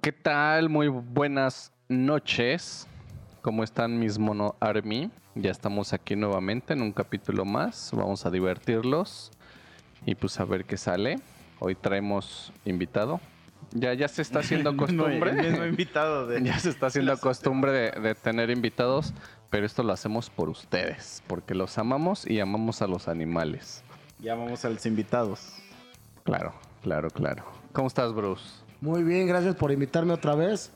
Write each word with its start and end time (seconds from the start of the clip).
¿Qué 0.00 0.12
tal? 0.12 0.68
Muy 0.68 0.86
buenas 0.86 1.72
noches. 1.88 2.86
¿Cómo 3.42 3.64
están 3.64 3.98
mis 3.98 4.16
mono 4.16 4.54
army? 4.60 5.10
Ya 5.34 5.50
estamos 5.50 5.92
aquí 5.92 6.14
nuevamente 6.14 6.72
en 6.72 6.82
un 6.82 6.92
capítulo 6.92 7.44
más. 7.44 7.90
Vamos 7.92 8.24
a 8.24 8.30
divertirlos 8.30 9.32
y 10.06 10.14
pues 10.14 10.38
a 10.38 10.44
ver 10.44 10.66
qué 10.66 10.76
sale. 10.76 11.16
Hoy 11.58 11.74
traemos 11.74 12.52
invitado. 12.64 13.20
Ya, 13.72 13.92
ya 13.92 14.06
se 14.06 14.22
está 14.22 14.38
haciendo 14.38 14.76
costumbre. 14.76 15.32
El 15.32 15.50
mismo 15.50 15.64
invitado 15.64 16.28
de... 16.28 16.42
ya 16.44 16.56
se 16.60 16.70
está 16.70 16.86
haciendo 16.86 17.18
costumbre 17.18 17.72
de, 17.72 18.00
de 18.00 18.14
tener 18.14 18.50
invitados, 18.50 19.12
pero 19.50 19.66
esto 19.66 19.82
lo 19.82 19.92
hacemos 19.92 20.30
por 20.30 20.48
ustedes, 20.48 21.24
porque 21.26 21.56
los 21.56 21.76
amamos 21.76 22.24
y 22.24 22.38
amamos 22.38 22.82
a 22.82 22.86
los 22.86 23.08
animales. 23.08 23.82
Llamamos 24.20 24.64
a 24.64 24.70
los 24.70 24.86
invitados. 24.86 25.56
Claro, 26.22 26.54
claro, 26.84 27.10
claro. 27.10 27.44
¿Cómo 27.72 27.88
estás, 27.88 28.12
Bruce? 28.14 28.67
Muy 28.80 29.02
bien, 29.02 29.26
gracias 29.26 29.54
por 29.56 29.72
invitarme 29.72 30.12
otra 30.12 30.34
vez. 30.34 30.72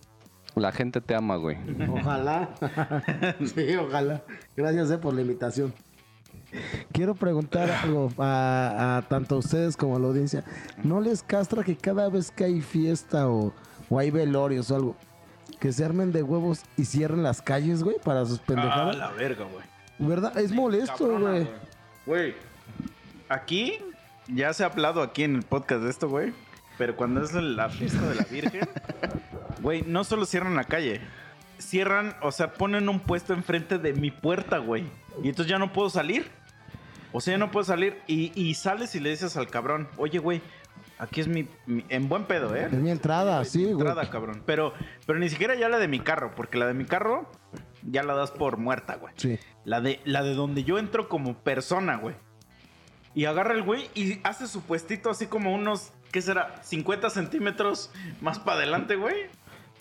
La 0.54 0.72
gente 0.72 1.00
te 1.00 1.14
ama, 1.14 1.36
güey. 1.36 1.56
Ojalá. 1.90 2.50
sí, 3.54 3.74
ojalá. 3.77 4.22
Gracias 4.56 4.90
eh, 4.90 4.98
por 4.98 5.14
la 5.14 5.22
invitación. 5.22 5.72
Quiero 6.92 7.14
preguntar 7.14 7.70
algo 7.70 8.10
a, 8.18 8.98
a 8.98 9.02
tanto 9.08 9.36
a 9.36 9.38
ustedes 9.38 9.77
como 9.77 9.96
a 9.96 9.98
la 9.98 10.08
audiencia. 10.08 10.44
¿No 10.82 11.00
les 11.00 11.22
castra 11.22 11.62
que 11.64 11.77
cada 11.77 12.10
vez 12.10 12.30
que 12.30 12.44
hay 12.44 12.60
fiesta 12.60 13.28
o, 13.30 13.54
o 13.88 13.98
hay 13.98 14.10
velorios 14.10 14.70
o 14.70 14.77
algo, 14.77 14.96
que 15.60 15.72
se 15.72 15.82
armen 15.84 16.12
de 16.12 16.22
huevos 16.22 16.62
y 16.77 16.84
cierren 16.84 17.22
las 17.22 17.41
calles, 17.41 17.82
güey, 17.82 17.96
para 18.05 18.27
sus 18.27 18.38
Ah, 18.41 18.44
pendejadas? 18.46 18.96
la 18.96 19.10
verga, 19.12 19.46
güey. 19.46 19.64
¿Verdad? 19.98 20.36
Es 20.36 20.52
molesto, 20.52 20.98
Cabrona, 20.98 21.30
güey. 21.30 21.48
Güey, 22.05 22.34
aquí 23.30 23.78
ya 24.28 24.52
se 24.52 24.64
ha 24.64 24.66
hablado 24.66 25.00
aquí 25.00 25.22
en 25.24 25.36
el 25.36 25.42
podcast 25.44 25.82
de 25.84 25.91
esto, 25.91 26.08
güey. 26.10 26.34
Pero 26.78 26.96
cuando 26.96 27.22
es 27.22 27.32
la 27.34 27.68
fiesta 27.68 28.00
de 28.08 28.14
la 28.14 28.24
Virgen, 28.24 28.68
güey, 29.60 29.82
no 29.86 30.04
solo 30.04 30.24
cierran 30.24 30.54
la 30.56 30.64
calle. 30.64 31.00
Cierran, 31.58 32.16
o 32.22 32.33
sea, 32.33 32.55
ponen 32.55 32.88
un 32.88 33.00
puesto 33.00 33.34
enfrente 33.34 33.78
de 33.78 33.92
mi 33.92 34.10
puerta, 34.10 34.58
güey. 34.58 34.84
Y 35.22 35.28
entonces 35.28 35.50
ya 35.50 35.58
no 35.58 35.72
puedo 35.72 35.91
salir. 35.91 36.28
O 37.12 37.20
sea, 37.20 37.34
ya 37.34 37.38
no 37.38 37.50
puedo 37.50 37.64
salir. 37.64 38.00
Y, 38.06 38.32
y 38.41 38.55
sales 38.55 38.94
y 38.94 39.00
le 39.00 39.10
dices 39.10 39.36
al 39.36 39.48
cabrón, 39.48 39.88
oye, 39.98 40.19
güey, 40.19 40.41
aquí 40.98 41.20
es 41.20 41.28
mi, 41.28 41.47
mi- 41.66 41.84
En 41.88 42.08
buen 42.08 42.24
pedo, 42.24 42.56
¿eh? 42.56 42.66
Es 42.66 42.72
mi 42.72 42.91
entrada, 42.91 43.44
sí, 43.44 43.60
güey. 43.64 43.72
entrada, 43.72 44.08
cabrón. 44.10 44.42
Pero, 44.47 44.72
pero 45.06 45.19
ni 45.19 45.28
siquiera 45.28 45.54
ya 45.54 45.69
la 45.69 45.78
de 45.78 45.88
mi 45.88 46.00
carro, 46.00 46.32
porque 46.34 46.58
la 46.58 46.66
de 46.66 46.75
mi 46.75 46.84
carro 46.86 47.30
ya 47.82 48.02
la 48.02 48.14
das 48.14 48.30
por 48.32 48.56
muerta, 48.56 48.97
güey. 48.97 49.12
Sí. 49.19 49.38
La 49.64 49.80
de, 49.80 50.00
la 50.04 50.22
de 50.22 50.34
donde 50.34 50.64
yo 50.64 50.78
entro 50.78 51.08
como 51.08 51.34
persona, 51.36 51.97
güey. 51.97 52.16
Y 53.14 53.27
agarra 53.27 53.52
el 53.54 53.62
güey 53.62 53.88
y 53.94 54.20
hace 54.25 54.47
su 54.48 54.62
puestito 54.62 55.10
así 55.10 55.27
como 55.27 55.54
unos, 55.54 55.92
¿qué 56.12 56.22
será? 56.22 56.62
50 56.62 57.10
centímetros 57.10 57.91
más 58.20 58.38
para 58.38 58.58
adelante, 58.58 58.94
güey. 58.94 59.16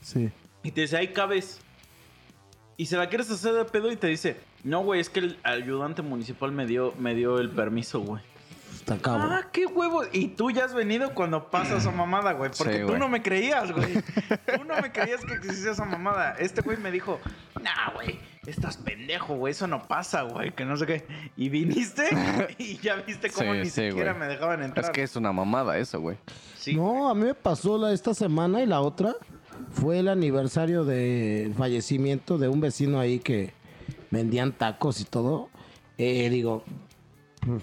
Sí. 0.01 0.31
Y 0.63 0.71
te 0.71 0.81
dice, 0.81 0.97
ahí 0.97 1.09
cabes. 1.09 1.61
Y 2.77 2.87
se 2.87 2.97
la 2.97 3.09
quieres 3.09 3.29
hacer 3.29 3.53
de 3.53 3.65
pedo 3.65 3.91
y 3.91 3.97
te 3.97 4.07
dice, 4.07 4.37
no, 4.63 4.81
güey, 4.83 4.99
es 4.99 5.09
que 5.09 5.19
el 5.19 5.37
ayudante 5.43 6.01
municipal 6.01 6.51
me 6.51 6.65
dio, 6.65 6.93
me 6.97 7.13
dio 7.13 7.37
el 7.37 7.51
permiso, 7.51 7.99
güey. 7.99 8.23
Está 8.73 8.97
cabrón. 8.97 9.31
Ah, 9.33 9.49
qué 9.51 9.65
huevo. 9.65 10.03
Y 10.11 10.29
tú 10.29 10.49
ya 10.51 10.65
has 10.65 10.73
venido 10.73 11.13
cuando 11.13 11.49
pasa 11.49 11.77
esa 11.77 11.91
mamada, 11.91 12.33
güey. 12.33 12.51
Porque 12.57 12.73
Sí, 12.73 12.79
tú 12.81 12.87
güey. 12.87 12.99
no 12.99 13.09
me 13.09 13.21
creías, 13.21 13.71
güey. 13.71 13.93
Tú 13.93 14.63
no 14.67 14.81
me 14.81 14.91
creías 14.91 15.23
que 15.25 15.33
existía 15.33 15.71
esa 15.71 15.85
mamada. 15.85 16.35
Este 16.39 16.61
güey 16.61 16.77
me 16.77 16.91
dijo, 16.91 17.19
nah, 17.61 17.91
güey, 17.93 18.19
estás 18.47 18.77
pendejo, 18.77 19.35
güey. 19.35 19.51
Eso 19.51 19.67
no 19.67 19.87
pasa, 19.87 20.23
güey. 20.23 20.51
Que 20.55 20.65
no 20.65 20.77
sé 20.77 20.85
qué. 20.85 21.05
Y 21.37 21.49
viniste 21.49 22.03
y 22.57 22.77
ya 22.77 22.95
viste 22.95 23.29
cómo 23.29 23.53
Sí, 23.53 23.59
ni 23.59 23.65
sí, 23.65 23.87
siquiera 23.89 24.13
güey. 24.13 24.27
me 24.27 24.33
dejaban 24.33 24.63
entrar. 24.63 24.85
Es 24.85 24.91
que 24.91 25.03
es 25.03 25.15
una 25.15 25.31
mamada 25.31 25.77
eso, 25.77 25.99
güey. 25.99 26.17
Sí. 26.57 26.75
No, 26.75 27.09
a 27.09 27.15
mí 27.15 27.25
me 27.25 27.33
pasó 27.35 27.77
la, 27.77 27.91
esta 27.93 28.13
semana 28.13 28.61
y 28.61 28.65
la 28.65 28.81
otra 28.81 29.15
fue 29.71 29.99
el 29.99 30.07
aniversario 30.07 30.85
del 30.85 31.53
fallecimiento 31.55 32.37
de 32.37 32.47
un 32.49 32.61
vecino 32.61 32.99
ahí 32.99 33.19
que 33.19 33.53
vendían 34.09 34.53
tacos 34.53 35.01
y 35.01 35.05
todo. 35.05 35.49
Eh, 35.97 36.29
digo, 36.29 36.63
pues, 37.45 37.61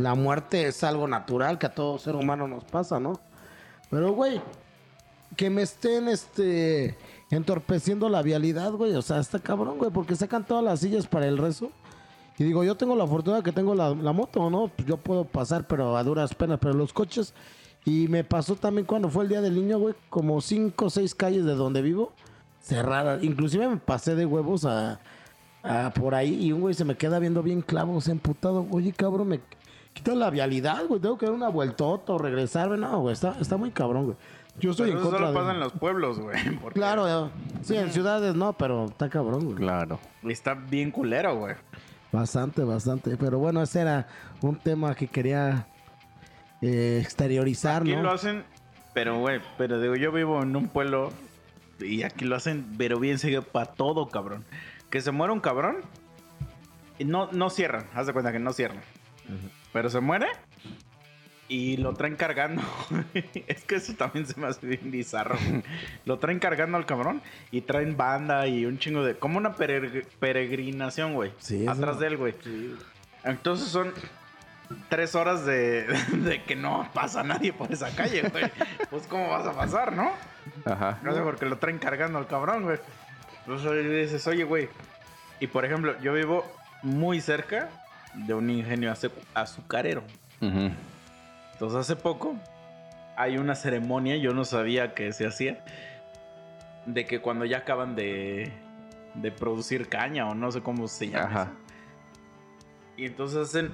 la 0.00 0.14
muerte 0.14 0.66
es 0.66 0.82
algo 0.82 1.06
natural 1.06 1.58
que 1.58 1.66
a 1.66 1.74
todo 1.74 1.98
ser 1.98 2.16
humano 2.16 2.48
nos 2.48 2.64
pasa, 2.64 2.98
¿no? 2.98 3.20
Pero, 3.90 4.12
güey, 4.12 4.40
que 5.36 5.50
me 5.50 5.62
estén 5.62 6.08
este 6.08 6.96
entorpeciendo 7.30 8.08
la 8.08 8.22
vialidad, 8.22 8.72
güey. 8.72 8.94
O 8.94 9.02
sea, 9.02 9.20
está 9.20 9.38
cabrón, 9.38 9.78
güey, 9.78 9.90
porque 9.90 10.16
sacan 10.16 10.44
todas 10.46 10.64
las 10.64 10.80
sillas 10.80 11.06
para 11.06 11.26
el 11.26 11.38
rezo. 11.38 11.70
Y 12.38 12.44
digo, 12.44 12.64
yo 12.64 12.76
tengo 12.76 12.96
la 12.96 13.06
fortuna 13.06 13.42
que 13.42 13.52
tengo 13.52 13.74
la, 13.74 13.92
moto, 13.92 14.48
¿no? 14.48 14.68
Pues 14.68 14.88
yo 14.88 14.96
puedo 14.96 15.24
pasar, 15.24 15.66
pero 15.66 15.96
a 15.96 16.02
duras 16.02 16.34
penas. 16.34 16.58
Pero 16.60 16.72
los 16.74 16.92
coches. 16.92 17.34
Y 17.84 18.08
me 18.08 18.24
pasó 18.24 18.56
también 18.56 18.86
cuando 18.86 19.10
fue 19.10 19.24
el 19.24 19.28
día 19.28 19.42
del 19.42 19.54
niño, 19.54 19.78
güey, 19.78 19.94
como 20.08 20.40
cinco 20.40 20.86
o 20.86 20.90
seis 20.90 21.14
calles 21.14 21.44
de 21.44 21.54
donde 21.54 21.82
vivo, 21.82 22.12
cerradas. 22.62 23.22
Inclusive 23.22 23.68
me 23.68 23.76
pasé 23.76 24.14
de 24.14 24.24
huevos 24.24 24.64
a, 24.64 25.00
a 25.62 25.92
por 25.94 26.14
ahí 26.14 26.46
y 26.46 26.52
un 26.52 26.60
güey 26.60 26.74
se 26.74 26.84
me 26.84 26.96
queda 26.96 27.18
viendo 27.18 27.42
bien 27.42 27.62
clavos, 27.62 28.08
emputado. 28.08 28.66
Oye, 28.70 28.92
cabrón, 28.92 29.28
me 29.28 29.40
quita 29.92 30.14
la 30.14 30.30
vialidad, 30.30 30.86
güey. 30.86 31.00
Tengo 31.00 31.18
que 31.18 31.26
dar 31.26 31.34
una 31.34 31.48
vueltota 31.48 32.12
o 32.12 32.18
regresarme. 32.18 32.76
No, 32.76 33.00
güey, 33.00 33.12
está, 33.12 33.36
está 33.40 33.56
muy 33.56 33.70
cabrón, 33.70 34.06
güey. 34.06 34.16
Yo 34.58 34.72
estoy 34.72 34.88
Pero 34.88 34.98
en 34.98 35.02
eso 35.02 35.10
contra 35.10 35.26
solo 35.28 35.30
de... 35.30 35.38
pasa 35.38 35.54
en 35.54 35.60
los 35.60 35.72
pueblos, 35.72 36.18
güey. 36.18 36.56
porque 36.62 36.78
Claro, 36.78 37.26
eh, 37.26 37.30
sí, 37.62 37.76
en 37.76 37.92
ciudades 37.92 38.34
no, 38.34 38.52
pero 38.52 38.86
está 38.86 39.08
cabrón, 39.08 39.44
güey. 39.44 39.56
Claro. 39.56 39.98
Está 40.24 40.54
bien 40.54 40.90
culero, 40.90 41.36
güey. 41.36 41.54
Bastante, 42.12 42.64
bastante. 42.64 43.16
Pero 43.16 43.38
bueno, 43.38 43.62
ese 43.62 43.80
era 43.80 44.08
un 44.42 44.56
tema 44.56 44.94
que 44.94 45.06
quería 45.06 45.66
eh, 46.60 46.98
exteriorizar, 47.02 47.82
Aquí 47.82 47.94
¿no? 47.94 48.02
lo 48.02 48.12
hacen, 48.12 48.44
pero, 48.92 49.18
güey, 49.18 49.40
pero 49.56 49.80
digo, 49.80 49.94
yo 49.94 50.12
vivo 50.12 50.42
en 50.42 50.54
un 50.56 50.68
pueblo 50.68 51.10
y 51.78 52.02
aquí 52.02 52.24
lo 52.24 52.36
hacen, 52.36 52.74
pero 52.76 52.98
bien 52.98 53.18
seguido 53.18 53.42
para 53.42 53.66
todo, 53.66 54.08
cabrón. 54.08 54.44
Que 54.90 55.00
se 55.00 55.12
muere 55.12 55.32
un 55.32 55.40
cabrón 55.40 55.76
y 56.98 57.04
no, 57.04 57.30
no 57.32 57.48
cierran, 57.48 57.86
haz 57.94 58.06
de 58.06 58.12
cuenta 58.12 58.32
que 58.32 58.40
no 58.40 58.52
cierran. 58.52 58.82
Pero 59.72 59.88
se 59.90 60.00
muere 60.00 60.26
y 61.48 61.76
lo 61.78 61.94
traen 61.94 62.16
cargando. 62.16 62.62
es 63.46 63.64
que 63.64 63.76
eso 63.76 63.94
también 63.94 64.26
se 64.26 64.38
me 64.40 64.46
hace 64.46 64.66
bien 64.66 64.90
bizarro. 64.90 65.36
lo 66.04 66.18
traen 66.18 66.38
cargando 66.38 66.76
al 66.76 66.86
cabrón 66.86 67.22
y 67.50 67.62
traen 67.62 67.96
banda 67.96 68.46
y 68.46 68.66
un 68.66 68.78
chingo 68.78 69.04
de. 69.04 69.16
Como 69.16 69.38
una 69.38 69.56
peregr- 69.56 70.06
peregrinación, 70.18 71.14
güey. 71.14 71.32
Sí, 71.38 71.62
eso- 71.62 71.70
atrás 71.72 71.98
de 71.98 72.06
él, 72.08 72.16
güey. 72.16 72.34
Entonces 73.24 73.68
son 73.68 73.92
tres 74.88 75.14
horas 75.14 75.44
de, 75.44 75.82
de 76.12 76.42
que 76.44 76.54
no 76.56 76.88
pasa 76.94 77.22
nadie 77.22 77.52
por 77.52 77.72
esa 77.72 77.94
calle, 77.94 78.22
güey. 78.28 78.44
Pues, 78.90 79.06
¿cómo 79.08 79.28
vas 79.28 79.46
a 79.46 79.52
pasar, 79.52 79.92
no? 79.92 80.12
Ajá. 80.64 80.98
No 81.02 81.14
sé, 81.14 81.20
porque 81.20 81.46
lo 81.46 81.58
traen 81.58 81.78
cargando 81.78 82.18
al 82.18 82.26
cabrón, 82.26 82.62
güey. 82.62 82.78
Entonces 83.40 83.72
le 83.84 84.02
dices, 84.02 84.26
oye, 84.26 84.44
güey. 84.44 84.68
Y 85.40 85.46
por 85.48 85.64
ejemplo, 85.64 85.98
yo 86.00 86.12
vivo 86.12 86.44
muy 86.82 87.20
cerca 87.20 87.68
de 88.14 88.34
un 88.34 88.50
ingenio 88.50 88.90
azu- 88.92 89.12
azucarero. 89.34 90.02
Entonces, 90.40 91.78
hace 91.78 91.96
poco 91.96 92.36
hay 93.16 93.36
una 93.36 93.54
ceremonia, 93.54 94.16
yo 94.16 94.32
no 94.32 94.44
sabía 94.44 94.94
que 94.94 95.12
se 95.12 95.26
hacía, 95.26 95.62
de 96.86 97.04
que 97.04 97.20
cuando 97.20 97.44
ya 97.44 97.58
acaban 97.58 97.94
de, 97.94 98.50
de 99.14 99.30
producir 99.32 99.88
caña 99.88 100.26
o 100.28 100.34
no 100.34 100.50
sé 100.50 100.62
cómo 100.62 100.88
se 100.88 101.08
llama. 101.10 101.24
Ajá. 101.26 101.42
eso. 101.42 101.52
Y 102.96 103.06
entonces 103.06 103.38
hacen 103.48 103.70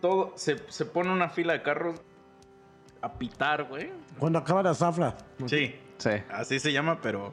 todo, 0.00 0.32
se, 0.36 0.56
se 0.68 0.84
pone 0.84 1.10
una 1.12 1.28
fila 1.28 1.52
de 1.54 1.62
carros 1.62 2.00
a 3.02 3.12
pitar, 3.12 3.64
güey. 3.64 3.90
Cuando 4.18 4.38
acaba 4.38 4.62
la 4.62 4.74
zafra. 4.74 5.16
Sí, 5.46 5.74
Sí. 5.98 6.10
así 6.30 6.58
se 6.60 6.72
llama, 6.72 7.00
pero 7.00 7.32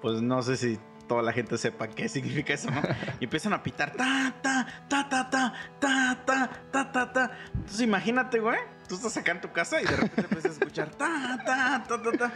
pues 0.00 0.22
no 0.22 0.40
sé 0.42 0.56
si 0.56 0.78
toda 1.08 1.22
la 1.22 1.32
gente 1.32 1.58
sepa 1.58 1.88
qué 1.88 2.08
significa 2.08 2.52
eso, 2.52 2.70
¿no? 2.70 2.82
Y 3.18 3.24
empiezan 3.24 3.52
a 3.54 3.62
pitar 3.62 3.92
ta 3.92 4.34
ta 4.42 4.66
ta 4.88 5.08
ta 5.08 5.30
ta 5.30 5.54
ta 5.80 6.24
ta 6.24 6.50
ta 6.70 6.92
ta 6.92 7.12
ta. 7.12 7.30
Entonces 7.54 7.80
imagínate, 7.80 8.38
güey, 8.38 8.58
tú 8.88 8.94
estás 8.94 9.16
acá 9.16 9.32
en 9.32 9.40
tu 9.40 9.50
casa 9.50 9.80
y 9.80 9.84
de 9.84 9.96
repente 9.96 10.20
empiezas 10.20 10.50
a 10.50 10.54
escuchar 10.54 10.90
ta 10.90 11.38
ta 11.44 11.84
ta 11.88 12.02
ta 12.02 12.12
ta. 12.12 12.32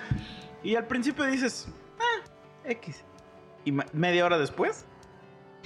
Y 0.63 0.75
al 0.75 0.87
principio 0.87 1.25
dices, 1.25 1.69
ah, 2.01 2.25
X. 2.65 3.05
Y 3.65 3.73
media 3.93 4.25
hora 4.25 4.39
después 4.39 4.87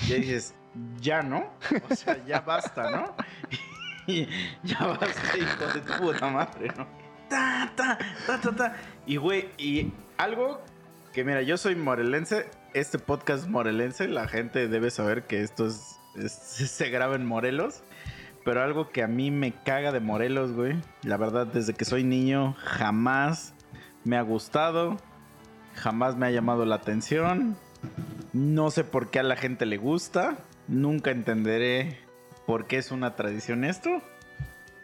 ya 0.09 0.17
dices, 0.17 0.55
ya 1.01 1.23
no, 1.23 1.53
o 1.91 1.95
sea, 1.95 2.23
ya 2.27 2.41
basta, 2.41 2.91
¿no? 2.91 3.15
Ya 4.63 4.87
basta, 4.87 5.37
hijo 5.37 5.67
de 5.73 5.81
tu 5.81 5.93
puta 5.95 6.29
madre, 6.29 6.69
¿no? 6.77 6.87
Ta, 7.29 7.73
ta, 7.75 7.99
ta, 8.27 8.41
ta, 8.41 8.53
ta. 8.55 8.77
Y, 9.05 9.17
güey, 9.17 9.51
y 9.59 9.93
algo 10.17 10.63
que, 11.13 11.25
mira, 11.25 11.43
yo 11.43 11.57
soy 11.57 11.75
morelense, 11.75 12.49
este 12.81 12.99
podcast 12.99 13.49
morelense, 13.49 14.09
la 14.09 14.29
gente 14.29 14.69
debe 14.69 14.91
saber 14.91 15.25
que 15.27 15.43
esto 15.43 15.67
es, 15.67 15.99
es- 16.17 16.33
se 16.71 16.91
graba 16.91 17.17
en 17.17 17.27
Morelos. 17.27 17.83
Pero 18.45 18.63
algo 18.63 18.91
que 18.91 19.03
a 19.03 19.09
mí 19.09 19.33
me 19.33 19.53
caga 19.53 19.91
de 19.91 19.99
Morelos, 19.99 20.53
güey. 20.53 20.77
La 21.03 21.17
verdad, 21.17 21.49
desde 21.49 21.75
que 21.75 21.85
soy 21.85 22.05
niño, 22.05 22.55
jamás 22.59 23.55
me 24.05 24.17
ha 24.17 24.23
gustado. 24.23 24.99
Jamás 25.75 26.17
me 26.17 26.27
ha 26.27 26.31
llamado 26.31 26.65
la 26.65 26.77
atención. 26.77 27.57
No 28.33 28.71
sé 28.71 28.85
por 28.85 29.11
qué 29.11 29.19
a 29.19 29.25
la 29.25 29.35
gente 29.35 29.67
le 29.67 29.79
gusta. 29.79 30.39
Nunca 30.69 31.11
entenderé 31.11 31.99
por 32.47 32.67
qué 32.69 32.77
es 32.79 32.93
una 32.93 33.17
tradición 33.17 33.65
esto. 33.65 34.01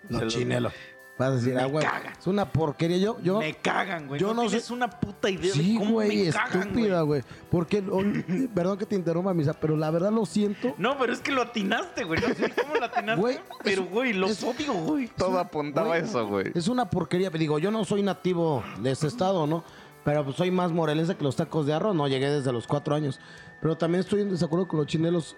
Los- 0.08 0.34
chinelos. 0.34 0.72
Vas 1.18 1.28
a 1.28 1.34
decir, 1.34 1.54
Me 1.54 1.60
ah, 1.60 1.66
güey, 1.66 1.86
es 2.18 2.26
una 2.26 2.50
porquería. 2.50 2.96
Yo, 2.96 3.20
yo, 3.22 3.38
me 3.38 3.54
cagan, 3.54 4.08
güey. 4.08 4.18
yo 4.18 4.28
no, 4.28 4.34
no 4.34 4.48
tienes 4.48 4.64
sé- 4.64 4.72
una 4.72 4.88
puta 4.88 5.28
idea 5.28 5.52
sí, 5.52 5.74
de 5.74 5.78
cómo 5.78 5.92
güey, 5.92 6.24
me 6.24 6.30
cagan, 6.32 6.60
estúpida, 6.62 7.02
güey. 7.02 7.20
güey. 7.20 7.34
Porque, 7.50 7.78
o- 7.90 8.02
perdón 8.54 8.78
que 8.78 8.86
te 8.86 8.96
interrumpa, 8.96 9.34
misa, 9.34 9.52
pero 9.52 9.76
la 9.76 9.90
verdad 9.90 10.10
lo 10.10 10.24
siento. 10.24 10.74
No, 10.78 10.98
pero 10.98 11.12
es 11.12 11.20
que 11.20 11.30
lo 11.30 11.42
atinaste, 11.42 12.04
güey. 12.04 12.20
No 12.20 12.34
sé 12.34 12.50
cómo 12.60 12.74
lo 12.76 12.84
atinaste. 12.86 13.20
Güey, 13.20 13.38
pero, 13.62 13.82
es- 13.82 13.90
güey, 13.90 14.12
los 14.14 14.30
es- 14.30 14.42
odio, 14.42 14.72
güey. 14.72 15.08
Todo 15.08 15.38
apuntaba 15.38 15.88
a 15.94 15.98
güey, 15.98 16.02
eso, 16.08 16.26
güey. 16.26 16.50
Es 16.54 16.66
una 16.68 16.88
porquería. 16.88 17.28
Digo, 17.30 17.58
yo 17.58 17.70
no 17.70 17.84
soy 17.84 18.02
nativo 18.02 18.64
de 18.80 18.92
ese 18.92 19.06
estado, 19.06 19.46
¿no? 19.46 19.62
Pero 20.04 20.24
pues 20.24 20.34
soy 20.36 20.50
más 20.50 20.72
morelense 20.72 21.14
que 21.14 21.22
los 21.22 21.36
tacos 21.36 21.66
de 21.66 21.74
arroz, 21.74 21.94
¿no? 21.94 22.08
Llegué 22.08 22.28
desde 22.30 22.52
los 22.52 22.66
cuatro 22.66 22.94
años. 22.94 23.20
Pero 23.60 23.76
también 23.76 24.00
estoy 24.00 24.22
en 24.22 24.30
desacuerdo 24.30 24.66
con 24.66 24.78
los 24.78 24.88
chinelos. 24.88 25.36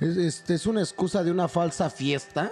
Es, 0.00 0.16
este, 0.16 0.54
es 0.54 0.66
una 0.66 0.80
excusa 0.80 1.22
de 1.22 1.30
una 1.30 1.46
falsa 1.46 1.88
fiesta 1.90 2.50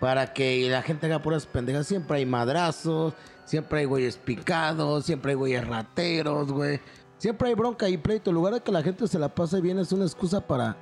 para 0.00 0.32
que 0.32 0.68
la 0.70 0.82
gente 0.82 1.06
haga 1.06 1.20
puras 1.22 1.46
pendejas. 1.46 1.86
Siempre 1.86 2.18
hay 2.18 2.26
madrazos, 2.26 3.14
siempre 3.44 3.80
hay 3.80 3.84
güeyes 3.86 4.16
picados, 4.16 5.04
siempre 5.06 5.32
hay 5.32 5.36
güeyes 5.36 5.66
rateros, 5.66 6.52
güey. 6.52 6.80
Siempre 7.18 7.48
hay 7.48 7.54
bronca 7.54 7.88
y 7.88 7.96
pleito. 7.96 8.30
En 8.30 8.34
lugar 8.36 8.54
de 8.54 8.60
que 8.60 8.70
la 8.72 8.82
gente 8.82 9.08
se 9.08 9.18
la 9.18 9.28
pase 9.34 9.60
bien, 9.60 9.78
es 9.78 9.90
una 9.92 10.04
excusa 10.04 10.40
para 10.46 10.76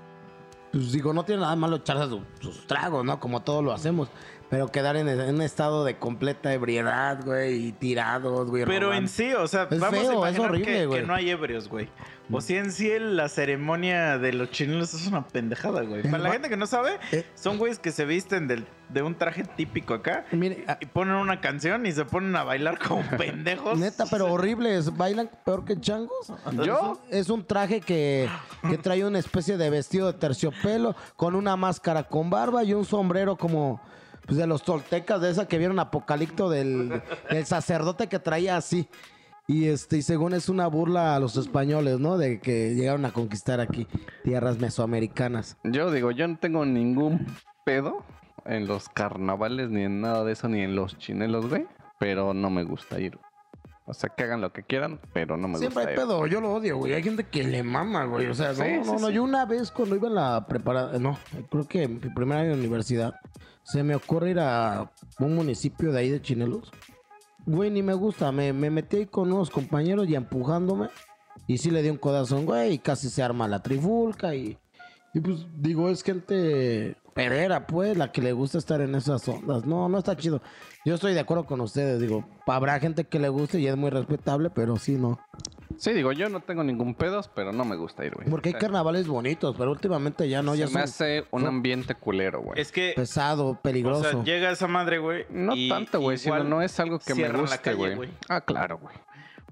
pues 0.73 0.93
digo, 0.93 1.15
no 1.15 1.25
tiene 1.25 1.41
nada 1.41 1.57
malo 1.57 1.77
echarse 1.77 2.07
su- 2.11 2.21
sus 2.41 2.67
tragos, 2.67 3.03
¿no? 3.03 3.19
Como 3.19 3.41
todos 3.41 3.65
lo 3.65 3.73
hacemos. 3.73 4.09
Pero 4.49 4.69
quedar 4.69 4.97
en, 4.97 5.09
en 5.09 5.35
un 5.35 5.43
estado 5.43 5.85
de 5.85 5.97
completa 5.99 6.53
ebriedad, 6.53 7.19
güey, 7.25 7.67
y 7.69 7.73
tirados, 7.73 8.49
güey. 8.49 8.65
Pero 8.65 8.95
en 8.95 9.09
sí, 9.09 9.33
o 9.33 9.49
sea, 9.49 9.67
Es 9.71 9.81
vamos 9.81 9.99
feo, 10.01 10.23
a 10.25 10.31
es 10.31 10.37
imaginar 10.37 10.51
horrible, 10.51 10.89
que, 10.89 10.89
que 10.89 11.03
no 11.03 11.15
hay 11.15 11.31
ebrios, 11.31 11.69
güey. 11.69 11.89
O 12.31 12.41
si 12.41 12.57
en 12.57 12.73
sí 12.73 12.91
la 12.99 13.29
ceremonia 13.29 14.19
de 14.19 14.33
los 14.33 14.51
chinelos 14.51 14.93
es 14.95 15.07
una 15.07 15.27
pendejada, 15.27 15.83
güey. 15.83 16.03
Para 16.03 16.19
la 16.19 16.33
gente 16.33 16.49
que 16.49 16.57
no 16.57 16.67
sabe, 16.67 16.99
Eh. 17.13 17.25
son 17.35 17.57
güeyes 17.59 17.79
que 17.79 17.93
se 17.93 18.05
visten 18.05 18.49
del- 18.49 18.67
de 18.89 19.03
un 19.03 19.17
traje 19.17 19.43
típico 19.43 19.95
acá 19.95 20.25
Mire, 20.31 20.65
ah, 20.69 20.79
y 20.81 20.87
ponen 20.87 21.15
una 21.17 21.41
canción 21.41 21.87
y 21.87 21.93
se 21.93 22.05
ponen 22.05 22.35
a 22.37 22.43
bailar 22.45 22.79
como 22.79 23.03
pendejos. 23.19 23.79
neta, 23.79 24.07
pero 24.11 24.33
horribles. 24.33 24.97
¿Bailan 24.97 25.29
peor 25.45 25.65
que 25.65 25.81
changos? 25.81 26.33
¿Yo? 26.65 27.01
Es 27.11 27.29
un 27.31 27.45
traje 27.45 27.81
que, 27.81 28.29
que 28.69 28.79
trae 28.79 29.05
una 29.05 29.19
especie 29.19 29.57
de 29.57 29.71
vestido 29.71 30.07
de 30.13 30.19
terciopelo 30.19 30.95
con 31.17 31.35
una 31.37 31.57
máscara 31.57 32.05
con 32.05 32.29
barba 32.31 32.63
y 32.65 32.75
un 32.75 32.85
sombrero 32.85 33.37
como 33.37 33.81
pues, 34.27 34.39
de 34.39 34.47
los 34.47 34.63
toltecas, 34.63 35.21
de 35.21 35.31
esa 35.31 35.49
que 35.49 35.59
vieron 35.59 35.79
Apocalipto 35.79 36.51
del, 36.51 37.03
del 37.31 37.47
sacerdote 37.47 38.09
que 38.09 38.19
traía 38.19 38.57
así. 38.57 38.89
Y 39.49 39.67
este, 39.67 39.99
y 39.99 40.03
según 40.03 40.35
es 40.35 40.49
una 40.49 40.67
burla 40.67 41.15
a 41.15 41.21
los 41.21 41.37
españoles, 41.37 42.01
¿no? 42.01 42.19
De 42.19 42.41
que 42.41 42.75
llegaron 42.75 43.05
a 43.05 43.13
conquistar 43.13 43.61
aquí 43.61 43.87
tierras 44.25 44.59
mesoamericanas. 44.59 45.57
Yo 45.63 45.91
digo, 45.93 46.11
yo 46.11 46.27
no 46.27 46.37
tengo 46.37 46.67
ningún 46.67 47.27
pedo 47.65 48.05
en 48.45 48.67
los 48.67 48.89
carnavales, 48.89 49.71
ni 49.71 49.83
en 49.85 50.01
nada 50.01 50.25
de 50.25 50.33
eso, 50.33 50.49
ni 50.49 50.63
en 50.63 50.75
los 50.75 50.99
chinelos, 50.99 51.49
güey. 51.49 51.67
Pero 51.99 52.35
no 52.35 52.51
me 52.51 52.65
gusta 52.65 52.99
ir. 52.99 53.19
O 53.89 53.95
sea, 53.95 54.11
que 54.11 54.25
hagan 54.25 54.41
lo 54.41 54.53
que 54.53 54.65
quieran, 54.65 54.99
pero 55.13 55.37
no 55.37 55.47
me 55.47 55.59
Siempre 55.59 55.85
gusta 55.85 55.91
hay 55.91 55.95
ir. 55.95 56.01
pedo, 56.01 56.27
yo 56.27 56.41
lo 56.41 56.53
odio, 56.53 56.79
güey. 56.79 56.93
Hay 56.95 57.05
gente 57.05 57.23
que 57.25 57.45
le 57.45 57.63
mama, 57.63 58.05
güey. 58.05 58.27
O 58.27 58.35
sea, 58.35 58.53
Sí, 58.53 58.63
no, 58.79 58.85
sí, 58.85 58.91
no, 58.95 58.99
no. 58.99 59.11
Yo 59.11 59.23
una 59.23 59.47
vez 59.47 59.71
cuando 59.71 59.95
iba 59.95 60.09
en 60.09 60.17
la 60.17 60.45
preparada, 60.49 60.99
no, 60.99 61.17
creo 61.51 61.69
que 61.69 61.85
en 61.85 61.95
mi 61.95 62.11
primer 62.11 62.39
año 62.39 62.49
de 62.51 62.59
universidad, 62.59 63.15
se 63.67 63.83
me 63.83 63.97
ocurre 63.97 64.31
ir 64.31 64.39
a 64.39 64.93
un 65.19 65.35
municipio 65.35 65.91
de 65.91 65.99
ahí 65.99 66.09
de 66.09 66.23
Chinelos. 66.23 66.71
Güey, 67.47 67.69
ni 67.71 67.83
me 67.83 67.95
gusta. 67.95 68.31
Me, 68.31 68.53
me 68.53 68.71
metí 68.71 69.07
con 69.07 69.33
unos 69.33 69.51
compañeros 69.51 70.09
y 70.09 70.15
empujándome. 70.15 70.89
Y 71.49 71.59
sí 71.59 71.73
le 71.73 71.83
di 71.83 71.91
un 71.91 71.97
codazón, 71.97 72.47
güey, 72.47 72.75
y 72.75 72.79
casi 72.79 73.11
se 73.11 73.23
arma 73.23 73.49
la 73.49 73.63
trifulca 73.63 74.35
y... 74.35 74.57
Y 75.15 75.21
pues 75.21 75.47
digo, 75.57 75.89
es 75.89 76.03
gente 76.03 76.97
perera, 77.15 77.67
pues, 77.67 77.97
la 77.97 78.13
que 78.13 78.21
le 78.21 78.33
gusta 78.33 78.59
estar 78.59 78.81
en 78.83 78.95
esas 78.95 79.27
ondas. 79.27 79.65
No, 79.65 79.89
no 79.89 79.99
está 79.99 80.17
chido. 80.17 80.43
Yo 80.85 80.95
estoy 80.95 81.15
de 81.15 81.21
acuerdo 81.21 81.47
con 81.47 81.61
ustedes, 81.63 82.01
digo, 82.01 82.25
habrá 82.47 82.79
gente 82.79 83.05
que 83.05 83.19
le 83.19 83.31
guste 83.31 83.59
y 83.59 83.67
es 83.67 83.77
muy 83.77 83.91
respetable, 83.91 84.51
pero 84.51 84.77
sí, 84.77 84.97
no. 84.97 85.19
Sí, 85.79 85.93
digo, 85.93 86.13
yo 86.13 86.29
no 86.29 86.41
tengo 86.41 86.65
ningún 86.65 86.95
pedos, 86.95 87.29
pero 87.29 87.53
no 87.53 87.65
me 87.65 87.77
gusta 87.77 88.05
ir, 88.05 88.15
güey. 88.15 88.29
Porque 88.29 88.51
hay 88.51 88.55
carnavales 88.55 89.07
bonitos, 89.07 89.55
pero 89.57 89.71
últimamente 89.71 90.29
ya 90.29 90.43
no, 90.43 90.55
ya 90.55 90.67
se 90.67 90.75
me 90.75 90.81
son 90.81 90.83
hace 90.83 91.25
un 91.31 91.47
ambiente 91.47 91.95
culero, 91.95 92.41
güey. 92.41 92.61
Es 92.61 92.73
que, 92.73 92.93
pesado, 92.97 93.47
o 93.47 93.61
peligroso. 93.61 94.11
sea, 94.11 94.25
llega 94.25 94.51
esa 94.51 94.67
madre, 94.67 94.99
güey. 94.99 95.27
No 95.31 95.55
y 95.55 95.69
tanto, 95.69 96.01
güey, 96.01 96.19
sino 96.19 96.37
igual 96.37 96.51
no 96.51 96.63
es 96.63 96.79
algo 96.81 96.99
que 96.99 97.15
me 97.15 97.17
cierran 97.17 97.37
la 97.37 97.43
guste, 97.43 97.59
calle, 97.59 97.95
güey. 97.95 98.11
Ah, 98.29 98.41
claro, 98.41 98.79
güey. 98.79 98.95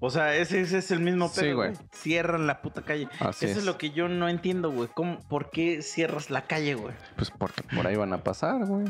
O 0.04 0.10
sea, 0.10 0.34
ese, 0.36 0.60
ese 0.60 0.78
es 0.78 0.90
el 0.90 1.00
mismo 1.00 1.28
Sí, 1.28 1.40
pedo, 1.40 1.56
güey. 1.56 1.72
güey. 1.74 1.80
Cierran 1.92 2.46
la 2.46 2.60
puta 2.60 2.82
calle. 2.82 3.08
Así 3.20 3.46
Eso 3.46 3.52
es. 3.52 3.58
es. 3.58 3.64
lo 3.64 3.78
que 3.78 3.90
yo 3.90 4.08
no 4.08 4.28
entiendo, 4.28 4.70
güey. 4.70 4.88
¿Cómo, 4.94 5.18
¿Por 5.28 5.50
qué 5.50 5.82
cierras 5.82 6.30
la 6.30 6.42
calle, 6.46 6.74
güey? 6.74 6.94
Pues 7.16 7.30
porque 7.30 7.62
por 7.74 7.86
ahí 7.86 7.96
van 7.96 8.12
a 8.12 8.18
pasar, 8.22 8.64
güey. 8.66 8.84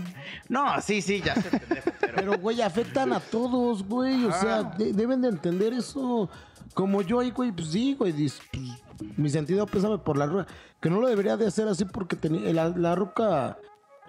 No, 0.49 0.81
sí, 0.81 1.01
sí, 1.03 1.21
ya 1.25 1.35
sé, 1.37 1.51
pendejo, 1.51 1.91
pero... 2.01 2.13
Pero, 2.17 2.39
güey, 2.39 2.63
afectan 2.63 3.13
a 3.13 3.21
todos, 3.21 3.85
güey. 3.85 4.25
O 4.25 4.33
sea, 4.33 4.63
de- 4.65 4.93
deben 4.93 5.21
de 5.23 5.29
entender 5.29 5.73
eso. 5.73 6.29
Como 6.75 7.03
yo 7.03 7.21
ahí, 7.21 7.31
güey, 7.31 7.53
pues 7.53 7.69
sí, 7.69 7.95
güey. 7.99 8.13
dis- 8.13 8.41
pues, 8.51 9.19
mi 9.19 9.29
sentido 9.31 9.67
pésame 9.67 9.99
por 9.99 10.17
la 10.17 10.27
ruca. 10.27 10.47
Que 10.81 10.91
no 10.91 11.01
lo 11.01 11.09
debería 11.09 11.37
de 11.37 11.47
hacer 11.47 11.69
así 11.69 11.85
porque 11.85 12.17
tenía, 12.17 12.53
la, 12.53 12.69
la 12.71 12.95
ruca 12.95 13.59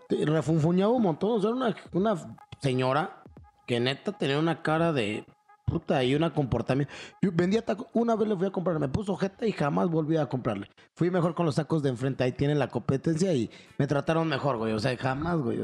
te- 0.09 0.25
refunfuñaba 0.25 0.91
un 0.93 1.03
montón. 1.03 1.31
O 1.37 1.41
sea, 1.41 1.49
era 1.51 1.57
una, 1.57 1.75
una 2.15 2.37
señora 2.61 3.21
que 3.67 3.79
neta 3.79 4.11
tenía 4.11 4.39
una 4.39 4.61
cara 4.61 4.91
de 4.93 5.25
puta 5.65 6.03
y 6.03 6.15
una 6.15 6.33
comportamiento. 6.33 6.94
Yo 7.21 7.31
vendía 7.33 7.63
tacos. 7.65 7.88
Una 7.94 8.15
vez 8.15 8.29
le 8.29 8.35
fui 8.35 8.47
a 8.47 8.51
comprar, 8.51 8.79
me 8.79 8.88
puso 8.88 9.15
jeta 9.15 9.45
y 9.45 9.51
jamás 9.51 9.89
volví 9.89 10.17
a 10.17 10.27
comprarle. 10.27 10.69
Fui 10.94 11.09
mejor 11.09 11.35
con 11.35 11.45
los 11.45 11.56
tacos 11.56 11.83
de 11.83 11.89
enfrente. 11.89 12.23
Ahí 12.23 12.31
tienen 12.31 12.59
la 12.59 12.67
competencia 12.67 13.33
y 13.33 13.50
me 13.77 13.88
trataron 13.88 14.27
mejor, 14.27 14.57
güey. 14.57 14.73
O 14.73 14.79
sea, 14.79 14.95
jamás, 14.95 15.38
güey. 15.39 15.59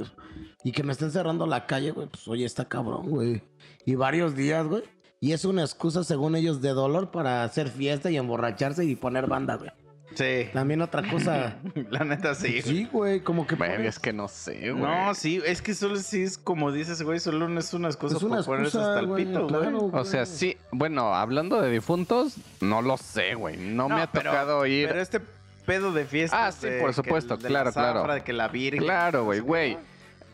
Y 0.64 0.72
que 0.72 0.84
me 0.84 0.92
estén 0.92 1.12
cerrando 1.12 1.46
la 1.46 1.66
calle, 1.68 1.92
güey. 1.92 2.08
Pues 2.08 2.28
oye, 2.28 2.46
está 2.46 2.66
cabrón, 2.66 3.10
güey. 3.10 3.44
Y 3.86 3.96
varios 3.96 4.36
días, 4.36 4.68
güey. 4.68 4.84
Y 5.20 5.34
es 5.34 5.46
una 5.46 5.62
excusa, 5.62 6.04
según 6.04 6.36
ellos, 6.36 6.62
de 6.62 6.70
dolor 6.70 7.12
para 7.12 7.44
hacer 7.44 7.70
fiesta 7.70 8.10
y 8.10 8.18
emborracharse 8.18 8.86
y 8.86 8.96
poner 8.96 9.28
banda, 9.28 9.56
güey. 9.56 9.70
Sí, 10.16 10.50
También 10.54 10.82
otra 10.82 11.10
cosa. 11.10 11.56
la 11.90 12.04
neta 12.04 12.36
sí. 12.36 12.48
güey. 12.50 12.62
sí, 12.62 12.90
güey, 12.92 13.20
como 13.22 13.48
que. 13.48 13.56
Es 13.86 14.00
que 14.00 14.12
no 14.14 14.28
sé, 14.28 14.72
güey. 14.72 14.84
No, 14.84 15.14
sí, 15.16 15.42
es 15.46 15.62
que 15.62 15.74
solo 15.74 15.96
sí 15.98 16.24
es 16.24 16.38
como 16.38 16.72
dices, 16.72 17.02
güey, 17.02 17.20
solo 17.20 17.48
no 17.48 17.60
es 17.60 17.74
una 17.74 17.88
excusa 17.88 18.18
Es 18.18 18.24
una 18.24 18.38
por 18.38 18.46
ponerse 18.46 18.78
excusa, 18.78 18.90
hasta 18.90 19.00
el 19.00 19.08
güey, 19.08 19.26
pito, 19.26 19.48
claro, 19.48 19.80
güey. 19.80 20.02
O 20.02 20.06
sea, 20.06 20.26
sí, 20.26 20.58
bueno, 20.72 21.14
hablando 21.16 21.62
de 21.62 21.70
difuntos, 21.72 22.36
no 22.60 22.82
lo 22.82 22.98
sé, 22.98 23.36
güey. 23.36 23.58
No, 23.58 23.88
me 23.90 24.02
ha 24.02 24.08
pero- 24.12 24.32
tocado 24.32 24.66
ir. 24.66 24.88
Pero 24.90 25.02
este 25.02 25.22
pedo 25.66 25.92
de 25.94 26.06
fiesta. 26.06 26.48
Ah, 26.48 26.52
sí, 26.52 26.68
por 26.80 26.94
supuesto, 26.94 27.38
claro, 27.38 27.72
claro. 27.72 28.14
De 28.14 28.22
que 28.22 28.34
la 28.34 28.48
virgen. 28.48 28.84
Claro, 28.84 29.24
güey, 29.26 29.40
güey. 29.40 29.78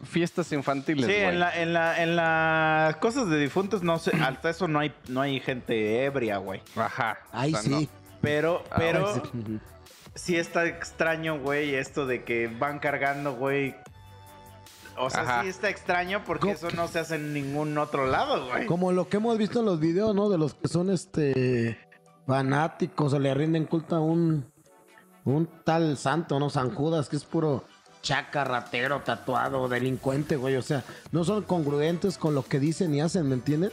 Fiestas 0.03 0.51
infantiles, 0.51 1.05
Sí, 1.07 1.11
güey. 1.11 1.25
en, 1.25 1.39
la, 1.39 1.59
en, 1.59 1.73
la, 1.73 2.03
en 2.03 2.15
las 2.15 2.95
cosas 2.97 3.27
de 3.29 3.39
difuntos, 3.39 3.81
no 3.81 3.97
sé, 3.97 4.11
hasta 4.21 4.51
eso 4.51 4.67
no 4.67 4.77
hay, 4.79 4.93
no 5.07 5.21
hay 5.21 5.39
gente 5.39 6.05
ebria, 6.05 6.37
güey. 6.37 6.61
Ajá. 6.75 7.17
Ay, 7.31 7.53
o 7.53 7.57
sea, 7.57 7.79
sí. 7.79 7.89
Pero, 8.21 8.63
Ah, 8.71 8.75
pero 8.77 9.13
sí. 9.15 9.21
sí 10.15 10.35
está 10.35 10.65
extraño, 10.65 11.39
güey, 11.39 11.75
esto 11.75 12.05
de 12.05 12.23
que 12.23 12.47
van 12.47 12.79
cargando, 12.79 13.33
güey. 13.35 13.75
O 14.99 15.09
sea, 15.11 15.21
Ajá. 15.21 15.43
sí 15.43 15.49
está 15.49 15.69
extraño 15.69 16.23
porque 16.25 16.41
¿Cómo 16.41 16.53
eso 16.53 16.71
no 16.71 16.87
se 16.87 16.99
hace 16.99 17.15
en 17.15 17.31
ningún 17.33 17.77
otro 17.77 18.07
lado, 18.07 18.47
güey. 18.47 18.65
Como 18.65 18.91
lo 18.91 19.07
que 19.07 19.17
hemos 19.17 19.37
visto 19.37 19.59
en 19.59 19.65
los 19.65 19.79
videos, 19.79 20.15
¿no? 20.15 20.27
De 20.29 20.37
los 20.39 20.55
que 20.55 20.67
son 20.67 20.89
este 20.89 21.77
fanáticos 22.25 23.13
o 23.13 23.19
le 23.19 23.33
rinden 23.33 23.65
culto 23.65 23.95
a 23.95 23.99
un, 24.01 24.51
un 25.23 25.47
tal 25.63 25.97
santo, 25.97 26.39
¿no? 26.39 26.49
San 26.49 26.73
Judas, 26.73 27.09
que 27.09 27.15
es 27.15 27.23
puro 27.25 27.63
chaca, 28.01 28.43
ratero, 28.43 29.01
tatuado, 29.01 29.67
delincuente, 29.69 30.35
güey. 30.35 30.55
O 30.55 30.61
sea, 30.63 30.83
no 31.11 31.23
son 31.23 31.43
congruentes 31.43 32.17
con 32.17 32.33
lo 32.33 32.43
que 32.43 32.59
dicen 32.59 32.93
y 32.95 33.01
hacen, 33.01 33.27
¿me 33.29 33.35
entienden? 33.35 33.71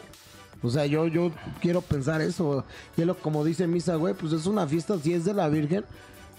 O 0.64 0.70
sea, 0.70 0.86
yo, 0.86 1.06
yo 1.06 1.30
quiero 1.60 1.82
pensar 1.82 2.22
eso. 2.22 2.64
Y 2.96 3.04
lo, 3.04 3.16
como 3.16 3.44
dice 3.44 3.66
Misa, 3.66 3.96
güey, 3.96 4.14
pues 4.14 4.32
es 4.32 4.46
una 4.46 4.66
fiesta, 4.66 4.98
si 4.98 5.12
es 5.12 5.24
de 5.24 5.34
la 5.34 5.48
Virgen, 5.48 5.84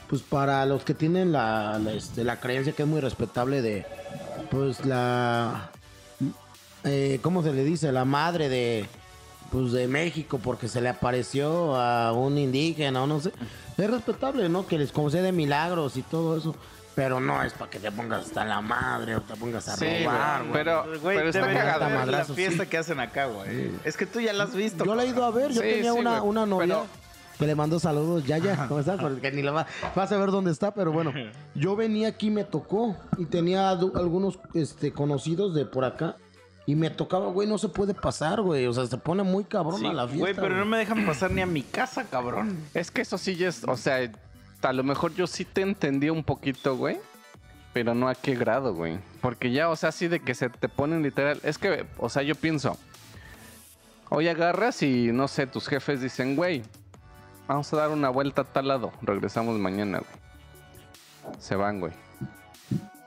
pues 0.10 0.24
para 0.24 0.66
los 0.66 0.84
que 0.84 0.96
tienen 0.96 1.32
la, 1.32 1.80
la, 1.80 1.94
este, 1.94 2.24
la 2.24 2.40
creencia 2.40 2.74
que 2.74 2.84
es 2.84 2.90
muy 2.90 3.02
respetable 3.02 3.62
de, 3.62 3.86
pues 4.50 4.84
la, 4.84 5.70
eh, 6.84 7.20
¿cómo 7.22 7.44
se 7.44 7.54
le 7.54 7.64
dice? 7.64 7.92
La 7.92 8.04
madre 8.04 8.50
de, 8.50 8.88
pues 9.52 9.72
de 9.72 9.88
México 9.88 10.40
porque 10.44 10.68
se 10.68 10.82
le 10.82 10.90
apareció 10.90 11.76
a 11.76 12.12
un 12.12 12.38
indígena 12.40 13.04
o 13.04 13.08
no 13.08 13.20
sé. 13.20 13.32
Es 13.78 13.90
respetable, 13.90 14.50
¿no? 14.50 14.66
Que 14.66 14.80
les 14.80 14.92
concede 14.92 15.32
milagros 15.32 15.98
y 15.98 16.02
todo 16.02 16.38
eso. 16.38 16.56
Pero 16.96 17.20
no 17.20 17.44
es 17.44 17.52
para 17.54 17.70
que 17.70 17.80
te 17.80 17.92
pongas 17.92 18.26
hasta 18.28 18.46
la 18.46 18.62
madre 18.62 19.18
o 19.18 19.22
te 19.22 19.36
pongas 19.36 19.68
a 19.68 19.76
Sí, 19.76 19.86
robar, 20.06 20.42
güey, 20.44 20.54
pero, 20.54 20.84
Güey, 21.02 21.18
pero 21.18 21.30
está 21.30 21.46
ver 21.46 22.08
la 22.08 22.24
fiesta 22.26 22.64
sí. 22.64 22.70
que 22.70 22.78
hacen 22.78 23.00
acá, 23.02 23.26
güey. 23.26 23.72
Es 23.84 23.98
que 23.98 24.06
tú 24.06 24.22
ya 24.22 24.32
la 24.32 24.46
has 24.46 24.56
visto. 24.56 24.86
Yo 24.86 24.96
la 24.96 25.04
he 25.04 25.08
ido 25.08 25.24
a 25.26 25.32
ver, 25.32 25.52
yo 25.52 25.62
Sí, 25.62 25.68
tenía 25.68 25.92
sí, 25.94 26.00
una, 26.00 26.22
una 26.22 26.46
novia 26.46 26.68
pero- 26.76 27.06
que 27.38 27.46
le 27.46 27.54
mandó 27.54 27.82
saludos, 27.82 28.24
ya, 28.26 28.38
ya, 28.38 28.66
¿cómo 28.70 28.80
estás? 28.80 28.98
Porque 29.02 29.30
ni 29.30 29.42
la 29.42 29.52
va, 29.52 29.68
vas 29.94 30.10
a 30.10 30.18
ver 30.18 30.32
dónde 30.32 30.52
está, 30.52 30.74
pero 30.74 30.94
bueno, 30.94 31.12
yo 31.56 31.76
venía 31.76 32.08
aquí, 32.08 32.30
me 32.32 32.46
tocó 32.46 32.96
y 33.18 33.26
tenía 33.26 33.72
algunos 33.72 34.40
este, 34.54 34.94
conocidos 34.94 35.54
de 35.54 35.66
por 35.66 35.84
acá 35.84 36.16
y 36.66 36.76
me 36.76 36.90
tocaba, 36.90 37.26
güey, 37.28 37.46
no 37.46 37.58
se 37.58 37.68
puede 37.68 37.94
pasar, 37.94 38.40
güey, 38.42 38.66
o 38.68 38.74
sea, 38.74 38.86
se 38.88 38.98
pone 38.98 39.24
muy 39.24 39.44
cabrón 39.44 39.82
Sí, 39.82 39.86
a 39.86 39.92
la 39.92 40.08
fiesta. 40.08 40.20
güey, 40.22 40.34
pero 40.34 40.56
no 40.56 40.66
me 40.66 40.78
dejan 40.78 41.06
pasar 41.06 41.30
ni 41.32 41.42
a 41.42 41.46
mi 41.46 41.62
casa, 41.62 42.06
cabrón. 42.06 42.58
Es 42.74 42.90
que 42.90 43.02
eso 43.02 43.18
sí 43.18 43.36
ya 43.36 43.50
es, 43.50 43.66
o 43.66 43.76
sea, 43.76 44.10
a 44.66 44.74
lo 44.74 44.84
mejor 44.84 45.14
yo 45.14 45.28
sí 45.28 45.46
te 45.46 45.62
entendí 45.62 46.10
un 46.10 46.24
poquito, 46.24 46.76
güey. 46.76 46.98
Pero 47.74 47.94
no 47.94 48.08
a 48.08 48.16
qué 48.16 48.36
grado, 48.36 48.74
güey. 48.74 49.00
Porque 49.22 49.52
ya, 49.52 49.70
o 49.70 49.76
sea, 49.76 49.90
así 49.90 50.08
de 50.08 50.22
que 50.22 50.34
se 50.34 50.50
te 50.50 50.70
ponen 50.70 51.04
literal. 51.04 51.40
Es 51.44 51.58
que, 51.58 51.86
o 51.98 52.08
sea, 52.10 52.24
yo 52.24 52.36
pienso. 52.36 52.78
Hoy 54.10 54.30
agarras 54.30 54.82
y 54.82 55.12
no 55.12 55.28
sé, 55.28 55.46
tus 55.46 55.68
jefes 55.68 56.00
dicen, 56.00 56.36
güey, 56.38 56.64
vamos 57.48 57.74
a 57.74 57.78
dar 57.78 57.90
una 57.90 58.10
vuelta 58.10 58.44
a 58.44 58.46
tal 58.46 58.70
lado. 58.70 58.94
Regresamos 59.02 59.60
mañana, 59.60 60.00
güey. 60.00 61.38
Se 61.40 61.56
van, 61.56 61.82
güey. 61.82 61.92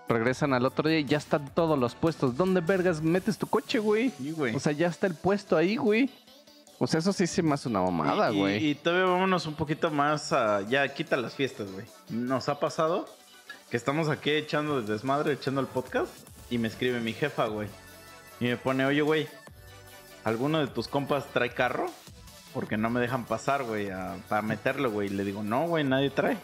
Regresan 0.09 0.53
al 0.53 0.67
otro 0.67 0.89
día 0.89 0.99
y 0.99 1.05
ya 1.05 1.19
están 1.19 1.49
todos 1.55 1.79
los 1.79 1.95
puestos. 1.95 2.37
¿Dónde 2.37 2.61
vergas 2.61 3.01
metes 3.01 3.39
tu 3.39 3.47
coche, 3.47 3.79
güey? 3.79 4.11
Sí, 4.11 4.33
güey. 4.33 4.55
O 4.55 4.61
sea, 4.61 4.73
ya 4.73 4.89
está 4.89 5.07
el 5.07 5.15
puesto 5.15 5.57
ahí, 5.57 5.77
güey. 5.77 6.11
O 6.81 6.87
sea, 6.87 7.01
eso 7.01 7.13
sí 7.13 7.27
se 7.27 7.43
me 7.43 7.55
hace 7.55 7.69
una 7.69 7.81
mamada, 7.83 8.31
y- 8.33 8.39
güey. 8.39 8.67
Y, 8.69 8.75
todavía 8.77 9.07
vámonos 9.11 9.47
un 9.47 9.55
poquito 9.55 9.91
más 9.91 10.33
a... 10.33 10.63
Ya, 10.63 10.87
quita 10.95 11.17
las 11.17 11.35
fiestas, 11.35 11.71
güey. 11.73 11.87
Nos 12.09 12.49
ha 12.49 12.61
pasado 12.61 13.09
que 13.71 13.77
estamos 13.77 14.09
aquí 14.09 14.31
echando 14.31 14.79
el 14.79 14.87
desmadre, 14.87 15.33
echando 15.33 15.61
el 15.61 15.67
podcast. 15.67 16.13
Y 16.51 16.59
me 16.59 16.69
escribe 16.69 17.01
mi 17.01 17.13
jefa, 17.13 17.47
güey. 17.47 17.69
Y 18.41 18.45
me 18.45 18.57
pone, 18.57 18.87
oye, 18.87 19.03
güey, 19.03 19.29
¿alguno 20.25 20.61
de 20.61 20.69
tus 20.69 20.87
compas 20.89 21.27
trae 21.33 21.51
carro? 21.53 21.91
Porque 22.55 22.77
no 22.77 22.89
me 22.91 23.01
dejan 23.01 23.27
pasar, 23.27 23.65
güey, 23.65 23.89
para 24.29 24.43
meterlo, 24.43 24.91
güey. 24.91 25.09
Y 25.09 25.11
le 25.11 25.25
digo, 25.25 25.43
no, 25.43 25.67
güey, 25.67 25.83
nadie 25.85 26.11
trae. 26.11 26.39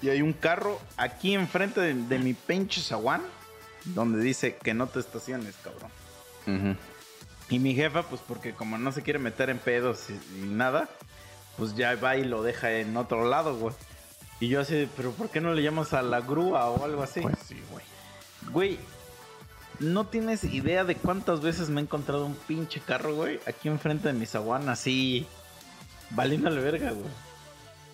Y 0.00 0.08
hay 0.08 0.22
un 0.22 0.32
carro 0.32 0.80
aquí 0.96 1.34
enfrente 1.34 1.80
de, 1.80 1.94
de 1.94 2.18
mi 2.18 2.32
pinche 2.34 2.80
zaguán. 2.80 3.22
Donde 3.84 4.20
dice 4.20 4.56
que 4.56 4.74
no 4.74 4.86
te 4.86 5.00
estaciones, 5.00 5.54
cabrón. 5.62 5.90
Ujú. 6.46 6.76
Y 7.52 7.58
mi 7.58 7.74
jefa, 7.74 8.02
pues 8.04 8.22
porque 8.26 8.54
como 8.54 8.78
no 8.78 8.92
se 8.92 9.02
quiere 9.02 9.18
meter 9.18 9.50
en 9.50 9.58
pedos 9.58 10.08
y, 10.08 10.14
y 10.40 10.46
nada, 10.46 10.88
pues 11.58 11.76
ya 11.76 11.94
va 11.96 12.16
y 12.16 12.24
lo 12.24 12.42
deja 12.42 12.72
en 12.72 12.96
otro 12.96 13.28
lado, 13.28 13.54
güey. 13.56 13.74
Y 14.40 14.48
yo 14.48 14.62
así, 14.62 14.88
pero 14.96 15.12
¿por 15.12 15.28
qué 15.28 15.42
no 15.42 15.52
le 15.52 15.62
llamas 15.62 15.92
a 15.92 16.00
la 16.00 16.22
grúa 16.22 16.70
o 16.70 16.82
algo 16.82 17.02
así? 17.02 17.20
Pues 17.20 17.36
sí, 17.46 17.62
güey. 17.70 17.84
Güey, 18.50 18.78
no 19.80 20.06
tienes 20.06 20.44
idea 20.44 20.84
de 20.84 20.96
cuántas 20.96 21.42
veces 21.42 21.68
me 21.68 21.82
he 21.82 21.84
encontrado 21.84 22.24
un 22.24 22.34
pinche 22.34 22.80
carro, 22.80 23.14
güey, 23.14 23.38
aquí 23.46 23.68
enfrente 23.68 24.08
de 24.08 24.14
mi 24.14 24.24
zaguán, 24.24 24.70
así, 24.70 25.26
valiéndole 26.10 26.62
verga, 26.62 26.92
güey. 26.92 27.10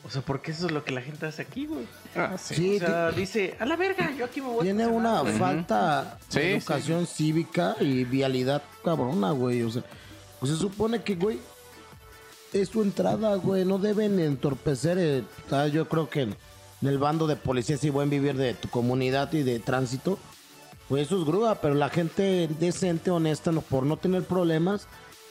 O 0.04 0.10
sea, 0.10 0.22
porque 0.22 0.52
eso 0.52 0.66
es 0.66 0.72
lo 0.72 0.84
que 0.84 0.92
la 0.92 1.02
gente 1.02 1.26
hace 1.26 1.42
aquí, 1.42 1.66
güey. 1.66 1.86
Ah, 2.16 2.36
sí. 2.38 2.54
Sí, 2.54 2.76
o 2.76 2.78
sea, 2.78 3.10
dice, 3.10 3.56
a 3.58 3.66
la 3.66 3.76
verga, 3.76 4.10
yo 4.16 4.24
aquí 4.24 4.40
me 4.40 4.46
voy 4.48 4.60
a 4.60 4.62
Tiene 4.62 4.86
una 4.86 5.20
güey". 5.20 5.36
falta 5.36 6.18
de 6.30 6.40
sí. 6.40 6.46
educación 6.52 7.06
cívica 7.06 7.76
y 7.80 8.04
vialidad 8.04 8.62
cabrona, 8.82 9.32
güey. 9.32 9.62
O 9.62 9.70
sea, 9.70 9.82
pues 10.40 10.52
se 10.52 10.58
supone 10.58 11.02
que, 11.02 11.16
güey, 11.16 11.38
es 12.54 12.70
tu 12.70 12.80
entrada, 12.82 13.34
güey. 13.36 13.64
No 13.66 13.78
deben 13.78 14.18
entorpecer. 14.18 14.96
eh, 14.98 15.24
sea, 15.50 15.66
yo 15.68 15.86
creo 15.88 16.08
que 16.08 16.22
en, 16.22 16.36
en 16.80 16.88
el 16.88 16.96
bando 16.98 17.26
de 17.26 17.36
policías 17.36 17.84
y 17.84 17.90
buen 17.90 18.08
vivir 18.08 18.36
de 18.36 18.54
tu 18.54 18.68
comunidad 18.70 19.30
y 19.34 19.42
de 19.42 19.58
tránsito, 19.58 20.18
pues 20.88 21.06
eso 21.06 21.18
es 21.18 21.26
grúa. 21.26 21.56
Pero 21.56 21.74
la 21.74 21.90
gente 21.90 22.48
decente, 22.58 23.10
honesta, 23.10 23.52
no, 23.52 23.60
por 23.60 23.82
no 23.82 23.98
tener 23.98 24.22
problemas, 24.24 24.86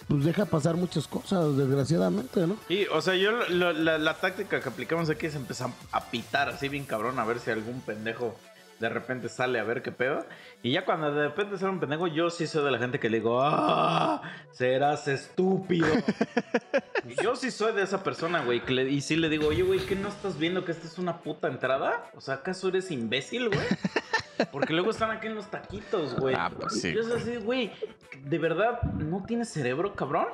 pues 0.07 0.23
deja 0.23 0.45
pasar 0.45 0.75
muchas 0.75 1.07
cosas, 1.07 1.57
desgraciadamente, 1.57 2.47
¿no? 2.47 2.57
Y, 2.69 2.85
o 2.87 3.01
sea, 3.01 3.15
yo 3.15 3.31
lo- 3.31 3.73
la, 3.73 3.97
la 3.97 4.13
táctica 4.15 4.61
que 4.61 4.69
aplicamos 4.69 5.09
aquí 5.09 5.25
es 5.25 5.35
empezar 5.35 5.69
a 5.91 6.05
pitar 6.09 6.49
así 6.49 6.69
bien 6.69 6.85
cabrón, 6.85 7.19
a 7.19 7.25
ver 7.25 7.39
si 7.39 7.51
algún 7.51 7.81
pendejo 7.81 8.35
de 8.79 8.89
repente 8.89 9.29
sale 9.29 9.59
a 9.59 9.63
ver 9.63 9.81
qué 9.81 9.91
pedo. 9.91 10.25
Y 10.61 10.71
ya 10.71 10.85
cuando 10.85 11.11
de 11.11 11.27
repente 11.29 11.57
sale 11.57 11.71
un 11.71 11.79
pendejo, 11.79 12.07
yo 12.07 12.29
sí 12.29 12.47
soy 12.47 12.63
de 12.63 12.71
la 12.71 12.77
gente 12.77 12.99
que 12.99 13.09
le 13.09 13.17
digo, 13.17 13.41
¡ah! 13.41 14.21
Serás 14.51 15.07
estúpido. 15.07 15.87
y 17.07 17.15
yo 17.23 17.35
sí 17.35 17.51
soy 17.51 17.73
de 17.73 17.83
esa 17.83 18.03
persona, 18.03 18.43
güey. 18.43 18.61
Y 18.89 19.01
sí 19.01 19.15
le 19.15 19.29
digo, 19.29 19.47
oye, 19.47 19.63
güey, 19.63 19.79
¿qué 19.79 19.95
no 19.95 20.09
estás 20.09 20.37
viendo 20.37 20.65
que 20.65 20.71
esta 20.71 20.87
es 20.87 20.97
una 20.97 21.17
puta 21.19 21.47
entrada? 21.47 22.11
O 22.15 22.21
sea, 22.21 22.35
¿acaso 22.35 22.69
eres 22.69 22.91
imbécil, 22.91 23.49
güey? 23.49 23.59
Porque 24.51 24.73
luego 24.73 24.91
están 24.91 25.09
aquí 25.09 25.27
en 25.27 25.35
los 25.35 25.49
taquitos, 25.49 26.15
güey. 26.15 26.35
Ah, 26.37 26.51
pues 26.55 26.79
sí, 26.79 26.93
Yo 26.93 27.01
es 27.01 27.09
así, 27.09 27.37
güey, 27.37 27.71
¿de 28.23 28.37
verdad 28.37 28.81
no 28.83 29.23
tienes 29.25 29.49
cerebro, 29.49 29.95
cabrón? 29.95 30.27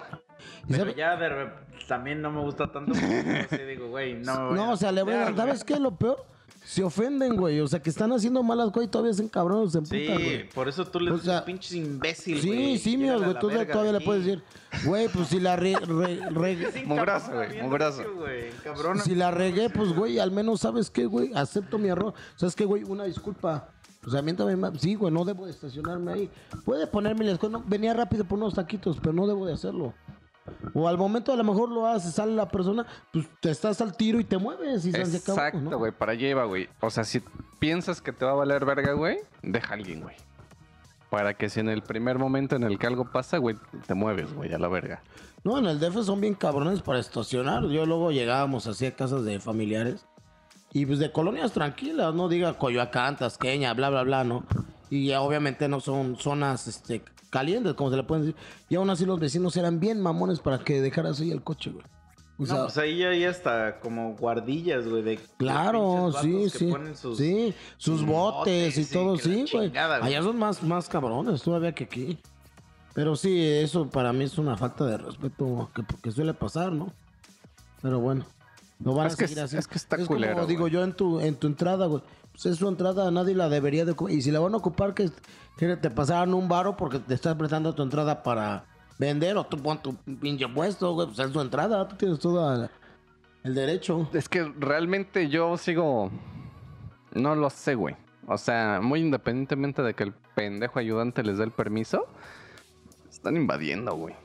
Pero 0.68 0.94
ya 0.94 1.16
de 1.16 1.50
también 1.88 2.22
no 2.22 2.32
me 2.32 2.42
gusta 2.42 2.72
tanto. 2.72 2.92
así 2.94 3.58
digo, 3.64 3.90
güey, 3.90 4.16
no 4.16 4.34
me 4.36 4.46
voy 4.48 4.56
No, 4.56 4.64
a 4.64 4.70
o 4.72 4.78
sea, 4.78 4.92
le 4.92 5.04
voy 5.04 5.14
a 5.14 5.34
¿Sabes 5.34 5.64
qué 5.64 5.80
lo 5.80 5.96
peor? 5.96 6.26
Se 6.66 6.82
ofenden, 6.84 7.36
güey. 7.36 7.60
O 7.60 7.68
sea, 7.68 7.82
que 7.82 7.90
están 7.90 8.12
haciendo 8.14 8.42
malas 8.42 8.72
cosas 8.72 8.86
y 8.88 8.92
todavía 8.92 9.14
se 9.14 9.24
encabronan, 9.24 9.70
se 9.70 9.80
güey. 9.80 10.02
emputan, 10.06 10.18
Sí, 10.18 10.24
güey. 10.24 10.50
por 10.50 10.70
eso 10.70 10.86
tú 10.86 11.00
le 11.00 11.12
O 11.12 11.16
dices 11.16 11.26
sea, 11.28 11.44
pinches 11.46 11.74
imbécil, 11.74 12.40
Sí, 12.42 12.48
güey. 12.48 12.78
sí, 12.78 12.94
a 13.10 13.18
güey. 13.18 13.34
la 13.34 13.40
Tú 13.40 13.48
verga 13.48 13.72
todavía 13.74 13.92
le 13.94 14.02
puedes 14.02 14.26
decir, 14.26 14.44
güey, 14.86 15.08
pues 15.10 15.28
si 15.28 15.40
la 15.40 15.56
re- 15.58 15.76
re- 15.76 16.20
re- 16.30 16.72
Sí, 16.72 16.84
güey, 16.86 18.16
güey, 18.16 18.50
cabrón. 18.64 19.00
si 19.02 19.14
la 19.16 19.32
regué, 19.32 19.70
pues, 19.70 19.94
güey, 19.94 20.20
al 20.20 20.32
menos 20.32 20.62
sabes 20.62 20.90
qué, 20.90 21.06
güey, 21.06 21.32
acepto 21.36 21.78
mi 21.78 21.90
error. 21.90 22.14
¿Sabes 22.36 22.56
qué, 22.56 22.66
güey? 22.66 22.84
Una 22.84 23.04
disculpa. 23.06 23.70
O 24.06 24.10
sea, 24.10 24.22
miéntame 24.22 24.56
más. 24.58 24.74
Sí, 24.82 24.96
güey, 24.96 25.14
no 25.14 25.24
debo 25.24 25.46
de 25.46 25.52
estacionarme 25.52 26.12
ahí. 26.14 26.30
Puede 26.66 26.88
ponerme 26.88 27.24
las 27.26 27.38
cosas. 27.40 27.54
No, 27.54 27.64
venía 27.66 27.94
rápido 27.94 28.26
por 28.26 28.38
unos 28.38 28.54
taquitos, 28.54 28.98
pero 29.02 29.14
no 29.14 29.26
debo 29.28 29.46
de 29.46 29.54
hacerlo. 29.54 29.94
O 30.74 30.88
al 30.88 30.98
momento 30.98 31.32
a 31.32 31.36
lo 31.36 31.44
mejor 31.44 31.70
lo 31.70 31.86
haces, 31.86 32.16
sale 32.16 32.34
la 32.34 32.50
persona, 32.50 32.86
pues 33.12 33.28
te 33.40 33.52
estás 33.52 33.80
al 33.82 33.96
tiro 33.96 34.20
y 34.20 34.24
te 34.24 34.38
mueves 34.38 34.86
y 34.86 34.92
se 34.92 35.02
Exacto, 35.02 35.60
¿no? 35.60 35.78
güey, 35.78 35.92
para 35.92 36.14
iba, 36.14 36.44
güey. 36.46 36.68
O 36.82 36.90
sea, 36.90 37.04
si 37.04 37.22
piensas 37.60 38.02
que 38.02 38.12
te 38.12 38.26
va 38.26 38.32
a 38.32 38.36
valer 38.36 38.66
verga, 38.66 38.94
güey, 38.94 39.20
deja 39.42 39.72
a 39.72 39.74
alguien, 39.74 40.02
güey. 40.02 40.16
Para 41.10 41.36
que 41.36 41.50
si 41.50 41.60
en 41.60 41.70
el 41.70 41.84
primer 41.84 42.18
momento 42.18 42.56
en 42.56 42.64
el 42.64 42.80
que 42.80 42.88
algo 42.88 43.12
pasa, 43.12 43.38
güey, 43.38 43.56
te 43.86 43.94
mueves, 43.94 44.34
güey, 44.34 44.52
a 44.54 44.58
la 44.58 44.68
verga. 44.68 45.02
No, 45.44 45.58
en 45.58 45.66
el 45.66 45.80
DF 45.80 46.04
son 46.04 46.22
bien 46.22 46.34
cabrones 46.34 46.82
para 46.82 47.00
estacionar. 47.00 47.68
Yo 47.68 47.86
luego 47.86 48.12
llegábamos 48.12 48.66
así 48.68 48.86
a 48.86 48.96
casas 48.96 49.24
de 49.24 49.40
familiares. 49.40 50.06
Y 50.72 50.88
pues 50.88 50.98
de 50.98 51.12
colonias 51.12 51.52
tranquilas, 51.52 52.16
no 52.16 52.30
diga 52.30 52.58
Coyoacán, 52.58 53.16
Tasqueña, 53.16 53.74
bla, 53.76 53.92
bla, 53.92 54.02
bla, 54.04 54.24
¿no? 54.24 54.44
Y 54.90 55.08
ya 55.08 55.22
obviamente 55.22 55.68
no 55.68 55.80
son 55.80 56.16
zonas 56.16 56.68
este, 56.68 57.04
calientes, 57.34 57.74
como 57.74 57.90
se 57.90 57.98
le 57.98 58.04
pueden 58.04 58.26
decir. 58.26 58.40
Y 58.70 58.76
aún 58.76 58.90
así 58.92 59.06
los 59.06 59.20
vecinos 59.20 59.58
eran 59.58 59.80
bien 59.80 60.00
mamones 60.00 60.40
para 60.40 60.60
que 60.60 60.80
dejaras 60.82 61.20
ahí 61.20 61.32
el 61.32 61.42
coche, 61.44 61.72
güey. 61.72 61.84
O 62.40 62.46
sea, 62.46 62.56
no, 62.58 62.64
pues 62.64 62.78
ahí 62.78 63.04
hay 63.04 63.26
hasta 63.26 63.80
como 63.80 64.16
guardillas, 64.16 64.88
güey, 64.88 65.02
de 65.04 65.20
claro, 65.38 66.12
sí, 66.22 66.32
que 66.44 66.50
sí. 66.50 66.66
ponen 66.68 66.96
sus- 66.98 67.18
sí, 67.18 67.54
sus 67.78 68.04
botes 68.06 68.76
y 68.78 68.82
botes 68.82 68.90
y 68.90 68.94
todo, 68.94 69.18
sí, 69.18 69.46
güey. 69.52 69.72
Allá 69.78 70.22
son 70.24 70.38
más, 70.38 70.62
más 70.64 70.88
cabrones 70.90 71.42
todavía 71.42 71.74
que 71.74 71.84
aquí. 71.86 72.18
Pero 72.96 73.16
sí, 73.16 73.40
eso 73.44 73.90
para 73.90 74.14
mí 74.14 74.24
es 74.26 74.38
una 74.38 74.56
falta 74.58 74.86
de 74.86 74.98
respeto 74.98 75.70
que, 75.76 75.84
que 76.02 76.12
suele 76.12 76.34
pasar, 76.34 76.72
¿no? 76.72 76.92
Pero 77.82 78.00
bueno, 78.00 78.26
lo 78.84 78.94
van 78.96 79.08
Es 79.08 79.14
a 79.14 79.18
seguir 79.18 79.38
es- 79.40 79.44
así. 79.46 79.58
es 79.58 79.68
que 79.68 79.78
está 79.78 79.98
como 79.98 80.08
culero, 80.08 80.46
digo 80.48 80.68
yo 80.68 80.84
en 80.84 80.94
tu, 80.94 81.20
en 81.20 81.36
tu 81.36 81.48
entrada, 81.48 81.86
güey. 81.88 82.02
Pues 82.32 82.48
es 82.48 82.58
su 82.58 82.68
entrada, 82.68 83.12
nadie 83.12 83.36
la 83.36 83.48
debería 83.48 83.86
de 83.86 83.92
ocupar. 83.92 84.12
Y 84.14 84.22
si 84.24 84.32
la 84.32 84.40
van 84.40 84.56
a 84.56 84.58
ocupar, 84.58 84.96
que, 84.96 85.12
que 85.58 85.76
te 85.78 85.90
pasaran 85.90 86.34
un 86.34 86.48
varo 86.48 86.76
porque 86.76 87.00
te 87.00 87.14
estás 87.14 87.36
prestando 87.36 87.74
tu 87.74 87.84
entrada 87.84 88.24
para 88.24 88.66
vender 89.00 89.38
o 89.38 89.44
tú 89.46 89.58
pon 89.58 89.82
tu 89.82 89.96
pinche 89.96 90.48
puesto, 90.48 90.94
güey. 90.94 91.08
Pues 91.08 91.20
es 91.20 91.32
tu 91.32 91.42
entrada, 91.42 91.88
tú 91.88 91.96
tienes 91.96 92.20
todo 92.20 92.70
el 93.44 93.56
derecho. 93.56 94.10
Es 94.14 94.28
que 94.30 94.44
realmente 94.60 95.30
yo 95.30 95.58
sigo. 95.58 96.12
No 97.14 97.36
lo 97.36 97.50
sé, 97.50 97.76
güey. 97.76 97.96
O 98.28 98.38
sea, 98.38 98.80
muy 98.82 99.02
independientemente 99.02 99.82
de 99.84 99.94
que 99.94 100.04
el 100.04 100.14
pendejo 100.36 100.80
ayudante 100.80 101.24
les 101.24 101.38
dé 101.38 101.44
el 101.44 101.52
permiso, 101.52 102.08
están 103.12 103.36
invadiendo, 103.36 103.96
güey. 103.96 104.16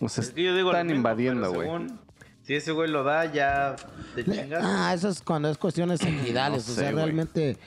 O 0.00 0.08
sea, 0.08 0.24
Es 0.24 0.30
que 0.30 0.42
yo 0.42 0.54
digo 0.54 0.70
lo 0.72 0.76
están 0.76 0.86
mismo, 0.86 0.96
invadiendo, 0.98 1.52
güey. 1.52 1.68
según- 1.68 2.00
Si 2.42 2.54
ese 2.54 2.72
güey 2.72 2.90
lo 2.90 3.04
da, 3.04 3.26
ya 3.30 3.76
te 4.14 4.24
chingas. 4.24 4.64
Ah, 4.64 4.92
eso 4.94 5.08
es 5.08 5.20
cuando 5.22 5.48
es 5.50 5.58
cuestiones 5.58 6.00
ejidales. 6.00 6.66
No 6.66 6.72
o 6.72 6.76
sea, 6.76 6.88
sé, 6.88 6.92
realmente 6.92 7.58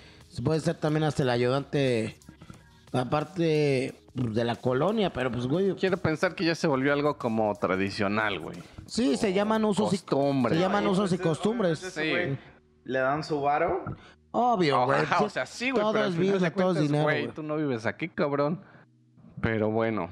puede 0.44 0.60
ser 0.60 0.76
también 0.76 1.04
hasta 1.04 1.22
el 1.24 1.30
ayudante, 1.30 2.18
aparte 2.94 3.96
pues, 4.16 4.34
de 4.34 4.44
la 4.44 4.56
colonia, 4.56 5.12
pero 5.12 5.32
pues, 5.32 5.48
güey. 5.48 5.76
Quiero 5.76 5.98
pensar 5.98 6.36
que 6.36 6.46
ya 6.46 6.56
se 6.56 6.68
volvió 6.68 6.94
algo 6.94 7.18
como 7.18 7.54
tradicional, 7.56 8.40
güey. 8.40 8.58
Sí, 8.86 9.18
se 9.18 9.34
llaman 9.34 9.66
usos 9.66 9.94
y 9.94 9.98
Costumbre. 9.98 10.56
Se 10.56 10.62
llaman 10.62 10.88
usos 10.88 11.12
y 11.12 11.18
pues, 11.18 11.28
costumbres. 11.28 11.80
obviamente 11.80 12.02
ese 12.02 12.02
Sí. 12.04 12.10
güey 12.28 12.38
Le 12.86 13.00
dan 13.00 13.24
su 13.24 13.42
varo. 13.42 13.84
Obvio, 14.32 14.86
güey. 14.86 15.02
O 15.22 15.30
sea, 15.30 15.46
sí, 15.46 15.72
güey. 15.72 15.82
Todo 15.84 15.94
pero 15.94 16.06
es 16.06 16.18
vida, 16.18 16.52
todo 16.52 16.74
dinero. 16.74 17.04
güey, 17.04 17.22
güey. 17.24 17.34
tú 17.34 17.44
no 17.44 17.56
vives 17.56 17.86
aquí, 17.86 18.10
cabrón. 18.10 18.62
Pero 19.42 19.70
bueno, 19.70 20.10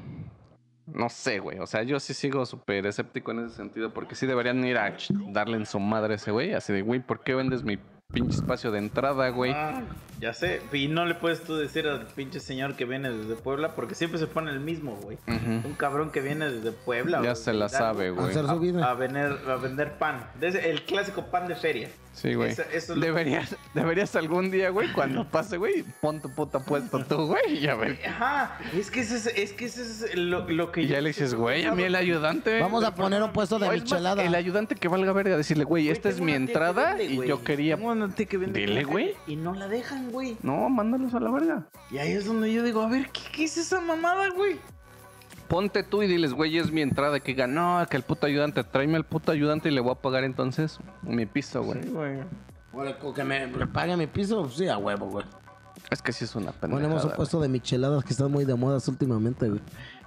no 0.88 1.10
sé, 1.10 1.40
güey. 1.40 1.60
O 1.60 1.68
sea, 1.68 1.84
yo 1.84 2.00
sí 2.00 2.14
sigo 2.14 2.46
súper 2.46 2.86
escéptico 2.86 3.32
en 3.32 3.46
ese 3.46 3.56
sentido 3.56 3.94
porque 3.94 4.16
sí 4.16 4.28
deberían 4.28 4.64
ir 4.66 4.78
a 4.78 4.96
darle 5.30 5.58
en 5.58 5.66
su 5.66 5.80
madre 5.80 6.14
a 6.14 6.16
ese 6.18 6.32
güey. 6.32 6.54
Así 6.54 6.72
de, 6.74 6.82
güey, 6.82 7.00
¿por 7.00 7.22
qué 7.24 7.34
vendes 7.34 7.64
mi 7.64 7.78
pinche 8.12 8.36
espacio 8.38 8.72
de 8.72 8.80
entrada, 8.80 9.30
güey? 9.30 9.52
Ah, 9.52 9.82
ya 10.20 10.34
sé. 10.34 10.62
Y 10.72 10.88
no 10.88 11.06
le 11.06 11.16
puedes 11.16 11.44
tú 11.44 11.56
decir 11.56 11.88
al 11.88 12.06
pinche 12.08 12.40
señor 12.40 12.76
que 12.76 12.86
viene 12.86 13.12
desde 13.12 13.36
Puebla 13.36 13.76
porque 13.76 13.96
siempre 13.96 14.20
se 14.20 14.28
pone 14.28 14.52
el 14.52 14.60
mismo, 14.60 14.96
güey. 14.98 15.18
Un 15.28 15.74
cabrón 15.78 16.12
que 16.12 16.22
viene 16.22 16.50
desde 16.50 16.72
Puebla. 16.72 17.22
Ya 17.24 17.36
se 17.36 17.54
la 17.54 17.70
sabe, 17.70 18.12
güey. 18.12 18.36
A, 18.38 18.92
a 18.92 18.94
vender, 18.94 19.40
a 19.48 19.56
vender 19.56 19.98
pan. 19.98 20.26
El 20.42 20.84
clásico 20.84 21.26
pan 21.26 21.48
de 21.48 21.56
feria. 21.56 21.90
Sí, 22.14 22.34
güey. 22.34 22.52
Eso- 22.52 22.64
eso 22.64 22.94
es 22.94 23.00
lo- 23.00 23.06
Deberías, 23.06 23.56
deberías 23.74 24.16
algún 24.16 24.52
día, 24.52 24.70
güey, 24.70 24.92
cuando 24.92 25.28
pase, 25.30 25.58
güey, 25.58 25.84
pon 26.02 26.20
tu 26.22 26.30
puta 26.30 26.60
puesto 26.60 27.04
tú, 27.06 27.28
güey, 27.28 27.58
y 27.60 27.68
a 27.68 27.76
ver. 27.76 28.00
Ajá, 28.06 28.58
es 28.76 28.92
que 28.92 29.00
ese 29.00 29.16
es, 29.16 29.28
es, 29.28 29.54
que 29.54 29.66
ese 29.66 29.82
es 29.82 30.16
lo, 30.16 30.48
lo 30.50 30.72
que 30.72 30.82
Y 30.82 30.88
ya 30.88 30.96
yo- 30.98 31.02
le 31.02 31.10
dices, 31.10 31.34
güey, 31.34 31.64
a 31.66 31.72
mí 31.74 31.84
el 31.84 31.96
ayudante. 31.96 32.60
Vamos 32.60 32.84
a 32.84 32.94
poner 32.94 33.24
un 33.24 33.32
puesto 33.32 33.60
de 33.60 33.68
O 33.68 33.72
es 33.72 33.82
más, 33.82 33.84
michelada. 33.92 34.24
El 34.24 34.36
ayudante 34.36 34.76
que 34.76 34.88
valga 34.88 35.14
verga, 35.14 35.38
decirle, 35.38 35.64
güey, 35.64 35.90
esta 35.90 36.10
es 36.10 36.20
mi 36.20 36.34
entrada 36.34 36.96
vende, 36.96 37.14
y 37.24 37.28
yo 37.28 37.44
quería. 37.44 37.76
Tengo 37.78 37.92
una 37.92 38.10
tía 38.10 38.26
que 38.26 38.38
vende 38.38 38.60
Dile, 38.60 38.84
güey. 38.84 39.16
Y 39.26 39.38
no 39.38 39.54
la 39.56 39.68
dejan, 39.68 40.12
güey. 40.12 40.38
No, 40.44 40.70
mándalos 40.70 41.14
a 41.14 41.20
la 41.22 41.32
verga. 41.32 41.68
Y 41.92 41.98
ahí 41.98 42.12
es 42.12 42.26
donde 42.26 42.52
yo 42.52 42.62
digo, 42.64 42.82
a 42.82 42.90
ver, 42.90 43.10
¿qué, 43.12 43.22
qué 43.34 43.44
es 43.46 43.58
esa 43.58 43.80
mamada, 43.80 44.30
güey? 44.32 44.58
Ponte 45.52 45.84
tú 45.84 46.02
y 46.02 46.08
diles, 46.08 46.32
güey, 46.32 46.58
es 46.58 46.72
mi 46.72 46.82
entrada. 46.82 47.20
Que 47.20 47.34
diga, 47.34 47.46
no, 47.46 47.86
que 47.90 47.98
el 47.98 48.04
puto 48.04 48.26
ayudante, 48.26 48.64
tráeme 48.64 48.96
al 48.96 49.04
puto 49.04 49.34
ayudante 49.34 49.68
y 49.68 49.74
le 49.74 49.82
voy 49.82 49.92
a 49.92 49.96
pagar 49.96 50.24
entonces 50.24 50.80
mi 51.02 51.26
piso, 51.26 51.62
güey. 51.62 51.84
Sí, 51.84 51.90
güey. 51.90 52.20
Con 53.02 53.14
que 53.14 53.26
me, 53.26 53.48
me 53.48 53.68
pague 53.68 53.98
mi 53.98 54.08
piso, 54.08 54.50
sí, 54.50 54.70
a 54.70 54.78
huevo, 54.78 55.08
güey. 55.08 55.26
Es 55.90 56.02
que 56.02 56.14
sí 56.14 56.24
es 56.24 56.34
una 56.36 56.54
pendejada. 56.54 56.88
Ponemos 56.88 57.04
un 57.04 57.12
puesto 57.18 57.42
de 57.42 57.50
micheladas 57.50 58.06
que 58.06 58.14
están 58.14 58.32
muy 58.32 58.46
de 58.46 58.56
modas 58.56 58.88
últimamente, 58.88 59.50
güey. 59.50 59.60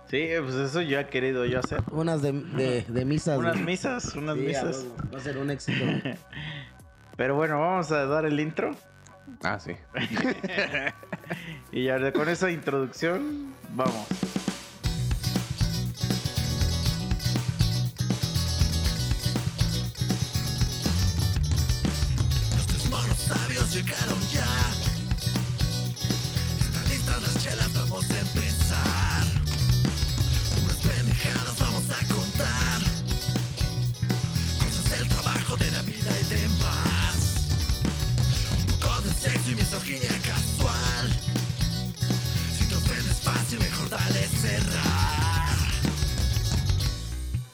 Sí, 0.09 0.29
pues 0.43 0.55
eso 0.55 0.81
yo 0.81 0.99
he 0.99 1.07
querido 1.09 1.45
yo 1.45 1.59
hacer. 1.59 1.83
Unas 1.93 2.23
de, 2.23 2.33
de, 2.33 2.87
de 2.89 3.05
misas. 3.05 3.39
Unas 3.39 3.53
güey. 3.53 3.67
misas, 3.67 4.15
unas 4.15 4.37
Sí, 4.37 4.43
misas. 4.47 4.87
Va 5.13 5.19
a 5.19 5.21
ser 5.21 5.37
un 5.37 5.51
éxito. 5.51 5.85
güey. 5.85 6.17
Pero 7.19 7.37
bueno, 7.37 7.61
vamos 7.61 7.93
a 7.93 8.07
dar 8.07 8.25
el 8.25 8.41
intro. 8.41 8.71
Ah, 9.43 9.59
sí. 9.61 9.73
Y 11.73 11.85
ya 11.85 12.13
con 12.13 12.29
esa 12.29 12.51
introducción, 12.51 13.53
vamos. 13.75 14.07
Llegaron 23.75 24.21
ya. 24.31 24.47
Están 26.61 26.89
listas 26.89 27.23
las 27.23 27.43
chelas, 27.43 27.75
vamos 27.75 28.09
a 28.09 28.21
empezar. 28.21 29.25
Unas 30.63 30.77
pendejadas 30.77 31.59
vamos 31.59 31.85
a 31.91 32.15
contar. 32.15 32.81
Cosas 34.61 34.91
del 34.91 35.09
trabajo, 35.09 35.57
de 35.57 35.71
la 35.73 35.83
vida 35.83 36.13
y 36.21 36.25
demás. 36.35 37.49
Un 38.61 38.79
poco 38.79 39.01
de 39.01 39.13
sexo 39.13 39.51
y 39.51 39.55
misoginia 39.57 40.21
casual. 40.23 41.09
Si 42.57 42.69
te 42.69 42.77
ofendes 42.77 43.21
fácil, 43.23 43.59
mejor 43.59 43.89
dale 43.89 44.29
cerrar. 44.29 45.59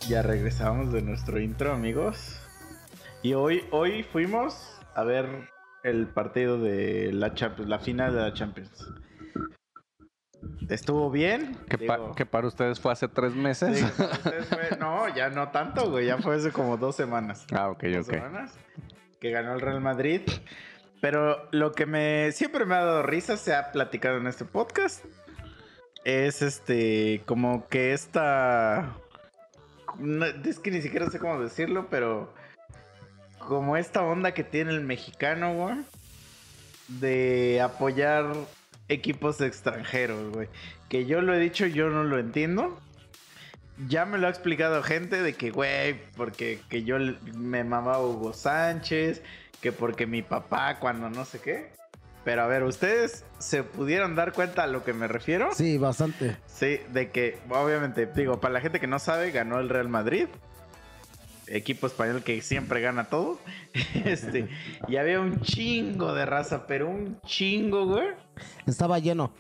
Ya 0.07 0.21
regresamos 0.21 0.93
de 0.93 1.01
nuestro 1.01 1.41
intro, 1.41 1.73
amigos. 1.73 2.37
Y 3.23 3.33
hoy, 3.33 3.65
hoy 3.71 4.03
fuimos 4.03 4.55
a 4.95 5.03
ver 5.05 5.60
el 5.83 6.07
partido 6.09 6.59
de 6.61 7.13
la 7.13 7.35
Champions, 7.35 7.69
la 7.69 7.79
final 7.79 8.15
de 8.15 8.21
la 8.21 8.33
Champions. 8.33 8.87
Estuvo 10.69 11.11
bien. 11.11 11.57
Que, 11.69 11.79
pa- 11.79 11.97
digo, 11.97 12.15
que 12.15 12.25
para 12.27 12.47
ustedes 12.47 12.81
fue 12.81 12.93
hace 12.93 13.09
tres 13.09 13.35
meses. 13.35 13.81
fue- 14.49 14.77
no, 14.79 15.09
ya 15.15 15.29
no 15.31 15.51
tanto, 15.51 15.91
güey. 15.91 16.07
Ya 16.07 16.19
fue 16.19 16.37
hace 16.37 16.53
como 16.53 16.77
dos 16.77 16.97
semanas. 16.97 17.47
ah, 17.53 17.69
ok, 17.71 17.83
dos 17.85 18.07
ok. 18.09 18.15
semanas, 18.15 18.59
que 19.21 19.31
ganó 19.31 19.55
el 19.55 19.61
Real 19.61 19.81
Madrid. 19.81 20.23
Pero 21.01 21.49
lo 21.51 21.73
que 21.73 21.87
me 21.87 22.31
siempre 22.33 22.67
me 22.67 22.75
ha 22.75 22.85
dado 22.85 23.03
risa, 23.03 23.37
se 23.39 23.55
ha 23.55 23.73
platicado 23.73 24.19
en 24.19 24.27
este 24.27 24.45
podcast, 24.45 25.03
es 26.05 26.43
este, 26.43 27.23
como 27.25 27.67
que 27.69 27.95
esta... 27.95 28.97
no, 29.99 30.27
es 30.27 30.59
que 30.59 30.71
ni 30.71 30.83
siquiera 30.83 31.09
sé 31.11 31.19
cómo 31.19 31.41
decirlo, 31.43 31.89
pero 31.91 32.35
como 33.41 33.77
esta 33.77 34.03
onda 34.03 34.33
que 34.33 34.45
tiene 34.45 34.71
el 34.71 34.83
mexicano, 34.83 35.55
güey, 35.55 35.77
de 36.89 37.61
apoyar 37.61 38.33
equipos 38.89 39.41
extranjeros, 39.41 40.33
güey. 40.33 40.49
Que 40.89 41.07
yo 41.07 41.21
lo 41.21 41.35
he 41.35 41.39
dicho, 41.39 41.67
yo 41.67 41.89
no 41.89 42.05
lo 42.05 42.19
entiendo. 42.19 42.79
Ya 43.89 44.05
me 44.05 44.19
lo 44.19 44.27
ha 44.27 44.31
explicado 44.31 44.83
gente 44.83 45.23
de 45.23 45.35
que, 45.35 45.51
güey, 45.51 46.01
porque 46.17 46.61
que 46.69 46.85
yo 46.85 46.99
me 47.35 47.65
mamaba 47.65 48.05
Hugo 48.05 48.33
Sánchez, 48.33 49.23
que 49.61 49.73
porque 49.73 50.07
mi 50.07 50.23
papá 50.23 50.79
cuando 50.79 51.09
no 51.09 51.25
sé 51.25 51.41
qué. 51.41 51.73
Pero 52.25 52.43
a 52.43 52.47
ver, 52.47 52.65
¿ustedes 52.65 53.25
se 53.39 53.63
pudieron 53.63 54.15
dar 54.15 54.33
cuenta 54.33 54.65
a 54.65 54.67
lo 54.67 54.85
que 54.85 54.93
me 54.93 55.09
refiero? 55.09 55.55
Sí, 55.55 55.79
bastante. 55.79 56.37
Sí, 56.47 56.81
de 56.93 57.11
que, 57.11 57.39
obviamente, 57.49 58.07
digo, 58.07 58.41
para 58.41 58.53
la 58.53 58.61
gente 58.61 58.79
que 58.79 58.87
no 58.87 58.99
sabe, 58.99 59.31
ganó 59.31 59.59
el 59.59 59.71
Real 59.71 59.89
Madrid. 59.89 60.27
Equipo 61.51 61.87
español 61.89 62.23
que 62.23 62.41
siempre 62.43 62.81
gana 62.81 63.05
todo. 63.05 63.39
Este, 64.05 64.49
y 64.89 64.97
había 64.97 65.21
un 65.21 65.41
chingo 65.43 66.15
de 66.15 66.25
raza, 66.27 66.67
pero 66.67 66.89
un 66.89 67.21
chingo, 67.27 67.87
güey. 67.87 68.09
Estaba 68.67 68.99
lleno. 68.99 69.33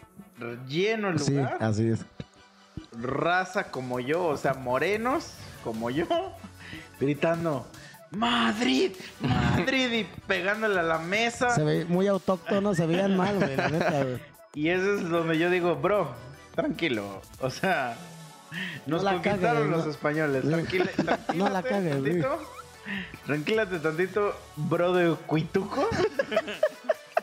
Lleno 0.68 1.11
el 1.11 1.18
Sí, 1.18 1.33
lugar. 1.35 1.57
así 1.61 1.88
es. 1.88 2.05
raza 2.92 3.70
como 3.70 4.01
yo, 4.01 4.25
o 4.27 4.37
sea, 4.37 4.55
morenos 4.55 5.35
como 5.62 5.90
yo, 5.90 6.07
gritando 7.01 7.66
Madrid, 8.11 8.92
Madrid 9.20 9.92
y 9.92 10.05
pegándole 10.27 10.81
a 10.81 10.83
la 10.83 10.99
mesa. 10.99 11.51
Se 11.51 11.62
ve 11.62 11.85
muy 11.85 12.07
autóctono, 12.09 12.75
se 12.75 12.87
veían 12.87 13.16
mal, 13.16 13.37
güey, 13.38 13.57
la 13.57 13.68
neta, 13.68 14.03
güey. 14.05 14.18
Y 14.55 14.68
eso 14.70 14.94
es 14.96 15.09
donde 15.09 15.38
yo 15.38 15.49
digo, 15.49 15.77
bro, 15.77 16.11
tranquilo, 16.57 17.23
o 17.40 17.51
sea, 17.51 17.94
nos 18.86 19.02
No 19.02 19.10
la 19.10 19.12
conquistaron 19.14 19.40
cagues, 19.62 19.70
los 19.70 19.84
no. 19.86 19.90
españoles, 19.90 20.42
tranquila, 20.44 20.84
tranquilate 20.86 21.34
No 21.36 21.48
la 21.48 21.62
cagues, 21.62 21.92
tantito, 21.92 22.38
Tranquilate 23.26 23.78
tantito, 23.78 24.34
bro 24.56 24.92
de 24.94 25.14
Cuituco. 25.26 25.88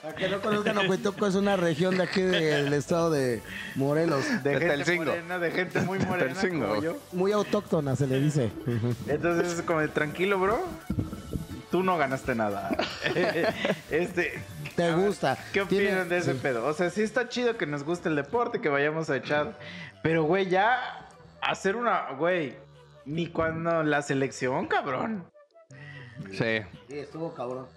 Para 0.01 0.15
que 0.15 0.29
no 0.29 0.39
conozcan, 0.39 0.77
Ocuituco 0.77 1.27
es 1.27 1.35
una 1.35 1.57
región 1.57 1.97
de 1.97 2.03
aquí 2.03 2.21
del 2.21 2.71
estado 2.73 3.09
de 3.09 3.41
Morelos. 3.75 4.23
De 4.43 4.51
De 4.51 4.59
gente 4.59 4.67
Telcingo. 4.67 5.05
morena, 5.05 5.39
de 5.39 5.51
gente 5.51 5.81
muy 5.81 5.99
morena 5.99 6.33
Telcingo. 6.39 6.67
como 6.69 6.81
yo. 6.81 6.97
Muy 7.11 7.31
autóctona 7.31 7.95
se 7.95 8.07
le 8.07 8.19
dice. 8.21 8.51
Entonces 9.07 9.53
es 9.53 9.61
como 9.63 9.79
de 9.81 9.87
tranquilo, 9.89 10.39
bro. 10.39 10.59
Tú 11.71 11.83
no 11.83 11.97
ganaste 11.97 12.35
nada. 12.35 12.69
este. 13.91 14.39
¿Te 14.75 14.93
gusta? 14.93 15.37
¿Qué 15.51 15.65
Tiene- 15.65 15.87
opinan 15.87 16.07
de 16.09 16.17
ese 16.19 16.33
sí. 16.33 16.39
pedo? 16.41 16.65
O 16.65 16.73
sea, 16.73 16.89
sí 16.91 17.01
está 17.01 17.27
chido 17.27 17.57
que 17.57 17.65
nos 17.65 17.83
guste 17.83 18.07
el 18.09 18.15
deporte, 18.15 18.61
que 18.61 18.69
vayamos 18.69 19.09
a 19.09 19.17
echar. 19.17 19.57
Pero, 20.03 20.23
güey, 20.23 20.47
ya 20.47 21.06
hacer 21.41 21.75
una. 21.75 22.11
Güey, 22.13 22.55
ni 23.05 23.27
cuando 23.27 23.83
la 23.83 24.01
selección, 24.01 24.67
cabrón. 24.67 25.25
Sí. 26.31 26.61
Sí, 26.87 26.99
estuvo 26.99 27.33
cabrón. 27.33 27.67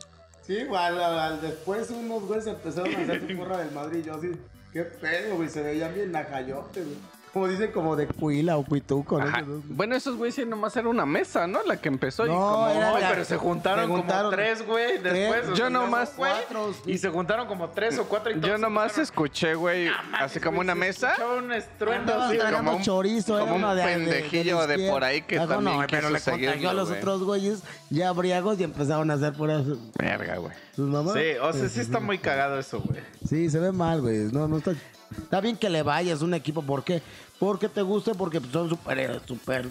Sí, 0.42 0.54
igual, 0.54 1.00
al, 1.00 1.18
al- 1.18 1.40
después 1.40 1.90
unos 1.90 2.22
güeyes 2.26 2.46
empezaron 2.46 2.94
a 2.94 2.98
hacer 2.98 3.28
su 3.28 3.36
porra 3.38 3.58
del 3.58 3.70
Madrid. 3.72 4.02
Yo 4.04 4.14
así, 4.14 4.32
qué 4.72 4.82
pedo, 4.82 5.36
güey, 5.36 5.48
se 5.48 5.62
veían 5.62 5.94
bien 5.94 6.10
nacayote, 6.12 6.82
güey. 6.82 6.96
Como 7.32 7.46
dicen, 7.46 7.70
como 7.70 7.94
de 7.94 8.08
Cuila 8.08 8.56
o 8.56 8.64
Cuituco, 8.64 9.20
¿no? 9.20 9.30
Bueno, 9.68 9.94
esos 9.94 10.16
güeyes 10.16 10.34
sí 10.34 10.44
nomás 10.44 10.76
era 10.76 10.88
una 10.88 11.06
mesa, 11.06 11.46
¿no? 11.46 11.62
La 11.62 11.76
que 11.76 11.88
empezó 11.88 12.26
y 12.26 12.28
No, 12.28 12.34
como... 12.34 12.68
era 12.70 12.98
la- 12.98 13.08
pero 13.10 13.24
se 13.24 13.36
juntaron, 13.36 13.86
se 13.86 13.90
juntaron 13.96 14.22
como 14.24 14.30
tres, 14.36 14.66
güey. 14.66 14.98
Después. 14.98 15.46
o 15.46 15.50
Yo 15.50 15.56
sea, 15.56 15.70
nomás- 15.70 16.16
güey, 16.16 16.32
Cuatro, 16.32 16.72
sí. 16.84 16.90
Y 16.90 16.98
se 16.98 17.08
juntaron 17.08 17.46
como 17.46 17.68
tres 17.70 17.98
o 18.00 18.04
cuatro 18.08 18.32
y 18.32 18.34
todos 18.34 18.48
Yo 18.48 18.56
se 18.56 18.60
nomás 18.62 18.98
escuché, 18.98 19.54
güey, 19.54 19.88
así 20.18 20.40
como 20.40 20.58
una 20.60 20.72
se 20.72 20.78
mesa. 20.80 21.10
escuchaba 21.12 21.34
un 21.36 21.52
estruendo 21.52 22.00
Andaban 22.14 22.22
así, 22.26 22.36
güey. 22.36 22.40
tragando 22.48 22.64
como 22.70 22.76
un- 22.78 22.82
chorizo, 22.84 23.34
era 23.36 23.40
como 23.44 23.54
un 23.56 23.62
uno 23.64 23.74
de, 23.76 23.82
de- 23.82 23.88
pendejillo 23.94 24.58
la 24.58 24.66
de 24.66 24.72
izquierda. 24.74 24.92
por 24.92 25.04
ahí 25.04 25.22
que 25.22 25.36
también 25.38 25.64
no, 25.64 25.86
pero 25.86 25.86
quiso 25.86 26.00
le 26.00 26.20
contagió 26.20 26.50
seguirlo, 26.50 26.70
a 26.70 26.74
los 26.74 26.88
güey. 26.88 26.98
otros 27.00 27.22
güeyes 27.22 27.62
ya 27.90 28.10
briagos 28.12 28.58
y 28.58 28.64
empezaron 28.64 29.08
a 29.10 29.14
hacer 29.14 29.34
puras 29.34 29.62
Verga, 29.96 30.36
güey. 30.38 30.52
sus 30.74 30.88
mamás. 30.88 31.14
Sí, 31.14 31.38
o 31.40 31.52
sea, 31.52 31.68
sí 31.68 31.78
está 31.80 32.00
muy 32.00 32.18
cagado 32.18 32.58
eso, 32.58 32.80
güey. 32.80 33.00
Sí, 33.28 33.48
se 33.50 33.60
ve 33.60 33.70
mal, 33.70 34.00
güey. 34.00 34.32
No, 34.32 34.48
no 34.48 34.56
está. 34.58 34.72
Está 35.16 35.40
bien 35.40 35.56
que 35.56 35.68
le 35.68 35.82
vayas 35.82 36.22
a 36.22 36.24
un 36.24 36.34
equipo. 36.34 36.62
¿Por 36.62 36.84
qué? 36.84 37.02
Porque 37.38 37.68
te 37.68 37.82
guste, 37.82 38.14
porque 38.14 38.40
son 38.52 38.68
super, 38.68 39.20
super 39.26 39.66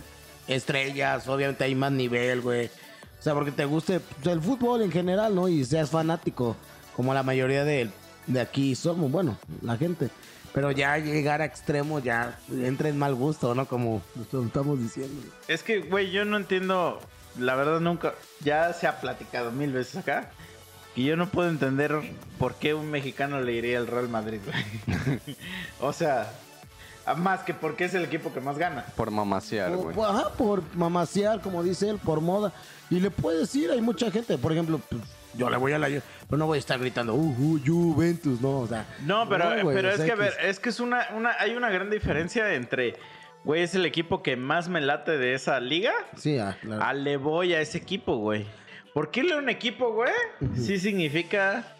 estrellas. 0.47 1.27
Obviamente 1.27 1.63
hay 1.63 1.75
más 1.75 1.91
nivel, 1.91 2.41
güey. 2.41 2.67
O 2.67 3.21
sea, 3.21 3.33
porque 3.33 3.51
te 3.51 3.65
guste 3.65 4.01
el 4.23 4.41
fútbol 4.41 4.81
en 4.81 4.91
general, 4.91 5.35
¿no? 5.35 5.47
Y 5.47 5.63
seas 5.65 5.89
fanático. 5.89 6.55
Como 6.95 7.13
la 7.13 7.23
mayoría 7.23 7.63
de, 7.63 7.89
de 8.27 8.41
aquí 8.41 8.75
somos, 8.75 9.11
bueno, 9.11 9.37
la 9.61 9.77
gente. 9.77 10.09
Pero 10.53 10.71
ya 10.71 10.97
llegar 10.97 11.41
a 11.41 11.45
extremo 11.45 11.99
ya 11.99 12.39
entra 12.51 12.89
en 12.89 12.97
mal 12.97 13.13
gusto, 13.15 13.53
¿no? 13.53 13.67
Como 13.67 14.01
estamos 14.45 14.79
diciendo. 14.79 15.21
Es 15.47 15.63
que, 15.63 15.79
güey, 15.81 16.11
yo 16.11 16.25
no 16.25 16.37
entiendo. 16.37 16.99
La 17.37 17.55
verdad, 17.55 17.79
nunca. 17.79 18.15
Ya 18.41 18.73
se 18.73 18.87
ha 18.87 18.99
platicado 18.99 19.51
mil 19.51 19.71
veces 19.71 19.97
acá. 19.97 20.31
Y 20.99 21.05
yo 21.05 21.15
no 21.15 21.29
puedo 21.29 21.47
entender 21.47 21.97
por 22.37 22.55
qué 22.55 22.73
un 22.73 22.91
mexicano 22.91 23.39
le 23.39 23.53
iría 23.53 23.77
al 23.77 23.87
Real 23.87 24.09
Madrid, 24.09 24.41
güey. 24.45 25.19
o 25.79 25.93
sea, 25.93 26.29
a 27.05 27.13
más 27.13 27.39
que 27.43 27.53
porque 27.53 27.85
es 27.85 27.93
el 27.93 28.03
equipo 28.03 28.33
que 28.33 28.41
más 28.41 28.57
gana. 28.57 28.83
Por 28.97 29.09
mamasear, 29.09 29.73
Por- 29.73 29.93
güey. 29.93 30.09
ajá, 30.09 30.33
por 30.33 30.61
mamasear, 30.75 31.39
como 31.39 31.63
dice 31.63 31.89
él, 31.89 31.99
por 32.03 32.19
moda. 32.19 32.51
Y 32.89 32.99
le 32.99 33.11
puedes 33.11 33.55
ir, 33.55 33.71
hay 33.71 33.79
mucha 33.79 34.11
gente. 34.11 34.37
Por 34.37 34.51
ejemplo, 34.51 34.81
pues, 34.89 35.01
yo 35.35 35.49
le 35.49 35.55
voy 35.55 35.71
a 35.71 35.79
la. 35.79 35.87
Pero 35.87 36.37
no 36.37 36.47
voy 36.47 36.57
a 36.57 36.59
estar 36.59 36.77
gritando, 36.77 37.13
uh, 37.13 37.35
uh, 37.39 37.59
Juventus, 37.65 38.41
no, 38.41 38.59
o 38.59 38.67
sea. 38.67 38.85
No, 39.05 39.29
pero, 39.29 39.45
güey, 39.63 39.73
pero 39.73 39.91
es 39.91 40.01
que, 40.01 40.11
a 40.11 40.15
ver, 40.15 40.33
es 40.43 40.59
que 40.59 40.67
es 40.67 40.81
una, 40.81 41.07
una. 41.15 41.31
Hay 41.39 41.55
una 41.55 41.69
gran 41.69 41.89
diferencia 41.89 42.55
entre. 42.55 42.97
Güey, 43.45 43.61
es 43.61 43.73
el 43.73 43.85
equipo 43.85 44.21
que 44.21 44.35
más 44.35 44.67
me 44.67 44.81
late 44.81 45.17
de 45.17 45.33
esa 45.33 45.61
liga. 45.61 45.93
Sí, 46.17 46.37
ah, 46.37 46.57
claro. 46.61 46.83
Ah, 46.83 46.91
le 46.91 47.15
voy 47.15 47.53
a 47.53 47.61
ese 47.61 47.77
equipo, 47.77 48.17
güey. 48.17 48.45
Porque 48.93 49.21
irle 49.21 49.33
a 49.33 49.37
un 49.37 49.49
equipo, 49.49 49.93
güey, 49.93 50.11
sí 50.55 50.79
significa. 50.79 51.75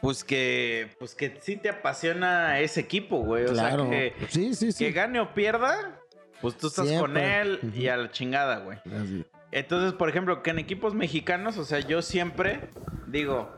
Pues 0.00 0.22
que, 0.22 0.90
pues 1.00 1.16
que 1.16 1.38
sí 1.40 1.56
te 1.56 1.68
apasiona 1.68 2.60
ese 2.60 2.78
equipo, 2.80 3.18
güey. 3.18 3.46
O 3.46 3.52
claro. 3.52 3.88
sea, 3.88 3.90
que, 3.90 4.14
sí, 4.28 4.54
sí, 4.54 4.70
sí. 4.70 4.84
que 4.84 4.92
gane 4.92 5.18
o 5.18 5.34
pierda, 5.34 5.98
pues 6.40 6.56
tú 6.56 6.68
estás 6.68 6.88
con 6.92 7.16
él 7.16 7.58
y 7.74 7.88
a 7.88 7.96
la 7.96 8.10
chingada, 8.12 8.58
güey. 8.58 8.78
Así. 8.78 9.24
Entonces, 9.50 9.94
por 9.94 10.08
ejemplo, 10.08 10.42
que 10.42 10.50
en 10.50 10.58
equipos 10.58 10.94
mexicanos, 10.94 11.56
o 11.58 11.64
sea, 11.64 11.80
yo 11.80 12.02
siempre 12.02 12.60
digo, 13.06 13.50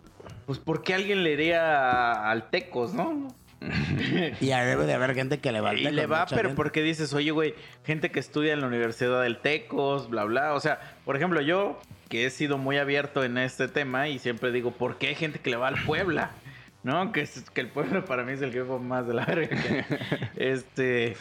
pues, 0.47 0.59
¿por 0.59 0.83
qué 0.83 0.95
alguien 0.95 1.25
le 1.25 1.33
iría 1.33 2.31
al 2.31 2.51
Tecos, 2.51 2.95
no? 2.95 3.29
Y 4.41 4.47
debe 4.47 4.87
de 4.87 4.95
haber 4.95 5.15
gente 5.15 5.39
que 5.39 5.53
le 5.53 5.61
va 5.61 5.71
al 5.71 5.79
y 5.79 5.91
le 5.91 6.07
va, 6.07 6.27
pero 6.27 6.43
gente. 6.49 6.57
porque 6.57 6.83
dices, 6.83 7.13
oye, 7.13 7.31
güey, 7.31 7.55
gente 7.85 8.11
que 8.11 8.21
estudia 8.21 8.53
en 8.53 8.61
la 8.61 8.67
Universidad 8.67 9.23
del 9.23 9.39
Tecos, 9.39 10.09
bla, 10.11 10.25
bla. 10.25 10.55
O 10.55 10.61
sea, 10.61 10.81
por 11.05 11.17
ejemplo, 11.17 11.41
yo, 11.41 11.79
que 12.09 12.25
he 12.27 12.31
sido 12.31 12.57
muy 12.59 12.79
abierto 12.79 13.23
en 13.25 13.37
este 13.39 13.69
tema 13.69 14.09
y 14.09 14.19
siempre 14.19 14.51
digo, 14.53 14.71
¿por 14.73 14.97
qué 14.99 15.09
hay 15.09 15.15
gente 15.15 15.39
que 15.41 15.51
le 15.51 15.57
va 15.57 15.69
al 15.69 15.83
Puebla? 15.85 16.31
¿No? 16.83 17.13
Que, 17.13 17.21
es- 17.23 17.51
que 17.51 17.61
el 17.61 17.69
Puebla 17.69 18.05
para 18.05 18.25
mí 18.25 18.33
es 18.33 18.41
el 18.43 18.49
equipo 18.51 18.79
más 18.79 19.07
de 19.07 19.15
la 19.15 19.25
verga. 19.27 19.57
este. 20.37 21.17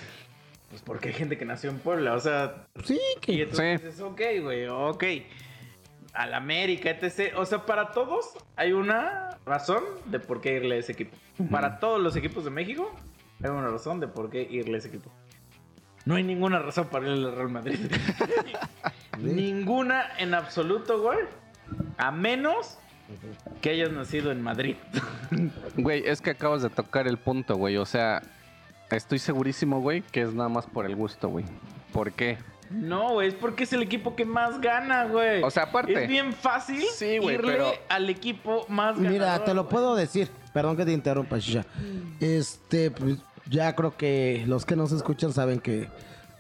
Pues 0.69 0.82
porque 0.84 1.10
hay 1.10 1.15
gente 1.15 1.36
que 1.38 1.45
nació 1.45 1.71
en 1.71 1.80
Puebla, 1.80 2.13
o 2.13 2.19
sea, 2.19 2.67
Sí, 2.86 2.99
y 3.15 3.19
que... 3.19 3.41
entonces 3.41 3.82
Sí. 3.82 3.88
dices, 3.88 4.02
ok, 4.02 4.21
güey, 4.43 4.67
ok. 4.67 5.04
Al 6.13 6.34
América, 6.36 6.91
etc. 6.91 7.34
O 7.38 7.45
sea, 7.45 7.65
para 7.65 7.91
todos 7.91 8.25
hay 8.56 8.71
una 8.73 9.38
razón 9.45 9.84
de 10.06 10.19
por 10.19 10.41
qué 10.41 10.54
irle 10.58 10.75
a 10.75 10.78
ese 10.80 10.91
equipo. 10.91 11.17
Para 11.52 11.80
todos 11.80 12.02
los 12.02 12.15
equipos 12.15 12.43
de 12.43 12.49
México 12.49 12.91
hay 13.43 13.49
una 13.49 13.69
razón 13.69 13.99
de 13.99 14.08
por 14.08 14.30
qué 14.30 14.41
irle 14.49 14.75
a 14.75 14.78
ese 14.80 14.89
equipo. 14.89 15.12
No 16.06 16.15
hay 16.15 16.23
ninguna 16.23 16.60
razón 16.60 16.88
para 16.88 17.08
irle 17.08 17.28
al 17.28 17.36
Real 17.36 17.49
Madrid. 17.49 17.80
ninguna 19.19 20.06
en 20.17 20.34
absoluto, 20.34 21.02
güey. 21.02 21.19
A 21.97 22.12
menos 22.12 22.78
que 23.62 23.69
hayas 23.71 23.91
nacido 23.91 24.32
en 24.32 24.41
Madrid. 24.41 24.75
Güey, 25.78 26.04
es 26.08 26.21
que 26.21 26.32
acabas 26.32 26.62
de 26.62 26.69
tocar 26.69 27.08
el 27.08 27.17
punto, 27.17 27.56
güey. 27.56 27.78
O 27.78 27.86
sea, 27.86 28.21
estoy 28.91 29.19
segurísimo, 29.19 29.82
güey, 29.82 30.02
que 30.02 30.21
es 30.21 30.34
nada 30.34 30.49
más 30.49 30.65
por 30.65 30.86
el 30.86 30.95
gusto, 30.95 31.30
güey. 31.30 31.45
¿Por 31.91 32.12
qué? 32.12 32.38
No, 32.69 33.13
güey, 33.13 33.30
es 33.30 33.34
porque 33.34 33.63
es 33.63 33.73
el 33.73 33.82
equipo 33.82 34.15
que 34.15 34.25
más 34.25 34.62
gana, 34.62 35.06
güey. 35.06 35.41
O 35.43 35.49
sea, 35.49 35.63
aparte. 35.63 36.04
Es 36.04 36.08
bien 36.10 36.34
fácil 36.34 36.84
Sí, 36.95 37.17
güey, 37.17 37.36
irle 37.36 37.54
pero- 37.54 37.71
al 37.89 38.10
equipo 38.10 38.65
más 38.69 38.95
ganador. 38.95 39.12
Mira, 39.12 39.43
te 39.43 39.54
lo 39.56 39.63
güey. 39.63 39.71
puedo 39.71 39.95
decir. 39.95 40.30
Perdón 40.53 40.77
que 40.77 40.85
te 40.85 40.91
interrumpa, 40.91 41.38
Shisha. 41.38 41.65
Este, 42.19 42.91
pues 42.91 43.17
ya 43.49 43.75
creo 43.75 43.95
que 43.97 44.43
los 44.47 44.65
que 44.65 44.75
nos 44.75 44.91
escuchan 44.91 45.33
saben 45.33 45.59
que 45.59 45.88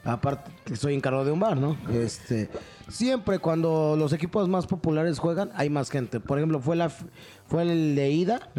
aparte 0.03 0.51
que 0.65 0.75
soy 0.75 0.95
encargado 0.95 1.25
de 1.25 1.31
un 1.31 1.39
bar, 1.39 1.57
¿no? 1.57 1.77
Este, 1.91 2.49
siempre 2.87 3.39
cuando 3.39 3.95
los 3.97 4.13
equipos 4.13 4.47
más 4.47 4.67
populares 4.67 5.19
juegan, 5.19 5.51
hay 5.55 5.69
más 5.69 5.89
gente. 5.89 6.19
Por 6.19 6.37
ejemplo, 6.37 6.59
fue 6.59 6.75
la 6.75 6.89
fue 6.89 7.63
el 7.63 7.95
de 7.95 8.11
ida, 8.11 8.49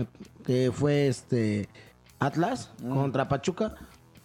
que 0.45 0.71
fue 0.73 1.09
este 1.09 1.69
Atlas 2.19 2.71
contra 2.81 3.29
Pachuca. 3.29 3.75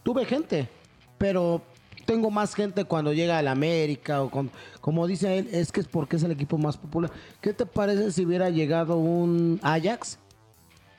Tuve 0.03 0.25
gente, 0.25 0.69
pero 1.17 1.61
tengo 2.05 2.29
más 2.29 2.53
gente 2.53 2.85
cuando 2.85 3.13
llega 3.13 3.37
al 3.37 3.47
América 3.47 4.21
o 4.21 4.29
con, 4.29 4.51
como 4.81 5.07
dice 5.07 5.39
él, 5.39 5.49
es 5.51 5.71
que 5.71 5.79
es 5.81 5.87
porque 5.87 6.17
es 6.17 6.23
el 6.23 6.31
equipo 6.31 6.57
más 6.57 6.77
popular. 6.77 7.11
¿Qué 7.41 7.53
te 7.53 7.65
parece 7.65 8.11
si 8.11 8.25
hubiera 8.25 8.49
llegado 8.49 8.97
un 8.97 9.59
Ajax 9.63 10.19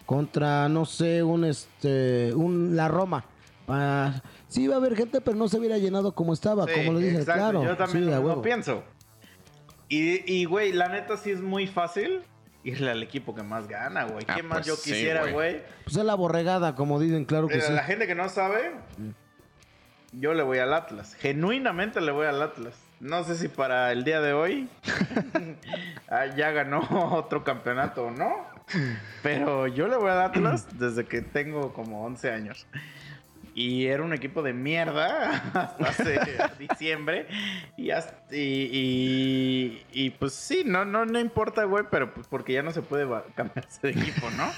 contra 0.06 0.68
no 0.68 0.86
sé, 0.86 1.22
un 1.22 1.44
este 1.44 2.32
un 2.34 2.76
la 2.76 2.88
Roma? 2.88 3.24
Ah, 3.68 4.22
sí 4.48 4.62
iba 4.62 4.74
a 4.74 4.78
haber 4.78 4.96
gente, 4.96 5.20
pero 5.20 5.36
no 5.36 5.48
se 5.48 5.58
hubiera 5.58 5.76
llenado 5.76 6.14
como 6.14 6.32
estaba, 6.32 6.66
Sí, 6.66 6.72
como 6.74 6.92
lo 6.92 7.00
exacto, 7.00 7.32
claro. 7.32 7.64
Yo 7.64 7.76
también 7.76 8.04
sí, 8.04 8.10
lo, 8.10 8.42
pienso. 8.42 8.84
Y, 9.88 10.32
y, 10.32 10.44
güey, 10.44 10.72
la 10.72 10.88
neta 10.88 11.16
sí 11.16 11.30
es 11.30 11.40
muy 11.40 11.66
fácil 11.66 12.22
irle 12.64 12.90
al 12.90 13.02
equipo 13.02 13.34
que 13.34 13.42
más 13.42 13.68
gana, 13.68 14.04
güey. 14.04 14.24
Ah, 14.28 14.34
¿Qué 14.34 14.42
más 14.42 14.58
pues 14.58 14.66
yo 14.66 14.74
quisiera, 14.74 15.30
güey. 15.30 15.62
Pues 15.84 15.96
es 15.96 16.04
la 16.04 16.14
borregada, 16.14 16.74
como 16.74 16.98
dicen, 16.98 17.24
claro 17.24 17.46
que 17.48 17.60
sí. 17.60 17.72
La 17.72 17.84
gente 17.84 18.06
que 18.06 18.14
no 18.14 18.28
sabe, 18.28 18.72
yo 20.12 20.34
le 20.34 20.42
voy 20.42 20.58
al 20.58 20.74
Atlas. 20.74 21.14
Genuinamente 21.14 22.00
le 22.00 22.10
voy 22.10 22.26
al 22.26 22.42
Atlas. 22.42 22.74
No 22.98 23.24
sé 23.24 23.36
si 23.36 23.48
para 23.48 23.92
el 23.92 24.04
día 24.04 24.22
de 24.22 24.32
hoy 24.32 24.70
ah, 26.08 26.26
ya 26.34 26.50
ganó 26.50 26.80
otro 27.12 27.44
campeonato 27.44 28.06
o 28.06 28.10
no. 28.10 28.45
Pero 29.22 29.66
yo 29.66 29.88
le 29.88 29.96
voy 29.96 30.10
al 30.10 30.20
Atlas 30.22 30.66
desde 30.78 31.04
que 31.04 31.22
tengo 31.22 31.72
como 31.72 32.04
11 32.04 32.30
años. 32.30 32.66
Y 33.54 33.86
era 33.86 34.02
un 34.02 34.12
equipo 34.12 34.42
de 34.42 34.52
mierda 34.52 35.30
hasta 35.54 35.84
hace 35.88 36.20
diciembre. 36.58 37.26
Y, 37.76 37.90
hasta- 37.90 38.34
y, 38.34 38.68
y- 38.72 39.86
y, 39.92 40.10
pues 40.10 40.34
sí, 40.34 40.62
no, 40.66 40.84
no, 40.84 41.06
no 41.06 41.18
importa, 41.18 41.64
güey, 41.64 41.84
pero 41.90 42.12
pues 42.12 42.26
porque 42.28 42.52
ya 42.52 42.62
no 42.62 42.70
se 42.72 42.82
puede 42.82 43.06
cambiarse 43.34 43.80
de 43.80 43.90
equipo, 43.98 44.30
¿no? 44.32 44.50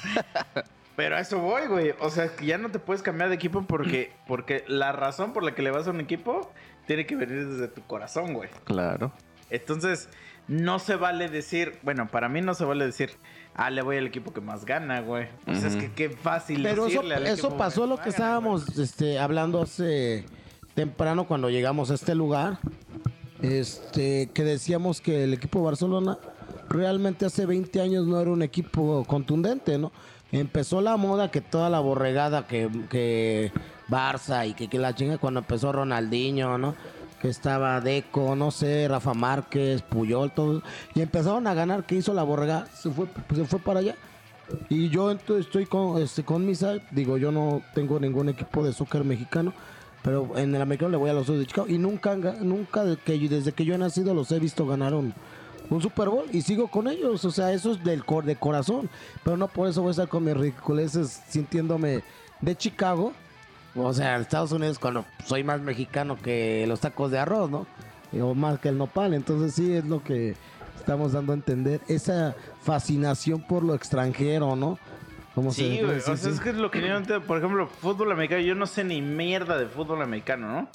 Pero 0.96 1.14
a 1.16 1.20
eso 1.20 1.38
voy, 1.38 1.66
güey. 1.68 1.94
O 2.00 2.10
sea, 2.10 2.28
que 2.34 2.46
ya 2.46 2.58
no 2.58 2.70
te 2.70 2.80
puedes 2.80 3.02
cambiar 3.02 3.28
de 3.28 3.36
equipo 3.36 3.62
porque, 3.62 4.10
porque 4.26 4.64
la 4.66 4.90
razón 4.90 5.32
por 5.32 5.44
la 5.44 5.54
que 5.54 5.62
le 5.62 5.70
vas 5.70 5.86
a 5.86 5.90
un 5.90 6.00
equipo 6.00 6.52
tiene 6.88 7.06
que 7.06 7.14
venir 7.14 7.46
desde 7.46 7.68
tu 7.68 7.82
corazón, 7.82 8.34
güey. 8.34 8.50
Claro. 8.64 9.12
Entonces, 9.50 10.08
no 10.48 10.80
se 10.80 10.96
vale 10.96 11.28
decir, 11.28 11.78
bueno, 11.82 12.08
para 12.08 12.28
mí 12.28 12.40
no 12.40 12.52
se 12.54 12.64
vale 12.64 12.84
decir, 12.84 13.10
ah, 13.58 13.70
le 13.70 13.82
voy 13.82 13.98
al 13.98 14.06
equipo 14.06 14.32
que 14.32 14.40
más 14.40 14.64
gana, 14.64 15.00
güey. 15.00 15.26
Pues 15.44 15.64
es 15.64 15.76
que 15.76 15.90
qué 15.92 16.10
fácil 16.10 16.62
Pero 16.62 16.86
eso, 16.86 17.00
decirle 17.00 17.14
al 17.16 17.26
eso 17.26 17.48
equipo 17.48 17.58
pasó 17.58 17.86
lo 17.86 17.96
que 17.96 18.10
gana, 18.10 18.38
güey. 18.38 18.54
estábamos 18.64 18.78
este, 18.78 19.18
hablando 19.18 19.60
hace 19.60 20.24
temprano 20.74 21.26
cuando 21.26 21.50
llegamos 21.50 21.90
a 21.90 21.94
este 21.94 22.14
lugar. 22.14 22.58
Este, 23.42 24.30
que 24.32 24.44
decíamos 24.44 25.00
que 25.00 25.24
el 25.24 25.34
equipo 25.34 25.62
Barcelona 25.62 26.18
realmente 26.68 27.26
hace 27.26 27.46
20 27.46 27.80
años 27.80 28.06
no 28.06 28.20
era 28.20 28.30
un 28.30 28.42
equipo 28.42 29.04
contundente, 29.04 29.78
¿no? 29.78 29.92
Empezó 30.30 30.80
la 30.80 30.96
moda 30.96 31.30
que 31.30 31.40
toda 31.40 31.70
la 31.70 31.80
borregada 31.80 32.46
que, 32.46 32.68
que 32.90 33.52
Barça 33.88 34.46
y 34.46 34.54
que, 34.54 34.68
que 34.68 34.78
la 34.78 34.94
chinga 34.94 35.18
cuando 35.18 35.40
empezó 35.40 35.72
Ronaldinho, 35.72 36.58
¿no? 36.58 36.74
Que 37.20 37.28
estaba 37.28 37.80
Deco, 37.80 38.36
no 38.36 38.50
sé, 38.50 38.86
Rafa 38.88 39.14
Márquez, 39.14 39.82
Puyol, 39.82 40.30
todo. 40.30 40.62
Y 40.94 41.00
empezaron 41.00 41.46
a 41.46 41.54
ganar, 41.54 41.84
que 41.84 41.96
hizo 41.96 42.14
la 42.14 42.22
borregada? 42.22 42.66
Se 42.66 42.90
fue, 42.90 43.06
se 43.34 43.44
fue 43.44 43.58
para 43.58 43.80
allá. 43.80 43.96
Y 44.68 44.88
yo 44.88 45.10
entonces 45.10 45.46
estoy 45.46 45.66
con, 45.66 46.00
este, 46.00 46.24
con 46.24 46.46
Misa, 46.46 46.76
digo, 46.90 47.18
yo 47.18 47.32
no 47.32 47.62
tengo 47.74 48.00
ningún 48.00 48.28
equipo 48.28 48.64
de 48.64 48.72
soccer 48.72 49.04
mexicano, 49.04 49.52
pero 50.02 50.38
en 50.38 50.54
el 50.54 50.62
americano 50.62 50.90
le 50.90 50.96
voy 50.96 51.10
a 51.10 51.12
los 51.12 51.26
de 51.26 51.46
Chicago. 51.46 51.68
Y 51.68 51.78
nunca, 51.78 52.16
nunca 52.16 52.84
que 53.04 53.18
desde 53.18 53.52
que 53.52 53.64
yo 53.64 53.74
he 53.74 53.78
nacido 53.78 54.14
los 54.14 54.30
he 54.32 54.38
visto 54.38 54.66
ganar 54.66 54.94
un, 54.94 55.12
un 55.70 55.82
Super 55.82 56.08
Bowl 56.08 56.24
y 56.32 56.42
sigo 56.42 56.68
con 56.68 56.88
ellos. 56.88 57.24
O 57.24 57.30
sea, 57.30 57.52
eso 57.52 57.72
es 57.72 57.84
del 57.84 58.04
cor 58.04 58.24
de 58.24 58.36
corazón. 58.36 58.88
Pero 59.24 59.36
no 59.36 59.48
por 59.48 59.68
eso 59.68 59.82
voy 59.82 59.88
a 59.88 59.92
estar 59.92 60.08
con 60.08 60.24
mis 60.24 60.36
ridiculeces 60.36 61.20
sintiéndome 61.28 62.02
de 62.40 62.56
Chicago. 62.56 63.12
O 63.84 63.92
sea, 63.92 64.16
en 64.16 64.22
Estados 64.22 64.52
Unidos 64.52 64.78
cuando 64.78 65.04
soy 65.24 65.44
más 65.44 65.60
mexicano 65.60 66.16
que 66.16 66.64
los 66.66 66.80
tacos 66.80 67.10
de 67.10 67.18
arroz, 67.18 67.50
¿no? 67.50 67.66
O 68.20 68.34
más 68.34 68.58
que 68.58 68.68
el 68.70 68.78
nopal. 68.78 69.14
Entonces 69.14 69.54
sí 69.54 69.72
es 69.74 69.84
lo 69.84 70.02
que 70.02 70.34
estamos 70.78 71.12
dando 71.12 71.32
a 71.32 71.36
entender. 71.36 71.80
Esa 71.88 72.34
fascinación 72.62 73.42
por 73.42 73.62
lo 73.62 73.74
extranjero, 73.74 74.56
¿no? 74.56 74.78
Como 75.34 75.50
se 75.52 75.62
Sí, 75.62 75.80
güey. 75.82 75.96
decir, 75.96 76.12
O 76.12 76.16
sea, 76.16 76.30
sí. 76.30 76.34
es 76.34 76.40
que 76.40 76.50
es 76.50 76.56
lo 76.56 76.70
que 76.70 76.80
yo 76.80 76.88
no 76.88 76.96
entiendo. 76.98 77.26
Por 77.26 77.38
ejemplo, 77.38 77.66
fútbol 77.66 78.10
americano. 78.12 78.40
Yo 78.40 78.54
no 78.54 78.66
sé 78.66 78.84
ni 78.84 79.02
mierda 79.02 79.58
de 79.58 79.66
fútbol 79.66 80.02
americano, 80.02 80.48
¿no? 80.52 80.68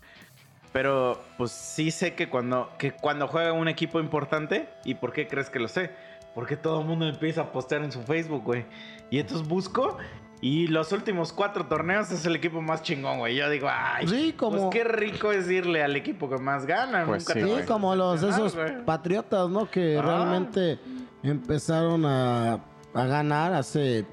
Pero, 0.71 1.21
pues 1.37 1.51
sí 1.51 1.91
sé 1.91 2.15
que 2.15 2.29
cuando, 2.29 2.71
que 2.79 2.91
cuando 2.93 3.27
juega 3.27 3.53
un 3.53 3.67
equipo 3.67 3.99
importante. 3.99 4.69
¿Y 4.85 4.95
por 4.95 5.11
qué 5.13 5.27
crees 5.27 5.49
que 5.49 5.59
lo 5.59 5.67
sé? 5.67 5.91
Porque 6.33 6.57
todo 6.57 6.81
el 6.81 6.87
mundo 6.87 7.07
empieza 7.07 7.41
a 7.41 7.51
postear 7.51 7.83
en 7.83 7.91
su 7.91 8.01
Facebook, 8.03 8.43
güey. 8.43 8.65
Y 9.11 9.19
entonces 9.19 9.47
busco. 9.47 9.97
Y 10.45 10.67
los 10.67 10.91
últimos 10.91 11.31
cuatro 11.31 11.67
torneos 11.67 12.11
es 12.11 12.25
el 12.25 12.35
equipo 12.35 12.61
más 12.61 12.81
chingón, 12.81 13.19
güey. 13.19 13.37
Yo 13.37 13.49
digo, 13.49 13.69
ay, 13.71 14.05
Sí, 14.09 14.33
como- 14.33 14.69
pues 14.69 14.69
qué 14.71 14.83
rico 14.83 15.31
es 15.31 15.49
irle 15.49 15.81
al 15.81 15.95
equipo 15.95 16.29
que 16.29 16.37
más 16.37 16.65
gana. 16.65 17.05
Pues 17.05 17.25
Nunca 17.25 17.33
sí, 17.39 17.61
Sí, 17.61 17.65
como 17.65 17.95
los 17.95 18.21
esos 18.23 18.53
güey. 18.53 18.83
patriotas, 18.83 19.49
¿no? 19.49 19.71
Que 19.71 19.97
Ah. 19.97 20.01
realmente 20.01 20.79
empezaron 21.23 22.05
a, 22.05 22.55
a 22.93 23.05
ganar 23.05 23.53
hace 23.53 24.05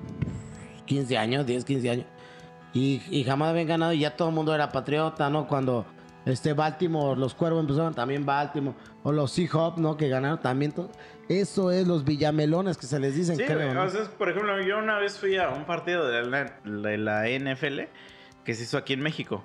15 0.87 1.19
años, 1.19 1.45
10, 1.47 1.65
15 1.65 1.91
años. 1.91 2.07
Y, 2.73 3.03
y 3.11 3.25
jamás 3.25 3.49
habían 3.49 3.67
ganado 3.67 3.93
y 3.93 3.99
ya 3.99 4.15
todo 4.17 4.29
el 4.29 4.35
mundo 4.37 4.55
era 4.55 4.69
patriota, 4.71 5.29
¿no? 5.31 5.49
Cuando 5.49 5.85
este 6.27 6.53
Baltimore, 6.53 7.19
los 7.19 7.35
cuervos 7.35 7.61
empezaron 7.63 7.93
también 7.93 8.25
Baltimore. 8.25 8.77
O 9.03 9.11
los 9.11 9.33
Seahawks, 9.33 9.79
¿no? 9.79 9.97
Que 9.97 10.09
ganaron 10.09 10.41
también. 10.41 10.71
todo. 10.71 10.91
Eso 11.31 11.71
es 11.71 11.87
los 11.87 12.05
villamelones 12.05 12.77
que 12.77 12.87
se 12.87 12.99
les 12.99 13.15
dicen, 13.15 13.37
Sí, 13.37 13.45
creo. 13.45 13.73
¿no? 13.73 13.85
o 13.85 13.89
sea, 13.89 14.03
por 14.19 14.29
ejemplo, 14.31 14.61
yo 14.63 14.79
una 14.79 14.99
vez 14.99 15.17
fui 15.17 15.37
a 15.37 15.51
un 15.51 15.65
partido 15.65 16.09
de 16.09 16.23
la, 16.25 16.45
de 16.65 16.99
la 16.99 17.29
NFL 17.29 17.83
que 18.45 18.55
se 18.55 18.65
hizo 18.65 18.77
aquí 18.77 18.95
en 18.95 19.01
México. 19.01 19.45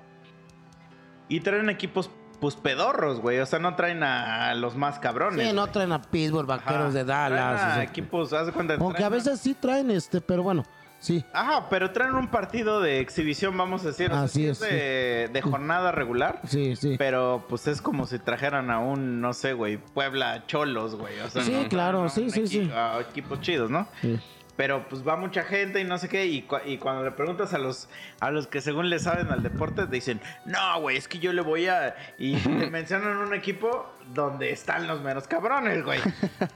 Y 1.28 1.40
traen 1.40 1.70
equipos, 1.70 2.10
pues, 2.40 2.56
pedorros, 2.56 3.20
güey. 3.20 3.38
O 3.38 3.46
sea, 3.46 3.60
no 3.60 3.76
traen 3.76 4.02
a 4.02 4.54
los 4.56 4.74
más 4.74 4.98
cabrones. 4.98 5.46
Sí, 5.48 5.54
no 5.54 5.68
traen 5.68 5.92
a 5.92 6.02
Pittsburgh, 6.02 6.50
Ajá. 6.50 6.62
vaqueros 6.64 6.92
de 6.92 7.04
Traen 7.04 7.30
Dallas. 7.34 7.62
a 7.62 7.66
o 7.68 7.74
sea. 7.74 7.82
equipos, 7.84 8.32
haz 8.32 8.50
cuenta. 8.50 8.74
Aunque 8.74 9.04
a 9.04 9.08
veces 9.08 9.38
sí 9.38 9.54
traen 9.54 9.90
este, 9.92 10.20
pero 10.20 10.42
bueno, 10.42 10.64
Sí. 10.98 11.24
Ajá, 11.32 11.68
pero 11.68 11.92
traen 11.92 12.14
un 12.14 12.28
partido 12.28 12.80
de 12.80 13.00
exhibición, 13.00 13.56
vamos 13.56 13.84
a 13.84 13.88
decir. 13.88 14.10
Así 14.12 14.40
sí 14.42 14.46
es, 14.48 14.60
De, 14.60 15.28
de 15.32 15.42
jornada 15.42 15.92
regular. 15.92 16.40
Sí, 16.46 16.74
sí. 16.76 16.96
Pero 16.98 17.44
pues 17.48 17.66
es 17.68 17.80
como 17.82 18.06
si 18.06 18.18
trajeran 18.18 18.70
a 18.70 18.78
un, 18.78 19.20
no 19.20 19.32
sé, 19.32 19.52
güey, 19.52 19.76
Puebla 19.78 20.44
Cholos, 20.46 20.96
güey. 20.96 21.18
O 21.20 21.28
sea, 21.30 21.42
Sí, 21.42 21.52
no- 21.52 21.68
claro, 21.68 22.02
no, 22.04 22.08
sí, 22.08 22.30
sí, 22.30 22.46
sí. 22.48 22.70
a 22.74 23.00
equipos 23.00 23.40
chidos, 23.40 23.70
¿no? 23.70 23.86
Sí. 24.00 24.18
Pero 24.56 24.88
pues 24.88 25.06
va 25.06 25.16
mucha 25.16 25.42
gente 25.44 25.80
y 25.80 25.84
no 25.84 25.98
sé 25.98 26.08
qué. 26.08 26.24
Y, 26.26 26.42
cu- 26.42 26.56
y 26.64 26.78
cuando 26.78 27.04
le 27.04 27.10
preguntas 27.10 27.52
a 27.52 27.58
los, 27.58 27.90
a 28.20 28.30
los 28.30 28.46
que 28.46 28.60
según 28.62 28.88
le 28.88 28.98
saben 28.98 29.30
al 29.30 29.42
deporte, 29.42 29.82
te 29.86 29.94
dicen, 29.94 30.18
no, 30.46 30.80
güey, 30.80 30.96
es 30.96 31.08
que 31.08 31.18
yo 31.18 31.32
le 31.34 31.42
voy 31.42 31.66
a. 31.66 31.94
Y 32.18 32.36
te 32.36 32.48
mencionan 32.70 33.18
un 33.18 33.34
equipo 33.34 33.86
donde 34.14 34.50
están 34.52 34.86
los 34.86 35.02
menos 35.02 35.28
cabrones, 35.28 35.84
güey. 35.84 36.00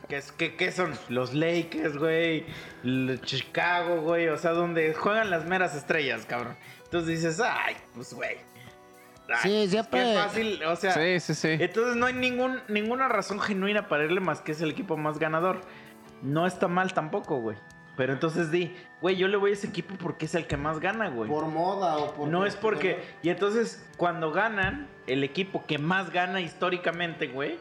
que, 0.09 0.17
es, 0.17 0.33
que, 0.33 0.57
que 0.57 0.73
son 0.73 0.93
los 1.11 1.35
Lakers, 1.35 1.99
güey. 1.99 2.47
Chicago, 3.23 4.01
güey. 4.03 4.29
O 4.29 4.37
sea, 4.37 4.53
donde 4.53 4.95
juegan 4.95 5.31
las 5.31 5.45
meras 5.47 5.75
estrellas, 5.75 6.25
cabrón. 6.27 6.57
Entonces 6.85 7.09
dices, 7.23 7.41
ay, 7.41 7.77
pues, 7.95 8.15
güey. 8.15 8.37
ay, 9.29 9.41
Sí, 9.43 9.69
siempre- 9.69 10.01
Qué 10.03 10.15
fácil, 10.15 10.65
o 10.65 10.77
sea. 10.77 10.93
Sí, 10.95 11.21
sí, 11.21 11.35
sí. 11.35 11.49
Entonces 11.61 11.97
no 11.97 12.07
hay 12.07 12.15
ningún, 12.15 12.61
ninguna 12.69 13.09
razón 13.09 13.41
genuina 13.41 13.89
para 13.89 14.05
irle 14.05 14.21
más 14.21 14.41
que 14.41 14.53
es 14.53 14.61
el 14.63 14.71
equipo 14.71 14.97
más 14.97 15.19
ganador. 15.19 15.61
No 16.23 16.47
está 16.47 16.69
mal 16.69 16.93
tampoco, 16.93 17.37
güey. 17.41 17.57
Pero 18.01 18.15
entonces 18.15 18.51
di, 18.51 18.75
güey, 19.03 19.17
yo 19.17 19.29
le 19.29 19.37
voy 19.37 19.51
a 19.51 19.53
ese 19.53 19.67
equipo 19.67 19.95
porque 20.01 20.25
es 20.25 20.35
el 20.35 20.47
que 20.47 20.57
más 20.57 20.81
gana, 20.81 21.11
güey. 21.11 21.29
Por 21.29 21.45
moda 21.49 21.99
o 21.99 22.15
por. 22.15 22.29
No 22.29 22.47
es 22.47 22.57
porque... 22.57 22.99
Y 23.23 23.29
entonces, 23.29 23.87
cuando 23.99 24.33
ganan, 24.33 24.89
el 25.07 25.23
equipo 25.23 25.67
que 25.67 25.77
más 25.77 26.09
gana 26.11 26.41
históricamente, 26.41 27.27
güey. 27.27 27.59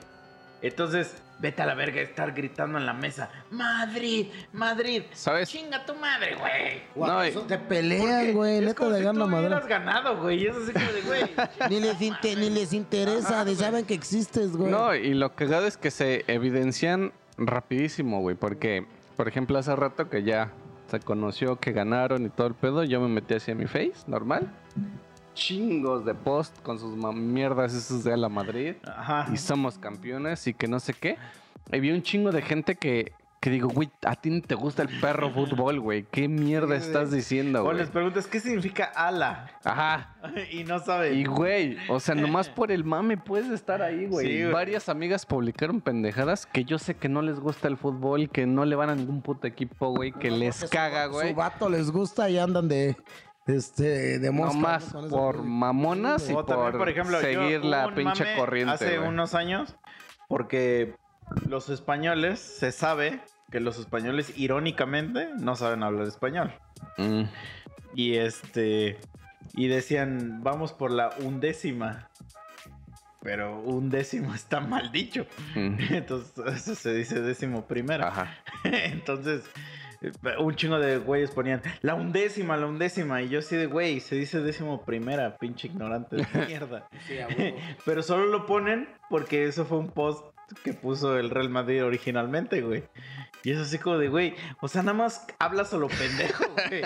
Entonces, 0.62 1.22
vete 1.40 1.62
a 1.62 1.66
la 1.66 1.74
verga 1.74 2.00
estar 2.00 2.32
gritando 2.32 2.78
en 2.78 2.86
la 2.86 2.94
mesa. 2.94 3.30
Madrid, 3.52 4.28
Madrid. 4.54 5.04
¿Sabes? 5.12 5.50
Chinga 5.50 5.86
tu 5.86 5.94
madre, 5.96 6.36
güey. 6.36 6.84
No, 6.96 7.22
Eso 7.22 7.42
te 7.42 7.58
pelean, 7.58 8.32
güey. 8.32 8.60
Es 8.60 8.64
Neta 8.64 8.88
de 8.88 8.98
si 9.00 9.04
gana 9.04 9.20
tú 9.26 9.30
madre. 9.30 9.46
hubieras 9.48 9.68
ganado, 9.68 10.22
güey. 10.22 10.42
Y 10.44 10.48
es 10.48 10.56
así 10.56 10.72
como 10.72 10.86
de, 10.94 11.02
güey. 11.02 11.22
Ni 11.70 11.82
les, 11.82 12.00
inte- 12.00 12.36
ni 12.38 12.50
les 12.50 12.72
interesa, 12.72 13.44
ni 13.44 13.56
saben 13.56 13.86
que 13.86 13.94
existes, 13.94 14.56
güey. 14.56 14.72
No, 14.72 14.96
y 14.96 15.14
lo 15.16 15.36
cagado 15.36 15.68
es 15.68 15.76
que 15.76 15.92
se 15.92 16.24
evidencian 16.28 17.12
rapidísimo, 17.38 18.22
güey. 18.22 18.38
Porque, 18.38 18.86
por 19.20 19.28
ejemplo, 19.28 19.60
hace 19.60 19.76
rato 19.76 20.10
que 20.10 20.24
ya 20.24 20.54
se 20.88 21.02
conoció 21.02 21.58
que 21.58 21.74
ganaron 21.74 22.26
y 22.26 22.30
todo 22.30 22.48
el 22.48 22.54
pedo, 22.54 22.86
yo 22.86 23.02
me 23.02 23.10
metí 23.10 23.34
hacia 23.34 23.54
mi 23.54 23.68
face, 23.68 23.92
normal. 24.08 24.50
Chingos 25.34 26.06
de 26.06 26.16
post 26.16 26.58
con 26.62 26.80
sus 26.80 26.96
mierdas 26.96 27.74
esos 27.74 28.06
de 28.06 28.16
la 28.16 28.30
Madrid. 28.30 28.76
Ajá. 28.88 29.28
Y 29.34 29.36
somos 29.36 29.78
campeones 29.78 30.48
y 30.48 30.54
que 30.54 30.70
no 30.70 30.80
sé 30.80 30.94
qué. 30.94 31.18
Y 31.70 31.82
vi 31.82 31.92
un 31.92 32.02
chingo 32.02 32.32
de 32.32 32.42
gente 32.42 32.76
que, 32.76 33.12
que 33.40 33.50
digo, 33.50 33.70
güey, 33.70 33.90
a 34.06 34.16
ti 34.16 34.30
no 34.30 34.42
te 34.42 34.56
gusta 34.56 34.82
el 34.82 35.00
perro 35.00 35.30
fútbol, 35.34 35.80
güey. 35.80 36.06
¿Qué 36.12 36.28
mierda 36.28 36.80
Sí, 36.80 36.88
estás 36.88 37.10
güey. 37.10 37.22
diciendo, 37.22 37.62
O 37.62 37.66
güey? 37.66 37.78
les 37.78 37.90
preguntas, 37.90 38.28
¿qué 38.28 38.40
significa 38.40 38.86
ala? 38.96 39.50
Ajá. 39.64 40.16
y 40.52 40.64
no 40.66 40.80
saben. 40.80 41.18
Y 41.18 41.26
güey, 41.26 41.78
o 41.88 42.00
sea, 42.00 42.16
nomás 42.16 42.50
por 42.50 42.72
el 42.72 42.84
mame 42.84 43.18
puedes 43.18 43.50
estar 43.50 43.82
ahí, 43.82 44.08
güey. 44.08 44.28
Sí. 44.28 44.46
Varias 44.46 44.90
amigas 44.90 45.26
publicaron 45.26 45.80
pendejadas 45.82 46.46
que 46.46 46.66
yo 46.66 46.78
sé 46.80 46.96
que 46.96 47.08
no 47.08 47.22
les 47.22 47.40
gusta 47.40 47.68
el 47.68 47.78
fútbol, 47.78 48.30
que 48.30 48.46
no 48.46 48.66
le 48.66 48.76
van 48.76 48.90
a 48.90 48.96
ningún 48.96 49.22
puto 49.22 49.48
equipo, 49.48 49.92
güey, 49.94 50.12
que 50.12 50.32
les 50.32 50.66
caga, 50.70 51.06
güey. 51.06 51.30
Su 51.30 51.36
vato 51.36 51.70
les 51.70 51.92
gusta 51.92 52.30
y 52.30 52.38
andan 52.38 52.68
de. 52.68 52.98
Este, 53.48 54.20
de 54.20 54.30
mosca. 54.32 54.54
Nomás 54.54 54.94
¿no? 54.94 55.00
Con 55.00 55.06
eso, 55.08 55.16
por 55.18 55.44
mamonas 55.44 56.30
y 56.30 56.34
O 56.34 56.46
también, 56.46 56.78
por, 56.78 56.88
ejemplo, 56.88 57.20
seguir 57.20 57.66
la 57.66 57.88
un 57.88 57.96
pinche 57.96 58.24
mame 58.24 58.38
corriente. 58.38 58.74
Hace 58.74 59.00
unos 59.00 59.34
años, 59.34 59.76
porque 60.28 60.96
los 61.48 61.70
españoles, 61.70 62.40
se 62.40 62.72
sabe 62.72 63.20
que 63.52 63.60
los 63.60 63.80
españoles, 63.80 64.34
irónicamente, 64.38 65.30
no 65.40 65.56
saben 65.56 65.84
hablar 65.84 66.08
español. 66.08 66.54
Mm, 66.98 67.24
Y 67.96 68.16
este. 68.16 68.98
Y 69.56 69.68
decían, 69.68 70.44
vamos 70.44 70.74
por 70.74 70.92
la 70.92 71.10
undécima. 71.22 72.10
Pero 73.22 73.60
undécimo 73.62 74.34
está 74.36 74.60
mal 74.60 74.92
dicho. 74.92 75.26
mm. 75.56 75.76
Entonces, 75.94 76.34
eso 76.56 76.76
se 76.76 76.94
dice 76.94 77.22
décimo 77.22 77.66
primera. 77.68 78.08
Ajá. 78.10 78.38
Entonces, 78.64 79.44
eh, 80.02 80.12
un 80.40 80.56
chingo 80.56 80.80
de 80.80 81.00
güeyes 81.00 81.32
ponían 81.32 81.62
la 81.82 81.96
undécima, 81.96 82.56
la 82.58 82.68
undécima. 82.68 83.22
Y 83.24 83.30
yo 83.30 83.40
así 83.40 83.56
de, 83.56 83.66
güey, 83.66 84.00
se 84.00 84.16
dice 84.16 84.40
décimo 84.42 84.86
primera, 84.86 85.38
pinche 85.38 85.68
ignorante 85.68 86.18
de 86.18 86.46
mierda. 86.46 86.88
Pero 87.86 88.04
solo 88.04 88.28
lo 88.28 88.46
ponen 88.46 88.88
porque 89.10 89.46
eso 89.46 89.66
fue 89.66 89.80
un 89.80 89.90
post 89.90 90.24
que 90.64 90.74
puso 90.74 91.18
el 91.18 91.30
Real 91.30 91.50
Madrid 91.50 91.84
originalmente, 91.84 92.62
güey. 92.62 92.84
Y 93.44 93.52
es 93.52 93.60
así 93.60 93.78
como 93.78 93.98
de, 93.98 94.10
güey, 94.10 94.36
o 94.60 94.68
sea, 94.68 94.82
nada 94.82 94.98
más 94.98 95.26
hablas 95.40 95.70
solo 95.70 95.88
pendejo, 95.88 96.46
güey. 96.70 96.82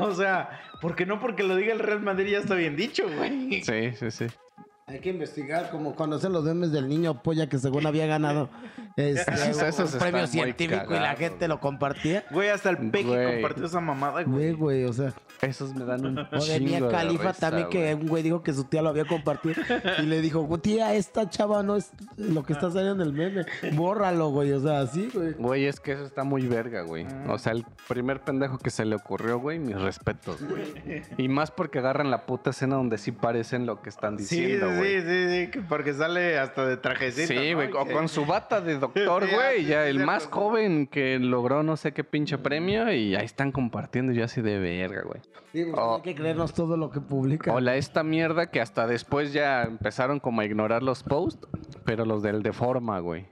O 0.00 0.14
sea, 0.14 0.60
porque 0.80 1.06
no 1.06 1.20
porque 1.20 1.42
lo 1.42 1.56
diga 1.56 1.72
el 1.72 1.80
Real 1.80 2.00
Madrid 2.00 2.32
ya 2.32 2.38
está 2.38 2.54
bien 2.54 2.76
dicho, 2.76 3.04
güey. 3.16 3.62
Sí, 3.62 3.92
sí, 3.98 4.10
sí. 4.10 4.26
Hay 4.90 4.98
que 5.00 5.10
investigar, 5.10 5.70
como 5.70 5.94
cuando 5.94 6.16
hacen 6.16 6.32
los 6.32 6.44
memes 6.44 6.72
del 6.72 6.88
niño 6.88 7.22
polla 7.22 7.48
que 7.48 7.58
según 7.58 7.86
había 7.86 8.06
ganado 8.06 8.50
este, 8.96 9.30
Esos- 9.32 9.62
esos 9.62 9.94
un 9.94 9.98
premio 10.00 10.26
científico 10.26 10.94
y 10.94 10.98
la 10.98 11.14
gente 11.14 11.46
lo 11.48 11.60
compartía. 11.60 12.24
Güey, 12.30 12.48
hasta 12.48 12.70
el 12.70 12.90
Pequi 12.90 13.08
compartió 13.08 13.66
esa 13.66 13.80
mamada, 13.80 14.22
Güey, 14.24 14.52
güey. 14.52 14.52
güey, 14.52 14.84
o 14.84 14.92
sea. 14.92 15.12
Esos 15.42 15.74
me 15.74 15.86
dan 15.86 16.04
un 16.04 16.18
O 16.18 16.44
de 16.44 16.58
de 16.60 16.88
Califa 16.90 17.28
risa, 17.28 17.40
también, 17.40 17.68
que 17.70 17.94
un 17.94 18.08
güey 18.08 18.22
dijo 18.22 18.42
que 18.42 18.52
su 18.52 18.64
tía 18.64 18.82
lo 18.82 18.90
había 18.90 19.06
compartido. 19.06 19.54
Y 19.98 20.02
le 20.02 20.20
dijo, 20.20 20.46
tía, 20.60 20.94
esta 20.94 21.30
chava 21.30 21.62
no 21.62 21.76
es 21.76 21.92
lo 22.18 22.42
que 22.44 22.52
está 22.52 22.70
saliendo 22.70 23.02
en 23.02 23.08
el 23.08 23.14
meme. 23.14 23.46
Bórralo, 23.72 24.28
güey. 24.28 24.52
O 24.52 24.60
sea, 24.60 24.80
así, 24.80 25.08
güey. 25.14 25.32
Güey, 25.32 25.64
es 25.64 25.80
que 25.80 25.92
eso 25.92 26.04
está 26.04 26.24
muy 26.24 26.46
verga, 26.46 26.82
güey. 26.82 27.06
O 27.26 27.38
sea, 27.38 27.52
el 27.52 27.64
primer 27.88 28.20
pendejo 28.20 28.58
que 28.58 28.68
se 28.68 28.84
le 28.84 28.96
ocurrió, 28.96 29.38
güey, 29.38 29.58
mis 29.58 29.80
respetos, 29.80 30.42
güey. 30.42 31.02
Y 31.16 31.28
más 31.28 31.50
porque 31.50 31.78
agarran 31.78 32.10
la 32.10 32.26
puta 32.26 32.50
escena 32.50 32.76
donde 32.76 32.98
sí 32.98 33.10
parecen 33.12 33.64
lo 33.64 33.80
que 33.80 33.88
están 33.88 34.18
diciendo, 34.18 34.68
sí, 34.68 34.76
güey. 34.76 34.79
Sí, 34.84 35.00
sí, 35.02 35.28
sí, 35.44 35.50
que 35.50 35.60
porque 35.60 35.92
sale 35.94 36.38
hasta 36.38 36.66
de 36.66 36.76
trajecito. 36.76 37.28
Sí, 37.28 37.50
¿no? 37.50 37.56
güey, 37.56 37.70
o 37.72 37.86
con 37.86 38.08
su 38.08 38.24
bata 38.26 38.60
de 38.60 38.74
doctor, 38.78 39.24
Sí, 39.26 39.34
güey. 39.34 39.58
sí, 39.60 39.66
ya 39.66 39.84
sí, 39.84 39.90
el 39.90 40.00
más 40.04 40.24
sí. 40.24 40.28
joven 40.32 40.86
que 40.86 41.18
logró 41.18 41.62
no 41.62 41.76
sé 41.76 41.92
qué 41.92 42.04
pinche 42.04 42.38
premio 42.38 42.92
y 42.92 43.14
ahí 43.14 43.24
están 43.24 43.52
compartiendo 43.52 44.12
ya 44.12 44.24
así 44.24 44.40
de 44.42 44.58
verga, 44.58 45.02
güey. 45.02 45.20
Sí, 45.52 45.64
pues, 45.64 45.74
Oh. 45.76 45.96
hay 45.96 46.02
que 46.02 46.14
creernos 46.14 46.54
todo 46.54 46.76
lo 46.76 46.90
que 46.90 47.00
publica. 47.00 47.52
Hola, 47.52 47.76
esta 47.76 48.02
mierda 48.02 48.50
que 48.50 48.60
hasta 48.60 48.86
después 48.86 49.32
ya 49.32 49.62
empezaron 49.62 50.20
como 50.20 50.40
a 50.40 50.44
ignorar 50.44 50.82
los 50.82 51.02
posts, 51.02 51.48
pero 51.84 52.04
los 52.04 52.22
del 52.22 52.42
de 52.42 52.52
forma, 52.52 52.98
güey. 53.00 53.26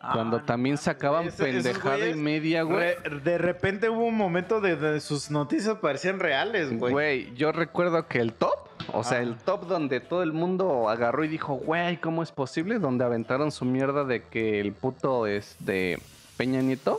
Ah, 0.00 0.12
Cuando 0.14 0.38
no 0.38 0.44
también 0.44 0.78
sacaban 0.78 1.26
ese- 1.28 1.42
pendejada 1.42 2.06
y 2.08 2.14
media, 2.14 2.62
güey. 2.62 2.94
re- 3.02 3.20
de 3.20 3.38
repente 3.38 3.88
hubo 3.88 4.04
un 4.04 4.16
momento 4.16 4.60
de, 4.60 4.76
de 4.76 5.00
sus 5.00 5.30
noticias 5.30 5.76
parecían 5.78 6.20
reales, 6.20 6.78
güey. 6.78 6.92
Güey, 6.92 7.34
yo 7.34 7.50
recuerdo 7.50 8.06
que 8.06 8.20
el 8.20 8.32
top, 8.32 8.54
o 8.92 9.02
sea, 9.02 9.18
Ah. 9.18 9.22
el 9.22 9.36
top 9.36 9.66
donde 9.66 9.98
todo 10.00 10.22
el 10.22 10.32
mundo 10.32 10.88
agarró 10.88 11.24
y 11.24 11.28
dijo, 11.28 11.54
güey, 11.54 11.96
¿cómo 12.00 12.22
es 12.22 12.30
posible? 12.30 12.78
Donde 12.78 13.04
aventaron 13.04 13.50
su 13.50 13.64
mierda 13.64 14.04
de 14.04 14.22
que 14.22 14.60
el 14.60 14.72
puto 14.72 15.26
este 15.26 15.98
Peña 16.36 16.60
Nieto 16.62 16.98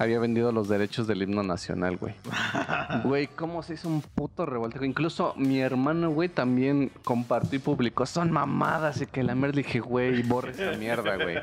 había 0.00 0.18
vendido 0.18 0.50
los 0.50 0.66
derechos 0.66 1.06
del 1.06 1.20
himno 1.20 1.42
nacional, 1.42 1.98
güey. 1.98 2.14
Güey, 3.04 3.26
¿cómo 3.28 3.62
se 3.62 3.74
hizo 3.74 3.88
un 3.88 4.00
puto 4.00 4.46
revuelto? 4.46 4.82
Incluso 4.84 5.34
mi 5.36 5.60
hermano, 5.60 6.10
güey, 6.10 6.28
también 6.28 6.90
compartió 7.04 7.58
y 7.58 7.62
publicó, 7.62 8.06
son 8.06 8.30
mamadas 8.32 9.00
y 9.02 9.06
que 9.06 9.22
la 9.22 9.34
mierda 9.34 9.56
dije, 9.58 9.80
güey, 9.80 10.22
borra 10.22 10.50
esa 10.50 10.72
mierda, 10.72 11.16
güey. 11.16 11.36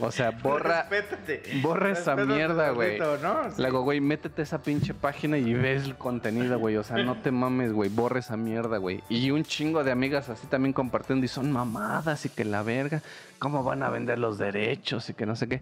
O 0.00 0.10
sea, 0.10 0.30
borra... 0.30 0.88
Respétate. 0.88 1.42
borra 1.62 1.90
esa 1.90 2.16
mierda, 2.16 2.70
güey. 2.70 2.98
¿no? 2.98 3.50
Sí. 3.54 3.60
Le 3.60 3.68
hago, 3.68 3.82
güey, 3.82 4.00
métete 4.00 4.42
a 4.42 4.44
esa 4.44 4.62
pinche 4.62 4.94
página 4.94 5.36
y 5.36 5.52
ves 5.52 5.84
el 5.84 5.96
contenido, 5.96 6.58
güey. 6.58 6.76
O 6.76 6.82
sea, 6.82 6.96
no 7.04 7.16
te 7.16 7.30
mames, 7.30 7.72
güey. 7.72 7.90
Borra 7.90 8.18
esa 8.20 8.36
mierda, 8.36 8.78
güey. 8.78 9.02
Y 9.10 9.30
un 9.30 9.44
chingo 9.44 9.84
de 9.84 9.92
amigas 9.92 10.28
así 10.30 10.46
también 10.46 10.72
compartiendo 10.72 11.24
y 11.24 11.28
son 11.28 11.52
mamadas 11.52 12.24
y 12.24 12.30
que 12.30 12.44
la 12.44 12.62
verga. 12.62 13.02
¿Cómo 13.38 13.62
van 13.62 13.82
a 13.82 13.90
vender 13.90 14.18
los 14.18 14.38
derechos 14.38 15.08
y 15.10 15.14
que 15.14 15.26
no 15.26 15.36
sé 15.36 15.48
qué? 15.48 15.60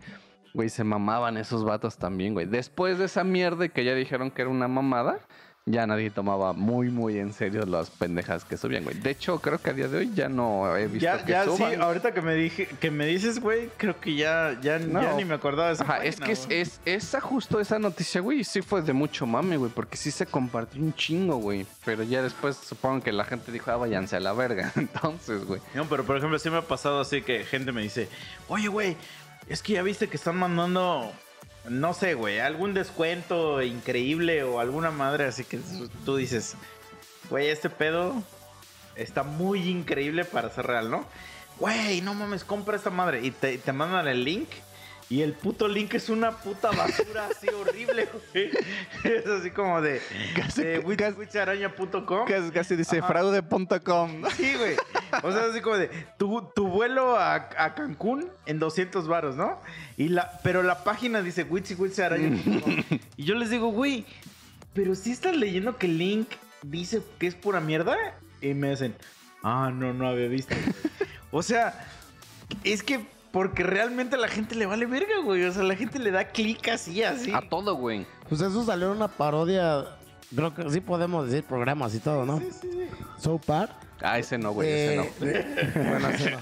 Güey, 0.55 0.69
se 0.69 0.85
mamaban 0.85 1.37
esos 1.37 1.65
vatos 1.65 1.97
también, 1.99 2.35
güey. 2.35 2.47
Después 2.47 2.99
de 2.99 3.05
esa 3.07 3.25
mierda 3.25 3.65
y 3.67 3.69
que 3.69 3.85
ya 3.85 3.95
dijeron 3.95 4.31
que 4.31 4.43
era 4.43 4.51
una 4.51 4.69
mamada, 4.69 5.19
ya 5.71 5.87
nadie 5.87 6.09
tomaba 6.09 6.55
muy, 6.55 6.89
muy 6.89 7.19
en 7.19 7.35
serio 7.35 7.67
las 7.67 7.91
pendejas 7.91 8.43
que 8.47 8.57
subían, 8.57 8.85
güey. 8.85 8.97
De 8.99 9.11
hecho, 9.11 9.39
creo 9.41 9.59
que 9.61 9.69
a 9.69 9.73
día 9.75 9.87
de 9.87 9.99
hoy 9.99 10.11
ya 10.15 10.27
no 10.31 10.75
he 10.75 10.87
visto 10.87 11.01
Ya, 11.05 11.23
que 11.23 11.31
ya, 11.31 11.45
sí, 11.45 11.51
suban. 11.59 11.83
ahorita 11.83 12.15
que 12.15 12.23
me 12.23 12.35
dije, 12.35 12.67
que 12.81 12.91
me 12.91 13.05
dices, 13.05 13.39
güey, 13.39 13.69
creo 13.77 14.01
que 14.01 14.15
ya, 14.15 14.59
ya, 14.63 14.79
No. 14.79 15.03
ya 15.03 15.13
ni 15.13 15.27
me 15.27 15.35
acordaba 15.35 15.69
de 15.69 15.75
esa 15.75 15.85
Ajá, 15.85 16.03
es 16.03 16.19
que 16.21 16.33
es, 16.33 16.47
es- 16.49 16.81
esa 16.87 17.21
justo 17.21 17.61
esa 17.61 17.79
noticia, 17.79 18.23
güey, 18.23 18.45
sí 18.45 18.63
fue 18.63 18.81
de 18.81 18.95
mucho 18.95 19.27
mame, 19.27 19.59
güey, 19.59 19.71
porque 19.71 19.99
sí 19.99 20.11
se 20.11 20.25
compartió 20.25 20.81
un 20.81 20.95
chingo, 20.95 21.37
güey. 21.37 21.67
Pero 21.85 22.03
ya 22.03 22.23
después 22.23 22.57
supongo 22.57 23.03
que 23.03 23.13
la 23.13 23.25
gente 23.25 23.53
dijo, 23.53 23.71
ah, 23.71 23.77
váyanse 23.77 24.17
a 24.17 24.21
la 24.21 24.33
verga. 24.33 24.73
Entonces, 24.77 25.45
güey. 25.45 25.61
No, 25.75 25.85
pero 25.85 26.03
por 26.05 26.17
ejemplo, 26.17 26.39
sí 26.39 26.49
me 26.49 26.57
ha 26.57 26.63
pasado 26.63 26.99
así 27.01 27.21
que 27.21 27.45
gente 27.45 27.73
me 27.73 27.83
dice, 27.83 28.09
oye, 28.49 28.69
güey, 28.69 28.97
es 29.49 29.63
que 29.63 29.75
ya 29.75 29.83
viste 29.83 30.09
que 30.09 30.17
están 30.17 30.37
mandando, 30.37 31.11
no 31.69 31.95
sé, 31.95 32.15
güey, 32.15 32.41
algún 32.41 32.75
descuento 32.75 33.63
increíble 33.63 34.45
o 34.45 34.61
alguna 34.61 34.91
madre, 34.91 35.25
así 35.25 35.45
que 35.45 35.61
tú 36.05 36.17
dices, 36.17 36.55
güey, 37.31 37.49
este 37.49 37.71
pedo 37.71 38.23
está 38.97 39.23
muy 39.23 39.69
increíble 39.69 40.25
para 40.25 40.51
ser 40.51 40.67
real, 40.67 40.91
¿no? 40.91 41.07
Güey, 41.59 42.01
no 42.03 42.15
mames, 42.15 42.45
compra 42.45 42.77
esta 42.77 42.91
madre. 42.91 43.21
Y 43.25 43.31
te, 43.31 43.59
te 43.59 43.73
mandan 43.73 44.07
el 44.07 44.25
link 44.25 44.49
Y 45.11 45.23
el 45.23 45.33
puto 45.33 45.69
link 45.69 45.95
es 45.95 46.11
una 46.11 46.33
puta 46.33 46.71
basura 46.71 47.29
así 47.31 47.49
horrible, 47.49 48.09
güey. 48.33 48.51
Es 49.05 49.27
así 49.27 49.51
como 49.51 49.81
de, 49.81 50.03
Casi- 50.37 50.63
de 50.63 50.97
casi- 50.97 51.19
witcharaña.com. 51.19 52.27
Casi, 52.27 52.51
casi 52.51 52.77
dice 52.77 53.01
fraude.com. 53.01 54.23
Sí, 54.37 54.55
güey. 54.55 54.77
O 55.23 55.33
sea, 55.33 55.47
así 55.51 55.63
como 55.63 55.79
de 55.79 55.89
tu, 56.19 56.43
tu 56.55 56.69
vuelo 56.69 57.17
a, 57.17 57.35
a 57.37 57.75
Cancún 57.75 58.29
en 58.45 58.59
200 58.59 59.09
varos, 59.09 59.37
¿no? 59.37 59.59
Y 59.97 60.09
la, 60.09 60.39
pero 60.43 60.63
la 60.63 60.85
página 60.85 61.23
dice 61.23 61.45
witchy 61.45 61.75
witchy 61.75 62.03
araña. 62.03 62.37
y 63.17 63.25
yo 63.25 63.35
les 63.35 63.49
digo, 63.49 63.69
güey, 63.69 64.05
pero 64.75 64.95
si 64.95 65.11
estás 65.13 65.35
leyendo 65.35 65.79
que 65.79 65.87
el 65.87 65.97
link 65.97 66.29
dice 66.63 67.01
que 67.19 67.27
es 67.29 67.35
pura 67.35 67.61
mierda. 67.61 67.97
Y 68.43 68.53
me 68.53 68.71
dicen, 68.71 68.95
ah, 69.43 69.71
no, 69.75 69.95
no 69.95 70.07
había 70.07 70.29
visto. 70.29 70.55
güey". 70.55 70.75
o 71.31 71.43
sea, 71.43 71.89
es 72.63 72.83
que 72.83 73.01
porque 73.33 73.63
realmente 73.63 74.17
a 74.17 74.19
la 74.19 74.29
gente 74.29 74.55
le 74.55 74.67
vale 74.67 74.87
verga, 74.87 75.21
güey. 75.25 75.45
O 75.45 75.53
sea, 75.53 75.63
la 75.63 75.77
gente 75.77 75.99
le 75.99 76.11
da 76.11 76.25
clic 76.29 76.69
así, 76.69 77.03
así. 77.03 77.33
A 77.33 77.43
todo, 77.49 77.75
güey. 77.77 78.07
Pues 78.29 78.41
eso 78.41 78.65
salió 78.65 78.87
en 78.91 78.97
una 78.99 79.09
parodia. 79.09 79.85
Creo 80.35 80.55
que 80.55 80.69
sí 80.71 80.81
podemos 80.81 81.27
decir 81.27 81.45
programas 81.45 81.95
y 81.95 82.01
todo, 82.01 82.25
¿no? 82.27 82.39
Sí, 82.39 82.49
sí, 82.61 82.69
sí. 82.73 82.89
So 83.19 83.39
Par. 83.39 83.75
Ah, 84.01 84.19
ese 84.19 84.39
no, 84.39 84.53
güey, 84.53 84.69
ese 84.71 84.97
no. 84.97 85.03
Eh, 85.03 85.13
de- 85.75 85.83
bueno, 85.89 86.09
ese 86.11 86.31
no. 86.31 86.39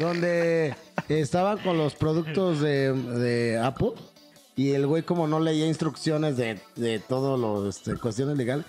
Donde 0.00 0.74
estaban 1.08 1.58
con 1.58 1.78
los 1.78 1.94
productos 1.94 2.60
de, 2.60 2.92
de 2.92 3.58
Apple 3.58 3.92
y 4.56 4.72
el 4.72 4.86
güey 4.86 5.02
como 5.02 5.26
no 5.26 5.40
leía 5.40 5.66
instrucciones 5.66 6.36
de, 6.36 6.60
de 6.76 6.98
todo 6.98 7.36
lo, 7.38 7.68
este, 7.68 7.96
cuestiones 7.96 8.36
legal, 8.36 8.64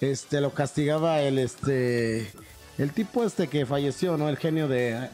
este, 0.00 0.40
lo 0.40 0.50
castigaba 0.50 1.20
el, 1.22 1.38
este, 1.38 2.30
el 2.78 2.92
tipo 2.92 3.24
este 3.24 3.48
que 3.48 3.66
falleció, 3.66 4.16
¿no? 4.16 4.28
El 4.28 4.36
genio 4.36 4.68
de, 4.68 5.08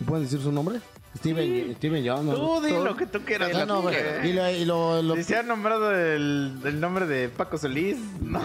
¿me 0.00 0.06
pueden 0.06 0.24
decir 0.24 0.40
su 0.40 0.50
nombre? 0.52 0.80
Steven, 1.16 1.74
Steven 1.76 2.06
Jobs. 2.06 2.24
¿no? 2.24 2.34
Tú 2.34 2.60
di 2.62 2.72
lo 2.72 2.96
que 2.96 3.06
tú 3.06 3.20
quieras. 3.20 3.66
No, 3.66 3.82
güey. 3.82 3.94
Y 4.24 4.32
lo, 4.32 4.50
y 4.50 4.64
lo- 4.64 5.02
lo- 5.02 5.14
Si 5.16 5.24
se 5.24 5.36
ha 5.36 5.42
nombrado 5.42 5.94
el, 5.94 6.56
el 6.64 6.80
nombre 6.80 7.06
de 7.06 7.28
Paco 7.28 7.58
Solís, 7.58 7.98
¿no? 8.20 8.40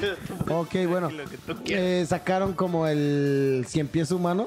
Ok, 0.48 0.74
bueno. 0.88 1.10
Lo 1.10 1.24
que 1.24 1.36
tú 1.38 1.54
quieras. 1.64 1.84
Eh, 1.84 2.06
sacaron 2.08 2.52
como 2.54 2.86
el 2.86 3.64
cien 3.68 3.88
pies 3.88 4.10
humano 4.12 4.46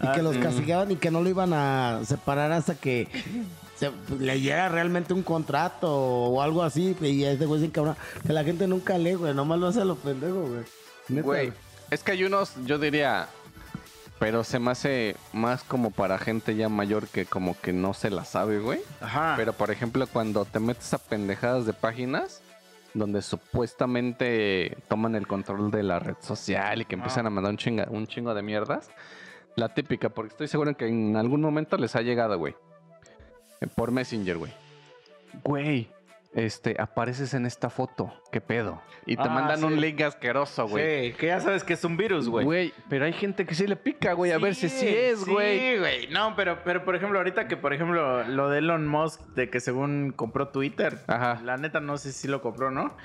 y 0.00 0.06
Ah, 0.06 0.12
que 0.14 0.22
los 0.22 0.34
sí. 0.34 0.40
castigaban 0.40 0.90
y 0.90 0.96
que 0.96 1.10
no 1.12 1.22
lo 1.22 1.28
iban 1.28 1.52
a 1.52 2.00
separar 2.04 2.50
hasta 2.52 2.74
que 2.74 3.06
se 3.76 3.90
leyera 4.18 4.68
realmente 4.68 5.14
un 5.14 5.22
contrato 5.22 5.88
o 5.94 6.42
algo 6.42 6.62
así. 6.64 6.96
Y 7.00 7.22
este 7.24 7.46
güey 7.46 7.60
se 7.60 7.66
encabrona. 7.66 7.96
Que 8.26 8.32
la 8.32 8.42
gente 8.42 8.66
nunca 8.66 8.98
lee, 8.98 9.14
güey. 9.14 9.32
Nomás 9.32 9.58
lo 9.60 9.68
hace 9.68 9.80
a 9.80 9.84
los 9.84 9.98
pendejos, 9.98 10.48
güey. 10.50 11.22
Güey, 11.22 11.52
es 11.90 12.02
que 12.02 12.12
hay 12.12 12.24
unos, 12.24 12.52
yo 12.64 12.78
diría, 12.78 13.28
pero 14.22 14.44
se 14.44 14.58
me 14.60 14.70
hace 14.70 15.16
más 15.32 15.64
como 15.64 15.90
para 15.90 16.16
gente 16.18 16.54
ya 16.54 16.68
mayor 16.68 17.08
que 17.08 17.26
como 17.26 17.60
que 17.60 17.72
no 17.72 17.92
se 17.92 18.08
la 18.10 18.24
sabe, 18.24 18.60
güey. 18.60 18.80
Ajá. 19.00 19.34
Pero 19.36 19.52
por 19.52 19.70
ejemplo, 19.72 20.06
cuando 20.06 20.44
te 20.44 20.60
metes 20.60 20.94
a 20.94 20.98
pendejadas 20.98 21.66
de 21.66 21.72
páginas 21.72 22.40
donde 22.94 23.20
supuestamente 23.22 24.76
toman 24.88 25.14
el 25.14 25.26
control 25.26 25.70
de 25.70 25.82
la 25.82 25.98
red 25.98 26.14
social 26.20 26.82
y 26.82 26.84
que 26.84 26.94
empiezan 26.94 27.26
a 27.26 27.30
mandar 27.30 27.50
un, 27.52 27.58
chinga- 27.58 27.88
un 27.90 28.06
chingo 28.06 28.32
de 28.34 28.42
mierdas, 28.42 28.90
la 29.56 29.70
típica, 29.74 30.08
porque 30.10 30.32
estoy 30.32 30.46
seguro 30.48 30.76
que 30.76 30.86
en 30.86 31.16
algún 31.16 31.40
momento 31.40 31.76
les 31.78 31.96
ha 31.96 32.02
llegado, 32.02 32.38
güey. 32.38 32.54
Eh, 33.60 33.66
Por 33.66 33.90
Messenger, 33.90 34.36
güey. 34.38 34.52
Güey, 35.42 35.88
este, 36.34 36.76
apareces 36.80 37.34
en 37.34 37.44
esta 37.46 37.68
foto, 37.70 38.12
¿qué 38.30 38.40
pedo? 38.40 38.80
Y 39.04 39.16
te 39.16 39.22
Ah, 39.22 39.28
mandan 39.28 39.58
sí. 39.58 39.64
un 39.64 39.80
link 39.80 40.00
asqueroso, 40.00 40.66
güey. 40.68 41.10
Sí, 41.12 41.16
que 41.18 41.26
ya 41.26 41.40
sabes 41.40 41.62
que 41.64 41.74
es 41.74 41.84
un 41.84 41.96
virus, 41.96 42.28
güey. 42.28 42.44
Güey, 42.44 42.74
pero 42.88 43.04
hay 43.04 43.12
gente 43.12 43.44
que 43.44 43.54
sí 43.54 43.66
le 43.66 43.76
pica, 43.76 44.12
güey, 44.14 44.32
a 44.32 44.38
ver 44.38 44.54
si 44.54 44.68
sí 44.68 44.86
es, 44.88 45.20
Sí, 45.24 45.30
güey. 45.30 45.78
güey. 45.78 46.06
No, 46.08 46.34
pero, 46.36 46.62
pero 46.64 46.84
por 46.84 46.96
ejemplo, 46.96 47.18
ahorita 47.18 47.48
que, 47.48 47.56
por 47.56 47.72
ejemplo, 47.74 48.24
lo 48.24 48.48
de 48.48 48.58
Elon 48.58 48.86
Musk, 48.86 49.20
de 49.34 49.50
que 49.50 49.60
según 49.60 50.12
compró 50.16 50.48
Twitter, 50.48 50.98
Ajá. 51.06 51.40
la 51.44 51.56
neta 51.58 51.80
no 51.80 51.98
sé 51.98 52.12
si 52.12 52.28
lo 52.28 52.40
compró, 52.40 52.70
¿no? 52.70 52.96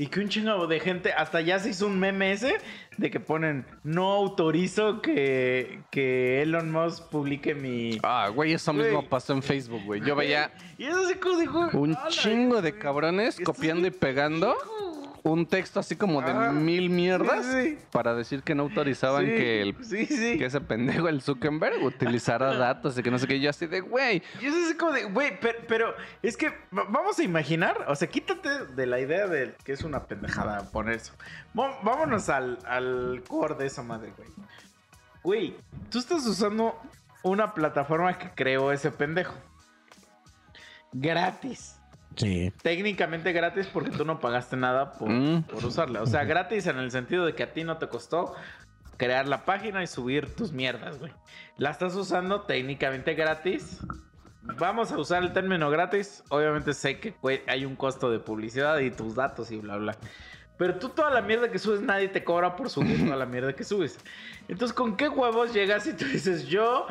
Y 0.00 0.06
que 0.06 0.20
un 0.20 0.28
chingo 0.28 0.66
de 0.68 0.78
gente, 0.78 1.12
hasta 1.12 1.40
ya 1.40 1.58
se 1.58 1.70
hizo 1.70 1.86
un 1.88 1.98
meme 1.98 2.30
ese, 2.30 2.58
de 2.98 3.10
que 3.10 3.18
ponen, 3.18 3.66
no 3.82 4.12
autorizo 4.12 5.02
que, 5.02 5.80
que 5.90 6.40
Elon 6.42 6.70
Musk 6.70 7.08
publique 7.10 7.52
mi... 7.56 7.98
Ah, 8.04 8.30
güey, 8.32 8.52
eso 8.52 8.72
Güey. 8.72 8.84
mismo 8.86 9.08
pasó 9.08 9.32
en 9.32 9.42
Facebook, 9.42 9.82
güey. 9.84 10.00
Yo 10.00 10.14
veía 10.14 10.52
Y 10.78 10.84
eso 10.84 11.00
como 11.20 11.38
dijo... 11.40 11.68
un 11.72 11.96
"A 11.96 12.04
la 12.04 12.10
chingo 12.10 12.62
de 12.62 12.70
güey". 12.70 12.80
cabrones 12.80 13.40
copiando 13.40 13.88
y 13.88 13.90
pegando 13.90 14.54
un 15.24 15.46
texto 15.46 15.80
así 15.80 15.96
como 15.96 16.22
de 16.22 16.32
mil 16.52 16.90
mierdas 16.90 17.44
Sí, 17.46 17.76
sí. 17.76 17.78
para 17.90 18.14
decir 18.14 18.42
que 18.42 18.54
no 18.54 18.64
autorizaban 18.64 19.24
Sí, 19.26 19.30
que 19.32 19.62
el 19.62 19.76
que 19.76 20.44
ese 20.44 20.60
pendejo, 20.60 21.08
el 21.08 21.20
Zuckerberg, 21.22 21.82
utilizara 21.82 22.54
datos 22.58 22.96
y 22.98 23.02
que 23.02 23.10
no 23.10 23.18
sé 23.18 23.26
qué. 23.26 23.40
Yo 23.40 23.50
así 23.50 23.66
de, 23.66 23.80
güey, 23.80 24.22
Y 24.40 24.46
eso 24.46 24.56
es 24.56 24.74
como 24.76 24.92
de, 24.92 25.04
güey, 25.04 25.38
pero, 25.40 25.58
pero 25.68 25.94
es 26.22 26.36
que 26.36 26.48
va- 26.76 26.86
vamos 26.88 27.18
a 27.18 27.22
imaginar, 27.22 27.84
o 27.88 27.94
sea, 27.96 28.08
quítate 28.08 28.66
de 28.66 28.86
la 28.86 29.00
idea 29.00 29.26
de 29.26 29.54
que 29.64 29.72
es 29.72 29.82
una 29.82 30.04
pendejada 30.06 30.70
poner 30.70 30.96
eso. 30.96 31.12
Vámonos 31.54 32.28
al, 32.28 32.58
al 32.66 33.22
core 33.26 33.54
de 33.56 33.66
esa 33.66 33.82
madre, 33.82 34.12
güey. 34.16 34.28
Güey, 35.22 35.56
tú 35.90 35.98
estás 35.98 36.24
usando 36.26 36.80
una 37.22 37.52
plataforma 37.52 38.16
que 38.16 38.30
creó 38.30 38.72
ese 38.72 38.90
pendejo. 38.90 39.34
Gratis. 40.92 41.77
Sí. 42.18 42.52
Técnicamente 42.62 43.32
gratis 43.32 43.66
porque 43.72 43.90
tú 43.90 44.04
no 44.04 44.20
pagaste 44.20 44.56
nada 44.56 44.92
por, 44.92 45.08
Mm. 45.08 45.44
por 45.44 45.64
usarla. 45.64 46.02
O 46.02 46.06
sea, 46.06 46.24
gratis 46.24 46.66
en 46.66 46.78
el 46.78 46.90
sentido 46.90 47.24
de 47.24 47.34
que 47.34 47.42
a 47.44 47.52
ti 47.52 47.64
no 47.64 47.78
te 47.78 47.88
costó 47.88 48.34
crear 48.96 49.26
la 49.28 49.44
página 49.44 49.82
y 49.82 49.86
subir 49.86 50.34
tus 50.34 50.52
mierdas, 50.52 50.98
güey. 50.98 51.12
La 51.56 51.70
estás 51.70 51.94
usando 51.94 52.42
técnicamente 52.42 53.14
gratis. 53.14 53.78
Vamos 54.42 54.90
a 54.92 54.98
usar 54.98 55.22
el 55.22 55.32
término 55.32 55.70
gratis. 55.70 56.24
Obviamente 56.30 56.72
sé 56.74 56.98
que 56.98 57.14
hay 57.46 57.64
un 57.64 57.76
costo 57.76 58.10
de 58.10 58.18
publicidad 58.18 58.78
y 58.78 58.90
tus 58.90 59.14
datos 59.14 59.50
y 59.50 59.58
bla, 59.58 59.76
bla. 59.76 59.96
Pero 60.56 60.76
tú 60.78 60.88
toda 60.88 61.10
la 61.10 61.20
mierda 61.22 61.50
que 61.52 61.58
subes, 61.60 61.80
nadie 61.82 62.08
te 62.08 62.24
cobra 62.24 62.56
por 62.56 62.68
subir 62.68 63.04
toda 63.04 63.14
la 63.16 63.26
mierda 63.26 63.52
que 63.54 63.62
subes. 63.62 63.98
Entonces, 64.48 64.74
¿con 64.74 64.96
qué 64.96 65.08
huevos 65.08 65.52
llegas 65.54 65.86
y 65.86 65.92
tú 65.92 66.04
dices, 66.06 66.46
yo 66.48 66.86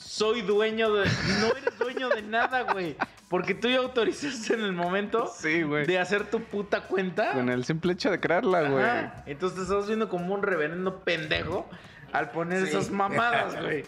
soy 0.00 0.42
dueño 0.42 0.92
de... 0.92 1.04
No 1.40 1.46
eres 1.56 1.78
dueño 1.78 2.08
de 2.08 2.22
nada, 2.22 2.72
güey. 2.72 2.96
Porque 3.28 3.54
tú 3.54 3.68
ya 3.68 3.78
autorizaste 3.78 4.54
en 4.54 4.60
el 4.60 4.72
momento 4.72 5.30
sí, 5.32 5.62
de 5.62 5.98
hacer 5.98 6.28
tu 6.28 6.40
puta 6.40 6.82
cuenta. 6.88 7.32
Con 7.32 7.48
el 7.48 7.64
simple 7.64 7.92
hecho 7.92 8.10
de 8.10 8.18
crearla, 8.18 8.68
güey. 8.68 8.84
Entonces 9.26 9.58
te 9.58 9.62
estás 9.62 9.86
viendo 9.86 10.08
como 10.08 10.34
un 10.34 10.42
reverendo 10.42 11.00
pendejo 11.04 11.68
al 12.12 12.30
poner 12.32 12.64
esas 12.64 12.90
mamadas, 12.90 13.60
güey. 13.62 13.84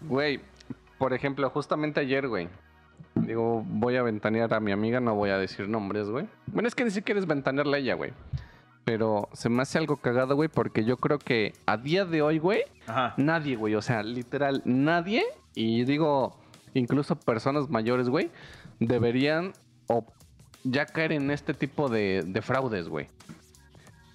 Güey, 0.00 0.40
por 0.98 1.12
ejemplo, 1.12 1.48
justamente 1.50 2.00
ayer, 2.00 2.26
güey. 2.26 2.48
Digo, 3.14 3.62
voy 3.66 3.96
a 3.96 4.02
ventanear 4.02 4.52
a 4.52 4.60
mi 4.60 4.72
amiga, 4.72 5.00
no 5.00 5.14
voy 5.14 5.30
a 5.30 5.38
decir 5.38 5.68
nombres, 5.68 6.08
güey. 6.08 6.26
Bueno, 6.46 6.66
es 6.66 6.74
que 6.74 6.84
ni 6.84 6.90
siquiera 6.90 7.20
es 7.20 7.26
ventanearla 7.26 7.76
a 7.76 7.80
ella, 7.80 7.94
güey. 7.94 8.12
Pero 8.86 9.28
se 9.32 9.48
me 9.48 9.62
hace 9.62 9.78
algo 9.78 9.96
cagado, 9.96 10.36
güey, 10.36 10.48
porque 10.48 10.84
yo 10.84 10.96
creo 10.96 11.18
que 11.18 11.52
a 11.66 11.76
día 11.76 12.04
de 12.04 12.22
hoy, 12.22 12.38
güey, 12.38 12.62
Ajá. 12.86 13.14
nadie, 13.16 13.56
güey, 13.56 13.74
o 13.74 13.82
sea, 13.82 14.04
literal, 14.04 14.62
nadie, 14.64 15.24
y 15.56 15.82
digo, 15.84 16.38
incluso 16.72 17.16
personas 17.16 17.68
mayores, 17.68 18.08
güey, 18.08 18.30
deberían 18.78 19.54
o 19.88 20.06
ya 20.62 20.86
caer 20.86 21.10
en 21.10 21.32
este 21.32 21.52
tipo 21.52 21.88
de, 21.88 22.22
de 22.24 22.42
fraudes, 22.42 22.88
güey. 22.88 23.08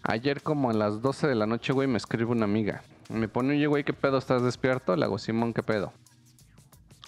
Ayer 0.04 0.42
como 0.42 0.70
a 0.70 0.74
las 0.74 1.02
12 1.02 1.28
de 1.28 1.36
la 1.36 1.46
noche, 1.48 1.74
güey, 1.74 1.90
me 1.90 1.98
escribe 1.98 2.32
una 2.32 2.46
amiga. 2.46 2.82
Me 3.10 3.28
pone, 3.28 3.56
oye, 3.56 3.68
güey, 3.68 3.84
¿qué 3.84 3.92
pedo? 3.92 4.18
¿Estás 4.18 4.42
despierto? 4.42 4.96
Le 4.96 5.04
hago, 5.04 5.18
Simón, 5.18 5.54
¿qué 5.54 5.64
pedo? 5.64 5.92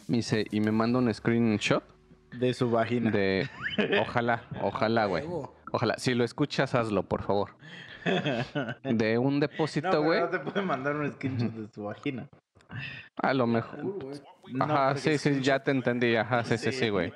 Me 0.09 0.17
dice, 0.17 0.45
y 0.51 0.59
me 0.59 0.73
manda 0.73 0.99
un 0.99 1.11
screenshot 1.13 1.81
De 2.33 2.53
su 2.53 2.69
vagina. 2.69 3.09
de... 3.09 3.49
Ojalá, 4.01 4.43
ojalá, 4.61 5.05
güey. 5.05 5.23
Ojalá. 5.73 5.95
Si 5.97 6.13
lo 6.13 6.23
escuchas, 6.23 6.73
hazlo, 6.75 7.03
por 7.03 7.23
favor. 7.23 7.55
De 8.83 9.17
un 9.17 9.35
No, 9.35 9.39
depósito, 9.39 10.03
güey. 10.03 10.19
no 10.21 10.29
te 10.29 10.39
puede 10.39 10.61
mandar 10.61 10.95
un 10.95 11.11
screenshot 11.11 11.51
de 11.51 11.67
su 11.73 11.83
vagina. 11.83 12.29
A 13.17 13.33
lo 13.33 13.47
mejor. 13.47 13.83
No, 14.51 14.63
Ajá, 14.63 14.95
sí, 14.97 15.17
sí, 15.17 15.41
ya 15.41 15.63
te 15.63 15.71
entendí. 15.71 16.15
Ajá, 16.15 16.43
sí, 16.43 16.57
sí, 16.57 16.71
sí, 16.71 16.89
güey. 16.89 17.11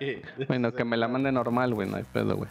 Bueno, 0.48 0.72
que 0.74 0.84
me 0.86 0.98
la 0.98 1.08
mande 1.08 1.32
normal, 1.32 1.74
güey, 1.74 1.88
no 1.90 1.98
hay 1.98 2.04
pedo, 2.04 2.36
güey. 2.36 2.50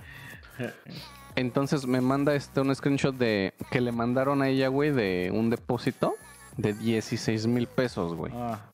Entonces 1.34 1.86
me 1.86 2.00
manda 2.00 2.34
este 2.34 2.60
un 2.60 2.74
screenshot 2.74 3.14
de 3.14 3.52
que 3.70 3.80
le 3.80 3.92
mandaron 3.92 4.42
a 4.42 4.48
ella, 4.48 4.68
güey, 4.68 4.90
de 4.92 5.30
un 5.34 5.50
depósito 5.50 6.14
de 6.56 6.72
16 6.72 7.46
mil 7.46 7.66
pesos, 7.66 8.14
güey. 8.14 8.32
Ah, 8.34 8.70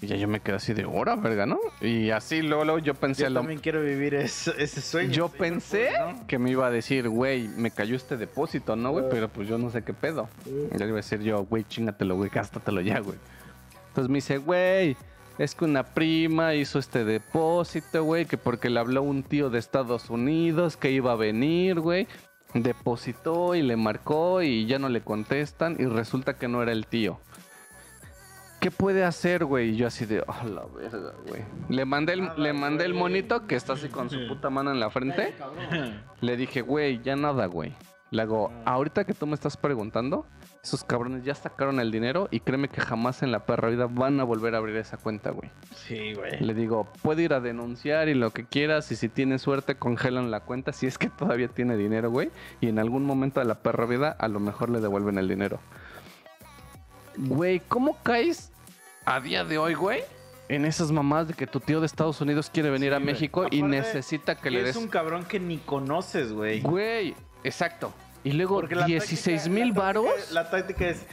Y 0.00 0.08
ya 0.08 0.16
yo 0.16 0.28
me 0.28 0.40
quedé 0.40 0.56
así 0.56 0.74
de 0.74 0.84
hora, 0.84 1.16
verga, 1.16 1.46
¿no? 1.46 1.58
Y 1.80 2.10
así 2.10 2.42
luego 2.42 2.78
yo 2.78 2.94
pensé 2.94 3.22
yo 3.22 3.30
lo- 3.30 3.40
también 3.40 3.60
quiero 3.60 3.82
vivir 3.82 4.14
ese, 4.14 4.52
ese 4.62 4.82
sueño. 4.82 5.10
Yo 5.12 5.28
Sí, 5.28 5.34
pensé 5.38 5.90
¿no? 5.98 6.26
que 6.26 6.38
me 6.38 6.50
iba 6.50 6.66
a 6.66 6.70
decir, 6.70 7.08
güey, 7.08 7.48
me 7.48 7.70
cayó 7.70 7.96
este 7.96 8.16
depósito, 8.18 8.76
¿no, 8.76 8.90
güey? 8.90 9.06
Pero 9.10 9.28
pues 9.28 9.48
yo 9.48 9.56
no 9.56 9.70
sé 9.70 9.82
qué 9.82 9.94
pedo. 9.94 10.28
Ya 10.44 10.78
le 10.80 10.86
iba 10.88 10.94
a 10.94 10.96
decir 10.96 11.20
yo, 11.22 11.44
güey, 11.44 11.64
chingatelo, 11.64 12.14
güey, 12.16 12.28
gástatelo 12.28 12.82
ya, 12.82 13.00
güey. 13.00 13.16
Entonces 13.88 14.10
me 14.10 14.16
dice, 14.18 14.36
güey, 14.36 14.96
es 15.38 15.54
que 15.54 15.64
una 15.64 15.82
prima 15.82 16.54
hizo 16.54 16.78
este 16.78 17.04
depósito, 17.06 18.04
güey, 18.04 18.26
que 18.26 18.36
porque 18.36 18.68
le 18.68 18.80
habló 18.80 19.02
un 19.02 19.22
tío 19.22 19.48
de 19.48 19.58
Estados 19.58 20.10
Unidos 20.10 20.76
que 20.76 20.90
iba 20.90 21.12
a 21.12 21.16
venir, 21.16 21.80
güey. 21.80 22.06
Depositó 22.60 23.54
y 23.54 23.62
le 23.62 23.76
marcó 23.76 24.42
y 24.42 24.66
ya 24.66 24.78
no 24.78 24.88
le 24.88 25.00
contestan 25.02 25.76
y 25.78 25.84
resulta 25.86 26.34
que 26.36 26.48
no 26.48 26.62
era 26.62 26.72
el 26.72 26.86
tío. 26.86 27.18
¿Qué 28.66 28.72
puede 28.72 29.04
hacer, 29.04 29.44
güey? 29.44 29.70
Y 29.70 29.76
yo 29.76 29.86
así 29.86 30.06
de, 30.06 30.24
oh, 30.26 30.48
la 30.48 30.64
verga, 30.74 31.12
güey. 31.28 31.44
Le 31.68 31.84
mandé, 31.84 32.14
el, 32.14 32.28
le 32.36 32.52
mandé 32.52 32.84
el 32.84 32.94
monito 32.94 33.46
que 33.46 33.54
está 33.54 33.74
así 33.74 33.88
con 33.88 34.10
su 34.10 34.26
puta 34.26 34.50
mano 34.50 34.72
en 34.72 34.80
la 34.80 34.90
frente. 34.90 35.34
Le 36.20 36.36
dije, 36.36 36.62
güey, 36.62 37.00
ya 37.00 37.14
nada, 37.14 37.46
güey. 37.46 37.76
Le 38.10 38.22
hago, 38.22 38.50
ahorita 38.64 39.04
que 39.04 39.14
tú 39.14 39.28
me 39.28 39.34
estás 39.34 39.56
preguntando, 39.56 40.26
esos 40.64 40.82
cabrones 40.82 41.22
ya 41.22 41.36
sacaron 41.36 41.78
el 41.78 41.92
dinero 41.92 42.26
y 42.32 42.40
créeme 42.40 42.66
que 42.66 42.80
jamás 42.80 43.22
en 43.22 43.30
la 43.30 43.46
perra 43.46 43.68
vida 43.68 43.86
van 43.88 44.18
a 44.18 44.24
volver 44.24 44.56
a 44.56 44.58
abrir 44.58 44.74
esa 44.74 44.96
cuenta, 44.96 45.30
güey. 45.30 45.48
Sí, 45.72 46.14
güey. 46.14 46.40
Le 46.40 46.52
digo, 46.52 46.88
puede 47.02 47.22
ir 47.22 47.34
a 47.34 47.40
denunciar 47.40 48.08
y 48.08 48.14
lo 48.14 48.32
que 48.32 48.46
quieras. 48.46 48.90
Y 48.90 48.96
si 48.96 49.08
tiene 49.08 49.38
suerte, 49.38 49.76
congelan 49.76 50.32
la 50.32 50.40
cuenta. 50.40 50.72
Si 50.72 50.88
es 50.88 50.98
que 50.98 51.08
todavía 51.08 51.46
tiene 51.46 51.76
dinero, 51.76 52.10
güey. 52.10 52.32
Y 52.60 52.66
en 52.66 52.80
algún 52.80 53.04
momento 53.04 53.38
de 53.38 53.46
la 53.46 53.60
perra 53.60 53.86
vida, 53.86 54.10
a 54.18 54.26
lo 54.26 54.40
mejor 54.40 54.70
le 54.70 54.80
devuelven 54.80 55.18
el 55.18 55.28
dinero. 55.28 55.60
Güey, 57.16 57.60
¿cómo 57.60 57.96
caes 58.02 58.52
a 59.06 59.20
día 59.20 59.44
de 59.44 59.56
hoy, 59.58 59.74
güey? 59.74 60.02
En 60.48 60.64
esas 60.64 60.92
mamás 60.92 61.26
de 61.28 61.34
que 61.34 61.46
tu 61.46 61.58
tío 61.58 61.80
de 61.80 61.86
Estados 61.86 62.20
Unidos 62.20 62.50
quiere 62.52 62.70
venir 62.70 62.92
a. 62.94 63.00
México 63.00 63.46
y 63.50 63.62
necesita 63.62 64.36
que 64.36 64.50
le 64.50 64.60
es 64.60 64.64
des. 64.66 64.76
un 64.76 64.88
cabrón 64.88 65.24
que 65.24 65.40
ni 65.40 65.58
conoces, 65.58 66.32
güey. 66.32 66.60
Güey, 66.60 67.14
exacto. 67.42 67.92
Y 68.22 68.32
luego 68.32 68.56
Porque 68.56 68.74
la 68.74 68.86
16 68.86 69.42
táctica- 69.44 69.54
mil 69.54 69.72
varos. 69.72 70.30
La 70.32 70.50
táctica 70.50 70.88
es. 70.88 71.04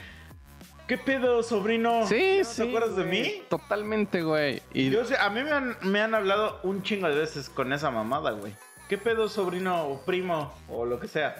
¿Qué 0.86 0.98
pedo, 0.98 1.42
sobrino? 1.42 2.06
Sí, 2.06 2.38
¿No 2.40 2.44
sí. 2.44 2.62
¿Te 2.62 2.68
acuerdas 2.68 2.96
de 2.96 3.04
mí? 3.04 3.42
Totalmente, 3.48 4.22
güey. 4.22 4.60
Y 4.72 4.90
Yo 4.90 5.04
sé, 5.04 5.16
a 5.16 5.30
mí 5.30 5.42
me 5.42 5.50
han, 5.50 5.76
me 5.82 6.00
han 6.00 6.14
hablado 6.14 6.60
un 6.62 6.82
chingo 6.82 7.08
de 7.08 7.14
veces 7.14 7.48
con 7.48 7.72
esa 7.72 7.90
mamada, 7.90 8.32
güey. 8.32 8.52
¿Qué 8.88 8.98
pedo, 8.98 9.28
sobrino 9.28 9.84
o 9.88 10.00
primo 10.04 10.52
o 10.68 10.84
lo 10.84 11.00
que 11.00 11.08
sea? 11.08 11.36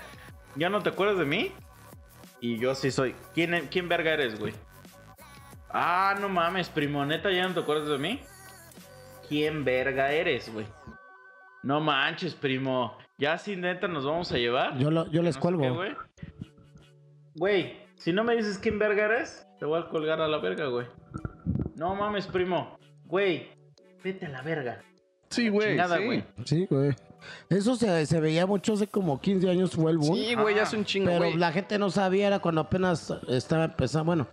¿Ya 0.57 0.71
no 0.71 0.83
te 0.83 0.89
acuerdas 0.89 1.19
de 1.19 1.27
mí? 1.27 1.53
Y 2.41 2.59
yo 2.59 2.75
sí 2.75 2.91
soy. 2.91 3.15
¿Quién, 3.35 3.69
quién 3.71 3.89
verga 3.89 4.13
eres, 4.15 4.39
güey? 4.41 4.55
Ah, 5.77 6.14
no 6.20 6.29
mames, 6.29 6.68
primo, 6.68 7.05
neta, 7.05 7.33
¿ya 7.33 7.49
no 7.49 7.55
te 7.55 7.61
acuerdas 7.61 7.89
de 7.89 7.99
mí? 7.99 8.20
¿Quién 9.29 9.64
verga 9.64 10.12
eres, 10.12 10.53
güey? 10.53 10.66
No 11.64 11.81
manches, 11.81 12.35
primo. 12.35 12.97
Ya 13.18 13.39
sin 13.39 13.62
neta 13.62 13.89
nos 13.89 14.05
vamos 14.05 14.31
a 14.31 14.37
llevar. 14.39 14.79
Yo, 14.79 14.91
lo- 14.91 15.11
yo 15.11 15.22
les 15.22 15.35
No 15.37 15.41
cuelgo. 15.43 15.62
qué, 15.62 15.70
güey. 15.70 15.97
Güey, 17.35 17.77
si 17.97 18.12
no 18.12 18.22
me 18.22 18.37
dices 18.37 18.59
quién 18.59 18.79
verga 18.79 19.07
eres, 19.07 19.47
te 19.59 19.64
voy 19.64 19.81
a 19.81 19.89
colgar 19.89 20.20
a 20.20 20.29
la 20.29 20.39
verga, 20.39 20.66
güey. 20.66 20.87
No 21.77 21.95
mames, 21.95 22.27
primo. 22.27 22.79
Güey, 23.07 23.49
vete 24.03 24.27
a 24.27 24.29
la 24.29 24.43
verga. 24.43 24.83
sí, 25.31 25.49
güey. 25.49 25.77
Sí. 25.77 26.05
güey. 26.05 26.25
Sí, 26.45 26.66
güey. 26.70 26.95
Eso 27.49 27.75
se, 27.75 28.07
se 28.07 28.20
veía 28.20 28.47
mucho 28.47 28.75
hace 28.75 28.87
como 28.87 29.20
15 29.20 29.49
años 29.51 29.72
fue 29.72 29.91
el 29.91 29.99
boom. 29.99 30.14
Sí, 30.14 30.35
güey, 30.35 30.59
Ah, 30.59 30.62
hace 30.62 30.77
un 30.77 30.85
chingo, 30.85 31.07
pero 31.07 31.37
la 31.37 31.51
gente 31.53 31.79
no 31.79 31.91
sabía, 31.91 32.27
era 32.29 32.39
cuando 32.39 32.61
apenas 32.61 33.11
estaba 33.29 33.64
empezando. 33.64 34.05
Bueno, 34.05 34.29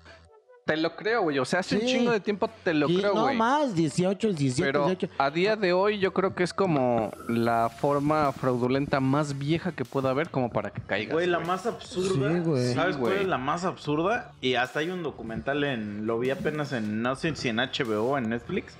Te 0.71 0.77
lo 0.77 0.95
creo, 0.95 1.23
güey. 1.23 1.37
O 1.37 1.43
sea, 1.43 1.59
hace 1.59 1.75
un 1.75 1.85
chingo 1.85 2.11
de 2.11 2.21
tiempo 2.21 2.49
te 2.63 2.73
lo 2.73 2.87
y 2.89 2.95
creo, 2.97 3.13
no 3.13 3.23
güey. 3.23 3.35
más, 3.35 3.75
18, 3.75 4.29
17, 4.31 4.63
Pero 4.71 4.85
18. 4.85 5.13
a 5.17 5.29
día 5.29 5.57
de 5.57 5.73
hoy 5.73 5.99
yo 5.99 6.13
creo 6.13 6.33
que 6.33 6.43
es 6.43 6.53
como 6.53 7.11
la 7.27 7.67
forma 7.67 8.31
fraudulenta 8.31 9.01
más 9.01 9.37
vieja 9.37 9.73
que 9.73 9.83
pueda 9.83 10.11
haber 10.11 10.29
como 10.29 10.49
para 10.49 10.69
que 10.69 10.79
caigas. 10.81 11.11
Güey, 11.11 11.27
la 11.27 11.39
más 11.39 11.65
absurda. 11.65 12.31
Sí, 12.31 12.39
güey. 12.39 12.73
¿Sabes 12.73 12.95
Sí, 12.95 13.01
cuál 13.01 13.13
es 13.17 13.27
la 13.27 13.37
más 13.37 13.65
absurda? 13.65 14.31
Y 14.39 14.55
hasta 14.55 14.79
hay 14.79 14.91
un 14.91 15.03
documental 15.03 15.61
en. 15.65 16.07
Lo 16.07 16.19
vi 16.19 16.29
apenas 16.29 16.71
en. 16.71 17.01
No 17.01 17.17
sé 17.17 17.35
si 17.35 17.49
en 17.49 17.57
HBO 17.57 18.11
o 18.11 18.17
en 18.17 18.29
Netflix. 18.29 18.73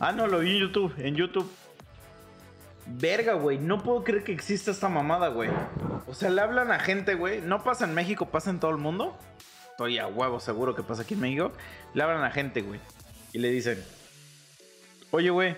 Ah, 0.00 0.10
no, 0.10 0.26
lo 0.26 0.40
vi 0.40 0.56
en 0.56 0.58
YouTube. 0.58 0.92
En 0.98 1.14
YouTube. 1.14 1.48
Verga, 2.86 3.34
güey. 3.34 3.58
No 3.58 3.80
puedo 3.82 4.02
creer 4.02 4.24
que 4.24 4.32
exista 4.32 4.72
esta 4.72 4.88
mamada, 4.88 5.28
güey. 5.28 5.50
O 6.08 6.14
sea, 6.14 6.30
le 6.30 6.40
hablan 6.40 6.72
a 6.72 6.80
gente, 6.80 7.14
güey. 7.14 7.40
No 7.42 7.62
pasa 7.62 7.84
en 7.84 7.94
México, 7.94 8.26
pasa 8.26 8.50
en 8.50 8.58
todo 8.58 8.72
el 8.72 8.78
mundo. 8.78 9.16
Estoy 9.76 9.98
a 9.98 10.06
huevo 10.06 10.40
seguro 10.40 10.74
que 10.74 10.82
pasa 10.82 11.02
aquí 11.02 11.12
en 11.12 11.20
México. 11.20 11.52
Le 11.92 12.02
hablan 12.02 12.24
a 12.24 12.30
gente, 12.30 12.62
güey. 12.62 12.80
Y 13.34 13.38
le 13.40 13.50
dicen: 13.50 13.84
Oye, 15.10 15.28
güey. 15.28 15.54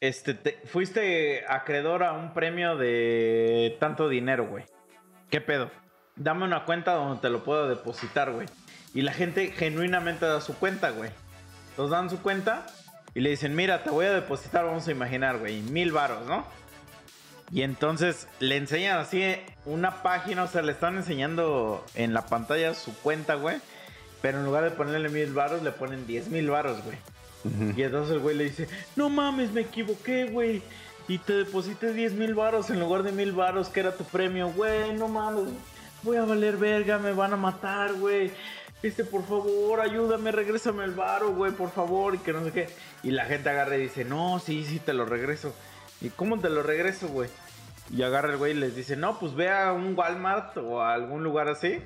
Este, 0.00 0.32
te- 0.32 0.58
fuiste 0.64 1.44
acreedor 1.46 2.02
a 2.04 2.12
un 2.14 2.32
premio 2.32 2.76
de 2.78 3.76
tanto 3.80 4.08
dinero, 4.08 4.46
güey. 4.46 4.64
¿Qué 5.28 5.42
pedo? 5.42 5.70
Dame 6.16 6.44
una 6.44 6.64
cuenta 6.64 6.92
donde 6.94 7.20
te 7.20 7.28
lo 7.28 7.44
puedo 7.44 7.68
depositar, 7.68 8.32
güey. 8.32 8.46
Y 8.94 9.02
la 9.02 9.12
gente 9.12 9.50
genuinamente 9.52 10.24
da 10.24 10.40
su 10.40 10.54
cuenta, 10.56 10.90
güey. 10.90 11.10
Nos 11.76 11.90
dan 11.90 12.08
su 12.08 12.22
cuenta 12.22 12.64
y 13.14 13.20
le 13.20 13.28
dicen, 13.30 13.54
mira, 13.54 13.82
te 13.82 13.90
voy 13.90 14.06
a 14.06 14.12
depositar, 14.12 14.64
vamos 14.64 14.88
a 14.88 14.90
imaginar, 14.90 15.36
güey, 15.38 15.60
mil 15.60 15.92
varos, 15.92 16.26
¿no? 16.26 16.46
Y 17.54 17.62
entonces 17.62 18.26
le 18.40 18.56
enseñan 18.56 18.98
así 18.98 19.22
una 19.64 20.02
página, 20.02 20.42
o 20.42 20.48
sea, 20.48 20.60
le 20.62 20.72
están 20.72 20.96
enseñando 20.96 21.84
en 21.94 22.12
la 22.12 22.26
pantalla 22.26 22.74
su 22.74 22.92
cuenta, 22.98 23.36
güey. 23.36 23.58
Pero 24.20 24.38
en 24.38 24.44
lugar 24.44 24.64
de 24.64 24.72
ponerle 24.72 25.08
mil 25.08 25.32
varos, 25.32 25.62
le 25.62 25.70
ponen 25.70 26.04
diez 26.04 26.26
mil 26.26 26.50
varos, 26.50 26.82
güey. 26.82 26.98
Y 27.76 27.82
entonces 27.82 28.14
el 28.14 28.18
güey 28.18 28.36
le 28.36 28.44
dice, 28.44 28.66
no 28.96 29.08
mames, 29.08 29.52
me 29.52 29.60
equivoqué, 29.60 30.24
güey. 30.24 30.62
Y 31.06 31.18
te 31.18 31.34
deposité 31.34 31.92
10 31.92 32.14
mil 32.14 32.34
varos 32.34 32.70
en 32.70 32.80
lugar 32.80 33.04
de 33.04 33.12
mil 33.12 33.30
varos, 33.30 33.68
que 33.68 33.80
era 33.80 33.94
tu 33.94 34.02
premio, 34.02 34.48
güey, 34.48 34.92
no 34.94 35.06
mames. 35.06 35.52
Voy 36.02 36.16
a 36.16 36.24
valer 36.24 36.56
verga, 36.56 36.98
me 36.98 37.12
van 37.12 37.34
a 37.34 37.36
matar, 37.36 37.92
güey. 37.94 38.32
Este, 38.82 39.04
por 39.04 39.24
favor, 39.26 39.80
ayúdame, 39.80 40.32
regrésame 40.32 40.84
el 40.84 40.92
varo, 40.92 41.32
güey, 41.34 41.52
por 41.52 41.70
favor, 41.70 42.16
y 42.16 42.18
que 42.18 42.32
no 42.32 42.42
sé 42.44 42.50
qué. 42.50 42.68
Y 43.04 43.12
la 43.12 43.26
gente 43.26 43.48
agarra 43.50 43.76
y 43.76 43.82
dice, 43.82 44.04
no, 44.04 44.40
sí, 44.40 44.64
sí, 44.64 44.80
te 44.80 44.92
lo 44.92 45.04
regreso. 45.04 45.54
¿Y 46.00 46.08
cómo 46.08 46.40
te 46.40 46.50
lo 46.50 46.62
regreso, 46.62 47.08
güey? 47.08 47.28
Y 47.90 48.02
agarra 48.02 48.30
el 48.30 48.38
güey 48.38 48.52
y 48.52 48.56
les 48.56 48.74
dice, 48.74 48.96
no, 48.96 49.18
pues 49.18 49.34
ve 49.34 49.50
a 49.50 49.72
un 49.72 49.96
Walmart 49.96 50.56
o 50.56 50.80
a 50.80 50.94
algún 50.94 51.22
lugar 51.22 51.48
así. 51.48 51.82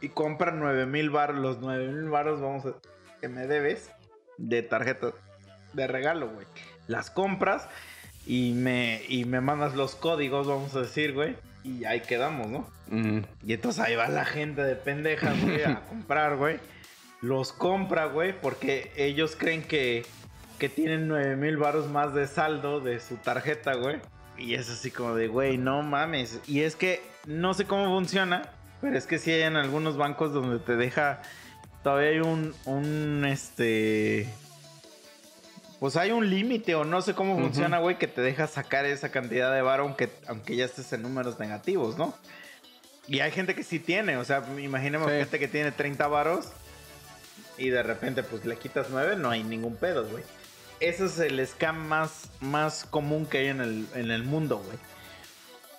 Y 0.00 0.08
compra 0.08 0.50
9 0.52 0.86
mil 0.86 1.10
baros, 1.10 1.36
los 1.38 1.58
9 1.60 1.88
mil 1.88 2.08
baros, 2.08 2.40
vamos 2.40 2.64
a, 2.66 2.72
que 3.20 3.28
me 3.28 3.46
debes 3.46 3.90
de 4.38 4.62
tarjeta 4.62 5.12
de 5.74 5.86
regalo, 5.86 6.28
güey. 6.28 6.46
Las 6.86 7.10
compras 7.10 7.68
y 8.26 8.52
me, 8.52 9.02
y 9.08 9.24
me 9.24 9.40
mandas 9.40 9.74
los 9.74 9.94
códigos, 9.94 10.46
vamos 10.46 10.74
a 10.74 10.80
decir, 10.80 11.12
güey. 11.12 11.36
Y 11.62 11.84
ahí 11.84 12.00
quedamos, 12.00 12.48
¿no? 12.48 12.66
Y 13.46 13.52
entonces 13.52 13.80
ahí 13.82 13.94
va 13.94 14.08
la 14.08 14.24
gente 14.24 14.62
de 14.62 14.74
pendejas, 14.74 15.40
güey, 15.42 15.62
a 15.62 15.80
comprar, 15.88 16.36
güey. 16.36 16.58
Los 17.20 17.52
compra, 17.52 18.06
güey, 18.06 18.32
porque 18.32 18.90
ellos 18.96 19.36
creen 19.36 19.62
que, 19.62 20.06
que 20.58 20.70
tienen 20.70 21.06
9 21.06 21.36
mil 21.36 21.58
baros 21.58 21.88
más 21.88 22.14
de 22.14 22.26
saldo 22.26 22.80
de 22.80 22.98
su 22.98 23.16
tarjeta, 23.16 23.74
güey. 23.74 24.00
Y 24.40 24.54
es 24.54 24.70
así 24.70 24.90
como 24.90 25.14
de, 25.14 25.28
güey, 25.28 25.58
no 25.58 25.82
mames. 25.82 26.40
Y 26.46 26.62
es 26.62 26.74
que 26.76 27.02
no 27.26 27.54
sé 27.54 27.66
cómo 27.66 27.84
funciona, 27.94 28.50
pero 28.80 28.96
es 28.96 29.06
que 29.06 29.18
sí 29.18 29.30
hay 29.30 29.42
en 29.42 29.56
algunos 29.56 29.96
bancos 29.96 30.32
donde 30.32 30.58
te 30.58 30.76
deja. 30.76 31.20
Todavía 31.84 32.10
hay 32.10 32.20
un, 32.20 32.54
un, 32.64 33.24
este. 33.26 34.28
Pues 35.78 35.96
hay 35.96 36.10
un 36.10 36.28
límite 36.28 36.74
o 36.74 36.84
no 36.84 37.00
sé 37.00 37.14
cómo 37.14 37.38
funciona, 37.38 37.78
güey, 37.78 37.96
que 37.96 38.06
te 38.06 38.20
deja 38.20 38.46
sacar 38.46 38.84
esa 38.84 39.10
cantidad 39.10 39.52
de 39.54 39.62
varo 39.62 39.84
aunque, 39.84 40.10
aunque 40.26 40.54
ya 40.54 40.66
estés 40.66 40.92
en 40.92 41.00
números 41.02 41.38
negativos, 41.38 41.96
¿no? 41.96 42.14
Y 43.08 43.20
hay 43.20 43.30
gente 43.30 43.54
que 43.54 43.62
sí 43.64 43.78
tiene, 43.78 44.18
o 44.18 44.24
sea, 44.24 44.44
imaginemos 44.60 45.08
Sí. 45.10 45.16
gente 45.16 45.38
que 45.38 45.48
tiene 45.48 45.72
30 45.72 46.06
varos 46.06 46.48
y 47.56 47.70
de 47.70 47.82
repente 47.82 48.22
pues 48.22 48.44
le 48.44 48.56
quitas 48.58 48.88
9, 48.90 49.16
no 49.16 49.30
hay 49.30 49.42
ningún 49.42 49.74
pedo, 49.76 50.06
güey. 50.06 50.22
Ese 50.80 51.06
es 51.06 51.18
el 51.18 51.46
scam 51.46 51.76
más, 51.88 52.30
más 52.40 52.84
común 52.84 53.26
que 53.26 53.38
hay 53.38 53.46
en 53.48 53.60
el, 53.60 53.86
en 53.94 54.10
el 54.10 54.22
mundo, 54.24 54.58
güey. 54.58 54.78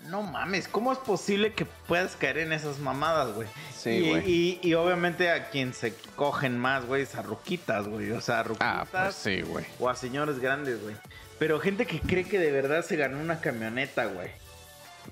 No 0.10 0.24
mames, 0.24 0.68
¿cómo 0.68 0.91
es 0.91 0.97
posible 0.99 1.54
que 1.54 1.66
puedas 1.66 2.16
caer 2.16 2.39
en 2.39 2.54
esas 2.54 2.80
mamadas, 2.80 3.34
güey? 3.36 3.47
Sí, 3.76 4.10
güey. 4.10 4.24
y- 4.32 4.60
y 4.64 4.74
obviamente 4.74 5.30
a 5.30 5.49
quien 5.49 5.74
se 5.76 5.93
cogen 6.16 6.58
más, 6.58 6.86
güey, 6.86 7.04
es 7.04 7.14
a 7.16 7.22
ruquitas, 7.22 7.88
güey. 7.88 8.12
O 8.12 8.22
sea, 8.22 8.39
a 8.39 8.43
ruquitas 8.43 8.68
Ah, 8.68 8.88
pues 8.91 9.16
sí, 9.16 9.41
güey. 9.41 9.66
o 9.80 9.89
a 9.89 9.95
señores 9.95 10.39
grandes, 10.39 10.82
güey. 10.82 10.95
Pero 11.38 11.60
gente 11.60 11.86
que 11.86 11.99
cree 11.99 12.24
que 12.24 12.39
de 12.39 12.52
verdad 12.52 12.84
se 12.84 12.95
ganó 12.95 13.20
una 13.20 13.41
camioneta, 13.41 14.06
güey. 14.06 14.30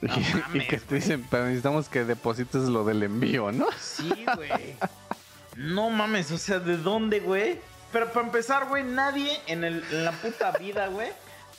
No 0.01 0.15
y, 0.15 0.19
y 0.21 0.33
mames, 0.35 0.67
que 0.67 0.77
te 0.77 0.95
dicen, 0.95 1.25
pero 1.31 1.45
necesitamos 1.45 1.89
que 1.89 2.03
deposites 2.05 2.61
lo 2.63 2.83
del 2.85 3.01
envío, 3.03 3.51
¿no? 3.51 3.65
Sí, 3.79 4.25
güey. 4.35 4.75
no 5.55 5.89
mames, 5.89 6.31
o 6.31 6.37
sea, 6.37 6.59
¿de 6.59 6.77
dónde, 6.77 7.19
güey? 7.19 7.59
Pero 7.91 8.07
para 8.11 8.25
empezar, 8.25 8.67
güey, 8.67 8.83
nadie 8.83 9.31
en, 9.47 9.63
el- 9.63 9.83
en 9.91 10.05
la 10.05 10.11
puta 10.11 10.51
vida, 10.53 10.87
güey, 10.87 11.09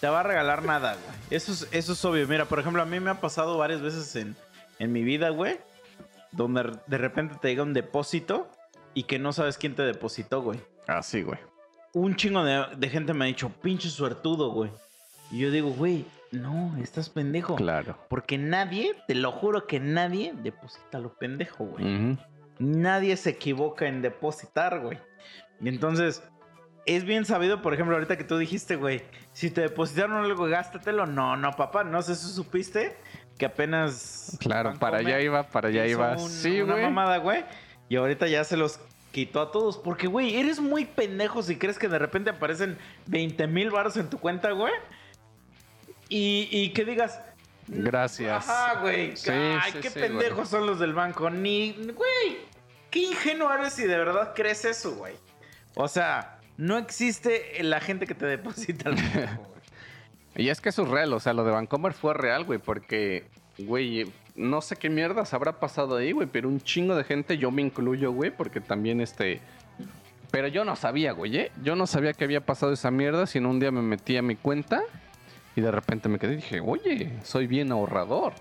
te 0.00 0.08
va 0.08 0.20
a 0.20 0.22
regalar 0.22 0.64
nada, 0.64 0.94
güey. 0.94 1.16
Eso 1.30 1.52
es, 1.52 1.68
eso 1.72 1.92
es 1.92 2.04
obvio. 2.04 2.26
Mira, 2.28 2.44
por 2.44 2.60
ejemplo, 2.60 2.80
a 2.82 2.86
mí 2.86 3.00
me 3.00 3.10
ha 3.10 3.20
pasado 3.20 3.58
varias 3.58 3.80
veces 3.82 4.14
en, 4.16 4.36
en 4.78 4.92
mi 4.92 5.02
vida, 5.02 5.30
güey, 5.30 5.58
donde 6.32 6.72
de 6.86 6.98
repente 6.98 7.34
te 7.40 7.48
llega 7.48 7.62
un 7.64 7.74
depósito 7.74 8.48
y 8.94 9.04
que 9.04 9.18
no 9.18 9.32
sabes 9.32 9.58
quién 9.58 9.74
te 9.74 9.82
depositó, 9.82 10.40
güey. 10.42 10.60
Ah, 10.86 11.02
sí, 11.02 11.22
güey. 11.22 11.38
un 11.92 12.14
chingo 12.16 12.44
de, 12.44 12.64
de 12.76 12.88
gente 12.88 13.12
me 13.12 13.24
ha 13.24 13.28
dicho, 13.28 13.50
pinche 13.62 13.88
suertudo, 13.90 14.50
güey. 14.52 14.70
Y 15.32 15.38
yo 15.40 15.50
digo, 15.50 15.70
güey, 15.70 16.04
no, 16.32 16.76
estás 16.82 17.08
pendejo. 17.10 17.56
Claro. 17.56 17.96
Porque 18.08 18.38
nadie, 18.38 18.94
te 19.08 19.14
lo 19.16 19.32
juro 19.32 19.66
que 19.66 19.80
nadie 19.80 20.32
deposita 20.42 20.98
lo 21.00 21.12
pendejo, 21.14 21.64
güey. 21.66 22.16
Nadie 22.58 23.16
se 23.16 23.30
equivoca 23.30 23.86
en 23.86 24.02
depositar, 24.02 24.80
güey. 24.80 24.98
Y 25.62 25.68
entonces, 25.68 26.22
es 26.86 27.04
bien 27.04 27.24
sabido, 27.26 27.60
por 27.62 27.74
ejemplo, 27.74 27.94
ahorita 27.96 28.16
que 28.16 28.24
tú 28.24 28.38
dijiste, 28.38 28.76
güey, 28.76 29.02
si 29.32 29.50
te 29.50 29.60
depositaron 29.60 30.24
algo, 30.24 30.46
gástatelo. 30.46 31.06
No, 31.06 31.36
no, 31.36 31.52
papá, 31.52 31.84
no 31.84 32.00
sé 32.02 32.14
si 32.14 32.28
supiste 32.32 32.96
que 33.38 33.46
apenas. 33.46 34.36
Claro, 34.40 34.74
para 34.78 34.98
allá 34.98 35.20
iba, 35.20 35.42
para 35.44 35.68
allá 35.68 35.86
iba. 35.86 36.12
un- 36.16 36.28
sí, 36.30 36.60
una 36.60 36.72
güey. 36.74 36.84
mamada, 36.84 37.18
güey. 37.18 37.44
Y 37.88 37.96
ahorita 37.96 38.26
ya 38.28 38.44
se 38.44 38.56
los 38.56 38.80
quitó 39.12 39.40
a 39.40 39.50
todos. 39.50 39.76
Porque, 39.78 40.06
güey, 40.06 40.36
eres 40.36 40.60
muy 40.60 40.84
pendejo 40.84 41.42
si 41.42 41.56
crees 41.56 41.78
que 41.78 41.88
de 41.88 41.98
repente 41.98 42.30
aparecen 42.30 42.78
20 43.06 43.46
mil 43.46 43.70
baros 43.70 43.96
en 43.96 44.08
tu 44.08 44.18
cuenta, 44.18 44.50
güey. 44.52 44.72
Y, 46.08 46.48
y 46.50 46.72
que 46.72 46.84
digas, 46.84 47.20
Gracias. 47.72 48.48
Ajá, 48.48 48.80
güey. 48.80 49.16
Sí, 49.16 49.30
Ay, 49.30 49.72
sí, 49.72 49.78
qué 49.80 49.90
sí, 49.90 50.00
pendejos 50.00 50.34
güey. 50.36 50.46
son 50.46 50.66
los 50.66 50.80
del 50.80 50.92
banco. 50.92 51.30
Ni, 51.30 51.72
güey, 51.72 52.38
qué 52.90 52.98
ingenuo 53.00 53.52
eres 53.52 53.74
si 53.74 53.84
de 53.84 53.96
verdad 53.96 54.32
crees 54.34 54.64
eso, 54.64 54.96
güey. 54.96 55.14
O 55.74 55.88
sea, 55.88 56.38
no 56.56 56.78
existe 56.78 57.62
la 57.62 57.80
gente 57.80 58.06
que 58.06 58.14
te 58.14 58.26
deposita 58.26 58.90
el. 58.90 58.96
Y 60.36 60.48
es 60.48 60.60
que 60.60 60.68
eso 60.68 60.84
es 60.84 60.88
real, 60.88 61.12
o 61.12 61.20
sea, 61.20 61.32
lo 61.32 61.44
de 61.44 61.50
Vancomer 61.50 61.92
fue 61.92 62.14
real, 62.14 62.44
güey, 62.44 62.58
porque, 62.60 63.24
güey, 63.58 64.10
no 64.36 64.60
sé 64.60 64.76
qué 64.76 64.88
mierdas 64.88 65.34
habrá 65.34 65.58
pasado 65.58 65.96
ahí, 65.96 66.12
güey, 66.12 66.28
pero 66.30 66.48
un 66.48 66.60
chingo 66.60 66.94
de 66.94 67.04
gente, 67.04 67.36
yo 67.36 67.50
me 67.50 67.62
incluyo, 67.62 68.12
güey, 68.12 68.30
porque 68.30 68.60
también 68.60 69.00
este... 69.00 69.40
Pero 70.30 70.46
yo 70.46 70.64
no 70.64 70.76
sabía, 70.76 71.12
güey, 71.12 71.36
¿eh? 71.36 71.52
Yo 71.62 71.74
no 71.74 71.88
sabía 71.88 72.12
que 72.12 72.22
había 72.22 72.40
pasado 72.40 72.72
esa 72.72 72.92
mierda, 72.92 73.26
sino 73.26 73.50
un 73.50 73.58
día 73.58 73.72
me 73.72 73.82
metí 73.82 74.16
a 74.16 74.22
mi 74.22 74.36
cuenta 74.36 74.82
y 75.56 75.60
de 75.60 75.72
repente 75.72 76.08
me 76.08 76.20
quedé 76.20 76.34
y 76.34 76.36
dije, 76.36 76.60
oye, 76.60 77.12
soy 77.24 77.48
bien 77.48 77.72
ahorrador. 77.72 78.34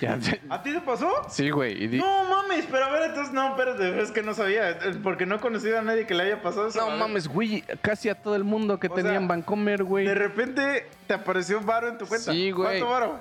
Ya- 0.00 0.18
¿A 0.48 0.62
ti 0.62 0.72
te 0.72 0.80
pasó? 0.80 1.10
sí, 1.28 1.50
güey, 1.50 1.86
di- 1.86 1.98
No 1.98 2.24
mames, 2.24 2.66
pero 2.70 2.86
a 2.86 2.90
ver, 2.90 3.10
entonces 3.10 3.32
no, 3.34 3.50
espérate, 3.50 4.00
es 4.00 4.10
que 4.10 4.22
no 4.22 4.32
sabía, 4.34 4.78
porque 5.02 5.26
no 5.26 5.34
he 5.36 5.38
conocido 5.38 5.78
a 5.78 5.82
nadie 5.82 6.06
que 6.06 6.14
le 6.14 6.22
haya 6.24 6.42
pasado 6.42 6.68
eso. 6.68 6.78
No 6.90 6.96
mames, 6.96 7.28
güey, 7.28 7.62
casi 7.82 8.08
a 8.08 8.14
todo 8.14 8.34
el 8.34 8.44
mundo 8.44 8.80
que 8.80 8.86
O 8.86 8.94
tenía 8.94 9.12
sea, 9.12 9.20
en 9.20 9.28
Vancomer, 9.28 9.84
güey. 9.84 10.06
De 10.06 10.14
repente 10.14 10.86
te 11.06 11.14
apareció 11.14 11.58
un 11.58 11.66
varo 11.66 11.88
en 11.88 11.98
tu 11.98 12.06
cuenta. 12.06 12.32
Sí, 12.32 12.50
güey. 12.52 12.80
¿Cuánto 12.80 12.88
varo? 12.88 13.18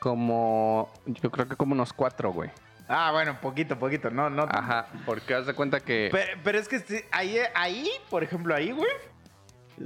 Como, 0.00 0.92
yo 1.06 1.30
creo 1.30 1.48
que 1.48 1.54
como 1.56 1.74
unos 1.74 1.92
cuatro, 1.92 2.32
güey. 2.32 2.50
Ah, 2.88 3.10
bueno, 3.12 3.38
poquito, 3.40 3.78
poquito, 3.78 4.10
no, 4.10 4.28
no. 4.28 4.42
Ajá, 4.50 4.88
porque 5.06 5.34
haz 5.34 5.46
de 5.46 5.54
cuenta 5.54 5.80
que... 5.80 6.08
Pero, 6.10 6.40
pero 6.42 6.58
es 6.58 6.66
que 6.68 7.06
ahí, 7.12 7.38
ahí, 7.54 7.88
por 8.10 8.24
ejemplo, 8.24 8.54
ahí, 8.54 8.72
güey. 8.72 8.90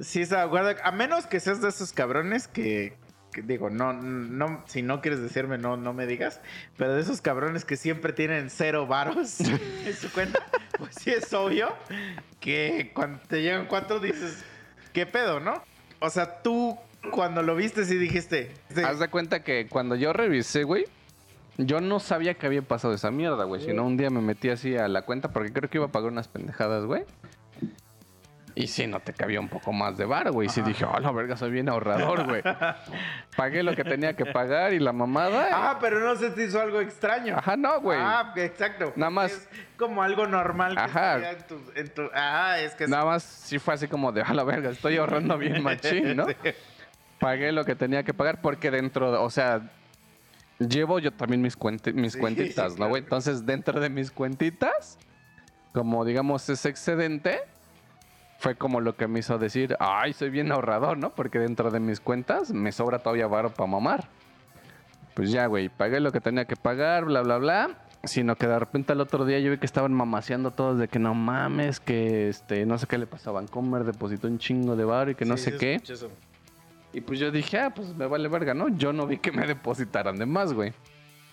Sí, 0.01 0.25
se 0.25 0.37
acuerda. 0.37 0.75
A 0.83 0.91
menos 0.93 1.27
que 1.27 1.39
seas 1.39 1.61
de 1.61 1.69
esos 1.69 1.93
cabrones 1.93 2.49
que 2.49 2.97
digo, 3.43 3.71
no, 3.71 3.93
no, 3.93 4.63
si 4.67 4.83
no 4.83 5.01
quieres 5.01 5.21
decirme, 5.21 5.59
no, 5.59 5.77
no 5.77 5.93
me 5.93 6.07
digas. 6.07 6.41
Pero 6.77 6.95
de 6.95 7.01
esos 7.01 7.21
cabrones 7.21 7.65
que 7.65 7.77
siempre 7.77 8.13
tienen 8.13 8.51
cero 8.51 8.87
varos 8.87 9.41
en 9.41 9.95
su 9.95 10.11
cuenta, 10.13 10.41
pues 10.79 10.95
sí 11.01 11.11
es 11.11 11.33
obvio 11.33 11.75
que 12.41 12.93
cuando 12.95 13.19
te 13.29 13.43
llegan 13.43 13.67
cuatro 13.67 14.01
dices, 14.01 14.45
¿qué 14.93 15.07
pedo, 15.07 15.41
no? 15.41 15.63
O 16.01 16.11
sea, 16.11 16.43
tú 16.43 16.79
cuando 17.11 17.43
lo 17.43 17.55
viste 17.57 17.85
sí 17.85 17.97
dijiste. 17.97 18.53
sí, 18.75 18.83
Haz 18.83 18.99
de 18.99 19.09
cuenta 19.09 19.43
que 19.43 19.67
cuando 19.69 19.95
yo 19.95 20.13
revisé, 20.13 20.65
güey, 20.65 20.85
yo 21.59 21.81
no 21.81 22.01
sabía 22.01 22.35
que 22.35 22.47
había 22.47 22.63
pasado 22.63 22.95
esa 22.95 23.11
mierda, 23.11 23.45
güey. 23.45 23.63
Sino 23.63 23.85
un 23.85 23.97
día 23.97 24.11
me 24.11 24.21
metí 24.21 24.51
así 24.51 24.77
a 24.77 24.89
la 24.89 25.03
cuenta 25.03 25.33
porque 25.33 25.53
creo 25.53 25.71
que 25.71 25.79
iba 25.79 25.87
a 25.87 25.93
pagar 25.93 26.13
unas 26.13 26.29
pendejadas, 26.29 26.85
güey. 26.85 27.05
Y 28.59 28.69
sí, 28.69 28.87
no 28.87 29.01
te 29.01 29.13
cabía 29.13 29.39
un 29.39 29.49
poco 29.51 29.71
más 29.71 29.99
de 29.99 30.07
bar, 30.07 30.31
güey. 30.33 30.49
Sí 30.49 30.61
Ajá. 30.61 30.69
dije, 30.71 30.85
oh, 30.87 30.99
la 30.99 31.13
verga, 31.13 31.37
soy 31.37 31.51
bien 31.51 31.69
ahorrador, 31.69 32.25
güey. 32.27 32.43
Pagué 33.37 33.63
lo 33.63 33.77
que 33.77 33.85
tenía 33.85 34.15
que 34.15 34.25
pagar 34.25 34.73
y 34.73 34.79
la 34.79 34.95
mamada. 34.95 35.49
Ah, 35.53 35.79
pero 35.79 36.01
no 36.01 36.17
se 36.17 36.31
te 36.31 36.45
hizo 36.45 36.59
algo 36.59 36.81
extraño. 36.81 37.37
Ajá, 37.37 37.55
no, 37.57 37.79
güey. 37.83 37.99
Ah, 38.01 38.33
exacto. 38.37 38.95
Nada 38.97 39.11
más- 39.11 39.33
Es 39.33 39.49
como 39.77 40.03
algo 40.03 40.27
normal. 40.27 40.75
Que 40.75 40.81
Ajá. 40.81 41.31
En 41.33 41.47
tu, 41.47 41.61
en 41.75 41.89
tu- 41.95 42.11
ah, 42.15 42.57
es 42.59 42.75
que 42.75 42.89
Nada 42.89 43.05
más 43.05 43.23
sí 43.23 43.59
fue 43.59 43.75
así 43.75 43.89
como 43.89 44.11
de, 44.11 44.23
a 44.23 44.33
la 44.33 44.43
verga, 44.43 44.71
estoy 44.71 44.97
ahorrando 44.97 45.37
bien 45.37 45.63
machín, 45.63 46.17
¿no? 46.17 46.25
Sí. 46.27 46.35
Pagué 47.21 47.53
lo 47.53 47.63
que 47.67 47.75
tenía 47.75 48.05
que 48.05 48.15
pagar 48.15 48.41
porque 48.41 48.71
dentro, 48.71 49.13
de- 49.13 49.19
o 49.19 49.29
sea, 49.29 49.71
llevo 50.59 50.99
yo 50.99 51.13
también 51.13 51.43
mis, 51.43 51.59
cuenti- 51.59 51.93
mis 51.93 52.15
Sí, 52.15 52.19
cuentitas, 52.21 52.73
sí, 52.73 52.79
¿no, 52.81 52.89
güey? 52.89 53.03
claro. 53.03 53.17
Entonces, 53.17 53.45
dentro 53.45 53.81
de 53.81 53.91
mis 53.91 54.11
cuentitas, 54.11 54.99
como 55.75 56.07
digamos 56.07 56.49
ese 56.49 56.71
excedente, 56.71 57.43
fue 58.39 58.55
como 58.57 58.81
lo 58.81 58.97
que 58.97 59.09
me 59.09 59.21
hizo 59.21 59.39
decir, 59.39 59.77
ay, 59.81 60.13
soy 60.13 60.31
bien 60.31 60.53
ahorrador, 60.53 60.99
¿no? 60.99 61.11
Porque 61.11 61.39
dentro 61.39 61.71
de 61.71 61.81
mis 61.81 62.01
cuentas 62.01 62.51
me 62.53 62.73
sobra 62.73 62.99
todavía 62.99 63.27
varo 63.27 63.51
para 63.51 63.67
mamar. 63.71 64.09
Pues 65.15 65.31
ya, 65.31 65.47
güey, 65.47 65.69
pagué 65.71 66.01
lo 66.01 66.13
que 66.13 66.21
tenía 66.21 66.45
que 66.45 66.57
pagar, 66.57 67.07
bla, 67.07 67.23
bla, 67.23 67.39
bla. 67.39 67.71
Sino 68.05 68.37
que 68.37 68.47
de 68.47 68.59
repente 68.59 68.93
al 68.93 69.01
otro 69.01 69.25
día 69.25 69.41
yo 69.41 69.51
vi 69.51 69.59
que 69.59 69.67
estaban 69.67 69.93
mamaseando 69.93 70.51
todos 70.53 70.79
de 70.79 70.87
que 70.87 70.99
no 70.99 71.15
mames, 71.15 71.81
que 71.81 72.29
este, 72.29 72.65
no 72.67 72.79
sé 72.79 72.87
qué 72.87 72.99
le 72.99 73.07
pasó 73.07 73.31
a 73.31 73.33
Vancomer, 73.33 73.83
depositó 73.85 74.29
un 74.29 74.39
chingo 74.39 74.77
de 74.77 74.85
varo 74.85 75.11
y 75.11 75.15
que 75.15 75.25
no 75.25 75.37
Sí, 75.37 75.45
sé 75.45 75.51
sí 75.53 75.59
qué. 75.59 75.75
eso. 75.89 76.11
Y 76.93 77.01
pues 77.01 77.19
yo 77.19 77.31
dije, 77.31 77.59
ah, 77.59 77.71
pues 77.75 77.95
me 77.97 78.07
vale 78.07 78.29
verga, 78.29 78.55
¿no? 78.55 78.69
Yo 78.69 78.93
no 78.93 79.07
vi 79.07 79.19
que 79.19 79.33
me 79.33 79.47
depositaran 79.47 80.19
de 80.19 80.27
más, 80.27 80.53
güey. 80.53 80.73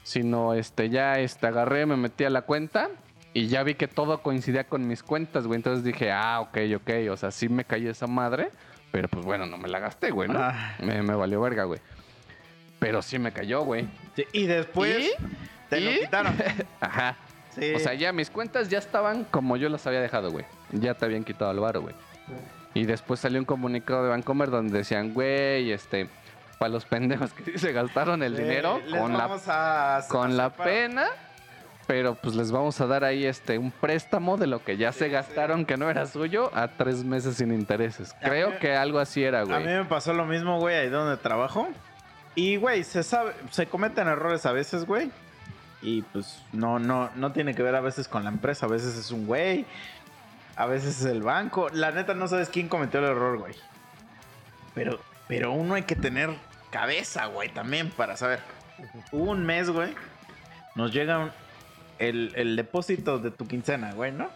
Sino, 0.04 0.54
este, 0.54 0.89
ya, 0.89 1.20
este, 1.20 1.45
agarré, 1.47 1.86
me 1.86 1.95
metí 1.95 2.24
a 2.24 2.30
la 2.30 2.41
cuenta 2.43 2.89
y 3.34 3.47
ya 3.47 3.63
vi 3.63 3.75
que 3.75 3.88
todo 3.88 4.21
coincidía 4.21 4.65
con 4.65 4.88
mis 4.88 5.03
cuentas, 5.03 5.47
güey. 5.47 5.57
Entonces 5.57 5.84
dije, 5.84 6.11
ah, 6.11 6.39
ok, 6.41 6.57
ok, 6.77 6.89
o 7.11 7.17
sea, 7.17 7.31
sí 7.31 7.49
me 7.49 7.65
cayó 7.65 7.89
esa 7.91 8.07
madre, 8.07 8.49
pero 8.91 9.07
pues 9.07 9.25
bueno, 9.25 9.45
no 9.45 9.57
me 9.57 9.67
la 9.69 9.79
gasté, 9.79 10.11
güey, 10.11 10.29
¿no? 10.29 10.39
Ah. 10.39 10.75
Me, 10.79 11.01
me 11.01 11.15
valió 11.15 11.41
verga, 11.41 11.63
güey. 11.63 11.79
Pero 12.79 13.01
sí 13.01 13.17
me 13.17 13.31
cayó, 13.31 13.61
güey. 13.63 13.88
Sí, 14.15 14.25
y 14.34 14.45
después 14.45 14.99
¿Y? 15.05 15.11
te 15.69 15.79
lo 15.81 15.91
quitaron. 16.01 16.36
Ajá. 16.81 17.15
Sí. 17.51 17.73
O 17.75 17.79
sea, 17.79 17.93
ya 17.93 18.11
mis 18.11 18.29
cuentas 18.29 18.69
ya 18.69 18.79
estaban 18.79 19.23
como 19.25 19.57
yo 19.57 19.69
las 19.69 19.86
había 19.88 20.01
dejado, 20.01 20.31
güey. 20.31 20.45
Ya 20.71 20.95
te 20.95 21.05
habían 21.05 21.23
quitado 21.23 21.51
el 21.51 21.59
varo, 21.59 21.81
güey. 21.81 21.95
Y 22.73 22.86
después 22.86 23.19
salió 23.19 23.39
un 23.39 23.45
comunicado 23.45 24.03
de 24.03 24.09
Vancomer 24.09 24.49
donde 24.49 24.79
decían, 24.79 25.13
güey, 25.13 25.71
este, 25.71 26.09
para 26.57 26.69
los 26.69 26.86
pendejos 26.86 27.31
que 27.34 27.43
sí 27.43 27.57
se 27.59 27.71
gastaron 27.71 28.23
el 28.23 28.36
dinero 28.36 28.81
con 28.89 29.13
la, 29.13 29.39
a- 29.47 30.07
con 30.07 30.36
la 30.36 30.49
pena, 30.51 31.05
pero 31.88 32.15
pues 32.15 32.36
les 32.36 32.51
vamos 32.51 32.79
a 32.81 32.88
dar 32.88 33.03
ahí 33.03 33.25
este 33.25 33.57
un 33.57 33.71
préstamo 33.71 34.38
de 34.38 34.47
lo 34.47 34.63
que 34.63 34.77
ya 34.77 34.91
se 34.91 35.05
Sí, 35.05 35.11
gastaron 35.11 35.65
que 35.65 35.75
no 35.77 35.89
era 35.89 36.05
suyo 36.05 36.49
a 36.55 36.69
tres 36.69 37.03
meses 37.03 37.36
sin 37.38 37.51
intereses. 37.53 38.15
Creo 38.21 38.51
mí- 38.51 38.57
que 38.59 38.75
algo 38.75 38.99
así 38.99 39.23
era, 39.23 39.41
A 39.41 39.45
mí 39.45 39.51
güey. 39.51 39.63
me 39.65 39.86
pasó 39.86 40.13
lo 40.13 40.25
mismo, 40.25 40.59
güey, 40.59 40.75
ahí 40.77 40.89
donde 40.89 41.17
trabajo. 41.17 41.67
Y, 42.36 42.55
güey, 42.55 42.84
se 42.84 43.03
sabe, 43.03 43.34
se 43.51 43.67
cometen 43.67 44.07
errores 44.07 44.45
a 44.45 44.51
veces, 44.53 44.86
güey. 44.86 45.11
Y 45.81 46.01
pues 46.03 46.41
no, 46.53 46.79
no, 46.79 47.09
no 47.15 47.31
tiene 47.34 47.53
que 47.53 47.61
ver 47.61 47.75
a 47.75 47.81
veces 47.81 48.07
con 48.07 48.23
la 48.23 48.29
empresa, 48.29 48.65
a 48.65 48.69
veces 48.69 48.95
es 48.97 49.11
un 49.11 49.27
güey, 49.27 49.65
a 50.55 50.65
veces 50.65 51.01
es 51.01 51.05
el 51.05 51.21
banco. 51.21 51.67
La 51.73 51.91
neta 51.91 52.13
no 52.13 52.27
sabes 52.27 52.47
quién 52.49 52.69
cometió 52.69 52.99
el 53.01 53.05
error, 53.07 53.38
güey. 53.38 53.53
Pero, 54.73 54.99
pero 55.27 55.51
uno 55.51 55.75
hay 55.75 55.84
que 55.84 55.95
tener 55.95 56.29
cabeza, 56.71 57.25
güey, 57.27 57.49
también 57.49 57.89
para 57.91 58.17
saber. 58.17 58.39
Hubo 59.11 59.31
un 59.31 59.45
mes, 59.45 59.69
güey. 59.69 59.93
Nos 60.75 60.91
llega 60.91 61.19
un- 61.19 61.31
el, 61.99 62.33
el 62.35 62.55
depósito 62.55 63.19
de 63.19 63.31
tu 63.31 63.47
quincena, 63.47 63.93
güey, 63.93 64.11
¿no? 64.11 64.29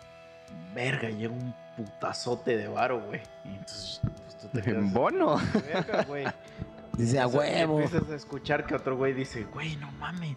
Verga, 0.73 1.09
llega 1.09 1.33
un 1.33 1.53
putazote 1.75 2.57
de 2.57 2.67
varo, 2.67 3.01
güey. 3.01 3.21
Y 3.45 3.49
entonces, 3.49 4.01
pues 4.03 4.37
tú 4.37 4.47
te 4.49 4.61
quedas. 4.63 4.93
Bono. 4.93 5.37
Verga, 5.73 6.03
güey. 6.03 6.25
Dice 6.97 7.19
a 7.19 7.27
huevo. 7.27 7.79
Empiezas 7.79 8.09
a 8.09 8.15
escuchar 8.15 8.65
que 8.65 8.73
otro 8.73 8.97
güey 8.97 9.13
dice, 9.13 9.43
güey, 9.43 9.75
no 9.75 9.91
mames. 9.93 10.35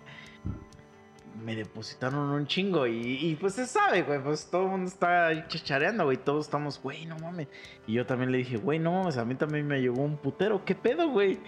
Me 1.43 1.57
depositaron 1.57 2.29
un 2.29 2.47
chingo. 2.47 2.87
Y, 2.87 3.31
y, 3.31 3.37
pues 3.37 3.55
se 3.55 3.67
sabe, 3.67 4.03
güey. 4.03 4.23
Pues 4.23 4.51
todo 4.51 4.65
el 4.65 4.69
mundo 4.69 4.89
está 4.89 5.49
chachareando, 5.49 6.05
güey. 6.05 6.19
Todos 6.19 6.45
estamos, 6.45 6.79
güey, 6.83 7.07
no 7.07 7.19
mames. 7.19 7.49
Y 7.87 7.95
yo 7.95 8.05
también 8.05 8.31
le 8.31 8.39
dije, 8.39 8.59
güey, 8.59 8.79
no 8.79 8.93
mames. 8.93 9.17
A 9.17 9.25
mí 9.25 9.35
también 9.37 9.67
me 9.67 9.81
llegó 9.81 10.03
un 10.03 10.19
putero. 10.19 10.63
¿Qué 10.67 10.75
pedo, 10.75 11.09
güey? 11.09 11.41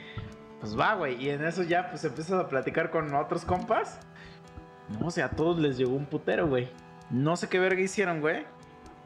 Pues 0.60 0.78
va, 0.78 0.94
güey. 0.94 1.22
Y 1.22 1.28
en 1.28 1.44
eso 1.44 1.62
ya, 1.62 1.90
pues 1.90 2.04
empiezas 2.04 2.40
a 2.40 2.48
platicar 2.48 2.90
con 2.90 3.12
otros 3.14 3.44
compas. 3.44 4.00
No, 4.89 5.07
o 5.07 5.11
sea, 5.11 5.26
a 5.26 5.30
todos 5.30 5.59
les 5.59 5.76
llegó 5.78 5.95
un 5.95 6.07
putero, 6.07 6.47
güey. 6.49 6.68
No 7.11 7.37
sé 7.37 7.49
qué 7.49 7.59
verga 7.59 7.80
hicieron, 7.80 8.20
güey. 8.20 8.45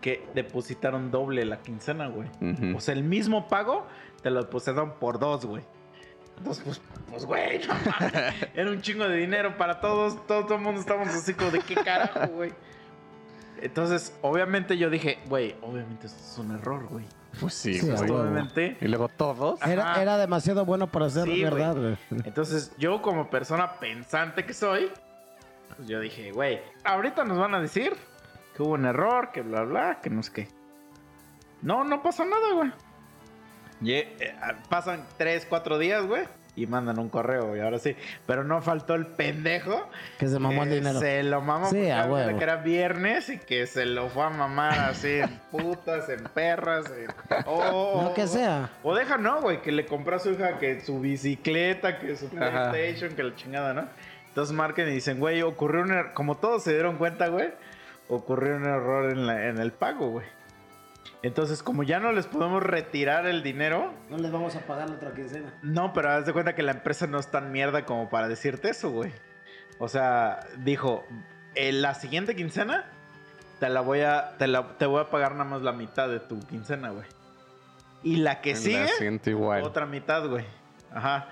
Que 0.01 0.27
depositaron 0.35 1.11
doble 1.11 1.45
la 1.45 1.59
quincena, 1.59 2.09
güey. 2.09 2.29
Ujú. 2.41 2.77
O 2.77 2.81
sea, 2.81 2.95
el 2.95 3.03
mismo 3.03 3.49
pago 3.49 3.87
te 4.23 4.31
lo 4.31 4.43
depositaron 4.43 4.95
por 4.99 5.19
dos, 5.19 5.45
güey. 5.47 5.65
Entonces, 6.39 6.65
pues, 6.65 6.81
pues, 7.11 7.25
güey, 7.25 7.61
no 7.67 7.75
mames. 7.75 8.35
Era 8.55 8.71
un 8.71 8.81
chingo 8.83 9.09
de 9.09 9.17
dinero 9.17 9.57
para 9.57 9.81
todos. 9.81 10.27
Todo, 10.27 10.45
todo 10.45 10.57
el 10.57 10.61
mundo 10.61 10.81
estábamos 10.81 11.09
así 11.09 11.35
como 11.35 11.51
de 11.51 11.61
qué 11.61 11.75
carajo, 11.77 12.27
güey. 12.35 12.53
Entonces, 13.63 14.15
obviamente 14.23 14.77
yo 14.77 14.91
dije, 14.91 15.19
güey, 15.29 15.57
obviamente 15.63 16.07
esto 16.09 16.19
es 16.21 16.39
un 16.39 16.55
error, 16.55 16.87
güey. 16.89 17.07
Pues 17.41 17.55
sí, 17.55 17.75
Sí, 17.75 17.87
güey. 17.87 18.11
Obviamente. 18.11 18.77
Y 18.81 18.89
luego 18.89 19.09
todos. 19.09 19.61
Era, 19.63 20.01
era 20.01 20.19
demasiado 20.19 20.65
bueno 20.65 20.91
para 20.91 21.09
ser 21.09 21.25
Sí, 21.25 21.43
verdad, 21.43 21.75
güey. 21.75 21.97
Entonces, 22.25 22.73
yo 22.79 23.01
como 23.03 23.31
persona 23.31 23.79
pensante 23.79 24.45
que 24.45 24.53
soy, 24.55 24.91
pues 25.75 25.89
yo 25.89 26.01
dije, 26.01 26.33
güey, 26.33 26.61
ahorita 26.85 27.25
nos 27.25 27.39
van 27.39 27.55
a 27.55 27.61
decir 27.61 27.95
que 28.55 28.63
hubo 28.63 28.73
un 28.75 28.85
error, 28.87 29.31
que 29.33 29.43
bla, 29.43 29.63
bla, 29.63 30.01
que 30.03 30.11
no 30.11 30.23
sé 30.23 30.33
qué. 30.33 30.49
No, 31.63 31.85
no 31.85 32.03
pasó 32.03 32.25
nada, 32.25 32.53
güey. 32.55 32.73
Eh, 33.87 34.17
pasan 34.69 35.05
tres, 35.19 35.47
cuatro 35.49 35.79
días, 35.79 36.07
güey. 36.07 36.25
Y 36.59 36.67
mandan 36.67 36.99
un 36.99 37.11
correo, 37.11 37.49
güey, 37.49 37.61
ahora 37.61 37.79
sí. 37.79 37.95
Pero 38.27 38.43
no 38.43 38.63
faltó 38.63 38.95
el 38.95 39.07
pendejo. 39.07 39.91
Que 40.19 40.27
se 40.27 40.39
mamó 40.39 40.63
el 40.63 40.71
que 40.71 40.75
dinero. 40.77 40.99
Se 41.01 41.23
lo 41.23 41.43
mamó 41.43 41.67
Sí, 41.67 41.75
porque 41.77 41.93
a 41.93 41.99
era- 42.05 42.07
huevo. 42.11 42.39
que 42.39 42.45
era 42.45 42.57
viernes 42.57 43.29
y 43.29 43.37
que 43.39 43.67
se 43.67 43.85
lo 43.85 44.09
fue 44.09 44.25
a 44.25 44.31
mamar 44.31 44.79
así 44.79 45.19
en 45.19 45.29
putas, 45.51 46.09
en 46.09 46.25
perras. 46.25 46.87
en- 46.91 47.11
o- 47.47 48.05
Lo 48.05 48.15
que 48.15 48.27
sea. 48.27 48.71
o 48.83 48.95
deja, 48.95 49.19
no, 49.19 49.43
güey, 49.43 49.61
que 49.61 49.71
le 49.71 49.85
compró 49.85 50.17
a 50.17 50.19
su 50.19 50.31
hija 50.31 50.57
que 50.59 50.81
su 50.81 50.99
bicicleta, 50.99 51.99
que 51.99 52.17
su 52.17 52.31
Ajá. 52.41 52.71
PlayStation, 52.71 53.15
que 53.15 53.23
la 53.23 53.35
chingada, 53.35 53.75
¿no? 53.75 53.87
Entonces 54.37 54.55
marcan 54.55 54.87
y 54.89 54.91
dicen, 54.91 55.19
güey, 55.19 55.41
ocurrió 55.41 55.81
un 55.81 55.93
error. 55.93 56.13
Como 56.13 56.37
todos 56.37 56.63
se 56.63 56.75
dieron 56.75 56.99
cuenta, 56.99 57.29
güey, 57.29 57.55
ocurrió 58.09 58.57
un 58.57 58.65
error 58.67 59.11
en, 59.11 59.27
la- 59.27 59.47
en 59.49 59.57
el 59.57 59.73
pago, 59.73 60.11
güey. 60.11 60.27
Entonces, 61.23 61.63
como 61.63 61.83
ya 61.85 62.01
no 62.01 62.13
les 62.13 62.27
podemos 62.27 62.63
retirar 62.63 63.27
el 63.27 63.43
dinero, 63.43 63.95
No 64.11 64.19
les 64.19 64.31
vamos 64.31 64.55
a 64.55 64.61
pagar 64.61 64.91
la 64.91 64.97
otra 64.97 65.15
quincena. 65.15 65.55
no, 65.63 65.95
pero 65.95 66.11
haz 66.11 66.27
de 66.27 66.35
cuenta 66.35 66.55
que 66.55 66.63
la 66.63 66.73
empresa 66.73 67.07
no 67.07 67.19
es 67.19 67.31
tan 67.31 67.51
mierda 67.51 67.87
como 67.87 68.11
para 68.11 68.29
decirte 68.29 68.69
eso, 68.69 68.91
güey. 68.91 69.11
O 69.79 69.89
sea, 69.89 70.41
dijo, 70.59 71.03
en 71.55 71.81
la 71.81 71.95
siguiente 71.95 72.37
quincena 72.37 72.85
te 73.59 73.71
la 73.71 73.81
voy 73.81 74.03
a 74.03 74.37
te, 74.37 74.49
la, 74.49 74.77
te 74.77 74.85
voy 74.85 75.01
a 75.01 75.09
pagar 75.09 75.33
nada 75.33 75.45
más 75.49 75.63
la 75.63 75.73
mitad 75.73 76.11
de 76.11 76.21
tu 76.21 76.39
quincena, 76.41 76.91
güey. 76.91 77.07
Y 78.03 78.17
la 78.17 78.43
que 78.43 78.51
En 78.51 78.57
sigue, 78.59 78.81
La 78.83 78.89
siento 78.89 79.31
igual. 79.31 79.63
otra 79.63 79.87
mitad, 79.87 80.29
güey. 80.29 80.45
Ajá. 80.93 81.31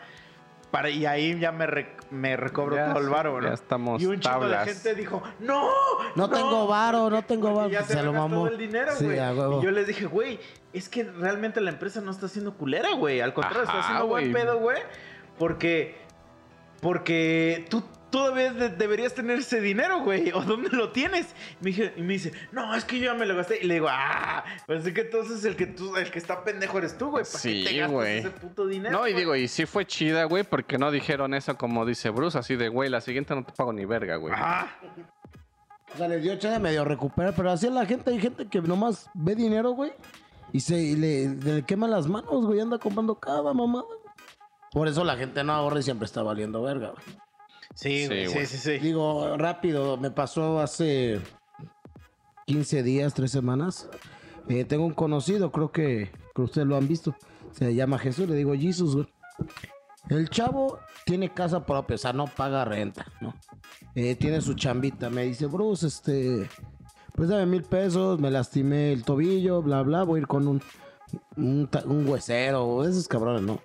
Para, 0.74 0.90
y 0.90 1.06
ahí 1.06 1.38
ya 1.38 1.52
me, 1.52 1.68
re- 1.68 1.94
me 2.10 2.36
recobro 2.36 2.74
Ya, 2.74 2.88
todo 2.92 2.98
el 2.98 3.08
varo, 3.08 3.40
ya 3.40 3.46
¿no? 3.50 3.54
estamos 3.54 4.02
Y 4.02 4.06
un 4.06 4.18
chingo 4.18 4.48
de 4.48 4.56
gente 4.58 4.96
dijo, 4.96 5.22
¡No! 5.38 5.68
No, 6.16 6.28
tengo 6.28 6.66
varo, 6.66 7.08
no 7.10 7.22
tengo 7.22 7.54
varo. 7.54 7.68
Ya 7.68 7.84
se, 7.84 8.02
lo 8.02 8.12
mamó. 8.12 8.38
todo 8.38 8.48
el 8.48 8.58
dinero, 8.58 8.90
güey. 9.00 9.16
y 9.16 9.62
yo 9.62 9.70
les 9.70 9.86
dije, 9.86 10.06
güey, 10.06 10.40
es 10.72 10.88
que 10.88 11.04
realmente 11.04 11.60
la 11.60 11.70
empresa 11.70 12.00
no 12.00 12.10
está 12.10 12.26
haciendo 12.26 12.54
culera, 12.54 12.92
güey. 12.96 13.20
Al 13.20 13.32
contrario, 13.32 13.62
está 13.62 13.78
haciendo 13.78 14.08
buen 14.08 14.32
pedo, 14.32 14.58
güey. 14.58 14.82
Porque. 15.38 15.96
Porque 16.80 17.66
tú 17.70 17.84
todavía 18.18 18.52
de- 18.52 18.68
deberías 18.68 19.12
tener 19.14 19.40
ese 19.40 19.60
dinero, 19.60 20.00
güey. 20.02 20.30
¿O 20.32 20.40
dónde 20.42 20.68
lo 20.70 20.90
tienes? 20.90 21.34
Y 21.60 21.64
me, 21.64 21.70
dije- 21.70 21.92
y 21.96 22.02
me 22.02 22.12
dice, 22.14 22.32
no, 22.52 22.74
es 22.74 22.84
que 22.84 22.98
yo 22.98 23.06
ya 23.06 23.14
me 23.14 23.26
lo 23.26 23.36
gasté. 23.36 23.58
Y 23.60 23.66
le 23.66 23.74
digo, 23.74 23.88
ah, 23.90 24.44
pues 24.66 24.86
es 24.86 24.94
que 24.94 25.00
entonces 25.02 25.44
el 25.44 25.56
que 25.56 25.66
tú, 25.66 25.96
el 25.96 26.10
que 26.10 26.18
está 26.18 26.44
pendejo 26.44 26.78
eres 26.78 26.96
tú, 26.96 27.10
güey. 27.10 27.24
¿Para 27.24 27.38
Sí, 27.38 27.64
qué 27.64 27.70
te 27.70 27.76
gastas 27.78 27.92
güey. 27.92 28.18
ese 28.18 28.30
puto 28.30 28.66
dinero? 28.66 28.92
No, 28.98 29.06
y 29.08 29.12
güey? 29.12 29.14
digo, 29.22 29.36
y 29.36 29.48
sí 29.48 29.66
fue 29.66 29.84
chida, 29.86 30.24
güey, 30.24 30.44
porque 30.44 30.78
no 30.78 30.90
dijeron 30.92 31.34
eso 31.34 31.56
como 31.58 31.84
dice 31.84 32.10
Bruce, 32.10 32.38
así 32.38 32.54
de, 32.56 32.68
güey, 32.68 32.88
la 32.88 33.00
siguiente 33.00 33.34
no 33.34 33.44
te 33.44 33.52
pago 33.52 33.72
ni 33.72 33.84
verga, 33.84 34.16
güey. 34.16 34.32
Ajá. 34.32 34.76
O 35.92 35.96
sea, 35.96 36.08
les 36.08 36.22
dio 36.22 36.32
chance 36.32 36.48
de 36.50 36.58
medio 36.58 36.84
recuperar, 36.84 37.34
pero 37.36 37.50
así 37.50 37.66
es 37.66 37.72
la 37.72 37.86
gente, 37.86 38.10
hay 38.10 38.18
gente 38.20 38.46
que 38.48 38.60
nomás 38.60 39.08
ve 39.14 39.34
dinero, 39.34 39.70
güey, 39.72 39.92
y 40.52 40.60
se 40.60 40.76
y 40.76 40.96
le, 40.96 41.28
le 41.36 41.62
queman 41.62 41.90
las 41.90 42.06
manos, 42.08 42.46
güey, 42.46 42.60
anda 42.60 42.78
comprando 42.78 43.14
cada 43.16 43.52
mamada. 43.52 43.84
Por 44.72 44.88
eso 44.88 45.04
la 45.04 45.16
gente 45.16 45.44
no 45.44 45.52
ahorra 45.52 45.78
y 45.80 45.82
siempre 45.84 46.06
está 46.06 46.22
valiendo 46.22 46.62
verga, 46.62 46.90
güey. 46.90 47.16
Sí, 47.74 48.02
Sí, 48.02 48.06
güey, 48.06 48.28
sí, 48.28 48.46
sí, 48.46 48.58
sí. 48.58 48.78
Digo, 48.78 49.36
rápido, 49.36 49.96
me 49.96 50.10
pasó 50.10 50.60
hace 50.60 51.20
15 52.46 52.82
días, 52.82 53.14
3 53.14 53.30
semanas. 53.30 53.88
Eh, 54.48 54.64
tengo 54.64 54.84
un 54.84 54.94
conocido, 54.94 55.50
creo 55.50 55.72
que, 55.72 56.10
que 56.34 56.42
ustedes 56.42 56.66
lo 56.66 56.76
han 56.76 56.86
visto. 56.86 57.14
Se 57.52 57.74
llama 57.74 57.98
Jesús, 57.98 58.28
le 58.28 58.36
digo 58.36 58.54
Jesus, 58.54 58.94
güey. 58.94 59.08
El 60.08 60.28
chavo 60.28 60.78
tiene 61.06 61.32
casa 61.32 61.64
propia, 61.64 61.94
o 61.94 61.98
sea, 61.98 62.12
no 62.12 62.26
paga 62.26 62.64
renta, 62.64 63.06
¿no? 63.20 63.34
Eh, 63.94 64.14
tiene 64.16 64.40
su 64.40 64.54
chambita. 64.54 65.08
Me 65.08 65.24
dice, 65.24 65.46
Bruce, 65.46 65.86
este, 65.86 66.48
pues 67.14 67.28
dame 67.28 67.46
mil 67.46 67.62
pesos, 67.62 68.20
me 68.20 68.30
lastimé 68.30 68.92
el 68.92 69.02
tobillo, 69.04 69.62
bla, 69.62 69.82
bla, 69.82 70.02
voy 70.02 70.18
a 70.18 70.20
ir 70.22 70.26
con 70.26 70.46
un, 70.46 70.62
un, 71.36 71.68
un 71.86 72.08
huesero, 72.08 72.84
esos 72.84 73.08
cabrones, 73.08 73.42
¿no? 73.42 73.60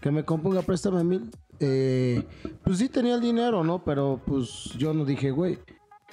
Que 0.00 0.10
me 0.10 0.24
componga, 0.24 0.62
préstame 0.62 1.02
mil. 1.02 1.30
Eh, 1.60 2.26
pues 2.64 2.78
sí 2.78 2.88
tenía 2.88 3.14
el 3.14 3.20
dinero, 3.20 3.62
¿no? 3.64 3.84
Pero 3.84 4.20
pues 4.26 4.72
yo 4.78 4.92
no 4.94 5.04
dije, 5.04 5.30
güey. 5.30 5.58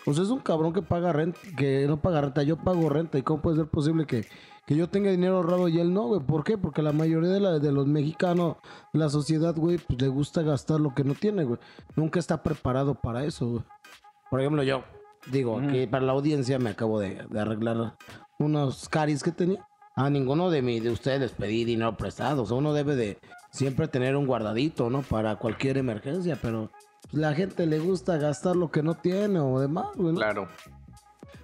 Pues 0.06 0.20
es 0.20 0.30
un 0.30 0.40
cabrón 0.40 0.72
que 0.72 0.82
paga 0.82 1.12
renta, 1.12 1.40
que 1.58 1.86
no 1.88 2.00
paga 2.02 2.22
renta, 2.22 2.42
yo 2.44 2.56
pago 2.58 2.88
renta. 2.90 3.18
¿Y 3.18 3.24
cómo 3.24 3.42
puede 3.42 3.58
ser 3.58 3.68
posible 3.68 4.06
que, 4.06 4.26
que 4.66 4.76
yo 4.76 4.88
tenga 4.90 5.12
dinero 5.12 5.36
ahorrado 5.38 5.68
y 5.68 5.80
él 5.82 5.94
no, 5.94 6.04
güey? 6.08 6.22
¿Por 6.22 6.46
qué? 6.46 6.58
Porque 6.58 6.82
la 6.82 6.94
mayoría 6.94 7.30
de, 7.30 7.40
la- 7.42 7.60
de 7.60 7.72
los 7.74 7.88
mexicanos, 7.88 8.56
la 8.94 9.10
sociedad, 9.10 9.54
güey, 9.56 9.78
pues 9.80 10.02
le 10.02 10.08
gusta 10.08 10.44
gastar 10.44 10.80
lo 10.80 10.94
que 10.96 11.04
no 11.04 11.14
tiene, 11.14 11.44
güey. 11.44 11.60
Nunca 11.98 12.20
está 12.20 12.42
preparado 12.42 12.96
para 12.96 13.26
eso, 13.26 13.48
güey. 13.50 13.64
Por 14.30 14.40
ejemplo, 14.40 14.64
yo 14.64 14.84
digo 15.32 15.60
que 15.72 15.88
para 15.88 16.06
la 16.06 16.14
audiencia 16.14 16.58
me 16.60 16.70
acabo 16.70 17.00
de, 17.00 17.26
de 17.30 17.40
arreglar 17.40 17.98
unos 18.40 18.88
caries 18.88 19.24
que 19.24 19.32
tenía. 19.32 19.66
A 19.96 20.10
ninguno 20.10 20.50
de, 20.52 20.62
mi, 20.62 20.80
de 20.80 20.92
ustedes 20.92 21.20
les 21.20 21.32
pedí 21.32 21.66
dinero 21.66 21.98
prestado. 21.98 22.44
O 22.44 22.46
sea, 22.46 22.56
uno 22.56 22.72
debe 22.72 22.96
de 22.96 23.20
siempre 23.50 23.88
tener 23.88 24.16
un 24.16 24.28
guardadito, 24.28 24.90
¿no? 24.90 25.02
Para 25.02 25.36
cualquier 25.38 25.78
emergencia, 25.78 26.38
pero 26.42 26.70
pues, 27.04 27.14
la 27.14 27.34
gente 27.34 27.66
le 27.66 27.80
gusta 27.80 28.18
gastar 28.18 28.56
lo 28.56 28.72
que 28.72 28.84
no 28.84 28.96
tiene 28.96 29.40
o 29.40 29.60
demás, 29.60 29.88
güey. 29.96 30.14
¿no? 30.14 30.20
Claro. 30.20 30.48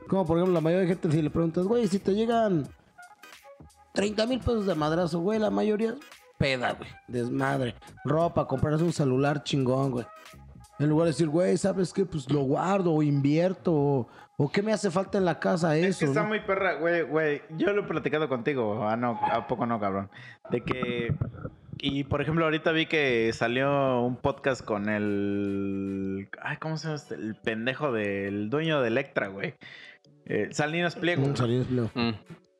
Como 0.07 0.25
por 0.25 0.37
ejemplo, 0.37 0.53
la 0.53 0.61
mayoría 0.61 0.81
de 0.81 0.87
gente 0.87 1.11
si 1.11 1.21
le 1.21 1.29
preguntas, 1.29 1.65
güey, 1.65 1.87
si 1.87 1.99
te 1.99 2.13
llegan 2.13 2.67
30 3.93 4.27
mil 4.27 4.39
pesos 4.39 4.65
de 4.65 4.75
madrazo, 4.75 5.19
güey, 5.19 5.39
la 5.39 5.49
mayoría 5.49 5.91
es 5.91 5.99
peda, 6.37 6.73
güey. 6.73 6.89
Desmadre. 7.07 7.75
Ropa, 8.03 8.47
comprarse 8.47 8.83
un 8.83 8.93
celular 8.93 9.43
chingón, 9.43 9.91
güey. 9.91 10.05
En 10.79 10.89
lugar 10.89 11.05
de 11.05 11.11
decir, 11.11 11.29
güey, 11.29 11.55
¿sabes 11.57 11.93
qué? 11.93 12.05
Pues 12.05 12.29
lo 12.31 12.41
guardo 12.41 12.91
o 12.91 13.03
invierto 13.03 13.71
o, 13.73 14.07
o 14.37 14.51
qué 14.51 14.61
me 14.61 14.73
hace 14.73 14.89
falta 14.91 15.17
en 15.17 15.25
la 15.25 15.39
casa 15.39 15.77
eso. 15.77 15.87
Es 15.87 15.97
que 15.99 16.05
está 16.05 16.23
¿no? 16.23 16.29
muy 16.29 16.41
perra, 16.41 16.73
güey, 16.73 17.03
güey. 17.03 17.41
Yo 17.57 17.71
lo 17.71 17.81
he 17.83 17.87
platicado 17.87 18.27
contigo, 18.27 18.83
ah, 18.87 18.97
no, 18.97 19.19
¿a 19.31 19.47
poco 19.47 19.65
no, 19.65 19.79
cabrón? 19.79 20.09
De 20.49 20.61
que. 20.61 21.15
Y 21.79 22.03
por 22.03 22.21
ejemplo, 22.21 22.45
ahorita 22.45 22.71
vi 22.71 22.85
que 22.85 23.31
salió 23.33 24.01
un 24.01 24.17
podcast 24.17 24.63
con 24.63 24.89
el. 24.89 26.29
Ay, 26.41 26.57
¿cómo 26.57 26.77
se 26.77 26.87
llama 26.87 26.95
este? 26.95 27.15
El 27.15 27.35
pendejo 27.35 27.91
del 27.91 28.49
dueño 28.49 28.81
de 28.81 28.87
Electra, 28.87 29.27
güey. 29.27 29.55
Eh, 30.25 30.49
Salinas 30.51 30.95
Pliego. 30.95 31.23
Un 31.23 31.35
Salinas 31.35 31.67
Pliego. 31.67 31.91
Mm. 31.93 32.11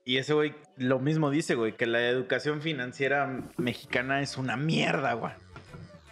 Y 0.05 0.17
ese 0.17 0.33
güey 0.33 0.53
lo 0.77 0.99
mismo 0.99 1.29
dice, 1.29 1.55
güey, 1.55 1.75
que 1.77 1.85
la 1.85 2.01
educación 2.07 2.61
financiera 2.61 3.41
mexicana 3.57 4.21
es 4.21 4.37
una 4.37 4.57
mierda, 4.57 5.13
güey. 5.13 5.31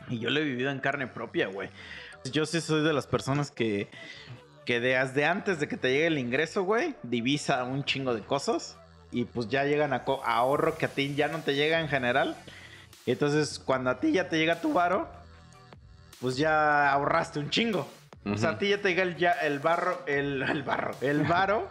Y 0.10 0.20
yo 0.20 0.30
lo 0.30 0.40
he 0.40 0.44
vivido 0.44 0.72
en 0.72 0.80
carne 0.80 1.08
propia, 1.08 1.48
güey. 1.48 1.70
Yo 2.32 2.46
sí 2.46 2.62
soy 2.62 2.84
de 2.84 2.94
las 2.94 3.08
personas 3.08 3.52
que, 3.52 3.90
que 4.66 4.80
desde 4.80 5.26
antes 5.26 5.60
de 5.60 5.68
que 5.68 5.78
te 5.78 5.92
llegue 5.92 6.08
el 6.08 6.20
ingreso, 6.20 6.64
güey, 6.64 6.96
divisa 7.04 7.64
un 7.64 7.84
chingo 7.84 8.14
de 8.14 8.22
cosas. 8.22 8.78
Y 9.12 9.26
pues 9.26 9.50
ya 9.50 9.66
llegan 9.66 9.92
a 9.92 10.06
ahorro 10.24 10.78
que 10.78 10.86
a 10.86 10.90
ti 10.90 11.14
ya 11.16 11.28
no 11.28 11.40
te 11.40 11.56
llega 11.56 11.82
en 11.82 11.90
general. 11.90 12.38
Y 13.06 13.12
entonces 13.12 13.60
cuando 13.60 13.90
a 13.90 14.00
ti 14.00 14.12
ya 14.12 14.30
te 14.30 14.38
llega 14.38 14.62
tu 14.62 14.74
varo, 14.74 15.08
pues 16.20 16.38
ya 16.38 16.92
ahorraste 16.92 17.40
un 17.40 17.50
chingo. 17.50 17.88
O 18.26 18.38
sea, 18.38 18.52
a 18.52 18.58
ti 18.60 18.70
ya 18.70 18.80
te 18.82 18.90
llega 18.90 19.02
el, 19.04 19.18
ya, 19.18 19.32
el 19.32 19.60
barro, 19.60 20.00
el, 20.06 20.42
el 20.50 20.62
barro, 20.64 20.92
el 21.02 21.24
varo 21.24 21.68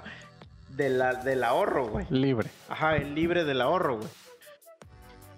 de 0.71 0.89
la, 0.91 1.15
del 1.15 1.45
ahorro, 1.45 1.87
güey. 1.89 2.07
Libre. 2.11 2.51
Ajá, 2.69 2.97
el 2.97 3.15
libre 3.15 3.45
del 3.45 3.61
ahorro, 3.61 3.99
güey. 3.99 4.09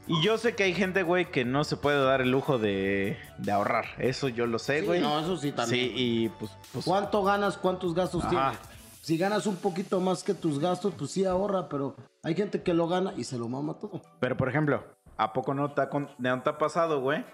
Y 0.08 0.20
yo 0.22 0.36
sé 0.36 0.56
que 0.56 0.64
hay 0.64 0.74
gente, 0.74 1.04
güey, 1.04 1.30
que 1.30 1.44
no 1.44 1.62
se 1.62 1.76
puede 1.76 2.02
dar 2.02 2.22
el 2.22 2.30
lujo 2.30 2.58
de, 2.58 3.16
de 3.38 3.52
ahorrar. 3.52 3.84
Eso 3.98 4.28
yo 4.28 4.46
lo 4.46 4.58
sé, 4.58 4.80
Sí, 4.80 4.86
güey. 4.86 5.00
no, 5.00 5.20
eso 5.20 5.36
sí 5.36 5.50
Sí, 5.50 5.52
también. 5.52 5.92
y 5.94 6.28
pues, 6.30 6.50
pues 6.72 6.84
¿Cuánto 6.84 7.22
ganas? 7.22 7.56
¿Cuántos 7.56 7.94
gastos 7.94 8.24
Ajá. 8.24 8.30
tienes? 8.30 8.58
Si 9.00 9.16
ganas 9.18 9.46
un 9.46 9.56
poquito 9.56 10.00
más 10.00 10.22
que 10.24 10.34
tus 10.34 10.58
gastos, 10.58 10.94
pues 10.98 11.10
sí 11.12 11.24
ahorra, 11.24 11.68
pero 11.68 11.94
hay 12.22 12.34
gente 12.34 12.62
que 12.62 12.74
lo 12.74 12.88
gana 12.88 13.12
y 13.16 13.24
se 13.24 13.36
lo 13.38 13.48
mama 13.48 13.74
todo. 13.74 14.00
Pero, 14.18 14.36
por 14.36 14.48
ejemplo, 14.48 14.82
¿a 15.16 15.32
poco 15.32 15.54
no 15.54 15.70
te 15.72 15.82
ha, 15.82 15.88
con- 15.88 16.10
no 16.18 16.42
te 16.42 16.50
ha 16.50 16.58
pasado, 16.58 17.00
güey? 17.00 17.24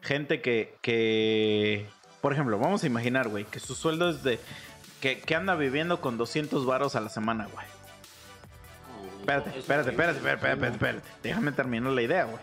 Gente 0.00 0.40
que, 0.40 0.76
que... 0.82 1.88
Por 2.20 2.32
ejemplo, 2.32 2.58
vamos 2.58 2.82
a 2.84 2.86
imaginar, 2.86 3.28
güey, 3.28 3.44
que 3.44 3.60
su 3.60 3.74
sueldo 3.74 4.10
es 4.10 4.22
de... 4.22 4.38
Que, 5.00 5.20
que 5.20 5.34
anda 5.34 5.54
viviendo 5.56 6.00
con 6.00 6.16
200 6.16 6.64
varos 6.64 6.94
a 6.94 7.00
la 7.00 7.08
semana, 7.08 7.48
güey. 7.52 7.66
Espérate, 9.20 9.58
espérate, 9.58 9.90
espérate, 9.90 10.18
espérate, 10.18 10.48
espérate, 10.52 10.66
espérate. 10.74 11.08
Déjame 11.22 11.52
terminar 11.52 11.92
la 11.92 12.02
idea, 12.02 12.24
güey. 12.24 12.38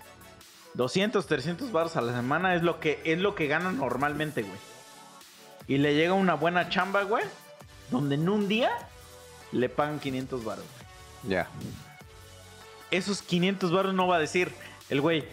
200, 0.74 1.26
300 1.26 1.72
baros 1.72 1.96
a 1.96 2.02
la 2.02 2.14
semana 2.14 2.56
es 2.56 2.62
lo 2.64 2.80
que 2.80 3.02
es 3.04 3.20
lo 3.20 3.36
que 3.36 3.48
ganan 3.48 3.78
normalmente, 3.78 4.44
güey. 4.44 4.58
Y 5.68 5.78
le 5.78 5.96
llega 5.96 6.14
una 6.14 6.36
buena 6.36 6.70
chamba, 6.70 7.04
güey, 7.04 7.24
donde 7.92 8.16
en 8.16 8.28
un 8.30 8.48
día 8.48 8.72
le 9.52 9.68
pagan 9.70 10.00
500 10.00 10.44
baros. 10.44 10.66
Ya. 11.24 11.48
Esos 12.92 13.22
500 13.22 13.72
baros 13.72 13.94
no 13.94 14.08
va 14.08 14.18
a 14.18 14.20
decir 14.20 14.54
el 14.90 15.02
güey, 15.02 15.24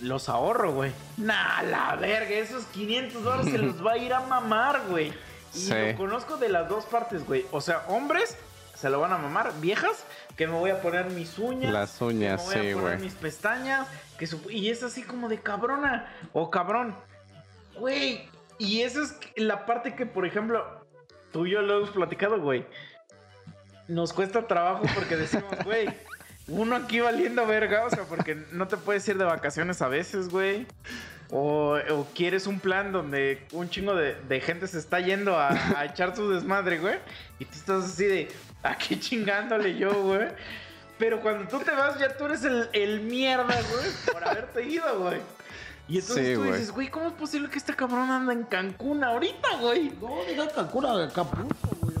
los 0.00 0.28
ahorro, 0.28 0.72
güey. 0.72 0.92
Nah, 1.16 1.62
la 1.62 1.96
verga, 1.96 2.30
esos 2.30 2.64
500 2.66 3.24
baros 3.24 3.46
se 3.46 3.58
los 3.58 3.84
va 3.84 3.92
a 3.92 3.98
ir 3.98 4.12
a 4.14 4.20
mamar, 4.20 4.82
güey. 4.88 5.12
Y 5.54 5.58
Sí. 5.58 5.74
lo 5.74 5.96
conozco 5.96 6.36
de 6.36 6.48
las 6.48 6.68
dos 6.68 6.84
partes, 6.84 7.24
güey. 7.26 7.44
O 7.50 7.60
sea, 7.60 7.84
hombres 7.88 8.36
se 8.74 8.90
lo 8.90 9.00
van 9.00 9.12
a 9.12 9.18
mamar, 9.18 9.52
viejas 9.60 10.04
que 10.36 10.46
me 10.46 10.52
voy 10.52 10.70
a 10.70 10.80
poner 10.80 11.06
mis 11.10 11.36
uñas. 11.38 11.72
Las 11.72 12.00
uñas, 12.00 12.42
que 12.42 12.48
me 12.48 12.54
voy 12.54 12.66
sí, 12.66 12.70
a 12.70 12.74
poner 12.74 12.96
güey. 12.98 13.04
mis 13.04 13.14
pestañas. 13.14 13.88
Que 14.18 14.26
su- 14.26 14.48
Y 14.50 14.70
es 14.70 14.82
así 14.82 15.02
como 15.02 15.28
de 15.28 15.40
cabrona 15.40 16.12
o 16.32 16.50
cabrón. 16.50 16.94
Güey, 17.76 18.28
y 18.58 18.82
esa 18.82 19.02
es 19.02 19.16
la 19.36 19.66
parte 19.66 19.94
que, 19.96 20.06
por 20.06 20.26
ejemplo, 20.26 20.86
tú 21.32 21.46
y 21.46 21.50
yo 21.52 21.62
lo 21.62 21.78
hemos 21.78 21.90
platicado, 21.90 22.40
güey. 22.40 22.64
Nos 23.88 24.12
cuesta 24.12 24.46
trabajo 24.46 24.82
porque 24.94 25.16
decimos, 25.16 25.50
güey, 25.64 25.88
uno 26.48 26.76
aquí 26.76 27.00
valiendo 27.00 27.46
verga, 27.46 27.84
o 27.84 27.90
sea, 27.90 28.04
porque 28.04 28.34
no 28.52 28.66
te 28.68 28.76
puedes 28.76 29.06
ir 29.08 29.18
de 29.18 29.24
vacaciones 29.24 29.80
a 29.82 29.88
veces, 29.88 30.28
güey. 30.28 30.66
O, 31.30 31.76
o 31.90 32.06
quieres 32.14 32.46
un 32.46 32.58
plan 32.58 32.90
donde 32.90 33.46
un 33.52 33.68
chingo 33.68 33.94
de, 33.94 34.14
de 34.28 34.40
gente 34.40 34.66
se 34.66 34.78
está 34.78 34.98
yendo 35.00 35.38
a, 35.38 35.50
a 35.78 35.84
echar 35.84 36.16
su 36.16 36.30
desmadre, 36.30 36.78
güey. 36.78 36.98
Y 37.38 37.44
tú 37.44 37.52
estás 37.54 37.84
así 37.84 38.04
de, 38.06 38.28
aquí 38.62 38.98
chingándole 38.98 39.76
yo, 39.76 39.92
güey. 40.02 40.28
Pero 40.98 41.20
cuando 41.20 41.46
tú 41.46 41.58
te 41.60 41.70
vas, 41.70 41.98
ya 41.98 42.16
tú 42.16 42.24
eres 42.24 42.42
el, 42.44 42.68
el 42.72 43.00
mierda, 43.02 43.44
güey, 43.44 43.86
por 44.12 44.24
haberte 44.26 44.64
ido, 44.64 45.00
güey. 45.00 45.20
Y 45.86 45.98
entonces 45.98 46.26
Sí, 46.28 46.34
tú 46.34 46.40
güey. 46.40 46.52
dices, 46.52 46.70
güey, 46.72 46.88
¿cómo 46.88 47.08
es 47.08 47.12
posible 47.12 47.48
que 47.50 47.58
este 47.58 47.74
cabrón 47.74 48.10
anda 48.10 48.32
en 48.32 48.44
Cancún 48.44 49.04
ahorita, 49.04 49.48
güey? 49.60 49.92
No, 50.00 50.24
diga 50.28 50.48
Cancún, 50.48 50.86
a 50.86 51.04
Acapulco, 51.04 51.76
güey. 51.80 51.94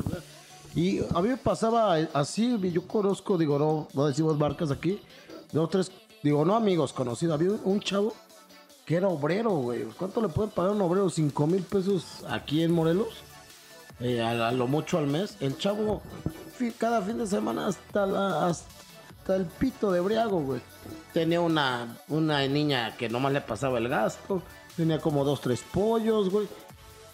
Y 0.78 1.00
a 1.12 1.20
mí 1.20 1.30
me 1.30 1.36
pasaba 1.36 1.94
así, 2.12 2.56
yo 2.70 2.86
conozco, 2.86 3.36
digo, 3.36 3.58
no, 3.58 3.88
no 3.94 4.06
decimos 4.06 4.38
marcas 4.38 4.70
aquí, 4.70 5.02
dos, 5.50 5.68
tres, 5.70 5.90
digo, 6.22 6.44
no 6.44 6.54
amigos 6.54 6.92
conocidos, 6.92 7.34
había 7.34 7.50
un, 7.64 7.80
chavo 7.80 8.14
que 8.86 8.94
era 8.94 9.08
obrero, 9.08 9.50
güey. 9.50 9.82
¿Cuánto 9.98 10.22
le 10.22 10.28
pueden 10.28 10.52
pagar 10.52 10.70
un 10.70 10.80
obrero? 10.80 11.10
¿Cinco 11.10 11.48
mil 11.48 11.64
pesos 11.64 12.24
aquí 12.28 12.62
en 12.62 12.70
Morelos? 12.70 13.08
Eh, 13.98 14.22
a, 14.22 14.52
lo 14.52 14.68
mucho 14.68 14.98
al 14.98 15.08
mes. 15.08 15.36
El 15.40 15.58
chavo, 15.58 16.00
cada 16.78 17.02
fin 17.02 17.18
de 17.18 17.26
semana 17.26 17.66
hasta, 17.66 18.06
la, 18.06 18.46
hasta 18.46 19.34
el 19.34 19.46
pito 19.46 19.90
de 19.90 19.98
briago, 19.98 20.42
güey. 20.42 20.60
Tenía 21.12 21.40
una, 21.40 21.98
una 22.06 22.46
niña 22.46 22.96
que 22.96 23.08
nomás 23.08 23.32
le 23.32 23.40
pasaba 23.40 23.78
el 23.78 23.88
gasto. 23.88 24.42
Tenía 24.76 25.00
como 25.00 25.24
dos, 25.24 25.40
tres 25.40 25.60
pollos, 25.72 26.30
güey. 26.30 26.46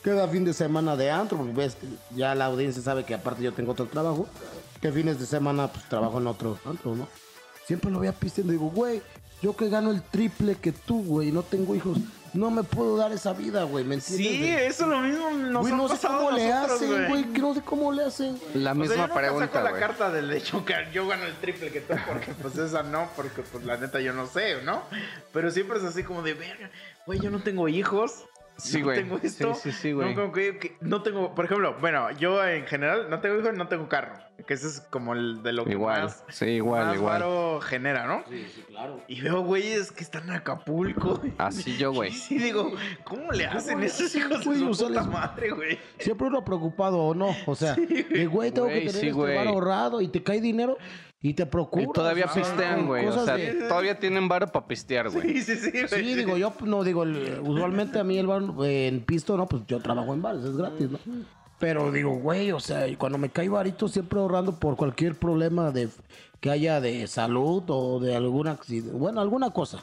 Cada 0.05 0.29
fin 0.29 0.45
de 0.45 0.53
semana 0.53 0.97
de 0.97 1.11
antro, 1.11 1.39
porque 1.39 1.53
ves, 1.55 1.77
ya 2.15 2.35
la 2.35 2.45
audiencia 2.47 2.83
sabe 2.83 3.05
que 3.05 3.15
aparte 3.15 3.43
yo 3.43 3.53
tengo 3.55 3.73
otro 3.73 3.87
trabajo. 3.87 4.27
Que 4.83 4.93
fines 4.93 5.19
de 5.19 5.25
semana 5.25 5.69
pues 5.73 5.89
trabajo 5.89 6.19
en 6.19 6.27
otro 6.27 6.59
antro, 6.67 6.95
¿no? 6.95 7.09
Siempre 7.67 7.91
lo 7.91 8.01
veía 8.01 8.13
pisteando. 8.13 8.53
Digo, 8.53 8.69
güey, 8.71 9.01
yo 9.41 9.57
que 9.57 9.71
gano 9.71 9.91
el 9.91 10.03
triple 10.03 10.57
que 10.57 10.73
tú, 10.73 11.03
güey, 11.05 11.33
no 11.33 11.43
tengo 11.43 11.75
hijos. 11.75 11.97
No 12.35 12.51
me 12.51 12.65
puedo 12.65 12.97
dar 12.97 13.13
esa 13.13 13.33
vida, 13.33 13.63
güey, 13.63 13.85
¿me 13.85 13.95
entiendes? 13.95 14.27
Sí, 14.27 14.39
güey? 14.41 14.51
eso 14.67 14.85
es 14.85 14.91
lo 14.91 14.99
mismo 14.99 15.31
nos 15.31 15.63
Güey, 15.63 15.73
ha 15.73 15.77
no 15.77 15.89
sé 15.89 16.07
cómo 16.07 16.29
a 16.29 16.33
le 16.33 16.49
nosotros, 16.51 16.83
hacen, 16.83 17.09
güey. 17.09 17.25
que 17.33 17.39
No 17.41 17.55
sé 17.55 17.61
cómo 17.63 17.93
le 17.93 18.05
hacen. 18.05 18.41
La 18.55 18.73
O 18.73 18.75
sea, 18.75 18.75
misma 18.75 18.95
yo 18.97 19.01
nunca 19.03 19.15
pregunta, 19.15 19.47
saco 19.47 19.65
la 19.65 19.71
güey. 19.71 19.81
carta 19.81 20.11
del 20.11 20.33
hecho 20.33 20.65
que 20.65 20.75
yo 20.93 21.07
gano 21.07 21.25
el 21.25 21.35
triple 21.37 21.71
que 21.71 21.81
tú, 21.81 21.95
porque 22.07 22.33
pues 22.43 22.59
esa 22.59 22.83
no, 22.83 23.09
porque 23.17 23.41
pues 23.43 23.65
la 23.65 23.77
neta 23.79 24.01
yo 24.01 24.13
no 24.13 24.27
sé, 24.27 24.61
¿no? 24.65 24.83
Pero 25.33 25.51
siempre 25.53 25.79
es 25.79 25.85
así 25.85 26.03
como 26.03 26.23
de, 26.23 26.35
verga, 26.35 26.71
güey, 27.07 27.21
yo 27.21 27.31
no 27.31 27.41
tengo 27.41 27.69
hijos. 27.69 28.25
Sí, 28.57 28.79
no 28.79 28.85
güey. 28.85 28.97
tengo 28.99 29.19
esto. 29.23 29.55
Sí, 29.55 29.73
sí, 29.73 29.73
sí, 29.73 29.93
güey. 29.93 30.11
No, 30.15 30.21
como 30.21 30.33
que- 30.33 30.59
que- 30.59 30.77
no 30.81 31.03
tengo, 31.03 31.35
por 31.35 31.45
ejemplo, 31.47 31.77
bueno, 31.81 32.11
yo 32.13 32.45
en 32.47 32.67
general 32.67 33.09
no 33.11 33.21
tengo 33.21 33.39
hijos, 33.41 33.55
no 33.55 33.67
tengo 33.69 33.89
carro. 33.89 34.15
Que 34.47 34.55
ese 34.55 34.67
es 34.67 34.81
como 34.81 35.15
el 35.15 35.43
de 35.43 35.53
lo 35.53 35.65
que 35.65 35.73
Igual, 35.73 36.03
más, 36.05 36.25
sí, 36.29 36.47
igual, 36.47 36.87
más 36.87 36.97
igual. 36.97 37.13
varo 37.23 37.61
genera, 37.61 38.07
¿no? 38.07 38.25
Sí, 38.29 38.47
sí, 38.55 38.63
claro. 38.69 39.01
Y 39.09 39.21
veo 39.21 39.43
güeyes 39.43 39.93
que 39.93 40.03
están 40.03 40.25
en 40.25 40.33
Acapulco. 40.35 41.21
Así 41.39 41.77
yo, 41.77 41.93
güey. 41.93 42.11
Y 42.11 42.13
sí 42.17 42.39
digo, 42.39 42.73
¿cómo 43.05 43.31
le 43.33 43.47
hacen 43.47 43.83
esos 43.83 44.15
hijos 44.15 44.45
güey? 44.45 44.59
de 44.59 44.65
su 44.67 44.75
sea, 44.75 44.89
puta 44.89 45.01
les- 45.03 45.09
madre, 45.11 45.51
güey? 45.51 45.79
Siempre 45.99 46.27
uno 46.27 46.45
preocupado 46.45 46.99
o 46.99 47.15
no. 47.15 47.35
O 47.47 47.55
sea, 47.55 47.75
de 47.75 48.27
güey, 48.27 48.51
tengo 48.51 48.67
Güey, 48.67 48.81
que 48.81 48.87
tener 48.87 49.01
sí, 49.01 49.09
este 49.09 49.37
bar 49.37 49.47
ahorrado 49.49 50.01
y 50.01 50.09
te 50.09 50.23
cae 50.23 50.41
dinero 50.41 50.79
y 51.27 51.33
te 51.33 51.47
preocupas. 51.47 51.87
Y 51.89 51.93
todavía 51.93 52.27
o 52.27 52.33
sea, 52.33 52.43
pistean, 52.43 52.87
güey. 52.87 53.07
O 53.07 53.25
sea, 53.25 53.35
de- 53.37 53.55
todavía 53.67 53.99
tienen 53.99 54.29
varo 54.29 54.47
para 54.47 54.67
pistear, 54.67 55.09
güey. 55.11 55.41
Sí, 55.41 55.43
sí, 55.43 55.57
sí. 55.57 55.71
güey. 55.73 55.89
Sí, 56.05 56.15
digo, 56.15 56.37
yo 56.37 56.53
no 56.67 56.85
digo, 56.85 57.03
el- 57.05 57.41
usualmente 57.43 57.99
a 57.99 58.05
mí 58.05 58.19
el 58.19 58.27
bar 58.27 58.43
eh, 58.63 58.89
en 58.89 59.01
pisto, 59.01 59.35
no, 59.39 59.47
pues 59.47 59.63
yo 59.67 59.81
trabajo 59.81 60.13
en 60.13 60.21
bares, 60.21 60.45
es 60.45 60.55
gratis, 60.57 60.91
¿no? 60.91 60.99
Pero 61.59 61.91
digo, 61.91 62.11
güey, 62.19 62.53
o 62.53 62.61
sea, 62.61 62.85
cuando 62.99 63.17
me 63.17 63.31
cae 63.31 63.49
varito 63.49 63.89
siempre 63.89 64.19
ahorrando 64.21 64.59
por 64.59 64.77
cualquier 64.77 65.15
problema 65.15 65.71
de 65.71 65.89
que 66.41 66.51
haya 66.51 66.79
de 66.83 67.07
salud 67.07 67.63
o 67.69 68.01
de 68.01 68.15
algún 68.15 68.47
accidente, 68.49 68.93
bueno, 68.95 69.21
alguna 69.23 69.49
cosa. 69.51 69.83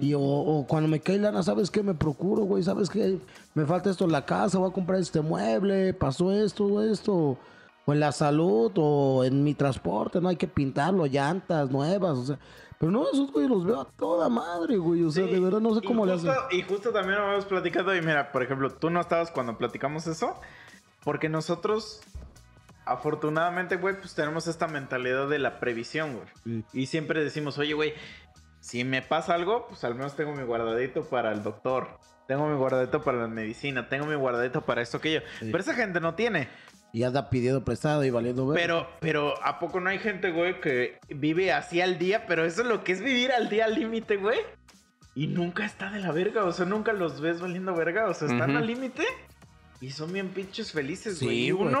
Y 0.00 0.14
o, 0.14 0.20
o 0.20 0.66
cuando 0.66 0.88
me 0.88 1.00
cae 1.00 1.18
lana, 1.18 1.42
¿sabes 1.42 1.70
qué? 1.70 1.82
Me 1.82 1.92
procuro, 1.94 2.44
güey, 2.44 2.62
¿sabes 2.62 2.88
qué? 2.88 3.18
Me 3.54 3.66
falta 3.66 3.90
esto 3.90 4.04
en 4.06 4.12
la 4.12 4.24
casa, 4.24 4.56
voy 4.58 4.70
a 4.70 4.72
comprar 4.72 4.98
este 5.00 5.20
mueble, 5.20 5.92
pasó 5.92 6.32
esto, 6.32 6.82
esto. 6.82 7.36
O 7.90 7.92
en 7.92 7.98
la 8.00 8.12
salud, 8.12 8.70
o 8.76 9.24
en 9.24 9.42
mi 9.42 9.54
transporte, 9.54 10.20
no 10.20 10.28
hay 10.28 10.36
que 10.36 10.46
pintarlo, 10.46 11.06
llantas 11.06 11.70
nuevas, 11.70 12.16
o 12.18 12.24
sea. 12.24 12.38
Pero 12.78 12.92
no, 12.92 13.04
esos 13.10 13.32
güey 13.32 13.48
los 13.48 13.64
veo 13.66 13.80
a 13.80 13.84
toda 13.84 14.28
madre, 14.28 14.76
güey. 14.76 15.02
O 15.02 15.10
sea, 15.10 15.26
Sí, 15.26 15.32
de 15.32 15.40
verdad 15.40 15.60
no 15.60 15.74
sé 15.74 15.82
cómo 15.82 16.06
le 16.06 16.12
justo- 16.12 16.30
hacen. 16.30 16.58
Y 16.58 16.62
justo 16.62 16.90
también 16.92 17.18
lo 17.18 17.24
habíamos 17.24 17.46
platicado. 17.46 17.94
Y 17.96 18.00
mira, 18.00 18.30
por 18.32 18.42
ejemplo, 18.42 18.70
tú 18.70 18.88
no 18.90 19.00
estabas 19.00 19.30
cuando 19.32 19.58
platicamos 19.58 20.06
eso. 20.06 20.40
Porque 21.04 21.28
nosotros, 21.28 22.00
afortunadamente, 22.86 23.76
güey, 23.76 23.98
pues 23.98 24.14
tenemos 24.14 24.46
esta 24.46 24.66
mentalidad 24.68 25.28
de 25.28 25.38
la 25.38 25.60
previsión, 25.60 26.16
güey. 26.44 26.64
Y 26.72 26.86
siempre 26.86 27.22
decimos, 27.22 27.58
oye, 27.58 27.74
güey, 27.74 27.94
si 28.60 28.84
me 28.84 29.02
pasa 29.02 29.34
algo, 29.34 29.66
pues 29.68 29.84
al 29.84 29.94
menos 29.94 30.14
tengo 30.16 30.32
mi 30.34 30.42
guardadito 30.44 31.04
para 31.04 31.32
el 31.32 31.42
doctor. 31.42 31.98
Tengo 32.28 32.46
mi 32.46 32.56
guardadito 32.56 33.02
para 33.02 33.18
la 33.18 33.26
medicina. 33.28 33.88
Tengo 33.88 34.06
mi 34.06 34.14
guardadito 34.14 34.60
para 34.62 34.80
esto, 34.82 34.98
aquello. 34.98 35.20
Pero 35.40 35.58
esa 35.58 35.74
gente 35.74 36.00
no 36.00 36.14
tiene. 36.14 36.48
Y 36.92 37.04
anda 37.04 37.30
pidiendo 37.30 37.64
prestado 37.64 38.04
y 38.04 38.10
valiendo 38.10 38.46
ver. 38.46 38.60
Pero, 38.60 38.88
pero, 39.00 39.34
¿a 39.44 39.58
poco 39.60 39.78
no 39.80 39.90
hay 39.90 39.98
gente, 39.98 40.30
güey, 40.32 40.60
que 40.60 40.98
vive 41.08 41.52
así 41.52 41.80
al 41.80 41.98
día? 41.98 42.26
Pero 42.26 42.44
eso 42.44 42.62
es 42.62 42.68
lo 42.68 42.82
que 42.82 42.92
es 42.92 43.00
vivir 43.00 43.30
al 43.32 43.48
día 43.48 43.66
al 43.66 43.74
límite, 43.76 44.16
güey. 44.16 44.38
Y 45.14 45.26
nunca 45.28 45.64
está 45.64 45.90
de 45.90 46.00
la 46.00 46.12
verga, 46.12 46.44
o 46.44 46.52
sea, 46.52 46.66
nunca 46.66 46.92
los 46.92 47.20
ves 47.20 47.40
valiendo 47.40 47.74
verga, 47.74 48.08
o 48.08 48.14
sea, 48.14 48.28
están 48.28 48.56
al 48.56 48.66
límite 48.66 49.04
y 49.80 49.90
son 49.90 50.12
bien 50.12 50.28
pinches 50.28 50.72
felices, 50.72 51.18
Sí, 51.18 51.24
güey. 51.24 51.38
y 51.46 51.50
güey. 51.50 51.68
uno, 51.68 51.80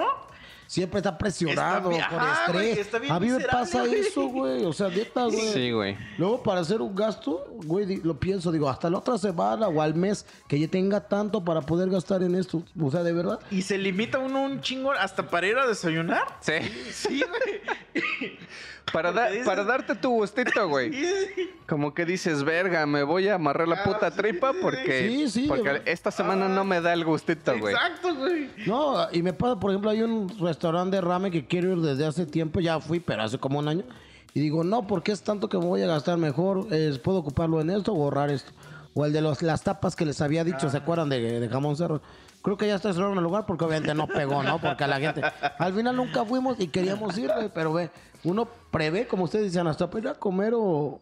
Siempre 0.70 0.98
está 0.98 1.18
presionado, 1.18 1.90
Está 1.90 2.08
con 2.10 2.20
ajá, 2.20 2.52
güey, 2.52 2.68
estrés. 2.68 2.86
está 2.86 2.98
bien 3.00 3.12
a 3.12 3.18
mí 3.18 3.26
me 3.28 3.40
pasa 3.40 3.80
güey. 3.80 3.98
eso, 3.98 4.28
güey. 4.28 4.64
O 4.64 4.72
sea, 4.72 4.86
neta, 4.88 5.24
güey. 5.24 5.52
Sí, 5.52 5.72
güey. 5.72 5.96
Luego, 6.16 6.44
para 6.44 6.60
hacer 6.60 6.80
un 6.80 6.94
gasto, 6.94 7.44
güey, 7.64 7.96
lo 8.04 8.20
pienso, 8.20 8.52
digo, 8.52 8.70
hasta 8.70 8.88
la 8.88 8.98
otra 8.98 9.18
semana 9.18 9.66
o 9.66 9.82
al 9.82 9.96
mes 9.96 10.24
que 10.46 10.60
yo 10.60 10.70
tenga 10.70 11.00
tanto 11.08 11.44
para 11.44 11.60
poder 11.60 11.90
gastar 11.90 12.22
en 12.22 12.36
esto. 12.36 12.62
O 12.80 12.88
sea, 12.88 13.02
de 13.02 13.12
verdad. 13.12 13.40
y 13.50 13.62
se 13.62 13.78
limita 13.78 14.20
uno 14.20 14.42
un 14.44 14.60
chingo 14.60 14.92
hasta 14.92 15.28
para 15.28 15.48
ir 15.48 15.58
a 15.58 15.66
desayunar. 15.66 16.38
Sí. 16.40 16.52
Sí, 16.92 17.20
güey. 17.28 18.04
Para, 18.92 19.12
da- 19.12 19.28
dices- 19.30 19.46
para 19.46 19.64
darte 19.64 19.94
tu 19.94 20.10
gustito, 20.10 20.68
güey. 20.68 20.92
Sí, 20.92 21.06
sí. 21.36 21.50
Como 21.68 21.94
que 21.94 22.04
dices, 22.04 22.42
verga, 22.42 22.84
me 22.86 23.02
voy 23.04 23.28
a 23.28 23.34
amarrar 23.36 23.68
la 23.68 23.76
Ah, 23.76 23.84
puta 23.84 24.10
sí, 24.10 24.16
tripa 24.16 24.52
porque, 24.60 25.08
sí, 25.08 25.28
sí, 25.30 25.44
porque 25.48 25.70
güey. 25.70 25.82
esta 25.86 26.10
semana 26.10 26.48
no 26.48 26.64
me 26.64 26.80
da 26.80 26.92
el 26.92 27.04
gustito, 27.04 27.56
güey. 27.58 27.74
Exacto, 27.74 28.14
güey. 28.16 28.50
No, 28.66 29.06
y 29.12 29.22
me 29.22 29.32
pasa, 29.32 29.60
por 29.60 29.70
ejemplo, 29.70 29.90
hay 29.90 30.02
un 30.02 30.28
restaurante 30.40 30.96
de 30.96 31.00
ramen 31.02 31.30
que 31.30 31.46
quiero 31.46 31.70
ir 31.72 31.78
desde 31.80 32.04
hace 32.06 32.26
tiempo, 32.26 32.58
ya 32.60 32.80
fui, 32.80 32.98
pero 33.00 33.22
hace 33.22 33.38
como 33.38 33.58
un 33.60 33.68
año. 33.68 33.84
Y 34.34 34.40
digo, 34.40 34.64
no, 34.64 34.86
porque 34.86 35.12
es 35.12 35.22
tanto 35.22 35.48
que 35.48 35.58
me 35.58 35.64
voy 35.66 35.82
a 35.82 35.86
gastar 35.86 36.16
mejor, 36.18 36.66
eh, 36.70 36.98
puedo 37.02 37.18
ocuparlo 37.18 37.60
en 37.60 37.70
esto 37.70 37.92
o 37.92 38.02
ahorrar 38.04 38.30
esto. 38.30 38.52
O 38.94 39.04
el 39.06 39.12
de 39.12 39.20
los, 39.20 39.40
las 39.42 39.62
tapas 39.62 39.94
que 39.94 40.04
les 40.04 40.20
había 40.20 40.42
dicho, 40.42 40.68
¿se 40.68 40.76
acuerdan 40.76 41.08
de, 41.08 41.38
de 41.40 41.48
jamón 41.48 41.76
cerro? 41.76 42.00
Creo 42.42 42.56
que 42.56 42.66
ya 42.66 42.74
está 42.76 42.92
cerrado 42.92 43.12
en 43.12 43.18
el 43.18 43.24
lugar 43.24 43.44
porque 43.46 43.64
obviamente 43.64 43.94
no 43.94 44.06
pegó, 44.08 44.42
¿no? 44.42 44.58
Porque 44.58 44.82
a 44.82 44.86
la 44.88 44.98
gente... 44.98 45.20
Al 45.58 45.74
final 45.74 45.94
nunca 45.94 46.24
fuimos 46.24 46.58
y 46.58 46.68
queríamos 46.68 47.16
ir, 47.18 47.30
güey, 47.32 47.50
pero 47.54 47.72
ve, 47.72 47.90
uno 48.24 48.48
prevé, 48.70 49.06
como 49.06 49.24
ustedes 49.24 49.46
dicen, 49.46 49.66
hasta 49.66 49.88
para 49.88 50.00
ir 50.00 50.08
a 50.08 50.14
comer 50.14 50.54
o... 50.56 51.00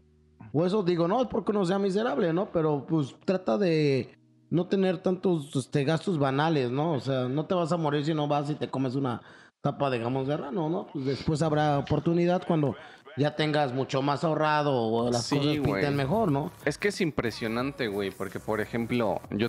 O 0.53 0.65
eso 0.65 0.83
digo, 0.83 1.09
no, 1.09 1.21
es 1.21 1.29
porque 1.29 1.51
uno 1.51 1.65
sea 1.67 1.79
miserable, 1.79 2.33
¿no? 2.33 2.51
Pero 2.51 2.87
pues 2.87 3.15
trata 3.25 3.59
de 3.59 4.17
no 4.51 4.67
tener 4.67 4.99
tantos 4.99 5.55
este, 5.55 5.85
gastos 5.85 6.19
banales, 6.19 6.71
¿no? 6.71 6.93
O 6.93 7.01
sea, 7.01 7.29
no 7.29 7.45
te 7.45 7.55
vas 7.55 7.73
a 7.73 7.77
morir 7.77 8.05
si 8.05 8.15
no 8.15 8.29
vas 8.29 8.49
y 8.49 8.55
te 8.55 8.71
comes 8.71 8.95
una 8.95 9.21
tapa 9.61 9.91
de 9.91 10.01
jamón 10.01 10.27
serrano, 10.27 10.71
¿no? 10.71 10.87
Pues 10.93 11.05
después 11.05 11.43
habrá 11.43 11.79
oportunidad 11.79 12.47
cuando 12.47 12.77
ya 13.17 13.35
tengas 13.35 13.75
mucho 13.75 14.01
más 14.01 14.25
ahorrado 14.25 14.73
o 14.75 15.11
las 15.11 15.27
Sí, 15.27 15.37
cosas 15.37 15.59
pinten 15.59 15.97
mejor, 15.97 16.31
¿no? 16.31 16.53
Es 16.65 16.79
que 16.79 16.89
es 16.89 17.01
impresionante, 17.01 17.89
güey, 17.89 18.11
porque 18.11 18.39
por 18.41 18.61
ejemplo, 18.61 19.21
yo 19.31 19.49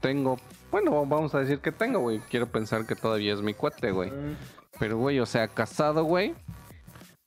tengo, 0.00 0.36
bueno, 0.70 1.06
vamos 1.06 1.34
a 1.34 1.38
decir 1.38 1.60
que 1.60 1.72
tengo, 1.72 2.00
güey. 2.00 2.18
Quiero 2.28 2.48
pensar 2.48 2.86
que 2.86 2.96
todavía 2.96 3.32
es 3.32 3.40
mi 3.40 3.54
cuate, 3.54 3.92
güey. 3.92 4.12
Pero, 4.78 4.98
güey, 4.98 5.20
o 5.20 5.26
sea, 5.26 5.48
casado, 5.48 6.04
güey. 6.04 6.34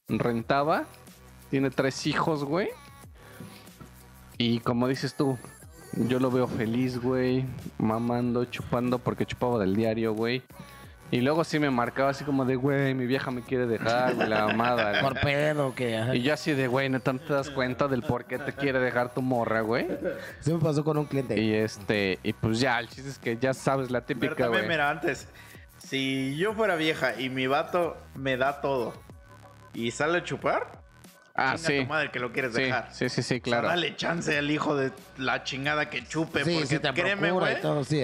Rentaba. 0.07 0.85
Tiene 1.49 1.69
tres 1.69 2.05
hijos, 2.07 2.43
güey. 2.43 2.69
Y 4.37 4.59
como 4.59 4.87
dices 4.87 5.15
tú, 5.15 5.37
yo 5.93 6.19
lo 6.19 6.29
veo 6.31 6.47
feliz, 6.47 6.99
güey. 7.01 7.45
Mamando, 7.77 8.45
chupando, 8.45 8.99
porque 8.99 9.25
chupaba 9.25 9.59
del 9.59 9.75
diario, 9.75 10.13
güey. 10.13 10.43
Y 11.11 11.21
luego 11.21 11.43
sí 11.43 11.59
me 11.59 11.69
marcaba 11.69 12.09
así 12.09 12.23
como 12.25 12.45
de, 12.45 12.55
güey, 12.55 12.95
mi 12.95 13.05
vieja 13.05 13.29
me 13.29 13.41
quiere 13.43 13.67
dejar, 13.67 14.15
güey, 14.15 14.27
la 14.27 14.45
amada. 14.45 14.89
güey. 14.89 15.01
Por 15.03 15.21
pedo, 15.21 15.75
que... 15.75 16.03
Y 16.15 16.21
yo 16.23 16.33
así 16.33 16.51
de, 16.53 16.67
güey, 16.67 16.89
¿no 16.89 16.99
te 16.99 17.13
das 17.27 17.51
cuenta 17.51 17.87
del 17.87 18.01
por 18.01 18.25
qué 18.25 18.39
te 18.39 18.53
quiere 18.53 18.79
dejar 18.79 19.13
tu 19.13 19.21
morra, 19.21 19.61
güey? 19.61 19.87
Se 20.39 20.51
me 20.51 20.59
pasó 20.59 20.83
con 20.83 20.97
un 20.97 21.05
cliente. 21.05 21.39
Y 21.39 21.53
este, 21.53 22.19
y 22.23 22.33
pues 22.33 22.59
ya, 22.59 22.79
el 22.79 22.89
chiste 22.89 23.09
es 23.09 23.19
que 23.19 23.37
ya 23.37 23.53
sabes 23.53 23.91
la 23.91 24.01
Pero 24.01 24.19
típica, 24.19 24.35
también, 24.35 24.63
güey. 24.63 24.69
mira, 24.69 24.89
antes, 24.89 25.29
si 25.77 26.35
yo 26.37 26.53
fuera 26.53 26.75
vieja 26.75 27.19
y 27.21 27.29
mi 27.29 27.45
vato 27.45 27.95
me 28.15 28.35
da 28.35 28.59
todo 28.59 29.04
y 29.75 29.91
sale 29.91 30.17
a 30.19 30.23
chupar, 30.23 30.83
Ah, 31.37 31.55
chinga 31.57 31.67
sí. 31.67 31.79
tu 31.83 31.89
madre 31.89 32.11
que 32.11 32.19
lo 32.21 32.31
quieres 32.31 32.53
Sí, 32.55 32.61
dejar. 32.63 32.87
sí, 32.93 33.09
sí, 33.09 33.21
sí, 33.21 33.35
O 33.35 33.37
sea, 33.37 33.41
claro. 33.41 33.67
dale 33.67 33.93
chance 33.97 34.37
al 34.37 34.49
hijo 34.49 34.73
de 34.77 34.91
la 35.17 35.43
chingada 35.43 35.89
que 35.89 36.05
chupe, 36.07 36.45
Sí, 36.45 36.51
porque 36.53 36.65
sí 36.67 36.79
te 36.79 36.93
créeme, 36.93 37.31
güey, 37.31 37.57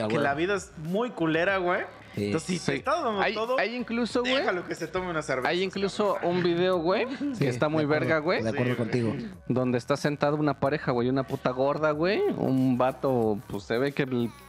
que 0.10 0.20
la 0.20 0.34
vida 0.34 0.56
es 0.56 0.72
muy 0.84 1.12
culera, 1.12 1.58
güey. 1.58 1.82
Sí. 2.14 2.26
Entonces, 2.26 2.48
si 2.50 2.58
Sí. 2.60 2.66
te 2.72 2.76
está 2.80 3.02
dando 3.02 3.22
Hay, 3.22 3.34
todo, 3.34 3.58
hay 3.58 3.74
incluso, 3.74 4.20
güey, 4.20 4.36
déjalo 4.36 4.68
que 4.68 4.76
se 4.76 4.86
tome 4.88 5.10
una 5.10 5.22
cerveza. 5.22 5.48
hay 5.48 5.64
incluso 5.64 6.18
un 6.24 6.44
video, 6.44 6.78
güey, 6.80 7.08
Sí, 7.18 7.40
que 7.40 7.48
está 7.48 7.70
muy 7.70 7.86
acuerdo, 7.86 8.02
verga, 8.02 8.18
güey. 8.20 8.44
De 8.44 8.50
acuerdo 8.50 8.74
Sí, 8.74 8.78
contigo. 8.78 9.16
Donde 9.48 9.78
está 9.78 9.96
sentada 9.96 10.34
una 10.36 10.60
pareja, 10.60 10.92
güey, 10.92 11.08
una 11.08 11.24
puta 11.24 11.52
gorda, 11.52 11.92
güey. 11.92 12.20
Un 12.36 12.78
vato, 12.78 13.40
pues 13.48 13.64
se 13.64 13.78
ve 13.78 13.94
que 13.94 14.06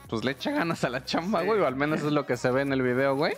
pues 0.08 0.24
le 0.24 0.32
echa 0.32 0.50
ganas 0.50 0.82
a 0.82 0.88
la 0.88 1.04
chamba, 1.04 1.42
Sí. 1.42 1.46
güey. 1.46 1.60
O 1.60 1.66
al 1.68 1.76
menos 1.76 2.00
es 2.02 2.10
lo 2.10 2.26
que 2.26 2.36
se 2.36 2.50
ve 2.50 2.62
en 2.62 2.72
el 2.72 2.82
video, 2.82 3.14
güey. 3.14 3.34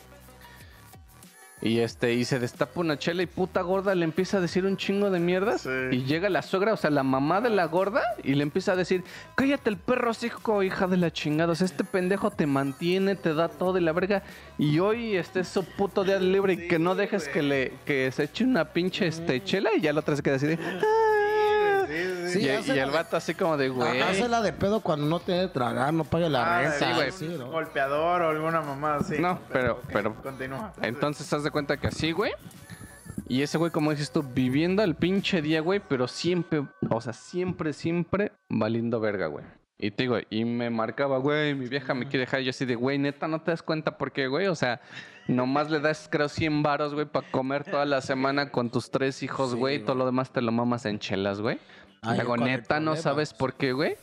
Y 1.65 1.81
este, 1.81 2.13
y 2.13 2.27
se 2.27 2.39
destapa 2.39 2.79
una 2.81 2.99
chela 2.99 3.23
y 3.23 3.27
puta 3.27 3.63
gorda 3.63 3.95
le 3.95 4.05
empieza 4.05 4.37
a 4.37 4.41
decir 4.41 4.67
un 4.67 4.77
chingo 4.77 5.11
de 5.11 5.19
mierdas. 5.19 5.63
Sí. 5.63 5.71
Y 5.93 6.05
llega 6.05 6.29
la 6.29 6.43
suegra, 6.43 6.75
o 6.75 6.77
sea, 6.77 6.91
la 6.91 7.03
mamá 7.03 7.41
de 7.41 7.49
la 7.49 7.65
gorda, 7.65 8.03
y 8.23 8.35
le 8.35 8.43
empieza 8.43 8.73
a 8.73 8.77
decir, 8.77 9.03
cállate 9.35 9.71
el 9.71 9.79
perro, 9.79 10.13
hijo, 10.23 10.63
hija 10.63 10.87
de 10.87 10.99
la 10.99 11.11
chingada. 11.11 11.53
O 11.53 11.55
sea, 11.55 11.65
este 11.65 11.83
pendejo 11.83 12.31
te 12.31 12.47
mantiene, 12.47 13.17
te 13.17 13.33
da 13.33 13.49
todo 13.49 13.73
de 13.73 13.81
la 13.81 13.93
verga. 13.93 14.23
Y 14.59 14.79
hoy 14.79 15.17
este 15.17 15.41
es 15.41 15.49
su 15.49 15.65
puto 15.65 16.05
día 16.05 16.19
libre 16.21 16.53
y 16.53 16.69
que 16.69 16.79
no 16.79 16.95
dejes 16.95 17.29
que 17.29 17.43
le, 17.43 17.73
que 17.87 18.13
se 18.13 18.25
eche 18.25 18.45
una 18.45 18.67
pinche 18.73 19.07
este 19.07 19.43
chela 19.43 19.71
y 19.75 19.81
ya 19.81 19.93
la 19.95 20.01
otra 20.01 20.15
se 20.17 20.23
queda 20.23 20.37
así 20.37 20.47
de. 20.47 20.59
"Ah". 20.63 21.14
Sí, 22.41 22.73
y, 22.73 22.79
el 22.79 22.91
vato 22.91 23.17
así 23.17 23.35
como 23.35 23.57
de 23.57 23.69
güey. 23.69 24.01
Hazla 24.01 24.43
de 24.43 24.53
pedo 24.53 24.81
cuando 24.81 25.07
no 25.07 25.21
te 25.21 25.33
debe 25.33 25.49
tragar, 25.49 25.93
no 25.95 26.05
pague 26.05 26.29
la 26.29 26.59
Ah, 26.59 26.61
renta. 26.63 26.79
sí, 26.79 26.85
güey. 26.95 27.13
sí, 27.13 27.37
¿no? 27.39 27.51
golpeador 27.51 28.23
o 28.23 28.29
alguna 28.31 28.61
mamá 28.61 28.97
así. 28.97 29.19
No, 29.19 29.39
pero- 29.53 29.81
pero- 29.93 30.15
Continúa. 30.23 30.73
Entonces, 30.83 31.33
haz 31.33 31.45
de 31.45 31.51
cuenta 31.51 31.77
que 31.77 31.87
así, 31.89 32.13
güey. 32.13 32.33
Y 33.29 33.43
ese 33.43 33.57
güey, 33.57 33.71
como 33.71 33.91
dices 33.91 34.11
tú, 34.11 34.23
viviendo 34.23 34.83
el 34.83 34.95
pinche 34.97 35.41
día, 35.41 35.61
güey, 35.61 35.81
pero 35.89 36.07
siempre, 36.09 36.65
o 36.91 37.01
sea, 37.01 37.13
siempre, 37.15 37.73
siempre 37.73 38.33
valiendo 38.51 39.01
verga, 39.01 39.29
güey. 39.29 39.45
Y 39.79 39.91
te 39.91 40.05
digo, 40.05 40.19
y 40.31 40.45
me 40.45 40.71
marcaba, 40.71 41.19
güey, 41.19 41.55
mi 41.55 41.67
vieja 41.69 41.95
me 41.95 42.05
quiere 42.07 42.21
dejar. 42.21 42.41
Y 42.41 42.45
yo 42.45 42.51
así 42.51 42.65
de, 42.65 42.75
güey, 42.75 42.99
neta, 42.99 43.27
no 43.27 43.41
te 43.43 43.51
das 43.51 43.63
cuenta 43.63 43.97
por 43.99 44.13
qué, 44.13 44.29
güey. 44.29 44.47
O 44.47 44.55
sea, 44.55 44.81
nomás 45.27 45.71
le 45.71 45.81
das, 45.81 46.09
creo, 46.11 46.29
100 46.29 46.63
varos, 46.63 46.95
güey, 46.95 47.07
para 47.07 47.27
comer 47.31 47.65
toda 47.65 47.85
la 47.85 48.01
semana 48.01 48.51
con 48.51 48.71
tus 48.71 48.91
tres 48.91 49.23
hijos, 49.23 49.51
Sí, 49.53 49.57
güey. 49.57 49.77
y. 49.77 49.79
Todo 49.81 49.97
lo 49.97 50.07
demás 50.07 50.31
te 50.31 50.41
lo 50.43 50.53
mamas 50.53 50.85
en 50.87 50.99
chelas, 50.99 51.41
güey. 51.41 51.59
Ay, 52.05 52.19
Digo, 52.19 52.29
¿cuál 52.29 52.43
es 52.43 52.47
el 52.47 52.61
neta, 52.61 52.81
no 52.81 52.97
sabes 52.97 53.33
por 53.33 53.55
qué, 53.55 53.73
güey. 53.73 53.97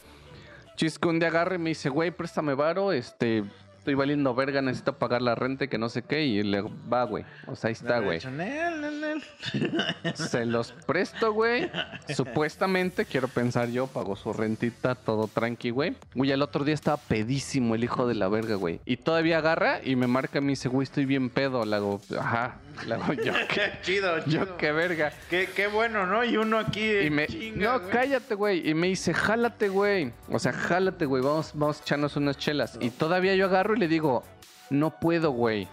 Chisco 0.75 1.09
un 1.09 1.19
día 1.19 1.27
agarra 1.29 1.55
y 1.55 1.59
me 1.59 1.69
dice, 1.69 1.89
güey, 1.89 2.11
préstame 2.11 2.53
varo, 2.55 2.91
este, 2.91 3.43
estoy 3.81 3.95
valiendo 3.95 4.35
verga, 4.35 4.61
necesito 4.61 4.93
pagar 4.93 5.23
la 5.23 5.33
renta 5.33 5.65
y 5.65 5.67
que 5.67 5.79
no 5.79 5.89
sé 5.89 6.03
qué. 6.03 6.23
Y 6.23 6.43
le 6.43 6.61
va, 6.61 7.03
güey. 7.03 7.25
O 7.47 7.55
sea, 7.55 7.69
ahí 7.69 7.73
está, 7.73 7.97
güey. 7.97 8.19
Se 10.13 10.45
los 10.45 10.71
presto, 10.71 11.33
güey. 11.33 11.71
Supuestamente, 12.15 13.05
quiero 13.05 13.27
pensar 13.27 13.69
yo, 13.69 13.87
pagó 13.87 14.15
su 14.15 14.33
rentita, 14.33 14.93
todo 14.93 15.27
tranqui, 15.27 15.71
güey. 15.71 15.95
Güey, 16.13 16.29
el 16.31 16.43
otro 16.43 16.63
día 16.63 16.75
estaba 16.75 16.97
pedísimo 16.97 17.73
el 17.73 17.83
hijo 17.83 18.05
de 18.05 18.13
la 18.13 18.27
verga, 18.27 18.53
güey. 18.53 18.79
Y 18.85 18.97
todavía 18.97 19.39
agarra 19.39 19.79
y 19.83 19.95
me 19.95 20.05
marca 20.05 20.37
y 20.37 20.41
me 20.41 20.49
dice, 20.49 20.69
güey, 20.69 20.83
estoy 20.83 21.05
bien 21.05 21.31
pedo. 21.31 21.65
Le 21.65 21.75
hago, 21.75 21.99
ajá. 22.19 22.59
Le 22.85 22.93
hago, 22.93 23.13
yo, 23.13 23.33
qué, 23.49 23.71
chido, 23.81 24.19
chido. 24.19 24.45
yo 24.45 24.57
qué 24.57 24.71
verga. 24.71 25.11
Qué, 25.27 25.49
qué 25.55 25.65
bueno, 25.65 26.05
¿no? 26.05 26.23
Y 26.23 26.37
uno 26.37 26.59
aquí. 26.59 26.99
Y 26.99 27.09
me, 27.09 27.25
chinga, 27.25 27.79
no, 27.79 27.89
cállate, 27.89 28.35
güey. 28.35 28.69
Y 28.69 28.75
me 28.75 28.87
dice, 28.87 29.11
jálate, 29.11 29.69
güey. 29.69 30.13
O 30.29 30.37
sea, 30.37 30.53
jálate, 30.53 31.07
güey. 31.07 31.23
Vamos, 31.23 31.51
vamos 31.55 31.79
a 31.79 31.81
echarnos 31.81 32.15
unas 32.15 32.37
chelas. 32.37 32.77
Y 32.79 32.91
todavía 32.91 33.33
yo 33.33 33.47
agarro 33.47 33.70
y 33.75 33.79
le 33.79 33.87
digo, 33.87 34.23
no 34.69 34.99
puedo, 34.99 35.31
güey. 35.31 35.67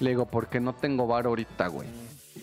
Le 0.00 0.10
digo, 0.10 0.26
porque 0.26 0.60
no 0.60 0.74
tengo 0.74 1.06
bar 1.06 1.26
ahorita, 1.26 1.66
güey. 1.68 1.88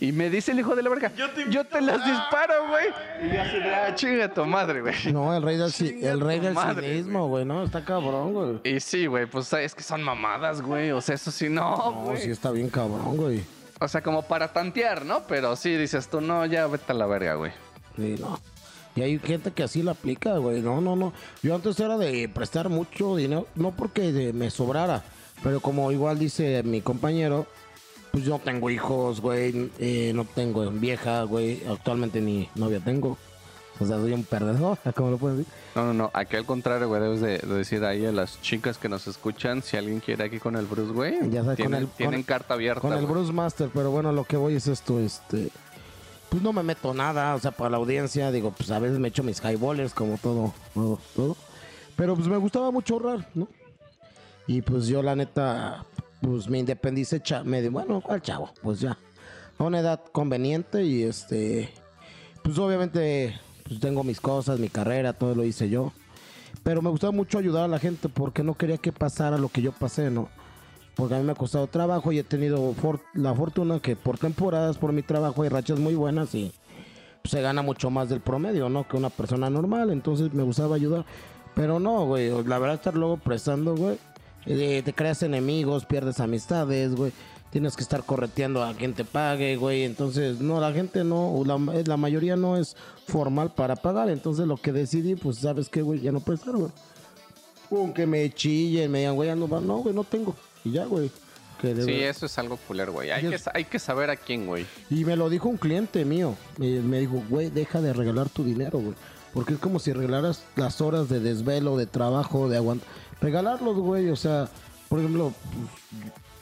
Y 0.02 0.12
me 0.12 0.30
dice 0.30 0.52
el 0.52 0.60
hijo 0.60 0.76
de 0.76 0.84
la 0.84 0.90
verga, 0.90 1.12
Yo 1.16 1.30
te 1.30 1.50
yo 1.50 1.64
te 1.64 1.80
las 1.80 2.06
disparo, 2.06 2.68
güey. 2.68 2.88
Y 3.24 3.34
yo 3.34 3.42
así 3.42 3.58
de, 3.60 3.76
ah, 3.76 3.96
chinga 3.96 4.34
tu 4.34 4.46
madre, 4.46 4.82
güey. 4.82 4.94
No, 5.14 5.34
el 5.34 5.42
rey 5.42 5.56
del, 5.58 5.72
Chinga 5.72 6.12
el 6.12 6.20
rey 6.20 6.40
del 6.40 6.54
madre, 6.54 6.90
cinismo, 6.90 7.30
güey, 7.30 7.46
¿no? 7.46 7.64
Está 7.64 7.84
cabrón, 7.86 8.34
güey. 8.34 8.60
Y 8.66 8.82
sí, 8.82 9.06
güey, 9.06 9.26
pues 9.26 9.52
es 9.54 9.74
que 9.74 9.84
son 9.84 10.04
mamadas, 10.04 10.62
güey. 10.62 10.92
O 10.92 11.00
sea, 11.00 11.16
eso 11.16 11.32
sí, 11.32 11.48
no, 11.48 11.78
No, 11.78 11.92
güey. 12.04 12.18
sí 12.18 12.30
está 12.30 12.52
bien 12.52 12.70
cabrón, 12.70 13.16
güey. 13.16 13.44
O 13.80 13.88
sea, 13.88 14.02
como 14.02 14.22
para 14.24 14.50
tantear, 14.52 15.06
¿no? 15.06 15.24
Pero 15.28 15.56
sí, 15.56 15.76
dices 15.78 16.10
tú, 16.10 16.20
no, 16.20 16.46
ya 16.46 16.68
vete 16.68 16.92
a 16.92 16.96
la 16.96 17.06
verga, 17.06 17.36
güey. 17.36 17.52
Sí, 17.96 18.16
no. 18.20 18.38
Y 18.96 19.02
hay 19.02 19.20
gente 19.20 19.52
que 19.52 19.64
así 19.64 19.84
la 19.84 19.92
aplica, 19.92 20.38
güey. 20.38 20.62
No, 20.62 20.80
no, 20.82 20.96
no. 20.96 21.12
Yo 21.44 21.54
antes 21.56 21.80
era 21.80 21.98
de 21.98 22.30
prestar 22.30 22.70
mucho 22.70 23.16
dinero, 23.18 23.48
no 23.56 23.72
porque 23.72 24.12
de- 24.14 24.32
me 24.34 24.50
sobrara, 24.50 25.04
pero 25.44 25.60
como 25.60 25.92
igual 25.92 26.18
dice 26.18 26.64
mi 26.64 26.82
compañero, 26.82 27.46
pues 28.12 28.24
yo 28.24 28.32
no 28.32 28.40
tengo 28.40 28.70
hijos, 28.70 29.20
güey. 29.20 29.70
eh, 29.80 30.14
no 30.16 30.24
tengo 30.24 30.70
vieja, 30.72 31.24
güey. 31.24 31.62
Actualmente 31.70 32.22
ni 32.22 32.48
novia 32.56 32.80
tengo. 32.80 33.18
O 33.78 33.86
sea, 33.86 33.98
soy 33.98 34.14
un 34.14 34.24
perdedor, 34.24 34.78
como 34.96 35.12
lo 35.12 35.18
pueden 35.18 35.40
decir. 35.40 35.52
No, 35.76 35.84
no, 35.88 35.94
no. 35.94 36.12
Aquí 36.14 36.38
al 36.38 36.46
contrario, 36.46 36.88
güey, 36.88 37.02
debes 37.02 37.20
de, 37.20 37.40
de 37.40 37.54
decir 37.56 37.84
ahí 37.84 38.06
a 38.06 38.14
las 38.14 38.42
chicas 38.42 38.78
que 38.78 38.88
nos 38.88 39.06
escuchan, 39.08 39.62
si 39.62 39.76
alguien 39.76 40.00
quiere 40.00 40.24
aquí 40.24 40.40
con 40.40 40.56
el 40.56 40.66
Bruce, 40.66 40.94
güey, 40.94 41.16
Ya 41.30 41.42
sabes, 41.44 41.46
con 41.46 41.56
tienen, 41.58 41.82
el- 41.82 41.88
tienen 41.90 42.22
con- 42.22 42.28
carta 42.28 42.54
abierta. 42.54 42.80
Con 42.80 42.94
el 42.94 43.02
güey. 43.02 43.12
Bruce 43.12 43.34
Master, 43.34 43.70
pero 43.74 43.92
bueno, 43.92 44.14
lo 44.14 44.24
que 44.24 44.38
voy 44.38 44.56
es 44.56 44.68
esto, 44.68 44.98
este... 45.02 45.50
Pues 46.36 46.44
no 46.44 46.52
me 46.52 46.64
meto 46.64 46.94
nada, 46.94 47.34
o 47.34 47.40
sea, 47.40 47.52
para 47.52 47.70
la 47.70 47.78
audiencia, 47.78 48.30
digo, 48.30 48.52
pues 48.52 48.70
a 48.70 48.78
veces 48.78 49.00
me 49.00 49.08
echo 49.08 49.24
mis 49.24 49.42
highballers, 49.42 49.94
como 49.94 50.18
todo, 50.18 50.54
todo, 50.74 51.00
todo. 51.16 51.38
Pero 51.96 52.14
pues 52.14 52.28
me 52.28 52.36
gustaba 52.36 52.72
mucho 52.72 52.96
ahorrar, 52.96 53.30
¿no? 53.36 53.48
Y 54.46 54.62
pues 54.62 54.88
yo, 54.88 55.02
la 55.02 55.16
neta, 55.16 55.86
pues 56.20 56.50
me 56.50 56.60
independicé, 56.60 57.22
me 57.46 57.62
di, 57.62 57.70
bueno, 57.70 58.02
¿cuál 58.02 58.22
chavo? 58.22 58.50
Pues 58.62 58.82
ya, 58.82 58.98
a 59.58 59.64
una 59.64 59.80
edad 59.80 60.02
conveniente 60.12 60.84
y 60.84 61.04
este... 61.04 61.74
Pues 62.44 62.58
obviamente, 62.58 63.40
pues 63.66 63.80
tengo 63.80 64.04
mis 64.04 64.20
cosas, 64.20 64.60
mi 64.60 64.68
carrera, 64.68 65.14
todo 65.14 65.36
lo 65.36 65.46
hice 65.46 65.70
yo. 65.70 65.94
Pero 66.64 66.82
me 66.82 66.90
gustaba 66.90 67.12
mucho 67.12 67.38
ayudar 67.38 67.64
a 67.64 67.70
la 67.70 67.80
gente 67.80 68.10
porque 68.10 68.44
no 68.44 68.56
quería 68.56 68.78
que 68.78 68.92
pasara 68.92 69.38
lo 69.38 69.48
que 69.48 69.62
yo 69.62 69.72
pasé, 69.72 70.12
¿no? 70.12 70.28
Porque 70.96 71.16
a 71.16 71.18
mí 71.18 71.24
me 71.24 71.34
ha 71.34 71.36
costado 71.36 71.68
trabajo 71.68 72.12
y 72.12 72.20
he 72.20 72.24
tenido 72.24 72.74
la 73.14 73.34
fortuna 73.34 73.80
que 73.82 73.96
por 73.96 74.18
temporadas, 74.18 74.78
por 74.78 74.94
mi 74.94 75.02
trabajo, 75.02 75.44
hay 75.44 75.50
rachas 75.50 75.80
muy 75.80 75.96
buenas 75.96 76.34
y 76.34 76.54
pues, 77.22 77.32
se 77.32 77.42
gana 77.42 77.62
mucho 77.62 77.90
más 77.90 78.08
del 78.08 78.22
promedio, 78.22 78.70
¿no? 78.70 78.88
Que 78.88 78.96
una 78.96 79.10
persona 79.10 79.50
normal. 79.50 79.90
Entonces 79.92 80.34
me 80.34 80.44
gustaba 80.44 80.76
ayudar. 80.76 81.06
Pero 81.54 81.80
no, 81.80 82.06
güey. 82.06 82.30
La 82.46 82.60
verdad, 82.60 82.76
estar 82.76 82.96
luego 82.96 83.18
prestando, 83.18 83.76
güey. 83.76 83.98
eh, 84.46 84.82
te 84.86 84.94
creas 84.94 85.22
enemigos, 85.24 85.86
pierdes 85.86 86.20
amistades, 86.20 86.96
güey. 86.96 87.12
Tienes 87.50 87.76
que 87.78 87.84
estar 87.84 88.04
correteando 88.04 88.64
a 88.64 88.74
quien 88.74 88.94
te 88.94 89.06
pague, 89.06 89.56
güey. 89.56 89.84
Entonces, 89.84 90.40
no, 90.42 90.60
la 90.60 90.74
gente 90.74 91.04
no, 91.04 91.42
la, 91.46 91.58
la 91.86 91.98
mayoría 91.98 92.36
no 92.36 92.58
es 92.58 92.76
formal 93.08 93.54
para 93.54 93.76
pagar. 93.78 94.10
Entonces, 94.10 94.46
lo 94.48 94.58
que 94.58 94.72
decidí, 94.74 95.16
pues, 95.16 95.38
¿sabes 95.38 95.70
qué, 95.70 95.82
güey? 95.82 96.02
Ya 96.02 96.12
no 96.12 96.20
prestar, 96.20 96.56
güey. 96.56 96.72
Aunque 97.72 98.06
me 98.06 98.30
chillen, 98.30 98.92
me 98.92 99.00
digan, 99.00 99.16
güey, 99.16 99.28
ya 99.28 99.36
no 99.36 99.48
va. 99.48 99.60
No, 99.62 99.78
güey, 99.78 99.96
no 99.96 100.04
tengo. 100.04 100.36
Y 100.66 100.72
ya, 100.72 100.86
güey. 100.86 101.10
Que 101.62 101.74
de 101.74 101.86
Sí, 101.86 101.92
verdad- 101.94 102.10
eso 102.10 102.26
es 102.26 102.38
algo 102.38 102.58
culero, 102.58 102.92
güey. 102.92 103.12
Hay, 103.12 103.30
que, 103.30 103.38
hay 103.54 103.64
que 103.64 103.80
saber 103.80 104.10
a 104.10 104.18
quién, 104.18 104.46
güey. 104.46 104.66
Y 104.90 105.06
me 105.06 105.16
lo 105.16 105.30
dijo 105.30 105.48
un 105.48 105.56
cliente 105.58 106.04
mío. 106.04 106.36
Me, 106.58 106.82
me 106.82 107.00
dijo, 107.00 107.24
güey, 107.30 107.50
deja 107.50 107.80
de 107.80 107.94
regalar 107.94 108.28
tu 108.30 108.44
dinero, 108.44 108.80
güey. 108.80 108.94
Porque 109.34 109.54
es 109.54 109.60
como 109.60 109.80
si 109.80 109.94
regalaras 109.94 110.44
las 110.58 110.82
horas 110.82 111.08
de 111.08 111.20
desvelo, 111.22 111.78
de 111.78 111.86
trabajo, 111.86 112.50
de 112.50 112.58
aguantar. 112.58 112.88
Regalarlos, 113.22 113.78
güey. 113.78 114.10
O 114.10 114.16
sea, 114.18 114.50
por 114.90 115.00
ejemplo, 115.00 115.34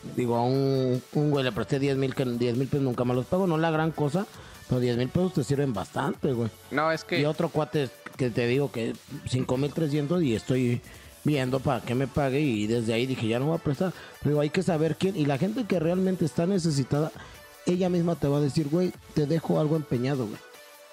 pues, 0.02 0.16
digo, 0.16 0.36
a 0.36 0.44
un, 0.44 1.02
un 1.14 1.30
güey 1.32 1.44
le 1.44 1.52
presté 1.52 1.78
10 1.80 1.96
mil, 1.98 2.16
que 2.16 2.26
10 2.26 2.58
mil 2.58 2.68
pesos 2.68 2.84
nunca 2.84 3.04
me 3.06 3.14
los 3.14 3.26
pago. 3.28 3.46
No 3.46 3.56
es 3.56 3.62
la 3.62 3.72
gran 3.72 3.92
cosa, 3.92 4.26
pero 4.68 4.80
10 4.82 4.98
mil 4.98 5.10
pesos 5.10 5.34
te 5.34 5.44
sirven 5.44 5.74
bastante, 5.74 6.34
güey. 6.34 6.50
No, 6.72 6.92
es 6.92 7.04
que... 7.04 7.20
Y 7.22 7.26
otro 7.26 7.50
cuate 7.50 7.90
que 8.18 8.30
te 8.32 8.48
digo 8.48 8.72
que 8.72 8.94
5300 9.28 10.22
y 10.24 10.36
estoy 10.36 10.82
viendo 11.24 11.60
para 11.60 11.82
que 11.82 11.96
me 11.96 12.08
pague 12.08 12.40
y 12.40 12.68
desde 12.68 12.94
ahí 12.94 13.06
dije 13.06 13.28
ya 13.28 13.40
no 13.40 13.48
voy 13.48 13.56
a 13.56 13.60
prestar. 13.60 13.94
Pero 14.22 14.40
hay 14.40 14.50
que 14.50 14.64
saber 14.64 14.96
quién 14.96 15.16
y 15.16 15.26
la 15.26 15.38
gente 15.38 15.66
que 15.66 15.80
realmente 15.80 16.26
está 16.26 16.46
necesitada, 16.46 17.12
ella 17.66 17.90
misma 17.90 18.16
te 18.16 18.28
va 18.28 18.38
a 18.38 18.42
decir, 18.42 18.68
güey, 18.70 18.92
te 19.14 19.26
dejo 19.26 19.60
algo 19.60 19.76
empeñado, 19.76 20.28
güey. 20.28 20.40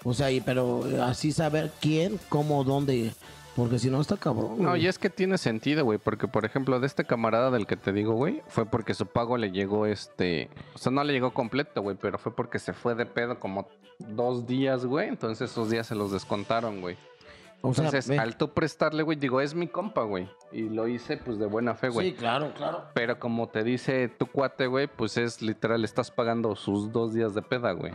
O 0.05 0.15
sea, 0.15 0.31
y, 0.31 0.41
pero 0.41 0.83
así 1.03 1.31
saber 1.31 1.71
quién, 1.81 2.19
cómo, 2.31 2.65
dónde, 2.65 3.13
porque 3.55 3.79
si 3.79 3.91
no 3.91 4.01
está 4.01 4.17
cabrón. 4.17 4.63
No, 4.63 4.77
y 4.77 4.87
es 4.87 4.99
que 4.99 5.11
tiene 5.11 5.37
sentido, 5.37 5.85
güey, 5.85 5.99
porque 5.99 6.27
por 6.27 6.47
ejemplo, 6.47 6.81
de 6.81 6.87
este 6.87 7.05
camarada 7.05 7.51
del 7.51 7.67
que 7.67 7.77
te 7.77 7.93
digo, 7.93 8.15
güey, 8.15 8.43
fue 8.49 8.65
porque 8.65 8.95
su 8.95 9.07
pago 9.07 9.37
le 9.37 9.51
llegó 9.51 9.85
este, 9.85 10.49
o 10.75 10.79
sea, 10.79 10.91
no 10.91 11.05
le 11.05 11.13
llegó 11.13 11.35
completo, 11.35 11.83
güey, 11.83 11.97
pero 12.01 12.19
fue 12.19 12.35
porque 12.35 12.59
se 12.59 12.73
fue 12.73 12.95
de 12.95 13.05
pedo 13.05 13.39
como 13.39 13.69
dos 13.99 14.47
días, 14.47 14.87
güey, 14.87 15.09
entonces 15.09 15.51
esos 15.51 15.69
días 15.69 15.87
se 15.87 15.95
los 15.95 16.13
descontaron, 16.13 16.81
güey. 16.81 16.97
O 17.63 17.75
sea, 17.75 17.85
Entonces, 17.87 18.09
ve. 18.09 18.19
al 18.19 18.37
tú 18.37 18.51
prestarle, 18.51 19.03
güey, 19.03 19.19
digo, 19.19 19.41
es 19.41 19.55
mi 19.55 19.67
compa, 19.69 20.03
güey, 20.05 20.29
y 20.53 20.63
lo 20.69 20.89
hice 20.89 21.17
pues 21.19 21.39
de 21.39 21.47
buena 21.47 21.75
fe, 21.75 21.89
güey. 21.91 22.11
Sí, 22.11 22.17
claro, 22.17 22.53
claro. 22.55 22.85
Pero 22.95 23.19
como 23.19 23.49
te 23.49 23.63
dice 23.65 24.09
tu 24.09 24.27
cuate, 24.27 24.67
güey, 24.67 24.87
pues 24.87 25.17
es 25.17 25.43
literal, 25.43 25.85
estás 25.85 26.11
pagando 26.11 26.57
sus 26.57 26.91
dos 26.93 27.13
días 27.13 27.35
de 27.35 27.43
peda, 27.43 27.73
güey. 27.73 27.93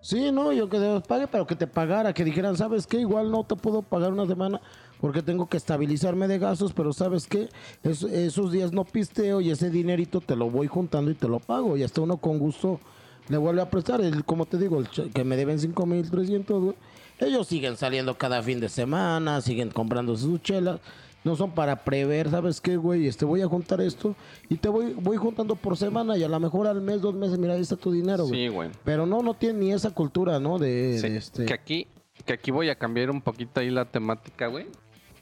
Sí, 0.00 0.32
no, 0.32 0.50
yo 0.52 0.68
que 0.68 0.80
Dios 0.80 1.04
pague, 1.06 1.28
pero 1.28 1.46
que 1.46 1.54
te 1.54 1.68
pagara, 1.68 2.12
que 2.12 2.24
dijeran, 2.24 2.56
¿sabes 2.56 2.88
qué? 2.88 2.98
Igual 2.98 3.30
no 3.30 3.44
te 3.44 3.54
puedo 3.54 3.82
pagar 3.82 4.12
una 4.12 4.26
semana 4.26 4.60
porque 5.00 5.22
tengo 5.22 5.48
que 5.48 5.56
estabilizarme 5.56 6.26
de 6.26 6.38
gastos, 6.40 6.72
pero 6.72 6.92
¿sabes 6.92 7.28
qué? 7.28 7.48
Es- 7.84 8.02
esos 8.02 8.50
días 8.50 8.72
no 8.72 8.84
pisteo 8.84 9.40
y 9.40 9.50
ese 9.52 9.70
dinerito 9.70 10.20
te 10.20 10.34
lo 10.34 10.50
voy 10.50 10.66
juntando 10.66 11.08
y 11.10 11.14
te 11.14 11.28
lo 11.28 11.38
pago. 11.38 11.76
Y 11.76 11.84
hasta 11.84 12.00
uno 12.00 12.16
con 12.16 12.40
gusto 12.40 12.80
le 13.28 13.36
vuelve 13.36 13.62
a 13.62 13.70
prestar. 13.70 14.00
El, 14.00 14.24
como 14.24 14.44
te 14.44 14.58
digo, 14.58 14.80
el 14.80 14.88
que 14.88 15.22
me 15.22 15.36
deben 15.36 15.60
5,300, 15.60 16.60
güey. 16.62 16.76
Ellos 17.22 17.46
siguen 17.46 17.76
saliendo 17.76 18.16
cada 18.16 18.42
fin 18.42 18.60
de 18.60 18.68
semana, 18.68 19.40
siguen 19.40 19.70
comprando 19.70 20.16
sus 20.16 20.42
chelas. 20.42 20.80
No 21.24 21.36
son 21.36 21.52
para 21.52 21.76
prever, 21.84 22.30
¿sabes 22.30 22.60
qué, 22.60 22.76
güey? 22.76 23.06
Este, 23.06 23.24
voy 23.24 23.42
a 23.42 23.46
juntar 23.46 23.80
esto 23.80 24.16
y 24.48 24.56
te 24.56 24.68
voy, 24.68 24.92
voy 24.94 25.16
juntando 25.16 25.54
por 25.54 25.76
semana 25.76 26.16
y 26.16 26.24
a 26.24 26.28
lo 26.28 26.40
mejor 26.40 26.66
al 26.66 26.80
mes, 26.80 27.00
dos 27.00 27.14
meses, 27.14 27.38
mira, 27.38 27.54
ahí 27.54 27.60
está 27.60 27.76
tu 27.76 27.92
dinero, 27.92 28.26
güey. 28.26 28.46
Sí, 28.46 28.48
güey. 28.48 28.70
Pero 28.82 29.06
no, 29.06 29.22
no 29.22 29.34
tiene 29.34 29.60
ni 29.60 29.72
esa 29.72 29.92
cultura, 29.92 30.40
¿no? 30.40 30.58
De, 30.58 30.98
Sí, 31.00 31.08
de 31.08 31.16
este... 31.18 31.44
Que 31.44 31.54
aquí, 31.54 31.86
que 32.24 32.32
aquí 32.32 32.50
voy 32.50 32.70
a 32.70 32.74
cambiar 32.74 33.08
un 33.10 33.20
poquito 33.20 33.60
ahí 33.60 33.70
la 33.70 33.84
temática, 33.84 34.48
güey. 34.48 34.66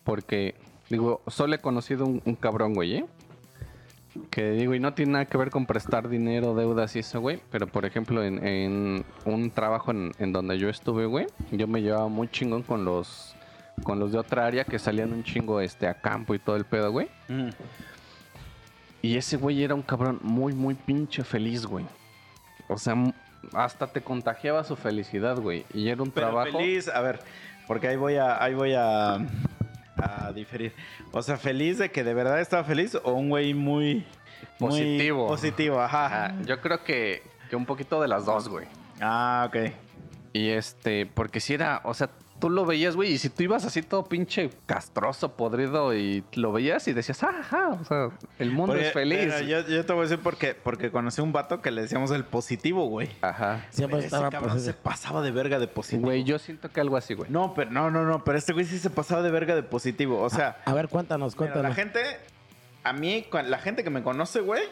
Porque, 0.02 0.54
digo, 0.88 1.20
solo 1.26 1.54
he 1.54 1.58
conocido 1.58 2.06
un, 2.06 2.22
un 2.24 2.34
cabrón, 2.34 2.72
güey, 2.72 2.94
¿eh? 2.94 3.06
Que 4.30 4.52
digo, 4.52 4.74
y 4.74 4.80
no 4.80 4.92
tiene 4.94 5.12
nada 5.12 5.24
que 5.24 5.38
ver 5.38 5.50
con 5.50 5.66
prestar 5.66 6.08
dinero, 6.08 6.54
deudas 6.54 6.94
y 6.96 7.00
eso, 7.00 7.20
güey. 7.20 7.40
Pero 7.50 7.66
por 7.66 7.84
ejemplo, 7.84 8.22
en, 8.22 8.44
en 8.46 9.04
un 9.24 9.50
trabajo 9.50 9.90
en, 9.90 10.12
en 10.18 10.32
donde 10.32 10.58
yo 10.58 10.68
estuve, 10.68 11.06
güey, 11.06 11.26
yo 11.50 11.66
me 11.66 11.82
llevaba 11.82 12.08
muy 12.08 12.28
chingón 12.28 12.62
con 12.62 12.84
los 12.84 13.34
con 13.82 13.98
los 13.98 14.12
de 14.12 14.18
otra 14.18 14.46
área 14.46 14.64
que 14.64 14.78
salían 14.78 15.12
un 15.12 15.24
chingo 15.24 15.60
este 15.60 15.86
a 15.86 15.94
campo 15.94 16.34
y 16.34 16.38
todo 16.38 16.56
el 16.56 16.64
pedo, 16.64 16.90
güey. 16.92 17.08
Mm. 17.28 17.48
Y 19.02 19.16
ese 19.16 19.36
güey 19.36 19.62
era 19.64 19.74
un 19.74 19.82
cabrón 19.82 20.18
muy, 20.22 20.52
muy 20.52 20.74
pinche 20.74 21.24
feliz, 21.24 21.64
güey. 21.64 21.86
O 22.68 22.76
sea, 22.76 22.94
hasta 23.54 23.86
te 23.86 24.02
contagiaba 24.02 24.64
su 24.64 24.76
felicidad, 24.76 25.38
güey. 25.38 25.64
Y 25.72 25.88
era 25.88 26.02
un 26.02 26.10
Pero 26.10 26.28
trabajo. 26.28 26.58
feliz, 26.58 26.88
a 26.88 27.00
ver, 27.00 27.20
porque 27.66 27.88
ahí 27.88 27.96
voy 27.96 28.16
a, 28.16 28.42
ahí 28.42 28.54
voy 28.54 28.74
a, 28.76 29.18
a 30.02 30.32
diferir. 30.32 30.72
O 31.12 31.22
sea, 31.22 31.36
feliz 31.36 31.78
de 31.78 31.90
que 31.90 32.04
de 32.04 32.14
verdad 32.14 32.40
estaba 32.40 32.64
feliz 32.64 32.94
o 33.02 33.12
un 33.12 33.28
güey 33.28 33.54
muy 33.54 34.06
muy 34.58 34.70
Positivo. 34.70 35.26
positivo, 35.28 35.80
ajá. 35.80 36.26
Ah, 36.26 36.34
yo 36.46 36.60
creo 36.60 36.82
que, 36.84 37.22
que 37.48 37.56
un 37.56 37.66
poquito 37.66 38.00
de 38.00 38.08
las 38.08 38.24
dos, 38.26 38.48
güey. 38.48 38.66
Ah, 39.00 39.46
ok. 39.48 39.72
Y 40.32 40.48
este, 40.50 41.06
porque 41.06 41.40
si 41.40 41.54
era, 41.54 41.80
o 41.84 41.92
sea, 41.94 42.10
tú 42.40 42.50
lo 42.50 42.64
veías, 42.66 42.96
güey, 42.96 43.12
y 43.12 43.18
si 43.18 43.28
tú 43.30 43.42
ibas 43.44 43.64
así 43.64 43.82
todo 43.82 44.04
pinche 44.04 44.50
castroso, 44.66 45.36
podrido, 45.36 45.94
y 45.94 46.24
lo 46.32 46.50
veías 46.52 46.88
y 46.88 46.92
decías, 46.92 47.22
"Ah, 47.22 47.34
ajá, 47.40 47.68
o 47.80 47.84
sea, 47.84 48.08
el 48.38 48.50
mundo 48.50 48.74
es 48.74 48.92
feliz. 48.92 49.20
mira, 49.26 49.40
yo, 49.42 49.60
yo 49.68 49.84
te 49.86 49.92
voy 49.92 50.00
a 50.00 50.08
decir 50.08 50.18
porque, 50.22 50.54
porque 50.54 50.90
conocí 50.90 51.20
un 51.20 51.32
vato 51.32 51.60
que 51.62 51.70
le 51.70 51.82
decíamos 51.82 52.10
el 52.10 52.24
positivo, 52.24 52.86
güey. 52.88 53.08
Ajá. 53.20 53.66
Siempre 53.70 53.98
Ese 53.98 54.06
estaba 54.06 54.30
cabrón 54.30 54.58
se 54.60 54.72
pasaba 54.72 55.22
de 55.22 55.30
verga 55.30 55.58
de 55.58 55.68
positivo. 55.68 56.02
Güey, 56.08 56.24
yo 56.24 56.38
siento 56.38 56.70
que 56.70 56.80
algo 56.80 56.96
así, 56.96 57.14
güey. 57.14 57.30
No, 57.30 57.54
pero 57.54 57.70
no, 57.70 57.90
no, 57.90 58.04
no, 58.04 58.24
pero 58.24 58.38
este 58.38 58.52
güey 58.52 58.64
sí 58.64 58.78
se 58.78 58.90
pasaba 58.90 59.22
de 59.22 59.30
verga 59.30 59.54
de 59.54 59.62
positivo. 59.62 60.20
O 60.20 60.30
sea, 60.30 60.56
A 60.64 60.72
ver, 60.74 60.88
cuéntanos, 60.88 61.34
mira, 61.34 61.52
cuéntanos. 61.52 61.68
la 61.68 61.74
gente, 61.74 62.00
a 62.82 62.92
mí, 62.92 63.26
la 63.44 63.58
gente 63.58 63.84
que 63.84 63.90
me 63.90 64.02
conoce, 64.02 64.40
güey, 64.40 64.62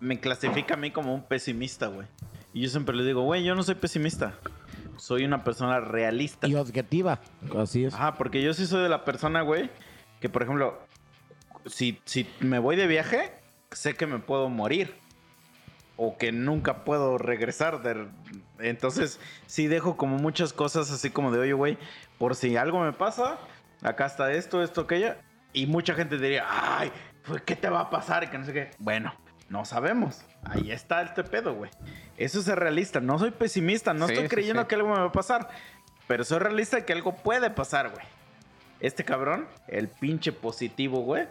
me 0.00 0.20
clasifica 0.20 0.74
a 0.74 0.76
mí 0.76 0.90
como 0.90 1.14
un 1.14 1.22
pesimista, 1.22 1.86
güey. 1.86 2.06
Y 2.52 2.60
yo 2.62 2.68
siempre 2.68 2.94
le 2.96 3.04
digo, 3.04 3.22
güey, 3.22 3.44
yo 3.44 3.54
no 3.54 3.62
soy 3.62 3.74
pesimista. 3.74 4.34
Soy 4.96 5.24
una 5.24 5.44
persona 5.44 5.80
realista. 5.80 6.46
Y 6.46 6.54
objetiva. 6.54 7.20
Así 7.58 7.84
es. 7.84 7.94
Ajá, 7.94 8.14
porque 8.16 8.42
yo 8.42 8.54
sí 8.54 8.66
soy 8.66 8.82
de 8.82 8.88
la 8.88 9.04
persona, 9.04 9.42
güey, 9.42 9.70
que 10.20 10.28
por 10.28 10.42
ejemplo, 10.42 10.78
si, 11.66 12.00
si 12.04 12.28
me 12.40 12.58
voy 12.58 12.76
de 12.76 12.86
viaje, 12.86 13.32
sé 13.70 13.94
que 13.94 14.06
me 14.06 14.18
puedo 14.18 14.48
morir. 14.48 14.94
O 15.98 16.18
que 16.18 16.30
nunca 16.30 16.84
puedo 16.84 17.16
regresar. 17.16 17.82
de- 17.82 18.08
Entonces, 18.58 19.18
sí 19.46 19.66
dejo 19.66 19.96
como 19.96 20.16
muchas 20.18 20.52
cosas 20.52 20.90
así 20.90 21.08
como 21.10 21.30
de, 21.32 21.38
oye, 21.38 21.52
güey, 21.54 21.78
por 22.18 22.34
si 22.34 22.56
algo 22.56 22.80
me 22.80 22.92
pasa, 22.92 23.38
acá 23.82 24.04
está 24.06 24.30
esto, 24.32 24.62
esto, 24.62 24.82
aquello. 24.82 25.14
Y 25.54 25.66
mucha 25.66 25.94
gente 25.94 26.18
diría, 26.18 26.44
ay, 26.46 26.92
pues, 27.26 27.40
¿qué 27.42 27.56
te 27.56 27.70
va 27.70 27.80
a 27.80 27.90
pasar? 27.90 28.24
Y 28.24 28.26
que 28.28 28.36
no 28.36 28.44
sé 28.44 28.52
qué. 28.52 28.70
Bueno, 28.78 29.14
no 29.48 29.64
sabemos. 29.64 30.22
Ahí 30.48 30.70
está 30.70 31.02
este 31.02 31.24
pedo, 31.24 31.54
güey. 31.54 31.70
Eso 32.16 32.38
es 32.40 32.46
realista. 32.48 33.00
No 33.00 33.18
soy 33.18 33.30
pesimista, 33.30 33.92
no 33.94 34.06
Sí, 34.06 34.14
estoy 34.14 34.28
creyendo 34.28 34.62
sí. 34.62 34.68
que 34.68 34.74
algo 34.76 34.88
me 34.88 35.00
va 35.00 35.06
a 35.06 35.12
pasar. 35.12 35.48
Pero 36.06 36.24
soy 36.24 36.38
realista 36.38 36.76
de 36.76 36.84
que 36.84 36.92
algo 36.92 37.14
puede 37.16 37.50
pasar, 37.50 37.90
güey. 37.90 38.04
Este 38.80 39.04
cabrón, 39.04 39.46
el 39.68 39.88
pinche 39.88 40.32
positivo, 40.32 41.00
güey. 41.00 41.24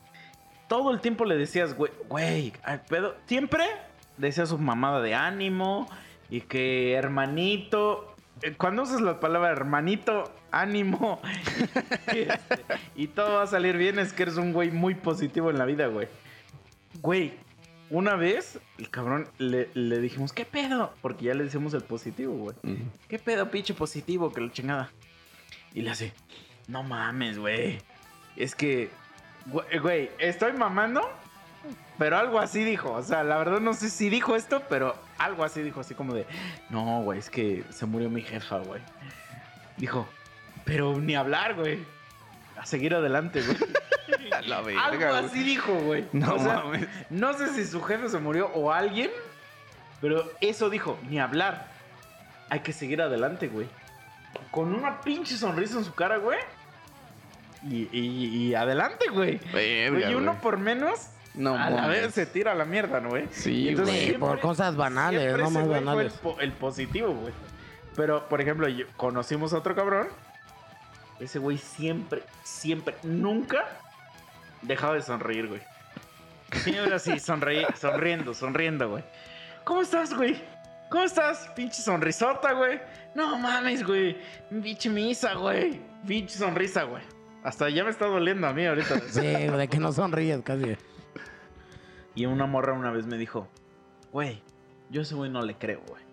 Todo 0.68 0.92
el 0.92 1.00
tiempo 1.00 1.26
le 1.26 1.38
decías, 1.38 1.76
güey, 1.76 1.92
güey, 2.10 2.54
ay, 2.64 2.82
pedo. 2.90 3.16
Siempre 3.28 3.66
decía 4.18 4.46
su 4.46 4.58
mamada 4.58 5.02
de 5.02 5.14
ánimo 5.16 5.88
y 6.30 6.42
que 6.42 6.94
hermanito. 6.94 8.16
eh, 8.42 8.54
Cuando 8.58 8.82
usas 8.84 9.00
la 9.02 9.20
palabra 9.20 9.52
hermanito, 9.52 10.34
ánimo 10.52 11.22
y, 12.14 12.20
este, 12.20 12.66
y 12.96 13.08
todo 13.08 13.36
va 13.36 13.44
a 13.44 13.48
salir 13.48 13.78
bien, 13.78 14.00
es 14.00 14.12
que 14.12 14.24
eres 14.24 14.38
un 14.38 14.54
güey 14.54 14.72
muy 14.72 14.96
positivo 14.96 15.50
en 15.52 15.58
la 15.60 15.66
vida, 15.66 15.86
güey. 15.88 16.08
Güey, 17.02 17.34
una 17.96 18.16
vez, 18.16 18.60
el 18.78 18.90
cabrón 18.90 19.26
le, 19.38 19.70
le 19.74 20.00
dijimos, 20.00 20.34
¿qué 20.34 20.44
pedo? 20.44 20.94
Porque 21.02 21.26
ya 21.26 21.34
le 21.34 21.46
decimos 21.46 21.74
el 21.74 21.82
positivo, 21.82 22.34
güey. 22.34 22.56
¿Qué 23.08 23.20
pedo, 23.20 23.50
pinche 23.50 23.74
positivo? 23.74 24.34
Que 24.34 24.42
la 24.42 24.52
chingada. 24.52 24.92
Y 25.74 25.82
le 25.82 25.92
hace, 25.92 26.14
no 26.68 26.84
mames, 26.84 27.38
güey. 27.40 27.80
Es 28.36 28.54
que, 28.54 28.90
güey, 29.82 30.12
estoy 30.20 30.52
mamando, 30.52 31.10
pero 31.98 32.18
algo 32.18 32.40
así 32.40 32.66
dijo. 32.66 32.92
O 32.92 33.02
sea, 33.02 33.24
la 33.24 33.38
verdad 33.38 33.62
no 33.62 33.74
sé 33.74 33.90
si 33.90 34.10
dijo 34.10 34.36
esto, 34.36 34.62
pero 34.68 34.96
algo 35.18 35.46
así 35.46 35.62
dijo, 35.62 35.80
así 35.80 35.96
como 35.96 36.14
de, 36.14 36.26
no, 36.70 37.02
güey, 37.02 37.20
es 37.20 37.30
que 37.30 37.64
se 37.70 37.86
murió 37.86 38.10
mi 38.10 38.24
jefa, 38.24 38.58
güey. 38.60 38.82
Dijo, 39.78 40.06
pero 40.66 41.00
ni 41.00 41.16
hablar, 41.16 41.56
güey. 41.56 41.80
A 42.58 42.66
seguir 42.66 42.94
adelante, 42.94 43.42
güey. 43.42 43.58
A 44.38 44.42
la 44.48 44.62
verga, 44.62 44.86
algo 44.86 44.98
güey. 45.08 45.26
así 45.26 45.44
dijo, 45.44 45.74
güey. 45.74 46.06
No 46.14 46.36
O 46.36 46.40
sea, 46.40 46.56
mames. 46.64 46.88
no 47.10 47.34
sé 47.34 47.50
si 47.54 47.66
su 47.66 47.82
jefe 47.84 48.10
se 48.10 48.20
murió 48.20 48.48
o 48.54 48.72
alguien, 48.72 49.10
pero 50.02 50.30
eso 50.42 50.70
dijo, 50.70 50.98
ni 51.10 51.20
hablar. 51.20 51.68
Hay 52.50 52.60
que 52.60 52.74
seguir 52.74 53.02
adelante, 53.02 53.48
güey. 53.48 53.68
Con 54.52 54.74
una 54.76 55.02
pinche 55.02 55.36
sonrisa 55.38 55.78
en 55.78 55.86
su 55.86 55.94
cara, 55.94 56.18
güey. 56.18 56.38
Y, 57.68 57.90
y- 57.92 58.48
y 58.50 58.56
adelante, 58.56 59.08
güey. 59.10 59.40
Verga, 59.52 60.12
y 60.12 60.14
uno 60.16 60.32
güey. 60.34 60.42
por 60.42 60.58
menos, 60.58 61.08
No 61.34 61.56
a 61.58 61.70
la 61.72 61.88
vez 61.88 62.14
se 62.14 62.26
tira 62.28 62.52
a 62.52 62.56
la 62.56 62.66
mierda, 62.66 63.00
¿no, 63.02 63.10
güey? 63.10 63.28
Sí, 63.32 63.70
entonces 63.70 64.06
güey. 64.10 64.18
Por 64.20 64.40
cosas 64.40 64.76
banales, 64.76 65.32
no 65.38 65.50
más 65.50 65.54
güey 65.54 65.66
fue 65.66 65.80
banales. 65.80 66.14
el, 66.14 66.20
po- 66.20 66.40
el 66.40 66.52
positivo, 66.54 67.10
güey. 67.14 67.34
Pero, 67.96 68.28
por 68.30 68.40
ejemplo, 68.42 68.68
yo- 68.68 68.86
conocimos 68.98 69.54
a 69.54 69.58
otro 69.58 69.74
cabrón. 69.76 70.08
Ese 71.20 71.40
güey 71.40 71.58
siempre, 71.58 72.22
siempre, 72.44 72.96
nunca 73.04 73.66
dejaba 74.68 74.96
de 74.96 75.02
sonreír, 75.02 75.48
güey. 75.48 75.62
Siempre 76.52 76.94
así, 76.96 77.12
sonreí- 77.20 77.66
sonriendo, 77.76 78.34
sonriendo, 78.34 78.90
güey. 78.90 79.04
¿Cómo 79.64 79.82
estás, 79.82 80.14
güey? 80.14 80.42
¿Cómo 80.90 81.04
estás? 81.04 81.50
Pinche 81.56 81.82
sonrisota, 81.82 82.54
güey. 82.54 82.80
No 83.16 83.38
mames, 83.40 83.84
güey. 83.86 84.18
Pinche 84.50 84.90
misa, 84.90 85.34
güey. 85.34 85.82
Pinche 86.08 86.38
sonrisa, 86.38 86.84
güey. 86.84 87.04
Hasta 87.44 87.70
ya 87.70 87.84
me 87.84 87.90
está 87.90 88.06
doliendo 88.06 88.48
a 88.48 88.54
mí 88.54 88.66
ahorita. 88.66 89.00
Sí, 89.10 89.22
de 89.22 89.68
que 89.68 89.80
no 89.80 89.92
sonríes 89.92 90.42
casi. 90.44 90.78
Y 92.14 92.26
una 92.28 92.46
morra 92.46 92.74
una 92.74 92.92
vez 92.92 93.06
me 93.08 93.18
dijo, 93.18 93.48
güey, 94.12 94.42
yo 94.90 95.02
a 95.02 95.04
ese 95.04 95.16
güey 95.16 95.30
no 95.30 95.42
le 95.42 95.56
creo, 95.58 95.82
güey. 95.88 96.04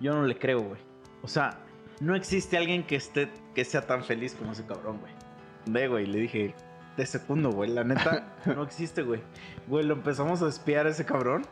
Yo 0.00 0.12
no 0.14 0.24
le 0.26 0.38
creo, 0.38 0.60
güey. 0.60 0.80
O 1.22 1.28
sea, 1.28 1.58
no 2.00 2.14
existe 2.14 2.56
alguien 2.56 2.84
que 2.84 2.96
esté, 2.96 3.30
que 3.54 3.64
sea 3.64 3.86
tan 3.86 4.04
feliz 4.04 4.34
como 4.34 4.52
ese 4.52 4.64
cabrón, 4.66 4.98
güey. 5.00 5.12
Ve, 5.66 5.88
güey, 5.88 6.06
le 6.06 6.18
dije, 6.20 6.54
de 6.96 7.06
segundo, 7.06 7.50
güey. 7.50 7.70
La 7.70 7.84
neta, 7.84 8.34
no 8.46 8.62
existe, 8.62 9.02
güey. 9.02 9.22
Güey, 9.66 9.84
lo 9.84 9.94
empezamos 9.94 10.42
a 10.42 10.48
espiar 10.48 10.86
a 10.86 10.90
ese 10.90 11.04
cabrón. 11.04 11.46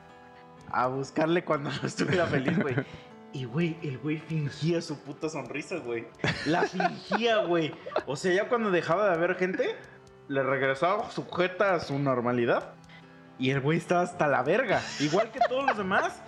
A 0.70 0.86
buscarle 0.86 1.44
cuando 1.44 1.70
no 1.70 1.86
estuviera 1.86 2.26
feliz, 2.26 2.58
güey. 2.58 2.76
Y, 3.32 3.44
güey, 3.44 3.76
el 3.82 3.96
güey 3.98 4.18
fingía 4.18 4.82
su 4.82 4.98
puta 4.98 5.28
sonrisa, 5.28 5.76
güey. 5.76 6.04
La 6.46 6.62
fingía, 6.62 7.44
güey. 7.44 7.72
O 8.06 8.16
sea, 8.16 8.32
ya 8.32 8.48
cuando 8.48 8.72
dejaba 8.72 9.06
de 9.06 9.14
haber 9.14 9.36
gente, 9.36 9.76
le 10.26 10.42
regresaba 10.42 11.08
sujeta 11.12 11.74
a 11.74 11.78
su 11.78 11.96
normalidad. 12.00 12.74
Y 13.38 13.50
el 13.50 13.60
güey 13.60 13.78
estaba 13.78 14.02
hasta 14.02 14.26
la 14.26 14.42
verga. 14.42 14.82
Igual 14.98 15.30
que 15.30 15.38
todos 15.48 15.64
los 15.64 15.76
demás. 15.76 16.20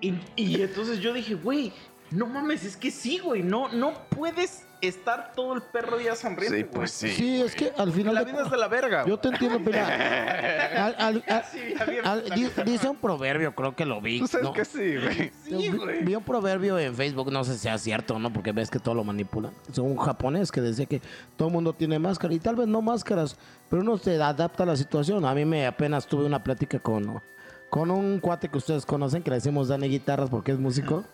Y, 0.00 0.14
y 0.34 0.60
entonces 0.60 0.98
yo 0.98 1.12
dije, 1.12 1.34
güey, 1.34 1.72
no 2.10 2.26
mames, 2.26 2.64
es 2.64 2.76
que 2.76 2.90
sí, 2.90 3.18
güey. 3.18 3.44
No, 3.44 3.72
no 3.72 3.94
puedes 4.08 4.66
estar 4.88 5.32
todo 5.34 5.54
el 5.54 5.62
perro 5.62 5.96
día 5.98 6.14
sonriendo. 6.16 6.56
Sí, 6.56 6.64
pues 6.64 6.90
sí. 6.90 7.10
Sí, 7.10 7.40
es 7.42 7.54
que 7.54 7.72
al 7.76 7.92
final. 7.92 8.14
La 8.14 8.24
de- 8.24 8.32
vida 8.32 8.42
es 8.44 8.50
de 8.50 8.56
la 8.56 8.68
verga. 8.68 9.04
Yo 9.06 9.18
te 9.18 9.28
entiendo, 9.28 9.58
mira. 9.60 9.86
al- 10.86 10.96
al- 10.98 11.24
al- 11.28 11.44
Sí, 11.44 11.58
al- 12.04 12.24
di- 12.30 12.48
dice 12.64 12.88
un 12.88 12.96
proverbio, 12.96 13.54
creo 13.54 13.74
que 13.76 13.84
lo 13.84 14.00
vi. 14.00 14.20
Tú 14.20 14.26
sabes 14.26 14.44
¿no? 14.46 14.52
que 14.52 14.64
sí, 14.64 14.96
güey. 14.96 15.30
Sí, 15.44 15.54
Vi- 15.56 15.68
güey. 15.70 16.04
Vi 16.04 16.14
un 16.14 16.22
proverbio 16.24 16.78
en 16.78 16.94
Facebook, 16.94 17.30
no 17.32 17.44
sé 17.44 17.54
si 17.54 17.60
sea 17.60 17.78
cierto 17.78 18.14
o 18.14 18.18
no, 18.18 18.32
porque 18.32 18.52
ves 18.52 18.70
que 18.70 18.78
todo 18.78 18.94
lo 18.94 19.04
manipulan. 19.04 19.52
Es 19.70 19.78
un 19.78 19.96
japonés 19.96 20.50
que 20.52 20.60
decía 20.60 20.86
que 20.86 21.00
todo 21.36 21.48
el 21.48 21.54
mundo 21.54 21.72
tiene 21.72 21.98
máscara 21.98 22.32
y 22.34 22.38
tal 22.38 22.56
vez 22.56 22.66
no 22.68 22.82
máscaras, 22.82 23.36
pero 23.70 23.82
uno 23.82 23.98
se 23.98 24.20
adapta 24.22 24.62
a 24.62 24.66
la 24.66 24.76
situación. 24.76 25.24
A 25.24 25.34
mí 25.34 25.44
me 25.44 25.66
apenas 25.66 26.06
tuve 26.06 26.24
una 26.24 26.42
plática 26.42 26.78
con, 26.78 27.20
con 27.70 27.90
un 27.90 28.20
cuate 28.20 28.48
que 28.48 28.58
ustedes 28.58 28.86
conocen, 28.86 29.22
que 29.22 29.30
le 29.30 29.36
decimos 29.36 29.68
Dani 29.68 29.88
Guitarras 29.88 30.30
porque 30.30 30.52
es 30.52 30.58
músico. 30.58 31.04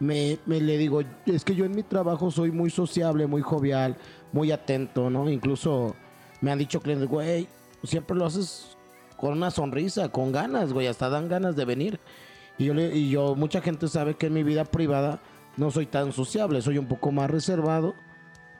Me, 0.00 0.38
le 0.46 0.78
digo, 0.78 1.00
es 1.26 1.44
que 1.44 1.54
yo 1.54 1.64
en 1.64 1.74
mi 1.74 1.82
trabajo 1.82 2.30
soy 2.30 2.52
muy 2.52 2.70
sociable, 2.70 3.26
muy 3.26 3.42
jovial, 3.42 3.96
muy 4.32 4.52
atento, 4.52 5.10
¿no? 5.10 5.28
Incluso 5.28 5.96
me 6.40 6.52
han 6.52 6.58
dicho 6.58 6.80
clientes, 6.80 7.08
güey, 7.08 7.48
siempre 7.82 8.16
lo 8.16 8.26
haces 8.26 8.76
con 9.16 9.32
una 9.32 9.50
sonrisa, 9.50 10.10
con 10.10 10.30
ganas, 10.30 10.72
güey, 10.72 10.86
hasta 10.86 11.08
dan 11.08 11.28
ganas 11.28 11.56
de 11.56 11.64
venir. 11.64 12.00
Y 12.58 12.66
yo, 12.66 12.74
y 12.74 13.10
yo, 13.10 13.34
mucha 13.34 13.60
gente 13.60 13.88
sabe 13.88 14.14
que 14.14 14.26
en 14.26 14.34
mi 14.34 14.44
vida 14.44 14.64
privada 14.64 15.20
no 15.56 15.70
soy 15.72 15.86
tan 15.86 16.12
sociable, 16.12 16.62
soy 16.62 16.78
un 16.78 16.86
poco 16.86 17.10
más 17.10 17.30
reservado. 17.30 17.94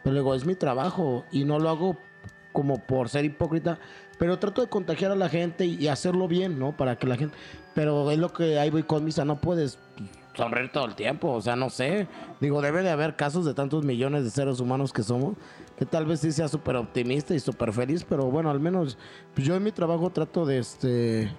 Pero 0.03 0.15
luego 0.15 0.35
es 0.35 0.45
mi 0.45 0.55
trabajo 0.55 1.25
y 1.31 1.45
no 1.45 1.59
lo 1.59 1.69
hago 1.69 1.97
como 2.53 2.85
por 2.87 3.09
ser 3.09 3.25
hipócrita, 3.25 3.79
pero 4.19 4.39
trato 4.39 4.63
de 4.63 4.69
contagiar 4.69 5.13
a 5.13 5.17
la 5.17 5.29
gente 5.29 5.65
y 5.65 5.87
hacerlo 5.89 6.27
bien, 6.27 6.59
¿no? 6.59 6.77
Para 6.77 6.97
que 6.97 7.07
la 7.07 7.17
gente... 7.17 7.37
Pero 7.75 8.11
es 8.11 8.19
lo 8.19 8.33
que 8.33 8.59
ahí 8.59 8.71
voy 8.71 8.83
con 8.83 9.05
misa, 9.05 9.25
no 9.25 9.41
puedes 9.41 9.79
sonreír 10.39 10.71
todo 10.73 10.87
el 10.87 10.95
tiempo, 10.95 11.31
o 11.33 11.41
sea, 11.43 11.55
no 11.57 11.69
sé. 11.69 12.07
Digo, 12.41 12.63
debe 12.63 12.83
de 12.83 12.91
haber 12.91 13.17
casos 13.17 13.45
de 13.45 13.53
tantos 13.53 13.85
millones 13.85 14.25
de 14.25 14.31
seres 14.31 14.61
humanos 14.61 14.93
que 14.93 15.03
somos, 15.03 15.35
que 15.77 15.85
tal 15.85 16.07
vez 16.07 16.21
sí 16.21 16.33
sea 16.33 16.49
súper 16.49 16.77
optimista 16.77 17.35
y 17.35 17.41
súper 17.41 17.73
feliz, 17.73 18.07
pero 18.09 18.25
bueno, 18.31 18.49
al 18.51 18.61
menos 18.61 18.97
pues 19.35 19.47
yo 19.47 19.55
en 19.57 19.63
mi 19.65 19.73
trabajo 19.73 20.09
trato 20.11 20.47
de 20.47 20.59
este 20.59 21.31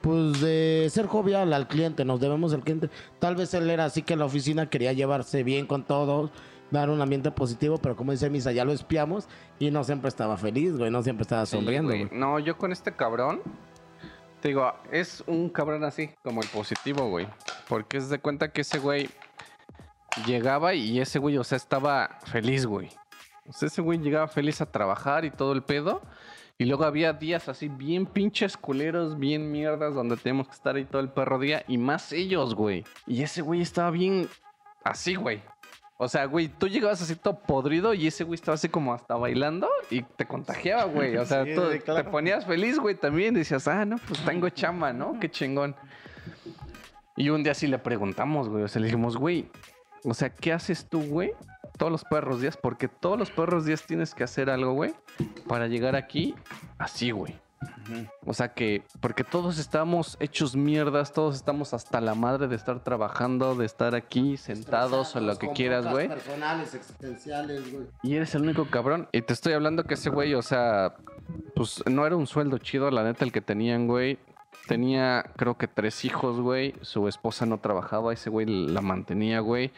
pues 0.00 0.40
de 0.40 0.86
ser 0.90 1.06
jovial 1.06 1.52
al 1.52 1.66
cliente, 1.68 2.04
nos 2.04 2.20
debemos 2.20 2.52
al 2.54 2.62
cliente. 2.62 2.90
Tal 3.18 3.34
vez 3.34 3.52
él 3.54 3.68
era 3.70 3.84
así 3.86 4.02
que 4.02 4.12
en 4.12 4.20
la 4.20 4.26
oficina 4.26 4.70
quería 4.70 4.92
llevarse 4.92 5.42
bien 5.42 5.66
con 5.66 5.82
todos, 5.84 6.30
dar 6.70 6.90
un 6.90 7.00
ambiente 7.00 7.30
positivo, 7.32 7.78
pero 7.78 7.96
como 7.96 8.12
dice 8.12 8.30
Misa, 8.30 8.52
ya 8.52 8.64
lo 8.64 8.72
espiamos 8.72 9.26
y 9.58 9.70
no 9.70 9.82
siempre 9.84 10.08
estaba 10.08 10.36
feliz, 10.36 10.76
güey, 10.76 10.90
no 10.90 11.02
siempre 11.02 11.22
estaba 11.22 11.44
Sí, 11.44 11.56
sonriendo, 11.56 11.88
güey. 11.90 12.04
güey. 12.06 12.18
No, 12.20 12.38
yo 12.38 12.56
con 12.56 12.70
este 12.72 12.92
cabrón, 12.92 13.40
te 14.40 14.48
digo, 14.48 14.72
es 14.92 15.22
un 15.26 15.48
cabrón 15.48 15.84
así, 15.84 16.10
como 16.22 16.42
el 16.42 16.48
positivo, 16.48 17.08
güey. 17.08 17.26
Porque 17.68 17.96
es 17.98 18.08
de 18.08 18.18
cuenta 18.18 18.52
que 18.52 18.60
ese 18.62 18.78
güey 18.78 19.08
llegaba 20.26 20.74
y 20.74 21.00
ese 21.00 21.18
güey, 21.18 21.36
o 21.38 21.44
sea, 21.44 21.56
estaba 21.56 22.18
feliz, 22.24 22.66
güey. 22.66 22.90
O 23.48 23.52
sea, 23.52 23.68
ese 23.68 23.82
güey 23.82 23.98
llegaba 23.98 24.28
feliz 24.28 24.60
a 24.60 24.70
trabajar 24.70 25.24
y 25.24 25.30
todo 25.30 25.52
el 25.52 25.62
pedo. 25.62 26.02
Y 26.58 26.64
luego 26.64 26.84
había 26.84 27.12
días 27.12 27.48
así 27.48 27.68
bien 27.68 28.06
pinches 28.06 28.56
culeros, 28.56 29.18
bien 29.18 29.52
mierdas, 29.52 29.94
donde 29.94 30.16
teníamos 30.16 30.48
que 30.48 30.54
estar 30.54 30.74
ahí 30.76 30.86
todo 30.86 31.02
el 31.02 31.10
perro 31.10 31.38
día. 31.38 31.64
Y 31.68 31.76
más 31.76 32.12
ellos, 32.12 32.54
güey. 32.54 32.84
Y 33.06 33.22
ese 33.22 33.42
güey 33.42 33.60
estaba 33.60 33.90
bien 33.90 34.28
así, 34.82 35.16
güey. 35.16 35.42
O 35.98 36.08
sea, 36.08 36.26
güey, 36.26 36.48
tú 36.48 36.68
llegabas 36.68 37.00
así 37.00 37.16
todo 37.16 37.38
podrido 37.40 37.94
y 37.94 38.06
ese 38.06 38.22
güey 38.24 38.34
estaba 38.34 38.54
así 38.56 38.68
como 38.68 38.92
hasta 38.92 39.14
bailando 39.16 39.68
y 39.90 40.02
te 40.02 40.26
contagiaba, 40.26 40.84
güey. 40.84 41.16
O 41.16 41.24
sea, 41.24 41.44
Sí, 41.44 41.54
tú 41.54 41.62
claro. 41.84 42.04
te 42.04 42.10
ponías 42.10 42.44
feliz, 42.44 42.78
güey, 42.78 42.94
también. 42.94 43.32
Decías, 43.34 43.66
ah, 43.66 43.84
no, 43.86 43.96
pues 44.06 44.22
tengo 44.24 44.48
chamba, 44.50 44.92
¿no? 44.92 45.18
Qué 45.18 45.30
chingón. 45.30 45.74
Y 47.16 47.30
un 47.30 47.42
día 47.42 47.54
sí 47.54 47.66
le 47.66 47.78
preguntamos, 47.78 48.48
güey. 48.50 48.64
O 48.64 48.68
sea, 48.68 48.80
le 48.80 48.86
dijimos, 48.88 49.16
güey, 49.16 49.48
o 50.04 50.12
sea, 50.12 50.28
¿qué 50.28 50.52
haces 50.52 50.86
tú, 50.86 51.00
güey? 51.02 51.32
Todos 51.78 51.90
los 51.90 52.04
perros 52.04 52.42
días, 52.42 52.58
porque 52.58 52.88
todos 52.88 53.18
los 53.18 53.30
perros 53.30 53.64
días 53.64 53.82
tienes 53.86 54.14
que 54.14 54.24
hacer 54.24 54.50
algo, 54.50 54.72
güey, 54.74 54.94
para 55.48 55.66
llegar 55.66 55.96
aquí 55.96 56.34
así, 56.78 57.10
güey. 57.10 57.38
O 58.24 58.34
sea 58.34 58.52
que, 58.52 58.82
porque 59.00 59.24
todos 59.24 59.58
estamos 59.58 60.16
hechos 60.20 60.56
mierdas, 60.56 61.12
todos 61.12 61.36
estamos 61.36 61.72
hasta 61.72 62.00
la 62.00 62.14
madre 62.14 62.48
de 62.48 62.56
estar 62.56 62.82
trabajando, 62.82 63.54
de 63.54 63.64
estar 63.64 63.94
aquí 63.94 64.36
sentados 64.36 65.14
o 65.16 65.20
lo 65.20 65.38
que 65.38 65.50
quieras, 65.50 65.88
güey. 65.88 66.08
personales, 66.08 66.74
existenciales, 66.74 67.72
güey. 67.72 67.86
Y 68.02 68.16
eres 68.16 68.34
el 68.34 68.42
único 68.42 68.66
cabrón. 68.66 69.08
Y 69.12 69.22
te 69.22 69.32
estoy 69.32 69.52
hablando 69.52 69.84
que 69.84 69.94
ese 69.94 70.10
güey, 70.10 70.34
o 70.34 70.42
sea, 70.42 70.96
pues 71.54 71.82
no 71.86 72.06
era 72.06 72.16
un 72.16 72.26
sueldo 72.26 72.58
chido, 72.58 72.90
la 72.90 73.04
neta, 73.04 73.24
el 73.24 73.32
que 73.32 73.40
tenían, 73.40 73.86
güey. 73.86 74.18
Tenía, 74.66 75.24
creo 75.36 75.56
que 75.56 75.68
tres 75.68 76.04
hijos, 76.04 76.40
güey. 76.40 76.74
Su 76.80 77.06
esposa 77.08 77.46
no 77.46 77.58
trabajaba, 77.58 78.12
ese 78.12 78.30
güey 78.30 78.46
la 78.46 78.80
mantenía, 78.80 79.40
güey. 79.40 79.72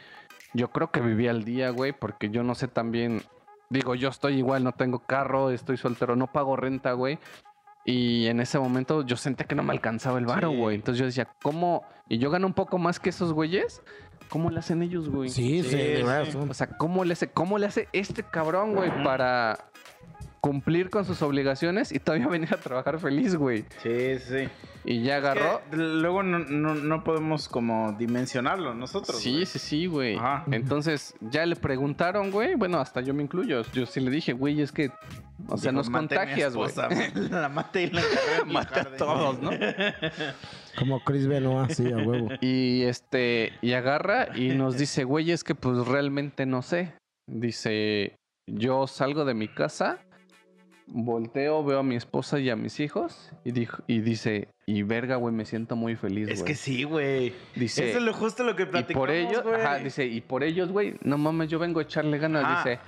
Yo 0.55 0.71
creo 0.71 0.91
que 0.91 1.01
vivía 1.01 1.31
al 1.31 1.45
día, 1.45 1.71
güey, 1.71 1.93
porque 1.93 2.31
yo 2.31 2.43
no 2.43 2.55
sé 2.55 2.69
también. 2.69 3.23
Digo, 3.71 3.95
yo 3.95 4.09
estoy 4.09 4.39
igual, 4.39 4.65
no 4.65 4.73
tengo 4.73 5.01
carro, 5.01 5.51
estoy 5.51 5.77
soltero, 5.77 6.17
no 6.17 6.33
pago 6.33 6.57
renta, 6.57 6.93
güey. 6.93 7.19
Y 7.91 8.27
en 8.27 8.41
ese 8.41 8.59
momento 8.59 9.01
yo 9.07 9.17
sentía 9.17 9.47
que 9.47 9.55
no 9.55 9.63
me 9.63 9.73
alcanzaba 9.73 10.19
el 10.19 10.27
varo, 10.27 10.51
Sí. 10.51 10.57
güey. 10.59 10.77
Entonces 10.77 10.99
yo 11.01 11.07
decía, 11.07 11.27
¿cómo? 11.43 11.85
Y 12.07 12.19
yo 12.19 12.29
gano 12.31 12.47
un 12.47 12.53
poco 12.53 12.77
más 12.77 13.01
que 13.01 13.09
esos 13.09 13.33
güeyes. 13.33 13.81
¿Cómo 14.29 14.51
le 14.51 14.59
hacen 14.59 14.83
ellos, 14.83 15.09
güey? 15.09 15.31
Sí, 15.31 15.63
sí, 15.63 15.71
Sí, 15.71 15.77
de 15.77 16.03
verdad, 16.05 16.27
O 16.51 16.53
sea, 16.53 16.67
¿cómo 16.77 17.03
le 17.07 17.15
hace, 17.15 17.29
cómo 17.31 17.57
le 17.57 17.65
hace 17.65 17.89
este 17.95 18.23
cabrón, 18.23 18.75
güey, 18.75 18.91
para 19.03 19.59
cumplir 20.41 20.91
con 20.91 21.05
sus 21.05 21.21
obligaciones 21.23 21.93
y 21.93 21.99
todavía 21.99 22.27
venir 22.29 22.53
a 22.55 22.59
trabajar 22.59 22.99
feliz, 22.99 23.37
güey? 23.37 23.65
Sí, 23.83 24.19
sí. 24.19 24.49
Y 24.85 25.03
ya 25.03 25.17
Es 25.19 25.23
que 25.23 25.29
agarró. 25.31 25.61
luego 25.73 26.23
no, 26.23 26.39
no, 26.39 26.75
no 26.75 27.05
podemos 27.05 27.49
como 27.49 27.93
dimensionarlo 27.99 28.75
nosotros. 28.75 29.19
Sí, 29.21 29.33
güey. 29.35 29.47
sí, 29.47 29.59
sí, 29.59 29.87
güey. 29.87 30.17
Ajá. 30.17 30.45
Entonces, 30.51 31.15
ya 31.21 31.45
le 31.45 31.57
preguntaron, 31.57 32.31
güey. 32.31 32.55
Bueno, 32.55 32.79
hasta 32.81 33.01
yo 33.01 33.13
me 33.13 33.23
incluyo. 33.23 33.63
Yo 33.73 33.85
sí 33.87 34.01
le 34.01 34.11
dije, 34.11 34.33
güey, 34.33 34.61
es 34.63 34.73
que. 34.73 34.91
O 35.49 35.57
sea, 35.57 35.73
nos 35.73 35.89
"Maté 35.91 36.17
a 36.17 36.21
mi 36.25 36.27
contagias, 36.41 36.55
güey. 36.57 36.71
La 37.31 37.49
maté 37.49 37.83
y 37.85 37.91
la 37.91 38.03
Mata 38.47 38.81
a 38.81 38.83
jardín". 38.85 38.99
todos, 38.99 39.41
¿no? 39.41 39.51
Como 40.79 41.01
Chris 41.05 41.27
Benoit, 41.27 41.71
sí, 41.71 41.93
a 41.93 41.97
huevo. 41.97 42.29
Y 42.41 42.83
este, 42.85 43.53
y 43.61 43.73
agarra 43.73 44.29
y 44.37 44.51
nos 44.51 44.79
dice, 44.79 45.05
güey, 45.05 45.31
es 45.33 45.45
que 45.45 45.55
pues 45.55 45.87
realmente 45.87 46.47
no 46.47 46.63
sé. 46.63 46.95
Dice, 47.31 48.17
yo 48.51 48.87
salgo 48.87 49.25
de 49.25 49.35
mi 49.35 49.49
casa, 49.49 49.99
volteo, 50.91 51.63
veo 51.65 51.79
a 51.81 51.83
mi 51.83 51.97
esposa 51.97 52.39
y 52.39 52.51
a 52.51 52.57
mis 52.57 52.81
hijos 52.81 53.31
y, 53.45 53.53
dijo, 53.53 53.83
y 53.87 54.01
dice, 54.01 54.49
y 54.67 54.83
verga, 54.83 55.17
güey, 55.17 55.35
me 55.35 55.45
siento 55.45 55.77
muy 55.77 55.97
feliz, 55.97 56.29
Es 56.29 56.41
güey. 56.41 56.47
que 56.47 56.55
sí, 56.55 56.85
güey. 56.85 57.35
Dice, 57.55 57.91
Eso 57.91 57.99
es 57.99 58.05
lo 58.05 58.13
justo 58.15 58.43
lo 58.45 58.57
que 58.57 58.65
y 58.65 58.67
platicamos, 58.67 59.01
por 59.07 59.11
ellos, 59.11 59.43
güey. 59.43 59.61
ajá, 59.61 59.77
dice, 59.79 60.07
y 60.07 60.21
por 60.21 60.43
ellos, 60.43 60.71
güey, 60.71 60.95
no 61.03 61.19
mames, 61.19 61.49
yo 61.49 61.59
vengo 61.59 61.81
a 61.81 61.83
echarle 61.83 62.19
ganas, 62.19 62.45
Ajá. 62.45 62.69
dice. 62.69 62.81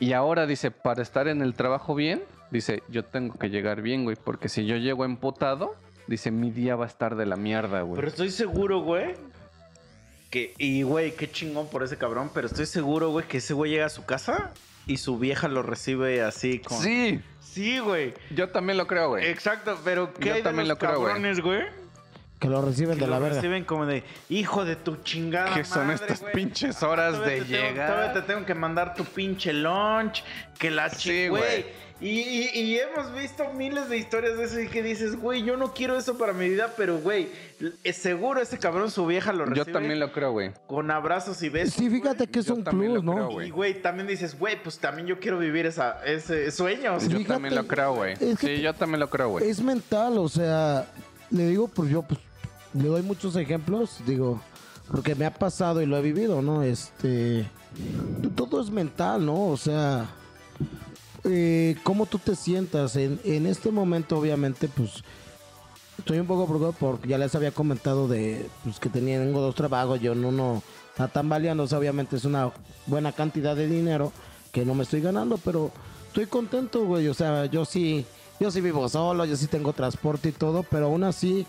Y 0.00 0.12
ahora 0.12 0.46
dice, 0.46 0.70
para 0.70 1.02
estar 1.02 1.28
en 1.28 1.40
el 1.42 1.54
trabajo 1.54 1.94
bien, 1.94 2.22
dice, 2.50 2.82
yo 2.88 3.04
tengo 3.04 3.34
que 3.38 3.50
llegar 3.50 3.82
bien, 3.82 4.04
güey, 4.04 4.16
porque 4.22 4.48
si 4.48 4.66
yo 4.66 4.76
llego 4.76 5.04
emputado, 5.04 5.74
dice, 6.06 6.30
mi 6.30 6.50
día 6.50 6.76
va 6.76 6.84
a 6.84 6.88
estar 6.88 7.16
de 7.16 7.26
la 7.26 7.36
mierda, 7.36 7.82
güey. 7.82 7.96
Pero 7.96 8.08
estoy 8.08 8.30
seguro, 8.30 8.80
güey. 8.80 9.14
Que, 10.30 10.52
y, 10.58 10.82
güey, 10.82 11.14
qué 11.14 11.30
chingón 11.30 11.68
por 11.68 11.84
ese 11.84 11.96
cabrón. 11.96 12.28
Pero 12.34 12.48
estoy 12.48 12.66
seguro, 12.66 13.10
güey, 13.10 13.26
que 13.28 13.38
ese 13.38 13.54
güey 13.54 13.70
llega 13.70 13.86
a 13.86 13.90
su 13.90 14.04
casa 14.04 14.52
y 14.86 14.96
su 14.98 15.18
vieja 15.18 15.48
lo 15.48 15.62
recibe 15.62 16.22
así 16.22 16.58
con. 16.58 16.78
Sí, 16.80 17.20
Sí, 17.40 17.78
güey. 17.78 18.14
yo 18.34 18.48
también 18.48 18.76
lo 18.76 18.88
creo, 18.88 19.10
güey. 19.10 19.26
Exacto, 19.26 19.78
pero 19.84 20.12
¿qué 20.14 20.26
Yo 20.26 20.32
hay 20.34 20.40
de 20.40 20.44
también 20.44 20.66
los 20.66 20.76
lo 20.76 20.78
creo, 20.80 20.94
cabrones, 20.94 21.40
güey? 21.40 21.62
Que 22.44 22.50
lo 22.50 22.60
reciben 22.62 22.94
Que 22.98 23.04
de 23.04 23.10
la 23.10 23.16
lo 23.16 23.22
verga. 23.22 23.36
reciben 23.36 23.64
como 23.64 23.86
de, 23.86 24.04
hijo 24.28 24.64
de 24.64 24.76
tu 24.76 24.96
chingada 24.96 25.54
¿Qué 25.54 25.64
son 25.64 25.86
madre, 25.86 25.94
estas 26.02 26.20
güey. 26.20 26.32
pinches 26.34 26.82
horas 26.82 27.18
de 27.20 27.24
te 27.40 27.44
tengo- 27.46 27.68
llegar? 27.70 27.90
todavía 27.90 28.12
te 28.12 28.22
tengo 28.22 28.44
que 28.46 28.54
mandar 28.54 28.94
tu 28.94 29.04
pinche 29.04 29.52
lunch, 29.52 30.22
que 30.58 30.70
la 30.70 30.90
Sí, 30.90 31.28
güey. 31.28 31.84
Y, 32.00 32.08
y- 32.20 32.50
y 32.60 32.78
hemos 32.80 33.14
visto 33.14 33.44
miles 33.54 33.88
de 33.88 33.96
historias 33.96 34.36
de 34.36 34.44
eso 34.44 34.60
y 34.60 34.66
que 34.68 34.82
dices, 34.82 35.16
güey, 35.16 35.42
yo 35.44 35.56
no 35.56 35.72
quiero 35.72 35.96
eso 35.96 36.18
para 36.18 36.32
mi 36.32 36.48
vida, 36.50 36.74
pero, 36.76 36.98
güey, 36.98 37.28
es 37.84 37.96
seguro 37.96 38.42
ese 38.42 38.58
cabrón 38.58 38.90
su 38.90 39.06
vieja 39.06 39.32
lo 39.32 39.44
Yo 39.46 39.50
recibe 39.54 39.72
también 39.72 40.00
lo 40.00 40.12
creo, 40.12 40.32
güey. 40.32 40.50
con 40.66 40.90
abrazos 40.90 41.40
y 41.44 41.48
besos. 41.48 41.74
Sí, 41.74 41.88
fíjate 41.88 42.26
que 42.26 42.40
es 42.40 42.46
Yo 42.46 42.56
un 42.56 42.64
también 42.64 42.92
plus, 42.92 43.04
lo 43.04 43.14
¿no? 43.14 43.28
creo, 43.28 43.42
Y, 43.42 43.50
güey. 43.50 43.80
también 43.80 44.06
dices, 44.08 44.36
güey, 44.38 44.60
pues 44.62 44.78
también 44.78 45.06
yo 45.06 45.18
quiero 45.18 45.38
vivir 45.38 45.64
esa, 45.66 46.04
ese 46.04 46.50
sueño. 46.50 46.98
Yo 46.98 47.00
Fíjate, 47.00 47.24
también 47.24 47.54
lo 47.54 47.66
creo, 47.66 47.94
güey. 47.94 48.14
es 48.20 48.38
que 48.38 48.56
Sí, 48.56 48.60
yo 48.60 48.74
también 48.74 49.00
lo 49.00 49.08
creo, 49.08 49.28
güey. 49.30 49.48
Es 49.48 49.62
mental, 49.62 50.18
o 50.18 50.28
sea, 50.28 50.84
le 51.30 51.46
digo, 51.46 51.68
pues 51.68 51.88
yo 51.90 52.02
pues 52.02 52.20
le 52.74 52.88
doy 52.88 53.02
muchos 53.02 53.36
ejemplos, 53.36 53.98
digo, 54.06 54.40
porque 54.90 55.14
me 55.14 55.26
ha 55.26 55.32
pasado 55.32 55.80
y 55.80 55.86
lo 55.86 55.96
he 55.96 56.02
vivido, 56.02 56.42
¿no? 56.42 56.62
Este, 56.62 57.48
todo 58.34 58.60
es 58.60 58.70
mental, 58.70 59.24
¿no? 59.24 59.46
O 59.46 59.56
sea, 59.56 60.06
eh, 61.24 61.76
cómo 61.82 62.06
tú 62.06 62.18
te 62.18 62.36
sientas 62.36 62.96
en, 62.96 63.20
en 63.24 63.46
este 63.46 63.70
momento, 63.70 64.18
obviamente, 64.18 64.68
pues 64.68 65.02
estoy 65.98 66.18
un 66.18 66.26
poco 66.26 66.46
preocupado 66.46 66.74
porque 66.78 67.08
ya 67.08 67.18
les 67.18 67.34
había 67.34 67.52
comentado 67.52 68.08
de 68.08 68.48
pues, 68.64 68.78
que 68.78 68.88
tengo 68.88 69.40
dos 69.40 69.54
trabajos, 69.54 70.00
yo 70.00 70.12
en 70.12 70.24
uno 70.24 70.62
está 70.88 71.08
tambaleándose, 71.08 71.74
obviamente 71.76 72.16
es 72.16 72.24
una 72.24 72.52
buena 72.86 73.12
cantidad 73.12 73.56
de 73.56 73.66
dinero 73.68 74.12
que 74.52 74.64
no 74.64 74.74
me 74.74 74.82
estoy 74.82 75.00
ganando, 75.00 75.38
pero 75.38 75.72
estoy 76.08 76.26
contento, 76.26 76.84
güey, 76.84 77.08
o 77.08 77.14
sea, 77.14 77.46
yo 77.46 77.64
sí, 77.64 78.04
yo 78.38 78.50
sí 78.50 78.60
vivo 78.60 78.88
solo, 78.88 79.24
yo 79.24 79.36
sí 79.36 79.46
tengo 79.46 79.72
transporte 79.72 80.28
y 80.28 80.32
todo, 80.32 80.62
pero 80.62 80.86
aún 80.86 81.04
así 81.04 81.46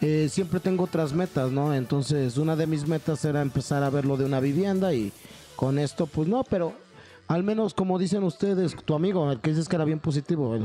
eh, 0.00 0.28
siempre 0.30 0.60
tengo 0.60 0.84
otras 0.84 1.12
metas, 1.12 1.50
¿no? 1.50 1.74
Entonces, 1.74 2.36
una 2.36 2.56
de 2.56 2.66
mis 2.66 2.86
metas 2.86 3.24
era 3.24 3.42
empezar 3.42 3.82
a 3.82 3.90
ver 3.90 4.04
lo 4.04 4.16
de 4.16 4.24
una 4.24 4.40
vivienda 4.40 4.92
y 4.92 5.12
con 5.56 5.78
esto, 5.78 6.06
pues 6.06 6.28
no, 6.28 6.44
pero 6.44 6.74
al 7.28 7.42
menos 7.42 7.74
como 7.74 7.98
dicen 7.98 8.22
ustedes, 8.22 8.76
tu 8.84 8.94
amigo, 8.94 9.30
el 9.30 9.40
que 9.40 9.50
dices 9.50 9.68
que 9.68 9.76
era 9.76 9.84
bien 9.84 10.00
positivo, 10.00 10.56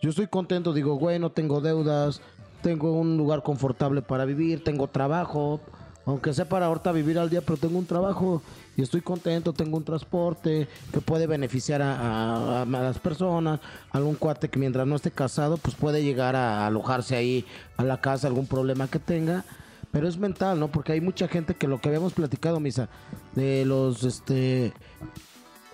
yo 0.00 0.10
estoy 0.10 0.26
contento, 0.26 0.72
digo, 0.72 0.96
güey, 0.96 1.18
no 1.18 1.30
tengo 1.30 1.60
deudas, 1.60 2.20
tengo 2.62 2.92
un 2.92 3.16
lugar 3.16 3.42
confortable 3.42 4.02
para 4.02 4.24
vivir, 4.24 4.64
tengo 4.64 4.88
trabajo, 4.88 5.60
aunque 6.06 6.32
sea 6.32 6.48
para 6.48 6.66
ahorita 6.66 6.92
vivir 6.92 7.18
al 7.18 7.30
día, 7.30 7.42
pero 7.42 7.56
tengo 7.56 7.78
un 7.78 7.86
trabajo 7.86 8.42
y 8.76 8.82
estoy 8.82 9.00
contento, 9.00 9.52
tengo 9.52 9.76
un 9.76 9.84
transporte 9.84 10.66
que 10.92 11.00
puede 11.00 11.26
beneficiar 11.26 11.80
a, 11.82 11.96
a- 11.96 12.62
a 12.62 12.66
las 12.66 12.98
personas, 12.98 13.60
algún 13.92 14.14
cuate 14.16 14.48
que 14.48 14.58
mientras 14.58 14.86
no 14.86 14.96
esté 14.96 15.10
casado, 15.10 15.56
pues 15.58 15.74
puede 15.76 16.02
llegar 16.02 16.34
a 16.36 16.66
alojarse 16.66 17.16
ahí 17.16 17.44
a 17.76 17.84
la 17.84 18.00
casa, 18.00 18.26
algún 18.26 18.46
problema 18.46 18.88
que 18.88 18.98
tenga. 18.98 19.44
Pero 19.92 20.08
es 20.08 20.16
mental, 20.18 20.58
¿no? 20.58 20.68
Porque 20.72 20.90
hay 20.92 21.00
mucha 21.00 21.28
gente 21.28 21.54
que 21.54 21.68
lo 21.68 21.80
que 21.80 21.88
habíamos 21.88 22.14
platicado, 22.14 22.58
Misa, 22.58 22.88
de 23.36 23.64
los, 23.64 24.02
este, 24.02 24.72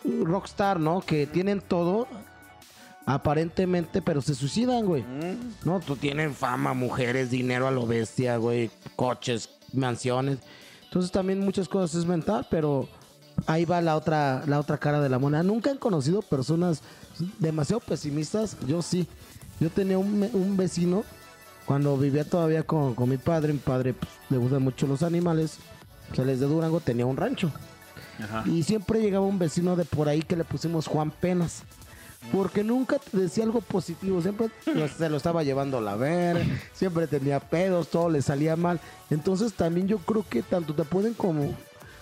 rockstar, 0.05 0.79
¿no? 0.79 1.01
Que 1.01 1.27
tienen 1.27 1.63
todo, 1.63 2.07
aparentemente, 3.07 4.03
pero 4.03 4.21
se 4.21 4.35
suicidan, 4.35 4.85
güey. 4.87 5.05
No, 5.65 5.81
tú 5.81 5.97
tienen 5.97 6.35
fama, 6.35 6.75
mujeres, 6.75 7.31
dinero 7.31 7.67
a 7.67 7.71
lo 7.71 7.87
bestia, 7.87 8.37
güey, 8.37 8.71
coches, 8.97 9.51
mansiones. 9.73 10.39
Entonces 10.91 11.13
también 11.13 11.39
muchas 11.39 11.69
cosas 11.69 11.95
es 12.01 12.05
mental, 12.05 12.49
pero 12.51 12.89
ahí 13.47 13.65
va 13.65 13.81
la 13.81 13.95
otra, 13.95 14.43
la 14.49 14.59
otra 14.59 14.77
cara 14.77 15.01
de 15.01 15.09
la 15.09 15.21
moneda. 15.21 15.45
Nunca 15.45 15.71
han 15.71 15.79
conocido 15.79 16.21
personas 16.21 16.83
demasiado 17.39 17.79
pesimistas. 17.79 18.57
Yo 18.67 18.83
sí. 18.83 19.07
Yo 19.61 19.71
tenía 19.71 19.99
un, 19.99 20.29
un 20.33 20.57
vecino 20.57 21.05
cuando 21.65 21.97
vivía 21.97 22.25
todavía 22.25 22.65
con, 22.65 22.97
con 22.97 23.09
mi 23.09 23.19
padre. 23.19 23.53
Mi 23.53 23.61
padre 23.61 23.95
pues, 23.95 24.11
le 24.31 24.39
gustan 24.39 24.65
mucho 24.65 24.89
los 24.89 25.05
animales. 25.05 25.59
Se 26.13 26.25
les 26.25 26.41
de 26.41 26.47
Durango 26.47 26.81
tenía 26.81 27.07
un 27.07 27.17
rancho. 27.17 27.53
Ajá. 28.19 28.43
Y 28.47 28.65
siempre 28.65 29.01
llegaba 29.01 29.25
un 29.25 29.39
vecino 29.39 29.77
de 29.77 29.85
por 29.85 30.09
ahí 30.09 30.23
que 30.23 30.35
le 30.35 30.43
pusimos 30.43 30.89
Juan 30.89 31.13
Penas. 31.13 31.63
Porque 32.33 32.63
nunca 32.63 32.99
te 32.99 33.17
decía 33.17 33.45
algo 33.45 33.61
positivo, 33.61 34.21
siempre 34.23 34.51
se 34.99 35.09
lo 35.09 35.17
estaba 35.17 35.43
llevando 35.43 35.79
a 35.79 35.81
la 35.81 35.97
ver, 35.97 36.45
siempre 36.73 37.07
tenía 37.07 37.41
pedos, 37.41 37.89
todo 37.89 38.09
le 38.11 38.23
salía 38.23 38.57
mal. 38.57 38.81
Entonces 39.09 39.55
también 39.55 39.89
yo 39.89 39.99
creo 39.99 40.25
que 40.29 40.43
tanto 40.43 40.75
te 40.75 40.85
pueden 40.85 41.15
como 41.15 41.55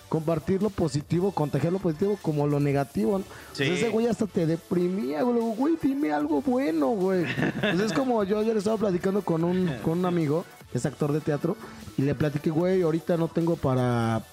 compartir 0.09 0.61
lo 0.61 0.71
positivo, 0.71 1.31
contagiar 1.31 1.71
lo 1.71 1.79
positivo 1.79 2.17
como 2.21 2.47
lo 2.47 2.59
negativo. 2.59 3.19
¿no? 3.19 3.23
Sí. 3.53 3.65
Pues 3.65 3.69
ese 3.69 3.89
güey 3.89 4.07
hasta 4.07 4.25
te 4.25 4.45
deprimía, 4.45 5.21
güey. 5.21 5.39
Güey, 5.55 5.77
dime 5.81 6.11
algo 6.11 6.41
bueno, 6.41 6.87
güey. 6.89 7.25
Pues 7.61 7.79
es 7.79 7.93
como 7.93 8.23
yo 8.23 8.39
ayer 8.39 8.57
estaba 8.57 8.77
platicando 8.77 9.21
con 9.21 9.43
un, 9.43 9.71
con 9.83 9.99
un 9.99 10.05
amigo, 10.05 10.45
es 10.73 10.85
actor 10.85 11.13
de 11.13 11.21
teatro, 11.21 11.55
y 11.97 12.01
le 12.01 12.15
platiqué, 12.15 12.49
güey, 12.49 12.81
ahorita 12.81 13.17
no 13.17 13.27
tengo 13.27 13.55
para, 13.55 14.23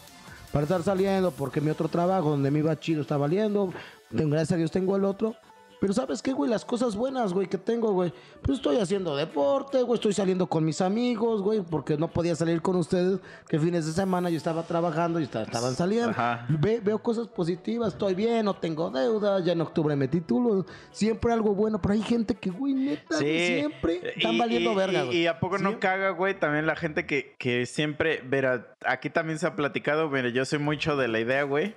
para 0.53 0.65
estar 0.65 0.83
saliendo 0.83 1.31
porque 1.31 1.61
mi 1.61 1.71
otro 1.71 1.89
trabajo 1.89 2.31
donde 2.31 2.51
me 2.51 2.59
iba 2.59 2.79
chido 2.81 3.03
está 3.03 3.17
valiendo. 3.17 3.73
Tengo, 4.15 4.31
gracias 4.31 4.53
a 4.53 4.57
Dios 4.57 4.71
tengo 4.71 4.97
el 4.97 5.05
otro. 5.05 5.37
Pero 5.81 5.93
¿sabes 5.93 6.23
qué, 6.23 6.33
güey? 6.33 6.51
Las 6.51 6.65
cosas 6.65 6.97
buenas, 6.97 7.33
güey, 7.33 7.47
que 7.49 7.59
tengo, 7.59 7.93
güey. 7.93 8.13
Pues 8.43 8.59
estoy 8.59 8.77
haciendo 8.79 9.15
deporte, 9.15 9.83
güey. 9.83 9.97
Estoy 9.97 10.13
saliendo 10.15 10.47
con 10.47 10.65
mis 10.65 10.81
amigos, 10.81 11.43
güey. 11.43 11.61
Porque 11.61 11.97
no 11.97 12.09
podía 12.09 12.35
salir 12.35 12.63
con 12.63 12.77
ustedes. 12.77 13.21
Que 13.49 13.59
fines 13.59 13.85
de 13.87 13.93
semana 13.93 14.31
yo 14.31 14.37
estaba 14.37 14.63
trabajando 14.63 15.21
y 15.21 15.25
esta- 15.25 15.43
estaban 15.43 15.75
saliendo. 15.75 16.11
Ajá. 16.11 16.47
Ve- 16.49 16.81
veo 16.83 16.99
cosas 17.03 17.29
positivas. 17.29 17.93
Estoy 17.93 18.15
bien, 18.15 18.45
no 18.47 18.55
tengo 18.55 18.91
deuda. 18.91 19.41
Ya 19.41 19.53
en 19.53 19.61
octubre 19.61 19.95
me 19.97 20.09
titulo. 20.09 20.65
Siempre 20.93 21.33
algo 21.33 21.55
bueno. 21.55 21.81
Pero 21.81 21.95
hay 21.95 22.03
gente 22.03 22.35
que, 22.35 22.51
güey, 22.51 22.73
neta, 22.75 23.17
güey, 23.19 23.47
siempre 23.59 24.13
están 24.17 24.35
Y- 24.35 24.39
valiendo 24.39 24.73
y- 24.73 24.77
verga, 24.77 25.03
y- 25.03 25.07
güey. 25.07 25.17
Y, 25.19 25.27
a 25.27 25.39
poco 25.41 25.59
no 25.59 25.79
caga, 25.79 26.11
güey, 26.11 26.39
también 26.39 26.67
la 26.67 26.77
gente 26.77 27.07
que, 27.07 27.35
que 27.39 27.67
siempre, 27.67 28.23
verá, 28.27 28.75
aquí 28.87 29.11
también 29.11 29.39
se 29.39 29.47
ha 29.47 29.55
platicado, 29.57 30.09
mira, 30.09 30.29
yo 30.31 30.45
soy 30.45 30.59
mucho 30.59 30.97
de 30.97 31.09
la 31.09 31.21
idea, 31.21 31.43
güey, 31.43 31.75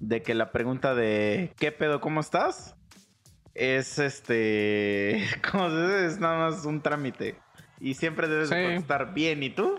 de 0.00 0.22
que 0.22 0.34
la 0.34 0.52
pregunta 0.52 0.94
de 0.94 1.52
¿qué 1.58 1.72
pedo, 1.72 2.00
cómo 2.00 2.20
estás? 2.20 2.74
Es 3.58 3.98
este, 3.98 5.24
¿cómo 5.50 5.70
se 5.70 5.76
dice? 5.82 6.06
Es 6.06 6.18
nada 6.20 6.50
más 6.50 6.64
un 6.64 6.80
trámite. 6.82 7.36
Y 7.78 7.92
siempre 7.92 8.26
debes 8.26 8.48
de 8.48 8.56
Sí. 8.56 8.62
contestar 8.62 9.12
bien, 9.12 9.42
¿y 9.42 9.50
tú? 9.50 9.78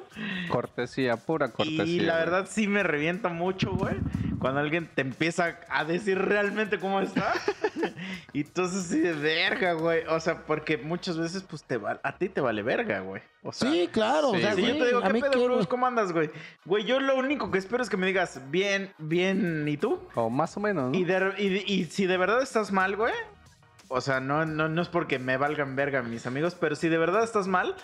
Cortesía, 0.49 1.18
pura 1.18 1.48
cortesía. 1.52 1.84
y 1.84 1.99
la 1.99 2.14
güey. 2.14 2.26
verdad 2.26 2.48
sí 2.48 2.68
me 2.68 2.84
revienta 2.84 3.30
mucho, 3.30 3.72
güey. 3.72 3.95
Cuando 4.40 4.60
alguien 4.60 4.88
te 4.94 5.02
empieza 5.02 5.60
a 5.68 5.84
decir 5.84 6.20
realmente 6.20 6.78
cómo 6.78 7.02
está. 7.02 7.34
y 8.34 8.41
entonces 8.41 8.84
sí 8.86 8.99
de 8.99 9.14
verga, 9.14 9.74
güey. 9.74 10.04
O 10.10 10.20
sea, 10.20 10.45
porque 10.45 10.78
muchas 10.78 11.18
veces, 11.18 11.41
pues, 11.41 11.64
te 11.64 11.78
va, 11.78 11.99
a 12.04 12.18
ti 12.20 12.30
te 12.30 12.40
vale 12.40 12.62
verga, 12.62 12.99
güey. 12.99 13.24
O 13.41 13.52
sea, 13.52 13.72
Sí, 13.72 13.90
claro. 13.91 14.30
Sí, 14.32 14.38
o 14.38 14.40
sea, 14.41 14.54
si 14.54 14.62
yo 14.62 14.78
te 14.78 14.86
digo, 14.86 15.02
¿qué 15.02 15.10
pedo, 15.14 15.32
qué, 15.32 15.38
Bruce? 15.40 15.54
güey. 15.56 15.66
¿Cómo 15.66 15.88
andas, 15.88 16.12
güey? 16.14 16.30
Güey, 16.66 16.84
yo 16.86 16.99
lo 16.99 17.16
único 17.18 17.49
que 17.49 17.58
espero 17.58 17.82
es 17.82 17.90
que 17.90 17.98
me 17.98 18.06
digas 18.06 18.40
bien, 18.52 18.94
bien, 18.99 19.68
¿y 19.68 19.76
tú? 19.78 19.99
O 20.14 20.30
más 20.30 20.56
o 20.56 20.60
menos, 20.60 20.91
¿no? 20.91 20.98
Y, 20.98 21.04
de- 21.04 21.34
y- 21.40 21.74
y 21.74 21.86
si 21.86 22.06
de 22.06 22.18
verdad 22.18 22.44
estás 22.44 22.72
mal, 22.72 22.95
güey. 22.95 23.14
O 23.89 24.01
sea, 24.01 24.19
no, 24.19 24.45
no, 24.45 24.68
no 24.68 24.81
es 24.81 24.89
porque 24.89 25.18
me 25.19 25.38
valgan 25.38 25.76
verga 25.76 26.01
mis 26.03 26.26
amigos, 26.27 26.55
pero 26.59 26.76
si 26.76 26.89
de 26.89 26.97
verdad 26.97 27.23
estás 27.23 27.47
mal, 27.47 27.76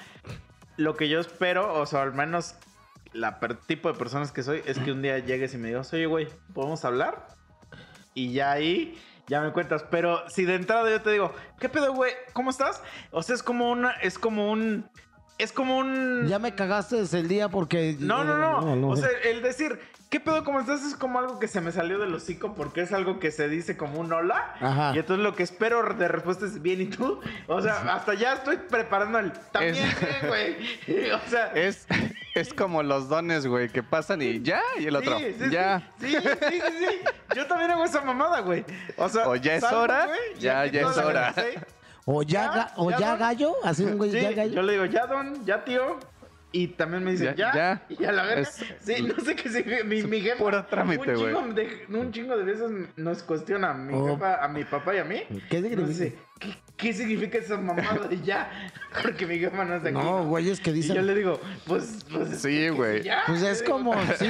lo 0.77 0.95
que 0.95 1.07
yo 1.09 1.19
espero, 1.19 1.73
o 1.73 1.85
sea, 1.85 2.01
al 2.01 2.13
menos 2.13 2.55
la 3.13 3.39
per- 3.39 3.55
tipo 3.57 3.91
de 3.91 3.97
personas 3.97 4.31
que 4.31 4.43
soy, 4.43 4.61
es 4.65 4.79
que 4.79 4.91
un 4.91 5.01
día 5.01 5.19
llegues 5.19 5.53
y 5.53 5.57
me 5.57 5.67
digas, 5.69 5.93
oye, 5.93 6.05
güey, 6.07 6.27
¿podemos 6.53 6.83
hablar? 6.83 7.27
Y 8.13 8.33
ya 8.33 8.51
ahí, 8.51 8.99
ya 9.27 9.41
me 9.41 9.51
cuentas. 9.53 9.83
Pero 9.89 10.27
si 10.29 10.45
de 10.45 10.55
entrada 10.55 10.89
yo 10.89 11.01
te 11.01 11.11
digo, 11.11 11.33
¿qué 11.59 11.69
pedo, 11.69 11.93
güey? 11.93 12.11
¿Cómo 12.33 12.49
estás? 12.49 12.81
O 13.11 13.23
sea, 13.23 13.35
es 13.35 13.43
como 13.43 13.69
una, 13.71 13.91
es 13.91 14.19
como 14.19 14.51
un, 14.51 14.89
es 15.37 15.51
como 15.51 15.77
un... 15.77 16.27
Ya 16.27 16.37
me 16.39 16.53
cagaste 16.53 16.97
desde 16.97 17.19
el 17.19 17.27
día 17.27 17.49
porque... 17.49 17.95
No, 17.99 18.23
no, 18.23 18.37
no. 18.75 18.89
O 18.89 18.95
sí. 18.95 19.03
sea, 19.03 19.11
el 19.31 19.41
decir, 19.41 19.79
¿qué 20.13 20.19
pedo? 20.19 20.43
¿Cómo 20.43 20.59
estás? 20.59 20.83
Es 20.83 20.95
como 20.95 21.17
algo 21.17 21.39
que 21.39 21.47
se 21.47 21.59
me 21.59 21.71
salió 21.71 21.97
del 21.97 22.13
hocico 22.13 22.53
porque 22.53 22.81
es 22.81 22.91
algo 22.93 23.17
que 23.19 23.31
se 23.31 23.49
dice 23.49 23.75
como 23.75 23.99
un 23.99 24.13
hola. 24.13 24.53
Ajá. 24.61 24.91
Y 24.93 24.99
entonces 24.99 25.23
lo 25.23 25.33
que 25.35 25.41
espero 25.41 25.81
de 25.95 26.07
respuesta 26.07 26.45
es 26.45 26.61
bien, 26.61 26.81
¿y 26.81 26.85
tú? 26.85 27.19
O 27.47 27.59
sea, 27.61 27.77
hasta 27.95 28.13
ya 28.13 28.33
estoy 28.35 28.57
preparando 28.57 29.17
el 29.17 29.31
también, 29.51 29.75
Es- 29.75 29.99
bien, 29.99 30.15
güey. 30.27 31.11
O 31.11 31.19
sea, 31.27 31.47
Es, 31.55 31.87
es 32.35 32.53
como 32.53 32.83
los 32.83 33.09
dones, 33.09 33.47
güey, 33.47 33.69
que 33.69 33.81
pasan 33.81 34.21
y 34.21 34.39
ya, 34.43 34.61
y 34.79 34.85
el 34.85 34.95
otro, 34.95 35.17
Sí, 35.17 35.35
sí, 35.39 35.49
ya. 35.49 35.81
Sí, 35.99 36.09
sí, 36.11 36.17
sí, 36.21 36.61
sí. 36.79 36.99
Yo 37.35 37.47
también 37.47 37.71
hago 37.71 37.83
esa 37.83 38.01
mamada, 38.01 38.41
güey. 38.41 38.63
O 38.97 39.09
sea, 39.09 39.27
O 39.27 39.35
ya 39.35 39.55
es 39.55 39.61
salgo, 39.61 39.81
hora, 39.81 40.05
güey, 40.05 40.19
ya, 40.37 40.67
ya 40.67 40.81
es 40.81 40.97
hora. 40.97 41.33
O 42.05 42.21
ya, 42.21 42.29
Ya, 42.43 42.53
ga- 42.53 42.71
o 42.75 42.91
ya, 42.91 43.15
gallo, 43.15 43.55
así 43.63 43.83
un 43.83 43.97
güey, 43.97 44.11
Sí, 44.11 44.21
ya 44.21 44.31
gallo. 44.33 44.53
yo 44.53 44.61
le 44.61 44.73
digo, 44.73 44.85
ya, 44.85 45.07
don, 45.07 45.43
ya, 45.45 45.63
tío. 45.63 45.97
Y 46.55 46.67
también 46.67 47.03
me 47.03 47.11
dice, 47.11 47.25
Ya, 47.25 47.35
ya, 47.35 47.53
ya. 47.53 47.83
Y 47.99 48.05
a 48.05 48.11
la 48.11 48.23
verga. 48.23 48.41
Es- 48.41 48.63
sí, 48.79 49.01
no 49.01 49.21
sé 49.25 49.35
qué 49.35 49.49
significa. 49.49 49.83
Mi, 49.83 50.03
mi 50.03 50.21
jefa. 50.21 50.37
puro 50.37 50.63
trámite, 50.65 51.15
un 51.15 51.19
güey. 51.19 51.33
chingo 51.33 51.53
de- 51.53 51.97
Un 51.99 52.11
chingo 52.11 52.37
de 52.37 52.43
veces 52.43 52.71
nos 52.95 53.23
cuestiona 53.23 53.71
a 53.71 53.73
mi 53.73 53.93
Oh. 53.95 54.07
jefa, 54.13 54.43
a 54.43 54.47
mi 54.47 54.63
papá 54.63 54.95
y 54.95 54.99
a 54.99 55.03
mí. 55.03 55.23
¿Qué 55.49 55.59
Nos 55.61 55.69
significa? 55.69 55.87
dice, 55.87 56.15
¿qué, 56.39 56.53
qué 56.77 56.93
significa 56.93 57.37
esa 57.39 57.57
mamada 57.57 58.07
de 58.07 58.21
ya? 58.21 58.51
Porque 59.01 59.25
mi 59.25 59.39
jefa 59.39 59.65
no 59.65 59.75
es 59.77 59.83
de 59.83 59.89
aquí. 59.89 59.97
No, 59.97 60.25
güey, 60.27 60.49
es 60.51 60.59
que 60.59 60.69
Y 60.69 60.73
yo 60.73 60.77
dicen... 60.93 61.07
le 61.07 61.15
digo, 61.15 61.41
pues. 61.65 62.05
pues 62.13 62.39
Sí, 62.39 62.69
güey. 62.69 63.01
Pues 63.25 63.41
es 63.41 63.63
como, 63.63 63.95
sí, 64.19 64.29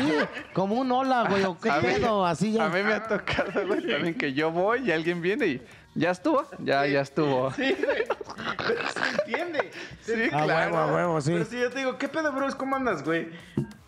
como 0.54 0.76
un 0.76 0.90
hola, 0.94 1.26
güey, 1.30 1.44
o 1.44 1.58
qué 1.60 1.72
pedo, 1.82 2.26
así 2.26 2.54
ya. 2.54 2.68
A 2.68 2.70
mí 2.70 2.82
me 2.84 2.94
ha 2.94 3.04
tocado, 3.04 3.68
güey, 3.68 3.86
también 3.86 4.16
que 4.16 4.32
yo 4.34 4.50
voy 4.50 4.88
y 4.88 4.92
alguien 4.94 5.22
viene 5.22 5.46
y 5.48 5.62
ya 5.96 6.12
estuvo, 6.12 6.46
ya, 6.60 6.86
ya 6.88 7.02
estuvo. 7.02 7.52
Sí, 7.52 7.76
güey. 7.84 8.04
Pero 8.68 8.82
se 8.90 9.10
entiende. 9.22 9.72
Se 10.02 10.16
Sí, 10.16 10.22
A 10.22 10.24
entiende. 10.26 10.54
huevo, 10.54 10.78
a 10.78 10.88
huevo, 10.94 11.22
sí. 11.22 11.32
Pero 11.34 11.46
si 11.46 11.60
yo 11.60 11.70
te 11.70 11.80
digo, 11.80 11.98
¿qué 11.98 12.08
pedo, 12.10 12.32
bros? 12.32 12.56
¿Cómo 12.56 12.76
andas, 12.76 13.04
güey? 13.04 13.30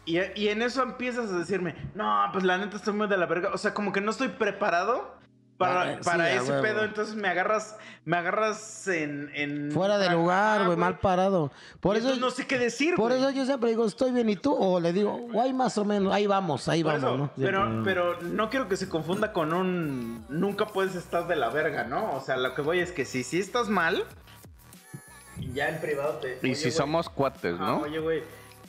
Y, 0.05 0.19
y 0.35 0.49
en 0.49 0.61
eso 0.61 0.83
empiezas 0.83 1.31
a 1.31 1.37
decirme, 1.37 1.75
no, 1.95 2.29
pues 2.31 2.43
la 2.43 2.57
neta 2.57 2.77
estoy 2.77 2.93
muy 2.93 3.07
de 3.07 3.17
la 3.17 3.25
verga. 3.25 3.49
O 3.53 3.57
sea, 3.57 3.73
como 3.73 3.91
que 3.91 4.01
no 4.01 4.11
estoy 4.11 4.27
preparado 4.29 5.15
para, 5.57 5.81
Ah, 5.83 5.99
sí, 6.03 6.35
ese 6.37 6.51
huevo. 6.51 6.61
pedo. 6.63 6.83
Entonces 6.83 7.15
me 7.15 7.27
agarras, 7.29 7.77
me 8.03 8.17
agarras 8.17 8.87
en. 8.87 9.31
en 9.33 9.71
Fuera 9.71 9.97
de 9.97 10.07
Ah, 10.07 10.13
lugar, 10.13 10.61
güey, 10.65 10.73
ah, 10.73 10.79
mal 10.79 10.99
parado. 10.99 11.51
Por 11.79 11.95
Y 11.95 11.99
eso, 11.99 12.15
no 12.17 12.29
sé 12.29 12.45
qué 12.45 12.57
decir, 12.57 12.95
por 12.95 13.09
güey. 13.11 13.19
eso 13.21 13.31
yo 13.31 13.45
siempre 13.45 13.69
digo, 13.69 13.85
estoy 13.85 14.11
bien, 14.11 14.29
¿y 14.29 14.35
tú? 14.35 14.53
O 14.53 14.79
le 14.79 14.91
digo, 14.93 15.17
guay, 15.31 15.53
más 15.53 15.77
o 15.77 15.85
menos, 15.85 16.13
ahí 16.13 16.27
vamos, 16.27 16.67
ahí 16.67 16.83
Por 16.83 16.93
vamos, 16.99 17.07
eso, 17.09 17.17
¿no? 17.17 17.31
pero, 17.37 17.65
Siempre. 17.65 17.93
pero 17.93 18.21
no 18.21 18.49
quiero 18.49 18.67
que 18.67 18.77
se 18.77 18.89
confunda 18.89 19.31
con 19.33 19.53
un 19.53 20.25
nunca 20.29 20.65
puedes 20.67 20.95
estar 20.95 21.27
de 21.27 21.35
la 21.37 21.49
verga, 21.49 21.85
¿no? 21.85 22.13
O 22.15 22.19
sea, 22.21 22.37
lo 22.37 22.53
que 22.53 22.61
voy 22.61 22.79
es 22.79 22.91
que 22.91 23.05
si 23.05 23.23
sí 23.23 23.39
estás 23.39 23.69
mal, 23.69 24.03
y 25.39 25.51
ya 25.53 25.69
en 25.69 25.79
privado 25.79 26.13
te. 26.19 26.39
Y 26.41 26.45
oye, 26.47 26.55
si 26.55 26.63
güey, 26.63 26.71
somos 26.73 27.09
cuates, 27.09 27.55
ah, 27.59 27.65
¿no? 27.65 27.77
oye, 27.81 27.99
güey, 27.99 28.23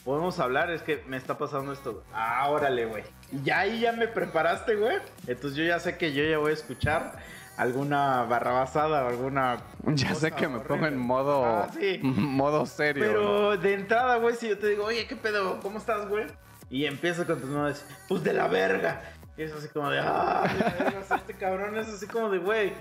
podemos 0.07 0.39
hablar, 0.39 0.71
es 0.71 0.83
que 0.83 1.03
me 1.09 1.17
está 1.17 1.37
pasando 1.37 1.73
esto. 1.73 2.05
Ah, 2.15 2.49
órale, 2.49 2.87
güey. 2.87 3.03
Ya 3.43 3.59
ahí 3.61 3.81
ya 3.81 3.91
me 3.93 4.07
preparaste, 4.07 4.77
güey. 4.77 4.99
Entonces 5.27 5.59
yo 5.59 5.65
ya 5.65 5.81
sé 5.81 5.99
que 5.99 6.13
yo 6.13 6.23
ya 6.25 6.39
voy 6.39 6.53
a 6.53 6.55
escuchar 6.55 7.17
alguna 7.57 8.23
barrabasada 8.23 9.05
o 9.05 9.09
alguna. 9.09 9.59
Ya 9.95 10.15
sé 10.15 10.31
que 10.33 10.47
me 10.49 10.61
pongo 10.61 10.87
en 10.87 10.97
modo, 10.97 11.45
Ah, 11.45 11.69
sí. 11.79 11.99
modo 12.03 12.65
serio. 12.67 13.05
¿no? 13.05 13.13
Pero 13.13 13.57
de 13.57 13.75
entrada, 13.75 14.17
güey, 14.17 14.37
si 14.37 14.49
yo 14.49 14.57
te 14.59 14.69
digo, 14.69 14.85
oye, 14.85 15.07
¿qué 15.09 15.17
pedo? 15.17 15.59
¿Cómo 15.61 15.79
estás, 15.79 16.09
güey? 16.09 16.27
Y 16.71 16.87
empiezo 16.87 17.27
con 17.27 17.41
tus 17.41 17.51
manos, 17.51 17.85
pues 18.09 18.23
de 18.23 18.33
la 18.33 18.47
verga. 18.49 19.03
Y 19.37 19.43
es 19.43 19.53
así 19.53 19.69
como 19.69 19.91
de, 19.91 19.99
ah, 20.01 20.49
de 20.53 20.59
la 20.61 20.85
verga, 20.85 21.17
este 21.17 21.35
cabrón 21.35 21.77
es 21.79 21.89
así 21.89 22.07
como 22.07 22.31
de, 22.31 22.39
güey. 22.39 22.73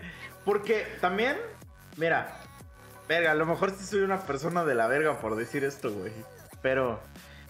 Porque 0.46 0.86
también, 1.02 1.38
mira, 1.98 2.38
verga, 3.10 3.32
a 3.32 3.36
lo 3.36 3.46
mejor 3.48 3.72
sí 3.72 3.84
soy 3.84 4.02
una 4.02 4.20
persona 4.22 4.64
de 4.64 4.76
la 4.76 4.86
verga 4.88 5.20
por 5.20 5.36
decir 5.36 5.64
esto, 5.64 5.92
güey. 5.92 6.12
Pero 6.62 7.00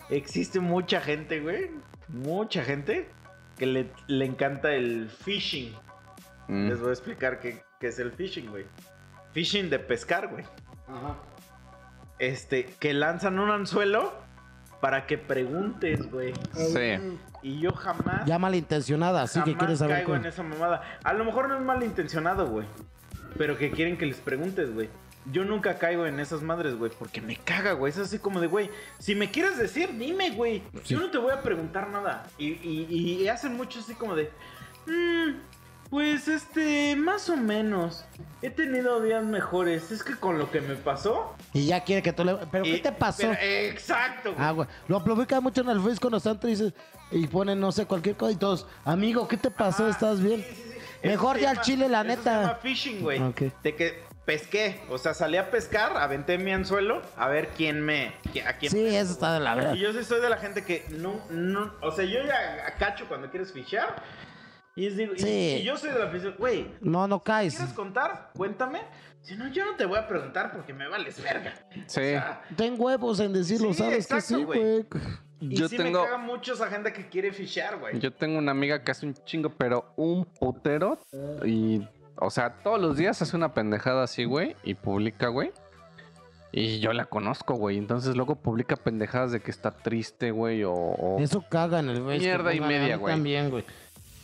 existe 0.09 0.59
mucha 0.59 1.01
gente, 1.01 1.39
güey, 1.39 1.71
mucha 2.07 2.63
gente 2.63 3.09
que 3.57 3.65
le, 3.65 3.91
le 4.07 4.25
encanta 4.25 4.73
el 4.73 5.09
fishing. 5.09 5.73
Mm. 6.47 6.69
Les 6.69 6.79
voy 6.79 6.89
a 6.89 6.93
explicar 6.93 7.39
qué, 7.39 7.63
qué 7.79 7.87
es 7.87 7.99
el 7.99 8.11
fishing, 8.11 8.49
güey. 8.49 8.65
Fishing 9.33 9.69
de 9.69 9.79
pescar, 9.79 10.27
güey 10.29 10.45
este, 12.19 12.65
que 12.65 12.93
lanzan 12.93 13.39
un 13.39 13.49
anzuelo 13.51 14.13
para 14.81 15.05
que 15.07 15.17
preguntes, 15.17 16.09
güey. 16.11 16.33
Sí. 16.53 17.17
Y 17.41 17.59
yo 17.59 17.71
jamás, 17.73 18.25
Ya 18.25 18.39
malintencionada, 18.39 19.23
así 19.23 19.41
que 19.41 19.55
quieres 19.55 19.79
saber 19.79 19.97
caigo 19.97 20.11
cómo. 20.11 20.21
en 20.21 20.25
esa 20.27 20.43
mamada. 20.43 20.81
A 21.03 21.13
lo 21.13 21.25
mejor 21.25 21.49
no 21.49 21.55
es 21.55 21.61
malintencionado, 21.61 22.47
güey. 22.47 22.65
Pero 23.37 23.57
que 23.57 23.71
quieren 23.71 23.97
que 23.97 24.05
les 24.05 24.17
preguntes, 24.17 24.73
güey. 24.73 24.89
Yo 25.31 25.43
nunca 25.43 25.77
caigo 25.79 26.05
en 26.05 26.19
esas 26.19 26.41
madres, 26.41 26.75
güey, 26.75 26.91
porque 26.97 27.19
me 27.21 27.35
caga, 27.35 27.73
güey. 27.73 27.91
Es 27.91 27.97
así 27.97 28.19
como 28.19 28.39
de, 28.39 28.47
güey, 28.47 28.69
si 28.99 29.15
me 29.15 29.31
quieres 29.31 29.57
decir, 29.57 29.89
dime, 29.97 30.31
güey. 30.31 30.61
Yo 30.85 30.99
no 30.99 31.09
te 31.09 31.17
voy 31.17 31.31
a 31.31 31.41
preguntar 31.41 31.89
nada. 31.89 32.27
Y, 32.37 32.49
y- 32.67 33.17
y 33.23 33.27
hacen 33.27 33.55
mucho 33.57 33.79
así 33.79 33.93
como 33.95 34.15
de, 34.15 34.29
"Mm, 34.85 35.31
pues 35.89 36.27
este, 36.27 36.95
más 36.95 37.29
o 37.29 37.37
menos. 37.37 38.05
He 38.41 38.49
tenido 38.51 39.01
días 39.01 39.23
mejores. 39.23 39.91
Es 39.91 40.03
que 40.03 40.15
con 40.15 40.37
lo 40.37 40.51
que 40.51 40.61
me 40.61 40.75
pasó. 40.75 41.35
Y 41.53 41.65
ya 41.67 41.83
quiere 41.83 42.01
que 42.03 42.13
tú 42.13 42.23
le... 42.23 42.35
¿Pero 42.51 42.63
qué 42.63 42.77
y- 42.77 42.81
te 42.81 42.91
pasó? 42.91 43.23
pero- 43.23 43.33
exacto, 43.41 44.33
güey. 44.33 44.45
Ah, 44.45 44.51
güey. 44.51 44.67
Lo 44.87 45.03
publica 45.03 45.39
mucho 45.41 45.61
en 45.61 45.69
el 45.69 45.79
Face 45.79 45.97
cuando 45.99 46.17
están 46.17 46.39
tristes 46.39 46.73
y 47.11 47.25
ponen, 47.27 47.59
no 47.59 47.71
sé, 47.71 47.85
cualquier 47.85 48.15
cosa 48.15 48.31
y 48.31 48.35
todos, 48.35 48.67
amigo, 48.83 49.27
¿qué 49.27 49.37
te 49.37 49.49
pasó? 49.49 49.87
¿Estás 49.87 50.21
bien? 50.21 50.41
sí, 50.47 50.55
sí, 50.55 50.61
sí. 51.01 51.07
Mejor 51.07 51.37
ya 51.39 51.51
al 51.51 51.61
chile, 51.61 51.87
la 51.87 52.01
eso 52.01 52.09
Se 52.11 52.17
neta. 52.17 52.41
llama 52.41 52.55
fishing, 52.55 53.01
güey. 53.01 53.21
Ok. 53.21 53.41
De 53.63 53.75
que 53.75 54.03
pesqué. 54.25 54.81
O 54.89 54.97
sea, 54.97 55.13
salí 55.13 55.37
a 55.37 55.49
pescar, 55.51 55.95
aventé 55.97 56.37
mi 56.37 56.51
anzuelo 56.51 57.01
a 57.17 57.27
ver 57.29 57.49
quién 57.49 57.81
me. 57.81 58.13
A 58.45 58.53
quién 58.57 58.71
Sí, 58.71 58.85
eso 58.95 59.11
está 59.13 59.33
de 59.33 59.39
la 59.39 59.55
verdad. 59.55 59.73
Y 59.75 59.79
yo 59.79 59.93
sí 59.93 60.03
soy 60.03 60.21
de 60.21 60.29
la 60.29 60.37
gente 60.37 60.63
que 60.63 60.85
no, 60.89 61.21
no. 61.29 61.73
O 61.81 61.91
sea, 61.91 62.05
yo 62.05 62.23
ya 62.23 62.73
cacho 62.77 63.07
cuando 63.07 63.29
quieres 63.29 63.51
fichar. 63.53 63.95
Y, 64.77 64.87
es 64.87 64.97
digo, 64.97 65.13
y- 65.15 65.19
Sí. 65.19 65.57
y 65.61 65.63
yo 65.63 65.77
soy 65.77 65.91
de 65.91 65.99
la 65.99 66.05
afición, 66.05 66.35
güey, 66.37 66.67
No, 66.81 67.07
no 67.07 67.23
caes. 67.23 67.55
¿quieres 67.55 67.73
contar? 67.73 68.31
Cuéntame. 68.35 68.81
Si 69.21 69.35
no, 69.35 69.47
yo 69.47 69.63
no 69.65 69.75
te 69.77 69.85
voy 69.85 69.97
a 69.97 70.07
preguntar 70.07 70.51
porque 70.51 70.73
me 70.73 70.87
vales 70.87 71.21
verga. 71.23 71.53
Sí. 71.71 71.79
O 71.85 71.89
sea, 71.89 72.41
Ten 72.57 72.75
huevos 72.77 73.19
en 73.21 73.31
decirlo, 73.33 73.73
Sí, 73.73 73.79
¿sabes 73.79 74.05
que 74.07 74.21
sí, 74.21 74.43
güey. 74.43 74.59
güey? 74.59 74.85
y 75.39 75.55
Yo 75.55 75.67
sí 75.67 75.77
tengo, 75.77 75.99
me 76.01 76.05
caga 76.05 76.17
mucho 76.17 76.53
esa 76.53 76.67
gente 76.67 76.91
que 76.93 77.07
quiere 77.07 77.31
fichar, 77.31 77.77
güey. 77.77 77.99
yo 77.99 78.11
tengo 78.13 78.37
una 78.37 78.51
amiga 78.51 78.83
que 78.83 78.91
hace 78.91 79.05
un 79.05 79.13
chingo, 79.25 79.49
pero 79.49 79.93
un 79.95 80.25
putero. 80.25 80.99
Y, 81.45 81.87
o 82.17 82.29
sea, 82.29 82.51
todos 82.63 82.79
los 82.79 82.97
días 82.97 83.21
hace 83.21 83.35
una 83.35 83.53
pendejada 83.53 84.03
así, 84.03 84.23
güey. 84.25 84.55
Y 84.63 84.75
publica, 84.75 85.27
güey. 85.27 85.51
Y 86.51 86.79
yo 86.79 86.93
la 86.93 87.05
conozco, 87.05 87.55
güey. 87.55 87.77
Entonces 87.77 88.15
luego 88.15 88.35
publica 88.35 88.75
pendejadas 88.77 89.31
de 89.31 89.41
que 89.41 89.51
está 89.51 89.71
triste, 89.71 90.31
güey. 90.31 90.63
O, 90.63 90.73
o- 90.73 91.19
Eso 91.19 91.43
caga 91.49 91.79
en 91.79 91.89
el 91.89 91.97
Facebook. 91.97 92.19
Mierda 92.21 92.53
y 92.53 92.59
güey, 92.59 92.69
media, 92.69 92.95
güey. 92.97 93.13
También, 93.13 93.49
güey. 93.49 93.65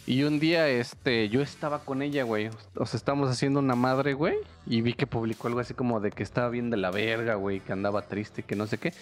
Y 0.07 0.23
un 0.23 0.39
día, 0.39 0.67
este, 0.67 1.29
yo 1.29 1.41
estaba 1.41 1.79
con 1.79 2.01
ella, 2.01 2.23
güey. 2.23 2.49
O 2.75 2.85
sea, 2.85 2.97
estábamos 2.97 3.29
haciendo 3.29 3.59
una 3.59 3.75
madre, 3.75 4.13
güey. 4.13 4.35
Y 4.65 4.81
vi 4.81 4.93
que 4.93 5.07
publicó 5.07 5.47
algo 5.47 5.59
así 5.59 5.73
como 5.73 5.99
de 5.99 6.11
que 6.11 6.23
estaba 6.23 6.49
bien 6.49 6.69
de 6.69 6.77
la 6.77 6.89
verga, 6.91 7.35
güey. 7.35 7.59
Que 7.59 7.73
andaba 7.73 8.01
triste, 8.03 8.43
que 8.43 8.55
no 8.55 8.65
sé 8.65 8.77
qué. 8.77 8.93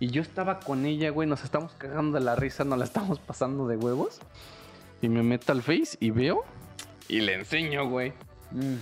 Y 0.00 0.08
yo 0.08 0.22
estaba 0.22 0.58
con 0.60 0.86
ella, 0.86 1.10
güey. 1.10 1.28
Nos 1.28 1.44
estamos 1.44 1.72
cagando 1.74 2.18
de 2.18 2.24
la 2.24 2.34
risa, 2.34 2.64
nos 2.64 2.78
la 2.78 2.84
estamos 2.86 3.18
pasando 3.20 3.68
de 3.68 3.76
huevos. 3.76 4.20
Y 5.02 5.08
me 5.10 5.22
meto 5.22 5.52
al 5.52 5.62
Face 5.62 5.96
y 6.00 6.10
veo. 6.10 6.42
Y 7.08 7.20
le 7.20 7.34
enseño, 7.34 7.88
güey. 7.88 8.12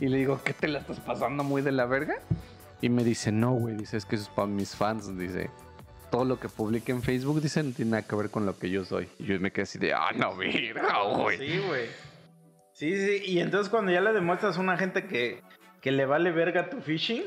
Y 0.00 0.08
le 0.08 0.18
digo, 0.18 0.40
¿qué 0.44 0.52
te 0.52 0.68
la 0.68 0.78
estás 0.78 1.00
pasando 1.00 1.44
muy 1.44 1.62
de 1.62 1.72
la 1.72 1.86
verga? 1.86 2.16
Y 2.80 2.88
me 2.88 3.04
dice, 3.04 3.32
no, 3.32 3.52
güey. 3.52 3.76
Dice, 3.76 3.96
es 3.96 4.04
que 4.04 4.16
eso 4.16 4.24
es 4.24 4.30
para 4.30 4.46
mis 4.46 4.74
fans. 4.74 5.16
Dice, 5.18 5.50
todo 6.10 6.24
lo 6.24 6.40
que 6.40 6.48
publique 6.48 6.92
en 6.92 7.02
Facebook, 7.02 7.40
dice, 7.40 7.62
no 7.62 7.72
tiene 7.72 7.92
nada 7.92 8.02
que 8.02 8.16
ver 8.16 8.30
con 8.30 8.46
lo 8.46 8.58
que 8.58 8.70
yo 8.70 8.84
soy. 8.84 9.08
Y 9.18 9.24
yo 9.24 9.40
me 9.40 9.50
quedé 9.50 9.62
así 9.62 9.78
de, 9.78 9.92
ah, 9.92 10.10
no, 10.14 10.36
verga, 10.36 11.02
güey. 11.16 11.38
Sí, 11.38 11.58
güey. 11.66 11.86
Sí, 12.72 12.96
sí. 12.96 13.22
Y 13.26 13.40
entonces 13.40 13.68
cuando 13.68 13.92
ya 13.92 14.00
le 14.00 14.12
demuestras 14.12 14.56
a 14.56 14.60
una 14.60 14.76
gente 14.76 15.06
que, 15.06 15.42
que 15.80 15.92
le 15.92 16.06
vale 16.06 16.30
verga 16.30 16.70
tu 16.70 16.80
phishing, 16.80 17.24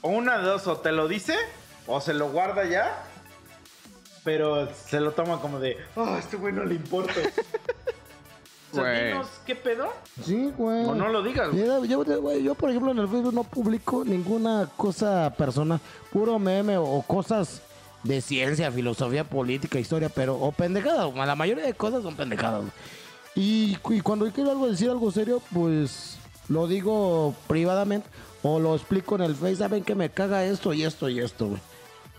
o 0.00 0.10
una 0.10 0.38
de 0.38 0.44
dos, 0.44 0.66
o 0.66 0.78
te 0.78 0.92
lo 0.92 1.08
dice, 1.08 1.34
o 1.86 2.00
se 2.00 2.14
lo 2.14 2.30
guarda 2.30 2.64
ya, 2.64 3.04
pero 4.24 4.72
se 4.74 5.00
lo 5.00 5.12
toma 5.12 5.40
como 5.40 5.60
de, 5.60 5.76
oh, 5.94 6.16
este 6.16 6.36
güey 6.36 6.52
no 6.52 6.64
le 6.64 6.74
importa. 6.74 7.12
o 8.80 8.84
sea, 8.84 9.04
dinos, 9.08 9.26
¿qué 9.46 9.54
pedo? 9.54 9.88
Sí, 10.24 10.50
güey. 10.56 10.84
O 10.84 10.94
no 10.94 11.08
lo 11.08 11.22
digas. 11.22 11.52
Mira, 11.52 11.78
yo, 11.84 12.04
güey, 12.04 12.42
yo, 12.42 12.54
por 12.54 12.70
ejemplo, 12.70 12.92
en 12.92 12.98
el 12.98 13.08
Facebook 13.08 13.34
no 13.34 13.44
publico 13.44 14.04
ninguna 14.04 14.68
cosa 14.76 15.32
personal, 15.36 15.80
puro 16.12 16.38
meme 16.38 16.76
o 16.78 17.02
cosas 17.06 17.62
de 18.02 18.20
ciencia, 18.20 18.70
filosofía, 18.70 19.24
política, 19.24 19.78
historia, 19.78 20.08
pero, 20.08 20.34
o 20.36 20.52
pendejadas, 20.52 21.14
la 21.14 21.34
mayoría 21.34 21.64
de 21.64 21.74
cosas 21.74 22.02
son 22.02 22.16
pendejadas. 22.16 22.64
Y, 23.34 23.76
y 23.90 24.00
cuando 24.00 24.30
quiero 24.30 24.50
algo 24.50 24.68
decir 24.68 24.90
algo 24.90 25.10
serio, 25.10 25.40
pues 25.52 26.16
lo 26.48 26.66
digo 26.68 27.34
privadamente 27.48 28.06
o 28.42 28.60
lo 28.60 28.74
explico 28.74 29.16
en 29.16 29.22
el 29.22 29.34
Face, 29.34 29.56
saben 29.56 29.82
que 29.82 29.94
me 29.94 30.10
caga 30.10 30.44
esto 30.44 30.72
y 30.74 30.84
esto 30.84 31.08
y 31.08 31.18
esto, 31.20 31.48
güey. 31.48 31.60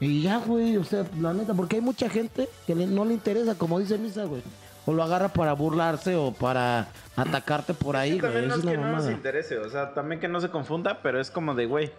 Y 0.02 0.24
ya, 0.24 0.40
güey, 0.40 0.76
o 0.76 0.84
sea, 0.84 1.06
la 1.22 1.32
neta, 1.34 1.54
porque 1.54 1.78
hay 1.78 1.82
mucha 1.82 2.10
gente 2.10 2.50
que 2.68 2.76
le- 2.76 2.88
no 2.88 3.06
le 3.06 3.14
interesa, 3.14 3.56
como 3.56 3.80
dice 3.80 3.98
Misa, 3.98 4.26
güey. 4.26 4.42
O 4.86 4.94
lo 4.94 5.04
agarra 5.04 5.30
para 5.30 5.54
burlarse 5.54 6.16
o 6.16 6.32
para 6.32 6.88
atacarte 7.16 7.74
por 7.74 7.96
ahí, 7.96 8.20
güey. 8.20 8.22
también 8.22 8.48
no 8.48 8.56
es 8.56 8.62
que 8.62 8.78
no 8.78 8.92
nos 8.92 9.10
interese, 9.10 9.58
o 9.58 9.70
sea, 9.70 9.94
también 9.94 10.20
que 10.22 10.28
no 10.28 10.40
se 10.42 10.50
confunda, 10.50 11.02
pero 11.02 11.20
es 11.20 11.32
como 11.32 11.56
de, 11.56 11.66
güey, 11.66 11.92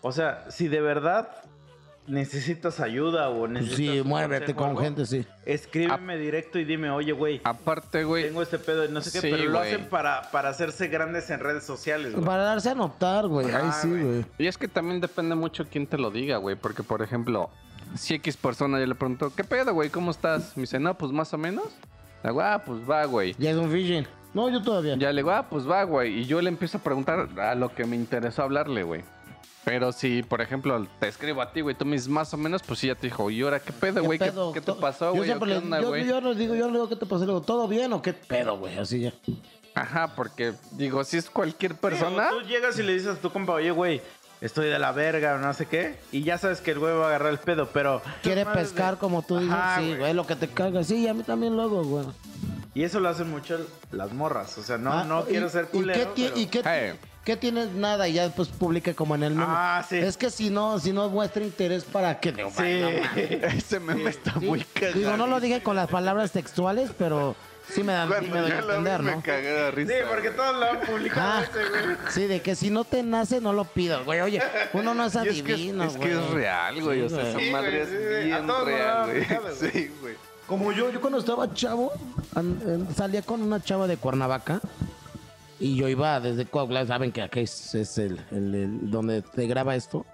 o 0.00 0.12
sea, 0.12 0.44
si 0.50 0.68
de 0.68 0.80
verdad 0.80 1.28
necesitas 2.06 2.80
ayuda 2.80 3.28
o 3.28 3.46
necesitas 3.46 3.94
Sí, 3.94 4.02
muévete 4.04 4.54
con 4.54 4.70
algo, 4.70 4.80
gente, 4.80 5.06
sí. 5.06 5.24
Escríbeme 5.46 6.18
directo 6.18 6.58
y 6.58 6.64
dime, 6.64 6.90
oye, 6.90 7.12
güey, 7.12 7.40
Aparte, 7.44 8.04
güey. 8.04 8.24
tengo 8.24 8.42
este 8.42 8.58
pedo 8.58 8.84
y 8.84 8.88
no 8.88 9.00
sé 9.00 9.12
qué, 9.12 9.20
Sí, 9.20 9.28
pero 9.30 9.50
lo 9.50 9.60
hacen 9.60 9.88
para, 9.88 10.30
para 10.32 10.48
hacerse 10.48 10.88
grandes 10.88 11.30
en 11.30 11.40
redes 11.40 11.64
sociales, 11.64 12.12
güey. 12.12 12.24
Para 12.24 12.42
darse 12.42 12.70
a 12.70 12.74
notar, 12.74 13.28
güey. 13.28 13.50
Ahí 13.50 13.70
sí, 13.80 13.88
güey. 13.88 14.02
güey. 14.02 14.24
Y 14.38 14.46
es 14.48 14.58
que 14.58 14.66
también 14.68 15.00
depende 15.00 15.34
mucho 15.34 15.64
quién 15.70 15.86
te 15.86 15.96
lo 15.96 16.10
diga, 16.10 16.38
güey. 16.38 16.56
Porque, 16.56 16.82
por 16.82 17.02
ejemplo, 17.02 17.50
si 17.94 18.14
X 18.14 18.36
persona 18.36 18.80
yo 18.80 18.86
le 18.86 18.94
pregunto, 18.94 19.32
¿qué 19.34 19.44
pedo, 19.44 19.72
güey? 19.72 19.90
¿Cómo 19.90 20.10
estás? 20.10 20.56
Me 20.56 20.62
dice, 20.62 20.80
no, 20.80 20.98
pues 20.98 21.12
más 21.12 21.32
o 21.34 21.38
menos. 21.38 21.66
Le 22.22 22.30
digo, 22.30 22.40
ah, 22.40 22.62
pues 22.64 22.80
va, 22.88 23.04
güey. 23.06 23.34
Ya 23.38 23.50
es 23.50 23.56
un 23.56 23.70
phishing. 23.70 24.06
No, 24.34 24.48
yo 24.48 24.62
todavía. 24.62 24.96
Ya 24.96 25.10
le 25.12 25.20
digo, 25.22 25.30
ah, 25.30 25.46
pues 25.48 25.68
va, 25.68 25.82
güey. 25.84 26.20
Y 26.20 26.24
yo 26.24 26.40
le 26.40 26.48
empiezo 26.48 26.78
a 26.78 26.80
preguntar 26.80 27.28
a 27.38 27.54
lo 27.54 27.74
que 27.74 27.84
me 27.84 27.96
interesó 27.96 28.42
hablarle, 28.42 28.82
güey. 28.82 29.02
Pero 29.64 29.92
si, 29.92 30.22
por 30.22 30.40
ejemplo, 30.40 30.86
te 30.98 31.06
escribo 31.08 31.40
a 31.42 31.52
ti, 31.52 31.60
güey, 31.60 31.76
tú 31.76 31.84
me 31.84 31.92
dices 31.92 32.08
más 32.08 32.32
o 32.34 32.36
menos, 32.36 32.62
pues 32.62 32.80
sí, 32.80 32.88
ya 32.88 32.94
te 32.96 33.06
dijo, 33.06 33.30
¿y 33.30 33.42
ahora 33.42 33.60
qué 33.60 33.72
pedo, 33.72 34.00
¿Qué 34.00 34.06
güey? 34.06 34.18
¿Qué, 34.18 34.32
qué 34.54 34.60
te 34.60 34.66
To- 34.66 34.80
pasó, 34.80 35.06
Yo 35.06 35.10
güey? 35.18 35.20
¿O 35.22 35.24
siempre 35.24 35.48
¿Qué 35.50 35.54
le 35.54 35.64
onda, 35.64 35.80
yo, 35.80 35.96
yo 35.96 36.20
les 36.20 36.36
digo, 36.36 36.54
yo 36.56 36.66
le 36.66 36.72
digo, 36.72 36.88
¿qué 36.88 36.96
te 36.96 37.06
pasó? 37.06 37.20
Le 37.20 37.26
digo, 37.26 37.42
¿todo 37.42 37.68
bien 37.68 37.92
o 37.92 38.02
qué 38.02 38.12
pedo, 38.12 38.58
güey? 38.58 38.76
Así 38.78 39.00
ya. 39.00 39.12
Ajá, 39.74 40.14
porque, 40.16 40.52
digo, 40.72 41.04
si 41.04 41.16
es 41.16 41.30
cualquier 41.30 41.72
Sí, 41.72 41.78
persona... 41.80 42.28
o 42.32 42.40
tú 42.40 42.46
llegas 42.48 42.76
y 42.78 42.82
le 42.82 42.92
dices 42.94 43.16
a 43.16 43.20
tu 43.20 43.30
compa, 43.30 43.52
oye, 43.54 43.70
güey, 43.70 44.02
estoy 44.42 44.68
de 44.68 44.78
la 44.78 44.92
verga 44.92 45.36
o 45.36 45.38
no 45.38 45.54
sé 45.54 45.64
qué, 45.66 45.98
y 46.12 46.22
ya 46.22 46.36
sabes 46.36 46.60
que 46.60 46.72
el 46.72 46.78
güey 46.80 46.92
va 46.94 47.04
a 47.04 47.08
agarrar 47.08 47.30
el 47.32 47.38
pedo, 47.38 47.70
pero... 47.72 48.02
Quiere 48.22 48.44
pescar 48.44 48.94
de- 48.94 48.98
como 49.00 49.22
tú 49.22 49.38
dices. 49.38 49.54
Ajá, 49.54 49.80
sí, 49.80 49.94
güey. 49.96 50.12
lo 50.12 50.26
que 50.26 50.36
te 50.36 50.48
caga. 50.48 50.84
Sí, 50.84 51.08
a 51.08 51.14
mí 51.14 51.22
también 51.22 51.56
lo 51.56 51.62
hago, 51.62 51.82
güey. 51.84 52.04
Y 52.74 52.82
eso 52.84 53.00
lo 53.00 53.08
hacen 53.08 53.30
mucho 53.30 53.58
las 53.92 54.12
morras, 54.12 54.56
o 54.58 54.62
sea, 54.62 54.76
no, 54.78 54.92
Ah, 54.92 55.04
no 55.04 55.22
y- 55.22 55.30
quiero 55.30 55.48
ser 55.48 55.68
¿y 55.72 55.76
culero, 55.78 55.98
qué, 56.00 56.06
ti- 56.14 56.22
pero- 56.28 56.38
¿Y 56.40 56.46
qué, 56.46 56.58
ti- 56.62 56.68
Hey. 56.68 56.92
qué 57.24 57.36
tienes? 57.36 57.70
Nada, 57.72 58.08
y 58.08 58.14
ya 58.14 58.24
después 58.24 58.48
publica 58.48 58.94
como 58.94 59.14
en 59.14 59.22
el 59.24 59.34
meme. 59.34 59.44
Ah, 59.46 59.84
sí. 59.88 59.96
Es 59.98 60.16
que 60.16 60.30
si 60.30 60.48
no, 60.50 60.78
si 60.80 60.92
no 60.92 61.08
muestra 61.10 61.44
interés 61.44 61.84
para 61.84 62.18
que... 62.18 62.32
Digo, 62.32 62.50
Sí. 62.50 62.62
"Ay, 62.62 62.80
no 62.80 62.90
mames". 63.08 63.54
Ese 63.54 63.78
meme 63.78 64.10
está 64.10 64.32
Sí, 64.40 64.46
muy 64.46 64.64
cagado. 64.64 64.98
Digo, 64.98 65.16
no 65.18 65.26
lo 65.26 65.38
dije 65.38 65.62
con 65.62 65.76
las 65.76 65.88
palabras 65.88 66.32
textuales, 66.32 66.90
pero 66.98 67.36
sí 67.68 67.82
me 67.82 67.92
dan 67.92 68.08
sí 68.20 68.30
me 68.30 68.40
doy 68.40 68.50
a 68.50 68.58
entender, 68.58 69.02
¿no? 69.02 69.22
cagué 69.22 69.48
de 69.52 69.70
risa. 69.70 69.92
Sí, 69.92 69.98
porque 70.08 70.30
todos 70.30 70.56
lo 70.56 70.64
han 70.64 70.80
publicado 70.80 71.20
Ah, 71.32 71.42
ese, 71.42 71.68
güey. 71.68 71.96
sí, 72.10 72.26
de 72.26 72.40
que 72.42 72.54
si 72.54 72.70
no 72.70 72.84
te 72.84 73.02
nace, 73.02 73.40
no 73.40 73.52
lo 73.52 73.64
pido, 73.64 74.04
güey. 74.04 74.20
Oye, 74.20 74.42
uno 74.72 74.94
no 74.94 75.04
es 75.06 75.14
Y 75.14 75.18
es 75.18 75.42
que, 75.42 75.52
es, 75.52 75.58
adivino, 75.58 75.84
es 75.84 75.96
que 75.96 76.12
es 76.12 76.30
real, 76.30 76.82
güey. 76.82 77.02
o 77.02 77.08
Sí, 77.08 77.14
sea, 77.14 77.22
esa 77.24 77.32
güey. 77.32 77.44
Sí, 77.46 77.52
madre 77.52 77.82
es 77.82 77.88
sí. 77.88 77.94
A 77.94 78.24
bien 78.38 78.46
todos 78.46 78.48
nos 78.48 78.58
lo 78.58 78.64
real, 78.66 78.96
han 78.98 79.04
güey. 79.10 79.22
aplicado, 79.24 79.42
güey. 79.60 79.70
Sí, 79.72 79.90
güey. 80.00 80.14
Como 80.46 80.72
yo, 80.72 80.90
yo 80.90 81.00
cuando 81.00 81.18
estaba 81.18 81.54
chavo, 81.54 81.92
an- 82.34 82.88
salía 82.94 83.22
con 83.22 83.42
una 83.42 83.62
chava 83.62 83.86
de 83.86 83.96
Cuernavaca 83.96 84.60
y 85.60 85.76
yo 85.76 85.88
iba 85.88 86.18
desde 86.20 86.44
Coahuila, 86.46 86.84
saben 86.86 87.12
que 87.12 87.22
aquí 87.22 87.40
es, 87.40 87.74
es 87.74 87.96
el, 87.98 88.20
el- 88.32 88.54
el- 88.54 88.90
donde 88.90 89.22
te 89.22 89.46
graba 89.46 89.76
esto. 89.76 90.04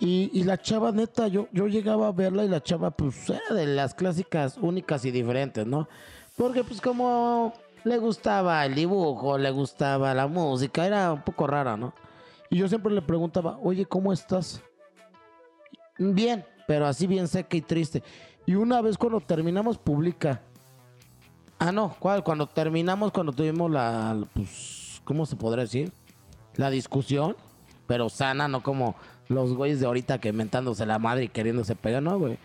Y, 0.00 0.30
y 0.32 0.42
la 0.44 0.60
chava, 0.60 0.90
neta, 0.92 1.28
yo, 1.28 1.48
yo 1.52 1.66
llegaba 1.68 2.08
a 2.08 2.12
verla 2.12 2.44
y 2.44 2.48
la 2.48 2.62
chava, 2.62 2.90
pues, 2.90 3.28
era 3.30 3.54
de 3.54 3.66
las 3.66 3.94
clásicas 3.94 4.56
únicas 4.60 5.04
y 5.04 5.10
diferentes, 5.12 5.66
¿no? 5.66 5.88
Porque, 6.36 6.64
pues, 6.64 6.80
como 6.80 7.52
le 7.84 7.98
gustaba 7.98 8.64
el 8.66 8.74
dibujo, 8.74 9.38
le 9.38 9.50
gustaba 9.50 10.14
la 10.14 10.26
música, 10.26 10.86
era 10.86 11.12
un 11.12 11.22
poco 11.22 11.46
rara, 11.46 11.76
¿no? 11.76 11.94
Y 12.50 12.58
yo 12.58 12.68
siempre 12.68 12.92
le 12.92 13.02
preguntaba, 13.02 13.58
oye, 13.62 13.86
¿cómo 13.86 14.12
estás? 14.12 14.62
Bien, 15.98 16.44
pero 16.66 16.86
así 16.86 17.06
bien 17.06 17.28
seca 17.28 17.56
y 17.56 17.60
triste. 17.60 18.02
Y 18.46 18.54
una 18.54 18.80
vez 18.80 18.98
cuando 18.98 19.20
terminamos, 19.20 19.78
publica. 19.78 20.42
Ah, 21.58 21.72
no, 21.72 21.94
¿cuál? 21.98 22.24
Cuando 22.24 22.46
terminamos, 22.46 23.12
cuando 23.12 23.32
tuvimos 23.32 23.70
la, 23.70 24.16
pues, 24.34 25.00
¿cómo 25.04 25.24
se 25.24 25.36
podría 25.36 25.64
decir? 25.64 25.92
La 26.56 26.70
discusión, 26.70 27.36
pero 27.86 28.08
sana, 28.08 28.48
no 28.48 28.62
como 28.62 28.96
los 29.28 29.54
güeyes 29.54 29.80
de 29.80 29.86
ahorita 29.86 30.20
que 30.20 30.32
mentándose 30.32 30.84
la 30.84 30.98
madre 30.98 31.24
y 31.24 31.28
queriéndose 31.28 31.76
pegar, 31.76 32.02
no, 32.02 32.18
güey. 32.18 32.38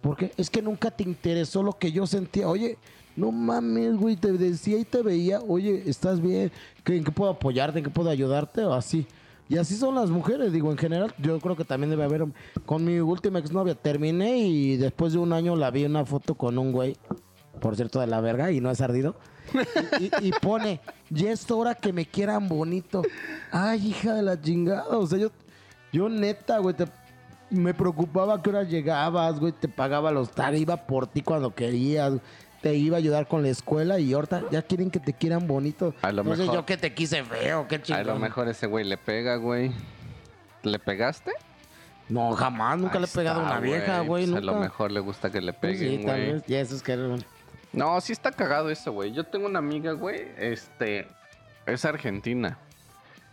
Porque 0.00 0.32
es 0.36 0.50
que 0.50 0.62
nunca 0.62 0.90
te 0.90 1.04
interesó 1.04 1.62
lo 1.62 1.78
que 1.78 1.92
yo 1.92 2.06
sentía. 2.06 2.48
Oye, 2.48 2.78
no 3.16 3.30
mames, 3.32 3.96
güey, 3.96 4.16
te 4.16 4.32
decía 4.32 4.78
y 4.78 4.84
te 4.84 5.02
veía, 5.02 5.40
oye, 5.40 5.82
¿estás 5.86 6.20
bien? 6.20 6.50
¿Qué- 6.84 6.96
¿En 6.96 7.04
qué 7.04 7.10
puedo 7.12 7.30
apoyarte? 7.30 7.78
¿En 7.78 7.84
qué 7.84 7.90
puedo 7.90 8.10
ayudarte? 8.10 8.64
O 8.64 8.72
así. 8.74 9.06
Y 9.48 9.58
así 9.58 9.76
son 9.76 9.94
las 9.94 10.08
mujeres, 10.08 10.52
digo, 10.52 10.70
en 10.70 10.78
general, 10.78 11.14
yo 11.18 11.38
creo 11.40 11.56
que 11.56 11.64
también 11.64 11.90
debe 11.90 12.04
haber. 12.04 12.24
Con 12.64 12.84
mi 12.84 12.98
última 13.00 13.38
exnovia 13.38 13.74
terminé 13.74 14.38
y 14.38 14.76
después 14.76 15.12
de 15.12 15.18
un 15.18 15.32
año 15.32 15.56
la 15.56 15.70
vi 15.70 15.84
una 15.84 16.06
foto 16.06 16.34
con 16.36 16.56
un 16.56 16.72
güey, 16.72 16.96
por 17.60 17.76
cierto, 17.76 18.00
de 18.00 18.06
la 18.06 18.20
verga, 18.22 18.50
y 18.50 18.60
no 18.60 18.70
es 18.70 18.80
ardido. 18.80 19.14
Y, 20.00 20.10
y- 20.28 20.32
pone, 20.40 20.80
ya 21.10 21.32
es 21.32 21.50
hora 21.50 21.74
que 21.74 21.92
me 21.92 22.06
quieran 22.06 22.48
bonito. 22.48 23.02
Ay, 23.50 23.88
hija 23.88 24.14
de 24.14 24.22
la 24.22 24.40
chingada. 24.40 24.86
O 24.88 25.06
sea, 25.06 25.18
yo, 25.18 25.30
yo 25.92 26.08
neta, 26.08 26.58
güey, 26.58 26.74
te- 26.74 26.86
me 27.50 27.74
preocupaba 27.74 28.40
que 28.40 28.48
hora 28.48 28.62
llegabas, 28.62 29.38
güey, 29.38 29.52
te 29.52 29.68
pagaba 29.68 30.10
los 30.10 30.30
tags, 30.30 30.58
iba 30.58 30.76
por 30.86 31.06
ti 31.06 31.20
cuando 31.20 31.54
querías, 31.54 32.14
te 32.62 32.74
iba 32.74 32.96
a 32.96 32.98
ayudar 32.98 33.26
con 33.28 33.42
la 33.42 33.48
escuela 33.48 33.98
y 33.98 34.12
ahorita 34.12 34.44
ya 34.50 34.62
quieren 34.62 34.90
que 34.90 35.00
te 35.00 35.12
quieran 35.12 35.46
bonito. 35.46 35.94
A 36.00 36.12
lo 36.12 36.22
Entonces 36.22 36.46
mejor- 36.46 36.60
yo 36.60 36.66
que 36.66 36.76
te 36.76 36.94
quise 36.94 37.24
feo, 37.24 37.66
qué 37.68 37.76
A 37.76 37.82
chingón. 37.82 38.06
lo 38.06 38.18
mejor 38.18 38.48
ese 38.48 38.66
güey 38.66 38.84
le 38.84 38.96
pega, 38.96 39.36
güey. 39.36 39.72
¿Le 40.62 40.78
pegaste? 40.78 41.32
No, 42.08 42.32
jamás, 42.32 42.78
nunca 42.78 42.98
le 43.00 43.06
he 43.06 43.08
pegado 43.08 43.40
a 43.40 43.44
una 43.44 43.60
vieja, 43.60 44.00
güey, 44.00 44.26
pues. 44.26 44.38
A 44.38 44.44
lo 44.44 44.54
mejor 44.60 44.92
le 44.92 45.00
gusta 45.00 45.30
que 45.30 45.40
le 45.40 45.52
Pues 45.52 45.78
peguen, 45.78 46.00
sí, 46.00 46.04
güey. 46.06 46.32
vez. 46.32 46.42
Y 46.46 46.54
eso 46.54 46.74
es 46.76 46.82
que... 46.82 46.96
No, 47.72 48.00
sí 48.00 48.12
está 48.12 48.30
cagado 48.32 48.68
eso, 48.70 48.92
güey. 48.92 49.12
Yo 49.12 49.24
tengo 49.24 49.46
una 49.46 49.58
amiga, 49.60 49.92
güey, 49.92 50.26
este, 50.38 51.06
es 51.66 51.84
argentina. 51.84 52.58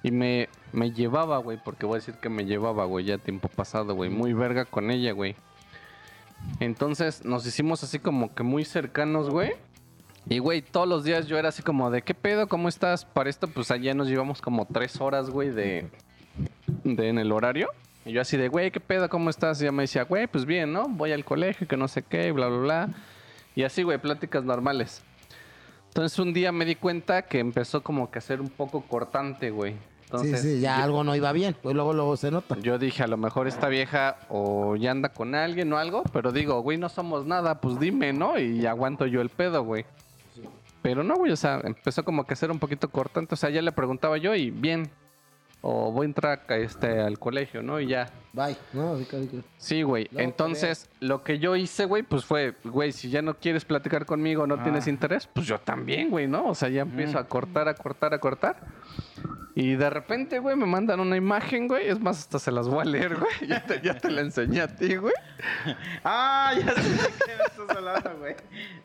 Y 0.02 0.12
me, 0.12 0.48
me 0.72 0.92
llevaba, 0.92 1.38
güey, 1.40 1.60
porque 1.64 1.86
voy 1.86 1.96
a 1.96 2.00
decir 2.00 2.16
que 2.16 2.30
me 2.30 2.46
llevaba, 2.46 2.86
güey, 2.86 3.04
ya 3.06 3.18
tiempo 3.18 3.50
pasado, 3.50 3.94
güey. 3.96 4.10
Muy 4.10 4.32
verga 4.34 4.64
con 4.66 4.92
ella, 4.92 5.12
güey. 5.12 5.36
Entonces 6.60 7.24
nos 7.26 7.46
hicimos 7.46 7.84
así 7.84 8.00
como 8.00 8.34
que 8.34 8.44
muy 8.44 8.66
cercanos, 8.66 9.30
güey. 9.30 9.54
Y 10.28 10.40
güey, 10.40 10.62
todos 10.62 10.88
los 10.88 11.04
días 11.04 11.28
yo 11.28 11.38
era 11.38 11.50
así 11.50 11.64
como 11.64 11.90
de, 11.90 12.02
¿qué 12.02 12.14
pedo? 12.14 12.48
¿Cómo 12.48 12.70
estás? 12.70 13.06
Para 13.06 13.30
esto, 13.30 13.48
pues 13.48 13.72
allá 13.72 13.94
nos 13.94 14.08
llevamos 14.08 14.42
como 14.42 14.66
tres 14.66 15.00
horas, 15.02 15.30
güey, 15.30 15.50
de, 15.50 15.90
de 16.84 17.10
en 17.10 17.18
el 17.18 17.32
horario. 17.32 17.70
Y 18.06 18.12
yo 18.12 18.22
así 18.22 18.38
de, 18.38 18.48
güey, 18.48 18.72
¿qué 18.72 18.80
pedo? 18.80 19.10
¿Cómo 19.10 19.30
estás? 19.30 19.62
Y 19.62 19.66
ella 19.66 19.72
me 19.72 19.84
decía, 19.84 20.04
güey, 20.04 20.28
pues 20.28 20.46
bien, 20.46 20.72
¿no? 20.72 20.88
Voy 20.88 21.12
al 21.12 21.26
colegio, 21.26 21.68
que 21.68 21.78
no 21.78 21.88
sé 21.88 22.04
qué, 22.04 22.32
bla, 22.32 22.48
bla, 22.48 22.60
bla. 22.60 22.90
Y 23.56 23.64
así, 23.64 23.84
güey, 23.84 23.98
pláticas 23.98 24.44
normales. 24.44 25.04
Entonces 25.88 26.20
un 26.20 26.34
día 26.34 26.52
me 26.52 26.66
di 26.66 26.76
cuenta 26.76 27.24
que 27.24 27.40
empezó 27.40 27.82
como 27.82 28.12
que 28.12 28.20
a 28.20 28.22
ser 28.22 28.42
un 28.42 28.50
poco 28.50 28.82
cortante, 28.82 29.50
güey. 29.50 29.76
Entonces, 30.12 30.42
sí, 30.42 30.56
sí, 30.56 30.60
ya 30.62 30.78
yo- 30.78 30.84
algo 30.86 31.04
no 31.04 31.16
iba 31.16 31.32
bien. 31.32 31.56
Pues 31.62 31.76
luego, 31.76 31.94
luego 31.94 32.18
se 32.18 32.32
nota. 32.32 32.58
yo 32.60 32.80
dije, 32.80 33.04
a 33.04 33.08
lo 33.08 33.18
mejor 33.18 33.48
esta 33.48 33.68
vieja 33.68 34.18
o 34.30 34.76
ya 34.76 34.90
anda 34.92 35.10
con 35.10 35.36
alguien 35.36 35.72
o 35.72 35.78
algo, 35.78 36.02
pero 36.12 36.32
digo, 36.32 36.62
güey, 36.62 36.78
no 36.80 36.90
somos 36.90 37.26
nada, 37.28 37.62
pues 37.62 37.80
dime, 37.80 38.12
¿no? 38.12 38.40
Y 38.40 38.66
aguanto 38.66 39.06
yo 39.06 39.22
el 39.22 39.30
pedo, 39.30 39.64
güey. 39.64 39.86
Pero 40.82 41.04
no, 41.04 41.16
güey, 41.16 41.32
o 41.32 41.36
sea, 41.36 41.62
empezó 41.64 42.04
como 42.04 42.26
que 42.26 42.34
a 42.34 42.38
ser 42.38 42.50
un 42.52 42.58
poquito 42.60 42.90
cortante. 42.90 43.34
O 43.36 43.38
sea, 43.38 43.50
ya 43.50 43.62
le 43.62 43.72
preguntaba 43.72 44.18
yo 44.18 44.34
y 44.34 44.50
bien. 44.50 44.90
O 45.62 45.92
voy 45.92 46.04
a 46.04 46.08
entrar 46.08 46.42
a 46.48 46.56
este, 46.56 47.02
al 47.02 47.20
colegio, 47.20 47.62
¿no? 47.62 47.82
Y 47.82 47.88
ya. 47.88 48.10
Bye. 48.32 48.56
No. 48.72 48.98
Sí, 49.58 49.82
güey. 49.82 50.08
Entonces, 50.16 50.90
lo 51.02 51.22
que 51.22 51.38
yo 51.38 51.58
hice, 51.58 51.84
güey, 51.84 52.02
pues 52.02 52.24
fue, 52.24 52.54
güey, 52.64 52.94
si 52.94 53.10
ya 53.10 53.22
no 53.22 53.34
quieres 53.34 53.66
platicar 53.66 54.06
conmigo, 54.06 54.48
no 54.48 54.56
Ah. 54.56 54.64
tienes 54.64 54.88
interés, 54.88 55.28
pues 55.28 55.46
yo 55.48 55.60
también, 55.60 56.12
güey, 56.12 56.28
¿no? 56.28 56.48
O 56.48 56.56
sea, 56.56 56.70
ya 56.70 56.84
empiezo 56.84 57.18
Mm. 57.18 57.22
a 57.22 57.24
cortar, 57.26 57.68
a 57.68 57.74
cortar, 57.74 58.14
a 58.14 58.20
cortar. 58.20 58.56
Y 59.56 59.76
de 59.76 59.90
repente, 59.90 60.40
güey, 60.40 60.56
me 60.56 60.66
mandan 60.66 61.02
una 61.02 61.18
imagen, 61.18 61.68
güey. 61.68 61.90
Es 61.90 62.00
más, 62.00 62.20
hasta 62.20 62.40
se 62.40 62.50
las 62.52 62.70
voy 62.70 62.82
a 62.82 62.86
leer, 62.86 63.16
güey. 63.18 63.32
Ya 63.48 63.66
te, 63.66 63.82
ya 63.82 63.94
te 63.98 64.10
la 64.10 64.22
enseñé 64.22 64.62
a 64.62 64.68
ti, 64.74 64.96
güey. 64.96 65.14
Ah, 66.04 66.54
ya 66.56 66.74
sé 66.76 66.90
de 66.90 66.98
qué 66.98 67.36
me 67.38 67.44
estás 67.44 67.78
hablando, 67.78 68.18
güey. 68.20 68.36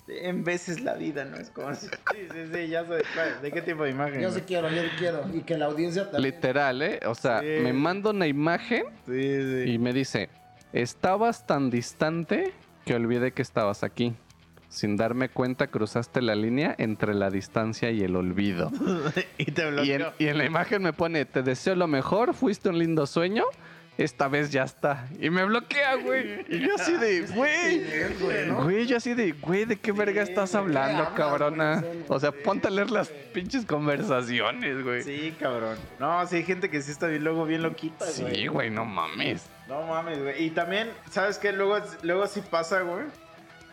En 0.09 0.43
veces 0.43 0.81
la 0.81 0.95
vida, 0.95 1.25
¿no? 1.25 1.37
Es 1.37 1.51
como 1.51 1.69
así. 1.69 1.87
Sí, 1.87 2.19
sí, 2.33 2.39
sí, 2.53 2.69
ya 2.69 2.85
sé. 2.87 3.03
¿De 3.43 3.53
qué 3.53 3.63
tipo 3.63 3.85
de 3.85 3.91
imagen? 3.91 4.21
Yo 4.21 4.31
sí 4.33 4.41
quiero, 4.41 4.69
yo 4.71 4.83
sí 4.83 4.89
quiero. 4.99 5.25
Y 5.33 5.43
que 5.43 5.57
la 5.57 5.67
audiencia 5.67 6.11
también. 6.11 6.35
Literal, 6.35 6.83
¿eh? 6.83 7.01
O 7.07 7.15
sea, 7.15 7.41
Sí. 7.41 7.47
me 7.63 7.73
manda 7.73 8.11
una 8.11 8.27
imagen 8.27 8.85
Sí, 9.07 9.13
sí. 9.65 9.71
y 9.71 9.79
me 9.79 9.93
dice, 9.93 10.29
estabas 10.73 11.47
tan 11.47 11.71
distante 11.71 12.53
que 12.85 12.95
olvidé 12.95 13.33
que 13.33 13.43
estabas 13.43 13.85
aquí. 13.85 14.15
Sin 14.75 14.97
darme 14.97 15.29
cuenta 15.29 15.69
cruzaste 15.69 16.21
la 16.21 16.35
línea 16.35 16.75
entre 16.79 17.15
la 17.15 17.31
distancia 17.31 17.93
y 17.93 18.03
el 18.03 18.17
olvido. 18.17 18.73
Y 19.39 19.53
te 19.53 19.63
Y 19.63 19.67
en, 19.67 19.75
bloqueó. 19.75 20.13
y 20.19 20.27
en 20.27 20.39
la 20.39 20.45
imagen 20.45 20.83
me 20.83 20.93
pone, 20.93 21.25
te 21.27 21.45
deseo 21.45 21.77
lo 21.77 21.87
mejor, 21.87 22.35
fuiste 22.35 22.71
un 22.71 22.79
lindo 22.81 23.07
sueño, 23.07 23.45
esta 23.99 24.27
vez 24.27 24.51
ya 24.51 24.65
está. 24.65 25.09
Y 25.21 25.31
me 25.31 25.45
bloquea, 25.45 25.95
güey. 25.95 26.45
Y 26.49 26.59
yo 26.59 26.75
así 26.75 26.93
de, 26.97 27.21
güey. 27.35 27.85
Güey, 28.65 28.87
yo 28.87 28.97
así 28.97 29.15
de, 29.15 29.31
güey, 29.31 29.65
¿de 29.65 29.77
qué 29.77 29.93
verga 29.93 30.23
estás 30.23 30.57
hablando, 30.57 31.05
amas, 31.05 31.15
cabrona? 31.15 31.85
O 32.09 32.19
sea, 32.19 32.33
ponte 32.33 32.67
a 32.67 32.71
leer 32.73 32.91
las 32.91 33.09
pinches 33.33 33.65
conversaciones, 33.65 34.83
güey. 34.83 35.05
Sí, 35.05 35.33
cabrón. 35.39 35.77
No, 36.01 36.27
sí 36.27 36.37
hay 36.37 36.43
gente 36.43 36.69
que 36.69 36.83
sí 36.83 36.91
está 36.91 37.07
bien, 37.07 37.23
luego 37.23 37.45
bien 37.47 37.63
loquita, 37.63 38.07
güey. 38.19 38.35
Sí, 38.35 38.47
güey, 38.49 38.71
no 38.71 38.85
mames. 38.85 39.47
No 39.69 39.87
mames, 39.87 40.21
güey. 40.21 40.45
Y 40.45 40.51
también, 40.51 40.91
¿sabes 41.11 41.39
qué? 41.39 41.53
Luego, 41.53 41.79
luego 42.03 42.27
sí 42.27 42.43
pasa, 42.51 42.81
güey. 42.81 43.05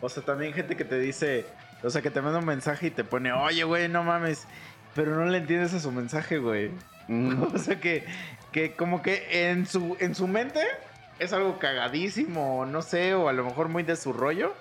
O 0.02 0.10
sea, 0.10 0.23
también 0.23 0.53
gente 0.53 0.76
que 0.76 0.84
te 0.84 0.99
dice, 0.99 1.45
o 1.84 1.90
sea, 1.90 2.02
que 2.02 2.10
te 2.10 2.22
manda 2.22 2.40
un 2.40 2.45
mensaje 2.45 2.88
y 2.88 2.91
te 2.91 3.03
pone, 3.03 3.32
oye, 3.32 3.64
güey, 3.64 3.88
no 3.88 4.03
mames. 4.03 4.48
Pero 4.95 5.15
no 5.15 5.26
le 5.26 5.38
entiendes 5.38 5.73
a 5.73 5.80
su 5.80 5.91
mensaje, 5.91 6.40
güey. 6.40 6.72
Mm. 7.07 7.44
O 7.53 7.57
sea, 7.57 7.80
que, 7.80 8.06
que 8.52 8.76
como 8.76 9.02
que 9.02 9.49
en 9.49 9.65
su, 9.65 9.95
en 9.99 10.15
su 10.15 10.28
mente 10.28 10.61
es 11.19 11.34
algo 11.34 11.60
cagadísimo, 11.60 12.65
no 12.65 12.82
sé, 12.82 13.14
o 13.14 13.30
a 13.30 13.34
lo 13.34 13.44
mejor 13.45 13.69
muy 13.69 13.84
de 13.84 13.95
su 13.95 14.11
rollo. 14.11 14.53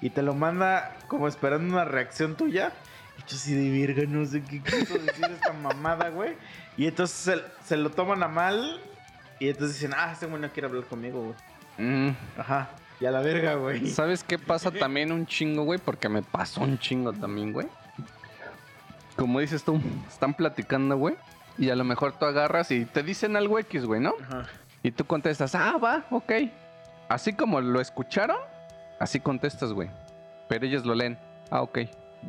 Y 0.00 0.10
te 0.10 0.22
lo 0.22 0.34
manda 0.34 0.96
como 1.08 1.26
esperando 1.26 1.72
una 1.72 1.84
reacción 1.84 2.36
tuya. 2.36 2.72
Y 3.18 3.20
yo 3.30 3.36
así 3.36 3.54
de 3.54 3.70
virga, 3.70 4.02
no 4.06 4.24
sé 4.26 4.42
qué 4.42 4.60
quiso 4.62 4.98
decir 4.98 5.24
esta 5.24 5.52
mamada, 5.52 6.08
güey. 6.08 6.34
Y 6.76 6.86
entonces 6.86 7.16
se, 7.16 7.42
se 7.64 7.76
lo 7.76 7.90
toman 7.90 8.22
a 8.22 8.28
mal. 8.28 8.80
Y 9.40 9.48
entonces 9.48 9.80
dicen, 9.80 9.94
ah, 9.96 10.10
este 10.12 10.26
güey 10.26 10.40
no 10.40 10.50
quiere 10.50 10.68
hablar 10.68 10.84
conmigo, 10.84 11.22
güey. 11.22 11.88
Mm. 11.88 12.16
Ajá. 12.36 12.70
Y 13.00 13.06
a 13.06 13.10
la 13.10 13.20
verga, 13.20 13.54
güey. 13.54 13.86
¿Sabes 13.86 14.24
qué 14.24 14.38
pasa 14.38 14.70
también 14.70 15.12
un 15.12 15.26
chingo, 15.26 15.64
güey? 15.64 15.78
Porque 15.78 16.08
me 16.08 16.22
pasó 16.22 16.62
un 16.62 16.78
chingo 16.78 17.12
también, 17.12 17.52
güey. 17.52 17.68
Como 19.16 19.40
dices 19.40 19.62
tú, 19.64 19.80
están 20.08 20.34
platicando, 20.34 20.96
güey. 20.96 21.16
Y 21.58 21.70
a 21.70 21.76
lo 21.76 21.84
mejor 21.84 22.18
tú 22.18 22.24
agarras 22.24 22.70
y 22.70 22.84
te 22.84 23.02
dicen 23.02 23.36
algo 23.36 23.58
X, 23.58 23.84
güey, 23.84 24.00
¿no? 24.00 24.14
Ajá. 24.22 24.46
Y 24.82 24.92
tú 24.92 25.04
contestas, 25.04 25.54
ah, 25.54 25.76
va, 25.76 26.06
ok. 26.10 26.32
Así 27.08 27.32
como 27.32 27.60
lo 27.60 27.80
escucharon, 27.80 28.36
así 29.00 29.20
contestas, 29.20 29.72
güey. 29.72 29.90
Pero 30.48 30.66
ellos 30.66 30.84
lo 30.84 30.94
leen, 30.94 31.18
ah, 31.50 31.62
ok. 31.62 31.80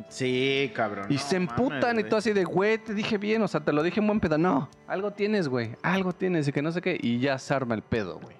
Sí, 0.08 0.72
cabrón. 0.74 1.06
Y 1.08 1.14
no 1.14 1.20
se 1.20 1.36
emputan 1.36 1.80
mames, 1.80 2.06
y 2.06 2.08
tú 2.08 2.16
así 2.16 2.32
de, 2.32 2.44
güey, 2.44 2.78
te 2.78 2.94
dije 2.94 3.18
bien, 3.18 3.42
o 3.42 3.48
sea, 3.48 3.60
te 3.60 3.72
lo 3.72 3.82
dije 3.82 4.00
en 4.00 4.06
buen 4.06 4.20
pedo. 4.20 4.38
No, 4.38 4.68
algo 4.86 5.12
tienes, 5.12 5.48
güey, 5.48 5.76
algo 5.82 6.12
tienes 6.12 6.48
y 6.48 6.52
que 6.52 6.62
no 6.62 6.72
sé 6.72 6.80
qué. 6.80 6.98
Y 7.00 7.18
ya 7.18 7.38
se 7.38 7.54
arma 7.54 7.74
el 7.74 7.82
pedo, 7.82 8.18
güey. 8.20 8.36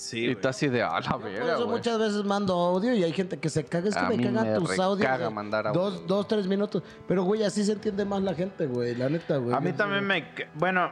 Sí, 0.00 0.30
y 0.30 0.34
tú 0.34 0.48
así 0.48 0.66
de, 0.68 0.82
ah, 0.82 0.98
la 0.98 1.10
Por 1.10 1.24
verga, 1.24 1.44
eso 1.52 1.64
güey. 1.66 1.76
muchas 1.76 1.98
veces 1.98 2.24
mando 2.24 2.54
audio 2.54 2.94
y 2.94 3.04
hay 3.04 3.12
gente 3.12 3.38
que 3.38 3.50
se 3.50 3.64
caga. 3.64 3.90
Es 3.90 3.94
que 3.94 4.00
A 4.00 4.08
me 4.08 4.16
mí 4.16 4.24
cagan 4.24 4.50
me 4.50 4.58
tus 4.58 4.78
audios. 4.78 5.00
recaga 5.00 5.24
de 5.28 5.34
mandar 5.34 5.66
audio, 5.66 5.78
Dos, 5.82 6.06
dos, 6.06 6.26
tres 6.26 6.46
minutos. 6.46 6.82
Pero, 7.06 7.22
güey, 7.24 7.44
así 7.44 7.62
se 7.62 7.72
entiende 7.72 8.06
más 8.06 8.22
la 8.22 8.34
gente, 8.34 8.66
güey. 8.66 8.94
La 8.94 9.10
neta, 9.10 9.36
güey. 9.36 9.54
A 9.54 9.60
mí 9.60 9.72
también 9.74 10.06
güey. 10.06 10.22
me... 10.22 10.48
Bueno, 10.54 10.90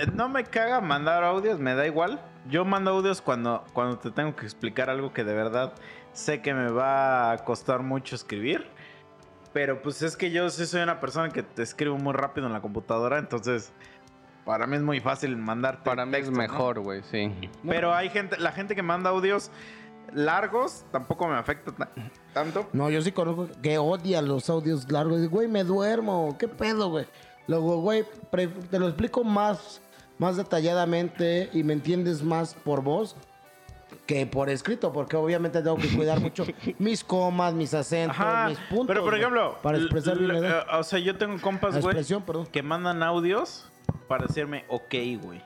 eh, 0.00 0.06
no 0.14 0.30
me 0.30 0.44
caga 0.44 0.80
mandar 0.80 1.24
audios, 1.24 1.58
me 1.60 1.74
da 1.74 1.86
igual. 1.86 2.20
Yo 2.48 2.64
mando 2.64 2.92
audios 2.92 3.20
cuando, 3.20 3.64
cuando 3.74 3.98
te 3.98 4.10
tengo 4.12 4.34
que 4.34 4.46
explicar 4.46 4.88
algo 4.88 5.12
que 5.12 5.24
de 5.24 5.34
verdad 5.34 5.74
sé 6.14 6.40
que 6.40 6.54
me 6.54 6.70
va 6.70 7.32
a 7.32 7.44
costar 7.44 7.82
mucho 7.82 8.16
escribir. 8.16 8.66
Pero 9.52 9.82
pues 9.82 10.00
es 10.00 10.16
que 10.16 10.30
yo 10.30 10.48
sí 10.48 10.64
soy 10.64 10.80
una 10.82 11.00
persona 11.00 11.28
que 11.28 11.42
te 11.42 11.62
escribo 11.62 11.98
muy 11.98 12.14
rápido 12.14 12.46
en 12.46 12.54
la 12.54 12.62
computadora, 12.62 13.18
entonces 13.18 13.72
para 14.48 14.66
mí 14.66 14.76
es 14.76 14.82
muy 14.82 14.98
fácil 14.98 15.36
mandarte 15.36 15.82
Para 15.84 16.06
mí 16.06 16.16
es 16.16 16.30
mejor, 16.30 16.80
güey, 16.80 17.02
sí. 17.10 17.30
Pero 17.68 17.94
hay 17.94 18.08
gente, 18.08 18.38
la 18.38 18.50
gente 18.50 18.74
que 18.74 18.82
manda 18.82 19.10
audios 19.10 19.50
largos 20.14 20.86
tampoco 20.90 21.28
me 21.28 21.36
afecta 21.36 21.70
ta- 21.72 21.90
tanto. 22.32 22.66
No, 22.72 22.88
yo 22.88 23.02
sí 23.02 23.12
conozco 23.12 23.46
que 23.62 23.76
odian 23.76 24.26
los 24.26 24.48
audios 24.48 24.90
largos. 24.90 25.18
Dice, 25.18 25.28
Güey, 25.28 25.48
me 25.48 25.64
duermo. 25.64 26.34
¿Qué 26.38 26.48
pedo, 26.48 26.88
güey? 26.88 27.04
Luego, 27.46 27.82
güey, 27.82 28.06
te 28.70 28.78
lo 28.78 28.86
explico 28.88 29.22
más, 29.22 29.82
más 30.18 30.38
detalladamente 30.38 31.50
y 31.52 31.62
me 31.62 31.74
entiendes 31.74 32.22
más 32.22 32.54
por 32.54 32.82
voz 32.82 33.16
que 34.06 34.26
por 34.26 34.48
escrito, 34.48 34.94
porque 34.94 35.16
obviamente 35.16 35.60
tengo 35.60 35.76
que 35.76 35.94
cuidar 35.94 36.20
mucho 36.20 36.46
mis 36.78 37.04
comas, 37.04 37.52
mis 37.52 37.74
acentos, 37.74 38.18
Ajá, 38.18 38.48
mis 38.48 38.58
puntos. 38.60 38.86
pero 38.86 39.04
por 39.04 39.14
ejemplo, 39.14 39.58
para 39.62 39.76
expresar 39.76 40.16
bien 40.18 40.32
la 40.32 40.38
idea. 40.38 40.60
eh, 40.60 40.76
o 40.78 40.82
sea, 40.82 40.98
yo 40.98 41.16
tengo 41.18 41.38
compas, 41.42 41.78
güey, 41.82 41.96
que 42.50 42.62
mandan 42.62 43.02
audios 43.02 43.66
para 44.08 44.26
decirme 44.26 44.64
ok, 44.68 44.94
güey. 45.22 45.40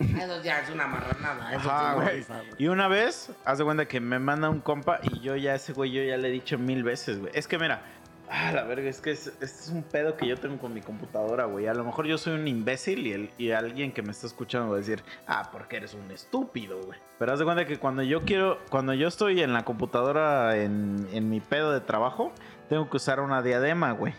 Eso 0.00 0.42
ya 0.42 0.60
es 0.60 0.70
una 0.70 0.86
marranada. 0.86 1.54
Eso 1.54 1.70
Ajá, 1.70 1.94
güey. 1.94 2.22
güey. 2.22 2.40
Y 2.58 2.66
una 2.66 2.88
vez, 2.88 3.30
haz 3.44 3.58
de 3.58 3.64
cuenta 3.64 3.86
que 3.86 4.00
me 4.00 4.18
manda 4.18 4.50
un 4.50 4.60
compa 4.60 4.98
y 5.02 5.20
yo 5.20 5.36
ya 5.36 5.54
ese 5.54 5.72
güey, 5.72 5.92
yo 5.92 6.02
ya 6.02 6.16
le 6.16 6.28
he 6.28 6.30
dicho 6.32 6.58
mil 6.58 6.82
veces, 6.82 7.20
güey. 7.20 7.30
Es 7.34 7.46
que 7.46 7.58
mira, 7.58 7.82
ah, 8.28 8.50
la 8.52 8.64
verga, 8.64 8.90
es 8.90 9.00
que 9.00 9.12
es, 9.12 9.28
este 9.28 9.44
es 9.44 9.68
un 9.68 9.84
pedo 9.84 10.16
que 10.16 10.26
yo 10.26 10.36
tengo 10.36 10.58
con 10.58 10.74
mi 10.74 10.80
computadora, 10.80 11.44
güey. 11.44 11.68
A 11.68 11.74
lo 11.74 11.84
mejor 11.84 12.06
yo 12.06 12.18
soy 12.18 12.34
un 12.34 12.48
imbécil 12.48 13.06
y, 13.06 13.12
el, 13.12 13.30
y 13.38 13.52
alguien 13.52 13.92
que 13.92 14.02
me 14.02 14.10
está 14.10 14.26
escuchando 14.26 14.70
va 14.70 14.76
a 14.76 14.78
decir, 14.80 15.02
ah, 15.28 15.50
porque 15.52 15.76
eres 15.76 15.94
un 15.94 16.10
estúpido, 16.10 16.80
güey. 16.82 16.98
Pero 17.18 17.32
haz 17.32 17.38
de 17.38 17.44
cuenta 17.44 17.64
que 17.64 17.78
cuando 17.78 18.02
yo 18.02 18.22
quiero, 18.22 18.58
cuando 18.70 18.94
yo 18.94 19.06
estoy 19.06 19.42
en 19.42 19.52
la 19.52 19.64
computadora 19.64 20.56
en, 20.56 21.06
en 21.12 21.30
mi 21.30 21.40
pedo 21.40 21.70
de 21.70 21.80
trabajo, 21.80 22.32
tengo 22.68 22.90
que 22.90 22.96
usar 22.96 23.20
una 23.20 23.42
diadema, 23.42 23.92
güey. 23.92 24.12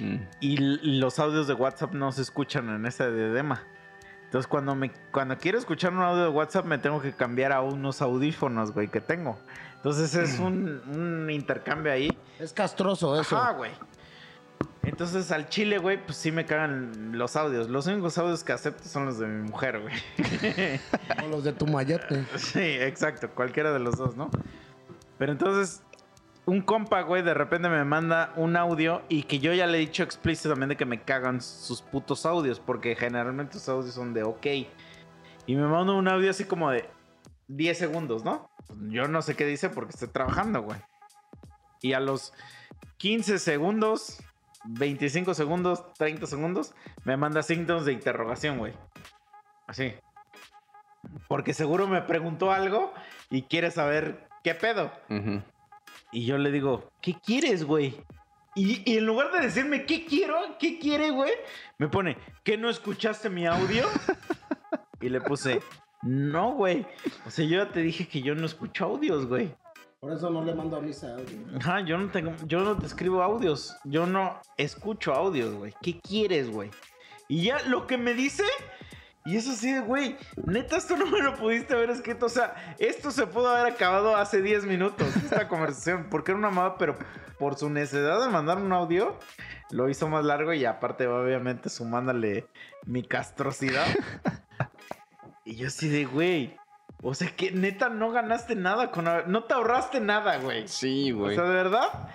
Mm. 0.00 0.16
Y 0.40 0.56
los 0.98 1.18
audios 1.18 1.46
de 1.46 1.54
WhatsApp 1.54 1.92
no 1.92 2.10
se 2.12 2.22
escuchan 2.22 2.68
en 2.70 2.86
esa 2.86 3.10
diadema. 3.10 3.62
Entonces 4.24 4.46
cuando 4.46 4.74
me 4.74 4.92
cuando 5.10 5.36
quiero 5.38 5.58
escuchar 5.58 5.92
un 5.92 6.02
audio 6.02 6.22
de 6.22 6.28
WhatsApp 6.28 6.64
me 6.64 6.78
tengo 6.78 7.02
que 7.02 7.12
cambiar 7.12 7.52
a 7.52 7.62
unos 7.62 8.00
audífonos, 8.00 8.72
güey, 8.72 8.88
que 8.88 9.00
tengo. 9.00 9.38
Entonces 9.76 10.14
es 10.14 10.38
un, 10.38 10.80
un 10.88 11.30
intercambio 11.30 11.92
ahí. 11.92 12.16
Es 12.38 12.52
castroso 12.52 13.20
eso. 13.20 13.36
Ajá, 13.36 13.52
güey. 13.52 13.72
Entonces 14.82 15.30
al 15.30 15.48
chile, 15.48 15.78
güey, 15.78 16.02
pues 16.04 16.16
sí 16.16 16.32
me 16.32 16.46
cagan 16.46 17.18
los 17.18 17.36
audios. 17.36 17.68
Los 17.68 17.86
únicos 17.86 18.16
audios 18.18 18.44
que 18.44 18.52
acepto 18.52 18.84
son 18.84 19.06
los 19.06 19.18
de 19.18 19.26
mi 19.26 19.48
mujer, 19.48 19.80
güey. 19.80 19.94
Como 21.16 21.28
los 21.28 21.44
de 21.44 21.52
tu 21.52 21.66
mayate. 21.66 22.24
Sí, 22.36 22.60
exacto, 22.60 23.30
cualquiera 23.30 23.72
de 23.72 23.80
los 23.80 23.96
dos, 23.96 24.16
¿no? 24.16 24.30
Pero 25.18 25.32
entonces, 25.32 25.82
un 26.46 26.62
compa, 26.62 27.02
güey, 27.02 27.22
de 27.22 27.34
repente 27.34 27.68
me 27.68 27.84
manda 27.84 28.32
un 28.36 28.56
audio 28.56 29.02
y 29.08 29.24
que 29.24 29.38
yo 29.38 29.52
ya 29.52 29.66
le 29.66 29.78
he 29.78 29.80
dicho 29.80 30.02
explícitamente 30.02 30.76
que 30.76 30.86
me 30.86 31.02
cagan 31.02 31.40
sus 31.40 31.82
putos 31.82 32.26
audios, 32.26 32.60
porque 32.60 32.96
generalmente 32.96 33.54
sus 33.54 33.68
audios 33.68 33.94
son 33.94 34.14
de 34.14 34.22
ok. 34.22 34.46
Y 35.46 35.54
me 35.54 35.66
manda 35.66 35.92
un 35.92 36.08
audio 36.08 36.30
así 36.30 36.44
como 36.44 36.70
de 36.70 36.88
10 37.48 37.78
segundos, 37.78 38.24
¿no? 38.24 38.50
Yo 38.88 39.08
no 39.08 39.22
sé 39.22 39.34
qué 39.36 39.46
dice 39.46 39.68
porque 39.68 39.90
estoy 39.90 40.08
trabajando, 40.08 40.62
güey. 40.62 40.78
Y 41.82 41.92
a 41.92 42.00
los 42.00 42.32
15 42.98 43.38
segundos, 43.38 44.22
25 44.64 45.34
segundos, 45.34 45.92
30 45.94 46.26
segundos, 46.26 46.74
me 47.04 47.16
manda 47.16 47.42
signos 47.42 47.84
de 47.84 47.92
interrogación, 47.92 48.58
güey. 48.58 48.74
Así. 49.66 49.94
Porque 51.28 51.54
seguro 51.54 51.86
me 51.86 52.02
preguntó 52.02 52.52
algo 52.52 52.92
y 53.30 53.42
quiere 53.42 53.70
saber 53.70 54.28
qué 54.44 54.54
pedo. 54.54 54.92
Ujú. 55.08 55.42
Y 56.12 56.26
yo 56.26 56.38
le 56.38 56.50
digo, 56.50 56.90
¿qué 57.00 57.14
quieres, 57.14 57.64
güey? 57.64 57.94
Y, 58.54 58.82
y 58.90 58.98
en 58.98 59.06
lugar 59.06 59.30
de 59.32 59.40
decirme 59.40 59.86
qué 59.86 60.04
quiero, 60.04 60.36
qué 60.58 60.78
quiere, 60.78 61.10
güey, 61.10 61.32
me 61.78 61.88
pone, 61.88 62.18
¿qué 62.42 62.56
no 62.56 62.68
escuchaste 62.68 63.30
mi 63.30 63.46
audio? 63.46 63.86
y 65.00 65.08
le 65.08 65.20
puse, 65.20 65.60
no, 66.02 66.52
güey. 66.52 66.86
O 67.26 67.30
sea, 67.30 67.44
yo 67.44 67.64
ya 67.64 67.70
te 67.70 67.80
dije 67.80 68.08
que 68.08 68.22
yo 68.22 68.34
no 68.34 68.46
escucho 68.46 68.86
audios, 68.86 69.26
güey. 69.26 69.54
Por 70.00 70.12
eso 70.12 70.30
no 70.30 70.42
le 70.42 70.54
mando 70.54 70.76
a 70.76 70.80
misa 70.80 71.14
audio. 71.14 71.58
Ajá, 71.58 71.80
yo 71.82 71.98
no 71.98 72.10
tengo, 72.10 72.32
yo 72.46 72.60
no 72.60 72.76
te 72.76 72.86
escribo 72.86 73.22
audios. 73.22 73.76
Yo 73.84 74.06
no 74.06 74.40
escucho 74.56 75.12
audios, 75.12 75.54
güey. 75.54 75.74
¿Qué 75.82 76.00
quieres, 76.00 76.50
güey? 76.50 76.70
Y 77.28 77.42
ya 77.44 77.60
lo 77.66 77.86
que 77.86 77.98
me 77.98 78.14
dice. 78.14 78.44
Y 79.26 79.36
eso 79.36 79.52
sí, 79.52 79.78
güey, 79.80 80.16
neta, 80.46 80.76
esto 80.76 80.96
no 80.96 81.06
me 81.06 81.20
lo 81.20 81.34
pudiste 81.34 81.74
haber 81.74 81.90
escrito. 81.90 82.26
O 82.26 82.30
sea, 82.30 82.54
esto 82.78 83.10
se 83.10 83.26
pudo 83.26 83.48
haber 83.50 83.72
acabado 83.74 84.16
hace 84.16 84.40
10 84.40 84.64
minutos, 84.64 85.14
esta 85.16 85.46
conversación, 85.46 86.06
porque 86.10 86.32
era 86.32 86.38
una 86.38 86.50
mamá, 86.50 86.78
pero 86.78 86.96
por 87.38 87.56
su 87.58 87.68
necesidad 87.70 88.20
de 88.22 88.28
mandar 88.30 88.58
un 88.58 88.72
audio, 88.72 89.18
lo 89.70 89.88
hizo 89.88 90.08
más 90.08 90.24
largo 90.24 90.52
y 90.54 90.64
aparte, 90.64 91.06
obviamente, 91.06 91.68
sumándole 91.68 92.46
mi 92.86 93.02
castrosidad. 93.02 93.86
y 95.44 95.56
yo 95.56 95.66
así 95.68 95.88
de, 95.88 96.06
güey, 96.06 96.56
o 97.02 97.14
sea, 97.14 97.28
que 97.34 97.50
neta 97.52 97.88
no 97.88 98.10
ganaste 98.12 98.56
nada 98.56 98.90
con... 98.90 99.04
No 99.26 99.44
te 99.44 99.54
ahorraste 99.54 100.00
nada, 100.00 100.38
güey. 100.38 100.66
Sí, 100.68 101.12
O 101.12 101.18
güey. 101.18 101.34
sea, 101.36 101.44
de 101.44 101.54
verdad, 101.54 102.08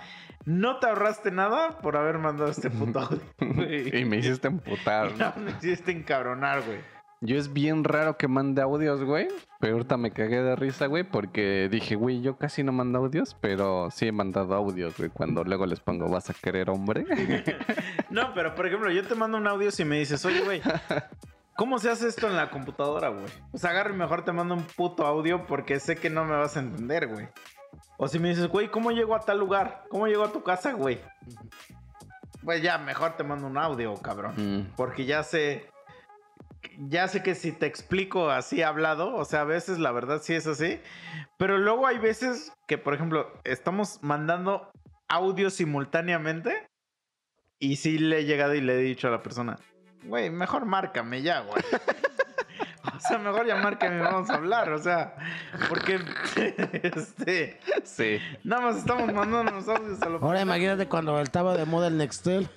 no 0.44 0.78
te 0.78 0.86
ahorraste 0.86 1.30
nada 1.32 1.78
por 1.78 1.96
haber 1.96 2.18
mandado 2.18 2.50
este 2.50 2.70
puto 2.70 3.00
audio. 3.00 3.20
güey. 3.38 3.96
y 4.00 4.04
me 4.04 4.18
hiciste 4.18 4.48
emputar. 4.48 5.12
¿no? 5.18 5.32
Me 5.42 5.50
hiciste 5.52 5.90
encabronar, 5.92 6.62
güey. 6.62 6.78
Yo 7.26 7.36
es 7.36 7.52
bien 7.52 7.82
raro 7.82 8.16
que 8.16 8.28
mande 8.28 8.62
audios, 8.62 9.02
güey. 9.02 9.26
Pero 9.58 9.74
ahorita 9.74 9.96
me 9.96 10.12
cagué 10.12 10.42
de 10.42 10.54
risa, 10.54 10.86
güey, 10.86 11.02
porque 11.02 11.68
dije, 11.70 11.96
güey, 11.96 12.20
yo 12.20 12.36
casi 12.36 12.62
no 12.62 12.70
mando 12.72 12.98
audios, 12.98 13.36
pero 13.40 13.90
sí 13.90 14.06
he 14.06 14.12
mandado 14.12 14.54
audios, 14.54 14.96
güey. 14.96 15.10
Cuando 15.10 15.42
luego 15.42 15.66
les 15.66 15.80
pongo, 15.80 16.08
¿vas 16.08 16.30
a 16.30 16.34
querer 16.34 16.70
hombre? 16.70 17.04
No, 18.10 18.32
pero 18.34 18.54
por 18.54 18.66
ejemplo, 18.66 18.90
yo 18.90 19.02
te 19.04 19.14
mando 19.16 19.36
un 19.36 19.46
audio 19.46 19.70
si 19.70 19.84
me 19.84 19.98
dices, 19.98 20.24
oye, 20.24 20.40
güey, 20.42 20.62
¿cómo 21.56 21.78
se 21.78 21.90
hace 21.90 22.06
esto 22.06 22.28
en 22.28 22.36
la 22.36 22.50
computadora, 22.50 23.08
güey? 23.08 23.26
Pues 23.50 23.64
agarro 23.64 23.92
y 23.92 23.96
mejor 23.96 24.24
te 24.24 24.30
mando 24.32 24.54
un 24.54 24.62
puto 24.62 25.04
audio 25.04 25.44
porque 25.46 25.80
sé 25.80 25.96
que 25.96 26.08
no 26.08 26.24
me 26.24 26.36
vas 26.36 26.56
a 26.56 26.60
entender, 26.60 27.08
güey. 27.08 27.28
O 27.98 28.06
si 28.08 28.18
me 28.18 28.28
dices, 28.28 28.46
güey, 28.46 28.70
¿cómo 28.70 28.92
llego 28.92 29.14
a 29.16 29.20
tal 29.20 29.38
lugar? 29.38 29.84
¿Cómo 29.90 30.06
llego 30.06 30.24
a 30.24 30.32
tu 30.32 30.42
casa, 30.42 30.72
güey? 30.72 31.00
Pues 32.44 32.62
ya, 32.62 32.78
mejor 32.78 33.16
te 33.16 33.24
mando 33.24 33.48
un 33.48 33.58
audio, 33.58 33.94
cabrón. 33.94 34.34
Mm, 34.36 34.76
Porque 34.76 35.04
ya 35.04 35.22
sé. 35.24 35.66
Ya 36.78 37.08
sé 37.08 37.22
que 37.22 37.34
si 37.34 37.52
te 37.52 37.66
explico 37.66 38.30
así 38.30 38.62
hablado, 38.62 39.14
o 39.14 39.24
sea, 39.24 39.42
a 39.42 39.44
veces 39.44 39.78
la 39.78 39.92
verdad 39.92 40.20
sí 40.22 40.34
es 40.34 40.46
así. 40.46 40.80
Pero 41.38 41.58
luego 41.58 41.86
hay 41.86 41.98
veces 41.98 42.52
que, 42.66 42.78
por 42.78 42.94
ejemplo, 42.94 43.32
estamos 43.44 43.98
mandando 44.02 44.70
audio 45.08 45.50
simultáneamente. 45.50 46.66
Y 47.58 47.76
sí 47.76 47.98
le 47.98 48.18
he 48.18 48.24
llegado 48.24 48.54
y 48.54 48.60
le 48.60 48.74
he 48.74 48.82
dicho 48.82 49.08
a 49.08 49.10
la 49.10 49.22
persona, 49.22 49.58
güey, 50.04 50.28
mejor 50.28 50.66
márcame 50.66 51.22
ya, 51.22 51.40
güey. 51.40 51.62
o 52.96 53.00
sea, 53.00 53.18
mejor 53.18 53.46
ya 53.46 53.56
márcame 53.56 53.96
y 53.96 54.00
vamos 54.00 54.28
a 54.28 54.34
hablar. 54.34 54.70
O 54.72 54.78
sea, 54.78 55.16
porque 55.68 55.98
este, 56.82 57.58
sí. 57.84 58.18
nada 58.44 58.62
más 58.62 58.76
estamos 58.76 59.12
mandando 59.12 59.52
los 59.52 59.68
audios 59.68 60.02
a 60.02 60.08
lo 60.08 60.18
Ahora 60.18 60.42
imagínate 60.42 60.86
cuando 60.86 61.18
estaba 61.20 61.56
de 61.56 61.64
moda 61.64 61.88
el 61.88 61.96
Nextel. 61.96 62.48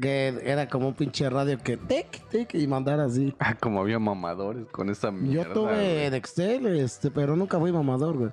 Que 0.00 0.40
era 0.44 0.68
como 0.68 0.88
un 0.88 0.94
pinche 0.94 1.28
radio 1.28 1.58
que 1.58 1.76
tic, 1.76 2.28
tic, 2.30 2.54
y 2.54 2.66
mandar 2.66 3.00
así. 3.00 3.34
Ah, 3.40 3.54
como 3.54 3.80
había 3.80 3.98
mamadores 3.98 4.66
con 4.70 4.90
esa 4.90 5.10
mierda. 5.10 5.48
Yo 5.48 5.52
tuve 5.52 5.72
güey. 5.72 6.10
Nextel, 6.10 6.66
este, 6.78 7.10
pero 7.10 7.34
nunca 7.34 7.58
fui 7.58 7.72
mamador, 7.72 8.16
güey. 8.16 8.30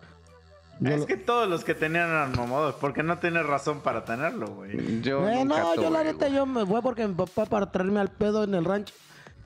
Yo 0.79 0.91
Es 0.91 0.99
lo- 0.99 1.05
que 1.07 1.17
todos 1.17 1.47
los 1.49 1.63
que 1.63 1.73
tenían 1.73 2.09
eran 2.09 2.33
mamados, 2.33 2.75
porque 2.81 3.01
no 3.01 3.17
tienes 3.17 3.45
razón 3.45 3.79
para 3.79 4.03
tenerlo, 4.05 4.47
güey. 4.47 5.01
Yo 5.01 5.27
Eh, 5.27 5.43
nunca 5.45 5.59
no, 5.61 5.75
yo 5.75 5.89
la 5.89 6.03
neta, 6.03 6.27
yo 6.27 6.45
me 6.45 6.65
fue 6.65 6.81
porque 6.81 7.07
mi 7.07 7.13
papá 7.15 7.45
para 7.45 7.71
traerme 7.71 7.99
al 7.99 8.09
pedo 8.11 8.43
en 8.43 8.53
el 8.55 8.65
rancho. 8.65 8.93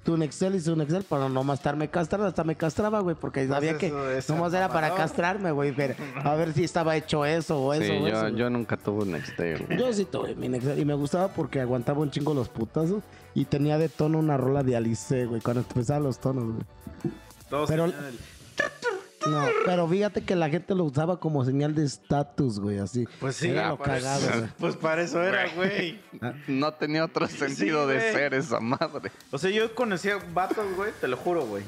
Tu 0.03 0.15
Nextel 0.17 0.55
y 0.55 0.59
su 0.61 0.75
Nextel 0.75 1.03
para 1.03 1.27
no 1.29 1.53
estarme 1.53 1.89
castrando, 1.89 2.25
hasta 2.27 2.43
me 2.43 2.55
castraba, 2.55 3.01
güey, 3.01 3.15
porque 3.15 3.47
sabía 3.47 3.77
que 3.77 3.91
nomás 4.29 4.53
era 4.53 4.69
para 4.69 4.95
castrarme, 4.95 5.51
güey, 5.51 5.71
pero 5.73 5.93
a 6.23 6.35
ver 6.35 6.53
si 6.53 6.63
estaba 6.63 6.95
hecho 6.95 7.25
eso 7.25 7.59
o 7.61 7.73
eso 7.73 7.83
Sí, 7.83 7.91
o 7.91 8.07
yo, 8.07 8.07
eso. 8.07 8.29
yo 8.29 8.49
nunca 8.49 8.77
tuve 8.77 9.03
un 9.03 9.11
Nextel. 9.11 9.65
güey. 9.65 9.77
Yo 9.77 9.93
sí 9.93 10.05
tuve 10.05 10.35
mi 10.35 10.47
Nextel 10.49 10.79
y 10.79 10.85
me 10.85 10.93
gustaba 10.93 11.27
porque 11.27 11.59
aguantaba 11.61 11.99
un 11.99 12.11
chingo 12.11 12.33
los 12.33 12.47
putazos 12.49 13.03
y 13.35 13.45
tenía 13.45 13.77
de 13.77 13.89
tono 13.89 14.19
una 14.19 14.37
rola 14.37 14.63
de 14.63 14.75
Alice, 14.77 15.25
güey, 15.25 15.41
cuando 15.41 15.61
empezaban 15.61 16.03
los 16.03 16.17
tonos, 16.19 16.45
güey. 16.45 16.63
Todos 17.49 17.69
Pero- 17.69 17.85
el- 17.85 17.93
No, 19.27 19.45
pero 19.65 19.87
fíjate 19.87 20.21
que 20.23 20.35
la 20.35 20.49
gente 20.49 20.73
lo 20.75 20.85
usaba 20.85 21.19
como 21.19 21.43
señal 21.43 21.75
de 21.75 21.83
estatus, 21.83 22.59
güey, 22.59 22.77
así. 22.79 23.05
Pues 23.19 23.35
sí, 23.35 23.49
Era 23.49 23.69
lo 23.69 23.77
para 23.77 23.97
eso- 23.97 24.05
cagado, 24.07 24.39
güey. 24.39 24.49
Pues 24.59 24.75
para 24.77 25.01
eso 25.01 25.21
era, 25.21 25.47
güey. 25.55 25.99
No 26.47 26.73
tenía 26.73 27.03
otro 27.05 27.27
sentido 27.27 27.85
de 27.87 27.95
güey. 27.97 28.13
ser 28.13 28.33
esa 28.33 28.59
madre. 28.59 29.11
O 29.31 29.37
sea, 29.37 29.49
yo 29.51 29.73
conocía 29.75 30.17
vatos, 30.33 30.65
güey, 30.75 30.91
te 31.01 31.07
lo 31.07 31.17
juro, 31.17 31.45
güey. 31.45 31.63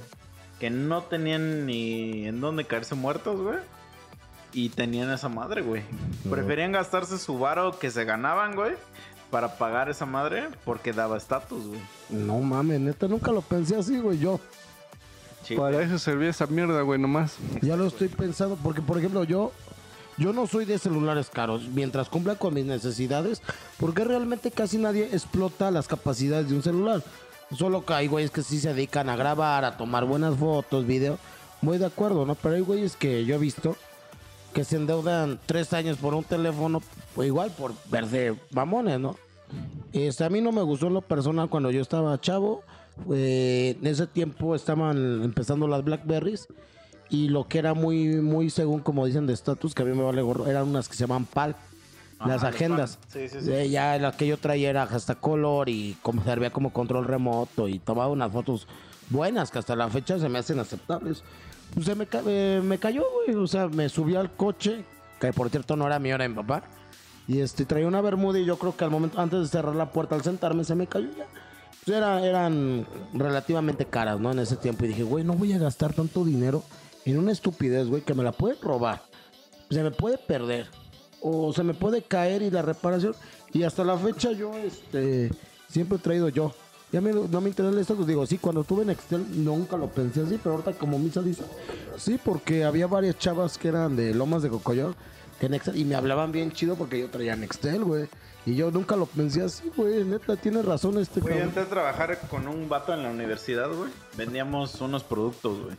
Que 0.59 0.69
no 0.69 1.03
tenían 1.03 1.65
ni 1.65 2.25
en 2.27 2.39
dónde 2.39 2.65
caerse 2.65 2.95
muertos, 2.95 3.39
güey. 3.41 3.57
Y 4.53 4.69
tenían 4.69 5.09
esa 5.11 5.29
madre, 5.29 5.61
güey. 5.61 5.81
Preferían 6.29 6.71
gastarse 6.73 7.17
su 7.17 7.39
varo 7.39 7.79
que 7.79 7.89
se 7.91 8.05
ganaban, 8.05 8.55
güey. 8.55 8.73
Para 9.29 9.57
pagar 9.57 9.89
esa 9.89 10.05
madre 10.05 10.49
porque 10.65 10.91
daba 10.91 11.17
estatus, 11.17 11.65
güey. 11.67 11.79
No 12.09 12.37
mames, 12.39 12.81
neta, 12.81 13.07
nunca 13.07 13.31
lo 13.31 13.41
pensé 13.41 13.77
así, 13.77 13.97
güey, 13.99 14.19
yo. 14.19 14.39
Sí, 15.43 15.55
Para 15.55 15.81
eso 15.81 15.97
servía 15.97 16.30
esa 16.30 16.45
mierda, 16.47 16.81
güey, 16.81 16.99
nomás. 16.99 17.35
Ya 17.61 17.76
lo 17.76 17.85
estoy 17.88 18.07
pensando, 18.07 18.57
porque 18.61 18.81
por 18.81 18.97
ejemplo 18.97 19.23
yo, 19.23 19.51
yo 20.18 20.34
no 20.34 20.47
soy 20.47 20.65
de 20.65 20.77
celulares 20.77 21.30
caros, 21.30 21.68
mientras 21.69 22.09
cumpla 22.09 22.35
con 22.35 22.53
mis 22.53 22.65
necesidades, 22.65 23.41
porque 23.80 24.03
realmente 24.03 24.51
casi 24.51 24.77
nadie 24.77 25.09
explota 25.11 25.72
las 25.72 25.88
capacidades 25.88 26.49
de 26.49 26.55
un 26.55 26.63
celular. 26.63 27.03
Solo 27.55 27.85
que 27.85 27.93
hay 27.93 28.07
güeyes 28.07 28.31
que 28.31 28.43
sí 28.43 28.59
se 28.59 28.73
dedican 28.73 29.09
a 29.09 29.15
grabar, 29.15 29.65
a 29.65 29.77
tomar 29.77 30.05
buenas 30.05 30.38
fotos, 30.38 30.85
video. 30.85 31.18
Muy 31.61 31.77
de 31.77 31.85
acuerdo, 31.85 32.26
¿no? 32.26 32.35
Pero 32.35 32.55
hay 32.55 32.61
güeyes 32.61 32.95
que 32.95 33.26
yo 33.26 33.35
he 33.35 33.38
visto 33.38 33.76
que 34.53 34.63
se 34.63 34.77
endeudan 34.77 35.39
tres 35.45 35.73
años 35.73 35.97
por 35.97 36.13
un 36.13 36.23
teléfono, 36.23 36.81
pues 37.15 37.27
igual 37.27 37.51
por 37.51 37.73
verse 37.89 38.35
mamones, 38.51 38.99
¿no? 38.99 39.15
Este, 39.93 40.23
a 40.23 40.30
mí 40.30 40.41
no 40.41 40.51
me 40.51 40.61
gustó 40.61 40.88
en 40.88 40.93
lo 40.93 41.01
personal 41.01 41.49
cuando 41.49 41.72
yo 41.72 41.81
estaba 41.81 42.19
chavo. 42.19 42.63
Eh, 43.13 43.77
en 43.79 43.87
ese 43.87 44.07
tiempo 44.07 44.55
estaban 44.55 45.23
empezando 45.23 45.67
las 45.67 45.83
Blackberries 45.83 46.47
y 47.09 47.27
lo 47.29 47.47
que 47.47 47.59
era 47.59 47.73
muy, 47.73 48.07
muy 48.21 48.49
según 48.49 48.79
como 48.81 49.05
dicen 49.05 49.27
de 49.27 49.33
estatus, 49.33 49.73
que 49.73 49.81
a 49.83 49.85
mí 49.85 49.93
me 49.95 50.03
vale 50.03 50.21
gorro, 50.21 50.47
eran 50.47 50.67
unas 50.67 50.87
que 50.87 50.95
se 50.95 51.01
llaman 51.05 51.25
PAL, 51.25 51.55
las 52.25 52.43
agendas. 52.43 52.99
Sí, 53.07 53.27
sí, 53.27 53.41
sí. 53.41 53.51
Eh, 53.51 53.69
ya 53.69 53.97
la 53.97 54.11
que 54.11 54.27
yo 54.27 54.37
traía 54.37 54.69
era 54.69 54.83
hasta 54.83 55.15
color 55.15 55.69
y 55.69 55.97
como 56.01 56.23
servía 56.23 56.51
como 56.51 56.71
control 56.71 57.05
remoto 57.05 57.67
y 57.67 57.79
tomaba 57.79 58.09
unas 58.09 58.31
fotos 58.31 58.67
buenas 59.09 59.51
que 59.51 59.59
hasta 59.59 59.75
la 59.75 59.89
fecha 59.89 60.19
se 60.19 60.29
me 60.29 60.39
hacen 60.39 60.59
aceptables. 60.59 61.23
Pues 61.73 61.85
se 61.85 61.95
me, 61.95 62.05
ca- 62.05 62.21
eh, 62.27 62.61
me 62.63 62.77
cayó, 62.77 63.03
güey. 63.25 63.35
O 63.37 63.47
sea, 63.47 63.67
me 63.67 63.89
subí 63.89 64.15
al 64.15 64.31
coche, 64.35 64.83
que 65.19 65.33
por 65.33 65.49
cierto 65.49 65.75
no 65.75 65.87
era 65.87 65.99
mío, 65.99 66.15
era 66.15 66.27
mi 66.29 66.35
papá. 66.35 66.63
Y 67.27 67.39
este, 67.39 67.65
traía 67.65 67.87
una 67.87 68.01
bermuda 68.01 68.39
y 68.39 68.45
yo 68.45 68.57
creo 68.59 68.75
que 68.75 68.83
al 68.83 68.91
momento, 68.91 69.19
antes 69.19 69.39
de 69.41 69.47
cerrar 69.47 69.75
la 69.75 69.89
puerta 69.91 70.15
al 70.15 70.21
sentarme, 70.23 70.63
se 70.63 70.75
me 70.75 70.85
cayó 70.87 71.09
ya. 71.17 71.25
Pues 71.85 71.97
era- 71.97 72.23
eran 72.25 72.85
relativamente 73.13 73.85
caras, 73.85 74.19
¿no? 74.19 74.31
En 74.31 74.39
ese 74.39 74.55
tiempo. 74.55 74.85
Y 74.85 74.89
dije, 74.89 75.03
güey, 75.03 75.23
no 75.23 75.33
voy 75.33 75.53
a 75.53 75.57
gastar 75.57 75.93
tanto 75.93 76.23
dinero 76.23 76.63
en 77.05 77.17
una 77.17 77.31
estupidez, 77.31 77.87
güey, 77.87 78.03
que 78.03 78.13
me 78.13 78.23
la 78.23 78.31
pueden 78.31 78.57
robar. 78.61 79.01
Se 79.69 79.81
me 79.83 79.91
puede 79.91 80.17
perder. 80.17 80.67
O 81.21 81.53
se 81.53 81.63
me 81.63 81.73
puede 81.73 82.01
caer 82.03 82.41
y 82.41 82.51
la 82.51 82.61
reparación. 82.61 83.15
Y 83.53 83.63
hasta 83.63 83.83
la 83.83 83.97
fecha 83.97 84.31
yo, 84.31 84.55
este, 84.57 85.31
siempre 85.69 85.97
he 85.97 86.01
traído 86.01 86.29
yo. 86.29 86.53
Ya 86.91 86.99
me- 86.99 87.13
no 87.13 87.41
me 87.41 87.49
interesa 87.49 87.73
el 87.73 87.79
estatus. 87.79 88.05
Digo, 88.05 88.25
sí, 88.25 88.37
cuando 88.37 88.63
tuve 88.63 88.83
Nextel 88.85 89.43
nunca 89.43 89.77
lo 89.77 89.87
pensé 89.87 90.21
así, 90.21 90.37
pero 90.41 90.55
ahorita 90.55 90.73
como 90.73 90.99
Misa 90.99 91.21
dice, 91.21 91.43
sí, 91.97 92.19
porque 92.23 92.63
había 92.65 92.85
varias 92.87 93.17
chavas 93.17 93.57
que 93.57 93.69
eran 93.69 93.95
de 93.95 94.13
Lomas 94.13 94.43
de 94.43 94.49
Cocoyol 94.49 94.93
que 95.39 95.47
Nextel, 95.49 95.77
y 95.77 95.85
me 95.85 95.95
hablaban 95.95 96.31
bien 96.31 96.51
chido 96.51 96.75
porque 96.75 96.99
yo 96.99 97.09
traía 97.09 97.35
Nextel, 97.35 97.83
güey. 97.83 98.07
Y 98.45 98.55
yo 98.55 98.72
nunca 98.72 98.95
lo 98.95 99.05
pensé 99.05 99.43
así, 99.43 99.72
güey. 99.76 100.03
Neta, 100.03 100.35
tiene 100.35 100.61
razón 100.63 100.97
este 100.99 101.19
Güey, 101.22 101.34
yo 101.35 101.39
cabrón. 101.41 101.47
entré 101.49 101.63
a 101.63 101.69
trabajar 101.69 102.19
con 102.30 102.47
un 102.47 102.68
vato 102.68 102.93
en 102.93 103.03
la 103.03 103.09
universidad, 103.09 103.69
güey. 103.69 103.91
Vendíamos 104.18 104.81
unos 104.81 105.03
productos, 105.03 105.59
güey. 105.63 105.76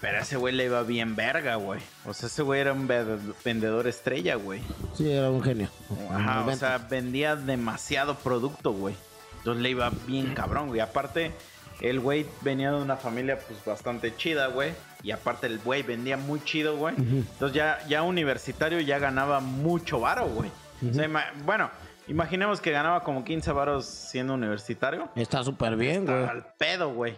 Pero 0.00 0.18
ese 0.18 0.36
güey 0.36 0.54
le 0.54 0.64
iba 0.66 0.82
bien 0.84 1.16
verga, 1.16 1.56
güey. 1.56 1.80
O 2.06 2.14
sea, 2.14 2.28
ese 2.28 2.42
güey 2.42 2.60
era 2.60 2.72
un 2.72 2.86
ve- 2.86 3.18
vendedor 3.44 3.86
estrella, 3.88 4.36
güey. 4.36 4.62
Sí, 4.94 5.10
era 5.10 5.28
un 5.30 5.42
genio. 5.42 5.68
Ajá, 6.10 6.44
o 6.46 6.54
sea, 6.54 6.78
vendía 6.78 7.34
demasiado 7.36 8.14
producto, 8.14 8.72
güey. 8.72 8.94
Entonces 9.38 9.62
le 9.62 9.70
iba 9.70 9.90
bien 10.06 10.34
cabrón, 10.34 10.68
güey. 10.68 10.80
Aparte, 10.80 11.32
el 11.80 11.98
güey 12.00 12.26
venía 12.42 12.70
de 12.70 12.80
una 12.80 12.96
familia, 12.96 13.38
pues, 13.40 13.62
bastante 13.64 14.14
chida, 14.16 14.46
güey. 14.46 14.72
Y 15.02 15.10
aparte, 15.10 15.48
el 15.48 15.58
güey 15.58 15.82
vendía 15.82 16.16
muy 16.16 16.42
chido, 16.44 16.76
güey. 16.76 16.94
Entonces, 16.96 17.54
ya, 17.54 17.84
ya 17.88 18.02
universitario 18.04 18.80
ya 18.80 18.98
ganaba 19.00 19.40
mucho 19.40 20.00
varo, 20.00 20.26
güey. 20.28 20.50
O 20.86 20.92
sea, 20.92 21.06
ima- 21.08 21.32
bueno, 21.44 21.70
imaginemos 22.06 22.60
que 22.60 22.70
ganaba 22.70 23.02
como 23.02 23.24
15 23.24 23.52
varos 23.52 23.86
siendo 23.86 24.34
universitario. 24.34 25.08
Está 25.14 25.42
súper 25.42 25.76
bien, 25.76 26.04
güey. 26.06 26.24
Al 26.24 26.46
pedo, 26.58 26.92
güey. 26.92 27.16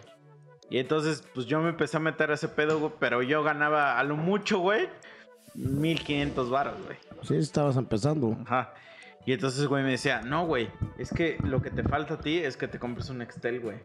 Y 0.69 0.79
entonces, 0.79 1.23
pues 1.33 1.45
yo 1.47 1.59
me 1.59 1.69
empecé 1.69 1.97
a 1.97 1.99
meter 1.99 2.31
a 2.31 2.35
ese 2.35 2.47
pedo, 2.47 2.79
güey. 2.79 2.93
Pero 2.99 3.21
yo 3.21 3.43
ganaba 3.43 3.99
a 3.99 4.03
lo 4.03 4.15
mucho, 4.15 4.59
güey, 4.59 4.87
1500 5.55 6.49
varos, 6.49 6.75
güey. 6.85 6.97
Sí, 7.23 7.35
estabas 7.35 7.75
empezando. 7.77 8.37
Ajá. 8.45 8.73
Y 9.25 9.33
entonces, 9.33 9.67
güey, 9.67 9.83
me 9.83 9.91
decía, 9.91 10.21
no, 10.21 10.45
güey, 10.47 10.69
es 10.97 11.11
que 11.11 11.37
lo 11.43 11.61
que 11.61 11.69
te 11.69 11.83
falta 11.83 12.15
a 12.15 12.19
ti 12.19 12.39
es 12.39 12.57
que 12.57 12.67
te 12.67 12.79
compres 12.79 13.09
un 13.09 13.19
Nextel, 13.19 13.59
güey. 13.59 13.77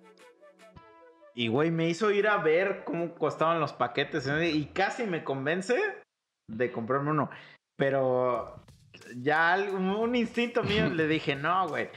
Y, 1.34 1.48
güey, 1.48 1.70
me 1.70 1.88
hizo 1.88 2.10
ir 2.10 2.28
a 2.28 2.38
ver 2.38 2.82
cómo 2.84 3.14
costaban 3.14 3.60
los 3.60 3.74
paquetes 3.74 4.26
¿eh? 4.26 4.48
y 4.48 4.64
casi 4.66 5.04
me 5.04 5.22
convence 5.22 5.76
de 6.48 6.72
comprarme 6.72 7.10
uno. 7.10 7.28
Pero 7.76 8.64
ya 9.16 9.52
algo- 9.52 9.76
un 10.00 10.14
instinto 10.16 10.62
mío 10.62 10.88
le 10.94 11.06
dije, 11.08 11.34
no, 11.36 11.68
güey. 11.68 11.88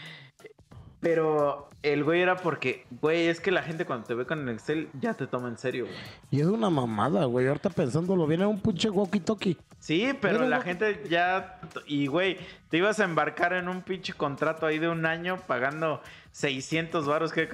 Pero 1.02 1.70
el 1.82 2.04
güey 2.04 2.20
era 2.22 2.36
porque, 2.36 2.86
güey, 3.00 3.28
es 3.28 3.40
que 3.40 3.52
la 3.52 3.64
gente 3.64 3.86
cuando 3.86 4.06
te 4.06 4.14
ve 4.16 4.26
con 4.26 4.40
el 4.50 4.54
Excel 4.56 4.90
ya 5.00 5.14
te 5.14 5.28
toma 5.28 5.48
en 5.48 5.58
serio, 5.58 5.86
güey. 5.86 5.96
Y 6.30 6.42
es 6.42 6.46
una 6.48 6.70
mamada, 6.70 7.24
güey. 7.24 7.48
Ahorita 7.48 7.70
pensándolo, 7.70 8.28
viene 8.28 8.46
un 8.46 8.60
pinche 8.60 8.90
walkie-talkie. 8.90 9.56
Sí, 9.80 10.12
pero 10.20 10.46
la 10.46 10.60
gente 10.60 11.06
ya. 11.10 11.62
Y, 11.88 12.08
güey, 12.08 12.38
te 12.68 12.76
ibas 12.78 13.00
a 13.00 13.06
embarcar 13.06 13.54
en 13.54 13.70
un 13.70 13.82
pinche 13.82 14.12
contrato 14.12 14.66
ahí 14.66 14.78
de 14.78 14.90
un 14.90 15.06
año 15.06 15.38
pagando 15.48 16.02
600 16.34 17.08
baros 17.08 17.32
que 17.32 17.48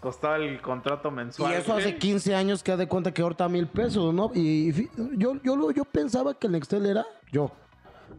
costaba 0.00 0.36
el 0.36 0.60
contrato 0.60 1.08
Y 1.08 1.12
mensual. 1.12 1.54
eso 1.54 1.72
hace 1.72 1.84
güey. 1.92 1.98
15 1.98 2.34
años 2.34 2.62
que 2.62 2.72
ha 2.72 2.76
de 2.76 2.86
cuenta 2.86 3.14
que 3.14 3.22
ahorita 3.22 3.48
mil 3.48 3.66
pesos, 3.66 4.12
¿no? 4.12 4.30
Y 4.34 4.90
yo, 5.16 5.36
yo, 5.42 5.70
yo 5.70 5.84
pensaba 5.86 6.34
que 6.38 6.48
el 6.48 6.52
Nextel 6.52 6.84
era 6.84 7.06
yo. 7.32 7.50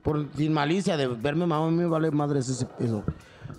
Por, 0.03 0.27
sin 0.35 0.53
malicia 0.53 0.97
de 0.97 1.07
verme, 1.07 1.45
mamá, 1.45 1.68
a 1.68 1.69
mí 1.69 1.77
me 1.77 1.85
vale 1.85 2.11
madres 2.11 2.49
ese 2.49 2.68
eso. 2.80 3.03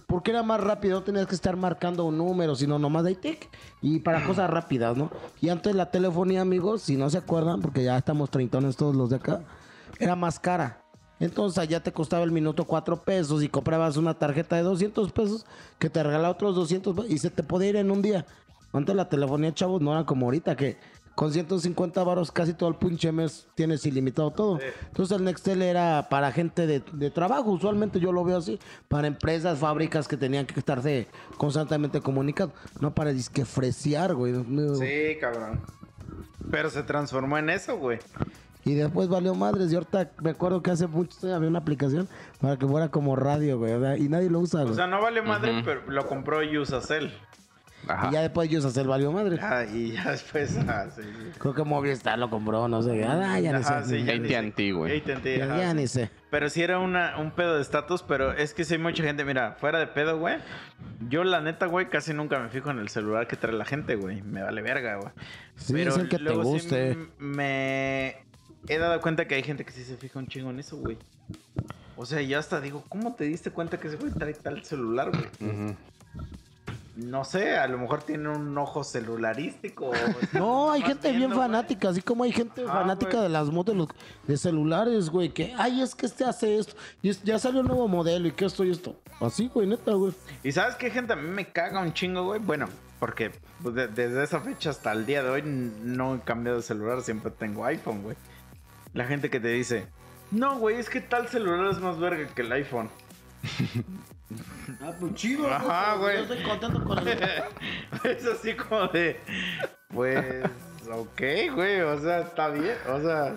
Porque 0.06 0.30
era 0.30 0.42
más 0.42 0.60
rápido, 0.60 0.98
no 0.98 1.04
tenías 1.04 1.26
que 1.26 1.34
estar 1.34 1.56
marcando 1.56 2.04
un 2.04 2.18
número, 2.18 2.54
sino 2.54 2.78
nomás 2.78 3.04
de 3.04 3.10
ahí, 3.10 3.14
tic, 3.14 3.48
y 3.80 4.00
para 4.00 4.24
cosas 4.24 4.50
rápidas, 4.50 4.96
¿no? 4.96 5.10
Y 5.40 5.48
antes 5.48 5.74
la 5.74 5.90
telefonía, 5.90 6.42
amigos, 6.42 6.82
si 6.82 6.96
no 6.96 7.08
se 7.08 7.18
acuerdan, 7.18 7.60
porque 7.60 7.82
ya 7.84 7.96
estamos 7.96 8.30
treintones 8.30 8.76
todos 8.76 8.94
los 8.94 9.10
de 9.10 9.16
acá, 9.16 9.40
era 9.98 10.14
más 10.16 10.38
cara. 10.38 10.82
Entonces 11.20 11.58
allá 11.58 11.80
te 11.82 11.92
costaba 11.92 12.24
el 12.24 12.32
minuto 12.32 12.64
cuatro 12.64 12.96
pesos 12.96 13.42
y 13.42 13.48
comprabas 13.48 13.96
una 13.96 14.14
tarjeta 14.14 14.56
de 14.56 14.62
200 14.62 15.12
pesos 15.12 15.46
que 15.78 15.88
te 15.88 16.02
regalaba 16.02 16.30
otros 16.34 16.56
200 16.56 16.96
pe- 16.96 17.06
y 17.08 17.18
se 17.18 17.30
te 17.30 17.42
podía 17.44 17.68
ir 17.70 17.76
en 17.76 17.90
un 17.92 18.02
día. 18.02 18.26
Antes 18.72 18.96
la 18.96 19.08
telefonía, 19.08 19.54
chavos, 19.54 19.80
no 19.80 19.92
era 19.92 20.04
como 20.04 20.26
ahorita 20.26 20.56
que 20.56 20.78
con 21.14 21.32
150 21.32 22.02
varos 22.04 22.32
casi 22.32 22.54
todo 22.54 22.68
el 22.68 22.76
pinche 22.76 23.12
mes 23.12 23.46
tienes 23.54 23.84
ilimitado 23.86 24.30
todo. 24.30 24.58
Entonces 24.86 25.16
el 25.16 25.24
Nextel 25.24 25.62
era 25.62 26.08
para 26.08 26.32
gente 26.32 26.66
de, 26.66 26.82
de 26.92 27.10
trabajo, 27.10 27.50
usualmente 27.50 28.00
yo 28.00 28.12
lo 28.12 28.24
veo 28.24 28.38
así, 28.38 28.58
para 28.88 29.06
empresas, 29.06 29.58
fábricas 29.58 30.08
que 30.08 30.16
tenían 30.16 30.46
que 30.46 30.58
estarse 30.58 31.08
constantemente 31.36 32.00
comunicando, 32.00 32.54
no 32.80 32.94
para 32.94 33.12
disque 33.12 33.44
fresear, 33.44 34.14
güey. 34.14 34.34
Sí, 34.34 35.18
cabrón. 35.20 35.60
Pero 36.50 36.70
se 36.70 36.82
transformó 36.82 37.38
en 37.38 37.50
eso, 37.50 37.76
güey. 37.76 37.98
Y 38.64 38.74
después 38.74 39.08
valió 39.08 39.34
madres. 39.34 39.72
Y 39.72 39.74
ahorita 39.74 40.12
me 40.22 40.30
acuerdo 40.30 40.62
que 40.62 40.70
hace 40.70 40.86
mucho 40.86 41.16
tiempo 41.18 41.36
había 41.36 41.48
una 41.48 41.58
aplicación 41.58 42.08
para 42.40 42.56
que 42.56 42.66
fuera 42.66 42.90
como 42.90 43.16
radio, 43.16 43.58
güey. 43.58 43.72
Y 44.02 44.08
nadie 44.08 44.30
lo 44.30 44.40
usa, 44.40 44.62
O 44.62 44.74
sea, 44.74 44.86
no 44.86 45.00
vale 45.00 45.22
madre, 45.22 45.62
pero 45.64 45.82
lo 45.90 46.06
compró 46.06 46.38
Usacell. 46.60 47.12
Ajá. 47.88 48.08
y 48.08 48.12
ya 48.12 48.20
después 48.22 48.48
ellos 48.48 48.64
hacer 48.64 48.86
valió 48.86 49.10
madre. 49.12 49.38
Ah, 49.42 49.64
y 49.64 49.92
ya 49.92 50.10
después. 50.12 50.56
ah, 50.68 50.86
sí, 50.94 51.02
sí. 51.02 51.38
Creo 51.38 51.54
que 51.54 51.64
Movistar 51.64 52.18
lo 52.18 52.30
compró, 52.30 52.68
no 52.68 52.82
sé. 52.82 53.04
Ah, 53.04 53.40
ya 53.40 53.56
ni 53.58 53.64
sé. 53.64 53.84
sí, 53.84 54.04
ya 54.04 54.18
ni. 54.18 54.34
AT&T, 54.50 54.72
güey. 54.72 54.98
AT&T, 55.00 55.38
Ya, 55.38 55.44
ajá, 55.46 55.58
ya 55.58 55.70
sí. 55.70 55.76
ni 55.76 55.86
sé. 55.88 56.10
Pero 56.30 56.48
sí 56.48 56.62
era 56.62 56.78
una, 56.78 57.18
un 57.18 57.30
pedo 57.32 57.56
de 57.56 57.62
estatus, 57.62 58.02
pero 58.02 58.32
es 58.32 58.54
que 58.54 58.64
sí 58.64 58.74
hay 58.74 58.80
mucha 58.80 59.02
gente, 59.02 59.24
mira, 59.24 59.52
fuera 59.60 59.78
de 59.78 59.86
pedo, 59.86 60.18
güey. 60.18 60.36
Yo 61.08 61.24
la 61.24 61.40
neta, 61.40 61.66
güey, 61.66 61.88
casi 61.88 62.14
nunca 62.14 62.38
me 62.38 62.48
fijo 62.48 62.70
en 62.70 62.78
el 62.78 62.88
celular 62.88 63.26
que 63.26 63.36
trae 63.36 63.52
la 63.52 63.64
gente, 63.64 63.96
güey. 63.96 64.22
Me 64.22 64.42
vale 64.42 64.62
verga, 64.62 64.96
güey. 64.96 65.12
Sí, 65.56 65.78
es 65.80 65.96
el 65.96 66.08
que 66.08 66.16
te 66.16 66.22
luego 66.22 66.42
sí 66.44 66.48
guste. 66.50 66.90
m- 66.92 67.06
me 67.18 68.16
he 68.68 68.78
dado 68.78 69.00
cuenta 69.00 69.26
que 69.26 69.34
hay 69.34 69.42
gente 69.42 69.64
que 69.64 69.72
sí 69.72 69.82
se 69.84 69.96
fija 69.96 70.18
un 70.18 70.26
chingo 70.28 70.50
en 70.50 70.60
eso, 70.60 70.76
güey. 70.78 70.96
O 71.96 72.06
sea, 72.06 72.22
yo 72.22 72.38
hasta 72.38 72.60
digo, 72.60 72.84
¿cómo 72.88 73.14
te 73.14 73.24
diste 73.24 73.50
cuenta 73.50 73.78
que 73.78 73.88
ese 73.88 73.96
güey 73.98 74.12
trae 74.12 74.32
tal 74.34 74.64
celular, 74.64 75.10
güey? 75.10 75.50
Ujú. 75.50 75.76
No 77.04 77.24
sé, 77.24 77.56
a 77.56 77.66
lo 77.68 77.78
mejor 77.78 78.02
tiene 78.02 78.28
un 78.28 78.56
ojo 78.58 78.84
celularístico. 78.84 79.90
No, 80.32 80.70
hay 80.72 80.82
gente 80.82 81.10
bien 81.12 81.28
güey. 81.30 81.38
fanática, 81.38 81.88
así 81.90 82.00
como 82.02 82.24
hay 82.24 82.32
gente 82.32 82.64
Ah, 82.68 82.72
fanática 82.72 83.10
güey. 83.12 83.22
de 83.24 83.28
las 83.28 83.50
motos, 83.50 83.76
los- 83.76 83.88
de 84.26 84.36
celulares, 84.36 85.10
güey, 85.10 85.30
que, 85.30 85.54
ay, 85.58 85.80
es 85.82 85.94
que 85.94 86.06
este 86.06 86.24
hace 86.24 86.58
esto, 86.58 86.74
y 87.02 87.10
es- 87.10 87.22
ya 87.22 87.38
salió 87.38 87.60
un 87.60 87.66
nuevo 87.66 87.88
modelo, 87.88 88.28
y 88.28 88.32
que 88.32 88.44
esto 88.44 88.64
y 88.64 88.70
esto. 88.70 88.96
Así, 89.20 89.50
güey, 89.52 89.66
neta, 89.66 89.92
güey. 89.92 90.12
Y 90.42 90.52
sabes 90.52 90.74
qué 90.76 90.90
gente 90.90 91.12
a 91.12 91.16
mí 91.16 91.28
me 91.28 91.46
caga 91.52 91.80
un 91.80 91.92
chingo, 91.92 92.24
güey. 92.24 92.40
Bueno, 92.40 92.68
porque 92.98 93.30
pues, 93.62 93.74
de- 93.74 93.88
desde 93.88 94.22
esa 94.24 94.40
fecha 94.40 94.70
hasta 94.70 94.92
el 94.92 95.06
día 95.06 95.22
de 95.22 95.30
hoy 95.30 95.42
no 95.44 96.14
he 96.16 96.20
cambiado 96.20 96.58
de 96.58 96.62
celular, 96.62 97.02
siempre 97.02 97.30
tengo 97.30 97.64
iPhone, 97.64 98.02
güey. 98.02 98.16
La 98.94 99.04
gente 99.06 99.30
que 99.30 99.40
te 99.40 99.48
dice, 99.48 99.86
no, 100.30 100.58
güey, 100.58 100.76
es 100.76 100.88
que 100.90 101.00
tal 101.00 101.28
celular 101.28 101.70
es 101.72 101.78
más 101.78 101.98
verga 101.98 102.26
que 102.34 102.42
el 102.42 102.52
iPhone. 102.52 102.90
Ah, 104.80 104.92
pues 104.98 105.14
chido, 105.14 105.48
Ajá, 105.48 105.96
güey. 105.96 106.16
Yo 106.16 106.22
estoy 106.22 106.42
contento 106.42 106.84
con 106.84 106.98
el... 107.08 107.18
es 108.04 108.26
así 108.26 108.54
como 108.54 108.88
de, 108.88 109.20
pues, 109.88 110.44
ok, 110.90 111.22
güey, 111.54 111.80
o 111.80 112.00
sea, 112.00 112.20
está 112.20 112.48
bien, 112.48 112.76
o 112.88 113.00
sea... 113.00 113.34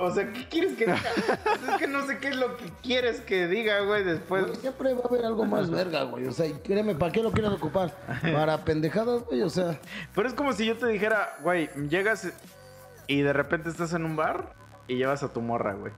O 0.00 0.12
sea, 0.12 0.32
¿qué 0.32 0.46
quieres 0.48 0.76
que 0.76 0.86
diga? 0.86 0.96
O 0.96 1.64
sea, 1.64 1.74
es 1.74 1.78
que 1.80 1.88
no 1.88 2.06
sé 2.06 2.18
qué 2.18 2.28
es 2.28 2.36
lo 2.36 2.56
que 2.56 2.66
quieres 2.82 3.20
que 3.20 3.48
diga, 3.48 3.80
güey, 3.80 4.04
después. 4.04 4.46
Güey, 4.46 4.56
siempre 4.56 4.94
va 4.94 5.00
a 5.00 5.08
haber 5.08 5.24
algo 5.24 5.44
más 5.44 5.70
verga, 5.70 6.04
güey. 6.04 6.24
O 6.26 6.32
sea, 6.32 6.46
y 6.46 6.52
créeme, 6.52 6.94
¿para 6.94 7.10
qué 7.10 7.20
lo 7.20 7.32
quieres 7.32 7.50
ocupar? 7.50 7.92
Para 8.22 8.64
pendejadas, 8.64 9.24
güey, 9.24 9.42
o 9.42 9.50
sea. 9.50 9.80
Pero 10.14 10.28
es 10.28 10.34
como 10.34 10.52
si 10.52 10.66
yo 10.66 10.76
te 10.76 10.86
dijera, 10.86 11.36
güey, 11.42 11.68
llegas 11.88 12.32
y 13.08 13.22
de 13.22 13.32
repente 13.32 13.70
estás 13.70 13.92
en 13.92 14.04
un 14.04 14.14
bar 14.14 14.54
y 14.86 14.94
llevas 14.96 15.24
a 15.24 15.32
tu 15.32 15.40
morra, 15.40 15.74
güey. 15.74 15.92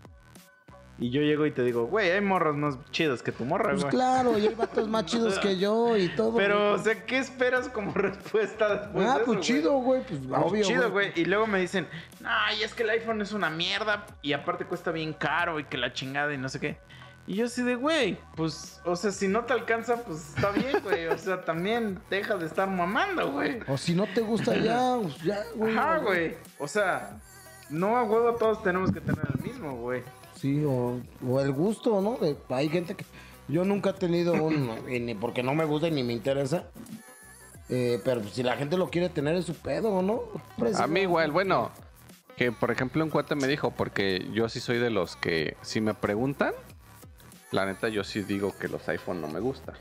Y 1.01 1.09
yo 1.11 1.23
llego 1.23 1.47
y 1.47 1.51
te 1.51 1.63
digo, 1.65 1.87
güey, 1.87 2.11
hay 2.11 2.21
morras 2.21 2.55
más 2.57 2.77
chidas 2.91 3.23
que 3.23 3.33
tu 3.33 3.47
morra, 3.47 3.71
Pues 3.71 3.81
güey. 3.83 3.91
claro, 3.91 4.39
y 4.39 4.47
hay 4.47 4.55
vatos 4.55 4.87
más 4.87 5.07
chidos 5.07 5.39
que 5.39 5.59
yo 5.59 5.97
y 5.97 6.09
todo. 6.11 6.37
Pero, 6.37 6.69
o 6.69 6.71
güey. 6.73 6.85
sea, 6.85 7.07
¿qué 7.07 7.17
esperas 7.17 7.71
como 7.71 7.93
respuesta 7.95 8.75
después 8.83 9.09
ah, 9.09 9.19
de 9.19 9.25
pues 9.25 9.41
chido, 9.41 9.73
güey. 9.79 10.03
Pues 10.03 10.21
Pues 10.29 10.43
obvio. 10.45 10.63
chido, 10.65 10.91
güey. 10.91 11.13
Y 11.17 11.25
luego 11.25 11.47
me 11.47 11.59
dicen, 11.59 11.89
ay, 12.23 12.63
es 12.63 12.75
que 12.75 12.83
el 12.83 12.91
iPhone 12.91 13.23
es 13.23 13.33
una 13.33 13.49
mierda 13.49 14.05
y 14.21 14.35
aparte 14.35 14.67
cuesta 14.67 14.93
bien 14.93 15.15
caro 15.15 15.59
y 15.59 15.65
que 15.65 15.79
la 15.79 15.93
chingada 15.95 16.35
y 16.35 16.39
no 16.39 16.51
sé 16.51 16.61
qué. 16.61 16.79
Y 17.27 17.37
yo 17.37 17.47
así 17.47 17.63
de, 17.63 17.77
güey, 17.77 18.19
pues, 18.37 18.81
o 18.85 18.95
sea, 18.97 19.11
si 19.11 19.27
no 19.29 19.45
te 19.45 19.53
alcanza, 19.55 20.03
pues 20.05 20.35
está 20.35 20.51
bien, 20.51 20.81
güey. 20.83 21.07
O 21.07 21.17
sea, 21.17 21.43
también 21.45 21.99
deja 22.11 22.37
de 22.37 22.45
estar 22.45 22.69
mamando, 22.69 23.31
güey. 23.33 23.61
O 23.69 23.79
si 23.79 23.95
no 23.95 24.07
te 24.07 24.21
gusta 24.21 24.55
ya, 24.57 24.99
pues 25.01 25.17
ya, 25.23 25.43
güey. 25.55 25.77
Ajá, 25.77 25.99
güey. 25.99 26.37
O 26.59 26.69
sea, 26.69 27.19
no 27.71 27.97
a 27.97 28.03
huevo 28.03 28.35
todos 28.35 28.63
tenemos 28.63 28.93
que 28.93 29.01
tener 29.01 29.25
el 29.35 29.43
mismo, 29.43 29.77
güey. 29.77 30.03
Sí, 30.41 30.65
o, 30.65 31.01
o 31.29 31.41
el 31.41 31.53
gusto, 31.53 32.01
¿no? 32.01 32.17
De- 32.17 32.37
hay 32.49 32.69
gente 32.69 32.95
que. 32.95 33.05
Yo 33.49 33.65
nunca 33.65 33.91
he 33.91 33.93
tenido 33.95 34.33
un. 34.43 34.71
y 34.89 35.01
ni 35.01 35.15
porque 35.15 35.43
no 35.43 35.55
me 35.55 35.65
gusta 35.65 35.91
ni 35.91 36.03
me 36.03 36.13
interesa. 36.13 36.65
Eh, 37.69 38.01
pero 38.05 38.25
si 38.25 38.43
la 38.43 38.57
gente 38.57 38.77
lo 38.77 38.91
quiere 38.91 39.09
tener 39.09 39.37
es 39.37 39.45
su 39.45 39.55
pedo, 39.55 40.03
¿no? 40.03 40.23
A 40.77 40.87
mí 40.89 41.01
igual, 41.01 41.31
bueno, 41.31 41.71
que 42.37 42.51
por 42.53 42.71
ejemplo 42.73 43.05
un 43.05 43.11
cuate 43.11 43.35
me 43.37 43.47
dijo, 43.47 43.71
porque 43.71 44.27
yo 44.33 44.49
sí 44.49 44.59
soy 44.61 44.79
de 44.79 44.91
los 44.91 45.15
que 45.17 45.57
si 45.63 45.81
me 45.81 45.95
preguntan, 45.95 46.53
la 47.53 47.67
neta 47.67 47.89
yo 47.89 48.03
sí 48.03 48.23
digo 48.23 48.53
que 48.59 48.67
los 48.69 48.89
iPhone 48.89 49.21
no 49.21 49.29
me 49.29 49.39
gustan. 49.41 49.75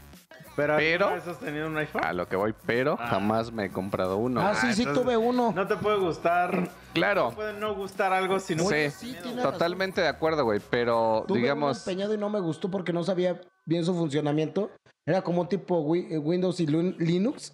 Pero, 0.60 0.76
Pero- 0.78 1.06
¿alguna 1.08 1.26
vez 1.26 1.28
has 1.36 1.40
tenido 1.40 1.68
un 1.68 1.78
iPhone? 1.78 2.04
A 2.04 2.14
lo 2.14 2.28
que 2.28 2.36
voy, 2.36 2.54
pero 2.66 2.98
jamás 2.98 3.52
me 3.52 3.66
he 3.66 3.70
comprado 3.70 4.18
uno. 4.18 4.42
Ah, 4.42 4.54
sí, 4.56 4.74
sí, 4.74 4.82
entonces- 4.82 5.04
tuve 5.04 5.18
uno. 5.18 5.54
No 5.56 5.68
te 5.68 5.76
puede 5.78 5.98
gustar. 6.00 6.70
Claro, 6.94 7.30
No 7.30 7.36
puede 7.36 7.54
no 7.60 7.76
gustar 7.76 8.12
algo 8.14 8.40
si 8.40 8.56
no 8.56 8.64
Sí. 8.66 8.90
Sí, 8.90 9.16
totalmente 9.42 10.02
de 10.02 10.08
acuerdo, 10.08 10.44
güey, 10.44 10.60
pero 10.70 11.24
Tuve 11.28 11.38
uno 11.38 11.42
digamos... 11.44 11.88
empeñado 11.88 12.14
y 12.14 12.18
no 12.18 12.30
me 12.30 12.40
gustó 12.40 12.70
porque 12.70 12.92
no 12.94 13.04
sabía 13.04 13.40
bien 13.66 13.86
su 13.86 13.94
funcionamiento. 13.94 14.72
Era 15.06 15.22
como 15.22 15.48
tipo 15.48 15.96
eh, 15.96 16.18
Windows 16.18 16.60
y 16.60 16.68
Lin- 16.68 16.96
Linux. 16.98 17.54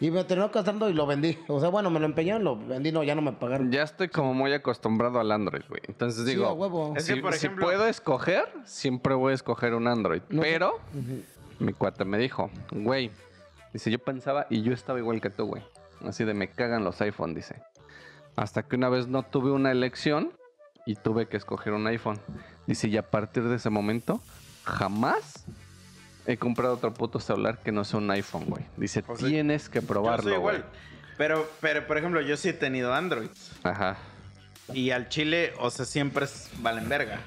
Y 0.00 0.10
me 0.10 0.24
terminó 0.24 0.48
gastando 0.48 0.88
y 0.90 0.92
lo 0.92 1.06
vendí. 1.06 1.38
O 1.46 1.60
sea, 1.60 1.68
bueno, 1.68 1.88
me 1.90 2.00
lo 2.00 2.06
empeñaron, 2.06 2.42
lo 2.42 2.56
vendí, 2.56 2.90
no, 2.90 3.04
ya 3.04 3.14
no 3.14 3.22
me 3.22 3.32
pagaron. 3.32 3.70
Ya 3.70 3.84
estoy 3.84 4.08
como 4.08 4.34
muy 4.34 4.52
acostumbrado 4.52 5.20
al 5.20 5.30
Android, 5.30 5.62
güey. 5.68 5.82
Entonces 5.86 6.24
Sí, 6.24 6.30
digo, 6.30 6.46
a 6.46 6.52
huevo. 6.52 6.94
Es 6.96 7.04
si, 7.04 7.14
que, 7.14 7.20
por 7.20 7.32
si 7.34 7.46
ejemplo- 7.46 7.64
puedo 7.66 7.86
escoger, 7.86 8.48
siempre 8.64 9.14
voy 9.14 9.32
a 9.32 9.34
escoger 9.36 9.74
un 9.74 9.86
Android. 9.86 10.22
No 10.30 10.42
pero 10.42 10.80
mi 11.58 11.72
cuate 11.72 12.04
me 12.04 12.18
dijo, 12.18 12.50
güey, 12.70 13.10
dice, 13.72 13.90
yo 13.90 13.98
pensaba 13.98 14.46
y 14.50 14.62
yo 14.62 14.72
estaba 14.72 14.98
igual 14.98 15.20
que 15.20 15.30
tú, 15.30 15.46
güey. 15.46 15.62
Así 16.06 16.24
de 16.24 16.34
me 16.34 16.48
cagan 16.48 16.84
los 16.84 17.00
iPhone, 17.00 17.34
dice. 17.34 17.62
Hasta 18.36 18.62
que 18.62 18.76
una 18.76 18.88
vez 18.88 19.08
no 19.08 19.24
tuve 19.24 19.50
una 19.50 19.72
elección 19.72 20.32
y 20.86 20.94
tuve 20.94 21.26
que 21.26 21.36
escoger 21.36 21.72
un 21.72 21.86
iPhone. 21.86 22.20
Dice, 22.66 22.88
y 22.88 22.96
a 22.96 23.10
partir 23.10 23.44
de 23.44 23.56
ese 23.56 23.70
momento, 23.70 24.22
jamás 24.64 25.44
he 26.26 26.36
comprado 26.36 26.74
otro 26.74 26.94
puto 26.94 27.18
celular 27.18 27.58
que 27.58 27.72
no 27.72 27.84
sea 27.84 27.98
un 27.98 28.10
iPhone, 28.10 28.44
güey. 28.46 28.64
Dice, 28.76 29.02
O 29.08 29.16
sea, 29.16 29.28
tienes 29.28 29.68
que 29.68 29.82
probarlo, 29.82 30.40
güey. 30.40 30.62
Pero, 31.16 31.50
pero, 31.60 31.86
por 31.86 31.98
ejemplo, 31.98 32.20
yo 32.20 32.36
sí 32.36 32.50
he 32.50 32.52
tenido 32.52 32.94
Android. 32.94 33.30
Ajá. 33.64 33.96
Y 34.72 34.90
al 34.90 35.08
chile, 35.08 35.52
o 35.58 35.70
sea, 35.70 35.84
siempre 35.84 36.26
es 36.26 36.50
valen 36.60 36.88
verga. 36.88 37.20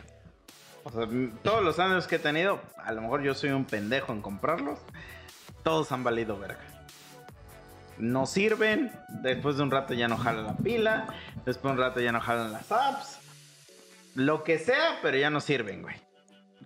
O 0.84 0.92
sea, 0.92 1.08
todos 1.44 1.64
los 1.64 1.80
años 1.80 2.08
que 2.08 2.16
he 2.16 2.20
tenido, 2.20 2.60
a 2.78 2.92
lo 2.92 3.02
mejor 3.02 3.22
yo 3.22 3.34
soy 3.34 3.52
un 3.52 3.66
pendejo 3.66 4.14
en 4.14 4.22
comprarlos. 4.22 4.80
Todos 5.64 5.92
han 5.92 6.04
valido 6.04 6.38
verga. 6.40 6.60
No 7.98 8.26
sirven, 8.26 8.92
después 9.22 9.58
de 9.58 9.64
un 9.64 9.70
rato 9.72 9.94
ya 9.94 10.08
no 10.08 10.18
jala 10.18 10.42
la 10.42 10.58
pila, 10.58 11.08
después 11.46 11.64
de 11.64 11.70
un 11.72 11.78
rato 11.78 12.00
ya 12.00 12.12
no 12.12 12.20
jalan 12.20 12.52
las 12.52 12.72
apps. 12.72 13.20
Lo 14.16 14.44
que 14.44 14.58
sea, 14.58 15.00
pero 15.02 15.18
ya 15.18 15.30
no 15.30 15.40
sirven, 15.40 15.84
güey. 15.84 15.96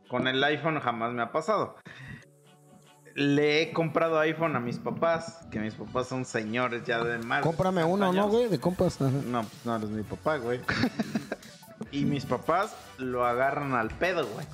con 0.08 0.28
el 0.28 0.42
iPhone 0.44 0.80
jamás 0.80 1.12
me 1.12 1.22
ha 1.22 1.32
pasado. 1.32 1.76
Le 3.16 3.62
he 3.62 3.74
comprado 3.74 4.20
iPhone 4.20 4.56
a 4.56 4.60
mis 4.60 4.78
papás, 4.78 5.46
que 5.52 5.60
mis 5.60 5.74
papás 5.74 6.08
son 6.08 6.26
señores 6.26 6.84
ya 6.86 7.04
de 7.04 7.18
más. 7.20 7.42
Cómprame 7.44 7.82
60 7.82 7.94
uno, 7.94 8.14
¿no, 8.14 8.30
güey? 8.30 8.48
De 8.48 8.60
compas. 8.60 9.00
No, 9.00 9.42
pues 9.42 9.66
no 9.66 9.76
eres 9.76 9.90
mi 9.90 10.04
papá, 10.04 10.38
güey. 10.38 10.62
y 11.96 12.06
mis 12.06 12.26
papás 12.26 12.76
lo 12.98 13.26
agarran 13.26 13.74
al 13.74 13.90
pedo, 13.90 14.28
güey. 14.28 14.46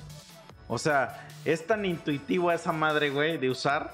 O 0.68 0.78
sea, 0.78 1.28
es 1.44 1.66
tan 1.66 1.84
intuitivo 1.84 2.52
esa 2.52 2.72
madre, 2.72 3.10
güey, 3.10 3.36
de 3.36 3.50
usar 3.50 3.92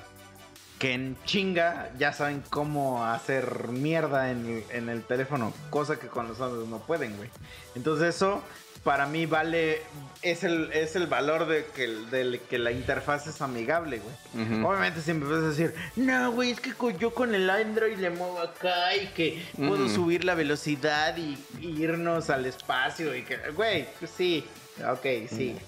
que 0.78 0.92
en 0.92 1.16
chinga 1.24 1.90
ya 1.98 2.12
saben 2.12 2.42
cómo 2.50 3.04
hacer 3.04 3.68
mierda 3.68 4.30
en 4.30 4.88
el, 4.88 5.02
teléfono, 5.02 5.52
cosa 5.70 5.98
que 5.98 6.06
con 6.06 6.28
los 6.28 6.40
otros 6.40 6.68
no 6.68 6.78
pueden, 6.78 7.16
güey. 7.16 7.30
Entonces 7.74 8.14
eso 8.14 8.42
para 8.88 9.04
mí 9.04 9.26
vale, 9.26 9.82
es 10.22 10.44
el, 10.44 10.72
es 10.72 10.96
el 10.96 11.08
valor 11.08 11.46
de 11.46 11.66
que, 11.76 11.88
del 12.10 12.40
que 12.40 12.58
la 12.58 12.72
interfaz 12.72 13.26
es 13.26 13.42
amigable, 13.42 14.00
güey. 14.00 14.46
Ujú. 14.46 14.66
Obviamente 14.66 15.02
siempre 15.02 15.28
vas 15.28 15.40
a 15.40 15.48
decir, 15.48 15.74
no, 15.96 16.32
güey, 16.32 16.52
es 16.52 16.60
que 16.62 16.72
yo 16.98 17.12
con 17.12 17.34
el 17.34 17.50
Android 17.50 17.98
le 17.98 18.08
muevo 18.08 18.40
acá 18.40 18.96
y 18.96 19.08
que 19.08 19.46
puedo 19.58 19.90
subir 19.90 20.24
la 20.24 20.34
velocidad 20.34 21.14
y, 21.18 21.38
y 21.60 21.82
irnos 21.82 22.30
al 22.30 22.46
espacio 22.46 23.14
y 23.14 23.24
que, 23.24 23.36
güey, 23.50 23.86
pues 23.98 24.10
sí, 24.10 24.46
ok, 24.90 25.28
sí. 25.28 25.58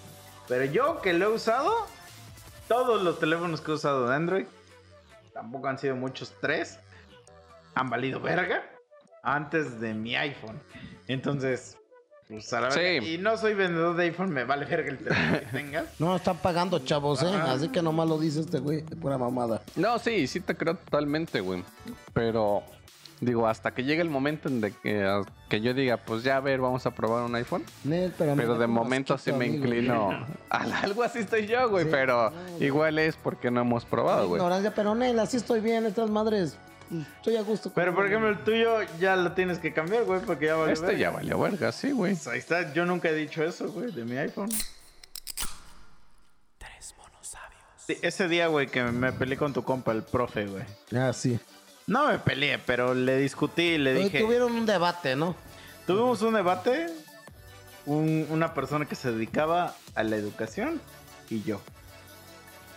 Pero 0.48 0.64
yo 0.64 1.02
que 1.02 1.12
lo 1.12 1.26
he 1.26 1.34
usado, 1.34 1.86
todos 2.68 3.02
los 3.02 3.20
teléfonos 3.20 3.60
que 3.60 3.70
he 3.70 3.74
usado 3.74 4.08
de 4.08 4.14
Android, 4.16 4.46
tampoco 5.34 5.68
han 5.68 5.78
sido 5.78 5.94
muchos, 5.94 6.32
tres, 6.40 6.78
han 7.74 7.90
valido 7.90 8.18
verga 8.18 8.64
antes 9.22 9.78
de 9.78 9.92
mi 9.92 10.16
iPhone. 10.16 10.58
Entonces, 11.06 11.76
pues 12.30 12.52
a 12.52 12.60
la 12.60 12.70
Sí. 12.70 12.78
verga. 12.80 13.06
Y 13.06 13.18
no 13.18 13.36
soy 13.36 13.54
vendedor 13.54 13.96
de 13.96 14.04
iPhone, 14.04 14.30
me 14.30 14.44
vale 14.44 14.64
verga 14.64 14.90
el 14.90 14.98
teléfono 14.98 15.40
que 15.40 15.46
tengas. 15.46 15.84
No, 15.98 16.16
están 16.16 16.38
pagando, 16.38 16.78
chavos, 16.78 17.22
¿eh? 17.22 17.26
Ajá. 17.34 17.52
Así 17.52 17.68
que 17.68 17.82
nomás 17.82 18.08
lo 18.08 18.18
dice 18.18 18.40
este 18.40 18.58
güey, 18.60 18.82
de 18.82 18.96
pura 18.96 19.18
mamada. 19.18 19.62
No, 19.76 19.98
sí, 19.98 20.26
sí 20.26 20.40
te 20.40 20.54
creo 20.54 20.76
totalmente, 20.76 21.40
güey. 21.40 21.62
Pero, 22.12 22.62
digo, 23.20 23.46
hasta 23.48 23.72
que 23.72 23.84
llegue 23.84 24.00
el 24.02 24.10
momento 24.10 24.48
en 24.48 24.60
de 24.60 24.72
que, 24.72 25.22
que 25.48 25.60
yo 25.60 25.74
diga, 25.74 25.96
pues 25.98 26.22
ya, 26.22 26.36
a 26.36 26.40
ver, 26.40 26.60
vamos 26.60 26.86
a 26.86 26.92
probar 26.92 27.24
un 27.24 27.34
iPhone. 27.34 27.64
Nel, 27.84 28.12
pero 28.16 28.34
Pero 28.36 28.56
de 28.58 28.66
momento 28.66 29.18
sí 29.18 29.32
me 29.32 29.46
inclino. 29.46 30.10
a- 30.50 30.58
algo 30.82 31.02
así 31.02 31.18
estoy 31.20 31.46
yo, 31.46 31.68
güey. 31.68 31.84
Sí. 31.84 31.90
Pero 31.90 32.30
No, 32.30 32.64
igual 32.64 32.98
es 32.98 33.16
porque 33.16 33.50
no 33.50 33.60
hemos 33.62 33.84
probado, 33.84 34.28
güey. 34.28 34.38
Ignorancia, 34.40 34.72
pero 34.74 34.94
Nel, 34.94 35.18
así 35.18 35.36
estoy 35.36 35.60
bien, 35.60 35.84
estas 35.86 36.08
madres. 36.10 36.56
Estoy 37.16 37.36
a 37.36 37.42
gusto. 37.42 37.70
Pero 37.74 37.94
por 37.94 38.06
ejemplo, 38.06 38.28
el 38.28 38.38
tuyo 38.42 38.78
ya 38.98 39.14
lo 39.16 39.32
tienes 39.32 39.58
que 39.58 39.72
cambiar, 39.72 40.04
güey, 40.04 40.20
porque 40.22 40.46
ya 40.46 40.56
valió 40.56 40.72
Este 40.72 40.86
verga. 40.86 40.98
ya 41.00 41.10
valió 41.10 41.38
verga, 41.38 41.70
sí, 41.72 41.92
güey. 41.92 42.14
Pues 42.14 42.26
ahí 42.26 42.38
está, 42.40 42.72
yo 42.72 42.84
nunca 42.84 43.08
he 43.10 43.14
dicho 43.14 43.44
eso, 43.44 43.68
güey, 43.70 43.92
de 43.92 44.04
mi 44.04 44.16
iPhone. 44.16 44.48
Tres 46.58 46.94
monos 46.98 47.26
sabios. 47.26 47.62
Sí, 47.86 47.96
ese 48.02 48.28
día, 48.28 48.48
güey, 48.48 48.66
que 48.66 48.82
me 48.82 49.12
peleé 49.12 49.38
con 49.38 49.52
tu 49.52 49.62
compa, 49.64 49.92
el 49.92 50.02
profe, 50.02 50.46
güey. 50.46 50.64
Ah, 50.94 51.12
sí. 51.12 51.38
No 51.86 52.08
me 52.08 52.18
peleé, 52.18 52.58
pero 52.58 52.94
le 52.94 53.16
discutí 53.18 53.62
y 53.62 53.78
le 53.78 53.92
Pero 53.92 54.04
dije... 54.04 54.20
Tuvieron 54.20 54.52
un 54.52 54.66
debate, 54.66 55.16
¿no? 55.16 55.34
Tuvimos 55.86 56.22
un 56.22 56.34
debate, 56.34 56.86
un- 57.86 58.26
una 58.30 58.54
persona 58.54 58.84
que 58.86 58.94
se 58.94 59.10
dedicaba 59.10 59.74
a 59.94 60.02
la 60.02 60.16
educación 60.16 60.80
y 61.28 61.42
yo. 61.42 61.60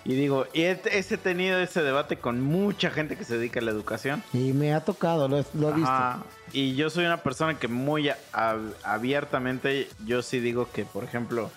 Y 0.06 0.16
digo, 0.16 0.46
y 0.54 0.64
he, 0.64 0.82
he 0.86 1.02
tenido 1.18 1.60
ese 1.60 1.82
debate 1.82 2.18
con 2.18 2.42
mucha 2.42 2.90
gente 2.92 3.16
que 3.16 3.24
se 3.24 3.38
dedica 3.38 3.62
a 3.62 3.64
la 3.64 3.72
educación. 3.72 4.22
Y 4.34 4.52
me 4.52 4.74
ha 4.74 4.84
tocado, 4.84 5.28
lo, 5.30 5.40
he- 5.40 5.46
lo 5.54 5.70
he 5.70 5.74
visto. 5.74 5.92
Y 6.52 6.76
yo 6.76 6.90
soy 6.90 7.06
una 7.06 7.24
persona 7.24 7.58
que 7.58 7.68
muy 7.70 8.10
a- 8.10 8.18
abiertamente, 8.84 9.88
yo 10.06 10.22
sí 10.22 10.40
digo 10.40 10.70
que, 10.72 10.86
por 10.86 11.04
ejemplo, 11.04 11.50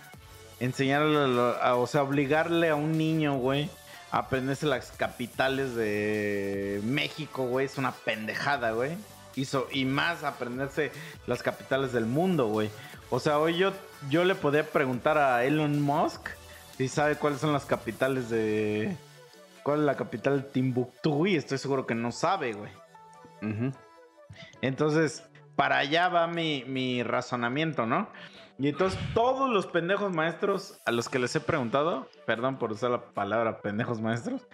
enseñarle, 0.61 1.55
a 1.61 1.75
o 1.77 1.87
sea, 1.87 2.03
obligarle 2.03 2.69
a 2.71 2.75
un 2.77 2.97
niño, 2.97 3.37
güey, 3.37 3.69
a 4.11 4.19
aprenderse 4.19 4.67
las 4.67 4.93
capitales 4.93 5.75
de 5.75 6.81
México, 6.85 7.47
güey, 7.47 7.67
es 7.67 7.79
una 7.79 7.93
pendejada, 7.93 8.71
güey. 8.73 8.93
Y, 9.35 9.45
so- 9.45 9.69
y 9.73 9.85
más 9.85 10.25
aprenderse 10.25 10.93
las 11.27 11.43
capitales 11.43 11.93
del 11.93 12.07
mundo, 12.07 12.47
güey. 12.47 12.71
O 13.11 13.21
sea, 13.21 13.39
hoy 13.39 13.57
yo, 13.59 13.73
yo 14.09 14.25
le 14.25 14.35
podía 14.35 14.65
preguntar 14.65 15.19
a 15.19 15.45
Elon 15.45 15.81
Musk 15.83 16.29
si 16.77 16.89
sabe 16.89 17.17
cuáles 17.17 17.41
son 17.41 17.53
las 17.53 17.65
capitales 17.65 18.29
de... 18.31 18.97
¿Cuál 19.63 19.81
es 19.81 19.87
la 19.87 19.97
capital 19.97 20.43
de 20.43 20.49
Timbuktu? 20.49 21.27
Y 21.27 21.37
estoy 21.37 21.59
seguro 21.59 21.87
que 21.87 21.95
no 21.95 22.13
sabe, 22.13 22.53
güey. 22.53 22.71
Entonces, 24.61 25.25
para 25.57 25.79
allá 25.79 26.09
va 26.09 26.27
mi, 26.29 26.65
mi 26.67 27.03
razonamiento, 27.03 27.85
¿no? 27.85 28.09
Y 28.59 28.69
entonces 28.69 28.99
todos 29.13 29.51
los 29.51 29.67
pendejos 29.67 30.13
maestros 30.15 30.79
a 30.87 30.93
los 30.93 31.09
que 31.09 31.19
les 31.19 31.35
he 31.37 31.41
preguntado, 31.41 32.09
perdón 32.27 32.59
por 32.59 32.73
usar 32.73 32.91
la 32.91 33.03
palabra 33.03 33.61
pendejos 33.61 34.01
maestros, 34.01 34.47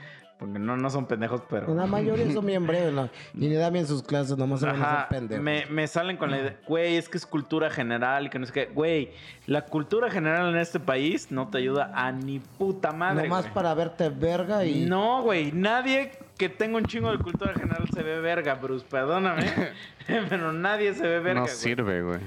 porque 0.43 0.59
no, 0.59 0.77
no 0.77 0.91
son 0.91 1.07
pendejos, 1.07 1.41
pero... 1.49 1.73
La 1.73 1.87
mayoría 1.87 2.29
son 2.33 2.45
bien 2.45 2.67
breves, 2.67 2.93
¿no? 2.93 3.09
Y 3.33 3.49
le 3.49 3.55
dan 3.55 3.73
bien 3.73 3.87
sus 3.87 4.03
clases, 4.03 4.37
nomás 4.37 4.59
se 4.59 4.67
van 4.67 4.83
a 4.83 5.07
pendejos. 5.09 5.41
me, 5.41 5.67
me 5.67 5.87
salen 5.87 6.17
con 6.17 6.33
la 6.33 6.41
idea, 6.41 6.57
güey, 6.67 6.97
es 6.97 7.09
que 7.09 7.17
es 7.17 7.25
cultura 7.25 7.71
general 7.71 8.27
y 8.27 8.29
que 8.29 8.41
no 8.41 8.47
sé 8.47 8.53
qué. 8.53 8.67
Güey, 8.67 9.13
la 9.47 9.67
cultura 9.67 10.11
general 10.11 10.53
en 10.53 10.61
este 10.61 10.81
país 10.81 11.31
no 11.31 11.49
te 11.49 11.59
ayuda 11.59 11.93
a 11.95 12.11
ni 12.11 12.41
puta 12.41 12.91
madre. 12.91 13.23
Nomás 13.23 13.43
güey. 13.43 13.55
para 13.55 13.73
verte 13.75 14.09
verga 14.09 14.65
y... 14.65 14.85
No, 14.85 15.23
güey, 15.23 15.53
nadie 15.53 16.11
que 16.37 16.49
tenga 16.49 16.77
un 16.77 16.87
chingo 16.87 17.13
de 17.13 17.19
cultura 17.19 17.55
general 17.55 17.89
se 17.95 18.03
ve 18.03 18.21
verga, 18.21 18.55
Bruce, 18.57 18.85
perdóname. 18.91 19.47
pero 20.29 20.53
nadie 20.53 20.93
se 20.95 21.07
ve 21.07 21.21
verga. 21.21 21.43
No 21.43 21.47
güey. 21.47 21.55
sirve, 21.55 22.03
güey. 22.03 22.19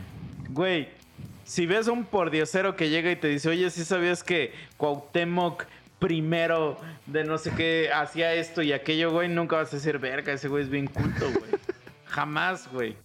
Güey, 0.52 0.88
si 1.44 1.66
ves 1.66 1.90
a 1.90 1.92
un 1.92 2.06
pordiosero 2.06 2.78
que 2.78 2.90
llega 2.90 3.12
y 3.12 3.18
te 3.18 3.28
dice, 3.28 3.50
oye, 3.50 3.70
¿sí 3.70 3.84
sabías 3.84 4.24
que 4.24 4.54
Cuauhtémoc 4.78 5.66
primero 6.00 6.78
de 7.06 7.24
no 7.24 7.38
sé 7.38 7.52
qué 7.56 7.90
hacía 7.94 8.34
esto 8.34 8.62
y 8.62 8.74
aquello, 8.74 9.12
güey? 9.12 9.30
Nunca 9.30 9.56
vas 9.58 9.74
a 9.74 9.78
decir, 9.78 9.98
verga, 10.00 10.34
ese 10.34 10.48
güey 10.48 10.64
es 10.64 10.70
bien 10.70 10.88
culto, 10.88 11.26
güey. 11.32 11.52
Jamás, 12.06 12.70
güey. 12.72 12.98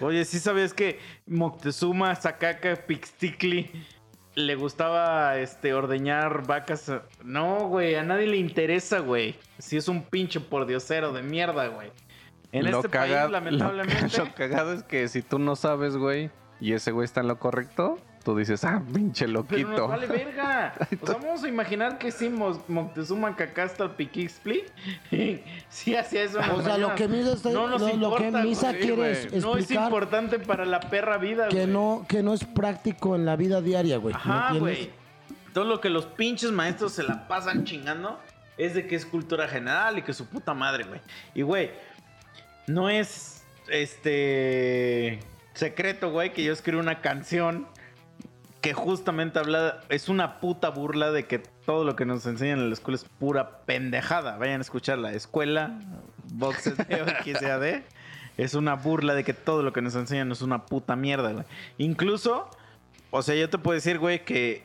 Oye, 0.00 0.24
¿sí 0.24 0.38
sabías 0.38 0.72
que 0.74 0.98
Moctezuma, 1.26 2.14
Zacaca, 2.14 2.74
Pixticli 2.86 3.70
le 4.34 4.54
gustaba 4.54 5.36
este 5.38 5.74
ordeñar 5.74 6.46
vacas? 6.46 6.90
No, 7.22 7.68
güey, 7.68 7.94
a 7.96 8.02
nadie 8.02 8.26
le 8.26 8.36
interesa, 8.38 9.00
güey. 9.00 9.36
Si 9.58 9.76
es 9.76 9.88
un 9.88 10.02
pinche 10.02 10.40
pordiosero 10.40 11.12
de 11.12 11.22
mierda, 11.22 11.66
güey. 11.68 11.90
En 12.52 12.70
Lo 12.70 12.78
este 12.78 12.88
caga- 12.88 13.08
país, 13.08 13.22
lo- 13.24 13.28
lamentablemente... 13.28 14.08
Lo, 14.18 14.34
cagado 14.34 14.72
es 14.72 14.82
que 14.82 15.08
si 15.08 15.22
tú 15.22 15.38
no 15.38 15.56
sabes, 15.56 15.96
güey, 15.96 16.30
y 16.60 16.72
ese 16.74 16.92
güey 16.92 17.04
está 17.04 17.20
en 17.20 17.28
lo 17.28 17.38
correcto, 17.38 17.98
tú 18.24 18.36
dices, 18.36 18.64
ah, 18.64 18.82
pinche 18.92 19.26
Pero 19.26 19.40
nos 19.40 19.50
loquito. 19.50 19.88
vale 19.88 20.06
verga. 20.06 20.74
O 21.02 21.06
sea, 21.06 21.16
vamos 21.16 21.42
a 21.44 21.48
imaginar 21.48 21.98
que 21.98 22.10
sí, 22.10 22.28
Mo- 22.28 22.62
Moctezuma 22.68 23.34
Cacasta 23.36 23.96
Piquixpli. 23.96 24.64
sí 25.68 25.94
hacía 25.96 26.22
eso. 26.22 26.38
O 26.54 26.62
sea, 26.62 26.78
lo 26.78 26.94
que 26.94 27.08
Misa, 27.08 27.32
está, 27.32 27.50
No 27.50 27.66
lo 27.66 28.14
que 28.16 28.30
Misa 28.30 28.74
quiere 28.74 29.28
No 29.40 29.56
es 29.56 29.70
importante 29.70 30.38
para 30.38 30.64
la 30.64 30.80
perra 30.80 31.18
vida, 31.18 31.48
que 31.48 31.56
güey. 31.56 31.66
no, 31.66 32.06
que 32.08 32.22
no 32.22 32.34
es 32.34 32.44
práctico 32.44 33.16
en 33.16 33.24
la 33.24 33.36
vida 33.36 33.60
diaria, 33.60 33.96
güey. 33.98 34.14
¿me 34.14 34.20
Ajá, 34.20 34.54
güey. 34.54 34.90
Todo 35.52 35.64
lo 35.64 35.80
que 35.80 35.90
los 35.90 36.06
pinches 36.06 36.50
maestros 36.50 36.92
se 36.92 37.02
la 37.02 37.28
pasan 37.28 37.64
chingando 37.64 38.18
es 38.56 38.74
de 38.74 38.86
que 38.86 38.94
es 38.96 39.04
cultura 39.04 39.48
general 39.48 39.98
y 39.98 40.02
que 40.02 40.12
su 40.12 40.26
puta 40.26 40.54
madre, 40.54 40.84
güey. 40.84 41.00
Y, 41.34 41.42
güey, 41.42 41.70
no 42.66 42.88
es 42.88 43.44
este 44.12 45.18
secreto, 45.54 46.10
güey, 46.10 46.32
que 46.32 46.42
yo 46.44 46.52
escribí 46.52 46.78
una 46.78 47.00
canción 47.00 47.66
que 48.62 48.74
justamente 48.74 49.40
habla, 49.40 49.80
es 49.88 50.08
una 50.08 50.38
puta 50.38 50.70
burla 50.70 51.10
de 51.10 51.26
que 51.26 51.40
todo 51.40 51.84
lo 51.84 51.96
que 51.96 52.06
nos 52.06 52.24
enseñan 52.26 52.60
en 52.60 52.68
la 52.68 52.74
escuela 52.74 52.94
es 52.96 53.04
pura 53.04 53.58
pendejada. 53.66 54.38
Vayan 54.38 54.60
a 54.60 54.62
escuchar 54.62 54.98
la 54.98 55.12
escuela, 55.12 55.80
boxes 56.32 56.76
de 56.76 57.34
XAD. 57.34 57.82
Es 58.38 58.54
una 58.54 58.74
burla 58.74 59.14
de 59.14 59.24
que 59.24 59.34
todo 59.34 59.64
lo 59.64 59.72
que 59.72 59.82
nos 59.82 59.96
enseñan 59.96 60.30
es 60.30 60.42
una 60.42 60.64
puta 60.64 60.94
mierda, 60.94 61.32
güey. 61.32 61.44
Incluso, 61.76 62.48
o 63.10 63.22
sea, 63.22 63.34
yo 63.34 63.50
te 63.50 63.58
puedo 63.58 63.74
decir, 63.74 63.98
güey, 63.98 64.24
que 64.24 64.64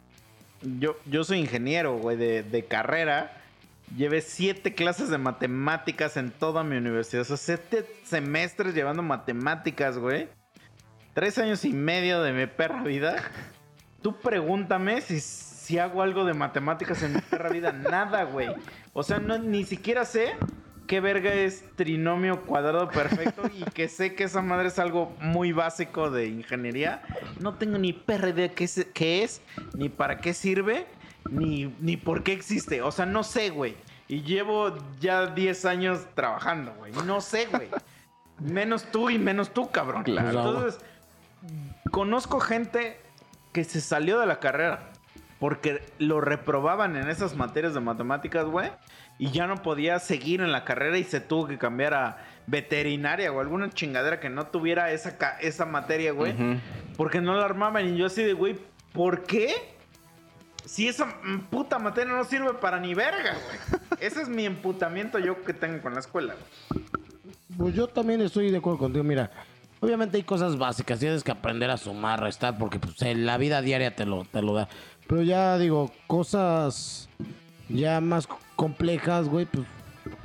yo, 0.61 0.95
yo 1.07 1.23
soy 1.23 1.39
ingeniero, 1.39 1.97
güey, 1.97 2.17
de, 2.17 2.43
de 2.43 2.65
carrera. 2.65 3.33
Llevé 3.95 4.21
siete 4.21 4.75
clases 4.75 5.09
de 5.09 5.17
matemáticas 5.17 6.17
en 6.17 6.29
toda 6.29 6.63
mi 6.63 6.77
universidad. 6.77 7.23
O 7.23 7.25
sea, 7.25 7.37
siete 7.37 7.87
semestres 8.03 8.75
llevando 8.75 9.01
matemáticas, 9.01 9.97
güey. 9.97 10.29
Tres 11.15 11.39
años 11.39 11.65
y 11.65 11.73
medio 11.73 12.21
de 12.21 12.31
mi 12.31 12.45
perra 12.45 12.83
vida. 12.83 13.23
Tú 14.01 14.15
pregúntame 14.15 15.01
si, 15.01 15.19
si 15.19 15.79
hago 15.79 16.01
algo 16.01 16.25
de 16.25 16.33
matemáticas 16.33 17.01
en 17.03 17.13
mi 17.13 17.21
perra 17.21 17.49
vida. 17.49 17.71
Nada, 17.91 18.23
güey. 18.23 18.49
O 18.93 19.03
sea, 19.03 19.19
no, 19.19 19.37
ni 19.37 19.63
siquiera 19.63 20.05
sé 20.05 20.35
qué 20.87 21.01
verga 21.01 21.33
es 21.33 21.65
trinomio 21.75 22.43
cuadrado 22.43 22.89
perfecto 22.89 23.43
y 23.53 23.63
que 23.71 23.89
sé 23.89 24.15
que 24.15 24.23
esa 24.23 24.41
madre 24.41 24.69
es 24.69 24.79
algo 24.79 25.13
muy 25.19 25.51
básico 25.51 26.09
de 26.09 26.27
ingeniería. 26.27 27.03
No 27.39 27.55
tengo 27.55 27.77
ni 27.77 27.93
perra 27.93 28.29
idea 28.29 28.49
qué 28.49 28.63
es, 28.63 28.87
qué 28.93 29.23
es 29.23 29.41
ni 29.75 29.89
para 29.89 30.17
qué 30.17 30.33
sirve, 30.33 30.87
ni, 31.29 31.75
ni 31.79 31.97
por 31.97 32.23
qué 32.23 32.31
existe. 32.31 32.81
O 32.81 32.91
sea, 32.91 33.05
no 33.05 33.23
sé, 33.23 33.49
güey. 33.49 33.75
Y 34.07 34.21
llevo 34.23 34.73
ya 34.99 35.27
10 35.27 35.65
años 35.65 36.07
trabajando, 36.15 36.73
güey. 36.77 36.93
No 37.05 37.19
sé, 37.19 37.47
güey. 37.47 37.67
Menos 38.39 38.89
tú 38.91 39.09
y 39.09 39.19
menos 39.19 39.53
tú, 39.53 39.69
cabrón. 39.69 40.03
Claro. 40.03 40.29
Entonces, 40.29 40.79
conozco 41.91 42.39
gente 42.39 43.01
que 43.57 43.63
se 43.63 43.81
salió 43.81 44.19
de 44.19 44.27
la 44.27 44.39
carrera 44.39 44.91
porque 45.39 45.81
lo 45.97 46.21
reprobaban 46.21 46.95
en 46.95 47.09
esas 47.09 47.35
materias 47.35 47.73
de 47.73 47.79
matemáticas, 47.79 48.45
güey. 48.45 48.69
Y 49.17 49.31
ya 49.31 49.47
no 49.47 49.63
podía 49.63 49.97
seguir 49.97 50.41
en 50.41 50.51
la 50.51 50.63
carrera 50.63 50.99
y 50.99 51.03
se 51.03 51.21
tuvo 51.21 51.47
que 51.47 51.57
cambiar 51.57 51.95
a 51.95 52.17
veterinaria 52.45 53.31
o 53.31 53.39
alguna 53.39 53.71
chingadera 53.71 54.19
que 54.19 54.29
no 54.29 54.45
tuviera 54.45 54.91
esa, 54.91 55.17
esa 55.41 55.65
materia, 55.65 56.11
güey. 56.11 56.35
Porque 56.97 57.19
no 57.19 57.33
la 57.33 57.45
armaban. 57.45 57.95
Y 57.95 57.97
yo 57.97 58.05
así 58.05 58.21
de, 58.21 58.33
güey, 58.33 58.57
¿por 58.93 59.23
qué? 59.23 59.55
Si 60.63 60.87
esa 60.87 61.15
puta 61.49 61.79
materia 61.79 62.13
no 62.13 62.23
sirve 62.25 62.53
para 62.53 62.79
ni 62.79 62.93
verga, 62.93 63.33
güey. 63.33 63.81
Ese 64.01 64.21
es 64.21 64.29
mi 64.29 64.45
emputamiento 64.45 65.17
yo 65.17 65.43
que 65.43 65.53
tengo 65.55 65.81
con 65.81 65.95
la 65.95 66.01
escuela, 66.01 66.35
güey. 66.35 66.85
Pues 67.57 67.73
yo 67.73 67.87
también 67.87 68.21
estoy 68.21 68.51
de 68.51 68.57
acuerdo 68.57 68.77
contigo. 68.77 69.03
Mira, 69.03 69.31
obviamente 69.79 70.17
hay 70.17 70.23
cosas 70.23 70.57
básicas. 70.57 70.99
Tienes 70.99 71.23
que 71.23 71.31
aprender 71.31 71.69
a 71.69 71.77
sumar, 71.77 72.21
restar, 72.21 72.57
porque 72.57 72.79
pues, 72.79 73.01
en 73.01 73.25
la 73.25 73.37
vida 73.37 73.61
diaria 73.61 73.95
te 73.95 74.05
lo, 74.05 74.25
te 74.25 74.41
lo 74.41 74.53
da. 74.53 74.67
Pero 75.07 75.21
ya 75.21 75.57
digo, 75.57 75.91
cosas 76.07 77.09
ya 77.69 78.01
más 78.01 78.27
complejas, 78.55 79.27
güey, 79.27 79.45
pues 79.45 79.65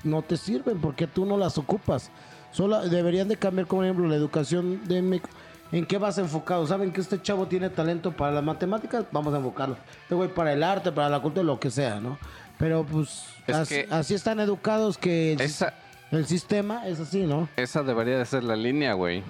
no 0.04 0.22
te 0.22 0.36
sirven 0.36 0.80
porque 0.80 1.06
tú 1.06 1.24
no 1.24 1.36
las 1.36 1.58
ocupas. 1.58 2.10
Solo 2.50 2.88
deberían 2.88 3.28
de 3.28 3.36
cambiar, 3.36 3.66
como 3.66 3.80
por 3.80 3.86
ejemplo, 3.86 4.08
la 4.08 4.16
educación 4.16 4.84
de 4.84 5.02
México. 5.02 5.28
¿En 5.70 5.86
qué 5.86 5.96
vas 5.96 6.18
enfocado? 6.18 6.66
¿Saben 6.66 6.92
que 6.92 7.00
este 7.00 7.20
chavo 7.22 7.46
tiene 7.46 7.70
talento 7.70 8.12
para 8.12 8.30
las 8.32 8.44
matemáticas? 8.44 9.06
Vamos 9.10 9.32
a 9.32 9.38
enfocarlo. 9.38 9.78
Este 10.02 10.14
güey 10.14 10.28
para 10.28 10.52
el 10.52 10.62
arte, 10.62 10.92
para 10.92 11.08
la 11.08 11.20
cultura, 11.20 11.44
lo 11.44 11.58
que 11.58 11.70
sea, 11.70 11.98
¿no? 11.98 12.18
Pero 12.58 12.84
pues 12.84 13.24
Es 13.46 13.90
así, 13.90 14.14
están 14.14 14.38
educados 14.38 14.98
que 14.98 15.32
Esa, 15.32 15.72
el 16.12 16.26
sistema 16.26 16.86
es 16.86 17.00
así, 17.00 17.26
¿no? 17.26 17.48
esa 17.56 17.82
debería 17.82 18.18
de 18.18 18.26
ser 18.26 18.44
la 18.44 18.56
línea, 18.56 18.92
güey. 18.94 19.22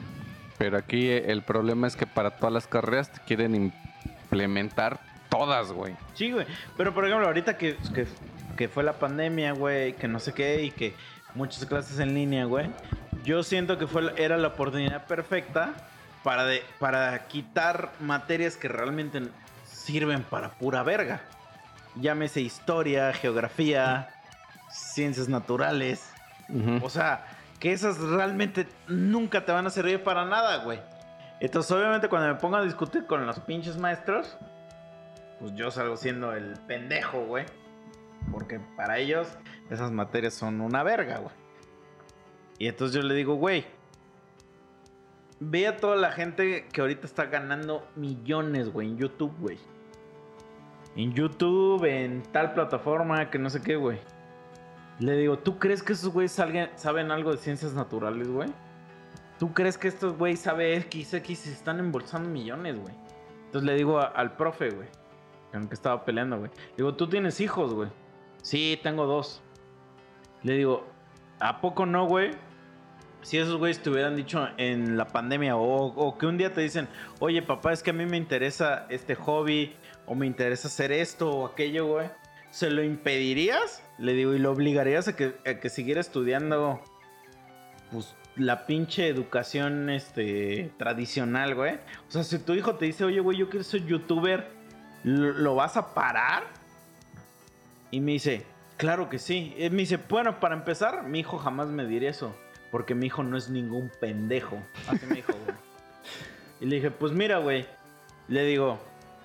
Pero 0.58 0.76
aquí 0.76 1.08
eh, 1.08 1.24
el 1.28 1.42
problema 1.42 1.86
es 1.86 1.96
que 1.96 2.06
para 2.06 2.36
todas 2.36 2.52
las 2.52 2.66
carreras 2.66 3.10
te 3.10 3.20
quieren 3.20 3.54
implementar 3.54 5.00
todas, 5.28 5.72
güey. 5.72 5.94
Sí, 6.14 6.30
güey. 6.30 6.46
Pero 6.76 6.92
por 6.92 7.04
ejemplo, 7.04 7.26
ahorita 7.26 7.56
que, 7.56 7.76
que, 7.94 8.06
que 8.56 8.68
fue 8.68 8.84
la 8.84 8.92
pandemia, 8.92 9.52
güey, 9.52 9.94
que 9.94 10.06
no 10.08 10.20
sé 10.20 10.32
qué, 10.34 10.62
y 10.62 10.70
que 10.70 10.94
muchas 11.34 11.64
clases 11.66 11.98
en 11.98 12.14
línea, 12.14 12.44
güey. 12.44 12.70
Yo 13.24 13.42
siento 13.42 13.78
que 13.78 13.86
fue, 13.86 14.12
era 14.16 14.36
la 14.36 14.48
oportunidad 14.48 15.06
perfecta 15.06 15.74
para, 16.22 16.44
de, 16.44 16.62
para 16.78 17.26
quitar 17.28 17.92
materias 18.00 18.56
que 18.56 18.68
realmente 18.68 19.22
sirven 19.64 20.22
para 20.22 20.50
pura 20.50 20.82
verga. 20.82 21.22
Llámese 21.96 22.40
historia, 22.40 23.12
geografía, 23.12 24.08
ciencias 24.70 25.28
naturales. 25.28 26.11
O 26.82 26.90
sea, 26.90 27.26
que 27.58 27.72
esas 27.72 27.98
realmente 27.98 28.66
nunca 28.88 29.44
te 29.44 29.52
van 29.52 29.66
a 29.66 29.70
servir 29.70 30.02
para 30.02 30.24
nada, 30.24 30.64
güey. 30.64 30.80
Entonces, 31.40 31.72
obviamente, 31.72 32.08
cuando 32.08 32.28
me 32.28 32.34
pongo 32.34 32.56
a 32.56 32.62
discutir 32.62 33.06
con 33.06 33.26
los 33.26 33.40
pinches 33.40 33.76
maestros, 33.76 34.36
pues 35.40 35.54
yo 35.54 35.70
salgo 35.70 35.96
siendo 35.96 36.32
el 36.34 36.54
pendejo, 36.66 37.24
güey. 37.24 37.46
Porque 38.30 38.60
para 38.76 38.98
ellos 38.98 39.28
esas 39.70 39.90
materias 39.90 40.34
son 40.34 40.60
una 40.60 40.82
verga, 40.82 41.18
güey. 41.18 41.34
Y 42.58 42.68
entonces 42.68 42.94
yo 42.94 43.02
le 43.02 43.14
digo, 43.14 43.34
güey, 43.34 43.64
ve 45.40 45.66
a 45.66 45.76
toda 45.76 45.96
la 45.96 46.12
gente 46.12 46.68
que 46.72 46.80
ahorita 46.80 47.06
está 47.06 47.24
ganando 47.24 47.88
millones, 47.96 48.72
güey, 48.72 48.88
en 48.88 48.98
YouTube, 48.98 49.34
güey. 49.40 49.58
En 50.94 51.14
YouTube, 51.14 51.84
en 51.84 52.22
tal 52.22 52.54
plataforma, 52.54 53.30
que 53.30 53.38
no 53.38 53.50
sé 53.50 53.60
qué, 53.62 53.76
güey. 53.76 53.98
Le 55.02 55.16
digo, 55.16 55.36
¿tú 55.36 55.58
crees 55.58 55.82
que 55.82 55.94
esos 55.94 56.12
güeyes 56.12 56.30
saben 56.30 57.10
algo 57.10 57.32
de 57.32 57.38
ciencias 57.38 57.74
naturales, 57.74 58.28
güey? 58.28 58.48
¿Tú 59.36 59.52
crees 59.52 59.76
que 59.76 59.88
estos 59.88 60.16
güeyes 60.16 60.38
saben 60.38 60.78
X, 60.82 61.14
X 61.14 61.40
se 61.40 61.50
están 61.50 61.80
embolsando 61.80 62.28
millones, 62.28 62.80
güey? 62.80 62.94
Entonces 63.46 63.66
le 63.66 63.74
digo 63.74 63.98
al 63.98 64.36
profe, 64.36 64.70
güey, 64.70 64.88
con 65.50 65.62
el 65.62 65.68
que 65.68 65.74
estaba 65.74 66.04
peleando, 66.04 66.38
güey. 66.38 66.52
Le 66.52 66.76
digo, 66.76 66.94
¿tú 66.94 67.08
tienes 67.08 67.40
hijos, 67.40 67.74
güey? 67.74 67.90
Sí, 68.42 68.78
tengo 68.80 69.06
dos. 69.06 69.42
Le 70.44 70.54
digo, 70.54 70.86
¿a 71.40 71.60
poco 71.60 71.84
no, 71.84 72.06
güey? 72.06 72.30
Si 73.22 73.38
esos 73.38 73.56
güeyes 73.56 73.82
te 73.82 73.90
hubieran 73.90 74.14
dicho 74.14 74.46
en 74.56 74.96
la 74.96 75.08
pandemia 75.08 75.56
o, 75.56 75.86
o 75.86 76.16
que 76.16 76.26
un 76.26 76.38
día 76.38 76.52
te 76.52 76.60
dicen, 76.60 76.86
oye 77.18 77.42
papá, 77.42 77.72
es 77.72 77.82
que 77.82 77.90
a 77.90 77.92
mí 77.92 78.06
me 78.06 78.16
interesa 78.16 78.86
este 78.88 79.16
hobby 79.16 79.74
o 80.06 80.14
me 80.14 80.28
interesa 80.28 80.68
hacer 80.68 80.92
esto 80.92 81.28
o 81.28 81.46
aquello, 81.46 81.88
güey. 81.88 82.08
¿Se 82.52 82.70
lo 82.70 82.84
impedirías? 82.84 83.82
Le 83.98 84.12
digo, 84.12 84.34
y 84.34 84.38
lo 84.38 84.52
obligarías 84.52 85.08
a 85.08 85.16
que, 85.16 85.34
a 85.46 85.54
que 85.54 85.70
siguiera 85.70 86.02
estudiando, 86.02 86.82
pues, 87.90 88.14
la 88.36 88.66
pinche 88.66 89.08
educación, 89.08 89.88
este, 89.88 90.70
tradicional, 90.76 91.54
güey. 91.54 91.76
O 92.08 92.10
sea, 92.10 92.22
si 92.22 92.38
tu 92.38 92.52
hijo 92.52 92.76
te 92.76 92.84
dice, 92.84 93.04
oye, 93.04 93.20
güey, 93.20 93.38
yo 93.38 93.48
quiero 93.48 93.64
ser 93.64 93.86
youtuber, 93.86 94.50
¿lo, 95.02 95.32
lo 95.32 95.54
vas 95.54 95.78
a 95.78 95.94
parar? 95.94 96.44
Y 97.90 98.00
me 98.00 98.12
dice, 98.12 98.44
claro 98.76 99.08
que 99.08 99.18
sí. 99.18 99.54
Y 99.56 99.70
me 99.70 99.78
dice, 99.78 99.96
bueno, 99.96 100.38
para 100.38 100.54
empezar, 100.54 101.04
mi 101.04 101.20
hijo 101.20 101.38
jamás 101.38 101.68
me 101.68 101.86
diría 101.86 102.10
eso. 102.10 102.36
Porque 102.70 102.94
mi 102.94 103.06
hijo 103.06 103.22
no 103.22 103.38
es 103.38 103.48
ningún 103.48 103.90
pendejo. 103.98 104.58
Así 104.88 105.06
me 105.06 105.16
dijo, 105.16 105.32
güey. 105.32 105.56
Y 106.60 106.66
le 106.66 106.76
dije, 106.76 106.90
pues 106.90 107.12
mira, 107.12 107.38
güey. 107.38 107.66
Le 108.28 108.44
digo, 108.44 108.78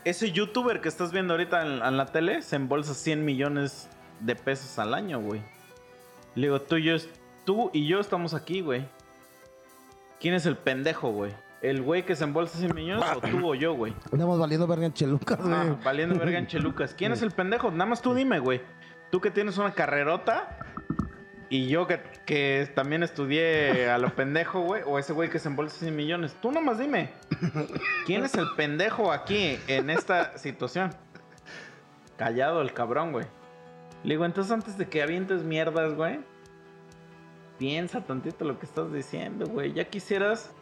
ese 0.10 0.32
youtuber 0.32 0.80
que 0.80 0.88
estás 0.88 1.12
viendo 1.12 1.34
ahorita 1.34 1.66
en, 1.66 1.82
en 1.84 1.98
la 1.98 2.06
tele 2.06 2.42
se 2.42 2.56
embolsa 2.56 2.94
100 2.94 3.26
millones 3.26 3.90
de 4.22 4.36
pesos 4.36 4.80
al 4.80 4.94
año, 4.94 5.20
güey. 5.20 5.42
Le 6.36 6.48
digo, 6.48 6.62
tú 6.62 6.78
y 6.78 6.84
yo, 6.84 6.96
tú 7.46 7.70
y 7.74 7.88
yo 7.88 8.00
estamos 8.00 8.34
aquí, 8.34 8.62
güey. 8.62 8.88
¿Quién 10.20 10.34
es 10.34 10.46
el 10.46 10.56
pendejo, 10.56 11.10
güey? 11.12 11.34
¿El 11.62 11.82
güey 11.82 12.06
que 12.06 12.16
se 12.16 12.24
embolsa 12.24 12.58
100 12.58 12.74
millones 12.74 13.06
o 13.16 13.20
tú 13.22 13.50
o 13.50 13.56
yo, 13.56 13.74
güey? 13.74 13.94
Andamos 14.12 14.40
valiendo 14.40 14.66
verga 14.66 14.86
en 14.86 14.94
Chelucas, 14.94 15.40
güey. 15.42 15.54
Ah, 15.54 15.76
valiendo 15.84 16.18
verga 16.18 16.38
en 16.40 16.48
Chelucas. 16.48 16.94
¿Quién 16.94 17.12
es 17.12 17.22
el 17.22 17.32
pendejo? 17.32 17.72
Nada 17.72 17.86
más 17.88 18.02
tú 18.02 18.14
dime, 18.14 18.40
güey. 18.40 18.62
Tú 19.12 19.20
que 19.20 19.32
tienes 19.32 19.58
una 19.58 19.74
carrerota 19.74 20.58
y 21.50 21.68
yo 21.68 21.88
que, 21.88 22.02
que 22.26 22.70
también 22.76 23.04
estudié 23.04 23.90
a 23.90 23.98
lo 23.98 24.14
pendejo, 24.14 24.62
güey. 24.62 24.82
O 24.86 25.00
ese 25.00 25.14
güey 25.14 25.30
que 25.30 25.40
se 25.40 25.48
embolsa 25.48 25.78
100 25.80 25.96
millones. 25.96 26.36
Tú 26.42 26.52
nomás 26.52 26.78
dime. 26.78 27.12
¿Quién 28.06 28.24
es 28.26 28.36
el 28.36 28.48
pendejo 28.56 29.12
aquí 29.12 29.58
en 29.68 29.90
esta 29.90 30.38
situación? 30.38 30.92
Callado 32.18 32.62
el 32.62 32.74
cabrón, 32.74 33.14
güey. 33.14 33.26
Le 34.04 34.16
digo, 34.16 34.26
entonces 34.26 34.52
antes 34.52 34.78
de 34.78 34.88
que 34.88 35.02
avientes 35.02 35.44
mierdas, 35.44 35.94
güey. 35.94 36.20
Piensa 37.58 38.02
tantito 38.02 38.46
lo 38.46 38.60
que 38.60 38.66
estás 38.66 38.92
diciendo, 38.92 39.46
güey. 39.48 39.74
Ya 39.74 39.86
quisieras... 39.86 40.54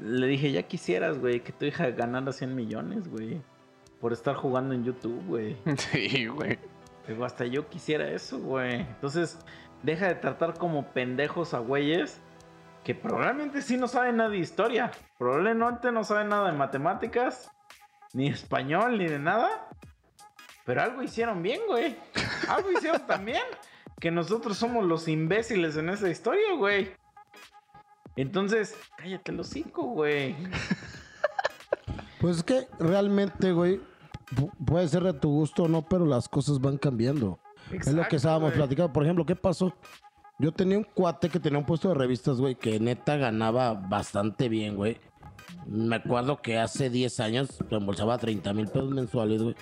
Le 0.00 0.26
dije, 0.26 0.50
ya 0.50 0.64
quisieras, 0.64 1.20
güey, 1.20 1.40
que 1.40 1.52
tu 1.52 1.66
hija 1.66 1.88
ganara 1.90 2.32
100 2.32 2.54
millones, 2.54 3.08
güey. 3.08 3.40
Por 4.00 4.12
estar 4.12 4.34
jugando 4.34 4.74
en 4.74 4.84
YouTube, 4.84 5.24
güey. 5.28 5.56
Sí, 5.78 6.26
güey. 6.26 6.58
Digo, 7.06 7.24
hasta 7.24 7.46
yo 7.46 7.68
quisiera 7.68 8.08
eso, 8.10 8.38
güey. 8.38 8.80
Entonces, 8.80 9.38
deja 9.84 10.08
de 10.08 10.14
tratar 10.16 10.54
como 10.58 10.86
pendejos 10.92 11.54
a 11.54 11.58
güeyes 11.58 12.20
que 12.82 12.94
probablemente 12.94 13.62
sí 13.62 13.76
no 13.76 13.88
saben 13.88 14.16
nada 14.16 14.30
de 14.30 14.38
historia. 14.38 14.90
Probablemente 15.18 15.90
no 15.92 16.04
saben 16.04 16.28
nada 16.28 16.50
de 16.50 16.56
matemáticas, 16.58 17.50
ni 18.12 18.28
español, 18.28 18.98
ni 18.98 19.06
de 19.06 19.18
nada. 19.18 19.68
Pero 20.66 20.82
algo 20.82 21.02
hicieron 21.02 21.42
bien, 21.42 21.60
güey. 21.66 21.96
Algo 22.48 22.72
hicieron 22.72 23.06
también. 23.06 23.42
Que 24.00 24.10
nosotros 24.10 24.58
somos 24.58 24.84
los 24.84 25.08
imbéciles 25.08 25.76
en 25.78 25.88
esa 25.88 26.10
historia, 26.10 26.54
güey. 26.58 26.92
Entonces, 28.16 28.76
cállate 28.98 29.32
los 29.32 29.48
cinco, 29.48 29.82
güey. 29.84 30.36
Pues 32.20 32.38
es 32.38 32.42
que 32.42 32.66
realmente, 32.78 33.52
güey, 33.52 33.82
pu- 34.34 34.50
puede 34.64 34.88
ser 34.88 35.02
de 35.02 35.12
tu 35.12 35.28
gusto 35.28 35.64
o 35.64 35.68
no, 35.68 35.82
pero 35.82 36.06
las 36.06 36.26
cosas 36.26 36.58
van 36.58 36.78
cambiando. 36.78 37.38
Es 37.72 37.92
lo 37.92 38.06
que 38.08 38.16
estábamos 38.16 38.50
güey. 38.50 38.58
platicando. 38.58 38.92
Por 38.92 39.02
ejemplo, 39.04 39.24
¿qué 39.26 39.36
pasó? 39.36 39.74
Yo 40.38 40.52
tenía 40.52 40.78
un 40.78 40.84
cuate 40.84 41.28
que 41.28 41.38
tenía 41.38 41.58
un 41.58 41.66
puesto 41.66 41.88
de 41.88 41.94
revistas, 41.94 42.38
güey, 42.38 42.56
que 42.56 42.80
neta 42.80 43.16
ganaba 43.16 43.74
bastante 43.74 44.48
bien, 44.48 44.76
güey. 44.76 44.98
Me 45.66 45.96
acuerdo 45.96 46.42
que 46.42 46.58
hace 46.58 46.90
10 46.90 47.20
años 47.20 47.58
reembolsaba 47.70 48.18
30 48.18 48.52
mil 48.52 48.66
pesos 48.66 48.90
mensuales, 48.90 49.42
güey. 49.42 49.54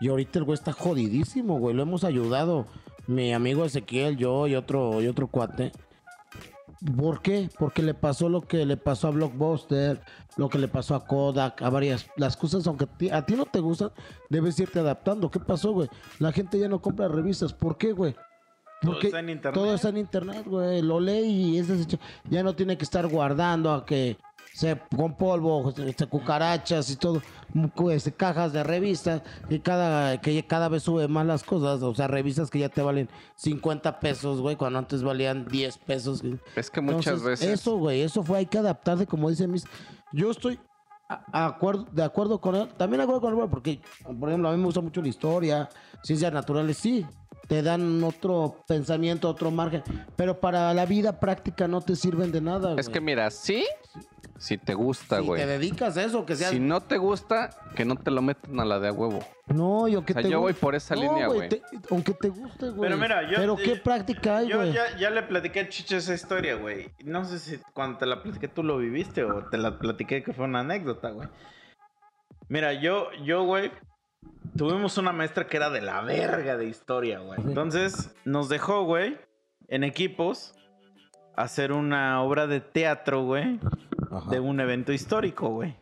Y 0.00 0.08
ahorita 0.08 0.38
el 0.38 0.44
güey 0.44 0.54
está 0.54 0.72
jodidísimo, 0.72 1.58
güey. 1.58 1.74
Lo 1.74 1.82
hemos 1.82 2.04
ayudado. 2.04 2.66
Mi 3.06 3.32
amigo 3.32 3.64
Ezequiel, 3.64 4.16
yo 4.16 4.48
y 4.48 4.56
otro, 4.56 5.00
y 5.00 5.06
otro 5.06 5.28
cuate. 5.28 5.72
¿Por 6.96 7.22
qué? 7.22 7.48
Porque 7.58 7.82
le 7.82 7.94
pasó 7.94 8.28
lo 8.28 8.42
que 8.42 8.66
le 8.66 8.76
pasó 8.76 9.08
a 9.08 9.10
Blockbuster, 9.10 10.00
lo 10.36 10.48
que 10.48 10.58
le 10.58 10.68
pasó 10.68 10.94
a 10.94 11.06
Kodak, 11.06 11.62
a 11.62 11.70
varias 11.70 12.06
las 12.16 12.36
cosas, 12.36 12.66
aunque 12.66 12.84
a 12.84 12.98
ti, 12.98 13.10
a 13.10 13.24
ti 13.24 13.34
no 13.34 13.46
te 13.46 13.60
gustan, 13.60 13.90
debes 14.28 14.58
irte 14.60 14.78
adaptando. 14.78 15.30
¿Qué 15.30 15.40
pasó, 15.40 15.72
güey? 15.72 15.88
La 16.18 16.32
gente 16.32 16.58
ya 16.58 16.68
no 16.68 16.82
compra 16.82 17.08
revistas. 17.08 17.52
¿Por 17.52 17.78
qué, 17.78 17.92
güey? 17.92 18.14
Todo 18.82 18.92
Porque 18.92 19.06
está 19.06 19.20
en 19.20 19.30
internet. 19.30 19.54
Todo 19.54 19.74
está 19.74 19.88
en 19.88 19.96
internet, 19.96 20.44
güey. 20.46 20.82
Lo 20.82 21.00
lee 21.00 21.26
y 21.26 21.58
es. 21.58 21.68
Ya 22.28 22.42
no 22.42 22.54
tiene 22.54 22.76
que 22.76 22.84
estar 22.84 23.08
guardando 23.08 23.72
a 23.72 23.86
que 23.86 24.18
se 24.56 24.80
con 24.96 25.14
polvo, 25.14 25.70
se, 25.72 25.92
se 25.92 26.06
cucarachas 26.06 26.88
y 26.90 26.96
todo, 26.96 27.20
pues, 27.74 28.10
cajas 28.16 28.54
de 28.54 28.62
revistas 28.64 29.20
y 29.50 29.58
cada 29.58 30.18
que 30.18 30.46
cada 30.46 30.70
vez 30.70 30.82
sube 30.82 31.08
más 31.08 31.26
las 31.26 31.42
cosas, 31.44 31.82
o 31.82 31.94
sea, 31.94 32.06
revistas 32.06 32.48
que 32.48 32.60
ya 32.60 32.70
te 32.70 32.80
valen 32.80 33.08
50 33.34 34.00
pesos, 34.00 34.40
güey, 34.40 34.56
cuando 34.56 34.78
antes 34.78 35.02
valían 35.02 35.46
10 35.46 35.76
pesos. 35.78 36.22
Es 36.54 36.70
que 36.70 36.80
muchas 36.80 37.16
Entonces, 37.16 37.22
veces. 37.42 37.60
Eso, 37.60 37.76
güey, 37.76 38.00
eso 38.00 38.22
fue, 38.22 38.38
hay 38.38 38.46
que 38.46 38.56
adaptarse, 38.56 39.06
como 39.06 39.28
dice 39.28 39.46
mis. 39.46 39.64
Yo 40.14 40.30
estoy 40.30 40.58
a- 41.08 41.46
acuerdo, 41.46 41.86
de 41.92 42.02
acuerdo 42.02 42.40
con 42.40 42.54
él, 42.54 42.68
también 42.78 42.98
de 43.00 43.02
acuerdo 43.04 43.20
con 43.20 43.38
él, 43.38 43.48
porque, 43.50 43.78
por 44.18 44.30
ejemplo, 44.30 44.48
a 44.48 44.52
mí 44.52 44.58
me 44.58 44.64
gusta 44.64 44.80
mucho 44.80 45.02
la 45.02 45.08
historia, 45.08 45.68
ciencias 46.02 46.32
naturales, 46.32 46.78
sí, 46.78 47.04
te 47.46 47.62
dan 47.62 48.02
otro 48.02 48.64
pensamiento, 48.66 49.28
otro 49.28 49.50
margen, 49.52 49.82
pero 50.16 50.40
para 50.40 50.72
la 50.74 50.84
vida 50.86 51.20
práctica 51.20 51.68
no 51.68 51.80
te 51.82 51.94
sirven 51.94 52.32
de 52.32 52.40
nada. 52.40 52.74
Es 52.76 52.86
güey. 52.86 52.94
que 52.94 53.00
mira, 53.00 53.30
sí, 53.30 53.64
si 54.38 54.58
te 54.58 54.74
gusta, 54.74 55.20
si 55.20 55.26
güey. 55.26 55.40
te 55.40 55.46
dedicas 55.46 55.96
a 55.96 56.04
eso, 56.04 56.26
que 56.26 56.36
sea... 56.36 56.50
Si 56.50 56.60
no 56.60 56.80
te 56.82 56.98
gusta, 56.98 57.50
que 57.74 57.84
no 57.84 57.96
te 57.96 58.10
lo 58.10 58.22
metan 58.22 58.58
a 58.60 58.64
la 58.64 58.78
de 58.78 58.88
a 58.88 58.92
huevo. 58.92 59.20
No, 59.46 59.88
yo 59.88 60.04
que 60.04 60.12
O 60.12 60.14
sea, 60.14 60.22
te 60.22 60.28
yo 60.30 60.40
voy 60.40 60.52
por 60.52 60.74
esa 60.74 60.94
No, 60.94 61.02
línea, 61.02 61.26
güey. 61.28 61.48
te- 61.48 61.62
Aunque 61.90 62.12
te 62.14 62.28
guste, 62.28 62.70
güey. 62.70 62.90
Pero 62.90 63.00
mira, 63.00 63.22
yo- 63.30 63.36
Pero 63.36 63.56
qué 63.56 63.76
yo- 63.76 63.82
práctica 63.82 64.38
hay, 64.38 64.48
Yo 64.48 64.56
güey. 64.58 64.72
ya, 64.72 64.96
ya 64.98 65.10
le 65.10 65.22
platiqué 65.22 65.60
a 65.60 65.68
Chicho 65.68 65.96
esa 65.96 66.14
historia, 66.14 66.56
güey. 66.56 66.90
No 67.04 67.24
sé 67.24 67.38
si 67.38 67.58
cuando 67.72 67.98
te 67.98 68.06
la 68.06 68.22
platiqué 68.22 68.48
tú 68.48 68.62
lo 68.62 68.78
viviste 68.78 69.24
o 69.24 69.44
te 69.48 69.56
la 69.58 69.78
platiqué 69.78 70.22
que 70.22 70.32
fue 70.32 70.44
una 70.46 70.60
anécdota, 70.60 71.10
güey. 71.10 71.28
Mira, 72.48 72.72
yo, 72.74 73.08
yo, 73.24 73.44
güey, 73.44 73.70
tuvimos 74.56 74.98
una 74.98 75.12
maestra 75.12 75.46
que 75.46 75.56
era 75.56 75.70
de 75.70 75.80
la 75.80 76.00
verga 76.02 76.56
de 76.56 76.66
historia, 76.66 77.18
güey. 77.20 77.40
Entonces 77.40 78.14
nos 78.24 78.48
dejó, 78.48 78.84
güey, 78.84 79.18
en 79.68 79.82
equipos, 79.84 80.54
hacer 81.36 81.72
una 81.72 82.22
obra 82.22 82.46
de 82.46 82.60
teatro, 82.60 83.24
güey, 83.24 83.58
Ajá. 84.10 84.30
de 84.30 84.40
un 84.40 84.60
evento 84.60 84.92
histórico, 84.92 85.48
güey. 85.48 85.76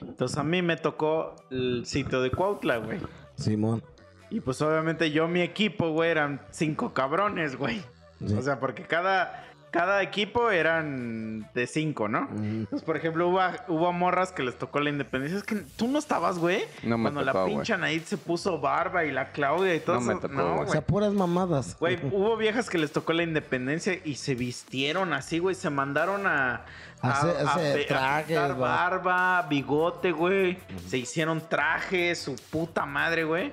Entonces 0.00 0.36
a 0.36 0.42
mí 0.42 0.62
me 0.62 0.76
tocó 0.76 1.36
el 1.50 1.86
sitio 1.86 2.20
de 2.22 2.30
Cuautla, 2.30 2.78
güey. 2.78 2.98
Simón. 3.36 3.82
Y 4.30 4.40
pues 4.40 4.60
obviamente 4.62 5.10
yo, 5.10 5.26
mi 5.28 5.42
equipo, 5.42 5.90
güey, 5.90 6.10
eran 6.10 6.40
cinco 6.50 6.92
cabrones, 6.92 7.56
güey. 7.56 7.82
Sí. 8.24 8.34
O 8.34 8.42
sea, 8.42 8.60
porque 8.60 8.84
cada, 8.84 9.50
cada 9.70 10.02
equipo 10.02 10.50
eran 10.50 11.48
de 11.54 11.66
cinco, 11.66 12.08
¿no? 12.08 12.22
Mm. 12.30 12.60
Entonces, 12.60 12.82
por 12.84 12.96
ejemplo, 12.96 13.28
hubo, 13.28 13.40
hubo 13.68 13.92
morras 13.92 14.30
que 14.30 14.42
les 14.42 14.56
tocó 14.56 14.78
la 14.80 14.90
independencia. 14.90 15.38
Es 15.38 15.44
que 15.44 15.56
tú 15.76 15.88
no 15.88 15.98
estabas, 15.98 16.38
güey. 16.38 16.62
No 16.84 16.98
me 16.98 17.10
Cuando 17.10 17.22
la 17.22 17.44
pinche 17.44 17.72
Anaid 17.72 18.02
se 18.02 18.16
puso 18.16 18.60
barba 18.60 19.04
y 19.04 19.10
la 19.10 19.32
Claudia 19.32 19.74
y 19.74 19.80
todo 19.80 19.96
No 19.96 20.02
me 20.02 20.14
tocó, 20.16 20.28
no, 20.28 20.56
güey. 20.56 20.68
O 20.68 20.72
sea, 20.72 20.86
puras 20.86 21.12
mamadas. 21.12 21.76
Güey, 21.78 21.98
hubo 22.12 22.36
viejas 22.36 22.68
que 22.68 22.78
les 22.78 22.92
tocó 22.92 23.12
la 23.12 23.22
independencia 23.22 23.98
y 24.04 24.16
se 24.16 24.34
vistieron 24.34 25.12
así, 25.12 25.38
güey. 25.38 25.54
Se 25.54 25.70
mandaron 25.70 26.26
a. 26.26 26.66
Hace- 27.02 27.84
trajes, 27.84 28.38
güey. 28.48 28.58
barba, 28.58 29.42
bigote, 29.48 30.12
güey. 30.12 30.58
Se 30.88 30.98
hicieron 30.98 31.40
trajes, 31.48 32.18
su 32.20 32.36
puta 32.50 32.84
madre, 32.86 33.24
güey. 33.24 33.52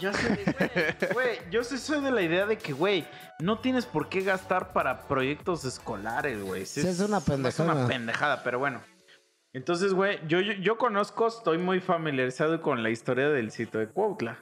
Yo 0.00 0.12
soy, 0.12 0.30
güey, 0.44 0.68
güey, 1.12 1.38
yo 1.50 1.62
sí 1.62 1.78
soy 1.78 2.00
de 2.00 2.10
la 2.10 2.22
idea 2.22 2.44
de 2.46 2.58
que, 2.58 2.72
güey, 2.72 3.06
no 3.38 3.60
tienes 3.60 3.86
por 3.86 4.08
qué 4.08 4.22
gastar 4.22 4.72
para 4.72 5.02
proyectos 5.02 5.64
escolares, 5.64 6.42
güey. 6.42 6.66
Sí, 6.66 6.80
es 6.80 6.98
una 7.00 7.18
Es 7.18 7.24
pendejada. 7.24 7.72
una 7.74 7.86
pendejada, 7.86 8.42
pero 8.42 8.58
bueno. 8.58 8.80
Entonces, 9.52 9.92
güey, 9.92 10.18
yo, 10.26 10.40
yo, 10.40 10.54
yo 10.54 10.78
conozco, 10.78 11.28
estoy 11.28 11.58
muy 11.58 11.78
familiarizado 11.80 12.60
con 12.62 12.82
la 12.82 12.90
historia 12.90 13.28
del 13.28 13.52
sitio 13.52 13.78
de 13.80 13.86
Cuautla. 13.86 14.38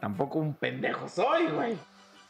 Tampoco 0.00 0.38
un 0.38 0.54
pendejo 0.54 1.08
soy, 1.08 1.46
güey. 1.46 1.76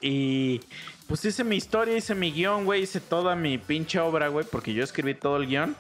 Y 0.06 0.60
pues 1.08 1.24
hice 1.24 1.44
mi 1.44 1.56
historia, 1.56 1.96
hice 1.96 2.14
mi 2.14 2.30
guion, 2.30 2.66
güey, 2.66 2.82
hice 2.82 3.00
toda 3.00 3.34
mi 3.34 3.56
pinche 3.56 3.98
obra, 4.00 4.28
güey, 4.28 4.44
porque 4.44 4.74
yo 4.74 4.84
escribí 4.84 5.14
todo 5.14 5.38
el 5.38 5.46
guion. 5.46 5.74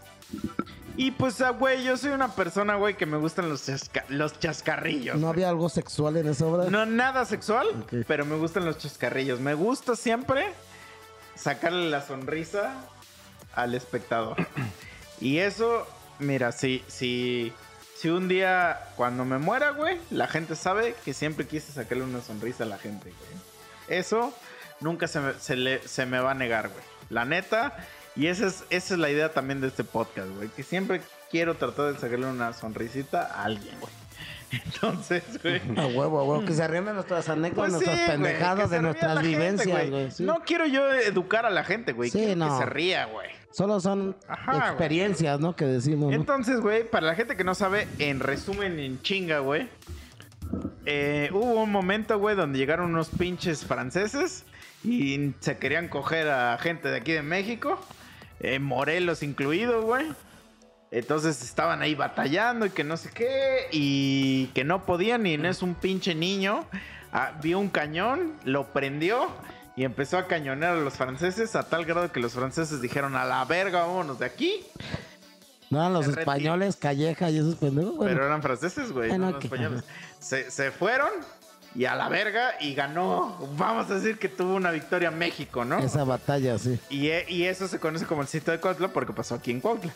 Y 0.96 1.10
pues, 1.10 1.40
ah, 1.42 1.50
güey, 1.50 1.84
yo 1.84 1.96
soy 1.96 2.12
una 2.12 2.34
persona, 2.34 2.76
güey, 2.76 2.96
que 2.96 3.04
me 3.04 3.16
gustan 3.18 3.48
los, 3.48 3.68
chasca- 3.68 4.04
los 4.08 4.38
chascarrillos. 4.38 5.18
¿No 5.18 5.28
había 5.28 5.48
algo 5.50 5.68
sexual 5.68 6.16
en 6.16 6.28
esa 6.28 6.46
obra? 6.46 6.70
No, 6.70 6.86
nada 6.86 7.24
sexual, 7.26 7.66
pero 8.06 8.24
me 8.24 8.36
gustan 8.36 8.64
los 8.64 8.78
chascarrillos. 8.78 9.40
Me 9.40 9.54
gusta 9.54 9.94
siempre 9.96 10.46
sacarle 11.34 11.90
la 11.90 12.00
sonrisa 12.00 12.74
al 13.54 13.74
espectador. 13.74 14.36
Y 15.20 15.38
eso, 15.38 15.86
mira, 16.18 16.52
si, 16.52 16.82
si, 16.86 17.52
si 17.98 18.08
un 18.08 18.28
día 18.28 18.80
cuando 18.96 19.24
me 19.24 19.38
muera, 19.38 19.70
güey, 19.72 19.98
la 20.10 20.28
gente 20.28 20.54
sabe 20.56 20.94
que 21.04 21.12
siempre 21.12 21.46
quise 21.46 21.72
sacarle 21.72 22.04
una 22.04 22.20
sonrisa 22.22 22.64
a 22.64 22.66
la 22.68 22.78
gente, 22.78 23.10
güey. 23.10 23.43
Eso 23.88 24.32
nunca 24.80 25.06
se 25.08 25.20
me, 25.20 25.32
se 25.34 25.56
le- 25.56 25.86
se 25.86 26.06
me 26.06 26.18
va 26.20 26.32
a 26.32 26.34
negar, 26.34 26.68
güey. 26.68 26.82
La 27.10 27.24
neta. 27.24 27.76
Y 28.16 28.28
esa 28.28 28.46
es, 28.46 28.64
esa 28.70 28.94
es 28.94 29.00
la 29.00 29.10
idea 29.10 29.32
también 29.32 29.60
de 29.60 29.68
este 29.68 29.82
podcast, 29.84 30.28
güey. 30.36 30.48
Que 30.48 30.62
siempre 30.62 31.00
quiero 31.30 31.56
tratar 31.56 31.92
de 31.92 31.98
sacarle 31.98 32.26
una 32.26 32.52
sonrisita 32.52 33.22
a 33.22 33.44
alguien, 33.44 33.74
güey. 33.80 33.92
Entonces, 34.64 35.22
güey. 35.42 35.60
A 35.76 35.86
huevo, 35.86 36.20
a 36.20 36.22
huevo. 36.24 36.44
Que 36.44 36.52
se 36.54 36.66
ríen 36.68 36.84
de 36.84 36.92
nuestras 36.92 37.28
anécdotas, 37.28 37.72
Pues 37.72 37.82
sí, 37.82 37.86
nuestras 37.90 38.10
pendejadas, 38.10 38.70
de 38.70 38.82
nuestras 38.82 39.12
gente, 39.18 39.28
vivencias, 39.28 39.90
güey. 39.90 40.10
sí. 40.12 40.22
No 40.22 40.42
quiero 40.44 40.66
yo 40.66 40.92
educar 40.92 41.44
a 41.44 41.50
la 41.50 41.64
gente, 41.64 41.92
güey. 41.92 42.10
Sí, 42.10 42.18
quiero 42.18 42.36
no. 42.36 42.58
que 42.58 42.64
se 42.64 42.70
ría, 42.70 43.06
güey. 43.06 43.28
Solo 43.50 43.80
son 43.80 44.16
Ajá, 44.28 44.52
güey. 44.52 44.68
experiencias, 44.68 45.40
¿no? 45.40 45.54
Que 45.56 45.64
decimos, 45.64 46.10
¿no? 46.10 46.16
Entonces, 46.16 46.60
güey, 46.60 46.88
para 46.88 47.06
la 47.08 47.14
gente 47.16 47.36
que 47.36 47.44
no 47.44 47.54
sabe, 47.54 47.86
en 47.98 48.20
resumen, 48.20 48.78
en 48.78 49.00
chinga, 49.02 49.40
güey. 49.40 49.68
Eh, 50.86 51.30
hubo 51.32 51.62
un 51.62 51.70
momento, 51.70 52.18
güey, 52.18 52.36
donde 52.36 52.58
llegaron 52.58 52.90
unos 52.90 53.08
pinches 53.08 53.64
franceses 53.64 54.44
y 54.82 55.32
se 55.40 55.58
querían 55.58 55.88
coger 55.88 56.28
a 56.28 56.58
gente 56.58 56.88
de 56.88 56.96
aquí 56.98 57.12
de 57.12 57.22
México, 57.22 57.80
eh, 58.40 58.58
Morelos 58.58 59.22
incluido, 59.22 59.82
güey. 59.82 60.06
Entonces 60.90 61.42
estaban 61.42 61.82
ahí 61.82 61.94
batallando 61.94 62.66
y 62.66 62.70
que 62.70 62.84
no 62.84 62.96
sé 62.96 63.10
qué, 63.10 63.68
y 63.72 64.46
que 64.54 64.62
no 64.62 64.84
podían, 64.84 65.26
y 65.26 65.34
es 65.34 65.62
un 65.62 65.74
pinche 65.74 66.14
niño. 66.14 66.64
ah, 67.12 67.32
vio 67.42 67.58
un 67.58 67.68
cañón, 67.68 68.34
lo 68.44 68.72
prendió 68.72 69.28
y 69.76 69.84
empezó 69.84 70.18
a 70.18 70.26
cañonear 70.28 70.76
a 70.76 70.80
los 70.80 70.94
franceses 70.94 71.56
a 71.56 71.68
tal 71.68 71.84
grado 71.84 72.12
que 72.12 72.20
los 72.20 72.32
franceses 72.32 72.80
dijeron 72.80 73.16
a 73.16 73.24
la 73.24 73.44
verga, 73.44 73.80
vámonos 73.80 74.18
de 74.18 74.26
aquí. 74.26 74.64
No 75.70 75.78
eran 75.80 75.92
los 75.92 76.06
españoles, 76.08 76.76
Calleja 76.76 77.30
y 77.30 77.38
esos 77.38 77.56
pendejos. 77.56 77.96
Bueno, 77.96 78.12
Pero 78.12 78.26
eran 78.26 78.42
franceses, 78.42 78.92
güey, 78.92 79.16
no 79.18 79.38
españoles. 79.38 79.84
Se, 80.18 80.50
se 80.50 80.70
fueron 80.70 81.10
y 81.74 81.86
a 81.86 81.94
la 81.96 82.08
verga 82.08 82.52
y 82.60 82.74
ganó. 82.74 83.36
Vamos 83.56 83.90
a 83.90 83.94
decir 83.94 84.18
que 84.18 84.28
tuvo 84.28 84.54
una 84.54 84.70
victoria 84.70 85.10
México, 85.10 85.64
¿no? 85.64 85.78
esa 85.78 86.04
batalla, 86.04 86.56
sí. 86.58 86.78
Y, 86.90 87.08
e- 87.08 87.26
y 87.28 87.44
eso 87.44 87.66
se 87.66 87.80
conoce 87.80 88.06
como 88.06 88.22
el 88.22 88.28
sitio 88.28 88.52
de 88.52 88.60
Cuautla 88.60 88.88
porque 88.88 89.12
pasó 89.12 89.34
aquí 89.34 89.50
en 89.50 89.60
Cuautla. 89.60 89.92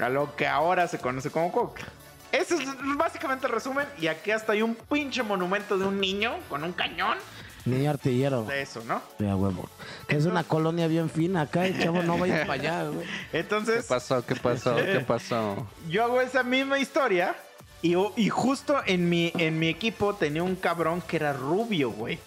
A 0.00 0.08
lo 0.08 0.34
que 0.36 0.46
ahora 0.46 0.88
se 0.88 0.98
conoce 0.98 1.30
como 1.30 1.52
Cuautla. 1.52 1.84
Ese 2.30 2.54
es 2.54 2.62
básicamente 2.96 3.46
el 3.46 3.52
resumen. 3.52 3.86
Y 4.00 4.06
aquí 4.06 4.30
hasta 4.30 4.52
hay 4.52 4.62
un 4.62 4.74
pinche 4.74 5.22
monumento 5.22 5.76
de 5.76 5.84
un 5.84 6.00
niño 6.00 6.32
con 6.48 6.64
un 6.64 6.72
cañón 6.72 7.18
Niño 7.64 7.90
artillero. 7.90 8.42
de 8.44 8.62
eso, 8.62 8.82
¿no? 8.84 8.94
A 8.94 9.36
huevo. 9.36 9.68
Que 10.08 10.16
es 10.16 10.26
una 10.26 10.44
colonia 10.44 10.86
bien 10.88 11.08
fina 11.08 11.42
acá, 11.42 11.68
y 11.68 11.78
chavo, 11.78 12.02
no 12.02 12.18
vayas 12.18 12.40
para 12.46 12.54
allá, 12.54 12.84
güey. 12.88 13.06
¿Qué 13.30 13.40
Entonces, 13.40 13.86
pasó? 13.86 14.24
¿Qué 14.24 14.34
pasó? 14.34 14.76
¿Qué 14.76 15.00
pasó? 15.00 15.66
yo 15.88 16.04
hago 16.04 16.20
esa 16.20 16.42
misma 16.42 16.78
historia. 16.78 17.36
Y, 17.84 17.96
y 18.16 18.28
justo 18.28 18.76
en 18.86 19.08
mi, 19.08 19.32
en 19.36 19.58
mi 19.58 19.68
equipo 19.68 20.14
tenía 20.14 20.44
un 20.44 20.54
cabrón 20.54 21.00
que 21.02 21.16
era 21.16 21.32
rubio, 21.32 21.90
güey. 21.90 22.18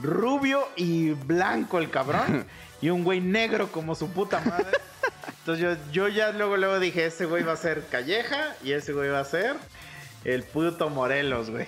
Rubio 0.00 0.66
y 0.76 1.10
blanco 1.10 1.78
el 1.78 1.90
cabrón. 1.90 2.46
y 2.80 2.90
un 2.90 3.04
güey 3.04 3.20
negro 3.20 3.70
como 3.70 3.94
su 3.94 4.08
puta 4.10 4.40
madre. 4.40 4.78
Entonces 5.40 5.62
yo, 5.62 5.92
yo 5.92 6.08
ya 6.08 6.32
luego, 6.32 6.56
luego 6.56 6.80
dije, 6.80 7.06
ese 7.06 7.26
güey 7.26 7.42
va 7.42 7.52
a 7.52 7.56
ser 7.56 7.86
Calleja 7.90 8.54
y 8.62 8.72
ese 8.72 8.92
güey 8.94 9.10
va 9.10 9.20
a 9.20 9.24
ser 9.24 9.56
el 10.24 10.42
puto 10.42 10.88
Morelos, 10.88 11.50
güey. 11.50 11.66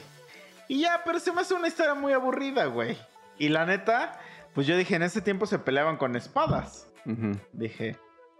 Y 0.68 0.80
ya, 0.80 1.02
pero 1.05 1.20
se 1.20 1.32
me 1.32 1.40
hace 1.40 1.55
una 1.55 1.68
historia 1.68 1.94
muy 1.94 2.12
aburrida, 2.12 2.66
güey. 2.66 2.97
Y 3.38 3.48
la 3.48 3.66
neta, 3.66 4.18
pues 4.55 4.66
yo 4.66 4.76
dije, 4.76 4.97
en 4.97 5.02
ese 5.02 5.20
tiempo 5.20 5.47
se 5.47 5.59
peleaban 5.59 5.97
con 5.97 6.16
espadas. 6.16 6.88
Dije, 7.52 7.97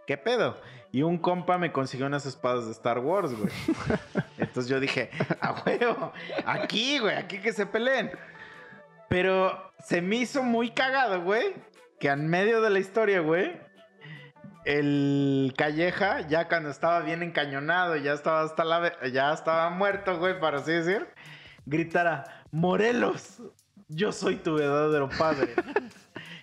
¿qué 0.07 0.17
pedo? 0.17 0.61
Y 0.91 1.03
un 1.03 1.19
compa 1.19 1.59
me 1.59 1.73
consiguió 1.73 2.07
unas 2.07 2.27
espadas 2.27 2.67
de 2.67 2.73
Star 2.73 2.99
Wars, 2.99 3.35
güey. 3.35 3.53
Entonces 4.39 4.69
yo 4.69 4.81
dije, 4.81 5.11
a 5.41 5.63
huevo, 5.65 6.13
aquí, 6.47 6.99
güey, 6.99 7.17
aquí 7.17 7.39
que 7.39 7.53
se 7.53 7.67
peleen. 7.67 8.11
Pero 9.09 9.73
se 9.85 10.03
me 10.03 10.17
hizo 10.17 10.43
muy 10.43 10.71
cagado, 10.71 11.23
güey, 11.23 11.55
que 12.01 12.09
en 12.09 12.29
medio 12.29 12.61
de 12.61 12.71
la 12.71 12.79
historia, 12.79 13.21
güey, 13.21 13.61
el 14.65 15.55
Calleja, 15.57 16.23
ya 16.23 16.49
cuando 16.49 16.71
estaba 16.71 17.01
bien 17.01 17.23
encañonado, 17.23 17.97
ya 17.97 18.13
estaba 18.13 18.43
hasta 18.43 18.65
la 18.65 18.93
ya 19.13 19.33
estaba 19.33 19.71
muerto, 19.71 20.19
güey, 20.19 20.41
para 20.41 20.59
así 20.59 20.73
decir, 20.73 21.07
gritara, 21.67 22.25
Morelos, 22.51 23.43
yo 23.89 24.13
soy 24.13 24.37
tu 24.37 24.55
verdadero 24.55 25.09
padre. 25.19 25.55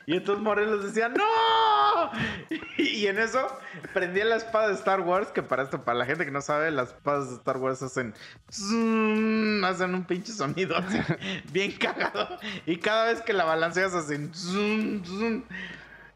Y 0.06 0.18
entonces 0.18 0.44
Morelos 0.44 0.84
decía, 0.84 1.10
¡No! 1.10 2.12
Y 2.78 3.08
en 3.08 3.20
eso 3.20 3.48
prendía 3.94 4.26
la 4.26 4.36
espada 4.36 4.68
de 4.68 4.74
Star 4.74 5.02
Wars, 5.02 5.30
que 5.30 5.42
para 5.42 5.64
esto, 5.64 5.84
para 5.84 6.00
la 6.00 6.06
gente 6.06 6.26
que 6.26 6.32
no 6.32 6.42
sabe, 6.42 6.72
las 6.72 6.90
espadas 6.90 7.30
de 7.30 7.36
Star 7.36 7.58
Wars 7.58 7.82
hacen... 7.82 8.14
hacen 8.50 9.96
un 9.96 10.04
pinche 10.06 10.34
sonido 10.34 10.76
bien 11.52 11.72
cagado. 11.74 12.38
Y 12.66 12.78
cada 12.78 13.06
vez 13.06 13.22
que 13.22 13.34
la 13.34 13.46
balanceas 13.46 13.94
hacen... 13.94 14.34
zzzz, 14.34 15.08
zzzz. 15.08 15.44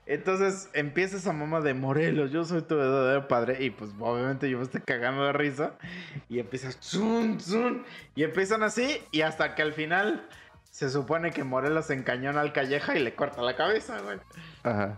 Entonces 0.07 0.69
empieza 0.73 1.17
esa 1.17 1.33
mamá 1.33 1.61
de 1.61 1.73
Morelos, 1.73 2.31
yo 2.31 2.43
soy 2.45 2.61
tu 2.61 2.77
verdadero 2.77 3.27
padre. 3.27 3.63
Y 3.63 3.69
pues 3.69 3.91
obviamente 3.99 4.49
yo 4.49 4.57
me 4.57 4.63
estoy 4.63 4.81
cagando 4.81 5.25
de 5.25 5.33
risa. 5.33 5.73
Y 6.29 6.39
empiezas... 6.39 6.77
zun, 6.81 7.39
zun, 7.39 7.85
y 8.15 8.23
empiezan 8.23 8.63
así 8.63 9.01
y 9.11 9.21
hasta 9.21 9.53
que 9.55 9.61
al 9.61 9.73
final... 9.73 10.27
Se 10.69 10.91
supone 10.91 11.31
que 11.31 11.43
Morelos 11.43 11.89
encañona 11.89 12.41
al 12.41 12.53
Calleja 12.53 12.95
y 12.95 12.99
le 13.03 13.15
corta 13.15 13.41
la 13.41 13.55
cabeza, 13.55 13.99
güey. 14.01 14.19
Ajá. 14.61 14.95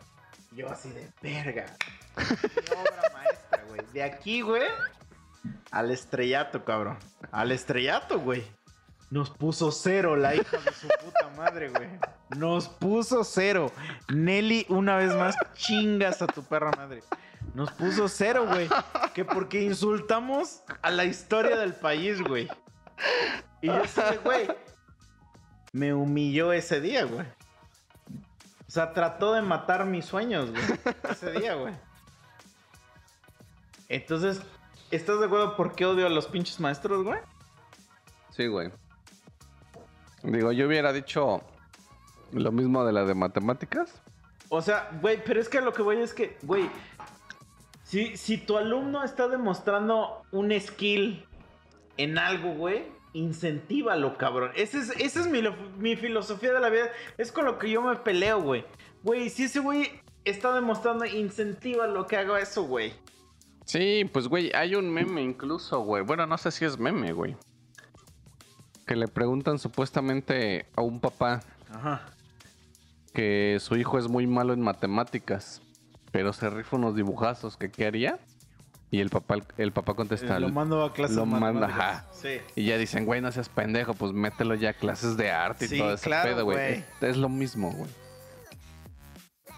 Yo 0.51 0.69
así 0.69 0.89
de 0.89 1.09
verga. 1.21 1.67
Qué 2.17 2.75
obra 2.75 3.01
maestra, 3.13 3.63
güey. 3.69 3.79
De 3.93 4.03
aquí, 4.03 4.41
güey, 4.41 4.63
Al 5.71 5.91
estrellato, 5.91 6.65
cabrón. 6.65 6.97
Al 7.31 7.53
estrellato, 7.53 8.19
güey. 8.19 8.43
Nos 9.11 9.31
puso 9.31 9.71
cero 9.71 10.15
la 10.15 10.35
hija 10.35 10.57
de 10.57 10.71
su 10.71 10.87
puta 10.87 11.29
madre, 11.35 11.69
güey. 11.69 11.89
Nos 12.37 12.67
puso 12.67 13.23
cero. 13.23 13.71
Nelly, 14.13 14.67
una 14.69 14.97
vez 14.97 15.15
más, 15.15 15.35
chingas 15.55 16.21
a 16.21 16.27
tu 16.27 16.43
perra 16.43 16.71
madre. 16.77 17.01
Nos 17.55 17.71
puso 17.71 18.07
cero, 18.07 18.45
güey. 18.47 18.69
Que 19.15 19.25
porque 19.25 19.63
insultamos 19.63 20.61
a 20.83 20.91
la 20.91 21.05
historia 21.05 21.57
del 21.57 21.73
país, 21.73 22.21
güey. 22.21 22.47
Y 23.61 23.67
yo 23.67 23.83
de, 23.85 24.17
güey. 24.17 24.47
Me 25.71 25.93
humilló 25.93 26.53
ese 26.53 26.79
día, 26.79 27.05
güey. 27.05 27.25
O 28.67 28.71
sea, 28.71 28.93
trató 28.93 29.33
de 29.33 29.41
matar 29.41 29.85
mis 29.85 30.05
sueños, 30.05 30.51
güey. 30.51 30.63
Ese 31.09 31.31
día, 31.31 31.55
güey. 31.55 31.73
Entonces, 33.87 34.39
¿estás 34.91 35.19
de 35.19 35.25
acuerdo 35.25 35.55
por 35.55 35.73
qué 35.73 35.87
odio 35.87 36.05
a 36.05 36.09
los 36.09 36.27
pinches 36.27 36.59
maestros, 36.59 37.03
güey? 37.03 37.19
Sí, 38.29 38.45
güey. 38.45 38.71
Digo, 40.23 40.51
yo 40.51 40.67
hubiera 40.67 40.91
dicho 40.93 41.41
lo 42.31 42.51
mismo 42.51 42.83
de 42.85 42.93
la 42.93 43.05
de 43.05 43.13
matemáticas. 43.15 44.01
O 44.49 44.61
sea, 44.61 44.89
güey, 45.01 45.23
pero 45.23 45.39
es 45.39 45.47
que 45.49 45.61
lo 45.61 45.73
que 45.73 45.81
voy 45.81 45.97
es 45.97 46.13
que, 46.13 46.37
güey, 46.43 46.69
si, 47.83 48.17
si 48.17 48.37
tu 48.37 48.57
alumno 48.57 49.03
está 49.03 49.27
demostrando 49.27 50.23
un 50.31 50.51
skill 50.59 51.25
en 51.97 52.17
algo, 52.17 52.53
güey, 52.53 52.83
incentívalo, 53.13 54.17
cabrón. 54.17 54.51
Esa 54.55 54.79
es, 54.79 54.89
esa 54.99 55.21
es 55.21 55.27
mi, 55.27 55.41
lo- 55.41 55.55
mi 55.77 55.95
filosofía 55.95 56.53
de 56.53 56.59
la 56.59 56.69
vida. 56.69 56.89
Es 57.17 57.31
con 57.31 57.45
lo 57.45 57.57
que 57.57 57.69
yo 57.69 57.81
me 57.81 57.95
peleo, 57.97 58.41
güey. 58.41 58.65
Güey, 59.03 59.29
si 59.29 59.43
ese 59.45 59.59
güey 59.59 59.89
está 60.25 60.53
demostrando, 60.53 61.05
incentívalo 61.05 62.05
que 62.07 62.17
haga 62.17 62.39
eso, 62.39 62.63
güey. 62.63 62.93
Sí, 63.65 64.09
pues, 64.11 64.27
güey, 64.27 64.51
hay 64.53 64.75
un 64.75 64.91
meme 64.91 65.21
incluso, 65.21 65.79
güey. 65.81 66.03
Bueno, 66.03 66.25
no 66.25 66.37
sé 66.37 66.51
si 66.51 66.65
es 66.65 66.77
meme, 66.79 67.13
güey. 67.13 67.35
Que 68.89 68.95
le 68.95 69.07
preguntan 69.07 69.59
supuestamente 69.59 70.65
a 70.75 70.81
un 70.81 70.99
papá 70.99 71.41
Ajá. 71.71 72.01
que 73.13 73.57
su 73.59 73.75
hijo 73.77 73.99
es 73.99 74.07
muy 74.07 74.25
malo 74.25 74.51
en 74.51 74.61
matemáticas, 74.61 75.61
pero 76.11 76.33
se 76.33 76.49
rifa 76.49 76.75
unos 76.77 76.95
dibujazos, 76.95 77.55
que 77.55 77.69
qué 77.69 77.85
haría? 77.85 78.17
Y 78.89 78.99
el 79.01 79.11
papá, 79.11 79.35
el 79.59 79.71
papá 79.73 79.93
contesta, 79.93 80.39
lo 80.39 80.49
mando 80.49 80.83
a 80.83 80.91
clases 80.91 81.17
lo 81.17 81.25
de 81.25 81.27
manda, 81.27 81.67
ajá. 81.67 82.07
Sí. 82.11 82.39
y 82.55 82.65
ya 82.65 82.79
dicen, 82.79 83.05
güey, 83.05 83.21
no 83.21 83.31
seas 83.31 83.47
pendejo, 83.47 83.93
pues 83.93 84.11
mételo 84.11 84.55
ya 84.55 84.71
a 84.71 84.73
clases 84.73 85.15
de 85.17 85.29
arte 85.29 85.65
y 85.65 85.67
Sí, 85.67 85.77
todo 85.77 85.93
ese 85.93 86.05
claro, 86.05 86.27
pedo, 86.31 86.45
güey. 86.45 86.57
güey. 86.57 86.73
Es, 86.79 87.09
es 87.09 87.17
lo 87.17 87.29
mismo, 87.29 87.69
güey. 87.71 87.91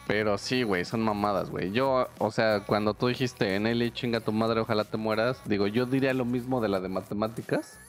Pero 0.08 0.38
sí, 0.38 0.64
güey, 0.64 0.84
son 0.84 1.03
mamadas, 1.03 1.49
güey. 1.49 1.72
Yo, 1.72 2.10
o 2.18 2.32
sea, 2.32 2.66
cuando 2.66 2.94
tú 2.95 3.08
dijiste, 3.08 3.58
Nelly, 3.58 3.91
chinga 3.91 4.20
tu 4.20 4.34
madre, 4.34 4.60
ojalá 4.60 4.84
te 4.84 4.98
mueras, 4.98 5.40
digo, 5.45 5.68
yo 5.68 5.86
diría 5.86 6.14
lo 6.14 6.26
mismo 6.26 6.60
de 6.60 6.68
la 6.68 6.82
de 6.82 6.90
matemáticas. 6.90 7.80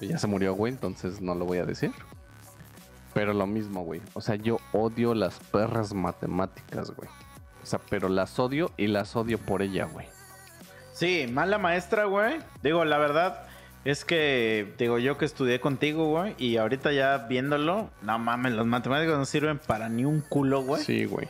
Y 0.00 0.08
ya 0.08 0.18
se 0.18 0.26
murió, 0.26 0.54
güey, 0.54 0.72
entonces 0.72 1.20
no 1.20 1.34
lo 1.34 1.44
voy 1.44 1.58
a 1.58 1.64
decir. 1.64 1.92
Pero 3.14 3.32
lo 3.32 3.46
mismo, 3.46 3.82
güey. 3.84 4.00
O 4.14 4.20
sea, 4.20 4.36
yo 4.36 4.58
odio 4.72 5.14
las 5.14 5.38
perras 5.40 5.92
matemáticas, 5.94 6.90
güey. 6.92 7.08
O 7.62 7.66
sea, 7.66 7.80
pero 7.90 8.08
las 8.08 8.38
odio 8.38 8.70
y 8.76 8.86
las 8.86 9.16
odio 9.16 9.38
por 9.38 9.62
ella, 9.62 9.86
güey. 9.86 10.06
Sí, 10.92 11.26
mala 11.30 11.58
maestra, 11.58 12.04
güey. 12.04 12.38
Digo, 12.62 12.84
la 12.84 12.98
verdad 12.98 13.46
es 13.84 14.04
que, 14.04 14.74
digo, 14.78 14.98
yo 14.98 15.16
que 15.16 15.24
estudié 15.24 15.60
contigo, 15.60 16.10
güey, 16.10 16.34
y 16.38 16.56
ahorita 16.56 16.92
ya 16.92 17.26
viéndolo, 17.28 17.90
no 18.02 18.18
mames, 18.18 18.52
las 18.52 18.66
matemáticas 18.66 19.16
no 19.16 19.24
sirven 19.24 19.58
para 19.58 19.88
ni 19.88 20.04
un 20.04 20.20
culo, 20.20 20.62
güey. 20.62 20.82
Sí, 20.82 21.04
güey. 21.04 21.28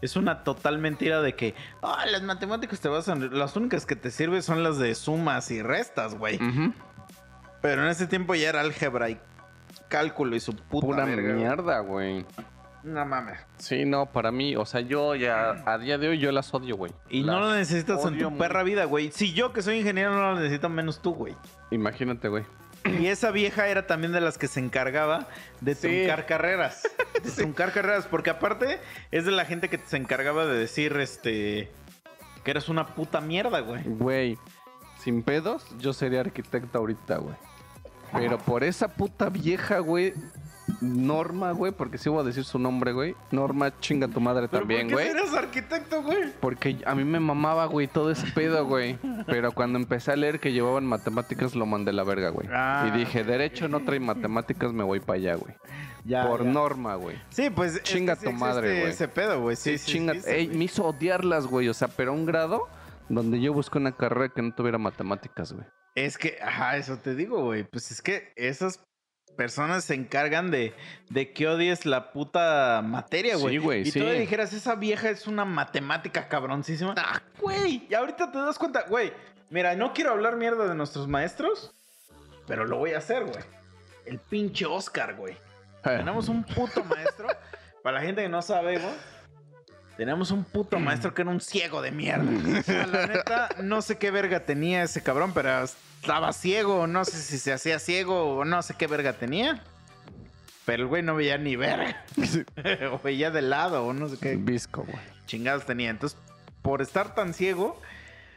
Es 0.00 0.16
una 0.16 0.42
total 0.42 0.78
mentira 0.78 1.20
de 1.20 1.34
que, 1.34 1.54
ah, 1.82 2.06
las 2.10 2.22
matemáticas 2.22 2.80
te 2.80 2.88
basan, 2.88 3.38
las 3.38 3.54
únicas 3.54 3.84
que 3.84 3.96
te 3.96 4.10
sirven 4.10 4.42
son 4.42 4.62
las 4.62 4.78
de 4.78 4.94
sumas 4.94 5.50
y 5.50 5.60
restas, 5.62 6.14
güey. 6.14 6.36
Ujú. 6.36 6.72
Pero 7.60 7.82
en 7.84 7.88
ese 7.88 8.06
tiempo 8.06 8.34
ya 8.34 8.48
era 8.48 8.60
álgebra 8.60 9.10
y 9.10 9.18
cálculo 9.88 10.36
y 10.36 10.40
su 10.40 10.54
puta 10.56 10.86
Pura 10.86 11.04
verga, 11.04 11.34
mierda, 11.34 11.80
güey. 11.80 12.24
No 12.82 13.04
mames. 13.04 13.38
Sí, 13.58 13.84
no, 13.84 14.06
para 14.06 14.30
mí, 14.32 14.56
o 14.56 14.64
sea, 14.64 14.80
yo 14.80 15.14
ya, 15.14 15.50
a 15.66 15.76
día 15.76 15.98
de 15.98 16.08
hoy 16.08 16.18
yo 16.18 16.32
las 16.32 16.54
odio, 16.54 16.76
güey. 16.76 16.92
Y 17.10 17.22
no 17.22 17.38
lo 17.38 17.54
necesitas 17.54 18.02
en 18.06 18.18
tu 18.18 18.30
muy- 18.30 18.38
perra 18.38 18.62
vida, 18.62 18.84
güey. 18.86 19.10
Si 19.12 19.34
yo 19.34 19.52
que 19.52 19.60
soy 19.60 19.78
ingeniero 19.78 20.14
no 20.14 20.32
lo 20.32 20.36
necesito 20.40 20.70
menos 20.70 21.02
tú, 21.02 21.12
güey. 21.14 21.36
Imagínate, 21.70 22.28
güey. 22.28 22.44
Y 22.98 23.08
esa 23.08 23.30
vieja 23.30 23.68
era 23.68 23.86
también 23.86 24.12
de 24.12 24.22
las 24.22 24.38
que 24.38 24.48
se 24.48 24.60
encargaba 24.60 25.28
de 25.60 25.74
Sí. 25.74 25.88
truncar 25.88 26.24
carreras. 26.24 26.88
De 27.22 27.30
truncar 27.30 27.72
carreras. 27.72 28.06
Porque 28.06 28.30
aparte 28.30 28.78
es 29.10 29.26
de 29.26 29.32
la 29.32 29.44
gente 29.44 29.68
que 29.68 29.76
se 29.76 29.98
encargaba 29.98 30.46
de 30.46 30.56
decir, 30.58 30.96
este... 30.96 31.70
Que 32.44 32.52
eres 32.52 32.70
una 32.70 32.86
puta 32.86 33.20
mierda, 33.20 33.60
güey. 33.60 33.82
Güey, 33.84 34.38
sin 34.98 35.22
pedos, 35.22 35.66
yo 35.78 35.92
sería 35.92 36.20
arquitecto 36.20 36.78
ahorita, 36.78 37.18
güey. 37.18 37.34
Pero 38.12 38.38
por 38.38 38.64
esa 38.64 38.88
puta 38.88 39.28
vieja, 39.28 39.78
güey, 39.78 40.14
Norma, 40.80 41.52
güey, 41.52 41.72
porque 41.72 41.98
sí 41.98 42.08
voy 42.08 42.20
a 42.20 42.24
decir 42.24 42.44
su 42.44 42.58
nombre, 42.58 42.92
güey. 42.92 43.14
Norma, 43.30 43.72
chinga 43.80 44.08
tu 44.08 44.20
madre 44.20 44.48
¿Pero 44.48 44.60
también, 44.60 44.88
¿por 44.88 44.88
qué 44.88 44.94
güey. 44.94 45.08
eres 45.08 45.34
arquitecto, 45.34 46.02
güey? 46.02 46.32
Porque 46.40 46.78
a 46.86 46.94
mí 46.94 47.04
me 47.04 47.20
mamaba, 47.20 47.66
güey, 47.66 47.86
todo 47.86 48.10
ese 48.10 48.26
pedo, 48.28 48.64
güey. 48.66 48.98
Pero 49.26 49.52
cuando 49.52 49.78
empecé 49.78 50.12
a 50.12 50.16
leer 50.16 50.40
que 50.40 50.52
llevaban 50.52 50.86
matemáticas, 50.86 51.54
lo 51.54 51.66
mandé 51.66 51.90
a 51.90 51.94
la 51.94 52.04
verga, 52.04 52.30
güey. 52.30 52.48
Ah, 52.50 52.88
y 52.88 52.98
dije, 52.98 53.24
derecho 53.24 53.68
no 53.68 53.80
trae 53.80 54.00
matemáticas, 54.00 54.72
me 54.72 54.84
voy 54.84 55.00
para 55.00 55.18
allá, 55.18 55.34
güey. 55.34 55.54
Ya, 56.04 56.26
Por 56.26 56.44
ya. 56.44 56.50
Norma, 56.50 56.94
güey. 56.94 57.16
Sí, 57.28 57.50
pues... 57.50 57.76
es 57.76 57.82
Chinga 57.82 58.14
que 58.14 58.20
sí 58.20 58.26
tu 58.26 58.32
madre, 58.32 58.80
güey. 58.80 58.92
ese 58.92 59.08
pedo, 59.08 59.40
güey. 59.40 59.56
Sí, 59.56 59.72
Sí, 59.72 59.78
sí, 59.78 59.92
chinga. 59.92 60.14
Ey, 60.26 60.48
me 60.48 60.64
hizo 60.64 60.84
odiarlas, 60.86 61.46
güey. 61.46 61.68
O 61.68 61.74
sea, 61.74 61.88
pero 61.88 62.12
a 62.12 62.14
un 62.14 62.24
grado 62.24 62.68
donde 63.10 63.40
yo 63.40 63.52
busqué 63.52 63.78
una 63.78 63.96
carrera 63.96 64.32
que 64.32 64.40
no 64.40 64.54
tuviera 64.54 64.78
matemáticas, 64.78 65.52
güey. 65.52 65.66
Es 65.96 66.16
que, 66.16 66.38
ajá, 66.40 66.76
eso 66.76 66.96
te 66.96 67.14
digo, 67.14 67.42
güey. 67.44 67.64
Pues 67.64 67.90
es 67.90 68.00
que 68.00 68.32
esas 68.36 68.80
personas 69.36 69.84
se 69.84 69.94
encargan 69.94 70.50
de, 70.50 70.74
de 71.08 71.32
que 71.32 71.48
odies 71.48 71.86
la 71.86 72.12
puta 72.12 72.80
materia, 72.84 73.36
güey. 73.36 73.56
Sí, 73.56 73.58
güey, 73.58 73.80
Y 73.82 73.90
sí. 73.90 73.98
tú 73.98 74.04
le 74.06 74.20
dijeras, 74.20 74.52
esa 74.52 74.76
vieja 74.76 75.10
es 75.10 75.26
una 75.26 75.44
matemática 75.44 76.28
cabroncísima. 76.28 76.94
Ah, 76.96 77.20
güey. 77.40 77.86
Y 77.90 77.94
ahorita 77.94 78.30
te 78.30 78.38
das 78.38 78.58
cuenta, 78.58 78.84
güey. 78.88 79.12
Mira, 79.50 79.74
no 79.74 79.92
quiero 79.92 80.12
hablar 80.12 80.36
mierda 80.36 80.68
de 80.68 80.74
nuestros 80.76 81.08
maestros, 81.08 81.74
pero 82.46 82.64
lo 82.64 82.78
voy 82.78 82.92
a 82.92 82.98
hacer, 82.98 83.24
güey. 83.24 83.42
El 84.06 84.18
pinche 84.20 84.66
Oscar, 84.66 85.16
güey. 85.16 85.36
Tenemos 85.82 86.28
un 86.28 86.44
puto 86.44 86.84
maestro. 86.84 87.26
Para 87.82 87.98
la 87.98 88.04
gente 88.06 88.22
que 88.22 88.28
no 88.28 88.42
sabe, 88.42 88.78
güey. 88.78 88.94
Tenemos 90.00 90.30
un 90.30 90.44
puto 90.44 90.78
maestro 90.80 91.12
que 91.12 91.20
era 91.20 91.30
un 91.30 91.42
ciego 91.42 91.82
de 91.82 91.90
mierda. 91.90 92.24
O 92.58 92.62
sea, 92.62 92.86
la 92.86 93.06
neta, 93.06 93.48
no 93.60 93.82
sé 93.82 93.98
qué 93.98 94.10
verga 94.10 94.46
tenía 94.46 94.82
ese 94.82 95.02
cabrón, 95.02 95.32
pero 95.34 95.62
estaba 95.62 96.32
ciego. 96.32 96.86
No 96.86 97.04
sé 97.04 97.18
si 97.18 97.36
se 97.36 97.52
hacía 97.52 97.78
ciego 97.78 98.38
o 98.38 98.46
no 98.46 98.62
sé 98.62 98.72
qué 98.78 98.86
verga 98.86 99.12
tenía. 99.12 99.62
Pero 100.64 100.84
el 100.84 100.88
güey 100.88 101.02
no 101.02 101.16
veía 101.16 101.36
ni 101.36 101.54
verga. 101.54 102.02
o 102.92 102.98
veía 103.00 103.30
de 103.30 103.42
lado 103.42 103.84
o 103.84 103.92
no 103.92 104.08
sé 104.08 104.16
qué 104.18 104.36
Visco, 104.36 104.84
güey. 104.84 105.04
chingados 105.26 105.66
tenía. 105.66 105.90
Entonces, 105.90 106.18
por 106.62 106.80
estar 106.80 107.14
tan 107.14 107.34
ciego, 107.34 107.78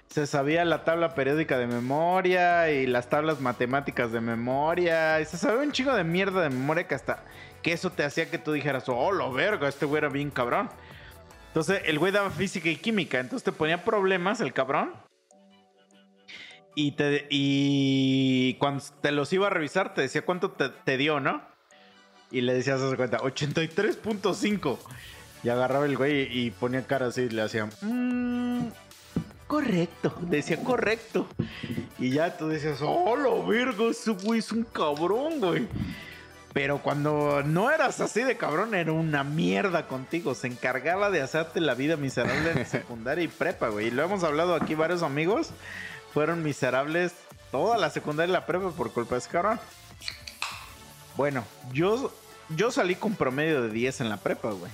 se 0.09 0.27
sabía 0.27 0.65
la 0.65 0.83
tabla 0.83 1.15
periódica 1.15 1.57
de 1.57 1.67
memoria 1.67 2.71
y 2.71 2.87
las 2.87 3.07
tablas 3.07 3.39
matemáticas 3.39 4.11
de 4.11 4.19
memoria. 4.19 5.21
Y 5.21 5.25
se 5.25 5.37
sabía 5.37 5.61
un 5.61 5.71
chingo 5.71 5.95
de 5.95 6.03
mierda 6.03 6.41
de 6.41 6.49
memoria 6.49 6.85
que 6.89 6.95
hasta 6.95 7.23
que 7.61 7.71
eso 7.71 7.89
te 7.89 8.03
hacía 8.03 8.29
que 8.29 8.37
tú 8.37 8.51
dijeras, 8.51 8.89
oh, 8.89 9.13
lo 9.13 9.31
verga, 9.31 9.69
este 9.69 9.85
güey 9.85 9.99
era 9.99 10.09
bien 10.09 10.29
cabrón. 10.29 10.69
Entonces, 11.53 11.83
el 11.85 11.99
güey 11.99 12.11
daba 12.11 12.31
física 12.31 12.67
y 12.67 12.77
química. 12.77 13.19
Entonces 13.19 13.43
te 13.43 13.51
ponía 13.51 13.85
problemas 13.85 14.41
el 14.41 14.53
cabrón. 14.53 14.91
Y, 16.73 16.93
te, 16.93 17.27
y 17.29 18.55
cuando 18.55 18.83
te 19.01 19.11
los 19.11 19.31
iba 19.33 19.45
a 19.45 19.49
revisar, 19.51 19.93
te 19.93 20.01
decía 20.01 20.23
cuánto 20.25 20.49
te, 20.49 20.69
te 20.69 20.97
dio, 20.97 21.19
¿no? 21.19 21.43
Y 22.31 22.41
le 22.41 22.55
decías, 22.55 22.81
haz 22.81 22.89
de 22.89 22.97
cuenta, 22.97 23.19
83.5. 23.19 24.79
Y 25.43 25.49
agarraba 25.49 25.85
el 25.85 25.95
güey 25.95 26.27
y 26.35 26.49
ponía 26.49 26.87
cara 26.87 27.05
así 27.05 27.21
y 27.21 27.29
le 27.29 27.43
hacía, 27.43 27.69
"Mm, 27.81 28.69
correcto. 29.45 30.15
Decía, 30.21 30.57
correcto. 30.63 31.27
Y 31.99 32.09
ya 32.09 32.35
tú 32.35 32.47
decías, 32.47 32.79
oh, 32.81 33.15
lo 33.15 33.45
vergo, 33.45 33.91
ese 33.91 34.09
güey 34.09 34.39
es 34.39 34.51
un 34.51 34.63
cabrón, 34.63 35.39
güey. 35.39 35.67
Pero 36.53 36.83
cuando 36.83 37.41
no 37.43 37.71
eras 37.71 37.99
así 37.99 38.23
de 38.23 38.37
cabrón, 38.37 38.75
era 38.75 38.91
una 38.91 39.23
mierda 39.23 39.87
contigo. 39.87 40.35
Se 40.35 40.45
encargaba 40.47 41.09
de 41.09 41.21
hacerte 41.21 41.59
la 41.59 41.73
vida 41.73 41.97
miserable 41.97 42.51
en 42.51 42.65
secundaria 42.67 43.23
y 43.23 43.27
prepa, 43.27 43.69
güey. 43.69 43.87
Y 43.87 43.91
lo 43.91 44.03
hemos 44.03 44.23
hablado 44.23 44.53
aquí 44.53 44.75
varios 44.75 45.01
amigos. 45.01 45.49
Fueron 46.13 46.43
miserables 46.43 47.13
toda 47.51 47.77
la 47.77 47.89
secundaria 47.89 48.29
y 48.29 48.33
la 48.33 48.45
prepa 48.45 48.69
por 48.69 48.93
culpa 48.93 49.15
de 49.15 49.19
ese 49.19 49.29
cabrón. 49.29 49.59
Bueno, 51.17 51.43
yo, 51.71 52.13
yo 52.49 52.69
salí 52.69 52.95
con 52.95 53.15
promedio 53.15 53.63
de 53.63 53.69
10 53.69 54.01
en 54.01 54.09
la 54.09 54.17
prepa, 54.17 54.51
güey. 54.51 54.71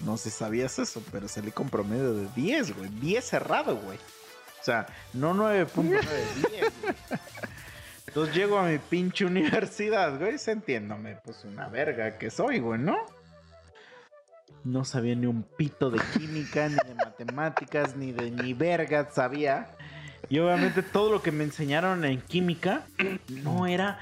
No 0.00 0.16
sé 0.16 0.30
si 0.30 0.38
sabías 0.38 0.78
eso, 0.80 1.00
pero 1.12 1.28
salí 1.28 1.52
con 1.52 1.68
promedio 1.68 2.12
de 2.14 2.26
10, 2.34 2.76
güey. 2.76 2.90
10 2.90 3.24
cerrado, 3.24 3.76
güey. 3.76 3.98
O 4.60 4.64
sea, 4.64 4.86
no 5.12 5.32
9.9, 5.34 5.90
10, 5.90 6.72
güey. 6.82 6.94
Entonces 8.10 8.34
llego 8.34 8.58
a 8.58 8.64
mi 8.64 8.78
pinche 8.78 9.24
universidad, 9.24 10.18
güey, 10.18 10.36
sintiéndome, 10.36 11.18
pues 11.24 11.44
una 11.44 11.68
verga 11.68 12.18
que 12.18 12.28
soy, 12.28 12.58
güey, 12.58 12.80
¿no? 12.80 12.96
No 14.64 14.84
sabía 14.84 15.14
ni 15.14 15.26
un 15.26 15.44
pito 15.44 15.90
de 15.90 16.00
química, 16.18 16.68
ni 16.68 16.74
de 16.74 16.94
matemáticas, 16.96 17.94
ni 17.94 18.10
de 18.10 18.32
ni 18.32 18.52
verga 18.52 19.08
sabía. 19.12 19.70
Y 20.28 20.40
obviamente 20.40 20.82
todo 20.82 21.12
lo 21.12 21.22
que 21.22 21.30
me 21.30 21.44
enseñaron 21.44 22.04
en 22.04 22.20
química 22.20 22.84
no 23.28 23.68
era 23.68 24.00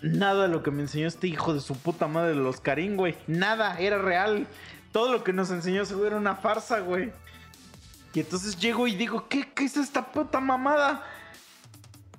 nada 0.00 0.44
de 0.44 0.48
lo 0.48 0.62
que 0.62 0.70
me 0.70 0.80
enseñó 0.80 1.06
este 1.06 1.28
hijo 1.28 1.52
de 1.52 1.60
su 1.60 1.76
puta 1.76 2.08
madre 2.08 2.30
de 2.30 2.36
los 2.36 2.58
Karim, 2.58 2.96
güey. 2.96 3.16
Nada, 3.26 3.78
era 3.78 3.98
real. 3.98 4.46
Todo 4.92 5.12
lo 5.12 5.22
que 5.22 5.34
nos 5.34 5.50
enseñó 5.50 5.84
güey 5.84 6.06
era 6.06 6.16
una 6.16 6.36
farsa, 6.36 6.80
güey. 6.80 7.12
Y 8.14 8.20
entonces 8.20 8.58
llego 8.58 8.88
y 8.88 8.96
digo, 8.96 9.28
¿qué, 9.28 9.46
qué 9.54 9.66
es 9.66 9.76
esta 9.76 10.10
puta 10.10 10.40
mamada? 10.40 11.04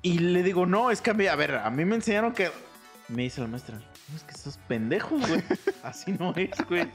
Y 0.02 0.20
le 0.20 0.44
digo, 0.44 0.66
no, 0.66 0.92
es 0.92 1.02
que 1.02 1.12
a 1.12 1.14
mí, 1.14 1.28
a 1.28 1.36
ver, 1.36 1.56
a 1.56 1.70
mí 1.70 1.86
me 1.86 1.96
enseñaron 1.96 2.34
que. 2.34 2.52
Me 3.08 3.24
dice 3.24 3.42
la 3.42 3.48
maestra, 3.48 3.76
no 3.76 4.16
es 4.16 4.24
que 4.24 4.34
esos 4.34 4.58
pendejos, 4.68 5.28
güey. 5.28 5.44
Así 5.84 6.12
no 6.12 6.34
es, 6.36 6.52
güey. 6.68 6.92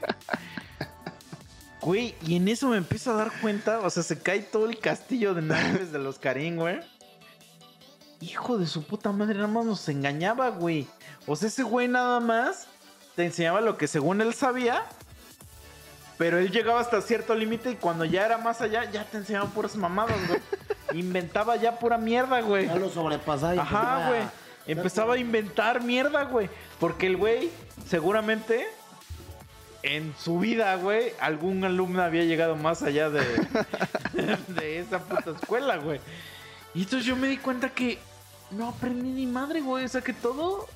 Güey, 1.81 2.15
y 2.21 2.37
en 2.37 2.47
eso 2.47 2.69
me 2.69 2.77
empiezo 2.77 3.11
a 3.11 3.15
dar 3.15 3.31
cuenta, 3.41 3.79
o 3.79 3.89
sea, 3.89 4.03
se 4.03 4.19
cae 4.19 4.39
todo 4.39 4.69
el 4.69 4.79
castillo 4.79 5.33
de 5.33 5.41
naipes 5.41 5.91
de 5.91 5.99
los 5.99 6.17
Karim, 6.17 6.55
güey. 6.55 6.79
Hijo 8.21 8.57
de 8.57 8.67
su 8.67 8.85
puta 8.85 9.11
madre, 9.11 9.35
nada 9.35 9.47
más 9.47 9.65
nos 9.65 9.89
engañaba, 9.89 10.49
güey. 10.49 10.87
O 11.27 11.35
sea, 11.35 11.49
ese 11.49 11.63
güey 11.63 11.89
nada 11.89 12.21
más 12.21 12.67
te 13.15 13.25
enseñaba 13.25 13.59
lo 13.59 13.77
que 13.77 13.87
según 13.87 14.21
él 14.21 14.33
sabía. 14.33 14.85
Pero 16.17 16.37
él 16.37 16.51
llegaba 16.51 16.79
hasta 16.79 17.01
cierto 17.01 17.35
límite 17.35 17.71
y 17.71 17.75
cuando 17.75 18.05
ya 18.05 18.25
era 18.25 18.37
más 18.37 18.61
allá, 18.61 18.89
ya 18.89 19.03
te 19.03 19.17
enseñaba 19.17 19.49
puras 19.49 19.75
mamadas, 19.75 20.25
güey. 20.27 20.39
Inventaba 20.93 21.55
ya 21.55 21.79
pura 21.79 21.97
mierda, 21.97 22.41
güey. 22.41 22.67
Ya 22.67 22.75
lo 22.75 22.89
sobrepasaba 22.89 23.61
Ajá, 23.61 24.07
güey. 24.09 24.21
Empezaba 24.65 25.15
a 25.15 25.17
inventar 25.17 25.83
mierda, 25.83 26.23
güey. 26.23 26.49
Porque 26.79 27.07
el 27.07 27.17
güey, 27.17 27.49
seguramente, 27.87 28.65
en 29.81 30.13
su 30.17 30.39
vida, 30.39 30.75
güey, 30.75 31.13
algún 31.19 31.63
alumno 31.63 32.01
había 32.01 32.23
llegado 32.23 32.55
más 32.55 32.81
allá 32.81 33.09
de, 33.09 33.23
de 34.47 34.79
esa 34.79 34.99
puta 34.99 35.31
escuela, 35.31 35.77
güey. 35.77 35.99
Y 36.73 36.83
entonces 36.83 37.05
yo 37.05 37.15
me 37.15 37.27
di 37.27 37.37
cuenta 37.37 37.69
que 37.69 37.99
no 38.51 38.69
aprendí 38.69 39.09
ni 39.09 39.25
madre, 39.25 39.61
güey. 39.61 39.85
O 39.85 39.89
sea 39.89 40.01
que 40.01 40.13
todo. 40.13 40.67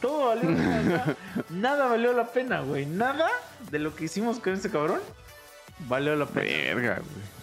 Todo 0.00 0.26
valió 0.26 0.50
la 0.50 0.56
pena. 0.56 1.16
Nada 1.50 1.86
valió 1.86 2.12
la 2.12 2.26
pena, 2.32 2.60
güey. 2.60 2.86
Nada 2.86 3.28
de 3.70 3.78
lo 3.78 3.94
que 3.94 4.04
hicimos 4.04 4.40
con 4.40 4.54
ese 4.54 4.70
cabrón 4.70 5.00
valió 5.88 6.16
la 6.16 6.26
pena. 6.26 6.74
Verga, 6.74 6.94
güey. 6.96 7.39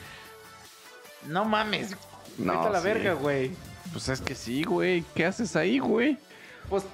No 1.27 1.45
mames. 1.45 1.95
No, 2.37 2.53
Vete 2.53 2.67
a 2.67 2.69
la 2.71 2.79
sí. 2.79 2.85
verga, 2.87 3.13
güey. 3.13 3.51
Pues 3.91 4.09
es 4.09 4.21
que 4.21 4.35
sí, 4.35 4.63
güey. 4.63 5.03
¿Qué 5.15 5.25
haces 5.25 5.55
ahí, 5.55 5.79
güey? 5.79 6.17
Pues 6.69 6.85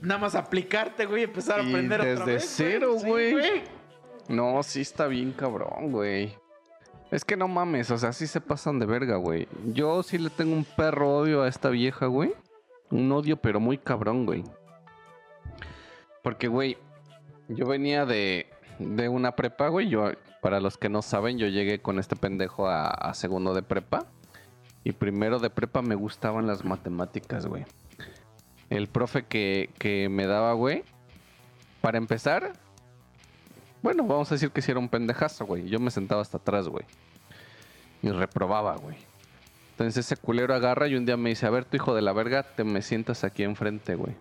nada 0.00 0.20
más 0.20 0.34
aplicarte, 0.34 1.06
güey, 1.06 1.22
y 1.22 1.24
empezar 1.24 1.60
a 1.60 1.62
aprender 1.62 2.00
otra 2.00 2.10
desde 2.12 2.32
vez. 2.32 2.52
cero, 2.56 2.96
Sí, 3.00 3.06
güey. 3.06 3.62
No, 4.28 4.62
sí 4.62 4.80
está 4.82 5.06
bien 5.06 5.32
cabrón, 5.32 5.92
güey. 5.92 6.34
Es 7.10 7.24
que 7.24 7.36
no 7.36 7.48
mames, 7.48 7.90
o 7.90 7.96
sea, 7.96 8.12
sí 8.12 8.26
se 8.26 8.40
pasan 8.40 8.78
de 8.78 8.84
verga, 8.86 9.16
güey. 9.16 9.48
Yo 9.66 10.02
sí 10.02 10.18
le 10.18 10.28
tengo 10.28 10.54
un 10.54 10.64
perro 10.64 11.16
odio 11.18 11.42
a 11.42 11.48
esta 11.48 11.70
vieja, 11.70 12.06
güey. 12.06 12.34
Un 12.90 13.10
odio, 13.12 13.36
pero 13.38 13.60
muy 13.60 13.78
cabrón, 13.78 14.26
güey. 14.26 14.44
Porque, 16.22 16.48
güey, 16.48 16.76
yo 17.48 17.66
venía 17.66 18.04
de, 18.04 18.46
de 18.78 19.08
una 19.08 19.34
prepa, 19.34 19.68
güey. 19.68 19.88
Yo, 19.88 20.10
para 20.40 20.60
los 20.60 20.78
que 20.78 20.88
no 20.88 21.02
saben, 21.02 21.38
yo 21.38 21.46
llegué 21.48 21.80
con 21.80 21.98
este 21.98 22.16
pendejo 22.16 22.68
a, 22.68 23.12
segundo 23.14 23.54
de 23.54 23.62
prepa. 23.62 24.06
Y 24.84 24.92
primero 24.92 25.38
de 25.38 25.50
prepa 25.50 25.82
me 25.82 25.94
gustaban 25.94 26.46
las 26.46 26.64
matemáticas, 26.64 27.46
güey. 27.46 27.64
El 28.70 28.86
profe 28.86 29.24
que, 29.24 29.70
que 29.78 30.08
me 30.08 30.26
daba, 30.26 30.52
güey. 30.52 30.84
Para 31.80 31.98
empezar, 31.98 32.52
bueno, 33.82 34.04
vamos 34.04 34.30
a 34.30 34.34
decir 34.34 34.50
que 34.50 34.62
si 34.62 34.70
era 34.70 34.80
un 34.80 34.88
pendejazo, 34.88 35.46
güey. 35.46 35.68
Yo 35.68 35.78
me 35.80 35.90
sentaba 35.90 36.22
hasta 36.22 36.38
atrás, 36.38 36.68
güey. 36.68 36.84
Y 38.02 38.10
reprobaba, 38.10 38.76
güey. 38.76 38.96
Entonces 39.72 40.06
ese 40.06 40.16
culero 40.16 40.54
agarra 40.54 40.88
y 40.88 40.96
un 40.96 41.06
día 41.06 41.16
me 41.16 41.30
dice, 41.30 41.46
a 41.46 41.50
ver, 41.50 41.64
tu 41.64 41.76
hijo 41.76 41.94
de 41.94 42.02
la 42.02 42.12
verga, 42.12 42.42
te 42.42 42.64
me 42.64 42.82
sientas 42.82 43.22
aquí 43.22 43.44
enfrente, 43.44 43.94
güey. 43.94 44.14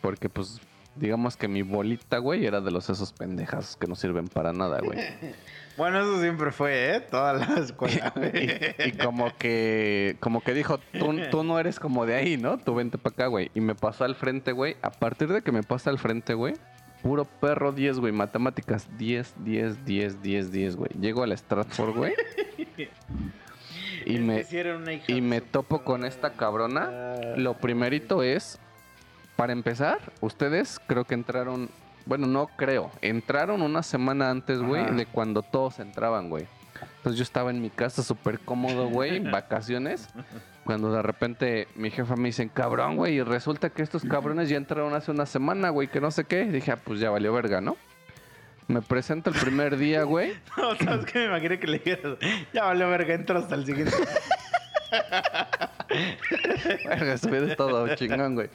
Porque 0.00 0.28
pues, 0.28 0.60
digamos 0.96 1.36
que 1.36 1.48
mi 1.48 1.62
bolita, 1.62 2.18
güey, 2.18 2.46
era 2.46 2.60
de 2.60 2.70
los 2.70 2.90
esos 2.90 3.12
pendejazos 3.12 3.76
que 3.76 3.86
no 3.86 3.94
sirven 3.94 4.28
para 4.28 4.52
nada, 4.52 4.80
güey. 4.80 4.98
Bueno, 5.76 5.98
eso 5.98 6.20
siempre 6.20 6.52
fue, 6.52 6.94
¿eh? 6.94 7.00
Toda 7.00 7.32
la 7.32 7.46
escuela, 7.58 8.12
y, 8.32 8.90
y 8.90 8.92
como 8.92 9.36
que 9.36 10.16
como 10.20 10.40
que 10.40 10.54
dijo, 10.54 10.78
tú, 10.78 11.16
tú 11.32 11.42
no 11.42 11.58
eres 11.58 11.80
como 11.80 12.06
de 12.06 12.14
ahí, 12.14 12.36
¿no? 12.36 12.58
Tú 12.58 12.76
vente 12.76 12.96
para 12.96 13.12
acá, 13.12 13.26
güey. 13.26 13.50
Y 13.56 13.60
me 13.60 13.74
pasó 13.74 14.04
al 14.04 14.14
frente, 14.14 14.52
güey. 14.52 14.76
A 14.82 14.90
partir 14.90 15.32
de 15.32 15.42
que 15.42 15.50
me 15.50 15.64
pasa 15.64 15.90
al 15.90 15.98
frente, 15.98 16.34
güey, 16.34 16.54
puro 17.02 17.24
perro 17.24 17.72
10, 17.72 17.98
güey. 17.98 18.12
Matemáticas 18.12 18.86
10, 18.96 19.34
10, 19.44 19.84
10, 19.84 20.22
10, 20.22 20.52
10, 20.52 20.76
güey. 20.76 20.90
Llego 21.00 21.24
al 21.24 21.36
Stratford, 21.36 21.96
güey. 21.96 22.14
Y 24.06 24.18
me, 24.18 24.44
y 25.06 25.20
me 25.22 25.40
topo 25.40 25.82
con 25.82 26.04
esta 26.04 26.34
cabrona. 26.34 27.14
Lo 27.36 27.54
primerito 27.54 28.22
es, 28.22 28.60
para 29.36 29.52
empezar, 29.52 29.98
ustedes 30.20 30.80
creo 30.86 31.04
que 31.04 31.14
entraron, 31.14 31.68
bueno, 32.06 32.26
no 32.26 32.46
creo, 32.46 32.90
entraron 33.00 33.62
una 33.62 33.82
semana 33.82 34.30
antes, 34.30 34.60
güey, 34.60 34.90
de 34.94 35.06
cuando 35.06 35.42
todos 35.42 35.80
entraban, 35.80 36.30
güey. 36.30 36.46
Entonces 36.96 37.18
yo 37.18 37.22
estaba 37.22 37.50
en 37.50 37.60
mi 37.60 37.70
casa 37.70 38.02
súper 38.02 38.40
cómodo, 38.40 38.88
güey, 38.88 39.16
en 39.18 39.30
vacaciones. 39.30 40.08
Cuando 40.64 40.92
de 40.92 41.02
repente 41.02 41.68
mi 41.74 41.90
jefa 41.90 42.16
me 42.16 42.28
dice, 42.28 42.48
cabrón, 42.48 42.96
güey, 42.96 43.16
y 43.16 43.22
resulta 43.22 43.70
que 43.70 43.82
estos 43.82 44.02
cabrones 44.04 44.48
ya 44.48 44.56
entraron 44.56 44.94
hace 44.94 45.10
una 45.10 45.26
semana, 45.26 45.70
güey, 45.70 45.88
que 45.88 46.00
no 46.00 46.10
sé 46.10 46.24
qué. 46.24 46.44
Dije, 46.44 46.72
ah, 46.72 46.78
pues 46.82 47.00
ya 47.00 47.10
valió 47.10 47.32
verga, 47.32 47.60
¿no? 47.60 47.76
Me 48.66 48.80
presento 48.80 49.28
el 49.28 49.36
primer 49.36 49.76
día, 49.76 50.04
güey. 50.04 50.32
No, 50.56 50.74
¿sabes 50.76 51.04
qué? 51.04 51.18
Me 51.18 51.26
imaginé 51.26 51.58
que 51.58 51.66
le 51.66 51.78
dijeras, 51.78 52.16
ya 52.54 52.64
valió 52.64 52.88
verga, 52.88 53.14
entro 53.14 53.38
hasta 53.38 53.54
el 53.54 53.66
siguiente. 53.66 53.92
Verga, 56.86 57.12
estuve 57.14 57.54
todo 57.56 57.94
chingón, 57.94 58.34
güey. 58.34 58.48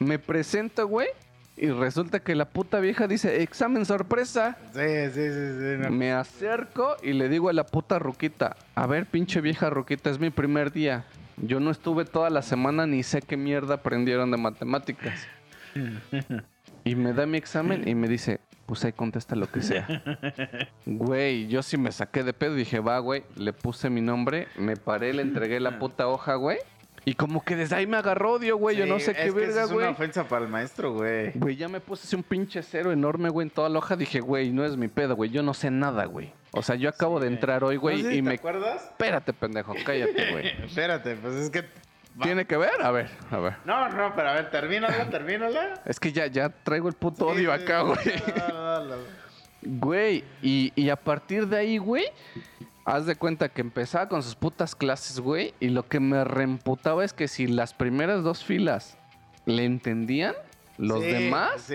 Me 0.00 0.18
presento, 0.18 0.88
güey. 0.88 1.08
Y 1.56 1.68
resulta 1.68 2.20
que 2.20 2.34
la 2.34 2.46
puta 2.46 2.80
vieja 2.80 3.06
dice, 3.06 3.42
examen 3.42 3.84
sorpresa. 3.84 4.56
Sí, 4.72 4.80
sí, 5.12 5.28
sí, 5.28 5.58
sí. 5.58 5.76
no. 5.78 5.90
Me 5.90 6.12
acerco 6.12 6.96
y 7.02 7.12
le 7.12 7.28
digo 7.28 7.50
a 7.50 7.52
la 7.52 7.66
puta 7.66 7.98
ruquita, 7.98 8.56
a 8.74 8.86
ver, 8.86 9.04
pinche 9.04 9.42
vieja 9.42 9.68
ruquita, 9.68 10.08
es 10.08 10.18
mi 10.18 10.30
primer 10.30 10.72
día. 10.72 11.04
Yo 11.36 11.60
no 11.60 11.70
estuve 11.70 12.06
toda 12.06 12.30
la 12.30 12.40
semana 12.40 12.86
ni 12.86 13.02
sé 13.02 13.20
qué 13.20 13.36
mierda 13.36 13.74
aprendieron 13.74 14.30
de 14.30 14.36
matemáticas. 14.38 15.26
Y 16.82 16.94
me 16.94 17.12
da 17.12 17.26
mi 17.26 17.36
examen 17.36 17.86
y 17.86 17.94
me 17.94 18.08
dice, 18.08 18.40
pues 18.64 18.84
ahí 18.84 18.92
contesta 18.92 19.36
lo 19.36 19.50
que 19.50 19.60
sea. 19.60 20.02
Güey, 20.86 21.46
yo 21.46 21.62
sí 21.62 21.76
me 21.76 21.92
saqué 21.92 22.22
de 22.24 22.32
pedo. 22.32 22.54
Dije, 22.54 22.80
va, 22.80 22.98
güey, 23.00 23.22
le 23.36 23.52
puse 23.52 23.90
mi 23.90 24.00
nombre, 24.00 24.48
me 24.56 24.76
paré, 24.76 25.12
le 25.12 25.20
entregué 25.20 25.60
la 25.60 25.78
puta 25.78 26.08
hoja, 26.08 26.36
güey. 26.36 26.56
Y 27.04 27.14
como 27.14 27.42
que 27.42 27.56
desde 27.56 27.76
ahí 27.76 27.86
me 27.86 27.96
agarró 27.96 28.32
odio, 28.34 28.56
güey. 28.58 28.76
Yo 28.76 28.86
no 28.86 29.00
sé 29.00 29.14
qué 29.14 29.30
verga, 29.30 29.62
Es 29.62 29.66
una 29.70 29.74
güey. 29.74 29.86
ofensa 29.88 30.28
para 30.28 30.44
el 30.44 30.50
maestro, 30.50 30.92
güey. 30.92 31.32
Güey, 31.34 31.56
ya 31.56 31.68
me 31.68 31.80
puse 31.80 32.06
así 32.06 32.14
un 32.14 32.22
pinche 32.22 32.62
cero 32.62 32.92
enorme, 32.92 33.30
güey, 33.30 33.46
en 33.46 33.50
toda 33.50 33.68
la 33.70 33.78
hoja. 33.78 33.96
Dije, 33.96 34.20
güey, 34.20 34.50
no 34.50 34.64
es 34.64 34.76
mi 34.76 34.88
pedo, 34.88 35.16
güey. 35.16 35.30
Yo 35.30 35.42
no 35.42 35.54
sé 35.54 35.70
nada, 35.70 36.04
güey. 36.04 36.32
O 36.52 36.62
sea, 36.62 36.76
yo 36.76 36.88
acabo 36.90 37.18
de 37.18 37.28
entrar 37.28 37.64
hoy, 37.64 37.76
güey, 37.76 37.98
No 37.98 38.02
sé 38.02 38.10
si 38.10 38.16
y 38.18 38.22
¿Te 38.22 38.28
me... 38.28 38.34
acuerdas? 38.34 38.84
Espérate, 38.84 39.32
pendejo, 39.32 39.74
cállate, 39.84 40.30
güey. 40.32 40.46
Espérate, 40.64 41.16
pues 41.16 41.34
es 41.36 41.50
que. 41.50 41.64
¿Tiene 42.22 42.44
que 42.44 42.56
ver? 42.56 42.82
A 42.82 42.90
ver, 42.90 43.08
a 43.30 43.38
ver. 43.38 43.54
No, 43.64 43.88
no, 43.88 44.12
pero 44.14 44.28
a 44.30 44.34
ver, 44.34 44.50
termínala, 44.50 45.08
termínala. 45.08 45.80
Es 45.86 45.98
que 45.98 46.12
ya, 46.12 46.26
ya 46.26 46.48
traigo 46.50 46.88
el 46.88 46.94
puto 46.94 47.28
odio 47.28 47.52
acá, 47.52 47.80
güey. 47.82 47.98
Güey, 49.62 50.24
y, 50.42 50.72
y 50.74 50.88
a 50.90 50.96
partir 50.96 51.46
de 51.46 51.56
ahí, 51.58 51.78
güey, 51.78 52.06
haz 52.84 53.06
de 53.06 53.16
cuenta 53.16 53.48
que 53.48 53.60
empezaba 53.60 54.08
con 54.08 54.22
sus 54.22 54.34
putas 54.34 54.74
clases, 54.74 55.20
güey, 55.20 55.54
y 55.60 55.68
lo 55.68 55.86
que 55.86 56.00
me 56.00 56.24
reemputaba 56.24 57.04
es 57.04 57.12
que 57.12 57.28
si 57.28 57.46
las 57.46 57.74
primeras 57.74 58.22
dos 58.24 58.44
filas 58.44 58.96
le 59.46 59.64
entendían, 59.64 60.34
los 60.78 61.02
Sí, 61.02 61.10
demás, 61.10 61.60
sí, 61.60 61.74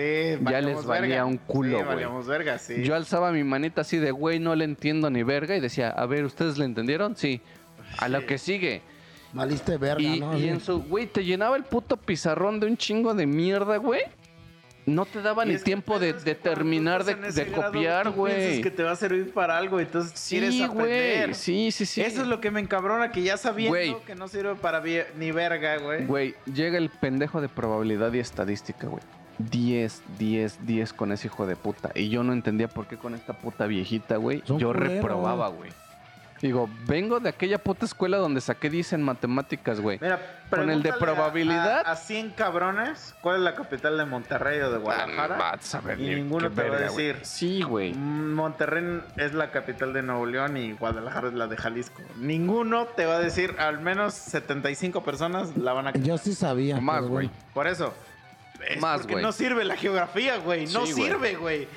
ya 0.50 0.60
les 0.60 0.84
valía 0.84 1.08
verga. 1.08 1.24
un 1.26 1.36
culo, 1.38 1.68
Sí, 1.70 1.74
güey. 1.76 1.86
valíamos 1.86 2.26
verga, 2.26 2.58
sí. 2.58 2.82
yo 2.82 2.94
alzaba 2.96 3.30
mi 3.30 3.44
manita 3.44 3.82
así 3.82 3.98
de, 3.98 4.10
güey, 4.10 4.40
no 4.40 4.54
le 4.56 4.64
entiendo 4.64 5.08
ni 5.10 5.22
verga, 5.22 5.54
y 5.56 5.60
decía, 5.60 5.90
a 5.90 6.06
ver, 6.06 6.24
¿ustedes 6.24 6.58
le 6.58 6.64
entendieron? 6.64 7.14
Sí. 7.16 7.40
A 7.98 8.08
lo 8.08 8.26
que 8.26 8.36
sigue. 8.38 8.82
Maliste 9.32 9.76
verga, 9.76 10.02
Y, 10.02 10.18
¿no? 10.20 10.36
y 10.36 10.48
en 10.48 10.60
su, 10.60 10.82
güey, 10.82 11.06
te 11.06 11.24
llenaba 11.24 11.56
el 11.56 11.64
puto 11.64 11.96
pizarrón 11.96 12.58
de 12.58 12.66
un 12.66 12.76
chingo 12.76 13.14
de 13.14 13.26
mierda, 13.26 13.76
güey. 13.76 14.00
No 14.86 15.04
te 15.04 15.20
daba 15.20 15.44
Y 15.44 15.48
ni 15.48 15.58
tiempo 15.58 15.98
de, 15.98 16.12
terminar 16.12 17.04
de, 17.04 17.16
copiar, 17.50 18.06
tú 18.06 18.24
piensas 18.24 18.48
güey. 18.48 18.60
que 18.62 18.70
te 18.70 18.84
va 18.84 18.92
a 18.92 18.96
servir 18.96 19.32
para 19.32 19.58
algo, 19.58 19.80
entonces 19.80 20.12
quieres 20.28 20.54
Sí, 20.54 20.62
aprender. 20.62 21.26
güey. 21.26 21.34
Sí, 21.34 21.70
sí, 21.72 21.84
sí. 21.86 22.00
Eso 22.00 22.22
es 22.22 22.28
lo 22.28 22.40
que 22.40 22.52
me 22.52 22.60
encabrona, 22.60 23.10
que 23.10 23.22
ya 23.22 23.36
sabiendo 23.36 24.02
que 24.04 24.14
no 24.14 24.28
sirve 24.28 24.54
para 24.54 24.80
ni 25.16 25.32
verga, 25.32 25.78
güey. 25.78 26.06
Güey, 26.06 26.34
llega 26.52 26.78
el 26.78 26.88
pendejo 26.88 27.40
de 27.40 27.48
probabilidad 27.48 28.12
y 28.12 28.20
estadística, 28.20 28.86
güey. 28.86 29.02
10, 29.38 30.02
10, 30.18 30.66
10 30.66 30.92
con 30.92 31.12
ese 31.12 31.26
hijo 31.26 31.46
de 31.46 31.56
puta. 31.56 31.90
Y 31.94 32.08
yo 32.08 32.22
no 32.22 32.32
entendía 32.32 32.68
por 32.68 32.86
qué 32.86 32.96
con 32.96 33.14
esta 33.14 33.32
puta 33.34 33.66
viejita, 33.66 34.16
güey, 34.16 34.42
yo 34.46 34.72
reprobaba, 34.72 35.48
güey. 35.48 35.70
Digo, 36.42 36.68
vengo 36.86 37.18
de 37.18 37.30
aquella 37.30 37.56
puta 37.58 37.86
escuela 37.86 38.18
donde 38.18 38.40
saqué 38.42 38.68
10 38.68 38.92
en 38.94 39.02
matemáticas, 39.02 39.80
güey. 39.80 39.98
Mira, 40.02 40.20
Con 40.50 40.68
el 40.70 40.82
de 40.82 40.92
probabilidad. 40.92 41.78
A, 41.86 41.92
a 41.92 41.96
100 41.96 42.30
cabrones, 42.32 43.14
¿cuál 43.22 43.36
es 43.36 43.42
la 43.42 43.54
capital 43.54 43.96
de 43.96 44.04
Monterrey 44.04 44.60
o 44.60 44.70
de 44.70 44.78
Guadalajara? 44.78 45.34
Ah, 45.36 45.56
vas 45.56 45.74
a 45.74 45.80
ver, 45.80 45.98
y 45.98 46.08
ni- 46.08 46.14
ninguno 46.16 46.50
te 46.50 46.68
va 46.68 46.76
a 46.76 46.88
güey. 46.90 47.06
decir. 47.06 47.20
Sí, 47.24 47.62
güey. 47.62 47.94
Monterrey 47.94 49.00
es 49.16 49.32
la 49.34 49.50
capital 49.50 49.92
de 49.92 50.02
Nuevo 50.02 50.26
León 50.26 50.56
y 50.58 50.72
Guadalajara 50.72 51.28
es 51.28 51.34
la 51.34 51.46
de 51.46 51.56
Jalisco. 51.56 52.02
Ninguno 52.16 52.84
te 52.86 53.06
va 53.06 53.16
a 53.16 53.20
decir, 53.20 53.54
al 53.58 53.80
menos 53.80 54.12
75 54.14 55.02
personas 55.02 55.56
la 55.56 55.72
van 55.72 55.88
a 55.88 55.92
Yo 55.94 56.18
sí 56.18 56.34
sabía. 56.34 56.80
Más, 56.80 57.04
güey. 57.04 57.30
Por 57.54 57.66
eso. 57.66 57.94
Es 58.68 58.80
Más, 58.80 58.98
porque 58.98 59.14
güey. 59.14 59.24
no 59.24 59.32
sirve 59.32 59.64
la 59.64 59.76
geografía, 59.76 60.36
güey. 60.38 60.66
No 60.66 60.86
Sí, 60.86 60.92
sirve, 60.94 61.34
güey. 61.36 61.68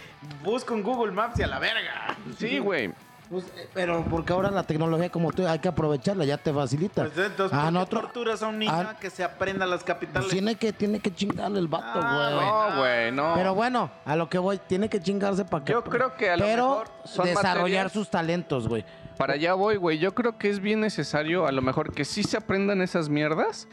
Busca 0.43 0.73
en 0.73 0.81
Google 0.83 1.11
Maps 1.11 1.39
y 1.39 1.43
a 1.43 1.47
la 1.47 1.59
verga. 1.59 2.15
Sí, 2.37 2.57
güey. 2.59 2.91
Pues, 3.29 3.45
eh, 3.57 3.69
pero 3.75 4.03
porque 4.09 4.33
ahora 4.33 4.49
la 4.49 4.63
tecnología 4.63 5.09
como 5.09 5.31
tú 5.31 5.45
hay 5.45 5.59
que 5.59 5.67
aprovecharla, 5.67 6.25
ya 6.25 6.37
te 6.37 6.51
facilita. 6.51 7.03
Pues 7.05 7.17
entonces, 7.27 7.55
Ah, 7.55 7.61
¿por 7.61 7.67
qué 7.67 7.71
nosotros- 7.73 8.01
torturas 8.01 8.41
a 8.43 8.47
un 8.47 8.57
niño 8.59 8.71
ah, 8.73 8.95
que 8.99 9.09
se 9.11 9.23
aprenda 9.23 9.67
las 9.67 9.83
capitales? 9.83 10.23
Pues 10.23 10.31
tiene 10.33 10.55
que 10.55 10.73
tiene 10.73 10.99
que 10.99 11.13
chingarle 11.13 11.59
el 11.59 11.67
vato, 11.67 11.99
Ah, 12.01 12.29
güey. 12.33 12.45
No, 12.71 12.79
güey, 12.81 13.11
no. 13.11 13.33
Pero 13.35 13.53
bueno, 13.53 13.91
a 14.05 14.15
lo 14.15 14.29
que 14.29 14.39
voy, 14.39 14.59
tiene 14.67 14.89
que 14.89 14.99
chingarse 14.99 15.45
para 15.45 15.63
que 15.63 15.73
Yo 15.73 15.83
creo 15.83 16.15
que 16.15 16.31
a 16.31 16.37
lo 16.37 16.45
pero 16.45 16.69
mejor 16.69 16.87
son 17.05 17.25
desarrollar 17.27 17.85
materias- 17.85 17.91
sus 17.91 18.09
talentos, 18.09 18.67
güey. 18.67 18.83
Para 19.17 19.33
allá 19.33 19.53
voy, 19.53 19.75
güey. 19.75 19.99
Yo 19.99 20.15
creo 20.15 20.37
que 20.39 20.49
es 20.49 20.59
bien 20.59 20.79
necesario, 20.79 21.45
a 21.45 21.51
lo 21.51 21.61
mejor, 21.61 21.93
que 21.93 22.05
sí 22.05 22.23
se 22.23 22.37
aprendan 22.37 22.81
esas 22.81 23.09
mierdas, 23.09 23.67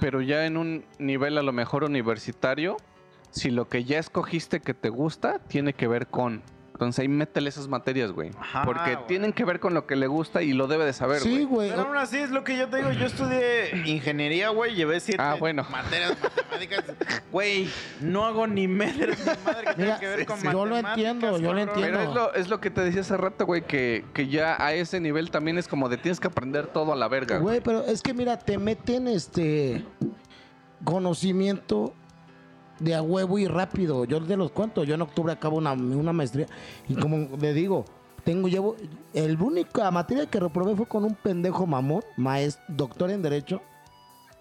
pero 0.00 0.20
ya 0.20 0.46
en 0.46 0.56
un 0.56 0.84
nivel 0.98 1.38
a 1.38 1.42
lo 1.42 1.52
mejor 1.52 1.84
universitario, 1.84 2.76
si 3.30 3.50
lo 3.50 3.68
que 3.68 3.84
ya 3.84 3.98
escogiste 3.98 4.60
que 4.60 4.74
te 4.74 4.88
gusta, 4.88 5.38
tiene 5.46 5.74
que 5.74 5.86
ver 5.86 6.06
con. 6.08 6.42
Entonces 6.76 6.98
ahí 6.98 7.08
métele 7.08 7.48
esas 7.48 7.68
materias, 7.68 8.12
güey. 8.12 8.32
Ajá, 8.38 8.62
Porque 8.66 8.94
güey. 8.96 9.06
tienen 9.06 9.32
que 9.32 9.46
ver 9.46 9.60
con 9.60 9.72
lo 9.72 9.86
que 9.86 9.96
le 9.96 10.06
gusta 10.08 10.42
y 10.42 10.52
lo 10.52 10.66
debe 10.66 10.84
de 10.84 10.92
saber, 10.92 11.20
Sí, 11.22 11.30
güey. 11.30 11.44
güey. 11.46 11.70
Pero 11.70 11.82
aún 11.84 11.96
así 11.96 12.18
es 12.18 12.28
lo 12.30 12.44
que 12.44 12.54
yo 12.56 12.68
te 12.68 12.76
digo. 12.76 12.92
Yo 12.92 13.06
estudié 13.06 13.70
ingeniería, 13.86 14.50
güey. 14.50 14.74
Llevé 14.74 15.00
siete 15.00 15.22
Ah, 15.22 15.36
bueno. 15.40 15.66
materias 15.70 16.16
matemáticas. 16.22 16.84
Güey, 17.32 17.68
no 18.00 18.24
hago 18.24 18.46
ni 18.46 18.66
madre, 18.68 19.08
ni 19.08 19.24
madre 19.44 19.66
que 19.66 19.74
tenga 19.74 19.74
Mira, 19.76 19.98
que 20.00 20.06
ver 20.06 20.26
con 20.26 20.42
yo 20.42 20.52
lo 20.64 20.76
matemáticas, 20.76 21.10
entiendo, 21.12 21.38
yo 21.38 21.52
lo 21.52 21.60
entiendo. 21.60 21.98
Pero 21.98 22.00
es 22.08 22.14
lo, 22.14 22.34
es 22.34 22.48
lo 22.48 22.60
que 22.60 22.70
te 22.70 22.80
decía 22.82 23.00
hace 23.02 23.16
rato, 23.16 23.44
güey, 23.46 23.62
que, 23.62 24.04
que 24.14 24.28
ya 24.28 24.56
a 24.62 24.72
ese 24.72 25.00
nivel 25.00 25.30
también 25.30 25.58
es 25.58 25.68
como 25.68 25.88
de 25.88 25.96
tienes 25.98 26.18
que 26.20 26.28
aprender 26.28 26.66
todo 26.68 26.92
a 26.92 26.96
la 26.96 27.08
verga. 27.08 27.38
Güey, 27.38 27.60
pero 27.60 27.84
es 27.84 28.02
que 28.02 28.14
mira, 28.14 28.38
te 28.38 28.56
meten 28.58 29.08
este 29.08 29.84
conocimiento 30.84 31.94
de 32.78 32.94
a 32.94 33.02
huevo 33.02 33.38
y 33.38 33.46
rápido. 33.46 34.04
Yo 34.04 34.20
de 34.20 34.36
los 34.36 34.50
cuantos, 34.50 34.86
yo 34.86 34.94
en 34.94 35.02
octubre 35.02 35.32
acabo 35.32 35.56
una, 35.56 35.72
una 35.72 36.12
maestría 36.12 36.46
y 36.88 36.94
como 36.94 37.28
le 37.38 37.52
digo, 37.52 37.84
tengo 38.24 38.48
llevo 38.48 38.76
el 39.14 39.40
única 39.40 39.90
materia 39.90 40.26
que 40.26 40.40
reprobé 40.40 40.74
fue 40.76 40.86
con 40.86 41.04
un 41.04 41.14
pendejo 41.14 41.66
mamón, 41.66 42.02
maestro, 42.16 42.64
doctor 42.68 43.10
en 43.10 43.22
derecho, 43.22 43.62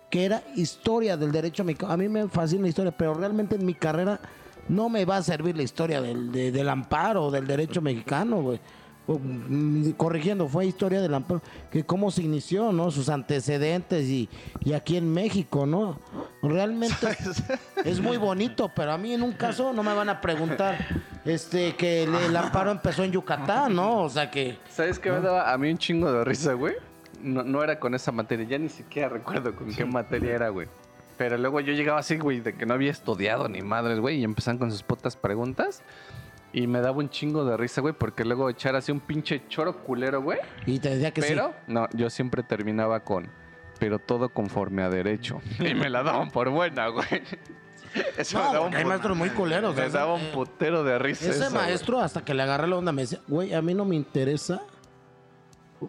que 0.09 0.25
era 0.25 0.43
historia 0.55 1.17
del 1.17 1.31
derecho 1.31 1.63
mexicano. 1.63 1.93
A 1.93 1.97
mí 1.97 2.09
me 2.09 2.27
fascina 2.27 2.63
la 2.63 2.69
historia, 2.69 2.91
pero 2.97 3.13
realmente 3.13 3.55
en 3.55 3.65
mi 3.65 3.73
carrera 3.73 4.19
no 4.67 4.89
me 4.89 5.05
va 5.05 5.17
a 5.17 5.23
servir 5.23 5.55
la 5.55 5.63
historia 5.63 6.01
del, 6.01 6.31
de- 6.31 6.51
del 6.51 6.69
amparo, 6.69 7.29
del 7.29 7.45
derecho 7.45 7.81
mexicano, 7.81 8.41
güey. 8.41 8.59
Mm, 9.07 9.91
Corrigiendo, 9.91 10.47
fue 10.47 10.65
historia 10.65 10.99
del 10.99 11.13
amparo, 11.13 11.41
que 11.71 11.83
cómo 11.83 12.09
se 12.09 12.23
inició, 12.23 12.71
¿no? 12.71 12.89
Sus 12.89 13.09
antecedentes 13.09 14.07
y, 14.07 14.29
y 14.61 14.73
aquí 14.73 14.97
en 14.97 15.13
México, 15.13 15.65
¿no? 15.65 15.99
Realmente 16.41 16.95
es 17.85 17.99
muy 17.99 18.17
bonito, 18.17 18.71
pero 18.75 18.91
a 18.93 18.97
mí 18.97 19.13
en 19.13 19.21
un 19.21 19.33
caso 19.33 19.73
no 19.73 19.83
me 19.83 19.93
van 19.93 20.09
a 20.09 20.21
preguntar 20.21 20.77
este 21.23 21.75
que 21.75 22.03
el, 22.03 22.15
el 22.15 22.35
amparo 22.35 22.71
empezó 22.71 23.03
en 23.03 23.11
Yucatán, 23.11 23.75
¿no? 23.75 24.01
O 24.01 24.09
sea 24.09 24.31
que... 24.31 24.57
¿Sabes 24.69 24.97
qué 24.97 25.11
me 25.11 25.21
daba 25.21 25.53
a 25.53 25.57
mí 25.57 25.69
un 25.69 25.77
chingo 25.77 26.11
de 26.11 26.23
risa, 26.23 26.53
güey? 26.53 26.73
No, 27.21 27.43
no 27.43 27.63
era 27.63 27.79
con 27.79 27.93
esa 27.93 28.11
materia, 28.11 28.45
ya 28.45 28.57
ni 28.57 28.69
siquiera 28.69 29.09
recuerdo 29.09 29.55
con 29.55 29.73
qué 29.73 29.85
materia 29.85 30.35
era, 30.35 30.49
güey. 30.49 30.67
Pero 31.17 31.37
luego 31.37 31.59
yo 31.61 31.73
llegaba 31.73 31.99
así, 31.99 32.17
güey, 32.17 32.41
de 32.41 32.53
que 32.55 32.65
no 32.65 32.73
había 32.73 32.91
estudiado 32.91 33.47
ni 33.47 33.61
madres, 33.61 33.99
güey, 33.99 34.19
y 34.19 34.23
empezaban 34.23 34.57
con 34.57 34.71
sus 34.71 34.83
putas 34.83 35.15
preguntas. 35.15 35.81
Y 36.57 36.67
me 36.67 36.79
daba 36.79 36.99
un 36.99 37.09
chingo 37.09 37.43
de 37.43 37.57
risa, 37.57 37.81
güey, 37.81 37.93
porque 37.93 38.23
luego 38.23 38.49
echar 38.49 38.77
así 38.77 38.89
un 38.89 39.01
pinche 39.01 39.45
choro 39.49 39.83
culero, 39.83 40.21
güey. 40.21 40.39
Y 40.65 40.79
te 40.79 40.89
decía 40.89 41.11
que 41.11 41.19
Pero, 41.19 41.49
sí. 41.49 41.53
no, 41.73 41.89
yo 41.93 42.09
siempre 42.09 42.43
terminaba 42.43 43.01
con, 43.01 43.27
pero 43.77 43.99
todo 43.99 44.29
conforme 44.29 44.81
a 44.81 44.89
derecho. 44.89 45.41
Y 45.59 45.73
me 45.73 45.89
la 45.89 46.01
daban 46.01 46.31
por 46.31 46.49
buena, 46.49 46.87
güey. 46.87 47.05
Eso 48.17 48.37
me 48.37 48.43
No, 48.45 48.53
daba 48.53 48.65
un 48.67 48.73
hay 48.75 48.85
maestros 48.85 49.17
muy 49.17 49.31
culeros. 49.31 49.75
Me 49.75 49.81
o 49.85 49.89
sea, 49.89 49.99
daba 49.99 50.13
un 50.13 50.21
eh, 50.21 50.31
putero 50.33 50.85
de 50.85 50.97
risa. 50.97 51.25
Ese 51.29 51.39
eso, 51.41 51.51
güey. 51.51 51.65
maestro, 51.65 51.99
hasta 51.99 52.23
que 52.23 52.33
le 52.33 52.43
agarré 52.43 52.67
la 52.67 52.77
onda, 52.77 52.93
me 52.93 53.01
decía, 53.01 53.19
güey, 53.27 53.53
a 53.53 53.61
mí 53.61 53.73
no 53.73 53.83
me 53.83 53.97
interesa 53.97 54.61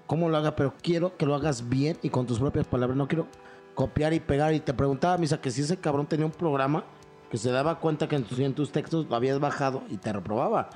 cómo 0.07 0.29
lo 0.29 0.37
haga, 0.37 0.57
pero 0.57 0.75
quiero 0.83 1.17
que 1.17 1.27
lo 1.27 1.37
hagas 1.37 1.69
bien 1.69 1.97
y 2.03 2.11
con 2.11 2.27
tus 2.27 2.41
propias 2.41 2.67
palabras. 2.67 2.97
No 2.97 3.07
quiero 3.07 3.29
copiar 3.77 4.13
y 4.15 4.19
pegar. 4.19 4.53
Y 4.53 4.59
te 4.59 4.75
preguntaba, 4.75 5.17
Misa, 5.17 5.41
que 5.41 5.53
si 5.53 5.61
ese 5.61 5.77
cabrón 5.77 6.07
tenía 6.07 6.27
un 6.27 6.33
programa 6.33 6.85
que 7.31 7.39
se 7.39 7.51
daba 7.51 7.81
cuenta 7.81 8.09
que 8.09 8.17
en 8.17 8.25
tus, 8.25 8.39
en 8.39 8.55
tus 8.55 8.73
textos 8.73 9.07
lo 9.09 9.17
habías 9.17 9.41
bajado 9.41 9.83
y 9.89 9.97
te 9.97 10.13
reprobaba. 10.13 10.71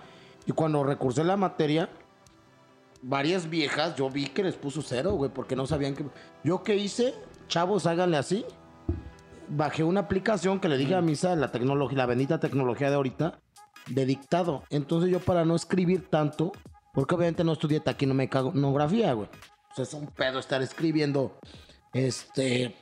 Y 0.47 0.53
cuando 0.53 0.83
recursé 0.83 1.25
la 1.25 1.37
materia, 1.37 1.89
varias 3.03 3.49
viejas, 3.49 3.95
yo 3.97 4.11
vi 4.11 4.27
que 4.27 4.43
les 4.43 4.57
puso 4.57 4.83
cero, 4.83 5.13
güey, 5.13 5.31
porque 5.31 5.57
no 5.57 5.67
sabían 5.67 5.95
que... 5.95 6.05
Yo 6.45 6.63
qué 6.63 6.77
hice, 6.77 7.15
chavos, 7.49 7.87
háganle 7.87 8.17
así. 8.17 8.45
Bajé 9.49 9.83
una 9.85 10.01
aplicación 10.01 10.61
que 10.61 10.69
le 10.69 10.77
dije 10.77 10.95
a 10.95 11.03
Misa, 11.03 11.35
la 11.37 11.51
tecnología, 11.51 11.99
la 11.99 12.07
bendita 12.07 12.39
tecnología 12.41 12.89
de 12.89 12.97
ahorita, 12.97 13.41
de 13.89 14.07
dictado. 14.07 14.65
Entonces 14.71 15.11
yo 15.11 15.21
para 15.21 15.45
no 15.45 15.57
escribir 15.57 16.09
tanto, 16.09 16.53
porque 16.93 17.15
obviamente 17.15 17.45
no 17.45 17.53
estudié 17.53 17.81
taquinomografía, 17.81 19.13
güey. 19.13 19.29
O 19.73 19.75
sea, 19.75 19.85
es 19.85 19.95
un 19.95 20.07
pedo 20.09 20.39
estar 20.39 20.63
escribiendo, 20.63 21.39
este, 21.93 22.77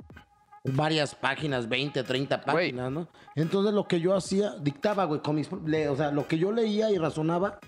varias 0.75 1.15
páginas, 1.15 1.69
20, 1.69 2.03
30 2.03 2.37
Güey. 2.39 2.55
páginas, 2.73 2.91
¿no? 2.93 3.09
Entonces 3.35 3.73
lo 3.73 3.87
que 3.89 4.01
yo 4.01 4.15
hacía, 4.17 4.53
dictaba, 4.61 5.05
güey, 5.05 5.21
con 5.21 5.37
mis, 5.37 5.49
le- 5.67 5.89
o 5.89 5.97
sea, 5.97 6.11
lo 6.13 6.27
que 6.27 6.39
yo 6.39 6.53
leía 6.53 6.91
y 6.91 6.99
razonaba, 6.99 7.59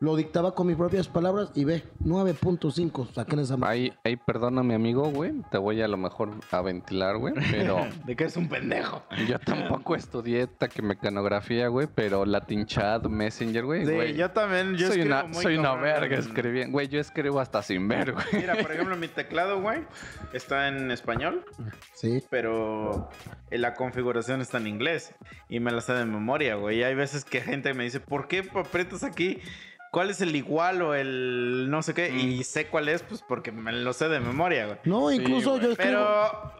lo 0.00 0.14
dictaba 0.16 0.54
con 0.54 0.66
mis 0.66 0.76
propias 0.76 1.08
palabras 1.08 1.50
y 1.54 1.64
ve, 1.64 1.82
9.5, 2.04 3.12
saqué 3.12 3.40
esa... 3.40 3.56
Ahí, 3.62 3.92
ahí 4.04 4.16
perdóname, 4.16 4.74
amigo, 4.74 5.10
güey. 5.10 5.32
Te 5.50 5.58
voy 5.58 5.80
a 5.80 5.88
lo 5.88 5.96
mejor 5.96 6.30
a 6.50 6.60
ventilar, 6.60 7.16
güey. 7.16 7.34
Pero 7.50 7.86
De 8.06 8.14
que 8.14 8.24
es 8.24 8.36
un 8.36 8.48
pendejo. 8.48 9.02
yo 9.26 9.38
tampoco 9.38 9.94
estudié 9.96 10.46
taquimecanografía, 10.46 11.68
güey. 11.68 11.88
Pero 11.94 12.24
Latin 12.26 12.66
Chat, 12.66 13.04
Messenger, 13.06 13.64
güey. 13.64 13.86
Sí, 13.86 13.92
güey. 13.94 14.14
yo 14.14 14.30
también. 14.30 14.74
Yo 14.76 14.88
soy 14.88 15.00
escribo 15.00 15.06
una, 15.18 15.24
muy 15.24 15.42
soy 15.42 15.56
una 15.56 15.74
verga 15.74 16.14
en- 16.16 16.20
escribiendo. 16.20 16.72
Güey, 16.72 16.88
yo 16.88 17.00
escribo 17.00 17.40
hasta 17.40 17.62
sin 17.62 17.88
ver, 17.88 18.12
güey. 18.12 18.26
Mira, 18.32 18.54
por 18.56 18.70
ejemplo, 18.72 18.96
mi 18.96 19.08
teclado, 19.08 19.60
güey, 19.60 19.80
está 20.32 20.68
en 20.68 20.90
español, 20.90 21.44
Sí. 21.94 22.22
pero 22.30 23.08
la 23.50 23.74
configuración 23.74 24.40
está 24.40 24.58
en 24.58 24.66
inglés 24.66 25.14
y 25.48 25.60
me 25.60 25.70
la 25.72 25.80
sé 25.80 25.92
de 25.94 26.04
memoria, 26.04 26.56
güey. 26.56 26.80
Y 26.80 26.82
hay 26.82 26.94
veces 26.94 27.24
que 27.24 27.40
gente 27.40 27.72
me 27.74 27.84
dice, 27.84 28.00
¿por 28.00 28.28
qué 28.28 28.48
aprietas 28.54 29.02
aquí? 29.04 29.38
¿Cuál 29.96 30.10
es 30.10 30.20
el 30.20 30.36
igual 30.36 30.82
o 30.82 30.94
el 30.94 31.70
no 31.70 31.80
sé 31.80 31.94
qué? 31.94 32.14
Y 32.14 32.44
sé 32.44 32.66
cuál 32.66 32.90
es, 32.90 33.02
pues 33.02 33.24
porque 33.26 33.50
me 33.50 33.72
lo 33.72 33.94
sé 33.94 34.10
de 34.10 34.20
memoria, 34.20 34.66
güey. 34.66 34.78
No, 34.84 35.10
incluso 35.10 35.56
yo 35.58 35.70
escribo... 35.70 35.76
Pero... 35.76 36.52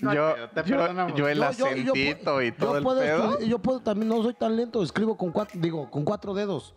no 0.00 0.12
yo, 0.12 0.34
te 0.52 0.64
yo, 0.68 0.84
el 0.84 0.96
Yo- 0.96 1.16
yo- 1.16 1.32
yo 1.32 1.44
acentito 1.44 2.42
y 2.42 2.50
todo 2.50 2.72
yo 2.72 2.76
el 2.78 2.82
puedo 2.82 2.98
pedo. 3.00 3.30
escribir- 3.34 3.48
yo 3.48 3.58
puedo 3.60 3.78
también, 3.78 4.08
no 4.08 4.20
soy 4.24 4.34
tan 4.34 4.56
lento, 4.56 4.82
escribo 4.82 5.16
con 5.16 5.30
cuatro, 5.30 5.60
digo, 5.62 5.88
con 5.92 6.04
cuatro 6.04 6.34
dedos. 6.34 6.74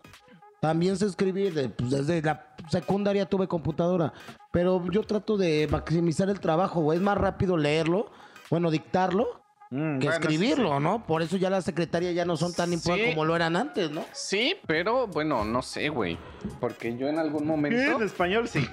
También 0.62 0.96
sé 0.96 1.08
escribir, 1.08 1.56
de- 1.56 1.70
pues, 1.70 1.90
desde 1.90 2.22
la 2.22 2.54
secundaria 2.70 3.26
tuve 3.26 3.48
computadora, 3.48 4.14
pero 4.52 4.84
yo 4.92 5.02
trato 5.02 5.38
de 5.38 5.68
maximizar 5.72 6.30
el 6.30 6.40
trabajo, 6.40 6.82
güey. 6.82 7.00
Es 7.00 7.04
más 7.04 7.18
rápido 7.18 7.58
leerlo, 7.58 8.12
bueno, 8.52 8.70
dictarlo, 8.70 9.42
Mm, 9.72 10.00
que 10.00 10.08
bueno, 10.08 10.12
escribirlo, 10.22 10.80
¿no? 10.80 11.06
Por 11.06 11.22
eso 11.22 11.38
ya 11.38 11.50
las 11.50 11.66
secretarias 11.66 12.14
ya 12.14 12.24
no 12.26 12.38
son 12.38 12.54
tan 12.54 12.72
importantes 12.72 13.10
Sí. 13.10 13.14
como 13.16 13.26
lo 13.26 13.36
eran 13.36 13.56
antes, 13.56 13.90
¿no? 13.92 14.06
Sí, 14.14 14.56
pero 14.68 15.08
bueno, 15.08 15.44
no 15.44 15.62
sé, 15.62 15.90
güey. 15.90 16.18
Porque 16.60 16.96
yo 16.98 17.08
en 17.08 17.18
algún 17.20 17.42
sí. 17.42 17.46
momento. 17.46 17.98
En 17.98 18.04
español 18.04 18.48
sí. 18.48 18.68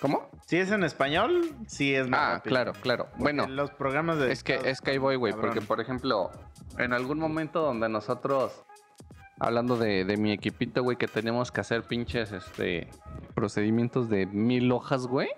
¿Cómo? 0.00 0.28
Si 0.46 0.56
es 0.58 0.70
en 0.70 0.84
español, 0.84 1.54
sí 1.66 1.94
es 1.94 2.08
más 2.08 2.20
Ah, 2.20 2.34
rápido. 2.34 2.50
claro, 2.52 2.72
claro. 2.80 3.04
Porque 3.10 3.22
Bueno, 3.22 3.46
los 3.48 3.70
programas 3.70 4.18
de 4.18 4.30
es 4.32 4.42
que, 4.44 4.60
es 4.64 4.80
que 4.80 4.90
ahí 4.92 4.98
voy, 4.98 5.16
güey. 5.16 5.32
Porque, 5.32 5.60
por 5.62 5.80
ejemplo, 5.80 6.30
en 6.78 6.92
algún 6.92 7.18
momento 7.18 7.60
donde 7.62 7.88
nosotros, 7.88 8.64
hablando 9.40 9.76
de, 9.76 10.04
de 10.04 10.16
mi 10.18 10.32
equipito, 10.32 10.82
güey, 10.82 10.96
que 10.98 11.08
tenemos 11.08 11.50
que 11.50 11.60
hacer 11.62 11.82
pinches 11.84 12.32
este, 12.32 12.88
procedimientos 13.34 14.08
de 14.10 14.26
mil 14.26 14.70
hojas, 14.72 15.06
güey. 15.06 15.28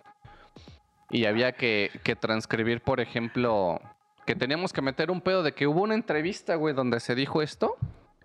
Y 1.10 1.26
había 1.26 1.52
que, 1.52 1.90
que 2.02 2.16
transcribir, 2.16 2.80
por 2.82 2.98
ejemplo, 3.00 3.80
que 4.26 4.34
teníamos 4.34 4.72
que 4.72 4.82
meter 4.82 5.10
un 5.10 5.20
pedo 5.20 5.42
de 5.42 5.52
que 5.52 5.66
hubo 5.66 5.82
una 5.82 5.94
entrevista, 5.94 6.56
güey, 6.56 6.74
donde 6.74 7.00
se 7.00 7.14
dijo 7.14 7.40
esto. 7.42 7.76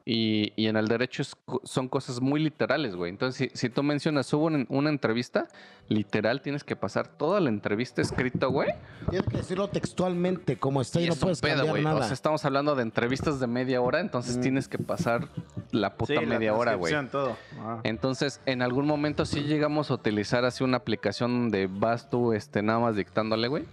Y, 0.03 0.51
y 0.55 0.65
en 0.65 0.77
el 0.77 0.87
derecho 0.87 1.21
es 1.21 1.37
son 1.63 1.87
cosas 1.87 2.21
muy 2.21 2.41
literales, 2.43 2.95
güey. 2.95 3.11
Entonces, 3.11 3.51
si, 3.53 3.55
si 3.55 3.69
tú 3.69 3.83
mencionas, 3.83 4.33
hubo 4.33 4.45
una, 4.45 4.65
una 4.67 4.89
entrevista, 4.89 5.47
literal 5.89 6.41
tienes 6.41 6.63
que 6.63 6.75
pasar 6.75 7.07
toda 7.07 7.39
la 7.39 7.49
entrevista 7.49 8.01
escrita, 8.01 8.47
güey. 8.47 8.69
Tienes 9.11 9.29
que 9.29 9.37
decirlo 9.37 9.67
textualmente, 9.67 10.57
como 10.57 10.81
está, 10.81 10.99
y, 10.99 11.05
no 11.05 11.13
es 11.13 11.19
puedes 11.19 11.39
pedo, 11.39 11.57
cambiar 11.57 11.69
güey. 11.73 11.83
nada. 11.83 11.99
O 11.99 12.03
sea, 12.03 12.13
estamos 12.13 12.43
hablando 12.45 12.73
de 12.75 12.81
entrevistas 12.81 13.39
de 13.39 13.45
media 13.45 13.79
hora, 13.79 13.99
entonces 13.99 14.41
tienes 14.41 14.67
que 14.67 14.79
pasar 14.79 15.27
la 15.69 15.93
puta 15.95 16.13
Sí, 16.15 16.19
la 16.19 16.25
media 16.25 16.55
hora, 16.55 16.73
güey. 16.73 16.93
todo. 17.11 17.37
Ah. 17.59 17.81
Entonces, 17.83 18.41
en 18.47 18.63
algún 18.63 18.87
momento 18.87 19.23
sí 19.25 19.41
llegamos 19.43 19.91
a 19.91 19.93
utilizar 19.93 20.45
así 20.45 20.63
una 20.63 20.77
aplicación 20.77 21.41
donde 21.41 21.67
vas 21.67 22.09
tú 22.09 22.33
este, 22.33 22.63
nada 22.63 22.79
más 22.79 22.95
dictándole, 22.95 23.47
güey. 23.49 23.65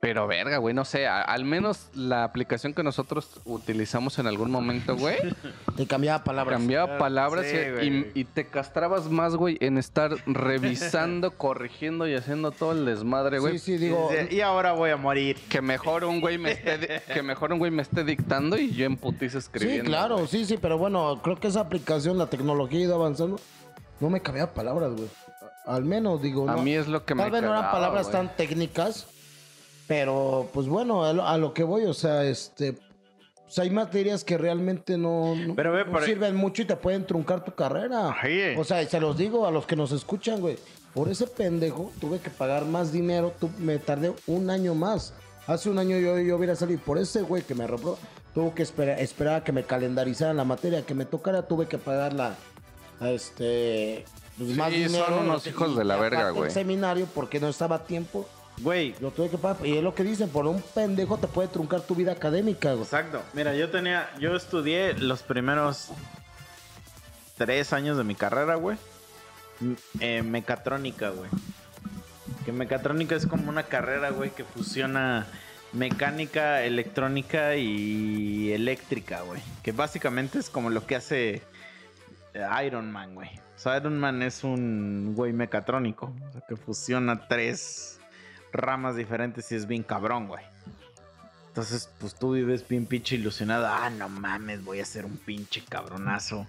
Pero 0.00 0.28
verga, 0.28 0.58
güey, 0.58 0.74
no 0.76 0.84
sé, 0.84 1.08
a- 1.08 1.22
al 1.22 1.44
menos 1.44 1.88
la 1.92 2.22
aplicación 2.22 2.72
que 2.72 2.84
nosotros 2.84 3.40
utilizamos 3.44 4.20
en 4.20 4.28
algún 4.28 4.48
momento, 4.50 4.96
güey, 4.96 5.16
Te 5.76 5.86
cambiaba 5.88 6.22
palabras. 6.22 6.56
cambiaba 6.56 6.98
palabras 6.98 7.46
sí, 7.46 7.56
y- 7.56 7.70
güey. 7.72 7.88
y, 8.14 8.20
y 8.20 8.24
te 8.24 8.46
castrabas 8.46 9.10
más, 9.10 9.34
güey, 9.34 9.56
en 9.60 9.76
estar 9.76 10.12
revisando, 10.26 11.32
corrigiendo 11.36 12.06
y 12.06 12.14
haciendo 12.14 12.52
todo 12.52 12.72
el 12.72 12.84
desmadre, 12.84 13.40
güey. 13.40 13.58
Sí, 13.58 13.72
sí, 13.72 13.78
digo. 13.78 14.08
Dice, 14.10 14.28
y 14.34 14.40
ahora 14.40 14.70
voy 14.72 14.90
a 14.90 14.96
morir. 14.96 15.36
Que 15.48 15.60
mejor 15.62 16.04
un 16.04 16.20
güey 16.20 16.38
me 16.38 16.52
esté, 16.52 16.78
di- 16.78 16.86
que 17.14 17.22
mejor 17.22 17.52
un 17.52 17.58
güey 17.58 17.72
me 17.72 17.82
esté 17.82 18.04
dictando 18.04 18.56
y 18.56 18.70
yo 18.70 18.86
en 18.86 18.96
putiza 18.96 19.32
Sí, 19.40 19.46
escribiendo. 19.46 19.84
claro, 19.90 20.14
güey. 20.18 20.28
sí, 20.28 20.44
sí, 20.44 20.58
pero 20.62 20.78
bueno, 20.78 21.20
creo 21.24 21.36
que 21.40 21.48
esa 21.48 21.60
aplicación, 21.60 22.18
la 22.18 22.26
tecnología 22.28 22.78
ha 22.78 22.82
ido 22.82 22.94
avanzando. 22.94 23.40
No 23.98 24.10
me 24.10 24.20
cambiaba 24.20 24.52
palabras, 24.54 24.92
güey. 24.92 25.08
Al 25.66 25.84
menos, 25.84 26.22
digo, 26.22 26.48
A 26.48 26.54
no. 26.54 26.62
mí 26.62 26.72
es 26.72 26.86
lo 26.86 27.04
que 27.04 27.16
me 27.16 27.22
Tal 27.24 27.32
vez 27.32 27.42
no 27.42 27.48
eran 27.48 27.62
cagaba, 27.62 27.72
palabras 27.72 28.06
güey. 28.10 28.16
tan 28.16 28.36
técnicas, 28.36 29.06
pero 29.88 30.48
pues 30.52 30.68
bueno, 30.68 31.04
a 31.04 31.12
lo, 31.12 31.26
a 31.26 31.36
lo 31.38 31.52
que 31.52 31.64
voy, 31.64 31.84
o 31.86 31.94
sea, 31.94 32.22
este. 32.24 32.74
pues, 33.44 33.58
hay 33.58 33.70
materias 33.70 34.22
que 34.22 34.38
realmente 34.38 34.96
no, 34.98 35.34
no- 35.34 35.54
Pero 35.56 35.72
ve, 35.72 35.84
no 35.84 35.92
por- 35.92 36.04
sirven 36.04 36.36
mucho 36.36 36.62
y 36.62 36.66
te 36.66 36.76
pueden 36.76 37.04
truncar 37.06 37.42
tu 37.44 37.52
carrera. 37.54 38.14
O 38.58 38.64
sea, 38.64 38.82
y 38.82 38.86
se 38.86 39.00
los 39.00 39.16
digo 39.16 39.46
a 39.46 39.50
los 39.50 39.66
que 39.66 39.74
nos 39.74 39.90
escuchan, 39.90 40.40
güey. 40.40 40.56
Por 40.94 41.08
ese 41.08 41.26
pendejo 41.26 41.90
tuve 42.00 42.18
que 42.18 42.30
pagar 42.30 42.64
más 42.66 42.92
dinero, 42.92 43.32
tu- 43.40 43.50
me 43.58 43.78
tardé 43.78 44.12
un 44.26 44.50
año 44.50 44.74
más. 44.74 45.14
Hace 45.46 45.70
un 45.70 45.78
año 45.78 45.96
yo, 45.98 46.18
yo 46.18 46.36
hubiera 46.36 46.54
salido 46.54 46.80
por 46.80 46.98
ese 46.98 47.22
güey 47.22 47.42
que 47.42 47.54
me 47.54 47.66
reprobó. 47.66 47.98
Tuve 48.34 48.52
que 48.52 48.62
esperar, 48.62 49.00
esperar 49.00 49.34
a 49.36 49.44
que 49.44 49.52
me 49.52 49.64
calendarizaran 49.64 50.36
la 50.36 50.44
materia 50.44 50.84
que 50.84 50.94
me 50.94 51.06
tocara, 51.06 51.42
tuve 51.48 51.66
que 51.66 51.78
pagar 51.78 52.12
la, 52.12 52.36
a 53.00 53.10
este, 53.10 54.04
pues, 54.36 54.50
Sí, 54.50 54.56
más 54.56 54.70
son 54.72 54.82
dinero. 54.82 55.20
unos 55.22 55.46
hijos 55.46 55.74
de 55.76 55.84
la 55.84 55.96
verga, 55.96 56.28
el 56.28 56.34
güey. 56.34 56.50
seminario 56.50 57.06
porque 57.14 57.40
no 57.40 57.48
estaba 57.48 57.76
a 57.76 57.84
tiempo. 57.84 58.28
Güey, 58.60 58.94
Lo 59.00 59.10
tuve 59.10 59.28
que 59.30 59.38
pagar. 59.38 59.64
Y 59.66 59.76
es 59.76 59.84
lo 59.84 59.94
que 59.94 60.02
dicen, 60.04 60.28
por 60.30 60.46
un 60.46 60.60
pendejo 60.60 61.16
te 61.18 61.28
puede 61.28 61.48
truncar 61.48 61.80
tu 61.82 61.94
vida 61.94 62.12
académica, 62.12 62.72
güey. 62.72 62.82
exacto. 62.82 63.22
Mira, 63.32 63.54
yo 63.54 63.70
tenía, 63.70 64.10
yo 64.18 64.34
estudié 64.34 64.94
los 64.94 65.22
primeros 65.22 65.88
tres 67.36 67.72
años 67.72 67.96
de 67.96 68.04
mi 68.04 68.14
carrera, 68.14 68.56
güey. 68.56 68.76
eh, 70.00 70.22
mecatrónica, 70.22 71.10
güey. 71.10 71.30
Que 72.44 72.52
mecatrónica 72.52 73.14
es 73.14 73.26
como 73.26 73.48
una 73.48 73.64
carrera, 73.64 74.10
güey, 74.10 74.30
que 74.30 74.44
fusiona 74.44 75.26
mecánica, 75.72 76.62
electrónica 76.62 77.56
y 77.56 78.52
eléctrica, 78.52 79.20
güey. 79.22 79.40
Que 79.62 79.72
básicamente 79.72 80.38
es 80.38 80.48
como 80.50 80.70
lo 80.70 80.86
que 80.86 80.96
hace 80.96 81.42
eh, 82.34 82.46
Iron 82.66 82.90
Man, 82.90 83.14
güey. 83.14 83.28
O 83.28 83.60
sea, 83.60 83.76
Iron 83.76 83.98
Man 83.98 84.22
es 84.22 84.44
un 84.44 85.12
güey 85.14 85.32
mecatrónico. 85.32 86.12
O 86.28 86.32
sea, 86.32 86.40
que 86.48 86.56
fusiona 86.56 87.26
tres 87.28 87.97
ramas 88.52 88.96
diferentes 88.96 89.50
y 89.52 89.54
es 89.54 89.66
bien 89.66 89.82
cabrón, 89.82 90.28
güey. 90.28 90.44
Entonces, 91.48 91.90
pues 91.98 92.14
tú 92.14 92.32
vives 92.32 92.66
bien 92.68 92.86
pinche 92.86 93.16
ilusionado. 93.16 93.66
Ah, 93.66 93.90
no 93.90 94.08
mames, 94.08 94.64
voy 94.64 94.78
a 94.80 94.84
ser 94.84 95.04
un 95.04 95.16
pinche 95.16 95.64
cabronazo. 95.64 96.46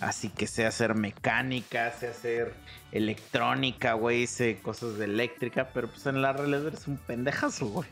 Así 0.00 0.30
que 0.30 0.46
sé 0.46 0.66
hacer 0.66 0.94
mecánica, 0.94 1.92
sé 1.92 2.08
hacer 2.08 2.54
electrónica, 2.90 3.92
güey, 3.92 4.26
sé 4.26 4.58
cosas 4.60 4.96
de 4.98 5.04
eléctrica, 5.04 5.70
pero 5.72 5.88
pues 5.88 6.06
en 6.06 6.22
la 6.22 6.32
realidad 6.32 6.66
eres 6.66 6.88
un 6.88 6.96
pendejazo, 6.96 7.66
güey. 7.66 7.88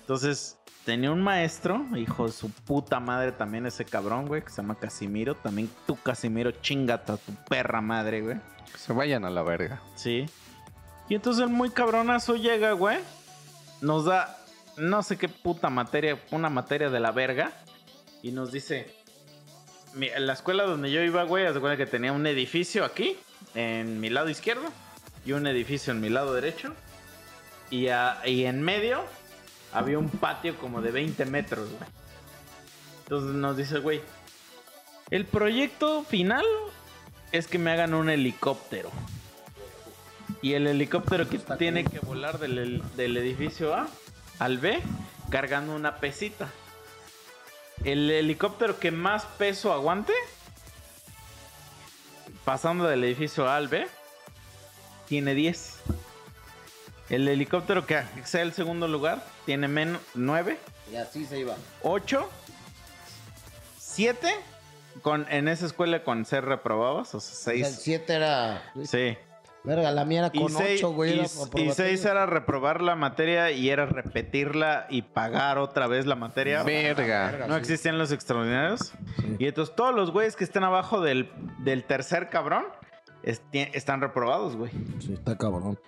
Entonces, 0.00 0.58
tenía 0.86 1.10
un 1.10 1.20
maestro, 1.20 1.84
hijo 1.96 2.26
de 2.26 2.32
su 2.32 2.50
puta 2.50 2.98
madre 2.98 3.32
también 3.32 3.66
ese 3.66 3.84
cabrón, 3.84 4.26
güey, 4.26 4.42
que 4.42 4.48
se 4.48 4.62
llama 4.62 4.74
Casimiro. 4.74 5.34
También 5.34 5.68
tú, 5.86 5.96
Casimiro, 6.02 6.50
chingata 6.50 7.18
tu 7.18 7.34
perra 7.46 7.82
madre, 7.82 8.22
güey. 8.22 8.36
Que 8.72 8.78
se 8.78 8.94
vayan 8.94 9.26
a 9.26 9.30
la 9.30 9.42
verga. 9.42 9.82
Sí. 9.96 10.24
Y 11.08 11.14
entonces 11.14 11.42
el 11.44 11.48
muy 11.50 11.70
cabronazo 11.70 12.36
llega, 12.36 12.72
güey. 12.72 12.98
Nos 13.80 14.04
da 14.04 14.36
no 14.76 15.02
sé 15.02 15.16
qué 15.16 15.28
puta 15.28 15.70
materia, 15.70 16.20
una 16.30 16.50
materia 16.50 16.90
de 16.90 17.00
la 17.00 17.10
verga. 17.12 17.52
Y 18.22 18.32
nos 18.32 18.52
dice, 18.52 18.94
la 20.18 20.32
escuela 20.32 20.64
donde 20.64 20.90
yo 20.90 21.00
iba, 21.02 21.22
güey, 21.24 21.44
cuenta 21.60 21.76
que 21.76 21.86
tenía 21.86 22.12
un 22.12 22.26
edificio 22.26 22.84
aquí, 22.84 23.16
en 23.54 24.00
mi 24.00 24.10
lado 24.10 24.28
izquierdo, 24.28 24.64
y 25.24 25.32
un 25.32 25.46
edificio 25.46 25.92
en 25.92 26.00
mi 26.00 26.08
lado 26.08 26.34
derecho. 26.34 26.74
Y, 27.70 27.88
a- 27.88 28.20
y 28.24 28.44
en 28.44 28.62
medio 28.62 29.02
había 29.72 29.98
un 29.98 30.08
patio 30.08 30.56
como 30.58 30.80
de 30.82 30.90
20 30.90 31.24
metros, 31.26 31.68
güey. 31.70 31.90
Entonces 33.04 33.34
nos 33.34 33.56
dice, 33.56 33.78
güey, 33.78 34.00
el 35.10 35.24
proyecto 35.24 36.02
final 36.04 36.44
es 37.32 37.46
que 37.46 37.58
me 37.58 37.70
hagan 37.70 37.94
un 37.94 38.10
helicóptero. 38.10 38.90
Y 40.40 40.54
el 40.54 40.66
helicóptero 40.66 41.28
que 41.28 41.38
tiene 41.38 41.84
que 41.84 41.98
volar 42.00 42.38
del, 42.38 42.82
del 42.96 43.16
edificio 43.16 43.74
A 43.74 43.88
al 44.38 44.58
B 44.58 44.80
cargando 45.30 45.74
una 45.74 45.96
pesita. 45.96 46.48
El 47.84 48.10
helicóptero 48.10 48.78
que 48.78 48.90
más 48.90 49.24
peso 49.24 49.72
aguante, 49.72 50.12
pasando 52.44 52.84
del 52.84 53.04
edificio 53.04 53.48
A 53.48 53.56
al 53.56 53.68
B, 53.68 53.86
tiene 55.06 55.34
10. 55.34 55.76
El 57.10 57.26
helicóptero 57.28 57.86
que 57.86 58.02
sea 58.24 58.42
el 58.42 58.52
segundo 58.52 58.86
lugar 58.88 59.24
tiene 59.46 59.68
menos 59.68 60.02
9. 60.14 60.58
Y 60.92 60.96
así 60.96 61.24
se 61.24 61.40
iba. 61.40 61.56
8, 61.82 62.28
7, 63.78 64.34
con, 65.02 65.26
en 65.30 65.48
esa 65.48 65.66
escuela 65.66 66.04
con 66.04 66.24
ser 66.26 66.44
reprobados, 66.44 67.14
o 67.14 67.20
sea, 67.20 67.54
El 67.54 67.64
6. 67.64 67.80
7 67.82 68.12
era. 68.12 68.72
Sí. 68.84 69.16
Verga, 69.64 69.90
la 69.90 70.04
mía 70.04 70.20
era 70.20 70.30
Y 70.32 70.38
con 70.38 70.50
6 70.52 70.84
8, 70.84 70.92
güey. 70.94 71.10
y, 71.10 71.14
era 71.14 71.22
y 71.22 71.26
aprobatorio. 71.26 71.72
seis 71.74 72.04
era 72.04 72.26
reprobar 72.26 72.80
la 72.80 72.94
materia 72.96 73.50
y 73.50 73.68
era 73.68 73.86
repetirla 73.86 74.86
y 74.88 75.02
pagar 75.02 75.58
otra 75.58 75.86
vez 75.86 76.06
la 76.06 76.14
materia. 76.14 76.62
Verga. 76.62 77.46
No 77.48 77.56
existían 77.56 77.98
los 77.98 78.12
extraordinarios. 78.12 78.92
Y 79.38 79.46
entonces 79.46 79.74
todos 79.74 79.94
los 79.94 80.10
güeyes 80.12 80.36
que 80.36 80.44
estén 80.44 80.64
abajo 80.64 81.00
del, 81.00 81.30
del 81.58 81.84
tercer 81.84 82.28
cabrón 82.30 82.64
están 83.22 84.00
reprobados, 84.00 84.56
güey. 84.56 84.70
Sí, 85.00 85.12
está 85.12 85.36
cabrón. 85.36 85.78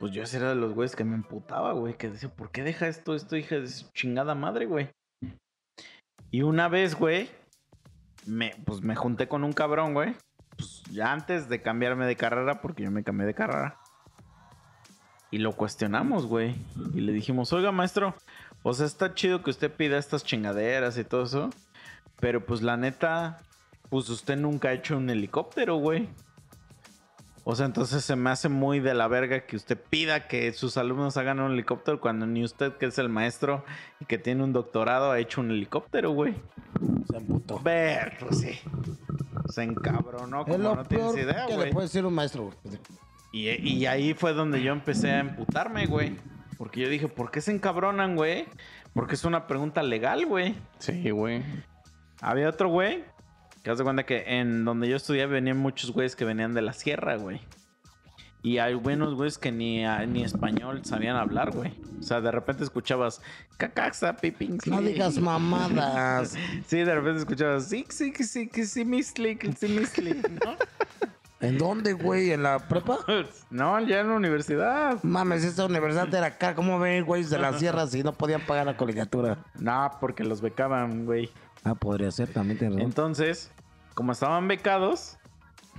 Pues 0.00 0.10
yo 0.12 0.24
ese 0.24 0.38
era 0.38 0.48
de 0.48 0.56
los 0.56 0.72
güeyes 0.74 0.96
que 0.96 1.04
me 1.04 1.14
emputaba, 1.14 1.72
güey. 1.74 1.94
Que 1.96 2.10
decía, 2.10 2.28
¿por 2.30 2.50
qué 2.50 2.64
deja 2.64 2.88
esto, 2.88 3.14
esto, 3.14 3.36
hija 3.36 3.56
de 3.60 3.68
su 3.68 3.86
chingada 3.92 4.34
madre, 4.34 4.66
güey? 4.66 4.90
Y 6.32 6.42
una 6.42 6.68
vez, 6.68 6.96
güey, 6.96 7.28
me, 8.26 8.52
pues 8.64 8.80
me 8.80 8.96
junté 8.96 9.28
con 9.28 9.44
un 9.44 9.52
cabrón, 9.52 9.94
güey. 9.94 10.16
Pues 10.62 10.84
ya 10.92 11.12
antes 11.12 11.48
de 11.48 11.60
cambiarme 11.60 12.06
de 12.06 12.14
carrera, 12.14 12.60
porque 12.60 12.84
yo 12.84 12.92
me 12.92 13.02
cambié 13.02 13.26
de 13.26 13.34
carrera. 13.34 13.78
Y 15.32 15.38
lo 15.38 15.56
cuestionamos, 15.56 16.26
güey. 16.26 16.54
Y 16.94 17.00
le 17.00 17.12
dijimos, 17.12 17.52
oiga, 17.52 17.72
maestro, 17.72 18.14
o 18.62 18.72
sea, 18.72 18.86
está 18.86 19.12
chido 19.12 19.42
que 19.42 19.50
usted 19.50 19.72
pida 19.72 19.98
estas 19.98 20.22
chingaderas 20.22 20.96
y 20.98 21.02
todo 21.02 21.24
eso. 21.24 21.50
Pero 22.20 22.46
pues 22.46 22.62
la 22.62 22.76
neta, 22.76 23.38
pues 23.90 24.08
usted 24.08 24.36
nunca 24.36 24.68
ha 24.68 24.72
hecho 24.72 24.96
un 24.96 25.10
helicóptero, 25.10 25.78
güey. 25.78 26.08
O 27.42 27.56
sea, 27.56 27.66
entonces 27.66 28.04
se 28.04 28.14
me 28.14 28.30
hace 28.30 28.48
muy 28.48 28.78
de 28.78 28.94
la 28.94 29.08
verga 29.08 29.46
que 29.46 29.56
usted 29.56 29.76
pida 29.90 30.28
que 30.28 30.52
sus 30.52 30.76
alumnos 30.76 31.16
hagan 31.16 31.40
un 31.40 31.54
helicóptero 31.54 32.00
cuando 32.00 32.24
ni 32.24 32.44
usted, 32.44 32.74
que 32.76 32.86
es 32.86 32.98
el 32.98 33.08
maestro 33.08 33.64
y 33.98 34.04
que 34.04 34.16
tiene 34.16 34.44
un 34.44 34.52
doctorado, 34.52 35.10
ha 35.10 35.18
hecho 35.18 35.40
un 35.40 35.50
helicóptero, 35.50 36.12
güey. 36.12 36.36
Se 37.10 37.16
emputó. 37.16 37.58
Ver, 37.58 38.16
pues 38.20 38.38
sí. 38.38 38.60
Se 39.52 39.62
encabronó 39.62 40.40
Es 40.40 40.46
como 40.46 40.58
lo 40.58 40.76
no 40.76 40.84
peor 40.84 41.14
tienes 41.14 41.26
idea, 41.26 41.46
que 41.46 41.54
güey. 41.54 41.66
le 41.66 41.72
puede 41.72 41.86
decir 41.86 42.04
un 42.04 42.14
maestro. 42.14 42.50
Y, 43.32 43.48
y 43.50 43.86
ahí 43.86 44.14
fue 44.14 44.32
donde 44.32 44.62
yo 44.62 44.72
empecé 44.72 45.10
a 45.10 45.20
emputarme, 45.20 45.86
güey. 45.86 46.16
Porque 46.58 46.80
yo 46.80 46.88
dije, 46.88 47.08
¿por 47.08 47.30
qué 47.30 47.40
se 47.40 47.50
encabronan, 47.52 48.14
güey? 48.16 48.46
Porque 48.94 49.14
es 49.14 49.24
una 49.24 49.46
pregunta 49.46 49.82
legal, 49.82 50.26
güey. 50.26 50.54
Sí, 50.78 51.10
güey. 51.10 51.42
Había 52.20 52.48
otro 52.48 52.68
güey 52.68 53.04
que 53.62 53.70
haz 53.70 53.78
de 53.78 53.84
cuenta 53.84 54.04
que 54.04 54.24
en 54.26 54.64
donde 54.64 54.88
yo 54.88 54.96
estudié 54.96 55.26
venían 55.26 55.56
muchos 55.58 55.92
güeyes 55.92 56.16
que 56.16 56.24
venían 56.24 56.52
de 56.54 56.62
la 56.62 56.72
sierra, 56.72 57.16
güey. 57.16 57.40
Y 58.42 58.58
hay 58.58 58.74
buenos 58.74 59.14
güeyes 59.14 59.38
que 59.38 59.52
ni, 59.52 59.84
ah, 59.84 60.04
ni 60.04 60.24
español 60.24 60.84
sabían 60.84 61.16
hablar, 61.16 61.52
güey. 61.52 61.72
O 62.00 62.02
sea, 62.02 62.20
de 62.20 62.32
repente 62.32 62.64
escuchabas 62.64 63.22
cacaxa, 63.56 64.16
pipings. 64.16 64.66
No 64.66 64.82
digas 64.82 65.18
mamadas. 65.18 66.34
Sí, 66.66 66.78
de 66.78 66.94
repente 66.94 67.20
escuchabas 67.20 67.68
sí, 67.68 67.86
sí, 67.88 68.12
sí, 68.16 68.50
sí, 68.52 68.66
sí, 68.66 68.84
misli, 68.84 69.38
sí, 69.56 69.68
misli, 69.68 70.14
¿no? 70.44 70.56
¿En 71.40 71.58
dónde, 71.58 71.92
güey? 71.92 72.32
¿En 72.32 72.42
la 72.42 72.58
prepa? 72.58 72.98
No, 73.50 73.78
ya 73.80 74.00
en 74.00 74.08
la 74.08 74.14
universidad. 74.14 75.02
Mames, 75.02 75.44
esta 75.44 75.66
universidad 75.66 76.12
era 76.12 76.26
acá. 76.26 76.54
¿Cómo 76.56 76.80
ven, 76.80 77.04
güey, 77.04 77.22
de 77.22 77.38
las 77.38 77.60
sierras 77.60 77.90
si 77.90 78.02
no 78.02 78.12
podían 78.12 78.40
pagar 78.40 78.66
la 78.66 78.76
colegiatura? 78.76 79.38
No, 79.58 79.90
porque 80.00 80.24
los 80.24 80.40
becaban, 80.40 81.04
güey. 81.04 81.30
Ah, 81.62 81.74
podría 81.74 82.10
ser, 82.10 82.32
también 82.32 82.58
razón. 82.58 82.80
Entonces, 82.80 83.50
como 83.94 84.12
estaban 84.12 84.48
becados 84.48 85.18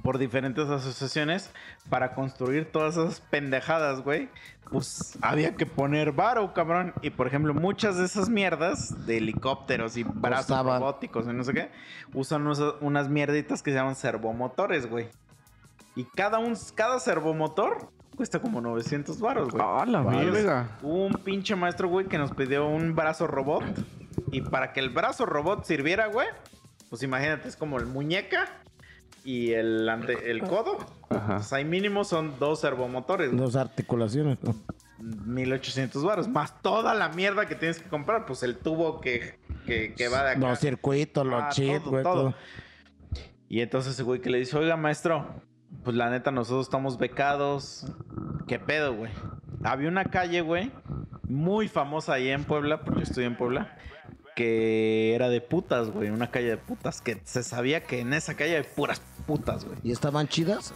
por 0.04 0.18
diferentes 0.18 0.70
asociaciones 0.70 1.50
para 1.90 2.14
construir 2.14 2.72
todas 2.72 2.98
esas 2.98 3.22
pendejadas, 3.22 4.02
güey, 4.02 4.30
pues 4.70 5.18
había 5.22 5.56
que 5.56 5.66
poner 5.66 6.12
varo, 6.12 6.54
cabrón. 6.54 6.94
Y 7.02 7.10
por 7.10 7.26
ejemplo, 7.26 7.54
muchas 7.54 7.98
de 7.98 8.06
esas 8.06 8.30
mierdas 8.30 9.06
de 9.08 9.18
helicópteros 9.18 9.98
y 9.98 10.04
brazos 10.04 10.64
robóticos 10.64 11.26
y 11.26 11.30
no 11.30 11.44
sé 11.44 11.54
qué, 11.54 11.72
usan 12.14 12.46
unas, 12.46 12.60
unas 12.82 13.10
mierditas 13.10 13.64
que 13.64 13.72
se 13.72 13.78
llaman 13.78 13.96
servomotores, 13.96 14.88
güey. 14.90 15.08
Y 15.96 16.04
cada, 16.04 16.38
un, 16.40 16.58
cada 16.76 17.00
servomotor 17.00 17.90
cuesta 18.16 18.40
como 18.40 18.60
900 18.60 19.20
varos, 19.20 19.50
güey. 19.52 19.64
¡Ah, 19.66 19.86
la 19.88 20.02
verga! 20.02 20.78
Hubo 20.82 21.06
un 21.06 21.14
pinche 21.14 21.56
maestro, 21.56 21.88
güey, 21.88 22.08
que 22.08 22.18
nos 22.18 22.32
pidió 22.32 22.68
un 22.68 22.94
brazo 22.94 23.26
robot. 23.28 23.64
Y 24.32 24.42
para 24.42 24.74
que 24.74 24.80
el 24.80 24.90
brazo 24.90 25.26
robot 25.26 25.64
sirviera, 25.66 26.08
güey, 26.08 26.28
pues 26.90 27.04
imagínate, 27.04 27.48
es 27.48 27.56
como 27.56 27.78
el 27.78 27.86
muñeca 27.86 28.63
y 29.24 29.52
el, 29.54 29.88
ante, 29.90 30.32
el 30.32 30.42
codo. 30.42 30.78
Ajá. 31.10 31.36
Pues 31.38 31.54
ahí 31.54 31.66
mínimo 31.66 32.04
son 32.04 32.38
dos 32.40 32.60
servomotores, 32.62 33.30
güey. 33.30 33.40
Dos 33.42 33.56
articulaciones, 33.56 34.38
¿no? 34.44 34.56
1800 35.00 36.04
varos. 36.04 36.28
Más 36.28 36.62
toda 36.62 36.94
la 36.94 37.10
mierda 37.10 37.46
que 37.46 37.56
tienes 37.56 37.80
que 37.80 37.90
comprar. 37.90 38.26
Pues 38.26 38.44
el 38.44 38.58
tubo 38.58 39.02
que, 39.02 39.40
que, 39.66 39.94
que 39.94 40.08
va 40.08 40.24
de 40.24 40.32
acá. 40.32 40.40
Los 40.40 40.60
circuitos, 40.60 41.26
los 41.26 41.44
Ah, 41.44 41.50
chips, 41.52 41.80
todo, 41.84 41.92
güey, 41.92 42.04
todo. 42.04 42.16
todo. 42.16 42.36
Y 43.50 43.62
entonces 43.62 43.94
ese 43.94 44.04
güey 44.04 44.20
que 44.22 44.30
le 44.30 44.40
dice, 44.40 44.58
oiga, 44.58 44.76
maestro, 44.78 45.28
pues 45.84 45.96
la 45.96 46.10
neta, 46.10 46.32
nosotros 46.32 46.66
estamos 46.66 46.98
becados. 46.98 47.86
¿Qué 48.48 48.60
pedo, 48.60 48.96
güey? 48.96 49.12
Había 49.64 49.88
una 49.90 50.06
calle, 50.06 50.42
güey, 50.42 50.72
muy 51.30 51.68
famosa 51.68 52.14
ahí 52.14 52.30
en 52.30 52.44
Puebla, 52.44 52.82
porque 52.84 53.02
yo 53.02 53.04
estoy 53.04 53.26
en 53.26 53.38
Puebla, 53.38 53.78
que 54.36 55.14
era 55.16 55.30
de 55.30 55.40
putas, 55.42 55.90
güey. 55.92 56.10
Una 56.10 56.32
calle 56.32 56.50
de 56.50 56.58
putas, 56.58 57.02
que 57.02 57.22
se 57.24 57.44
sabía 57.44 57.84
que 57.84 58.00
en 58.00 58.14
esa 58.14 58.34
calle 58.36 58.58
hay 58.58 58.64
puras 58.76 59.02
putas, 59.26 59.66
güey. 59.66 59.78
¿Y 59.84 59.92
estaban 59.92 60.28
chidas? 60.28 60.74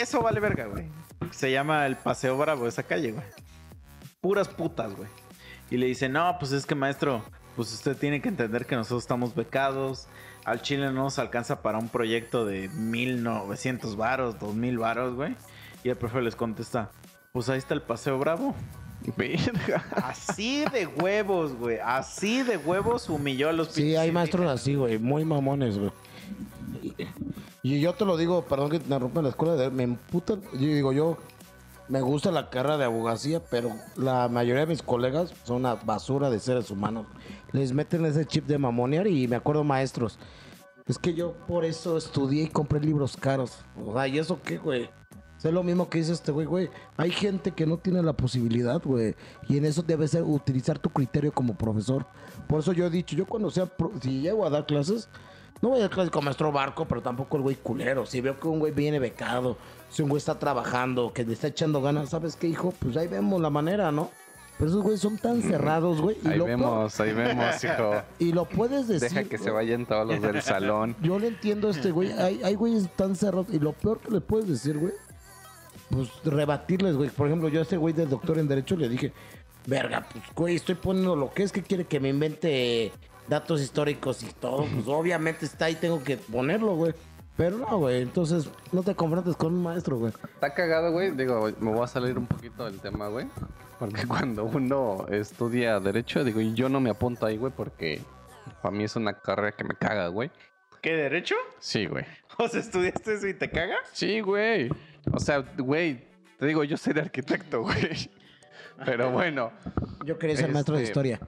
Eso 0.00 0.22
vale 0.22 0.40
verga, 0.40 0.66
güey. 0.66 0.86
Se 1.30 1.50
llama 1.50 1.86
el 1.86 1.96
Paseo 1.96 2.36
Bravo, 2.36 2.66
esa 2.66 2.82
calle, 2.82 3.12
güey. 3.12 3.24
Puras 4.20 4.48
putas, 4.48 4.94
güey. 4.94 5.08
Y 5.70 5.76
le 5.76 5.86
dice, 5.86 6.08
no, 6.08 6.36
pues 6.38 6.52
es 6.52 6.66
que 6.66 6.74
maestro, 6.74 7.22
pues 7.56 7.72
usted 7.72 7.96
tiene 7.96 8.20
que 8.20 8.28
entender 8.28 8.66
que 8.66 8.76
nosotros 8.76 9.02
estamos 9.02 9.34
becados. 9.34 10.06
Al 10.44 10.60
Chile 10.62 10.86
no 10.86 11.04
nos 11.04 11.18
alcanza 11.18 11.62
para 11.62 11.78
un 11.78 11.88
proyecto 11.88 12.44
de 12.44 12.68
1900 12.68 13.96
varos, 13.96 14.38
2000 14.38 14.78
varos, 14.78 15.14
güey. 15.14 15.36
Y 15.82 15.88
el 15.88 15.96
profe 15.96 16.20
les 16.20 16.36
contesta, 16.36 16.90
pues 17.32 17.48
ahí 17.48 17.58
está 17.58 17.74
el 17.74 17.82
Paseo 17.82 18.18
Bravo. 18.18 18.54
Verga. 19.16 19.84
Así 19.96 20.64
de 20.72 20.86
huevos, 20.86 21.54
güey. 21.54 21.78
Así 21.84 22.42
de 22.42 22.56
huevos 22.56 23.08
humilló 23.10 23.48
a 23.48 23.52
los 23.52 23.68
Sí, 23.68 23.96
hay 23.96 24.10
maestros 24.12 24.50
así, 24.50 24.74
güey, 24.74 24.98
muy 24.98 25.24
mamones, 25.24 25.78
güey. 25.78 25.92
Y 27.64 27.80
yo 27.80 27.94
te 27.94 28.04
lo 28.04 28.18
digo, 28.18 28.44
perdón 28.44 28.68
que 28.68 28.78
te 28.78 28.84
interrumpa 28.84 29.20
en 29.20 29.24
la 29.24 29.30
escuela, 29.30 29.54
de, 29.56 29.70
me 29.70 29.84
emputan. 29.84 30.42
Yo 30.52 30.58
digo, 30.58 30.92
yo 30.92 31.16
me 31.88 32.02
gusta 32.02 32.30
la 32.30 32.50
carrera 32.50 32.76
de 32.76 32.84
abogacía, 32.84 33.42
pero 33.42 33.70
la 33.96 34.28
mayoría 34.28 34.60
de 34.60 34.66
mis 34.66 34.82
colegas 34.82 35.32
son 35.44 35.56
una 35.56 35.74
basura 35.74 36.28
de 36.28 36.40
seres 36.40 36.70
humanos. 36.70 37.06
Les 37.52 37.72
meten 37.72 38.04
ese 38.04 38.26
chip 38.26 38.44
de 38.46 38.58
mamonear 38.58 39.06
y 39.06 39.26
me 39.28 39.36
acuerdo 39.36 39.64
maestros. 39.64 40.18
Es 40.86 40.98
que 40.98 41.14
yo 41.14 41.32
por 41.48 41.64
eso 41.64 41.96
estudié 41.96 42.42
y 42.42 42.48
compré 42.48 42.80
libros 42.80 43.16
caros. 43.16 43.56
O 43.82 43.94
sea, 43.94 44.06
¿y 44.08 44.18
eso 44.18 44.38
qué, 44.44 44.58
güey? 44.58 44.90
Es 45.42 45.52
lo 45.52 45.62
mismo 45.62 45.88
que 45.88 45.98
dice 45.98 46.12
este 46.12 46.32
güey, 46.32 46.46
güey. 46.46 46.70
Hay 46.98 47.10
gente 47.10 47.50
que 47.50 47.64
no 47.66 47.78
tiene 47.78 48.02
la 48.02 48.12
posibilidad, 48.12 48.82
güey. 48.82 49.14
Y 49.48 49.56
en 49.56 49.64
eso 49.64 49.82
debe 49.82 50.06
ser 50.06 50.22
utilizar 50.22 50.78
tu 50.78 50.90
criterio 50.90 51.32
como 51.32 51.54
profesor. 51.54 52.06
Por 52.46 52.60
eso 52.60 52.74
yo 52.74 52.86
he 52.86 52.90
dicho, 52.90 53.16
yo 53.16 53.24
cuando 53.24 53.50
sea, 53.50 53.70
si 54.02 54.20
llego 54.20 54.46
a 54.46 54.50
dar 54.50 54.66
clases, 54.66 55.08
no 55.64 55.70
voy 55.70 55.80
a 55.80 55.88
clases 55.88 56.10
con 56.10 56.22
maestro 56.22 56.52
barco, 56.52 56.84
pero 56.84 57.00
tampoco 57.00 57.38
el 57.38 57.42
güey 57.42 57.56
culero. 57.56 58.04
Si 58.04 58.20
veo 58.20 58.38
que 58.38 58.46
un 58.46 58.58
güey 58.58 58.70
viene 58.70 58.98
becado, 58.98 59.56
si 59.88 60.02
un 60.02 60.10
güey 60.10 60.18
está 60.18 60.38
trabajando, 60.38 61.10
que 61.10 61.24
le 61.24 61.32
está 61.32 61.46
echando 61.46 61.80
ganas, 61.80 62.10
¿sabes 62.10 62.36
qué, 62.36 62.48
hijo? 62.48 62.74
Pues 62.78 62.98
ahí 62.98 63.08
vemos 63.08 63.40
la 63.40 63.48
manera, 63.48 63.90
¿no? 63.90 64.10
Pero 64.58 64.68
esos 64.68 64.82
güeyes 64.82 65.00
son 65.00 65.16
tan 65.16 65.40
cerrados, 65.40 66.02
güey. 66.02 66.18
Ahí 66.26 66.36
lo 66.36 66.44
vemos, 66.44 67.00
ahí 67.00 67.14
vemos, 67.14 67.64
hijo. 67.64 67.94
y 68.18 68.32
lo 68.32 68.44
puedes 68.44 68.88
decir. 68.88 69.08
Deja 69.08 69.24
que 69.24 69.38
se 69.38 69.50
vayan 69.50 69.86
todos 69.86 70.06
los 70.06 70.20
del 70.20 70.42
salón. 70.42 70.96
Yo 71.02 71.18
le 71.18 71.28
entiendo 71.28 71.68
a 71.68 71.70
este 71.70 71.92
güey. 71.92 72.12
Hay, 72.12 72.42
hay 72.44 72.54
güeyes 72.56 72.86
tan 72.94 73.16
cerrados. 73.16 73.46
Y 73.50 73.58
lo 73.58 73.72
peor 73.72 74.00
que 74.00 74.10
le 74.10 74.20
puedes 74.20 74.46
decir, 74.46 74.76
güey, 74.76 74.92
pues 75.88 76.10
rebatirles, 76.24 76.94
güey. 76.94 77.08
Por 77.08 77.28
ejemplo, 77.28 77.48
yo 77.48 77.60
a 77.60 77.62
este 77.62 77.78
güey 77.78 77.94
del 77.94 78.10
doctor 78.10 78.38
en 78.38 78.48
Derecho 78.48 78.76
le 78.76 78.90
dije, 78.90 79.14
verga, 79.64 80.06
pues, 80.12 80.24
güey, 80.34 80.56
estoy 80.56 80.74
poniendo 80.74 81.16
lo 81.16 81.32
que 81.32 81.42
es 81.42 81.52
que 81.52 81.62
quiere 81.62 81.86
que 81.86 82.00
me 82.00 82.10
invente 82.10 82.92
datos 83.28 83.60
históricos 83.60 84.22
y 84.22 84.32
todo. 84.32 84.64
Pues 84.72 84.86
obviamente 84.86 85.46
está 85.46 85.66
ahí, 85.66 85.74
tengo 85.74 86.02
que 86.02 86.16
ponerlo, 86.16 86.74
güey. 86.76 86.94
Pero 87.36 87.58
no, 87.58 87.78
güey. 87.78 88.00
Entonces, 88.02 88.48
no 88.70 88.82
te 88.82 88.94
confrontes 88.94 89.34
con 89.36 89.54
un 89.54 89.62
maestro, 89.62 89.96
güey. 89.98 90.12
Está 90.34 90.54
cagado, 90.54 90.92
güey. 90.92 91.10
Digo, 91.10 91.50
me 91.58 91.72
voy 91.72 91.82
a 91.82 91.88
salir 91.88 92.16
un 92.16 92.26
poquito 92.26 92.64
del 92.64 92.78
tema, 92.80 93.08
güey. 93.08 93.26
Porque 93.78 94.06
cuando 94.06 94.44
uno 94.44 95.06
estudia 95.10 95.80
Derecho, 95.80 96.22
digo, 96.22 96.40
y 96.40 96.54
yo 96.54 96.68
no 96.68 96.80
me 96.80 96.90
apunto 96.90 97.26
ahí, 97.26 97.36
güey, 97.36 97.52
porque 97.54 98.00
para 98.62 98.74
mí 98.74 98.84
es 98.84 98.94
una 98.94 99.14
carrera 99.14 99.50
que 99.52 99.64
me 99.64 99.74
caga, 99.74 100.06
güey. 100.08 100.30
¿Qué 100.80 100.94
derecho? 100.94 101.34
Sí, 101.58 101.86
güey. 101.86 102.04
¿O 102.38 102.46
sea, 102.46 102.60
estudiaste 102.60 103.14
eso 103.14 103.26
y 103.26 103.34
te 103.34 103.50
caga? 103.50 103.76
Sí, 103.92 104.20
güey. 104.20 104.70
O 105.12 105.18
sea, 105.18 105.38
güey, 105.58 106.06
te 106.38 106.46
digo, 106.46 106.62
yo 106.62 106.76
soy 106.76 106.92
de 106.92 107.00
arquitecto, 107.00 107.62
güey. 107.62 108.10
Pero 108.84 109.10
bueno, 109.10 109.52
Yo 110.04 110.18
quería 110.18 110.36
ser 110.36 110.52
maestro 110.52 110.76
de 110.76 110.82
Este- 110.82 110.90
historia. 110.90 111.20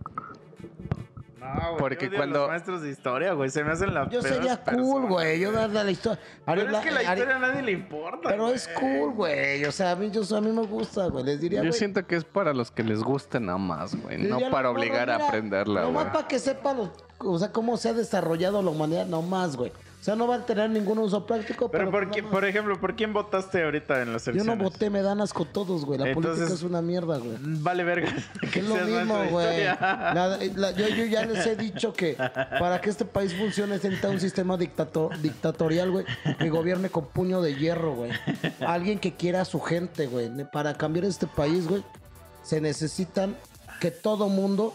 No, 1.54 1.62
güey. 1.70 1.78
Porque 1.78 2.08
yo 2.10 2.16
cuando- 2.16 2.40
los 2.40 2.48
maestros 2.48 2.82
de 2.82 2.90
historia, 2.90 3.32
güey, 3.32 3.50
se 3.50 3.62
me 3.64 3.72
hacen 3.72 3.94
la 3.94 4.08
Yo 4.08 4.22
sería 4.22 4.56
cool, 4.62 5.06
güey. 5.06 5.38
Yo 5.40 5.52
darle 5.52 5.84
la 5.84 5.90
historia. 5.90 6.20
Pero 6.44 6.62
es 6.62 6.84
que 6.84 6.90
la 6.90 7.02
historia 7.02 7.36
a 7.36 7.38
nadie 7.38 7.62
le 7.62 7.72
importa. 7.72 8.28
Pero 8.28 8.44
güey. 8.44 8.54
es 8.54 8.68
cool, 8.68 9.12
güey. 9.14 9.64
O 9.64 9.72
sea, 9.72 9.92
a 9.92 9.96
mí, 9.96 10.10
yo, 10.10 10.22
a 10.36 10.40
mí 10.40 10.50
me 10.50 10.66
gusta, 10.66 11.06
güey. 11.08 11.24
Les 11.24 11.40
diría, 11.40 11.60
yo 11.60 11.68
güey. 11.68 11.78
siento 11.78 12.06
que 12.06 12.16
es 12.16 12.24
para 12.24 12.52
los 12.52 12.70
que 12.70 12.82
les 12.82 13.02
guste 13.02 13.40
nada 13.40 13.58
más, 13.58 13.94
güey. 13.94 14.18
les 14.18 14.28
No 14.30 14.38
para 14.50 14.68
no, 14.68 14.74
no, 14.74 14.78
obligar 14.80 15.10
a 15.10 15.26
aprenderla, 15.26 15.82
güey. 15.82 15.92
Nomás 15.92 16.12
para 16.12 16.28
que 16.28 16.38
sepa 16.38 16.74
los, 16.74 16.90
o 17.18 17.38
sea, 17.38 17.52
cómo 17.52 17.76
se 17.76 17.88
ha 17.90 17.92
desarrollado 17.92 18.62
la 18.62 18.70
humanidad, 18.70 19.06
nomás, 19.06 19.56
güey. 19.56 19.72
O 20.06 20.08
sea, 20.08 20.14
no 20.14 20.28
va 20.28 20.36
a 20.36 20.46
tener 20.46 20.70
ningún 20.70 20.98
uso 20.98 21.26
práctico, 21.26 21.68
Pero 21.68 21.86
pero. 21.86 21.90
por, 21.90 22.04
pues, 22.04 22.14
qué- 22.14 22.22
nomás. 22.22 22.32
por 22.32 22.44
ejemplo, 22.44 22.80
¿por 22.80 22.94
quién 22.94 23.12
votaste 23.12 23.64
ahorita 23.64 24.02
en 24.02 24.12
las 24.12 24.24
Yo 24.26 24.30
elecciones? 24.30 24.56
no 24.58 24.62
voté, 24.70 24.88
me 24.88 25.02
dan 25.02 25.20
asco 25.20 25.44
todos, 25.46 25.84
güey. 25.84 25.98
La 25.98 26.10
Entonces- 26.10 26.30
política 26.34 26.54
es 26.54 26.62
una 26.62 26.80
mierda, 26.80 27.18
güey. 27.18 27.36
Vale 27.40 27.82
verga. 27.82 28.14
que 28.52 28.60
Es 28.60 28.68
lo 28.68 28.76
mismo, 28.76 29.14
güey. 29.32 29.46
historia. 29.46 29.76
La- 29.80 30.38
la- 30.54 30.70
yo, 30.70 30.86
yo 30.90 31.04
ya 31.06 31.26
les 31.26 31.44
he 31.44 31.56
dicho 31.56 31.92
que 31.92 32.14
para 32.14 32.80
que 32.80 32.90
este 32.90 33.04
país 33.04 33.34
funcione 33.34 33.74
necesita 33.74 34.08
un 34.08 34.20
sistema 34.20 34.56
dictato- 34.56 35.10
dictatorial, 35.20 35.90
güey, 35.90 36.04
que 36.38 36.50
gobierne 36.50 36.88
con 36.88 37.06
puño 37.06 37.42
de 37.42 37.56
hierro, 37.56 37.96
güey. 37.96 38.12
Alguien 38.60 39.00
que 39.00 39.14
quiera 39.16 39.40
a 39.40 39.44
su 39.44 39.58
gente, 39.60 40.06
güey. 40.06 40.30
Para 40.52 40.74
cambiar 40.74 41.06
este 41.06 41.26
país, 41.26 41.66
güey, 41.66 41.82
se 42.44 42.60
necesitan 42.60 43.36
que 43.80 43.90
todo 43.90 44.28
mundo 44.28 44.72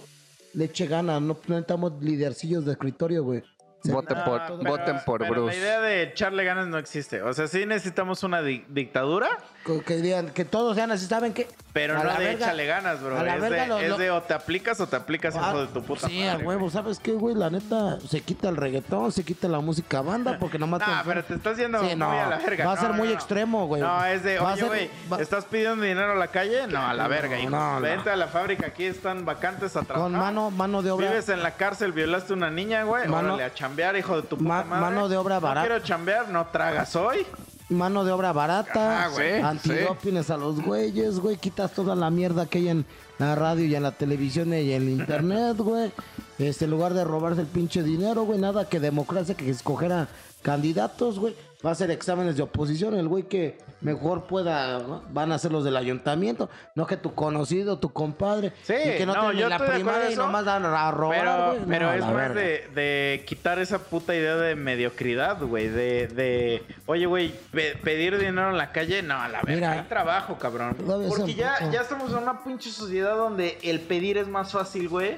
le 0.54 0.66
eche 0.66 0.88
ganas. 0.88 1.22
No 1.22 1.36
no 1.36 1.56
necesitamos 1.56 1.94
lidercillos 2.02 2.66
de 2.66 2.74
escritorio, 2.74 3.24
güey. 3.24 3.44
Voten 3.84 4.18
No, 4.18 4.26
por, 4.26 4.42
pero- 4.42 4.58
voten 4.58 5.00
por 5.06 5.20
pero 5.22 5.32
Bruce. 5.34 5.58
La 5.58 5.62
idea 5.64 5.80
de 5.82 6.04
echarle 6.04 6.44
ganas 6.44 6.68
no 6.68 6.78
existe. 6.78 7.22
O 7.24 7.34
sea, 7.34 7.48
sí 7.48 7.66
necesitamos 7.66 8.24
una 8.24 8.42
di- 8.42 8.64
dictadura, 8.70 9.28
que- 9.64 9.98
digan 9.98 10.30
que 10.30 10.46
todos 10.46 10.76
sean 10.76 10.92
así, 10.92 11.06
¿saben 11.06 11.34
qué? 11.34 11.48
pero 11.74 11.98
A 11.98 12.04
no 12.04 12.12
de 12.12 12.18
verga- 12.26 12.32
échale 12.48 12.66
ganas, 12.66 13.02
bro. 13.02 13.18
a 13.18 13.24
la 13.24 13.36
Es, 13.36 13.42
verga 13.42 13.62
de, 13.62 13.68
lo- 13.70 13.80
es 13.80 13.90
lo- 13.92 13.98
de 13.98 14.12
o 14.12 14.22
te 14.24 14.34
aplicas 14.34 14.82
o 14.82 14.88
te 14.88 14.98
aplicas, 14.98 15.34
hijo 15.36 15.46
Ah, 15.46 15.54
de 15.54 15.68
tu 15.68 15.82
puta 15.82 16.06
sí, 16.10 16.20
madre. 16.22 16.44
a 16.44 16.48
huevo. 16.48 16.70
¿Sabes 16.70 17.00
qué, 17.00 17.14
güey? 17.14 17.34
La 17.34 17.50
neta, 17.50 17.98
se 18.02 18.20
quita 18.20 18.50
el 18.50 18.58
reggaetón, 18.58 19.14
se 19.14 19.24
quita 19.24 19.48
la 19.48 19.62
música 19.62 20.02
banda, 20.02 20.38
porque 20.38 20.60
nomás... 20.60 20.82
Ah, 20.86 21.02
pero 21.06 21.24
te 21.24 21.36
estás 21.36 21.56
yendo 21.58 21.80
Sí, 21.80 21.86
muy 21.86 21.96
no, 21.96 22.12
a 22.12 22.26
la 22.28 22.38
verga. 22.40 22.66
va 22.66 22.72
a 22.74 22.76
No, 22.76 22.82
ser 22.82 22.90
no, 22.92 22.98
muy 22.98 23.08
no. 23.08 23.14
extremo, 23.14 23.68
güey. 23.68 23.82
No, 23.82 24.04
es 24.06 24.22
de, 24.24 24.38
Va 24.40 24.52
oye, 24.54 24.64
güey, 24.64 24.90
va- 25.14 25.22
¿estás 25.22 25.46
pidiendo 25.46 25.82
dinero 25.86 26.12
a 26.12 26.16
la 26.16 26.28
calle? 26.28 26.68
No, 26.68 26.86
a 26.86 26.94
la 26.94 27.08
verga, 27.08 27.40
hijo. 27.40 27.50
no, 27.50 27.76
no. 27.76 27.82
Vente 27.82 28.10
a 28.10 28.18
la 28.18 28.28
fábrica, 28.28 28.68
aquí 28.68 28.84
están 28.84 29.24
vacantes 29.24 29.78
a 29.78 29.84
trabajar. 29.84 30.12
Con 30.12 30.20
mano, 30.20 30.52
mano 30.52 30.82
de 30.82 30.92
obra... 30.92 31.08
Vives 31.10 31.30
en 31.30 31.42
la 31.42 31.52
cárcel, 31.52 31.94
violaste 31.94 32.34
a 32.34 32.36
una 32.36 32.50
niña, 32.50 32.84
güey. 32.84 33.08
Mano- 33.08 33.36
Órale, 33.36 33.46
a 33.46 33.54
chambear, 33.54 33.96
hijo 33.96 34.18
de 34.18 34.24
tu 34.24 34.38
puta 34.38 34.44
Ma- 34.50 34.64
madre. 34.66 34.82
mano 34.82 35.08
de 35.08 35.16
obra 35.16 35.40
barata. 35.40 35.62
No 35.62 35.68
quiero 35.74 35.86
chambear, 35.86 36.28
no 36.28 36.48
tragas 36.48 36.94
hoy. 36.98 37.26
Mano 37.72 38.04
de 38.04 38.12
obra 38.12 38.34
barata, 38.34 39.06
Ajá, 39.06 39.08
güey, 39.10 39.42
antidopines 39.42 40.30
a 40.30 40.38
los 40.38 40.62
güeyes, 40.62 41.20
güey, 41.20 41.38
quitas 41.38 41.72
toda 41.72 41.96
la 41.96 42.10
mierda 42.10 42.46
que 42.46 42.58
hay 42.60 42.68
en 42.68 42.86
la 43.18 43.34
radio 43.36 43.66
y 43.66 43.74
en 43.76 43.84
la 43.84 43.94
televisión 43.94 44.54
y 44.54 44.74
en 44.74 44.82
el 44.84 44.90
internet, 44.90 45.58
güey. 45.58 45.92
Este, 46.38 46.66
en 46.66 46.72
lugar 46.72 46.94
de 46.94 47.04
robarse 47.06 47.42
el 47.42 47.48
pinche 47.48 47.82
dinero, 47.82 48.24
güey, 48.24 48.40
nada 48.40 48.68
que 48.68 48.80
democracia, 48.80 49.36
que 49.36 49.50
escoger 49.50 49.94
a 49.94 50.08
candidatos, 50.42 51.20
güey. 51.20 51.36
Va 51.64 51.70
a 51.70 51.74
hacer 51.74 51.92
exámenes 51.92 52.36
de 52.38 52.42
oposición, 52.42 52.96
el 52.96 53.08
güey 53.08 53.24
que 53.28 53.60
mejor 53.82 54.24
pueda, 54.26 54.80
¿no? 54.80 55.04
van 55.12 55.32
a 55.32 55.38
ser 55.38 55.52
los 55.52 55.64
del 55.64 55.78
ayuntamiento, 55.78 56.50
no 56.74 56.88
que 56.88 56.98
tu 56.98 57.14
conocido, 57.14 57.78
tu 57.78 57.94
compadre, 57.94 58.52
Sí, 58.64 58.74
y 58.74 58.98
que 58.98 59.06
no, 59.06 59.14
no, 59.14 59.32
yo 59.32 59.48
la 59.48 59.60
primaria 59.60 60.10
y 60.10 60.16
nomás 60.16 60.44
dan 60.44 60.66
a 60.66 60.90
robar, 60.90 61.20
Pero, 61.20 61.48
güey. 61.54 61.60
pero 61.68 61.86
No, 61.86 61.94
es 61.94 62.06
más 62.06 62.34
de, 62.34 62.68
de 62.74 63.24
quitar 63.28 63.60
esa 63.60 63.78
puta 63.78 64.16
idea 64.16 64.38
de 64.38 64.56
mediocridad, 64.56 65.40
güey. 65.40 65.68
De, 65.68 66.08
de, 66.08 66.64
oye, 66.88 67.06
güey, 67.06 67.32
pe- 67.52 67.76
pedir 67.84 68.18
dinero 68.18 68.50
en 68.50 68.58
la 68.58 68.72
calle, 68.72 69.04
no, 69.04 69.22
a 69.22 69.28
la 69.28 69.42
verga. 69.44 69.74
Hay 69.74 69.82
trabajo, 69.84 70.40
cabrón. 70.40 70.76
Porque 71.10 71.36
ya, 71.36 71.70
ya 71.72 71.82
estamos 71.82 72.10
en 72.12 72.18
una 72.18 72.44
pinche 72.44 72.72
sociedad 72.72 73.16
donde 73.16 73.60
el 73.62 73.82
pedir 73.82 74.18
es 74.18 74.28
más 74.28 74.52
fácil, 74.52 74.90
güey, 74.90 75.16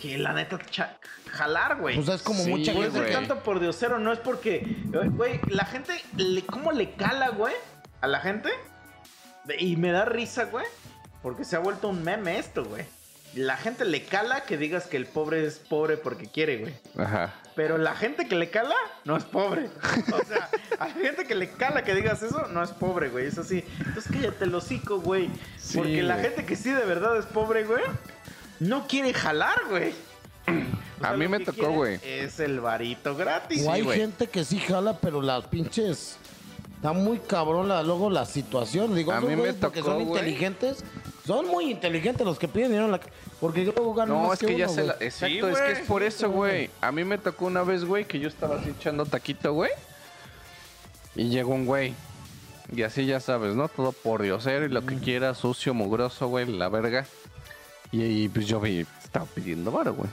que 0.00 0.18
la 0.18 0.32
neta 0.32 0.58
jalar, 1.36 1.76
güey. 1.76 1.96
Pues 1.96 2.08
es 2.08 2.22
como 2.22 2.42
Sí, 2.42 2.50
mucha 2.50 2.72
Por 2.72 2.82
gente. 2.82 2.98
eso 2.98 3.06
güey. 3.06 3.12
tanto 3.12 3.42
por 3.42 3.60
diosero, 3.60 3.98
no 3.98 4.12
es 4.12 4.18
porque, 4.18 4.76
güey, 5.12 5.40
la 5.48 5.64
gente, 5.64 5.92
le, 6.16 6.44
¿cómo 6.44 6.72
le 6.72 6.92
cala, 6.94 7.28
güey? 7.30 7.54
A 8.00 8.06
la 8.06 8.20
gente. 8.20 8.50
Y 9.58 9.76
me 9.76 9.92
da 9.92 10.04
risa, 10.04 10.44
güey. 10.44 10.66
Porque 11.22 11.44
se 11.44 11.56
ha 11.56 11.60
vuelto 11.60 11.88
un 11.88 12.02
meme 12.02 12.38
esto, 12.38 12.64
güey. 12.64 12.84
La 13.34 13.56
gente 13.56 13.84
le 13.84 14.02
cala 14.04 14.44
que 14.44 14.56
digas 14.56 14.86
que 14.86 14.96
el 14.96 15.04
pobre 15.06 15.44
es 15.44 15.58
pobre 15.58 15.96
porque 15.98 16.26
quiere, 16.26 16.56
güey. 16.58 16.74
Ajá. 16.96 17.34
Pero 17.54 17.76
la 17.78 17.94
gente 17.94 18.28
que 18.28 18.34
le 18.34 18.48
cala 18.50 18.74
no 19.04 19.16
es 19.16 19.24
pobre. 19.24 19.68
O 20.12 20.24
sea, 20.24 20.48
a 20.78 20.86
la 20.88 20.94
gente 20.94 21.26
que 21.26 21.34
le 21.34 21.50
cala 21.50 21.84
que 21.84 21.94
digas 21.94 22.22
eso 22.22 22.46
no 22.48 22.62
es 22.62 22.70
pobre, 22.70 23.08
güey. 23.10 23.26
Es 23.26 23.36
así. 23.38 23.62
Entonces 23.78 24.10
cállate 24.10 24.44
el 24.44 24.54
hocico, 24.54 25.00
güey. 25.00 25.28
Sí, 25.58 25.76
Porque 25.78 26.02
la 26.02 26.14
güey. 26.14 26.26
gente 26.28 26.46
que 26.46 26.56
sí 26.56 26.70
de 26.70 26.84
verdad 26.84 27.16
es 27.18 27.26
pobre, 27.26 27.64
güey, 27.64 27.82
no 28.60 28.86
quiere 28.86 29.12
jalar, 29.12 29.60
güey. 29.68 29.92
O 30.96 31.00
sea, 31.00 31.10
A 31.10 31.16
mí 31.16 31.28
me 31.28 31.40
que 31.40 31.44
tocó, 31.44 31.70
güey. 31.72 32.00
Es 32.02 32.40
el 32.40 32.58
varito 32.60 33.14
gratis. 33.14 33.66
O 33.66 33.70
hay 33.70 33.84
gente 33.84 34.28
que 34.28 34.44
sí 34.44 34.58
jala, 34.58 34.98
pero 34.98 35.20
las 35.20 35.44
pinches. 35.44 36.16
Está 36.76 36.92
muy 36.92 37.18
cabrón 37.18 37.68
la, 37.68 37.82
luego 37.82 38.08
la 38.08 38.24
situación. 38.24 38.94
Digo, 38.94 39.12
A 39.12 39.20
mí 39.20 39.28
me 39.28 39.36
güeyes 39.36 39.56
porque 39.56 39.80
tocó, 39.80 39.92
son 39.92 40.02
inteligentes. 40.02 40.84
Son 41.26 41.46
muy 41.48 41.70
inteligentes 41.70 42.24
los 42.24 42.38
que 42.38 42.46
piden 42.46 42.68
dinero 42.68 42.88
la 42.88 43.00
Porque 43.40 43.64
luego 43.64 43.92
ganan 43.92 44.16
No, 44.16 44.28
más 44.28 44.40
es 44.40 44.48
que 44.48 44.56
ya 44.56 44.66
uno, 44.66 44.74
se 44.74 44.84
la... 44.84 44.92
Exacto, 45.00 45.48
Sí, 45.48 45.52
es 45.52 45.60
que 45.60 45.72
es 45.72 45.88
por 45.88 46.02
eso, 46.02 46.30
güey. 46.30 46.70
A 46.80 46.92
mí 46.92 47.04
me 47.04 47.18
tocó 47.18 47.46
una 47.46 47.62
vez, 47.62 47.84
güey, 47.84 48.04
que 48.04 48.20
yo 48.20 48.28
estaba 48.28 48.56
así 48.56 48.70
echando 48.70 49.04
taquito, 49.04 49.52
güey. 49.52 49.70
Y 51.16 51.28
llegó 51.28 51.54
un 51.54 51.66
güey. 51.66 51.94
Y 52.74 52.82
así 52.82 53.06
ya 53.06 53.20
sabes, 53.20 53.54
¿no? 53.54 53.68
Todo 53.68 53.92
por 53.92 54.22
diosero 54.22 54.66
y 54.66 54.68
lo 54.68 54.84
que 54.84 54.96
quiera, 54.96 55.34
sucio, 55.34 55.74
mugroso, 55.74 56.28
güey, 56.28 56.46
la 56.46 56.68
verga. 56.68 57.06
Y, 57.92 58.02
y, 58.02 58.28
pues 58.28 58.46
yo 58.46 58.60
vi, 58.60 58.86
estaba 59.02 59.26
pidiendo 59.26 59.70
varo, 59.70 59.94
güey. 59.94 60.08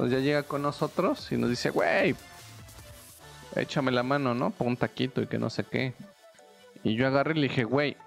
Entonces 0.00 0.18
ya 0.18 0.24
llega 0.24 0.42
con 0.44 0.62
nosotros 0.62 1.30
y 1.30 1.36
nos 1.36 1.50
dice, 1.50 1.68
güey, 1.68 2.16
échame 3.54 3.90
la 3.90 4.02
mano, 4.02 4.34
¿no? 4.34 4.50
Pon 4.50 4.68
un 4.68 4.76
taquito 4.78 5.20
y 5.20 5.26
que 5.26 5.38
no 5.38 5.50
sé 5.50 5.64
qué. 5.64 5.92
Y 6.82 6.96
yo 6.96 7.06
agarré 7.06 7.32
y 7.32 7.34
le 7.34 7.48
dije, 7.48 7.64
güey, 7.64 7.98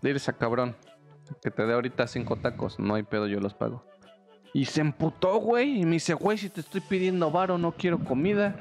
dile 0.00 0.18
a 0.26 0.32
cabrón 0.32 0.74
que 1.42 1.50
te 1.50 1.66
dé 1.66 1.74
ahorita 1.74 2.06
cinco 2.06 2.36
tacos. 2.36 2.78
No 2.78 2.94
hay 2.94 3.02
pedo, 3.02 3.26
yo 3.26 3.40
los 3.40 3.52
pago. 3.52 3.84
Y 4.56 4.66
se 4.66 4.80
emputó, 4.82 5.38
güey. 5.40 5.80
Y 5.80 5.84
me 5.84 5.94
dice, 5.94 6.14
güey, 6.14 6.38
si 6.38 6.48
te 6.48 6.60
estoy 6.60 6.80
pidiendo 6.80 7.28
varo, 7.28 7.58
no 7.58 7.72
quiero 7.72 7.98
comida. 7.98 8.54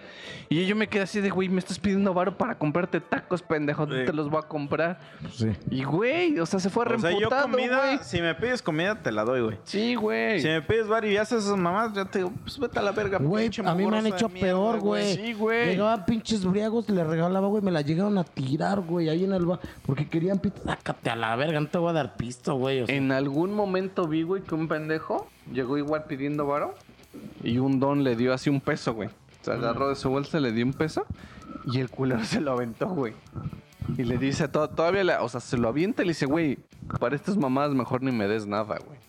Y 0.50 0.66
yo 0.66 0.76
me 0.76 0.88
quedé 0.88 1.04
así 1.04 1.22
de, 1.22 1.30
güey, 1.30 1.50
me 1.50 1.60
estás 1.60 1.78
pidiendo 1.78 2.16
varo 2.16 2.36
para 2.36 2.58
comprarte 2.58 3.00
tacos, 3.00 3.44
pendejo. 3.44 3.86
Sí. 3.86 4.04
te 4.04 4.12
los 4.12 4.28
voy 4.28 4.40
a 4.44 4.48
comprar. 4.48 5.00
Sí. 5.32 5.52
Y, 5.70 5.84
güey, 5.84 6.40
o 6.40 6.48
sea, 6.48 6.60
se 6.60 6.72
fue 6.72 6.84
O 6.86 7.00
sea, 7.00 7.12
yo 7.12 7.30
reemputado, 7.30 7.48
güey. 7.48 8.00
si 8.02 8.22
me 8.22 8.34
pides 8.34 8.64
comida, 8.64 9.00
te 9.04 9.12
la 9.12 9.24
doy, 9.24 9.42
güey. 9.42 9.58
Sí, 9.66 9.94
güey. 9.94 10.42
Si 10.42 10.48
me 10.48 10.64
pides 10.64 10.88
bar 10.88 11.06
y 11.06 11.16
haces 11.16 11.44
esas 11.44 11.58
mamás, 11.58 11.94
yo 11.94 12.08
te 12.08 12.18
digo, 12.20 12.34
pues 12.42 12.58
vete 12.58 12.80
a 12.80 12.82
la 12.82 12.92
verga, 12.92 13.20
Güey, 13.20 13.52
a 13.64 13.76
mí 13.76 13.86
me 13.86 13.98
han 14.00 14.08
hecho 14.08 14.30
peor, 14.30 14.80
güey. 14.80 15.16
Sí, 15.16 15.34
güey. 15.34 15.70
Llegaban 15.70 16.06
pinches 16.06 16.44
briagos, 16.44 16.90
le 16.90 17.04
regalaba, 17.04 17.48
güey, 17.48 17.62
me 17.62 17.72
la 17.72 17.82
llegaron 17.82 18.18
a 18.18 18.24
tirar, 18.24 18.82
güey, 18.82 19.10
ahí 19.10 19.26
en 19.26 19.34
el 19.34 19.46
bar. 19.46 19.60
Porque 19.86 20.08
querían 20.10 20.40
pito. 20.40 20.60
Sácate 20.66 21.12
a 21.12 21.16
la 21.16 21.36
verga, 21.36 21.60
no 21.60 21.68
te 21.68 21.78
voy 21.78 21.92
a 21.92 21.94
dar 21.94 22.16
pisto, 22.16 22.56
güey. 22.56 22.82
o 22.82 22.88
sea. 22.88 22.96
En 22.96 23.12
algún 23.12 23.54
momento 23.54 24.08
vi, 24.08 24.24
güey, 24.24 24.42
que 24.42 24.56
un 24.56 24.68
pendejo 24.68 25.28
llegó 25.52 25.78
igual 25.78 26.06
pidiendo 26.06 26.46
varo. 26.48 26.76
Y 27.44 27.60
un 27.60 27.80
don 27.80 28.04
le 28.04 28.16
dio 28.16 28.34
así 28.34 28.50
un 28.50 28.62
peso, 28.62 28.94
güey. 28.94 29.10
Se 29.42 29.52
agarró 29.52 29.90
de 29.90 29.96
su 29.96 30.10
bolsa, 30.10 30.40
le 30.40 30.52
dio 30.52 30.66
un 30.66 30.74
peso. 30.74 31.06
Y 31.66 31.80
el 31.80 31.90
culero 31.90 32.24
se 32.26 32.42
lo 32.42 32.52
aventó, 32.52 32.88
güey. 32.88 33.14
Y 33.98 34.04
le 34.04 34.18
dice, 34.18 34.48
to- 34.48 34.70
todavía, 34.70 35.04
la- 35.04 35.22
o 35.24 35.30
sea, 35.30 35.40
se 35.42 35.58
lo 35.58 35.68
avienta 35.68 36.02
y 36.04 36.06
le 36.06 36.12
dice, 36.12 36.26
güey, 36.26 36.58
para 37.00 37.16
estas 37.16 37.38
mamadas 37.38 37.74
mejor 37.74 38.02
ni 38.02 38.12
me 38.12 38.28
des 38.28 38.48
nada, 38.48 38.78
güey. 38.80 39.00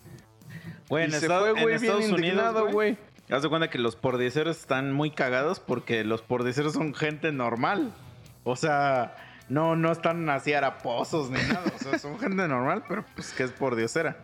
Güey, 0.89 1.05
en, 1.05 1.11
se 1.13 1.27
fue, 1.27 1.47
en 1.49 1.53
güey, 1.53 1.65
bien 1.65 1.75
Estados 1.77 2.03
Unidos, 2.03 2.19
indignado, 2.19 2.61
güey. 2.63 2.73
güey. 2.73 2.97
Haz 3.31 3.41
de 3.41 3.49
cuenta 3.49 3.69
que 3.71 3.79
los 3.79 3.95
pordiceros 3.95 4.57
están 4.59 4.93
muy 4.93 5.09
cagados 5.09 5.59
porque 5.59 6.03
los 6.03 6.21
pordiceros 6.21 6.73
son 6.73 6.93
gente 6.93 7.31
normal. 7.31 7.91
O 8.43 8.55
sea, 8.55 9.15
no, 9.49 9.75
no 9.75 9.91
están 9.91 10.29
así 10.29 10.53
haraposos 10.53 11.31
ni 11.31 11.39
nada. 11.39 11.63
O 11.75 11.83
sea, 11.83 11.97
son 11.97 12.19
gente 12.19 12.47
normal, 12.47 12.83
pero 12.87 13.03
pues 13.15 13.33
que 13.33 13.43
es 13.43 13.51
pordiosera. 13.51 14.17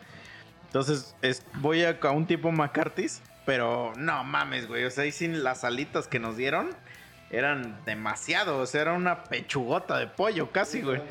Entonces, 0.72 1.16
es, 1.22 1.44
voy 1.56 1.84
a, 1.84 1.98
a 2.02 2.12
un 2.12 2.26
tipo 2.26 2.50
McCarthy's, 2.50 3.22
pero 3.46 3.92
no 3.98 4.24
mames, 4.24 4.70
güey. 4.70 4.86
O 4.86 4.90
sea, 4.90 5.04
ahí 5.04 5.12
sin 5.12 5.44
las 5.44 5.66
alitas 5.66 6.08
que 6.08 6.18
nos 6.18 6.38
dieron 6.38 6.70
eran 7.30 7.78
demasiado. 7.86 8.58
O 8.60 8.66
sea, 8.66 8.82
era 8.82 8.94
una 8.94 9.26
pechugota 9.26 9.98
de 9.98 10.08
pollo 10.08 10.52
casi, 10.54 10.82
güey. 10.82 11.02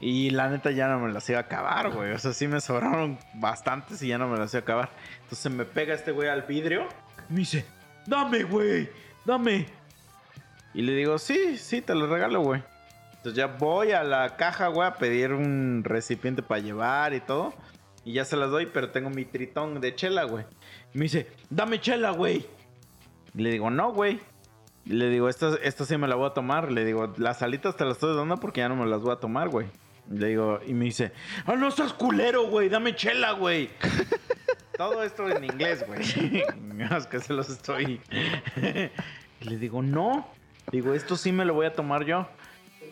Y 0.00 0.30
la 0.30 0.48
neta 0.48 0.72
ya 0.72 0.88
no 0.88 0.98
me 0.98 1.12
las 1.12 1.28
iba 1.30 1.38
a 1.38 1.42
acabar, 1.42 1.90
güey. 1.90 2.12
O 2.12 2.18
sea, 2.18 2.32
sí 2.32 2.48
me 2.48 2.60
sobraron 2.60 3.16
bastantes 3.34 4.02
y 4.02 4.08
ya 4.08 4.18
no 4.18 4.26
me 4.26 4.38
las 4.38 4.52
iba 4.54 4.60
a 4.60 4.62
acabar. 4.62 4.90
Entonces 5.22 5.52
me 5.52 5.64
pega 5.64 5.94
este 5.94 6.10
güey 6.10 6.28
al 6.28 6.42
vidrio. 6.42 6.88
y 7.28 7.32
Me 7.32 7.38
dice, 7.40 7.64
dame, 8.06 8.42
güey, 8.42 8.90
dame. 9.24 9.66
Y 10.74 10.82
le 10.82 10.94
digo, 10.94 11.18
sí, 11.18 11.58
sí, 11.58 11.80
te 11.80 11.94
lo 11.94 12.06
regalo, 12.06 12.40
güey. 12.40 12.62
Entonces 13.10 13.34
ya 13.34 13.46
voy 13.46 13.92
a 13.92 14.02
la 14.02 14.36
caja, 14.36 14.68
güey, 14.68 14.88
a 14.88 14.94
pedir 14.94 15.32
un 15.32 15.82
recipiente 15.84 16.42
para 16.42 16.60
llevar 16.60 17.12
y 17.12 17.20
todo. 17.20 17.52
Y 18.10 18.14
ya 18.14 18.24
se 18.24 18.36
las 18.36 18.50
doy, 18.50 18.66
pero 18.66 18.90
tengo 18.90 19.08
mi 19.08 19.24
tritón 19.24 19.80
de 19.80 19.94
chela, 19.94 20.24
güey. 20.24 20.44
Y 20.92 20.98
me 20.98 21.04
dice, 21.04 21.28
dame 21.48 21.80
chela, 21.80 22.10
güey. 22.10 22.44
Y 23.36 23.40
le 23.40 23.52
digo, 23.52 23.70
no, 23.70 23.92
güey. 23.92 24.18
Y 24.84 24.94
le 24.94 25.08
digo, 25.10 25.28
esta, 25.28 25.54
esta 25.62 25.84
sí 25.84 25.96
me 25.96 26.08
la 26.08 26.16
voy 26.16 26.26
a 26.26 26.34
tomar. 26.34 26.72
Le 26.72 26.84
digo, 26.84 27.14
las 27.18 27.40
alitas 27.42 27.76
te 27.76 27.84
las 27.84 27.94
estoy 27.94 28.16
dando 28.16 28.36
porque 28.38 28.62
ya 28.62 28.68
no 28.68 28.74
me 28.74 28.84
las 28.86 29.00
voy 29.00 29.12
a 29.12 29.16
tomar, 29.20 29.48
güey. 29.48 29.68
Le 30.10 30.26
digo, 30.26 30.58
y 30.66 30.74
me 30.74 30.86
dice, 30.86 31.12
ah, 31.46 31.54
no 31.54 31.68
estás 31.68 31.92
culero, 31.92 32.48
güey, 32.48 32.68
dame 32.68 32.96
chela, 32.96 33.30
güey. 33.30 33.70
Todo 34.76 35.04
esto 35.04 35.28
en 35.28 35.44
inglés, 35.44 35.84
güey. 35.86 36.00
es 36.96 37.06
que 37.06 37.20
se 37.20 37.32
los 37.32 37.48
estoy. 37.48 38.00
y 39.40 39.44
le 39.44 39.56
digo, 39.56 39.82
no. 39.82 40.26
Digo, 40.72 40.94
esto 40.94 41.16
sí 41.16 41.30
me 41.30 41.44
lo 41.44 41.54
voy 41.54 41.66
a 41.66 41.74
tomar 41.74 42.04
yo. 42.04 42.26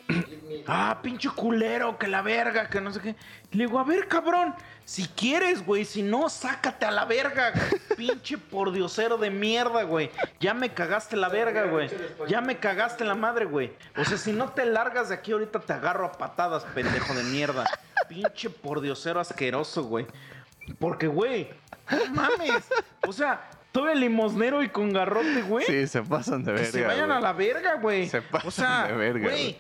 ah, 0.67 0.99
pinche 1.03 1.29
culero, 1.31 1.99
que 1.99 2.09
la 2.09 2.23
verga, 2.23 2.69
que 2.69 2.81
no 2.81 2.93
sé 2.93 3.01
qué. 3.01 3.17
Le 3.53 3.67
digo, 3.67 3.79
a 3.79 3.85
ver, 3.85 4.09
cabrón, 4.09 4.55
si 4.85 5.07
quieres, 5.07 5.65
güey, 5.65 5.85
si 5.85 6.03
no, 6.03 6.29
sácate 6.29 6.87
a 6.87 6.91
la 6.91 7.05
verga, 7.05 7.53
pinche 7.97 8.39
pordiosero 8.39 9.19
de 9.19 9.31
mierda, 9.31 9.83
güey. 9.83 10.11
Ya 10.41 10.55
me 10.55 10.73
cagaste 10.73 11.17
la 11.17 11.29
verga, 11.29 11.65
güey. 11.65 11.91
Ya 12.29 12.41
me 12.41 12.59
cagaste 12.59 13.05
la 13.05 13.15
madre, 13.15 13.45
güey. 13.45 13.73
O 13.97 14.05
sea, 14.05 14.17
si 14.19 14.33
no 14.33 14.51
te 14.51 14.65
largas 14.67 15.09
de 15.11 15.17
aquí, 15.17 15.33
ahorita 15.33 15.61
te 15.61 15.73
agarro 15.73 16.07
a 16.07 16.13
patadas, 16.13 16.65
pendejo 16.75 17.15
de 17.15 17.25
mierda. 17.25 17.65
Pinche 18.09 18.49
pordiosero 18.51 19.21
asqueroso, 19.21 19.85
güey. 19.85 20.07
Porque, 20.79 21.07
güey, 21.07 21.51
no 21.91 22.07
mames. 22.15 22.69
O 23.07 23.13
sea, 23.13 23.49
todo 23.73 23.89
el 23.89 24.01
limosnero 24.01 24.63
y 24.63 24.69
con 24.69 24.93
garrote, 24.93 25.43
güey. 25.43 25.67
Sí, 25.67 25.87
se 25.87 26.03
pasan 26.03 26.45
de 26.45 26.53
Que 26.53 26.61
verga. 26.61 26.73
se 26.73 26.83
vayan 26.85 27.07
güey. 27.07 27.19
a 27.19 27.21
la 27.21 27.33
verga, 27.33 27.75
güey. 27.77 28.09
Se 28.09 28.23
pasan 28.23 28.49
o 28.49 28.51
sea, 28.51 28.87
de 28.89 28.95
verga, 28.95 29.29
güey. 29.29 29.59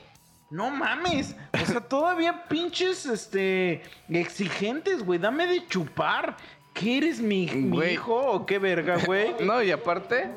Güey. 0.50 0.58
No 0.60 0.70
mames. 0.70 1.34
O 1.62 1.66
sea, 1.66 1.80
todavía 1.80 2.44
pinches, 2.48 3.06
este, 3.06 3.82
exigentes, 4.08 5.04
güey. 5.04 5.18
Dame 5.18 5.46
de 5.46 5.66
chupar. 5.66 6.36
¿Qué 6.74 6.98
eres 6.98 7.20
mi, 7.20 7.46
mi 7.46 7.70
Güey. 7.76 7.94
hijo 7.94 8.14
o 8.14 8.46
qué 8.46 8.58
verga, 8.58 8.98
güey? 9.04 9.34
No, 9.44 9.62
y 9.62 9.70
aparte, 9.72 10.30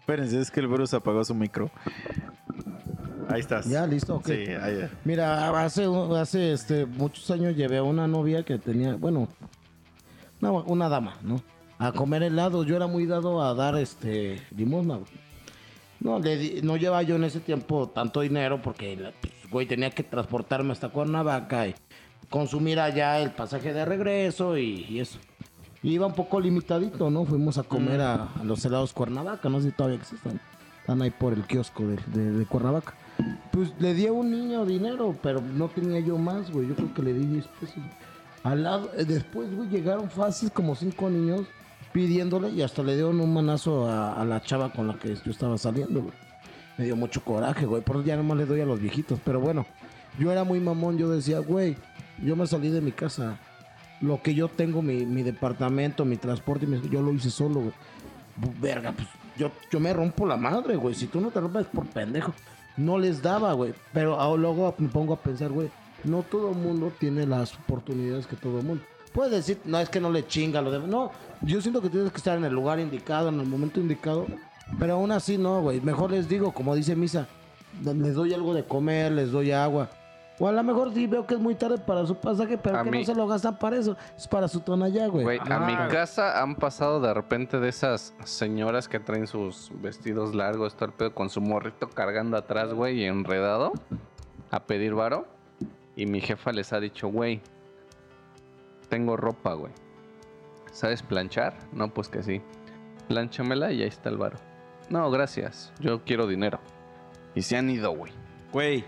Espérense, 0.00 0.40
es 0.40 0.50
que 0.50 0.60
el 0.60 0.66
Bruce 0.68 0.94
apagó 0.94 1.24
su 1.24 1.34
micro. 1.34 1.70
Ahí 3.28 3.40
estás. 3.40 3.66
Ya, 3.66 3.86
listo, 3.86 4.16
ok. 4.16 4.26
Sí, 4.26 4.32
ahí. 4.60 4.88
Mira, 5.04 5.48
hace, 5.64 5.86
hace 6.16 6.52
este, 6.52 6.86
muchos 6.86 7.28
años 7.30 7.56
llevé 7.56 7.78
a 7.78 7.82
una 7.82 8.06
novia 8.06 8.44
que 8.44 8.58
tenía, 8.58 8.94
bueno, 8.94 9.26
una, 10.40 10.50
una 10.52 10.88
dama, 10.88 11.16
¿no? 11.22 11.40
A 11.78 11.92
comer 11.92 12.22
helado. 12.22 12.62
Yo 12.62 12.76
era 12.76 12.86
muy 12.86 13.06
dado 13.06 13.42
a 13.42 13.52
dar 13.54 13.76
este 13.76 14.40
limosna. 14.54 14.96
güey. 14.96 15.08
No, 16.00 16.18
le 16.18 16.60
no 16.62 16.76
llevaba 16.76 17.02
yo 17.02 17.16
en 17.16 17.24
ese 17.24 17.40
tiempo 17.40 17.88
tanto 17.88 18.20
dinero 18.20 18.60
porque, 18.62 18.96
pues, 19.20 19.32
güey, 19.50 19.66
tenía 19.66 19.90
que 19.90 20.02
transportarme 20.02 20.72
hasta 20.72 20.88
Cuernavaca 20.90 21.66
y 21.68 21.74
consumir 22.28 22.78
allá 22.80 23.20
el 23.20 23.30
pasaje 23.32 23.72
de 23.72 23.84
regreso 23.84 24.58
y, 24.58 24.84
y 24.88 25.00
eso. 25.00 25.18
Y 25.82 25.92
iba 25.92 26.06
un 26.06 26.14
poco 26.14 26.40
limitadito, 26.40 27.10
¿no? 27.10 27.24
Fuimos 27.24 27.58
a 27.58 27.62
comer 27.62 28.00
a, 28.00 28.24
a 28.40 28.44
los 28.44 28.64
helados 28.64 28.92
Cuernavaca, 28.92 29.48
no 29.48 29.60
sé 29.60 29.70
si 29.70 29.76
todavía 29.76 29.98
existen. 29.98 30.40
Están 30.80 31.02
ahí 31.02 31.10
por 31.10 31.32
el 31.32 31.44
kiosco 31.44 31.84
de, 31.86 31.96
de- 32.14 32.32
de 32.32 32.46
Cuernavaca. 32.46 32.94
Pues 33.50 33.72
le 33.78 33.94
di 33.94 34.06
a 34.06 34.12
un 34.12 34.30
niño 34.30 34.64
dinero, 34.66 35.16
pero 35.22 35.40
no 35.40 35.68
tenía 35.68 36.00
yo 36.00 36.18
más, 36.18 36.50
güey. 36.50 36.68
Yo 36.68 36.74
creo 36.74 36.92
que 36.94 37.02
le 37.02 37.14
di 37.14 37.26
10 37.26 37.46
pesos. 37.60 37.76
Al 38.42 38.62
lado, 38.62 38.90
eh, 38.96 39.04
después, 39.04 39.52
güey, 39.54 39.68
llegaron 39.68 40.10
fácil 40.10 40.52
como 40.52 40.74
cinco 40.76 41.08
niños 41.08 41.46
pidiéndole 41.96 42.50
y 42.50 42.60
hasta 42.60 42.82
le 42.82 42.94
dieron 42.94 43.18
un 43.20 43.32
manazo 43.32 43.90
a, 43.90 44.22
la 44.26 44.42
chava 44.42 44.70
con 44.70 44.86
la 44.86 44.98
que 44.98 45.14
yo 45.14 45.30
estaba 45.30 45.56
saliendo. 45.56 46.10
Me 46.76 46.84
dio 46.84 46.94
mucho 46.94 47.24
coraje, 47.24 47.64
güey. 47.64 47.80
Por 47.80 47.96
eso 47.96 48.04
ya 48.04 48.16
nomás 48.18 48.36
le 48.36 48.44
doy 48.44 48.60
a 48.60 48.66
los 48.66 48.78
viejitos. 48.78 49.18
Pero 49.24 49.40
bueno, 49.40 49.64
yo 50.18 50.30
era 50.30 50.44
muy 50.44 50.60
mamón. 50.60 50.98
Yo 50.98 51.08
decía, 51.08 51.38
güey, 51.38 51.74
yo 52.22 52.36
me 52.36 52.46
salí 52.46 52.68
de 52.68 52.82
mi 52.82 52.92
casa. 52.92 53.38
Lo 54.02 54.20
que 54.20 54.34
yo 54.34 54.48
tengo, 54.48 54.82
mi, 54.82 55.22
departamento, 55.22 56.04
mi 56.04 56.18
transporte, 56.18 56.66
mi- 56.66 56.86
yo 56.90 57.00
lo 57.00 57.14
hice 57.14 57.30
solo, 57.30 57.60
güey. 57.60 57.72
Verga, 58.60 58.92
pues 58.92 59.08
yo, 59.38 59.50
yo 59.72 59.80
me 59.80 59.90
rompo 59.94 60.26
la 60.26 60.36
madre, 60.36 60.76
güey. 60.76 60.94
Si 60.94 61.06
tú 61.06 61.18
no 61.22 61.30
te 61.30 61.40
rompes 61.40 61.64
por 61.64 61.86
pendejo. 61.86 62.34
No 62.76 62.98
les 62.98 63.22
daba, 63.22 63.54
güey. 63.54 63.72
Pero 63.94 64.36
luego 64.36 64.74
me 64.76 64.88
pongo 64.88 65.14
a 65.14 65.20
pensar, 65.22 65.48
güey. 65.48 65.70
No 66.04 66.22
todo 66.24 66.50
el 66.50 66.58
mundo 66.58 66.92
tiene 67.00 67.24
las 67.24 67.54
oportunidades 67.54 68.26
que 68.26 68.36
todo 68.36 68.58
el 68.58 68.66
mundo. 68.66 68.84
Puedes 69.16 69.32
decir, 69.32 69.58
no 69.64 69.80
es 69.80 69.88
que 69.88 69.98
no 69.98 70.10
le 70.10 70.26
chinga 70.26 70.60
lo 70.60 70.70
de. 70.70 70.86
No, 70.86 71.10
yo 71.40 71.60
siento 71.62 71.80
que 71.80 71.88
tienes 71.88 72.12
que 72.12 72.18
estar 72.18 72.36
en 72.36 72.44
el 72.44 72.52
lugar 72.52 72.78
indicado, 72.78 73.30
en 73.30 73.40
el 73.40 73.46
momento 73.46 73.80
indicado. 73.80 74.26
Pero 74.78 74.92
aún 74.94 75.10
así, 75.10 75.38
no, 75.38 75.62
güey. 75.62 75.80
Mejor 75.80 76.10
les 76.10 76.28
digo, 76.28 76.52
como 76.52 76.74
dice 76.74 76.94
Misa, 76.94 77.26
les 77.82 78.14
doy 78.14 78.34
algo 78.34 78.52
de 78.52 78.64
comer, 78.64 79.10
les 79.12 79.32
doy 79.32 79.52
agua. 79.52 79.88
O 80.38 80.46
a 80.46 80.52
lo 80.52 80.62
mejor 80.62 80.92
sí 80.92 81.06
veo 81.06 81.26
que 81.26 81.32
es 81.32 81.40
muy 81.40 81.54
tarde 81.54 81.78
para 81.78 82.04
su 82.04 82.14
pasaje, 82.14 82.58
pero 82.58 82.78
A 82.78 82.82
que 82.84 82.90
mí- 82.90 82.98
no 82.98 83.04
se 83.06 83.14
lo 83.14 83.26
gastan 83.26 83.58
para 83.58 83.76
eso. 83.78 83.96
Es 84.18 84.28
para 84.28 84.48
su 84.48 84.60
tonallá, 84.60 85.06
güey. 85.06 85.24
Güey, 85.24 85.38
a 85.38 85.60
mi 85.60 85.72
Ah. 85.72 85.88
casa 85.90 86.42
han 86.42 86.56
pasado 86.56 87.00
de 87.00 87.14
repente 87.14 87.58
de 87.58 87.70
esas 87.70 88.12
señoras 88.24 88.86
que 88.86 89.00
traen 89.00 89.26
sus 89.26 89.70
vestidos 89.80 90.34
largos, 90.34 90.74
todo 90.74 90.90
el 90.90 90.92
pedo, 90.92 91.14
con 91.14 91.30
su 91.30 91.40
morrito 91.40 91.88
cargando 91.88 92.36
atrás, 92.36 92.74
güey, 92.74 93.00
y 93.00 93.04
enredado 93.04 93.72
a 94.50 94.60
pedir 94.64 94.92
varo. 94.92 95.26
Y 95.96 96.04
mi 96.04 96.20
jefa 96.20 96.52
les 96.52 96.70
ha 96.74 96.80
dicho, 96.80 97.08
güey, 97.08 97.40
tengo 98.88 99.16
ropa, 99.16 99.54
güey. 99.54 99.72
¿Sabes 100.72 101.02
planchar? 101.02 101.56
No, 101.72 101.92
pues 101.92 102.08
que 102.08 102.22
sí. 102.22 102.42
Planchamela 103.08 103.72
y 103.72 103.82
ahí 103.82 103.88
está 103.88 104.08
el 104.10 104.18
varo. 104.18 104.38
No, 104.90 105.10
gracias. 105.10 105.72
Yo 105.80 106.04
quiero 106.04 106.26
dinero. 106.26 106.60
Y 107.34 107.42
se 107.42 107.56
han 107.56 107.70
ido, 107.70 107.92
güey. 107.92 108.12
Güey, 108.52 108.84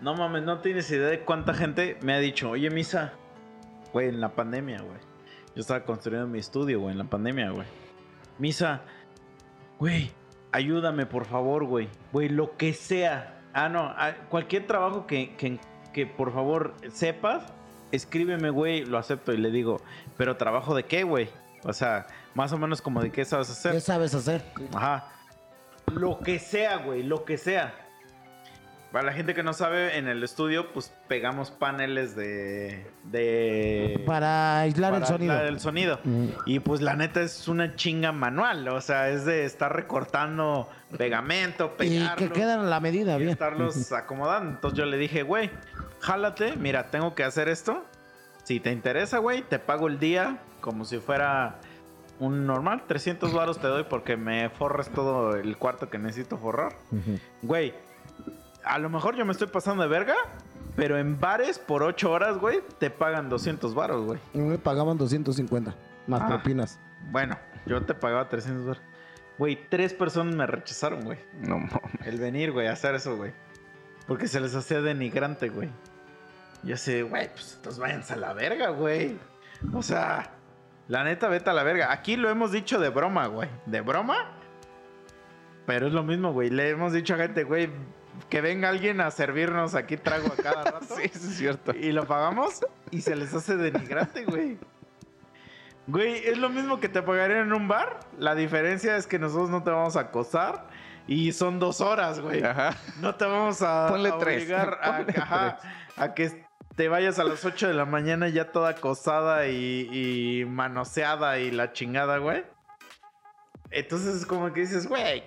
no 0.00 0.14
mames, 0.14 0.42
no 0.42 0.60
tienes 0.60 0.90
idea 0.90 1.08
de 1.08 1.20
cuánta 1.20 1.54
gente 1.54 1.98
me 2.02 2.14
ha 2.14 2.18
dicho, 2.18 2.50
oye, 2.50 2.70
Misa, 2.70 3.12
güey, 3.92 4.08
en 4.08 4.20
la 4.20 4.30
pandemia, 4.30 4.80
güey. 4.82 4.98
Yo 5.54 5.60
estaba 5.60 5.84
construyendo 5.84 6.26
mi 6.26 6.38
estudio, 6.38 6.80
güey, 6.80 6.92
en 6.92 6.98
la 6.98 7.04
pandemia, 7.04 7.50
güey. 7.50 7.66
Misa, 8.38 8.82
güey, 9.78 10.10
ayúdame, 10.52 11.06
por 11.06 11.24
favor, 11.26 11.64
güey. 11.64 11.88
Güey, 12.12 12.28
lo 12.28 12.56
que 12.56 12.72
sea. 12.72 13.42
Ah, 13.52 13.68
no, 13.68 13.82
ah, 13.82 14.14
cualquier 14.28 14.66
trabajo 14.66 15.06
que, 15.06 15.36
que, 15.36 15.58
que 15.92 16.06
por 16.06 16.32
favor 16.32 16.74
sepas, 16.92 17.52
escríbeme, 17.94 18.50
güey, 18.50 18.84
lo 18.84 18.98
acepto 18.98 19.32
y 19.32 19.36
le 19.36 19.50
digo, 19.50 19.80
pero 20.16 20.36
trabajo 20.36 20.74
de 20.74 20.84
qué, 20.84 21.02
güey? 21.04 21.28
O 21.64 21.72
sea, 21.72 22.06
más 22.34 22.52
o 22.52 22.58
menos 22.58 22.82
como 22.82 23.00
de 23.02 23.10
qué 23.10 23.24
sabes 23.24 23.50
hacer. 23.50 23.72
¿Qué 23.72 23.80
sabes 23.80 24.14
hacer? 24.14 24.42
Ajá. 24.74 25.08
Lo 25.92 26.18
que 26.20 26.38
sea, 26.38 26.76
güey, 26.78 27.02
lo 27.02 27.24
que 27.24 27.38
sea. 27.38 27.74
Para 28.92 29.06
la 29.06 29.12
gente 29.12 29.34
que 29.34 29.42
no 29.42 29.52
sabe, 29.52 29.98
en 29.98 30.06
el 30.06 30.22
estudio, 30.22 30.72
pues 30.72 30.94
pegamos 31.08 31.50
paneles 31.50 32.14
de. 32.14 32.86
de 33.02 34.00
Para 34.06 34.60
aislar 34.60 34.92
para 34.92 35.04
el 35.04 35.08
sonido. 35.10 35.32
aislar 35.32 35.48
el 35.52 35.58
sonido. 35.60 36.00
Mm. 36.04 36.26
Y 36.46 36.60
pues 36.60 36.80
la 36.80 36.94
neta 36.94 37.20
es 37.20 37.48
una 37.48 37.74
chinga 37.74 38.12
manual. 38.12 38.68
O 38.68 38.80
sea, 38.80 39.08
es 39.10 39.24
de 39.24 39.46
estar 39.46 39.74
recortando 39.74 40.68
pegamento, 40.96 41.74
Y 41.74 41.78
pegarlo. 41.78 42.16
que 42.28 42.32
quedan 42.32 42.60
a 42.60 42.64
la 42.64 42.78
medida, 42.78 43.16
y 43.16 43.18
bien. 43.18 43.30
estarlos 43.30 43.90
acomodando. 43.92 44.50
Entonces 44.50 44.78
yo 44.78 44.86
le 44.86 44.96
dije, 44.96 45.24
güey, 45.24 45.50
jálate, 46.04 46.54
mira, 46.56 46.90
tengo 46.90 47.14
que 47.14 47.24
hacer 47.24 47.48
esto. 47.48 47.82
Si 48.44 48.60
te 48.60 48.70
interesa, 48.70 49.18
güey, 49.18 49.42
te 49.42 49.58
pago 49.58 49.88
el 49.88 49.98
día 49.98 50.38
como 50.60 50.84
si 50.84 50.98
fuera 50.98 51.56
un 52.20 52.46
normal. 52.46 52.82
300 52.86 53.32
varos 53.32 53.58
te 53.58 53.66
doy 53.66 53.84
porque 53.84 54.16
me 54.16 54.50
forres 54.50 54.90
todo 54.90 55.34
el 55.36 55.56
cuarto 55.56 55.88
que 55.88 55.98
necesito 55.98 56.36
forrar. 56.36 56.76
Güey, 57.42 57.74
a 58.64 58.78
lo 58.78 58.90
mejor 58.90 59.16
yo 59.16 59.24
me 59.24 59.32
estoy 59.32 59.48
pasando 59.48 59.82
de 59.82 59.88
verga, 59.88 60.14
pero 60.76 60.98
en 60.98 61.18
bares 61.18 61.58
por 61.58 61.82
8 61.82 62.10
horas, 62.10 62.36
güey, 62.38 62.60
te 62.78 62.90
pagan 62.90 63.28
200 63.30 63.74
varos, 63.74 64.04
güey. 64.04 64.20
Me 64.34 64.58
pagaban 64.58 64.98
250, 64.98 65.74
más 66.06 66.20
Ah. 66.22 66.28
propinas. 66.28 66.78
Bueno, 67.10 67.38
yo 67.66 67.82
te 67.82 67.94
pagaba 67.94 68.28
300 68.28 68.66
varos. 68.66 68.82
Güey, 69.38 69.58
tres 69.68 69.94
personas 69.94 70.34
me 70.36 70.46
rechazaron, 70.46 71.02
güey. 71.02 71.18
No 71.40 71.58
mames. 71.58 72.06
El 72.06 72.18
venir, 72.20 72.52
güey, 72.52 72.68
a 72.68 72.72
hacer 72.72 72.94
eso, 72.94 73.16
güey. 73.16 73.32
Porque 74.06 74.28
se 74.28 74.38
les 74.38 74.54
hacía 74.54 74.80
denigrante, 74.82 75.48
güey. 75.48 75.70
Yo 76.64 76.76
sé, 76.76 77.02
güey, 77.02 77.28
pues 77.30 77.54
entonces 77.56 77.78
váyanse 77.80 78.14
a 78.14 78.16
la 78.16 78.32
verga, 78.32 78.68
güey. 78.70 79.18
O 79.72 79.82
sea, 79.82 80.30
la 80.88 81.04
neta, 81.04 81.28
vete 81.28 81.50
a 81.50 81.52
la 81.52 81.62
verga. 81.62 81.92
Aquí 81.92 82.16
lo 82.16 82.30
hemos 82.30 82.52
dicho 82.52 82.78
de 82.80 82.88
broma, 82.88 83.26
güey. 83.26 83.48
¿De 83.66 83.80
broma? 83.80 84.30
Pero 85.66 85.86
es 85.86 85.92
lo 85.92 86.02
mismo, 86.02 86.32
güey. 86.32 86.50
Le 86.50 86.70
hemos 86.70 86.92
dicho 86.92 87.14
a 87.14 87.18
gente, 87.18 87.44
güey, 87.44 87.70
que 88.28 88.40
venga 88.40 88.68
alguien 88.68 89.00
a 89.00 89.10
servirnos 89.10 89.74
aquí 89.74 89.96
trago 89.96 90.28
a 90.28 90.42
cada 90.42 90.64
rato. 90.64 90.86
Sí, 90.96 91.02
eso 91.04 91.28
es 91.28 91.36
cierto. 91.36 91.72
Y 91.74 91.92
lo 91.92 92.06
pagamos 92.06 92.60
y 92.90 93.00
se 93.00 93.16
les 93.16 93.34
hace 93.34 93.56
denigrante, 93.56 94.24
güey. 94.24 94.58
Güey, 95.86 96.26
es 96.26 96.38
lo 96.38 96.48
mismo 96.48 96.80
que 96.80 96.88
te 96.88 97.02
pagarían 97.02 97.40
en 97.46 97.52
un 97.52 97.68
bar. 97.68 98.00
La 98.18 98.34
diferencia 98.34 98.96
es 98.96 99.06
que 99.06 99.18
nosotros 99.18 99.50
no 99.50 99.62
te 99.62 99.70
vamos 99.70 99.96
a 99.96 100.00
acosar 100.00 100.66
y 101.06 101.32
son 101.32 101.58
dos 101.58 101.80
horas, 101.82 102.20
güey. 102.20 102.42
Ajá. 102.42 102.74
No 103.00 103.14
te 103.14 103.26
vamos 103.26 103.60
a, 103.60 103.88
Ponle 103.88 104.08
a 104.08 104.18
tres. 104.18 104.42
obligar 104.42 104.78
a, 104.82 104.96
Ponle 104.98 105.14
ajá, 105.18 105.58
a 105.96 106.14
que 106.14 106.43
te 106.76 106.88
vayas 106.88 107.18
a 107.18 107.24
las 107.24 107.44
8 107.44 107.68
de 107.68 107.74
la 107.74 107.84
mañana 107.84 108.28
ya 108.28 108.50
toda 108.50 108.70
acosada 108.70 109.48
y, 109.48 109.88
y 109.92 110.44
manoseada 110.44 111.38
y 111.38 111.50
la 111.50 111.72
chingada, 111.72 112.18
güey. 112.18 112.44
Entonces 113.70 114.16
es 114.16 114.26
como 114.26 114.52
que 114.52 114.62
dices, 114.62 114.88
güey, 114.88 115.24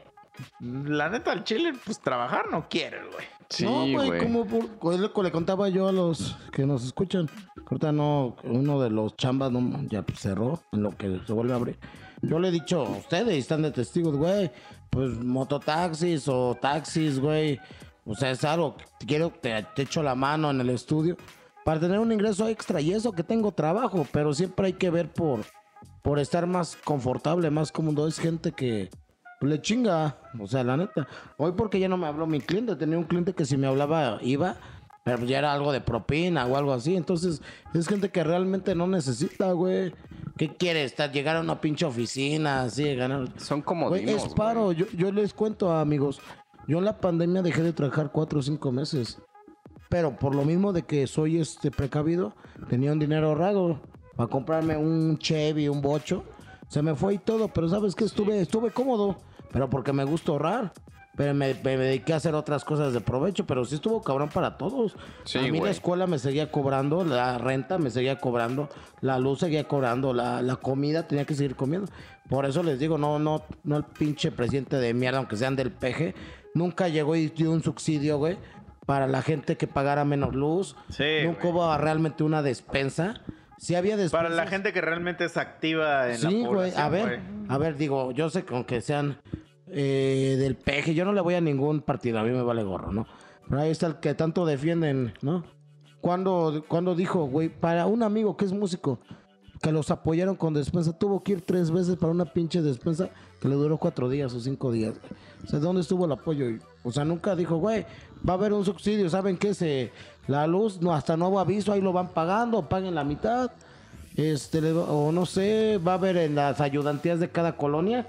la 0.59 1.09
neta 1.09 1.31
al 1.31 1.43
chile, 1.43 1.73
pues 1.85 1.99
trabajar 1.99 2.45
no 2.51 2.67
quieres, 2.69 3.01
güey. 3.11 3.25
Sí, 3.49 3.63
no, 3.63 3.81
güey, 3.81 4.07
güey. 4.07 4.23
como 4.23 4.45
por, 4.45 4.99
lo 4.99 5.13
que 5.13 5.23
le 5.23 5.31
contaba 5.31 5.69
yo 5.69 5.87
a 5.87 5.91
los 5.91 6.37
que 6.51 6.65
nos 6.65 6.85
escuchan. 6.85 7.29
Ahorita 7.65 7.91
no, 7.91 8.35
uno 8.43 8.81
de 8.81 8.89
los 8.89 9.15
chambas 9.15 9.51
no, 9.51 9.83
ya 9.87 10.05
cerró, 10.15 10.61
en 10.71 10.83
lo 10.83 10.95
que 10.95 11.21
se 11.25 11.33
vuelve 11.33 11.53
a 11.53 11.55
abrir. 11.55 11.79
Yo 12.21 12.39
le 12.39 12.49
he 12.49 12.51
dicho 12.51 12.85
a 12.85 12.89
ustedes, 12.89 13.37
están 13.37 13.61
de 13.61 13.71
testigos, 13.71 14.17
güey, 14.17 14.51
pues 14.89 15.11
mototaxis 15.17 16.27
o 16.27 16.57
taxis, 16.59 17.19
güey. 17.19 17.59
O 18.05 18.15
sea, 18.15 18.31
es 18.31 18.43
algo, 18.43 18.77
quiero, 19.05 19.29
te, 19.29 19.65
te 19.75 19.81
echo 19.83 20.01
la 20.01 20.15
mano 20.15 20.49
en 20.51 20.61
el 20.61 20.69
estudio 20.69 21.17
para 21.67 21.81
tener 21.81 21.99
un 21.99 22.13
ingreso 22.13 22.47
extra 22.47 22.79
y 22.79 22.93
eso 22.93 23.11
que 23.11 23.23
tengo 23.23 23.51
trabajo, 23.51 24.07
pero 24.13 24.33
siempre 24.33 24.67
hay 24.67 24.73
que 24.73 24.89
ver 24.89 25.11
por, 25.11 25.41
por 26.01 26.17
estar 26.17 26.47
más 26.47 26.77
confortable, 26.77 27.51
más 27.51 27.73
cómodo. 27.73 28.07
Es 28.07 28.19
gente 28.19 28.53
que 28.53 28.89
le 29.41 29.61
chinga, 29.61 30.17
o 30.39 30.47
sea, 30.47 30.63
la 30.63 30.77
neta. 30.77 31.09
Hoy 31.35 31.51
porque 31.57 31.77
ya 31.77 31.89
no 31.89 31.97
me 31.97 32.07
habló 32.07 32.25
mi 32.25 32.39
cliente, 32.39 32.77
tenía 32.77 32.97
un 32.97 33.03
cliente 33.03 33.33
que 33.33 33.43
si 33.43 33.57
me 33.57 33.67
hablaba 33.67 34.17
iba, 34.21 34.55
pero 35.03 35.25
ya 35.25 35.39
era 35.39 35.51
algo 35.51 35.73
de 35.73 35.81
propina 35.81 36.45
o 36.45 36.55
algo 36.55 36.71
así. 36.71 36.95
Entonces, 36.95 37.41
es 37.73 37.85
gente 37.85 38.11
que 38.11 38.23
realmente 38.23 38.73
no 38.73 38.87
necesita, 38.87 39.51
güey. 39.51 39.93
¿Qué 40.37 40.55
quiere? 40.55 40.85
Estar, 40.85 41.11
llegar 41.11 41.35
a 41.35 41.41
una 41.41 41.59
pinche 41.59 41.83
oficina, 41.85 42.61
así, 42.61 42.95
ganar. 42.95 43.27
Son 43.41 43.61
como 43.61 43.89
Güey, 43.89 44.09
es 44.09 44.25
paro. 44.29 44.71
Yo, 44.71 44.85
yo 44.95 45.11
les 45.11 45.33
cuento, 45.33 45.69
amigos. 45.73 46.21
Yo 46.65 46.77
en 46.77 46.85
la 46.85 47.01
pandemia 47.01 47.41
dejé 47.41 47.61
de 47.61 47.73
trabajar 47.73 48.09
cuatro 48.13 48.39
o 48.39 48.41
cinco 48.41 48.71
meses. 48.71 49.17
Pero 49.89 50.17
por 50.17 50.35
lo 50.35 50.43
mismo 50.43 50.73
de 50.73 50.83
que 50.83 51.07
soy 51.07 51.37
este 51.37 51.71
precavido, 51.71 52.33
tenía 52.69 52.91
un 52.91 52.99
dinero 52.99 53.27
ahorrado 53.27 53.79
para 54.15 54.29
comprarme 54.29 54.75
un 54.77 55.17
Chevy, 55.17 55.69
un 55.69 55.81
bocho. 55.81 56.23
Se 56.67 56.81
me 56.81 56.95
fue 56.95 57.15
y 57.15 57.17
todo, 57.17 57.47
pero 57.47 57.69
sabes 57.69 57.95
que 57.95 58.03
estuve, 58.03 58.41
estuve 58.41 58.71
cómodo, 58.71 59.17
pero 59.51 59.69
porque 59.69 59.93
me 59.93 60.03
gusta 60.03 60.31
ahorrar. 60.31 60.73
Pero 61.15 61.33
me, 61.33 61.55
me 61.55 61.77
dediqué 61.77 62.13
a 62.13 62.17
hacer 62.17 62.35
otras 62.35 62.63
cosas 62.63 62.93
de 62.93 63.01
provecho, 63.01 63.47
pero 63.47 63.65
sí 63.65 63.73
estuvo 63.73 64.03
cabrón 64.03 64.29
para 64.29 64.55
todos. 64.55 64.95
Sí, 65.23 65.39
a 65.39 65.51
mí 65.51 65.59
la 65.59 65.71
escuela 65.71 66.05
me 66.05 66.19
seguía 66.19 66.51
cobrando, 66.51 67.03
la 67.03 67.39
renta 67.39 67.79
me 67.79 67.89
seguía 67.89 68.19
cobrando, 68.19 68.69
la 69.01 69.17
luz 69.17 69.39
seguía 69.39 69.67
cobrando, 69.67 70.13
la, 70.13 70.43
la 70.43 70.57
comida 70.57 71.07
tenía 71.07 71.25
que 71.25 71.33
seguir 71.33 71.55
comiendo. 71.55 71.89
Por 72.29 72.45
eso 72.45 72.61
les 72.61 72.79
digo, 72.79 72.99
no, 72.99 73.17
no, 73.17 73.41
no 73.63 73.77
el 73.77 73.83
pinche 73.83 74.31
presidente 74.31 74.75
de 74.77 74.93
mierda, 74.93 75.17
aunque 75.17 75.37
sean 75.37 75.55
del 75.55 75.71
PG, 75.71 76.13
nunca 76.53 76.87
llegó 76.87 77.15
y 77.15 77.29
dio 77.29 77.51
un 77.51 77.63
subsidio, 77.63 78.19
güey, 78.19 78.37
para 78.87 79.05
la 79.05 79.21
gente 79.21 79.55
que 79.57 79.67
pagara 79.67 80.03
menos 80.05 80.33
luz. 80.33 80.75
Sí, 80.89 81.03
nunca 81.23 81.41
güey. 81.43 81.53
hubo 81.53 81.77
realmente 81.77 82.23
una 82.23 82.41
despensa. 82.41 83.21
Sí 83.59 83.75
había 83.75 83.97
despensas. 83.97 84.23
Para 84.23 84.29
la 84.35 84.47
gente 84.47 84.73
que 84.73 84.81
realmente 84.81 85.25
es 85.25 85.37
activa 85.37 86.09
en 86.09 86.17
Sí, 86.17 86.41
la 86.41 86.47
güey. 86.47 86.73
A 86.75 86.89
ver, 86.89 87.05
güey. 87.05 87.19
a 87.49 87.57
ver, 87.59 87.75
digo, 87.77 88.11
yo 88.11 88.29
sé 88.31 88.43
que 88.45 88.55
aunque 88.55 88.81
sean 88.81 89.17
eh, 89.67 90.35
del 90.39 90.55
peje, 90.55 90.93
yo 90.95 91.05
no 91.05 91.13
le 91.13 91.21
voy 91.21 91.35
a 91.35 91.41
ningún 91.41 91.81
partido, 91.81 92.17
a 92.19 92.23
mí 92.23 92.31
me 92.31 92.41
vale 92.41 92.63
gorro, 92.63 92.91
¿no? 92.91 93.05
Pero 93.49 93.61
ahí 93.61 93.69
está 93.71 93.87
el 93.87 93.95
que 93.99 94.13
tanto 94.13 94.45
defienden, 94.45 95.13
¿no? 95.21 95.43
Cuando, 96.01 96.63
cuando 96.67 96.95
dijo, 96.95 97.25
güey, 97.25 97.49
para 97.49 97.85
un 97.87 98.03
amigo 98.03 98.37
que 98.37 98.45
es 98.45 98.53
músico, 98.53 98.99
que 99.61 99.71
los 99.71 99.89
apoyaron 99.89 100.35
con 100.35 100.53
despensa, 100.53 100.97
tuvo 100.97 101.23
que 101.23 101.31
ir 101.33 101.41
tres 101.41 101.71
veces 101.71 101.95
para 101.95 102.11
una 102.11 102.25
pinche 102.25 102.61
despensa 102.61 103.09
que 103.41 103.49
le 103.49 103.55
duró 103.55 103.77
cuatro 103.77 104.07
días 104.07 104.33
o 104.33 104.39
cinco 104.39 104.71
días. 104.71 104.99
güey. 104.99 105.11
O 105.43 105.47
sea, 105.47 105.59
¿dónde 105.59 105.81
estuvo 105.81 106.05
el 106.05 106.11
apoyo? 106.11 106.45
O 106.83 106.91
sea, 106.91 107.03
nunca 107.05 107.35
dijo, 107.35 107.57
güey, 107.57 107.85
va 108.27 108.33
a 108.33 108.35
haber 108.35 108.53
un 108.53 108.65
subsidio, 108.65 109.09
¿saben 109.09 109.37
qué? 109.37 109.53
Se, 109.53 109.91
la 110.27 110.45
luz, 110.45 110.81
no, 110.81 110.93
hasta 110.93 111.17
nuevo 111.17 111.39
aviso, 111.39 111.71
ahí 111.71 111.81
lo 111.81 111.93
van 111.93 112.09
pagando, 112.09 112.67
paguen 112.67 112.95
la 112.95 113.03
mitad. 113.03 113.51
este, 114.15 114.71
o 114.71 115.11
no 115.11 115.25
sé, 115.25 115.79
va 115.85 115.93
a 115.93 115.95
haber 115.95 116.17
en 116.17 116.35
las 116.35 116.59
ayudantías 116.59 117.19
de 117.19 117.29
cada 117.29 117.55
colonia, 117.55 118.07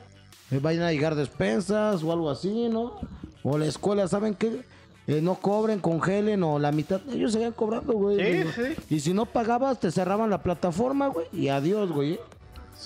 eh, 0.50 0.58
vayan 0.60 0.82
a 0.82 0.92
llegar 0.92 1.14
despensas 1.14 2.02
o 2.02 2.12
algo 2.12 2.30
así, 2.30 2.68
¿no? 2.68 2.94
O 3.42 3.58
la 3.58 3.66
escuela, 3.66 4.08
¿saben 4.08 4.34
qué? 4.34 4.62
Eh, 5.06 5.20
no 5.22 5.36
cobren, 5.36 5.80
congelen 5.80 6.42
o 6.42 6.58
la 6.58 6.72
mitad, 6.72 7.00
ellos 7.10 7.32
seguían 7.32 7.52
cobrando, 7.52 7.94
güey. 7.94 8.42
Sí, 8.42 8.48
sí. 8.54 8.94
Y 8.96 9.00
si 9.00 9.14
no 9.14 9.26
pagabas, 9.26 9.78
te 9.80 9.90
cerraban 9.90 10.28
la 10.28 10.42
plataforma, 10.42 11.08
güey, 11.08 11.26
y 11.32 11.48
adiós, 11.48 11.90
güey. 11.92 12.18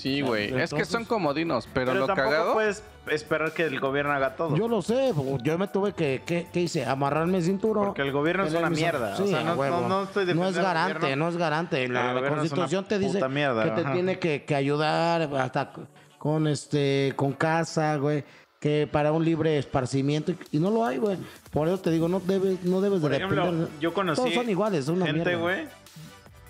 Sí, 0.02 0.20
güey. 0.20 0.52
Es 0.60 0.74
que 0.74 0.84
son 0.84 1.04
comodinos, 1.04 1.68
pero, 1.72 1.92
Pero, 1.92 2.00
lo 2.00 2.06
tampoco 2.06 2.30
cagado. 2.30 2.52
puedes 2.54 2.82
esperar 3.06 3.52
que 3.52 3.62
el 3.62 3.78
gobierno 3.78 4.10
haga 4.12 4.34
todo. 4.34 4.56
Yo 4.56 4.66
lo 4.66 4.82
sé, 4.82 5.12
yo 5.44 5.58
me 5.58 5.68
tuve 5.68 5.92
que, 5.92 6.22
¿qué, 6.26 6.48
qué 6.52 6.60
hice? 6.62 6.84
Amarrarme 6.84 7.38
el 7.38 7.44
cinturón. 7.44 7.86
Porque 7.86 8.02
el 8.02 8.10
gobierno 8.10 8.44
es 8.44 8.52
una 8.52 8.68
mis- 8.68 8.80
mierda. 8.80 9.16
Sí, 9.16 9.22
o 9.22 9.26
sea, 9.28 9.44
no, 9.44 9.54
huevo. 9.54 9.82
no, 9.82 9.88
no 9.88 10.02
estoy 10.02 10.26
No 10.34 10.48
es 10.48 10.56
garante, 10.56 11.14
no 11.14 11.28
es 11.28 11.36
garante. 11.36 11.86
La, 11.88 12.14
la 12.14 12.28
constitución 12.28 12.84
te 12.84 12.98
dice 12.98 13.26
mierda, 13.28 13.62
que 13.62 13.70
te 13.70 13.80
ajá. 13.82 13.92
tiene 13.92 14.18
que, 14.18 14.44
que 14.44 14.54
ayudar 14.56 15.22
hasta 15.36 15.72
con 16.18 16.48
este 16.48 17.12
con 17.14 17.32
casa, 17.32 17.96
güey, 17.96 18.24
que 18.58 18.88
para 18.90 19.12
un 19.12 19.24
libre 19.24 19.56
esparcimiento 19.58 20.32
y, 20.50 20.58
no 20.58 20.70
lo 20.70 20.84
hay, 20.84 20.98
güey. 20.98 21.16
Por 21.52 21.68
eso 21.68 21.78
te 21.78 21.92
digo, 21.92 22.08
no 22.08 22.18
debes 22.18 22.64
no 22.64 22.80
debes 22.80 23.00
Por 23.00 23.10
de 23.12 23.18
ejemplo, 23.18 23.44
depender. 23.44 23.68
yo 23.80 23.94
conocí 23.94 24.20
Todos 24.20 24.34
son 24.34 24.50
iguales, 24.50 24.84
son 24.86 24.96
una 24.96 25.06
gente, 25.06 25.24
mierda. 25.24 25.40
güey, 25.42 25.68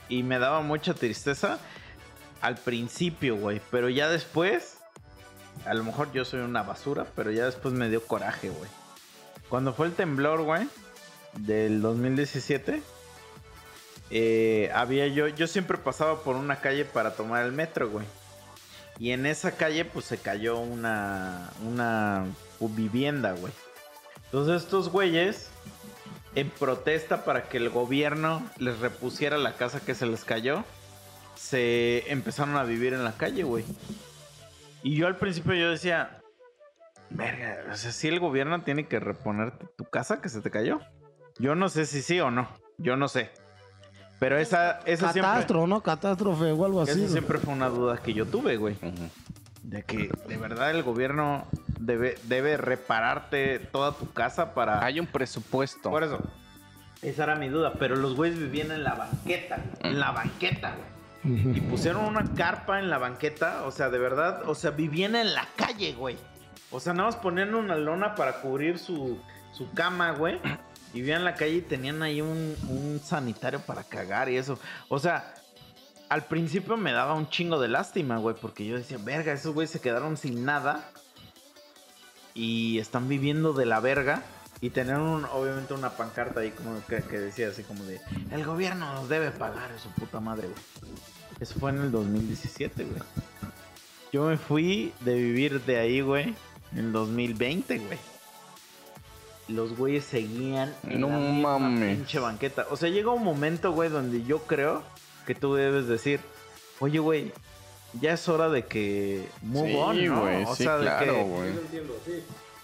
y 0.09 0.23
me 0.23 0.39
daba 0.39 0.63
mucha 0.63 0.95
tristeza 0.95 1.59
al 2.43 2.57
principio, 2.57 3.37
güey, 3.37 3.61
pero 3.71 3.89
ya 3.89 4.11
después, 4.11 4.79
a 5.65 5.75
lo 5.75 5.85
mejor 5.85 6.13
yo 6.13 6.25
soy 6.25 6.41
una 6.41 6.65
basura, 6.65 7.07
pero 7.15 7.31
ya 7.31 7.47
después 7.47 7.73
me 7.73 7.89
dio 7.89 8.03
coraje, 8.05 8.51
güey. 8.51 8.69
Cuando 9.49 9.73
fue 9.73 9.87
el 9.87 9.95
temblor, 9.95 10.43
güey, 10.43 10.67
del 11.39 11.81
2017, 11.81 12.83
eh, 14.11 14.71
había 14.75 15.07
yo, 15.07 15.29
yo 15.29 15.47
siempre 15.47 15.79
pasaba 15.79 16.23
por 16.23 16.37
una 16.37 16.57
calle 16.57 16.85
para 16.85 17.15
tomar 17.15 17.47
el 17.47 17.53
metro, 17.53 17.89
güey. 17.89 18.07
Y 18.99 19.13
en 19.13 19.25
esa 19.25 19.53
calle, 19.53 19.85
pues 19.85 20.05
se 20.05 20.19
cayó 20.19 20.59
una, 20.59 21.51
una 21.67 22.27
vivienda, 22.61 23.33
güey. 23.33 23.53
Entonces 24.25 24.65
estos 24.65 24.89
güeyes, 24.89 25.49
en 26.35 26.51
protesta 26.51 27.25
para 27.25 27.45
que 27.49 27.59
el 27.59 27.71
gobierno 27.71 28.43
les 28.59 28.79
repusiera 28.81 29.39
la 29.39 29.55
casa 29.55 29.81
que 29.81 29.95
se 29.95 30.07
les 30.07 30.25
cayó, 30.25 30.65
se 31.43 32.11
empezaron 32.11 32.57
a 32.57 32.63
vivir 32.63 32.93
en 32.93 33.03
la 33.03 33.13
calle, 33.13 33.43
güey. 33.43 33.65
Y 34.85 34.95
yo 34.95 35.09
al 35.09 35.17
principio 35.17 35.55
yo 35.55 35.71
decía, 35.71 36.21
verga, 37.11 37.65
o 37.71 37.77
sea, 37.77 37.91
si 37.91 38.09
el 38.09 38.21
gobierno 38.21 38.63
tiene 38.63 38.87
que 38.87 39.01
reponerte 39.01 39.67
tu 39.77 39.85
casa 39.85 40.21
que 40.21 40.29
se 40.29 40.41
te 40.41 40.51
cayó. 40.51 40.81
Yo 41.39 41.55
no 41.55 41.69
sé 41.69 41.87
si 41.87 42.01
sí 42.01 42.21
o 42.21 42.31
no, 42.31 42.49
yo 42.79 42.97
no 42.97 43.09
sé. 43.09 43.31
Pero 44.21 44.39
esa, 44.39 44.79
esa 44.85 45.13
siempre, 45.13 45.33
Catastro, 45.33 45.67
¿no? 45.67 45.83
Catástrofe 45.83 46.53
o 46.53 46.65
algo 46.65 46.83
así. 46.83 47.03
esa 47.03 47.13
siempre 47.13 47.39
fue 47.39 47.53
una 47.53 47.69
duda 47.69 47.99
que 47.99 48.15
yo 48.15 48.25
tuve, 48.25 48.57
güey. 48.57 48.77
De 49.65 49.83
que 49.83 50.11
de 50.29 50.37
verdad 50.37 50.71
el 50.71 50.85
gobierno 50.85 51.47
debe, 51.81 52.15
debe 52.25 52.57
repararte 52.57 53.59
toda 53.59 53.93
tu 53.93 54.13
casa 54.13 54.55
para... 54.55 54.85
Hay 54.85 55.01
un 55.01 55.07
presupuesto. 55.07 55.91
Por 55.91 56.05
eso. 56.05 56.21
Esa 57.03 57.25
era 57.25 57.35
mi 57.35 57.49
duda. 57.49 57.73
Pero 57.81 57.97
los 57.97 58.15
güeyes 58.15 58.39
vivían 58.39 58.71
en 58.71 58.85
la 58.85 58.95
banqueta. 58.95 59.59
En 59.81 59.99
la 59.99 60.13
banqueta, 60.13 60.77
güey. 60.77 61.02
Y 61.25 61.61
pusieron 61.61 62.05
una 62.05 62.35
carpa 62.35 62.81
en 62.81 62.91
la 62.91 62.99
banqueta. 62.99 63.65
O 63.65 63.71
sea, 63.71 63.91
de 63.91 63.99
verdad. 63.99 64.43
O 64.49 64.55
sea, 64.55 64.71
vivían 64.71 65.15
en 65.15 65.35
la 65.35 65.47
calle, 65.57 65.95
güey. 65.95 66.17
O 66.71 66.81
sea, 66.81 66.93
nada 66.93 67.09
más 67.09 67.17
ponían 67.17 67.55
una 67.55 67.77
lona 67.77 68.15
para 68.15 68.41
cubrir 68.41 68.79
su, 68.79 69.19
su 69.53 69.71
cama, 69.73 70.13
güey. 70.13 70.41
Y 70.93 71.01
vivían 71.01 71.19
en 71.19 71.25
la 71.25 71.35
calle 71.35 71.57
y 71.57 71.63
tenían 71.63 72.03
ahí 72.03 72.21
un, 72.21 72.57
un 72.69 73.01
sanitario 73.03 73.61
para 73.61 73.85
cagar 73.85 74.29
y 74.29 74.37
eso. 74.37 74.59
O 74.89 74.99
sea, 74.99 75.35
al 76.09 76.25
principio 76.25 76.77
me 76.77 76.93
daba 76.93 77.15
un 77.15 77.29
chingo 77.29 77.61
de 77.61 77.69
lástima, 77.69 78.19
güey. 78.19 78.35
Porque 78.41 78.67
yo 78.67 78.77
decía, 78.77 78.99
verga, 78.99 79.33
esos 79.33 79.55
güeyes 79.55 79.71
se 79.71 79.81
quedaron 79.81 80.17
sin 80.17 80.45
nada. 80.45 80.91
Y 82.35 82.79
están 82.79 83.09
viviendo 83.09 83.53
de 83.53 83.67
la 83.67 83.81
verga. 83.81 84.23
Y 84.63 84.71
tener 84.71 84.97
un, 84.97 85.25
obviamente 85.25 85.75
una 85.75 85.91
pancarta 85.91 86.39
ahí 86.39 86.53
como 86.53 86.85
que, 86.87 87.03
que 87.03 87.19
decía 87.19 87.49
así 87.49 87.65
como 87.65 87.83
de 87.83 88.01
El 88.31 88.45
gobierno 88.45 88.95
nos 88.95 89.09
debe 89.09 89.33
pagar 89.33 89.71
su 89.81 89.91
puta 89.91 90.21
madre, 90.21 90.47
güey. 90.47 90.93
Eso 91.43 91.59
fue 91.59 91.71
en 91.71 91.79
el 91.81 91.91
2017, 91.91 92.85
güey. 92.85 93.03
Yo 94.13 94.27
me 94.27 94.37
fui 94.37 94.93
de 95.01 95.15
vivir 95.15 95.61
de 95.63 95.77
ahí, 95.77 96.01
güey, 96.01 96.35
en 96.71 96.79
el 96.79 96.93
2020, 96.93 97.79
güey. 97.81 97.99
Los 99.49 99.77
güeyes 99.77 100.05
seguían 100.05 100.73
en 100.87 101.01
No 101.01 101.09
la 101.09 101.19
misma 101.19 101.59
mames. 101.59 101.97
pinche 101.97 102.21
banqueta. 102.21 102.69
O 102.71 102.77
sea, 102.77 102.91
llega 102.91 103.11
un 103.11 103.25
momento, 103.25 103.73
güey, 103.73 103.91
donde 103.91 104.23
yo 104.23 104.39
creo 104.45 104.85
que 105.27 105.35
tú 105.35 105.55
debes 105.55 105.89
decir, 105.89 106.21
oye, 106.79 107.01
güey, 107.01 107.33
ya 108.01 108.13
es 108.13 108.29
hora 108.29 108.49
de 108.49 108.65
que 108.65 109.27
move 109.43 109.73
sí, 109.73 109.77
on, 109.77 110.07
¿no? 110.07 110.21
güey. 110.21 110.45
O 110.45 110.55
sí, 110.55 110.63
sea, 110.63 110.77
de 110.77 110.85
claro, 110.85 111.13
que-. 111.13 112.23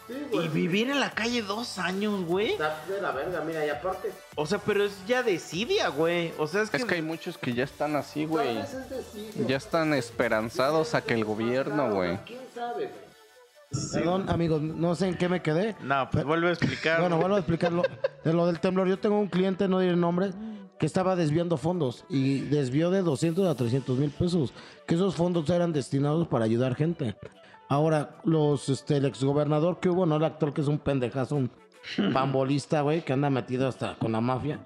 Sí. 0.08 0.14
Y 0.32 0.48
vivir 0.48 0.90
en 0.90 0.98
la 0.98 1.10
calle 1.10 1.42
dos 1.42 1.78
años, 1.78 2.24
güey. 2.24 2.52
Está 2.52 2.82
de 2.88 3.00
la 3.00 3.12
verga, 3.12 3.42
mira, 3.42 3.64
y 3.64 3.68
aparte. 3.68 4.10
O 4.34 4.46
sea, 4.46 4.58
pero 4.58 4.82
es 4.84 4.92
ya 5.06 5.22
desidia, 5.22 5.88
güey. 5.88 6.32
O 6.38 6.46
sea, 6.46 6.62
es 6.62 6.70
que... 6.70 6.78
Es 6.78 6.84
que 6.84 6.96
hay 6.96 7.02
muchos 7.02 7.38
que 7.38 7.54
ya 7.54 7.64
están 7.64 7.94
así, 7.94 8.24
güey. 8.24 8.58
Es. 8.58 8.76
Ya 9.46 9.56
están 9.56 9.94
esperanzados 9.94 10.94
a 10.94 11.02
que 11.02 11.14
el 11.14 11.24
gobierno, 11.24 11.94
güey. 11.94 12.18
¿Quién 12.24 12.40
sabe, 12.54 12.86
güey? 12.86 13.08
Perdón, 13.92 14.30
amigos, 14.30 14.62
no 14.62 14.94
sé 14.94 15.08
en 15.08 15.16
qué 15.16 15.28
me 15.28 15.42
quedé. 15.42 15.76
No, 15.82 16.08
pues 16.10 16.24
vuelve 16.24 16.48
a 16.48 16.52
explicar. 16.52 17.00
Bueno, 17.00 17.18
vuelvo 17.18 17.36
a 17.36 17.38
explicarlo. 17.38 17.82
De 18.24 18.32
lo 18.32 18.46
del 18.46 18.60
temblor, 18.60 18.88
yo 18.88 18.98
tengo 18.98 19.20
un 19.20 19.28
cliente, 19.28 19.68
no 19.68 19.80
diré 19.80 19.92
el 19.92 20.00
nombre, 20.00 20.30
que 20.78 20.86
estaba 20.86 21.16
desviando 21.16 21.58
fondos 21.58 22.04
y 22.08 22.40
desvió 22.40 22.90
de 22.90 23.02
200 23.02 23.46
a 23.46 23.54
300 23.54 23.98
mil 23.98 24.10
pesos. 24.10 24.54
Que 24.86 24.94
esos 24.94 25.14
fondos 25.14 25.50
eran 25.50 25.72
destinados 25.72 26.26
para 26.28 26.46
ayudar 26.46 26.76
gente. 26.76 27.16
Ahora, 27.68 28.16
los, 28.24 28.68
este, 28.68 28.96
el 28.96 29.04
exgobernador 29.04 29.78
que 29.80 29.88
hubo, 29.90 30.06
no 30.06 30.16
el 30.16 30.24
actor 30.24 30.52
que 30.54 30.60
es 30.62 30.68
un 30.68 30.78
pendejazo, 30.78 31.36
un 31.36 31.50
pambolista, 32.12 32.80
güey, 32.82 33.04
que 33.04 33.12
anda 33.12 33.30
metido 33.30 33.68
hasta 33.68 33.96
con 33.98 34.12
la 34.12 34.20
mafia. 34.20 34.60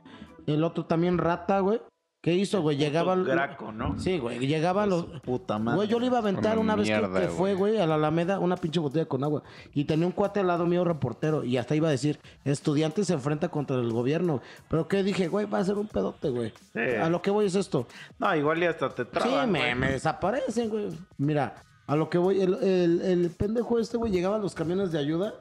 El 0.47 0.63
otro 0.65 0.85
también 0.85 1.19
rata, 1.19 1.61
güey. 1.61 1.81
¿Qué 2.25 2.35
hizo, 2.35 2.63
güey? 2.63 2.77
Llegaban. 2.77 3.25
Graco, 3.25 3.73
¿no? 3.73 3.99
Sí, 3.99 4.19
güey, 4.21 4.39
llegaban 4.47 4.91
los. 4.91 5.07
Puta 5.23 5.59
madre. 5.59 5.77
Güey, 5.79 5.89
yo 5.89 5.99
le 5.99 6.07
iba 6.07 6.19
a 6.19 6.21
aventar 6.21 6.53
Una 6.57 6.75
una 6.75 6.77
vez 6.77 6.89
que- 6.89 7.21
que, 7.21 7.27
fue, 7.27 7.55
güey. 7.55 7.79
a 7.79 7.87
la 7.89 7.97
Alameda, 7.97 8.39
una 8.39 8.57
pinche 8.57 8.79
botella 8.79 9.07
con 9.07 9.25
agua. 9.25 9.43
Y 9.75 9.87
tenía 9.87 10.07
un 10.07 10.13
cuate 10.13 10.39
al 10.39 10.47
lado 10.47 10.65
mío, 10.65 10.85
reportero, 10.85 11.43
y 11.43 11.57
hasta 11.57 11.75
iba 11.75 11.89
a 11.89 11.91
decir, 11.91 12.21
estudiante 12.45 13.05
se 13.05 13.15
enfrenta 13.15 13.49
contra 13.49 13.75
el 13.77 13.91
gobierno. 13.93 14.41
Pero 14.69 14.87
¿qué 14.87 15.03
dije, 15.03 15.27
güey? 15.27 15.47
Va 15.47 15.59
a 15.59 15.65
ser 15.65 15.75
un 15.79 15.89
pedote, 15.89 16.31
güey. 16.31 16.53
Sí. 16.73 16.79
A 17.03 17.09
lo 17.11 17.21
que 17.23 17.33
voy 17.33 17.47
es 17.47 17.57
esto. 17.57 17.89
No, 18.21 18.33
igual 18.37 18.63
y 18.63 18.67
hasta 18.67 18.89
te 18.91 19.05
traban, 19.05 19.47
sí, 19.47 19.51
me, 19.51 19.75
me 19.75 19.91
desaparecen, 19.91 20.71
güey. 20.71 20.91
Mira, 21.19 21.57
a 21.93 21.97
lo 21.97 22.09
que 22.09 22.17
voy, 22.19 22.41
el, 22.41 22.55
el, 22.55 23.01
el 23.03 23.31
pendejo 23.31 23.79
este, 23.79 23.97
güey, 23.99 24.11
llegaban 24.13 24.41
los 24.41 24.55
camiones 24.55 24.93
de 24.93 24.99
ayuda 24.99 25.35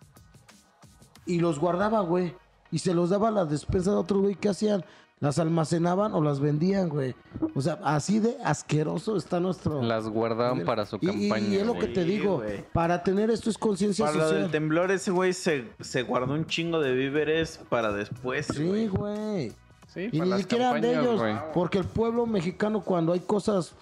y 1.25 1.39
los 1.39 1.59
guardaba, 1.59 2.01
güey. 2.01 2.33
Y 2.71 2.79
se 2.79 2.93
los 2.93 3.09
daba 3.09 3.29
a 3.29 3.31
la 3.31 3.45
despensa 3.45 3.91
de 3.91 3.97
otros, 3.97 4.21
güey. 4.21 4.35
¿Qué 4.35 4.49
hacían? 4.49 4.83
Las 5.19 5.37
almacenaban 5.39 6.13
o 6.13 6.21
las 6.21 6.39
vendían, 6.39 6.89
güey. 6.89 7.13
O 7.53 7.61
sea, 7.61 7.79
así 7.83 8.19
de 8.19 8.37
asqueroso 8.43 9.15
está 9.17 9.39
nuestro... 9.39 9.81
Las 9.83 10.07
guardaban 10.09 10.65
para 10.65 10.85
su 10.85 10.97
Y- 10.99 11.05
campaña. 11.05 11.47
Y, 11.47 11.55
es 11.57 11.65
lo 11.65 11.77
que 11.77 11.87
te 11.87 12.03
digo. 12.03 12.37
güey. 12.39 12.65
Para 12.73 13.03
tener 13.03 13.29
esto 13.29 13.49
es 13.49 13.57
conciencia 13.57 14.05
Para 14.05 14.17
lo 14.17 14.23
del 14.25 14.33
social. 14.33 14.51
temblor, 14.51 14.89
ese 14.91 15.11
güey 15.11 15.33
se, 15.33 15.69
se 15.79 16.03
guardó 16.03 16.33
un 16.33 16.47
chingo 16.47 16.79
de 16.79 16.93
víveres 16.93 17.59
para 17.69 17.91
después, 17.93 18.47
Sí, 18.47 18.65
güey. 18.67 18.87
güey. 18.87 19.53
Sí, 19.87 20.09
Y 20.11 20.21
ni 20.21 20.37
siquiera 20.39 20.69
eran 20.71 20.81
de 20.81 20.91
ellos. 20.99 21.19
güey. 21.19 21.35
Porque 21.53 21.77
el 21.77 21.85
pueblo 21.85 22.25
mexicano, 22.25 22.81
cuando 22.81 23.13
hay 23.13 23.19
cosas 23.19 23.73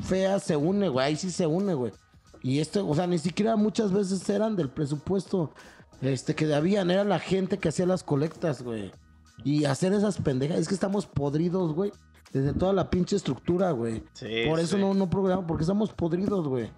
feas, 0.00 0.42
se 0.42 0.56
une, 0.56 0.88
güey. 0.88 1.06
Ahí 1.06 1.16
sí 1.16 1.30
se 1.30 1.46
une, 1.46 1.74
güey. 1.74 1.92
Y 2.42 2.60
esto, 2.60 2.86
o 2.88 2.94
sea, 2.94 3.06
ni 3.06 3.18
siquiera 3.18 3.56
muchas 3.56 3.92
veces 3.92 4.28
eran 4.28 4.56
del 4.56 4.68
presupuesto 4.68 5.52
este 6.00 6.34
que 6.34 6.52
habían. 6.54 6.90
Era 6.90 7.04
la 7.04 7.18
gente 7.18 7.58
que 7.58 7.68
hacía 7.68 7.86
las 7.86 8.02
colectas, 8.02 8.62
güey. 8.62 8.92
Y 9.44 9.64
hacer 9.64 9.92
esas 9.92 10.18
pendejas. 10.18 10.58
Es 10.58 10.68
que 10.68 10.74
estamos 10.74 11.06
podridos, 11.06 11.72
güey. 11.72 11.92
Desde 12.32 12.52
toda 12.52 12.72
la 12.72 12.90
pinche 12.90 13.16
estructura, 13.16 13.70
güey. 13.70 14.02
Sí, 14.12 14.44
Por 14.46 14.60
eso 14.60 14.76
sí. 14.76 14.82
no, 14.82 14.92
no 14.94 15.08
programamos, 15.08 15.48
porque 15.48 15.62
estamos 15.62 15.92
podridos, 15.92 16.46
güey. 16.46 16.70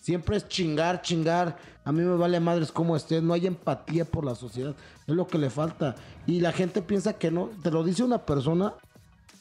Siempre 0.00 0.36
es 0.36 0.48
chingar, 0.48 1.00
chingar. 1.02 1.56
A 1.84 1.92
mí 1.92 2.02
me 2.02 2.16
vale 2.16 2.40
madres 2.40 2.72
cómo 2.72 2.96
estés. 2.96 3.22
No 3.22 3.34
hay 3.34 3.46
empatía 3.46 4.04
por 4.04 4.24
la 4.24 4.34
sociedad. 4.34 4.74
Es 5.06 5.14
lo 5.14 5.26
que 5.26 5.38
le 5.38 5.50
falta. 5.50 5.94
Y 6.26 6.40
la 6.40 6.52
gente 6.52 6.82
piensa 6.82 7.14
que 7.14 7.30
no. 7.30 7.50
Te 7.62 7.70
lo 7.70 7.84
dice 7.84 8.02
una 8.02 8.24
persona 8.24 8.74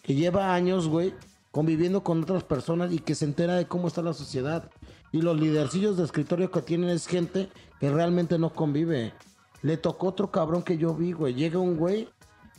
que 0.04 0.16
lleva 0.16 0.54
años, 0.54 0.88
güey, 0.88 1.14
conviviendo 1.52 2.04
con 2.04 2.24
otras 2.24 2.44
personas 2.44 2.94
y 2.94 3.00
que 3.00 3.16
se 3.16 3.26
entera 3.26 3.56
de 3.56 3.68
cómo 3.68 3.88
está 3.88 4.02
la 4.02 4.14
sociedad. 4.14 4.70
Y 5.12 5.22
los 5.22 5.40
lidercillos 5.40 5.98
de 5.98 6.04
escritorio 6.04 6.52
que 6.52 6.62
tienen 6.62 6.90
es 6.90 7.08
gente 7.08 7.50
que 7.80 7.90
realmente 7.92 8.38
no 8.38 8.54
convive. 8.54 9.14
Le 9.62 9.78
tocó 9.78 10.08
otro 10.08 10.32
cabrón 10.32 10.64
que 10.64 10.78
yo 10.78 10.94
vi, 10.94 11.14
güey. 11.14 11.34
Llega 11.34 11.60
un 11.60 11.78
güey 11.78 12.10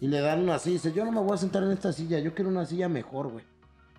y 0.00 0.08
le 0.08 0.20
dan 0.20 0.40
una 0.42 0.58
silla. 0.58 0.74
Dice, 0.74 0.92
yo 0.92 1.04
no 1.04 1.12
me 1.12 1.20
voy 1.20 1.34
a 1.34 1.38
sentar 1.38 1.62
en 1.62 1.70
esta 1.70 1.92
silla. 1.92 2.18
Yo 2.18 2.34
quiero 2.34 2.50
una 2.50 2.64
silla 2.66 2.88
mejor, 2.88 3.28
güey. 3.30 3.44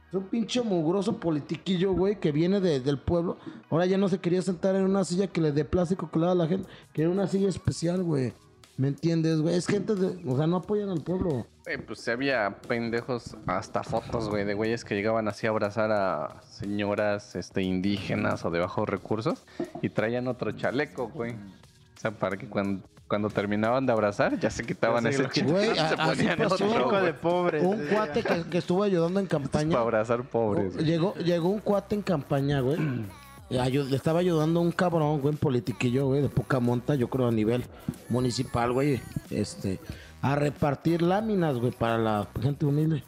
Es 0.09 0.13
un 0.15 0.23
pinche 0.23 0.61
mugroso 0.63 1.17
politiquillo, 1.17 1.93
güey, 1.93 2.19
que 2.19 2.31
viene 2.31 2.59
de- 2.59 2.79
del 2.79 2.97
pueblo. 2.97 3.37
Ahora 3.69 3.85
ya 3.85 3.97
no 3.97 4.09
se 4.09 4.17
quería 4.17 4.41
sentar 4.41 4.75
en 4.75 4.83
una 4.83 5.03
silla 5.03 5.27
que 5.27 5.39
le 5.39 5.51
de 5.51 5.65
plástico 5.65 6.09
que 6.11 6.17
le 6.19 6.25
da 6.25 6.31
a 6.31 6.35
la 6.35 6.47
gente. 6.47 6.67
Quería 6.93 7.11
una 7.11 7.27
silla 7.27 7.47
especial, 7.47 8.01
güey. 8.03 8.33
¿Me 8.77 8.87
entiendes, 8.87 9.39
güey? 9.41 9.55
Es 9.55 9.67
gente 9.67 9.93
de... 9.93 10.19
O 10.27 10.35
sea, 10.35 10.47
no 10.47 10.57
apoyan 10.57 10.89
al 10.89 11.01
pueblo. 11.01 11.45
Eh, 11.69 11.77
pues 11.77 12.07
había 12.07 12.49
pendejos, 12.67 13.37
hasta 13.45 13.83
fotos, 13.83 14.27
güey, 14.27 14.43
de 14.43 14.55
güeyes 14.55 14.83
que 14.83 14.95
llegaban 14.95 15.27
así 15.27 15.45
a 15.45 15.51
abrazar 15.51 15.91
a 15.91 16.41
señoras 16.49 17.35
este, 17.35 17.61
indígenas 17.61 18.43
o 18.43 18.49
de 18.49 18.59
bajos 18.59 18.89
recursos 18.89 19.43
y 19.83 19.89
traían 19.89 20.27
otro 20.27 20.51
chaleco, 20.51 21.09
güey. 21.09 21.33
O 21.33 21.99
sea, 22.01 22.09
para 22.09 22.37
que 22.37 22.47
cuando, 22.47 22.87
cuando 23.07 23.29
terminaban 23.29 23.85
de 23.85 23.91
abrazar 23.93 24.39
ya 24.39 24.49
se 24.49 24.63
quitaban 24.65 25.05
ese 25.05 25.29
chaleco 25.29 25.51
Güey, 25.53 25.75
se 25.75 25.95
ponían 25.95 26.41
otro, 26.41 27.01
de 27.03 27.13
pobres. 27.13 27.63
Un 27.63 27.85
cuate 27.85 28.23
que, 28.23 28.43
que 28.49 28.57
estuvo 28.57 28.81
ayudando 28.81 29.19
en 29.19 29.27
campaña. 29.27 29.69
Para 29.69 29.81
abrazar 29.81 30.23
pobres. 30.23 30.73
güey. 30.73 30.85
Llegó, 30.87 31.13
llegó 31.17 31.49
un 31.49 31.59
cuate 31.59 31.93
en 31.93 32.01
campaña, 32.01 32.61
güey. 32.61 32.79
Ayu- 33.51 33.87
Le 33.87 33.95
estaba 33.95 34.19
ayudando 34.19 34.59
a 34.59 34.63
un 34.63 34.71
cabrón, 34.71 35.21
güey, 35.21 35.33
en 35.33 35.39
politiquillo, 35.39 36.07
güey, 36.07 36.23
de 36.23 36.29
poca 36.29 36.59
monta, 36.59 36.95
yo 36.95 37.09
creo 37.09 37.27
a 37.27 37.31
nivel 37.31 37.63
municipal, 38.09 38.71
güey. 38.71 39.01
Este, 39.29 39.79
a 40.21 40.35
repartir 40.35 41.01
láminas, 41.01 41.57
güey, 41.57 41.71
para 41.71 41.97
la 41.97 42.27
gente 42.41 42.65
humilde. 42.65 43.03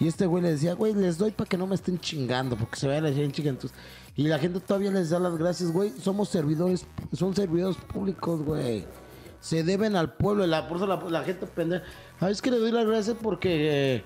Y 0.00 0.08
este 0.08 0.26
güey 0.26 0.42
le 0.42 0.50
decía, 0.52 0.74
güey, 0.74 0.94
les 0.94 1.16
doy 1.18 1.30
para 1.30 1.48
que 1.48 1.56
no 1.56 1.66
me 1.66 1.74
estén 1.76 1.98
chingando, 2.00 2.56
porque 2.56 2.76
se 2.76 2.88
vaya 2.88 3.00
la 3.00 3.12
gente 3.12 3.36
chingando. 3.36 3.68
Y 4.16 4.24
la 4.24 4.38
gente 4.38 4.60
todavía 4.60 4.90
les 4.90 5.10
da 5.10 5.18
las 5.18 5.36
gracias, 5.38 5.70
güey. 5.72 5.90
Somos 5.90 6.28
servidores, 6.28 6.86
son 7.12 7.34
servidores 7.34 7.76
públicos, 7.76 8.42
güey. 8.42 8.84
Se 9.40 9.62
deben 9.64 9.96
al 9.96 10.12
pueblo. 10.14 10.46
La, 10.46 10.68
por 10.68 10.76
eso 10.78 10.86
la, 10.86 10.96
la 11.08 11.22
gente 11.24 11.46
pendeja. 11.46 11.84
Ah, 12.20 12.30
es 12.30 12.42
que 12.42 12.50
le 12.50 12.58
doy 12.58 12.72
las 12.72 12.84
gracias 12.86 13.16
porque 13.22 13.96
eh, 13.96 14.04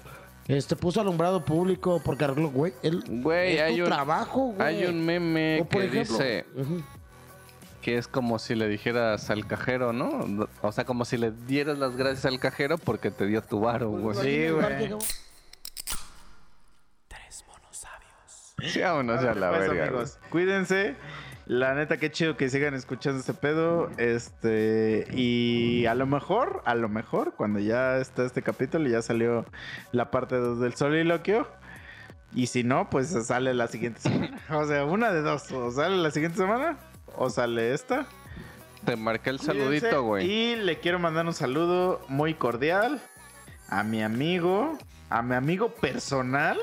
este 0.49 0.76
puso 0.76 1.00
alumbrado 1.00 1.44
público, 1.44 2.00
porque 2.05 2.25
arregló, 2.25 2.50
güey. 2.50 2.73
El, 2.83 3.02
Güey, 3.23 3.57
es 3.57 3.60
hay 3.62 3.76
tu 3.76 3.83
un- 3.83 3.89
trabajo, 3.89 4.41
güey. 4.55 4.60
Hay 4.62 4.84
un 4.86 5.05
meme 5.05 5.60
O, 5.62 5.65
por 5.68 5.81
que 5.83 5.86
ejemplo, 5.89 6.18
dice. 6.18 6.47
Que 7.86 7.98
es 7.98 8.08
como 8.08 8.40
si 8.40 8.56
le 8.56 8.66
dijeras 8.66 9.31
al 9.31 9.47
cajero, 9.47 9.92
¿no? 9.92 10.48
O 10.60 10.73
sea, 10.73 10.84
como 10.84 11.05
si 11.05 11.16
le 11.16 11.31
dieras 11.31 11.78
las 11.78 11.97
gracias 11.97 12.24
al 12.26 12.40
cajero 12.40 12.78
porque 12.78 13.12
te 13.12 13.26
dio 13.26 13.42
tu 13.42 13.60
varo, 13.60 13.90
güey. 13.90 14.16
Sí, 14.16 14.48
güey. 14.50 14.89
Tres 17.06 17.44
monos 17.47 17.76
sabios. 17.76 18.55
Sí, 18.73 18.81
vámonos 18.81 19.23
ya 19.23 19.31
a 19.31 19.34
la 19.36 19.50
Pues, 19.50 19.68
verga. 19.68 19.84
amigos, 19.86 20.18
cuídense. 20.31 20.97
La 21.47 21.74
neta, 21.76 21.97
qué 21.98 22.10
chido 22.10 22.36
que 22.36 22.48
sigan 22.48 22.74
escuchando 22.74 23.20
este 23.20 23.34
pedo. 23.34 23.89
Este. 23.98 25.06
Y 25.12 25.86
a 25.86 25.94
lo 25.94 26.06
mejor, 26.06 26.62
a 26.65 26.74
lo 26.74 26.89
mejor, 26.89 27.34
cuando 27.36 27.60
ya 27.60 27.98
está 27.98 28.24
este 28.24 28.42
capítulo, 28.42 28.89
ya 28.89 29.00
salió 29.00 29.47
la 29.92 30.10
parte 30.10 30.34
2 30.34 30.58
del 30.58 30.74
soliloquio. 30.74 31.47
Y 32.34 32.48
si 32.48 32.65
no, 32.65 32.90
pues 32.90 33.10
sale 33.28 33.55
la 33.55 33.68
siguiente 33.68 34.00
semana. 34.00 34.40
O 34.50 34.66
sea, 34.66 34.84
una 34.84 35.12
de 35.12 35.23
dos. 35.23 35.52
O 35.52 35.70
sale 35.70 35.97
la 35.98 36.10
siguiente 36.10 36.36
semana, 36.39 36.76
o 37.17 37.31
sale 37.31 37.75
esta. 37.75 38.07
Te 38.85 38.97
marqué 38.97 39.31
el 39.31 39.39
Cuídense, 39.39 39.61
saludito, 39.61 40.03
güey. 40.03 40.31
Y 40.31 40.57
le 40.57 40.78
quiero 40.78 40.99
mandar 40.99 41.27
un 41.27 41.35
saludo 41.35 42.01
muy 42.09 42.35
cordial 42.35 43.01
a 43.69 43.83
mi 43.83 44.03
amigo, 44.03 44.78
a 45.11 45.23
mi 45.23 45.35
amigo 45.35 45.75
personal. 45.75 46.59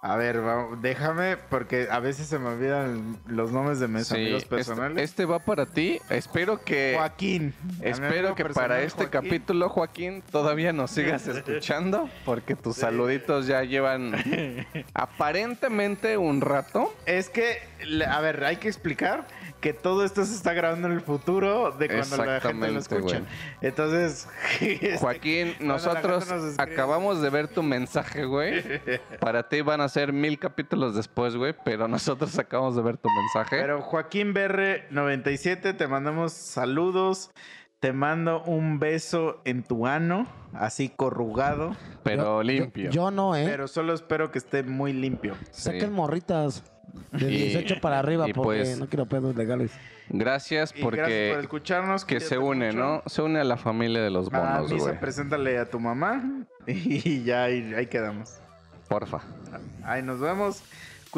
A 0.00 0.16
ver, 0.16 0.46
va- 0.46 0.68
déjame, 0.80 1.36
porque 1.36 1.88
a 1.90 1.98
veces 1.98 2.28
se 2.28 2.38
me 2.38 2.50
olvidan 2.50 3.16
los 3.26 3.50
nombres 3.50 3.80
de 3.80 3.88
mis 3.88 4.06
Sí, 4.06 4.14
amigos 4.14 4.44
este, 4.44 4.54
personales. 4.56 5.02
este 5.02 5.24
va 5.24 5.40
para 5.40 5.66
ti. 5.66 5.98
Espero 6.08 6.62
que 6.62 6.94
Joaquín. 6.96 7.52
Espero 7.82 8.36
que 8.36 8.44
para 8.44 8.80
este 8.82 9.06
Joaquín. 9.06 9.30
capítulo, 9.30 9.68
Joaquín, 9.68 10.22
todavía 10.30 10.72
nos 10.72 10.92
sigas 10.92 11.26
escuchando 11.26 12.08
porque 12.24 12.54
tus 12.54 12.76
saluditos 12.76 13.48
ya 13.48 13.64
llevan 13.64 14.12
aparentemente 14.94 16.16
un 16.16 16.40
rato. 16.42 16.94
Es 17.06 17.28
que, 17.28 17.58
le- 17.84 18.06
a 18.06 18.20
ver, 18.20 18.44
hay 18.44 18.56
que 18.56 18.68
explicar 18.68 19.26
que 19.60 19.72
todo 19.72 20.04
esto 20.04 20.24
se 20.24 20.34
está 20.34 20.52
grabando 20.52 20.86
en 20.86 20.94
el 20.94 21.00
futuro 21.00 21.72
de 21.72 21.88
cuando 21.88 22.24
la 22.24 22.40
gente 22.40 22.70
lo 22.70 22.78
escucha. 22.78 23.18
güey. 23.20 23.22
Entonces, 23.60 24.28
este, 24.60 24.98
Joaquín, 24.98 25.54
nosotros 25.60 26.24
gente 26.24 26.34
nos 26.42 26.52
escribe- 26.54 26.72
acabamos 26.74 27.20
de 27.20 27.30
ver 27.30 27.48
tu 27.48 27.62
mensaje, 27.62 28.24
güey. 28.24 28.62
Para 29.20 29.48
ti 29.48 29.60
van 29.62 29.80
a 29.80 29.88
ser 29.88 30.12
mil 30.12 30.38
capítulos 30.38 30.94
después, 30.94 31.34
güey, 31.36 31.54
pero 31.64 31.88
nosotros 31.88 32.38
acabamos 32.38 32.76
de 32.76 32.82
ver 32.82 32.98
tu 32.98 33.08
mensaje. 33.10 33.60
Pero 33.60 33.82
Joaquín 33.82 34.32
Berre 34.32 34.86
97, 34.90 35.74
te 35.74 35.88
mandamos 35.88 36.32
saludos. 36.32 37.30
Te 37.80 37.92
mando 37.92 38.42
un 38.42 38.80
beso 38.80 39.40
en 39.44 39.62
tu 39.62 39.86
ano, 39.86 40.26
así 40.52 40.88
corrugado. 40.88 41.76
pero 42.02 42.24
Yo- 42.24 42.42
limpio. 42.42 42.84
Yo, 42.86 42.90
yo 42.90 43.10
no, 43.12 43.36
¿eh? 43.36 43.44
Pero 43.48 43.68
solo 43.68 43.92
espero 43.94 44.32
que 44.32 44.38
esté 44.38 44.64
muy 44.64 44.92
limpio. 44.92 45.36
Sí. 45.52 45.62
Saquen 45.62 45.92
morritas 45.92 46.64
de 47.12 47.30
Y- 47.32 47.36
18 47.48 47.80
para 47.80 47.98
arriba 47.98 48.24
porque 48.34 48.42
pues- 48.60 48.78
no 48.78 48.88
quiero 48.88 49.06
pedos 49.06 49.34
legales. 49.36 49.72
Gracias 50.10 50.72
porque 50.72 50.96
gracias 50.98 51.34
por 51.34 51.40
escucharnos. 51.44 52.04
que 52.04 52.20
se 52.20 52.38
une, 52.38 52.66
mucho. 52.68 52.78
¿no? 52.78 53.02
Se 53.06 53.20
une 53.22 53.40
a 53.40 53.44
la 53.44 53.56
familia 53.58 54.00
de 54.02 54.10
los 54.10 54.30
bonos, 54.30 54.72
Misa, 54.72 54.84
güey. 54.86 55.00
preséntale 55.00 55.58
a 55.58 55.68
tu 55.68 55.78
mamá. 55.80 56.22
Y 56.66 57.24
ya 57.24 57.44
ahí, 57.44 57.72
ahí 57.74 57.86
quedamos. 57.86 58.38
Porfa. 58.88 59.20
Ahí 59.84 60.02
nos 60.02 60.20
vemos. 60.20 60.62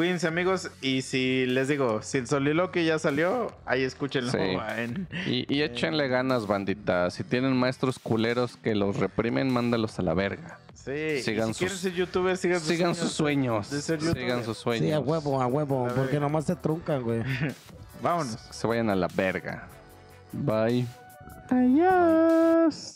Cuídense 0.01 0.25
amigos 0.27 0.71
y 0.81 1.03
si 1.03 1.45
les 1.45 1.67
digo, 1.67 2.01
si 2.01 2.17
el 2.17 2.25
soliloquio 2.27 2.81
ya 2.81 2.97
salió, 2.97 3.53
ahí 3.67 3.83
escúchenlo. 3.83 4.31
Sí. 4.31 4.39
en- 4.39 5.07
Y, 5.27 5.45
y 5.47 5.61
échenle 5.61 6.07
ganas, 6.07 6.47
bandita. 6.47 7.11
Si 7.11 7.23
tienen 7.23 7.55
maestros 7.55 7.99
culeros 7.99 8.57
que 8.57 8.73
los 8.73 8.97
reprimen, 8.97 9.53
mándalos 9.53 9.99
a 9.99 10.01
la 10.01 10.15
verga. 10.15 10.57
Sí, 10.73 11.21
Sigan 11.21 11.53
si 11.53 11.59
quieren 11.59 11.77
sus- 11.77 11.81
ser 11.81 11.93
youtubers, 11.93 12.39
sigan 12.39 12.59
sus 12.61 12.69
Sigan 12.69 12.95
sueños 12.95 12.97
sus 12.97 13.11
sueños. 13.15 13.69
de 13.69 13.81
ser 13.83 13.99
youtuber. 13.99 14.23
Sigan 14.23 14.43
sus 14.43 14.57
sueños. 14.57 14.85
Sí, 14.87 14.91
a 14.91 14.99
huevo, 14.99 15.39
a 15.39 15.45
huevo, 15.45 15.85
A 15.85 15.89
porque 15.93 16.13
ver. 16.13 16.21
nomás 16.21 16.45
se 16.45 16.55
truncan, 16.55 17.03
güey. 17.03 17.21
Vámonos. 18.01 18.39
Se 18.49 18.65
vayan 18.65 18.89
a 18.89 18.95
la 18.95 19.07
verga. 19.07 19.67
Bye. 20.31 20.87
Adiós. 21.51 22.95